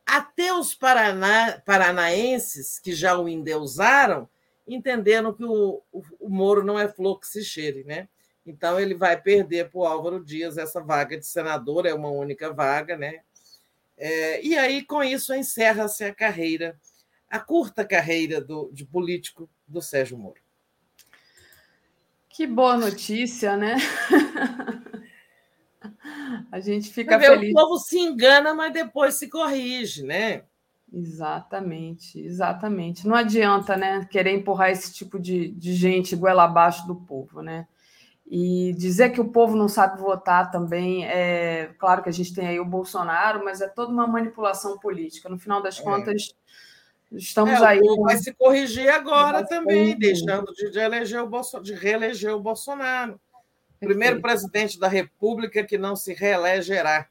até 0.05 0.53
os 0.53 0.75
paraná, 0.75 1.61
paranaenses 1.65 2.77
que 2.77 2.93
já 2.93 3.17
o 3.17 3.29
endeusaram 3.29 4.27
entenderam 4.67 5.33
que 5.33 5.43
o, 5.43 5.81
o, 5.91 6.03
o 6.19 6.29
Moro 6.29 6.63
não 6.63 6.77
é 6.77 6.87
flor 6.87 7.19
que 7.19 7.27
se 7.27 7.43
cheire. 7.43 7.83
Né? 7.85 8.07
Então 8.45 8.79
ele 8.79 8.93
vai 8.93 9.19
perder 9.19 9.69
para 9.69 9.79
o 9.79 9.85
Álvaro 9.85 10.23
Dias 10.23 10.57
essa 10.57 10.81
vaga 10.81 11.17
de 11.17 11.25
senador, 11.25 11.85
é 11.85 11.93
uma 11.93 12.09
única 12.09 12.51
vaga, 12.51 12.97
né? 12.97 13.21
É, 13.97 14.45
e 14.45 14.57
aí, 14.57 14.83
com 14.83 15.03
isso, 15.03 15.33
encerra-se 15.33 16.03
a 16.03 16.13
carreira, 16.13 16.77
a 17.29 17.39
curta 17.39 17.85
carreira 17.85 18.41
do, 18.41 18.69
de 18.73 18.85
político 18.85 19.49
do 19.67 19.81
Sérgio 19.81 20.17
Moro. 20.17 20.41
Que 22.29 22.47
boa 22.47 22.75
notícia, 22.75 23.55
né? 23.55 23.75
a 26.51 26.59
gente 26.59 26.91
fica 26.91 27.17
vê, 27.17 27.27
feliz. 27.27 27.51
O 27.51 27.53
povo 27.53 27.77
se 27.77 27.99
engana, 27.99 28.53
mas 28.53 28.73
depois 28.73 29.15
se 29.15 29.29
corrige, 29.29 30.03
né? 30.03 30.43
Exatamente, 30.91 32.19
exatamente. 32.19 33.07
Não 33.07 33.15
adianta, 33.15 33.75
né, 33.75 34.07
querer 34.11 34.31
empurrar 34.31 34.69
esse 34.69 34.93
tipo 34.93 35.19
de, 35.19 35.49
de 35.49 35.73
gente 35.73 36.15
goela 36.15 36.43
abaixo 36.43 36.85
do 36.85 36.95
povo, 36.95 37.41
né? 37.41 37.67
E 38.25 38.73
dizer 38.77 39.09
que 39.11 39.19
o 39.19 39.29
povo 39.29 39.55
não 39.55 39.67
sabe 39.67 39.99
votar 39.99 40.49
também 40.49 41.05
é 41.05 41.73
claro 41.77 42.01
que 42.01 42.09
a 42.09 42.11
gente 42.11 42.33
tem 42.33 42.47
aí 42.47 42.59
o 42.59 42.65
Bolsonaro, 42.65 43.43
mas 43.43 43.61
é 43.61 43.67
toda 43.67 43.91
uma 43.91 44.07
manipulação 44.07 44.79
política. 44.79 45.29
No 45.29 45.37
final 45.37 45.61
das 45.61 45.79
é. 45.79 45.83
contas, 45.83 46.33
estamos 47.11 47.53
é, 47.53 47.65
aí. 47.65 47.79
O 47.79 47.83
povo 47.83 48.03
vai 48.03 48.17
se 48.17 48.33
corrigir 48.33 48.89
agora 48.89 49.45
também, 49.45 49.97
deixando 49.97 50.51
de, 50.53 50.71
de, 50.71 50.79
eleger 50.79 51.21
o 51.21 51.27
Bolso, 51.27 51.59
de 51.61 51.73
reeleger 51.73 52.33
o 52.33 52.39
Bolsonaro. 52.39 53.19
Primeiro 53.79 54.21
presidente 54.21 54.79
da 54.79 54.87
República 54.87 55.63
que 55.63 55.77
não 55.77 55.95
se 55.95 56.13
reelegerá. 56.13 57.07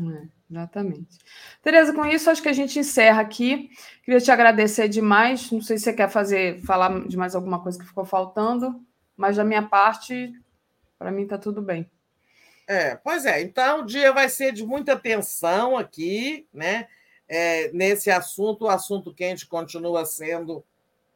É, 0.00 0.22
exatamente. 0.50 1.18
Tereza, 1.62 1.92
com 1.92 2.06
isso, 2.06 2.30
acho 2.30 2.42
que 2.42 2.48
a 2.48 2.54
gente 2.54 2.78
encerra 2.78 3.20
aqui. 3.20 3.68
Queria 4.02 4.20
te 4.20 4.30
agradecer 4.30 4.88
demais. 4.88 5.50
Não 5.50 5.60
sei 5.60 5.76
se 5.76 5.84
você 5.84 5.92
quer 5.92 6.08
fazer, 6.08 6.62
falar 6.62 7.06
de 7.06 7.16
mais 7.16 7.34
alguma 7.34 7.62
coisa 7.62 7.78
que 7.78 7.86
ficou 7.86 8.06
faltando. 8.06 8.80
Mas 9.20 9.36
da 9.36 9.44
minha 9.44 9.60
parte, 9.60 10.32
para 10.98 11.10
mim 11.10 11.24
está 11.24 11.36
tudo 11.36 11.60
bem. 11.60 11.90
É, 12.66 12.96
pois 12.96 13.26
é. 13.26 13.42
Então, 13.42 13.80
o 13.80 13.84
dia 13.84 14.14
vai 14.14 14.30
ser 14.30 14.50
de 14.50 14.64
muita 14.64 14.96
tensão 14.96 15.76
aqui, 15.76 16.48
né? 16.50 16.88
É, 17.28 17.70
nesse 17.70 18.10
assunto, 18.10 18.64
o 18.64 18.68
assunto 18.70 19.12
quente 19.12 19.46
continua 19.46 20.06
sendo 20.06 20.64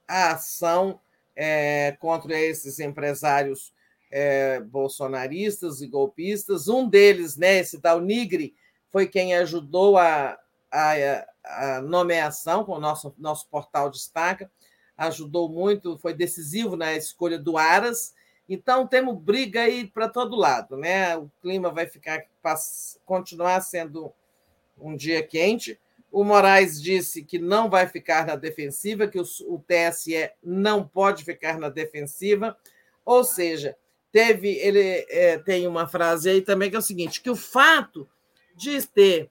a 0.06 0.32
ação 0.32 1.00
é, 1.34 1.96
contra 1.98 2.38
esses 2.38 2.78
empresários 2.78 3.72
é, 4.10 4.60
bolsonaristas 4.60 5.80
e 5.80 5.86
golpistas. 5.86 6.68
Um 6.68 6.86
deles, 6.86 7.38
né, 7.38 7.56
esse 7.60 7.80
tal 7.80 8.02
Nigre, 8.02 8.54
foi 8.90 9.06
quem 9.06 9.34
ajudou 9.34 9.96
a, 9.96 10.38
a, 10.70 11.26
a 11.42 11.80
nomeação, 11.80 12.66
com 12.66 12.72
o 12.72 12.80
nosso, 12.80 13.14
nosso 13.16 13.48
portal 13.48 13.88
destaca, 13.88 14.50
ajudou 14.96 15.48
muito, 15.48 15.98
foi 15.98 16.14
decisivo 16.14 16.76
na 16.76 16.94
escolha 16.94 17.38
do 17.38 17.58
Aras. 17.58 18.14
Então 18.48 18.86
temos 18.86 19.18
briga 19.18 19.62
aí 19.62 19.86
para 19.86 20.08
todo 20.08 20.36
lado, 20.36 20.76
né? 20.76 21.16
O 21.16 21.30
clima 21.40 21.70
vai 21.70 21.86
ficar 21.86 22.24
continuar 23.04 23.60
sendo 23.62 24.12
um 24.78 24.94
dia 24.94 25.22
quente. 25.22 25.78
O 26.12 26.22
Moraes 26.22 26.80
disse 26.80 27.24
que 27.24 27.38
não 27.38 27.68
vai 27.68 27.88
ficar 27.88 28.26
na 28.26 28.36
defensiva, 28.36 29.08
que 29.08 29.18
o, 29.18 29.24
TSE 29.66 30.30
não 30.42 30.86
pode 30.86 31.24
ficar 31.24 31.58
na 31.58 31.68
defensiva. 31.68 32.56
Ou 33.04 33.24
seja, 33.24 33.76
teve 34.12 34.50
ele 34.58 35.04
é, 35.08 35.38
tem 35.38 35.66
uma 35.66 35.88
frase 35.88 36.30
aí 36.30 36.40
também 36.40 36.70
que 36.70 36.76
é 36.76 36.78
o 36.78 36.82
seguinte: 36.82 37.20
que 37.20 37.30
o 37.30 37.36
fato 37.36 38.08
de 38.54 38.86
ter 38.86 39.30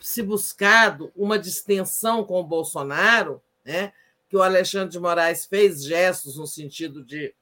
se 0.00 0.22
buscado 0.22 1.12
uma 1.14 1.38
distensão 1.38 2.24
com 2.24 2.40
o 2.40 2.44
Bolsonaro, 2.44 3.40
né? 3.64 3.92
Que 4.36 4.40
o 4.40 4.42
Alexandre 4.42 4.90
de 4.90 5.00
Moraes 5.00 5.46
fez 5.46 5.82
gestos 5.82 6.36
no 6.36 6.46
sentido 6.46 7.02
de 7.02 7.34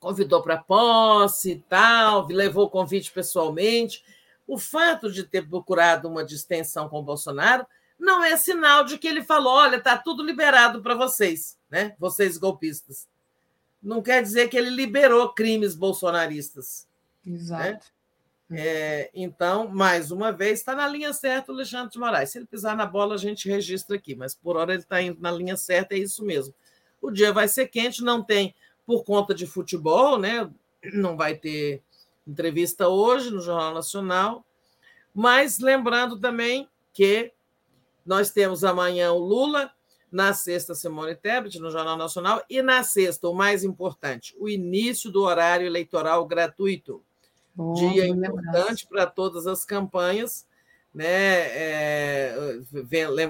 convidou 0.00 0.42
para 0.42 0.56
posse 0.56 1.52
e 1.52 1.58
tal, 1.60 2.26
levou 2.28 2.64
o 2.64 2.70
convite 2.70 3.12
pessoalmente. 3.12 4.02
O 4.46 4.58
fato 4.58 5.12
de 5.12 5.22
ter 5.22 5.46
procurado 5.46 6.08
uma 6.08 6.24
distensão 6.24 6.88
com 6.88 6.98
o 6.98 7.02
Bolsonaro 7.02 7.66
não 7.98 8.24
é 8.24 8.36
sinal 8.38 8.84
de 8.84 8.96
que 8.96 9.06
ele 9.06 9.22
falou: 9.22 9.52
olha, 9.52 9.76
está 9.76 9.98
tudo 9.98 10.24
liberado 10.24 10.80
para 10.80 10.94
vocês, 10.94 11.58
né? 11.70 11.94
Vocês 11.98 12.38
golpistas. 12.38 13.06
Não 13.82 14.00
quer 14.00 14.22
dizer 14.22 14.48
que 14.48 14.56
ele 14.56 14.70
liberou 14.70 15.34
crimes 15.34 15.74
bolsonaristas. 15.74 16.88
Exato. 17.24 17.86
É, 18.54 19.10
então, 19.14 19.68
mais 19.68 20.10
uma 20.10 20.30
vez, 20.30 20.58
está 20.58 20.74
na 20.74 20.86
linha 20.86 21.12
certa 21.12 21.50
o 21.50 21.54
Alexandre 21.54 21.90
de 21.90 21.98
Moraes. 21.98 22.30
Se 22.30 22.38
ele 22.38 22.46
pisar 22.46 22.76
na 22.76 22.84
bola, 22.84 23.14
a 23.14 23.18
gente 23.18 23.48
registra 23.48 23.96
aqui, 23.96 24.14
mas 24.14 24.34
por 24.34 24.56
hora 24.56 24.74
ele 24.74 24.82
está 24.82 25.00
indo 25.00 25.20
na 25.20 25.30
linha 25.30 25.56
certa, 25.56 25.94
é 25.94 25.98
isso 25.98 26.24
mesmo. 26.24 26.54
O 27.00 27.10
dia 27.10 27.32
vai 27.32 27.48
ser 27.48 27.68
quente, 27.68 28.02
não 28.02 28.22
tem, 28.22 28.54
por 28.86 29.04
conta 29.04 29.34
de 29.34 29.46
futebol, 29.46 30.18
né? 30.18 30.50
Não 30.92 31.16
vai 31.16 31.34
ter 31.34 31.82
entrevista 32.26 32.88
hoje 32.88 33.30
no 33.30 33.40
Jornal 33.40 33.74
Nacional, 33.74 34.44
mas 35.14 35.58
lembrando 35.58 36.18
também 36.18 36.68
que 36.92 37.32
nós 38.04 38.30
temos 38.30 38.64
amanhã 38.64 39.12
o 39.12 39.18
Lula, 39.18 39.72
na 40.10 40.34
sexta, 40.34 40.74
Simone 40.74 41.14
Tebet, 41.14 41.58
no 41.58 41.70
Jornal 41.70 41.96
Nacional, 41.96 42.44
e 42.50 42.60
na 42.60 42.82
sexta, 42.82 43.28
o 43.28 43.34
mais 43.34 43.64
importante, 43.64 44.36
o 44.38 44.46
início 44.46 45.10
do 45.10 45.22
horário 45.22 45.66
eleitoral 45.66 46.26
gratuito. 46.26 47.02
Bom, 47.54 47.74
Dia 47.74 48.06
importante 48.06 48.86
para 48.86 49.06
todas 49.06 49.46
as 49.46 49.64
campanhas. 49.64 50.46
Né? 50.94 51.06
É, 51.06 52.34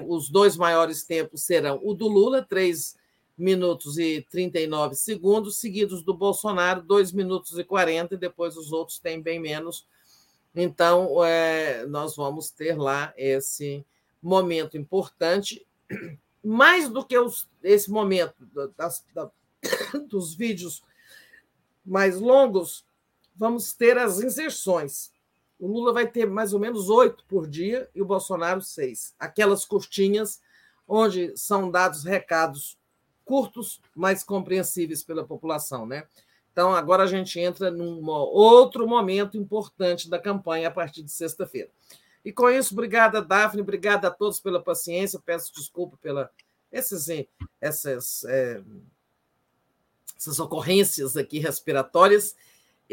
os 0.07 0.29
dois 0.29 0.57
maiores 0.57 1.03
tempos 1.03 1.43
serão 1.43 1.79
o 1.83 1.93
do 1.93 2.07
Lula, 2.07 2.41
3 2.41 2.97
minutos 3.37 3.97
e 3.97 4.25
39 4.29 4.95
segundos, 4.95 5.57
seguidos 5.57 6.03
do 6.03 6.13
Bolsonaro, 6.13 6.81
2 6.81 7.11
minutos 7.11 7.57
e 7.57 7.63
40, 7.63 8.15
e 8.15 8.17
depois 8.17 8.57
os 8.57 8.71
outros 8.71 8.99
têm 8.99 9.21
bem 9.21 9.39
menos. 9.39 9.87
Então, 10.55 11.23
é, 11.23 11.85
nós 11.85 12.15
vamos 12.15 12.51
ter 12.51 12.77
lá 12.77 13.13
esse 13.17 13.85
momento 14.21 14.77
importante 14.77 15.65
mais 16.43 16.89
do 16.89 17.05
que 17.05 17.17
os, 17.17 17.49
esse 17.63 17.89
momento 17.89 18.45
das, 18.77 19.03
da, 19.13 19.31
dos 20.09 20.35
vídeos 20.35 20.83
mais 21.85 22.19
longos, 22.19 22.85
vamos 23.35 23.73
ter 23.73 23.97
as 23.97 24.19
inserções. 24.19 25.11
O 25.59 25.67
Lula 25.67 25.93
vai 25.93 26.07
ter 26.07 26.25
mais 26.25 26.53
ou 26.53 26.59
menos 26.59 26.89
oito 26.89 27.23
por 27.25 27.47
dia 27.47 27.89
e 27.95 28.01
o 28.01 28.05
Bolsonaro 28.05 28.61
seis. 28.61 29.15
Aquelas 29.19 29.65
curtinhas 29.65 30.41
onde 30.87 31.35
são 31.37 31.71
dados 31.71 32.03
recados 32.03 32.77
curtos, 33.23 33.81
mas 33.95 34.23
compreensíveis 34.23 35.01
pela 35.01 35.23
população, 35.23 35.85
né? 35.85 36.05
Então 36.51 36.73
agora 36.73 37.03
a 37.03 37.07
gente 37.07 37.39
entra 37.39 37.71
num 37.71 38.05
outro 38.07 38.87
momento 38.87 39.37
importante 39.37 40.09
da 40.09 40.19
campanha 40.19 40.67
a 40.67 40.71
partir 40.71 41.01
de 41.01 41.11
sexta-feira. 41.11 41.69
E 42.23 42.31
com 42.31 42.49
isso, 42.49 42.73
obrigada, 42.73 43.21
Daphne, 43.21 43.61
obrigada 43.61 44.07
a 44.07 44.11
todos 44.11 44.39
pela 44.39 44.61
paciência, 44.61 45.19
peço 45.25 45.53
desculpa 45.53 45.97
pela 46.01 46.29
esses, 46.71 47.07
essas, 47.59 48.23
é, 48.25 48.61
essas 50.17 50.39
ocorrências 50.39 51.15
aqui 51.17 51.39
respiratórias. 51.39 52.35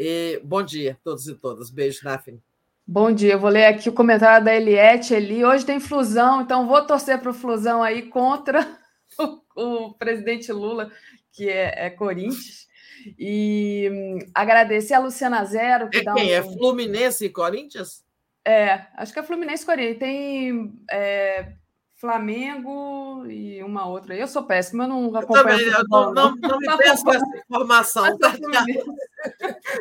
E, 0.03 0.41
bom 0.43 0.63
dia 0.63 0.93
a 0.93 1.03
todos 1.03 1.27
e 1.27 1.35
todas. 1.35 1.69
Beijo, 1.69 2.03
Daphne. 2.03 2.41
Bom 2.87 3.11
dia, 3.11 3.33
eu 3.33 3.39
vou 3.39 3.51
ler 3.51 3.65
aqui 3.65 3.87
o 3.87 3.93
comentário 3.93 4.43
da 4.43 4.55
Eliette 4.55 5.13
ali. 5.13 5.45
Hoje 5.45 5.63
tem 5.63 5.79
flusão, 5.79 6.41
então 6.41 6.67
vou 6.67 6.83
torcer 6.87 7.19
para 7.19 7.29
o 7.29 7.35
flusão 7.35 7.83
aí 7.83 8.01
contra 8.07 8.67
o, 9.55 9.85
o 9.85 9.93
presidente 9.93 10.51
Lula, 10.51 10.91
que 11.31 11.47
é, 11.47 11.85
é 11.85 11.89
Corinthians. 11.91 12.67
E 13.15 13.91
hum, 13.93 14.31
agradecer 14.33 14.95
a 14.95 14.99
Luciana 14.99 15.45
Zero. 15.45 15.87
Que 15.87 15.99
é 15.99 16.03
dá 16.03 16.15
quem? 16.15 16.31
Um... 16.31 16.33
É 16.33 16.41
Fluminense 16.41 17.25
e 17.25 17.29
Corinthians? 17.29 18.03
É, 18.43 18.87
acho 18.97 19.13
que 19.13 19.19
é 19.19 19.23
Fluminense 19.23 19.61
e 19.61 19.65
Corinthians. 19.67 19.99
Tem 19.99 20.73
é, 20.89 21.53
Flamengo 22.01 23.27
e 23.27 23.61
uma 23.61 23.85
outra. 23.85 24.15
Eu 24.15 24.27
sou 24.27 24.41
péssima, 24.41 24.85
eu 24.85 24.87
não 24.87 25.15
acompanho. 25.15 25.47
Eu 25.47 25.57
também, 25.57 25.67
eu 25.67 25.83
não, 25.87 26.11
não, 26.11 26.35
não, 26.35 26.57
me 26.57 26.77
peço 26.77 27.07
essa 27.07 27.37
informação. 27.37 28.17
Tá? 28.17 28.33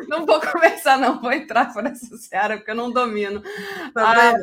Não 0.09 0.27
vou 0.27 0.41
começar, 0.53 0.99
não, 0.99 1.21
vou 1.21 1.33
entrar 1.33 1.73
por 1.73 1.85
essa 1.87 2.17
seara, 2.17 2.57
porque 2.57 2.71
eu 2.71 2.77
não 2.77 2.91
domino. 2.91 3.43
Tá 3.95 4.33
a, 4.33 4.35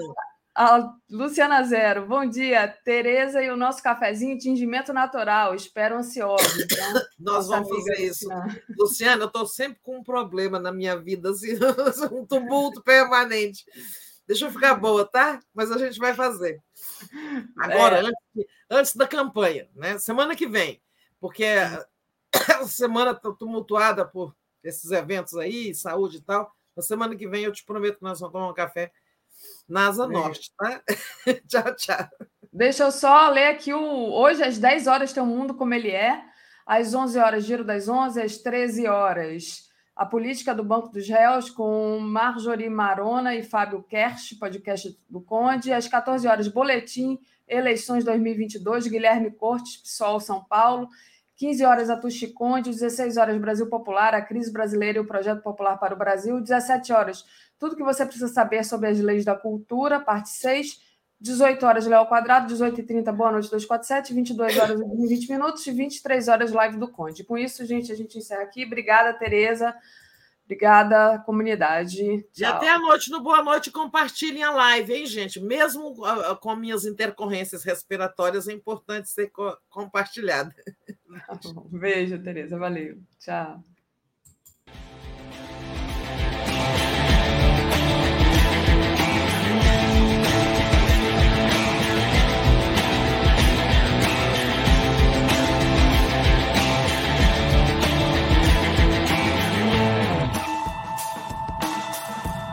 a 0.58 0.94
Luciana 1.10 1.64
Zero, 1.64 2.08
bom 2.08 2.26
dia. 2.26 2.68
Tereza 2.84 3.44
e 3.44 3.50
o 3.52 3.56
nosso 3.56 3.82
cafezinho, 3.84 4.38
tingimento 4.38 4.92
natural, 4.92 5.54
espero 5.54 5.98
ansioso. 5.98 6.44
Então, 6.62 7.02
Nós 7.20 7.48
vamos 7.48 7.70
fazer 7.70 8.02
isso. 8.02 8.28
Luciana, 8.78 9.24
eu 9.24 9.28
estou 9.28 9.46
sempre 9.46 9.80
com 9.84 9.98
um 9.98 10.04
problema 10.04 10.60
na 10.60 10.72
minha 10.72 10.98
vida, 10.98 11.30
assim, 11.30 11.54
um 12.12 12.26
tumulto 12.26 12.82
permanente. 12.82 13.66
Deixa 14.28 14.46
eu 14.46 14.52
ficar 14.52 14.76
boa, 14.76 15.06
tá? 15.06 15.40
Mas 15.54 15.72
a 15.72 15.78
gente 15.78 15.98
vai 16.00 16.14
fazer. 16.14 16.60
Agora, 17.58 17.98
é. 17.98 18.00
antes, 18.02 18.48
antes, 18.70 18.96
da 18.96 19.08
campanha, 19.08 19.70
né? 19.74 19.98
Semana 20.00 20.36
que 20.36 20.46
vem, 20.46 20.82
porque 21.20 21.46
a 21.46 21.86
semana 22.68 23.12
está 23.12 23.32
tumultuada 23.32 24.06
por 24.06 24.36
esses 24.64 24.92
eventos 24.92 25.36
aí, 25.36 25.74
saúde 25.74 26.18
e 26.18 26.22
tal. 26.22 26.52
Na 26.76 26.84
semana 26.84 27.16
que 27.16 27.28
vem 27.28 27.44
eu 27.44 27.52
te 27.52 27.66
prometo 27.66 27.98
que 27.98 28.04
nós 28.04 28.20
vamos 28.20 28.34
tomar 28.34 28.50
um 28.50 28.54
café 28.54 28.92
na 29.68 29.88
Asa 29.88 30.08
Norte, 30.08 30.52
tá? 30.58 30.82
tchau, 31.48 31.76
tchau. 31.76 32.10
Deixa 32.52 32.84
eu 32.84 32.92
só 32.92 33.30
ler 33.30 33.48
aqui 33.48 33.74
o. 33.74 34.12
Hoje, 34.14 34.44
às 34.44 34.58
10 34.58 34.88
horas, 34.88 35.14
tem 35.14 35.22
o 35.22 35.26
mundo 35.26 35.54
como 35.54 35.74
ele 35.74 35.92
é. 35.92 36.24
Às 36.66 36.94
11 36.94 37.20
horas, 37.20 37.46
giro 37.46 37.64
das 37.64 37.88
11, 37.88 38.22
às 38.22 38.38
13 38.38 38.88
horas 38.88 39.68
a 39.98 40.06
Política 40.06 40.54
do 40.54 40.64
Banco 40.64 40.90
dos 40.90 41.10
Réus, 41.10 41.50
com 41.50 42.00
Marjorie 42.00 42.70
Marona 42.70 43.34
e 43.34 43.42
Fábio 43.42 43.82
Kersh, 43.82 44.36
podcast 44.40 44.96
do 45.10 45.20
Conde. 45.20 45.74
Às 45.74 45.88
14 45.88 46.28
horas, 46.28 46.48
Boletim 46.48 47.20
Eleições 47.48 48.04
2022, 48.04 48.88
Guilherme 48.88 49.32
Cortes, 49.32 49.78
PSOL 49.78 50.20
São 50.20 50.44
Paulo. 50.44 50.88
15 51.38 51.64
horas, 51.64 51.90
Atushi 51.90 52.28
Conde. 52.34 52.72
16 52.72 53.16
horas, 53.16 53.38
Brasil 53.38 53.68
Popular, 53.68 54.14
a 54.14 54.22
crise 54.22 54.52
brasileira 54.52 54.98
e 54.98 55.02
o 55.02 55.08
projeto 55.08 55.42
popular 55.42 55.78
para 55.78 55.94
o 55.94 55.98
Brasil. 55.98 56.42
17 56.42 56.92
horas, 56.92 57.24
tudo 57.58 57.76
que 57.76 57.84
você 57.84 58.06
precisa 58.06 58.28
saber 58.28 58.66
sobre 58.66 58.90
as 58.90 59.00
leis 59.00 59.24
da 59.24 59.36
cultura, 59.36 60.00
parte 60.00 60.30
6. 60.30 60.86
18 61.20 61.66
horas, 61.66 61.88
Léo 61.88 62.06
Quadrado, 62.06 62.46
18 62.48 62.80
e 62.80 62.84
30 62.84 63.12
boa 63.12 63.32
noite, 63.32 63.46
247, 63.46 64.14
22 64.14 64.58
horas 64.58 64.80
e 64.80 65.08
20 65.08 65.32
minutos 65.32 65.66
e 65.66 65.72
23 65.72 66.28
horas, 66.28 66.52
live 66.52 66.78
do 66.78 66.88
Conde. 66.88 67.24
Com 67.24 67.36
isso, 67.36 67.66
gente, 67.66 67.92
a 67.92 67.96
gente 67.96 68.20
encerra 68.20 68.44
aqui. 68.44 68.64
Obrigada, 68.64 69.14
Tereza. 69.14 69.76
Obrigada, 70.48 71.20
comunidade. 71.26 72.24
Tchau. 72.32 72.40
E 72.40 72.46
até 72.46 72.70
a 72.70 72.80
noite 72.80 73.12
no 73.12 73.22
Boa 73.22 73.44
Noite, 73.44 73.70
compartilhem 73.70 74.44
a 74.44 74.52
live, 74.52 74.94
hein, 74.94 75.06
gente? 75.06 75.42
Mesmo 75.42 75.94
com 76.40 76.56
minhas 76.56 76.86
intercorrências 76.86 77.66
respiratórias, 77.66 78.48
é 78.48 78.54
importante 78.54 79.10
ser 79.10 79.30
compartilhada. 79.70 80.56
Beijo, 81.70 82.18
Tereza. 82.24 82.58
Valeu. 82.58 82.98
Tchau. 83.20 83.62